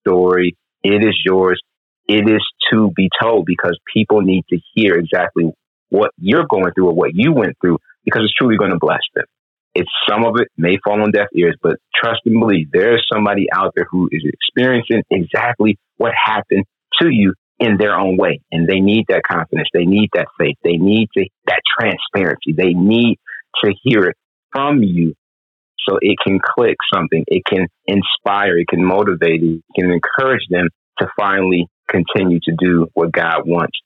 story. 0.00 0.56
It 0.82 1.04
is 1.04 1.18
yours. 1.24 1.60
It 2.08 2.28
is 2.30 2.42
to 2.72 2.92
be 2.94 3.10
told 3.20 3.46
because 3.46 3.78
people 3.92 4.20
need 4.22 4.44
to 4.50 4.58
hear 4.74 4.94
exactly 4.94 5.50
what 5.88 6.12
you're 6.18 6.46
going 6.48 6.72
through 6.74 6.88
or 6.88 6.94
what 6.94 7.10
you 7.14 7.32
went 7.32 7.56
through 7.60 7.78
because 8.04 8.22
it's 8.22 8.34
truly 8.34 8.56
going 8.56 8.70
to 8.70 8.78
bless 8.78 9.00
them. 9.14 9.24
It's 9.76 9.90
some 10.08 10.24
of 10.24 10.36
it 10.40 10.48
may 10.56 10.78
fall 10.82 11.02
on 11.02 11.10
deaf 11.10 11.28
ears, 11.34 11.56
but 11.62 11.76
trust 11.94 12.20
and 12.24 12.40
believe 12.40 12.70
there 12.72 12.94
is 12.94 13.02
somebody 13.12 13.46
out 13.52 13.72
there 13.76 13.86
who 13.90 14.08
is 14.10 14.24
experiencing 14.24 15.02
exactly 15.10 15.78
what 15.98 16.12
happened 16.12 16.64
to 17.00 17.08
you 17.10 17.34
in 17.58 17.76
their 17.76 17.94
own 17.94 18.16
way. 18.16 18.40
And 18.50 18.66
they 18.66 18.80
need 18.80 19.04
that 19.08 19.22
confidence. 19.22 19.68
They 19.74 19.84
need 19.84 20.08
that 20.14 20.28
faith. 20.38 20.56
They 20.64 20.78
need 20.78 21.08
to, 21.14 21.26
that 21.46 21.60
transparency. 21.78 22.54
They 22.56 22.72
need 22.72 23.18
to 23.64 23.74
hear 23.82 24.04
it 24.04 24.16
from 24.50 24.82
you 24.82 25.14
so 25.86 25.98
it 26.00 26.16
can 26.26 26.38
click 26.42 26.76
something. 26.94 27.24
It 27.26 27.44
can 27.44 27.66
inspire. 27.86 28.58
It 28.58 28.68
can 28.68 28.84
motivate. 28.84 29.42
It 29.42 29.62
can 29.78 29.90
encourage 29.90 30.46
them 30.50 30.68
to 31.00 31.08
finally 31.18 31.66
continue 31.88 32.40
to 32.44 32.52
do 32.58 32.88
what 32.94 33.12
God 33.12 33.42
wants 33.44 33.78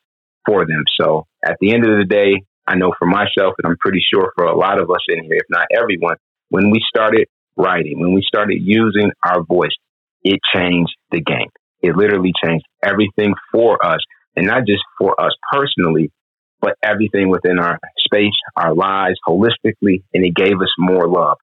for 0.46 0.66
them. 0.66 0.84
So 1.00 1.26
at 1.44 1.56
the 1.60 1.74
end 1.74 1.84
of 1.84 1.98
the 1.98 2.04
day, 2.04 2.42
I 2.70 2.76
know 2.76 2.92
for 2.96 3.06
myself, 3.06 3.54
and 3.58 3.66
I'm 3.66 3.76
pretty 3.78 4.00
sure 4.14 4.32
for 4.36 4.44
a 4.44 4.56
lot 4.56 4.80
of 4.80 4.90
us 4.90 5.04
in 5.08 5.24
here, 5.24 5.34
if 5.34 5.46
not 5.50 5.66
everyone, 5.76 6.16
when 6.50 6.70
we 6.70 6.80
started 6.88 7.26
writing, 7.56 7.98
when 7.98 8.14
we 8.14 8.22
started 8.22 8.58
using 8.60 9.10
our 9.24 9.42
voice, 9.42 9.74
it 10.22 10.38
changed 10.54 10.94
the 11.10 11.20
game. 11.20 11.50
It 11.82 11.96
literally 11.96 12.32
changed 12.44 12.64
everything 12.84 13.34
for 13.50 13.84
us 13.84 13.98
and 14.36 14.46
not 14.46 14.66
just 14.68 14.84
for 14.98 15.20
us 15.20 15.32
personally, 15.52 16.12
but 16.60 16.74
everything 16.80 17.28
within 17.28 17.58
our 17.58 17.80
space, 17.98 18.38
our 18.56 18.72
lives 18.72 19.18
holistically. 19.26 20.04
And 20.14 20.24
it 20.24 20.34
gave 20.36 20.60
us 20.60 20.72
more 20.78 21.08
love, 21.08 21.38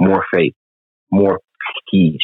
more 0.00 0.24
faith, 0.32 0.54
more 1.10 1.40
peace, 1.90 2.22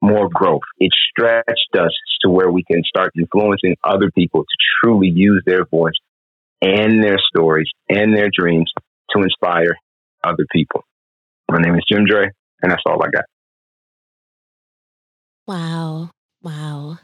more 0.00 0.28
growth. 0.32 0.62
It 0.78 0.92
stretched 1.10 1.74
us 1.76 1.92
to 2.22 2.30
where 2.30 2.52
we 2.52 2.62
can 2.62 2.82
start 2.84 3.12
influencing 3.18 3.76
other 3.82 4.12
people 4.12 4.42
to 4.42 4.56
truly 4.80 5.10
use 5.12 5.42
their 5.44 5.64
voice 5.64 5.94
and 6.62 7.02
their 7.02 7.18
stories 7.18 7.68
and 7.88 8.16
their 8.16 8.30
dreams 8.32 8.70
to 9.10 9.22
inspire 9.22 9.76
other 10.24 10.46
people. 10.52 10.82
My 11.50 11.58
name 11.60 11.74
is 11.74 11.84
Jim 11.90 12.04
Dre, 12.04 12.28
and 12.62 12.70
that's 12.70 12.82
all 12.86 13.02
I 13.02 13.10
got. 13.10 13.24
Wow. 15.46 16.10
Wow. 16.42 16.98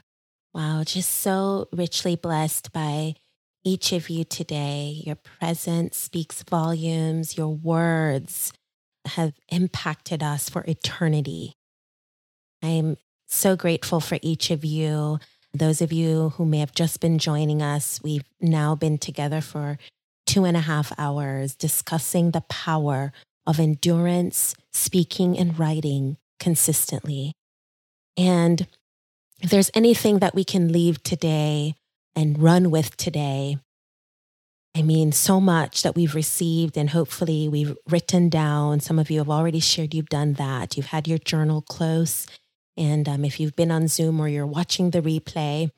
Wow. 0.53 0.83
Just 0.85 1.09
so 1.09 1.67
richly 1.73 2.15
blessed 2.15 2.71
by 2.71 3.15
each 3.63 3.91
of 3.91 4.09
you 4.09 4.23
today. 4.23 5.01
Your 5.05 5.17
presence 5.17 5.97
speaks 5.97 6.43
volumes. 6.43 7.37
Your 7.37 7.49
words 7.49 8.53
have 9.05 9.33
impacted 9.49 10.23
us 10.23 10.49
for 10.49 10.63
eternity. 10.67 11.53
I'm 12.63 12.97
so 13.27 13.55
grateful 13.55 13.99
for 13.99 14.17
each 14.21 14.51
of 14.51 14.63
you. 14.63 15.19
Those 15.57 15.81
of 15.81 15.91
you 15.91 16.29
who 16.37 16.45
may 16.45 16.59
have 16.59 16.73
just 16.73 16.99
been 16.99 17.17
joining 17.17 17.63
us, 17.63 17.99
we've 18.03 18.25
now 18.39 18.75
been 18.75 18.99
together 18.99 19.41
for 19.41 19.79
two 20.27 20.45
and 20.45 20.55
a 20.55 20.61
half 20.61 20.91
hours 20.99 21.55
discussing 21.55 22.31
the 22.31 22.41
power 22.41 23.11
of 23.47 23.59
endurance, 23.59 24.55
speaking, 24.71 25.37
and 25.37 25.57
writing 25.57 26.17
consistently. 26.39 27.33
And 28.15 28.67
if 29.41 29.49
there's 29.49 29.71
anything 29.73 30.19
that 30.19 30.35
we 30.35 30.43
can 30.43 30.71
leave 30.71 31.01
today 31.01 31.73
and 32.15 32.41
run 32.41 32.69
with 32.69 32.95
today, 32.95 33.57
I 34.75 34.83
mean, 34.83 35.11
so 35.11 35.39
much 35.39 35.81
that 35.81 35.95
we've 35.95 36.13
received 36.13 36.77
and 36.77 36.91
hopefully 36.91 37.49
we've 37.49 37.75
written 37.89 38.29
down. 38.29 38.79
Some 38.79 38.99
of 38.99 39.09
you 39.09 39.17
have 39.19 39.29
already 39.29 39.59
shared 39.59 39.95
you've 39.95 40.09
done 40.09 40.33
that. 40.33 40.77
You've 40.77 40.87
had 40.87 41.07
your 41.07 41.17
journal 41.17 41.63
close. 41.63 42.27
And 42.77 43.09
um, 43.09 43.25
if 43.25 43.39
you've 43.39 43.55
been 43.55 43.71
on 43.71 43.87
Zoom 43.87 44.19
or 44.19 44.27
you're 44.27 44.45
watching 44.45 44.91
the 44.91 45.01
replay, 45.01 45.71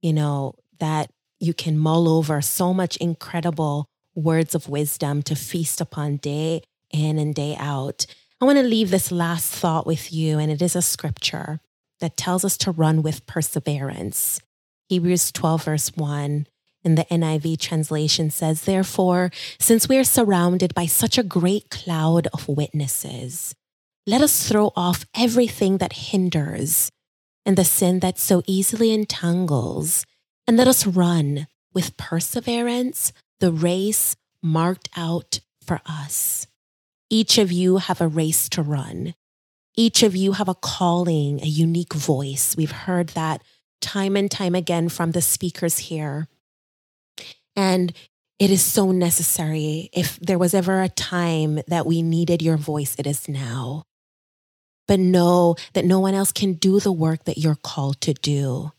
you 0.00 0.12
know, 0.12 0.54
that 0.78 1.10
you 1.40 1.52
can 1.52 1.76
mull 1.76 2.08
over 2.08 2.40
so 2.40 2.72
much 2.72 2.96
incredible 2.98 3.86
words 4.14 4.54
of 4.54 4.68
wisdom 4.68 5.22
to 5.22 5.34
feast 5.34 5.80
upon 5.80 6.16
day 6.16 6.62
in 6.90 7.18
and 7.18 7.34
day 7.34 7.56
out. 7.58 8.06
I 8.40 8.44
want 8.44 8.58
to 8.58 8.64
leave 8.64 8.90
this 8.90 9.10
last 9.10 9.52
thought 9.52 9.86
with 9.86 10.12
you, 10.12 10.38
and 10.38 10.50
it 10.50 10.62
is 10.62 10.76
a 10.76 10.82
scripture 10.82 11.60
that 12.00 12.16
tells 12.16 12.44
us 12.44 12.56
to 12.58 12.70
run 12.70 13.02
with 13.02 13.26
perseverance. 13.26 14.40
Hebrews 14.88 15.32
12, 15.32 15.64
verse 15.64 15.96
1 15.96 16.46
in 16.84 16.94
the 16.94 17.04
NIV 17.06 17.58
translation 17.58 18.30
says, 18.30 18.62
Therefore, 18.62 19.32
since 19.58 19.88
we 19.88 19.98
are 19.98 20.04
surrounded 20.04 20.72
by 20.72 20.86
such 20.86 21.18
a 21.18 21.24
great 21.24 21.68
cloud 21.68 22.28
of 22.32 22.46
witnesses, 22.46 23.55
let 24.06 24.22
us 24.22 24.48
throw 24.48 24.72
off 24.76 25.04
everything 25.16 25.78
that 25.78 25.92
hinders 25.92 26.90
and 27.44 27.56
the 27.56 27.64
sin 27.64 28.00
that 28.00 28.18
so 28.18 28.42
easily 28.46 28.92
entangles, 28.92 30.04
and 30.46 30.56
let 30.56 30.68
us 30.68 30.86
run 30.86 31.46
with 31.74 31.96
perseverance 31.96 33.12
the 33.40 33.52
race 33.52 34.16
marked 34.42 34.88
out 34.96 35.40
for 35.64 35.80
us. 35.86 36.46
Each 37.10 37.38
of 37.38 37.52
you 37.52 37.78
have 37.78 38.00
a 38.00 38.08
race 38.08 38.48
to 38.50 38.62
run. 38.62 39.14
Each 39.76 40.02
of 40.02 40.16
you 40.16 40.32
have 40.32 40.48
a 40.48 40.54
calling, 40.54 41.40
a 41.42 41.46
unique 41.46 41.92
voice. 41.94 42.56
We've 42.56 42.72
heard 42.72 43.10
that 43.10 43.42
time 43.80 44.16
and 44.16 44.30
time 44.30 44.54
again 44.54 44.88
from 44.88 45.12
the 45.12 45.20
speakers 45.20 45.78
here. 45.78 46.28
And 47.54 47.92
it 48.38 48.50
is 48.50 48.62
so 48.62 48.90
necessary. 48.92 49.90
If 49.92 50.18
there 50.20 50.38
was 50.38 50.54
ever 50.54 50.82
a 50.82 50.88
time 50.88 51.60
that 51.68 51.86
we 51.86 52.02
needed 52.02 52.42
your 52.42 52.56
voice, 52.56 52.96
it 52.98 53.06
is 53.06 53.28
now. 53.28 53.84
But 54.88 55.00
know 55.00 55.56
that 55.72 55.84
no 55.84 56.00
one 56.00 56.14
else 56.14 56.32
can 56.32 56.54
do 56.54 56.80
the 56.80 56.92
work 56.92 57.24
that 57.24 57.38
you're 57.38 57.58
called 57.60 58.00
to 58.02 58.14
do. 58.14 58.72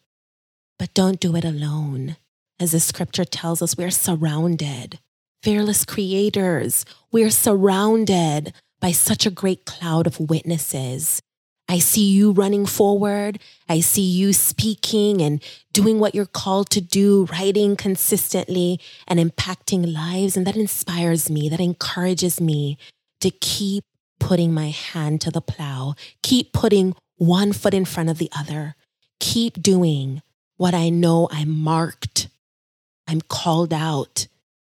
But 0.79 0.93
don't 0.93 1.19
do 1.19 1.35
it 1.35 1.43
alone. 1.43 2.17
As 2.59 2.71
the 2.71 2.79
scripture 2.79 3.25
tells 3.25 3.61
us, 3.61 3.77
we're 3.77 3.91
surrounded. 3.91 4.99
Fearless 5.43 5.85
creators, 5.85 6.85
we're 7.11 7.29
surrounded 7.29 8.53
by 8.79 8.91
such 8.91 9.25
a 9.25 9.31
great 9.31 9.65
cloud 9.65 10.07
of 10.07 10.19
witnesses. 10.19 11.21
I 11.69 11.79
see 11.79 12.09
you 12.09 12.31
running 12.31 12.65
forward. 12.65 13.39
I 13.67 13.81
see 13.81 14.01
you 14.01 14.31
speaking 14.33 15.21
and 15.21 15.43
doing 15.73 15.99
what 15.99 16.15
you're 16.15 16.25
called 16.25 16.69
to 16.71 16.81
do, 16.81 17.25
writing 17.25 17.75
consistently 17.75 18.79
and 19.07 19.19
impacting 19.19 19.93
lives. 19.93 20.37
And 20.37 20.47
that 20.47 20.55
inspires 20.55 21.29
me, 21.29 21.49
that 21.49 21.59
encourages 21.59 22.39
me 22.39 22.77
to 23.19 23.29
keep 23.29 23.83
putting 24.19 24.53
my 24.53 24.69
hand 24.69 25.21
to 25.21 25.31
the 25.31 25.41
plow, 25.41 25.95
keep 26.21 26.53
putting 26.53 26.95
one 27.15 27.53
foot 27.53 27.73
in 27.73 27.85
front 27.85 28.09
of 28.09 28.17
the 28.17 28.29
other, 28.37 28.75
keep 29.19 29.61
doing 29.61 30.21
what 30.57 30.73
I 30.73 30.89
know 30.89 31.27
I'm 31.31 31.49
marked, 31.49 32.29
I'm 33.07 33.21
called 33.21 33.73
out, 33.73 34.27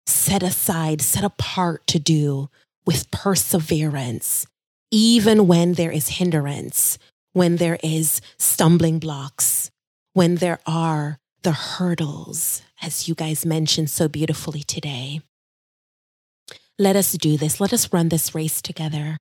set 0.06 0.42
aside, 0.42 1.00
set 1.00 1.24
apart 1.24 1.86
to 1.88 1.98
do 1.98 2.48
with 2.86 3.10
perseverance, 3.10 4.46
even 4.90 5.46
when 5.46 5.74
there 5.74 5.92
is 5.92 6.08
hindrance, 6.08 6.98
when 7.32 7.56
there 7.56 7.78
is 7.82 8.20
stumbling 8.38 8.98
blocks, 8.98 9.70
when 10.12 10.36
there 10.36 10.60
are 10.66 11.18
the 11.42 11.52
hurdles, 11.52 12.62
as 12.80 13.08
you 13.08 13.14
guys 13.14 13.44
mentioned 13.44 13.90
so 13.90 14.08
beautifully 14.08 14.62
today. 14.62 15.20
Let 16.78 16.96
us 16.96 17.12
do 17.12 17.36
this. 17.36 17.60
Let 17.60 17.72
us 17.72 17.92
run 17.92 18.08
this 18.08 18.34
race 18.34 18.62
together. 18.62 19.16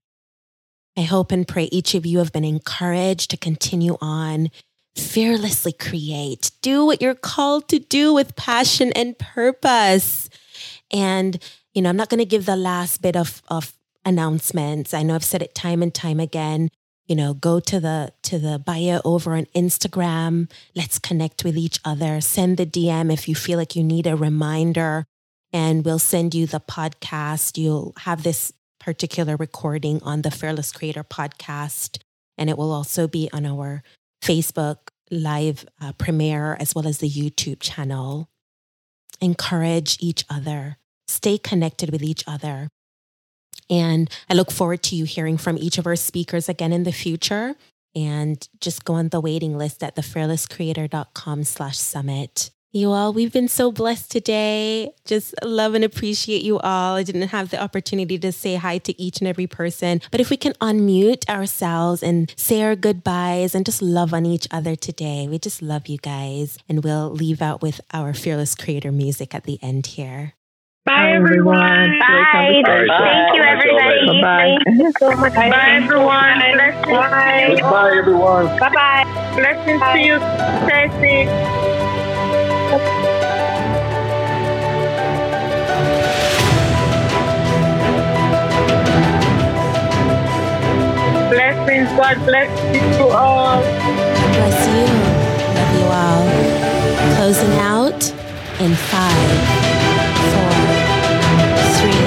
I 0.97 1.01
hope 1.01 1.31
and 1.31 1.47
pray 1.47 1.65
each 1.71 1.95
of 1.95 2.05
you 2.05 2.17
have 2.19 2.33
been 2.33 2.43
encouraged 2.43 3.31
to 3.31 3.37
continue 3.37 3.97
on 4.01 4.49
fearlessly 4.95 5.71
create. 5.71 6.51
Do 6.61 6.85
what 6.85 7.01
you're 7.01 7.15
called 7.15 7.69
to 7.69 7.79
do 7.79 8.13
with 8.13 8.35
passion 8.35 8.91
and 8.93 9.17
purpose. 9.17 10.29
And, 10.91 11.41
you 11.73 11.81
know, 11.81 11.89
I'm 11.89 11.95
not 11.95 12.09
going 12.09 12.19
to 12.19 12.25
give 12.25 12.45
the 12.45 12.57
last 12.57 13.01
bit 13.01 13.15
of, 13.15 13.41
of 13.47 13.73
announcements. 14.05 14.93
I 14.93 15.03
know 15.03 15.15
I've 15.15 15.23
said 15.23 15.41
it 15.41 15.55
time 15.55 15.81
and 15.81 15.93
time 15.93 16.19
again. 16.19 16.69
You 17.07 17.15
know, 17.15 17.33
go 17.33 17.59
to 17.59 17.79
the 17.79 18.13
to 18.23 18.39
the 18.39 18.59
bio 18.59 19.01
over 19.03 19.35
on 19.35 19.45
Instagram. 19.55 20.49
Let's 20.75 20.97
connect 20.99 21.43
with 21.43 21.57
each 21.57 21.79
other. 21.83 22.21
Send 22.21 22.57
the 22.57 22.65
DM 22.65 23.11
if 23.11 23.27
you 23.27 23.35
feel 23.35 23.57
like 23.57 23.75
you 23.75 23.83
need 23.83 24.07
a 24.07 24.15
reminder, 24.15 25.05
and 25.51 25.83
we'll 25.83 25.99
send 25.99 26.33
you 26.33 26.45
the 26.45 26.61
podcast. 26.61 27.57
You'll 27.57 27.93
have 27.97 28.23
this 28.23 28.53
particular 28.81 29.35
recording 29.37 30.01
on 30.03 30.23
the 30.23 30.31
Fearless 30.31 30.71
Creator 30.71 31.03
podcast, 31.03 31.99
and 32.37 32.49
it 32.49 32.57
will 32.57 32.71
also 32.71 33.07
be 33.07 33.29
on 33.31 33.45
our 33.45 33.83
Facebook 34.23 34.89
live 35.11 35.65
uh, 35.79 35.93
premiere 35.93 36.57
as 36.59 36.73
well 36.73 36.87
as 36.87 36.97
the 36.97 37.09
YouTube 37.09 37.59
channel. 37.59 38.27
Encourage 39.21 39.97
each 39.99 40.25
other, 40.29 40.77
stay 41.07 41.37
connected 41.37 41.91
with 41.91 42.01
each 42.01 42.23
other. 42.25 42.69
And 43.69 44.09
I 44.29 44.33
look 44.33 44.51
forward 44.51 44.81
to 44.83 44.95
you 44.95 45.05
hearing 45.05 45.37
from 45.37 45.57
each 45.57 45.77
of 45.77 45.85
our 45.85 45.95
speakers 45.95 46.49
again 46.49 46.73
in 46.73 46.83
the 46.83 46.91
future. 46.91 47.55
And 47.95 48.47
just 48.59 48.83
go 48.83 48.95
on 48.95 49.09
the 49.09 49.21
waiting 49.21 49.57
list 49.57 49.83
at 49.83 49.95
thefearlesscreator.com 49.95 51.43
slash 51.43 51.77
summit. 51.77 52.51
You 52.73 52.91
all, 52.91 53.11
we've 53.11 53.33
been 53.33 53.49
so 53.49 53.69
blessed 53.69 54.09
today. 54.09 54.93
Just 55.03 55.35
love 55.43 55.73
and 55.73 55.83
appreciate 55.83 56.41
you 56.41 56.57
all. 56.59 56.95
I 56.95 57.03
didn't 57.03 57.27
have 57.27 57.49
the 57.49 57.61
opportunity 57.61 58.17
to 58.19 58.31
say 58.31 58.55
hi 58.55 58.77
to 58.77 59.01
each 59.01 59.19
and 59.19 59.27
every 59.27 59.45
person, 59.45 59.99
but 60.09 60.21
if 60.21 60.29
we 60.29 60.37
can 60.37 60.53
unmute 60.53 61.27
ourselves 61.27 62.01
and 62.01 62.33
say 62.37 62.61
our 62.61 62.77
goodbyes 62.77 63.53
and 63.53 63.65
just 63.65 63.81
love 63.81 64.13
on 64.13 64.25
each 64.25 64.47
other 64.51 64.77
today, 64.77 65.27
we 65.27 65.37
just 65.37 65.61
love 65.61 65.87
you 65.87 65.97
guys. 65.97 66.57
And 66.69 66.81
we'll 66.81 67.09
leave 67.09 67.41
out 67.41 67.61
with 67.61 67.81
our 67.91 68.13
Fearless 68.13 68.55
Creator 68.55 68.93
music 68.93 69.35
at 69.35 69.43
the 69.43 69.59
end 69.61 69.87
here. 69.87 70.35
Bye, 70.85 71.11
everyone. 71.11 71.99
Bye. 71.99 72.23
Thank 72.31 73.35
you, 73.35 73.43
everybody. 73.43 74.21
Bye. 74.21 74.57
Thank 74.63 74.79
you 74.79 74.93
so. 74.97 75.11
Bye, 75.17 75.81
everyone. 75.83 76.39
Blessings. 76.39 77.61
Bye, 77.61 77.97
everyone. 77.97 78.45
Bye 78.57 78.69
bye. 78.69 79.33
Blessings 79.35 79.81
to 79.81 79.99
you, 79.99 80.19
Stacy. 80.65 81.80
Blessings. 91.29 91.89
God 91.97 92.17
bless 92.25 92.51
you 92.73 92.79
to 92.97 93.07
all. 93.09 93.59
Bless 93.61 94.67
you. 94.67 94.87
Love 95.57 95.73
you 95.79 95.87
all. 95.91 96.23
Closing 97.17 97.53
out 97.59 98.01
in 98.61 98.71
five, 98.75 99.31
four, 100.31 100.55
three, 101.75 102.03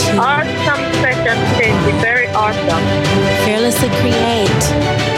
two. 0.00 0.16
Awesome 0.18 0.84
session, 1.02 1.36
Stacy. 1.54 1.92
Very 2.00 2.28
awesome. 2.28 2.84
Fearlessly 3.44 3.90
create. 4.00 5.09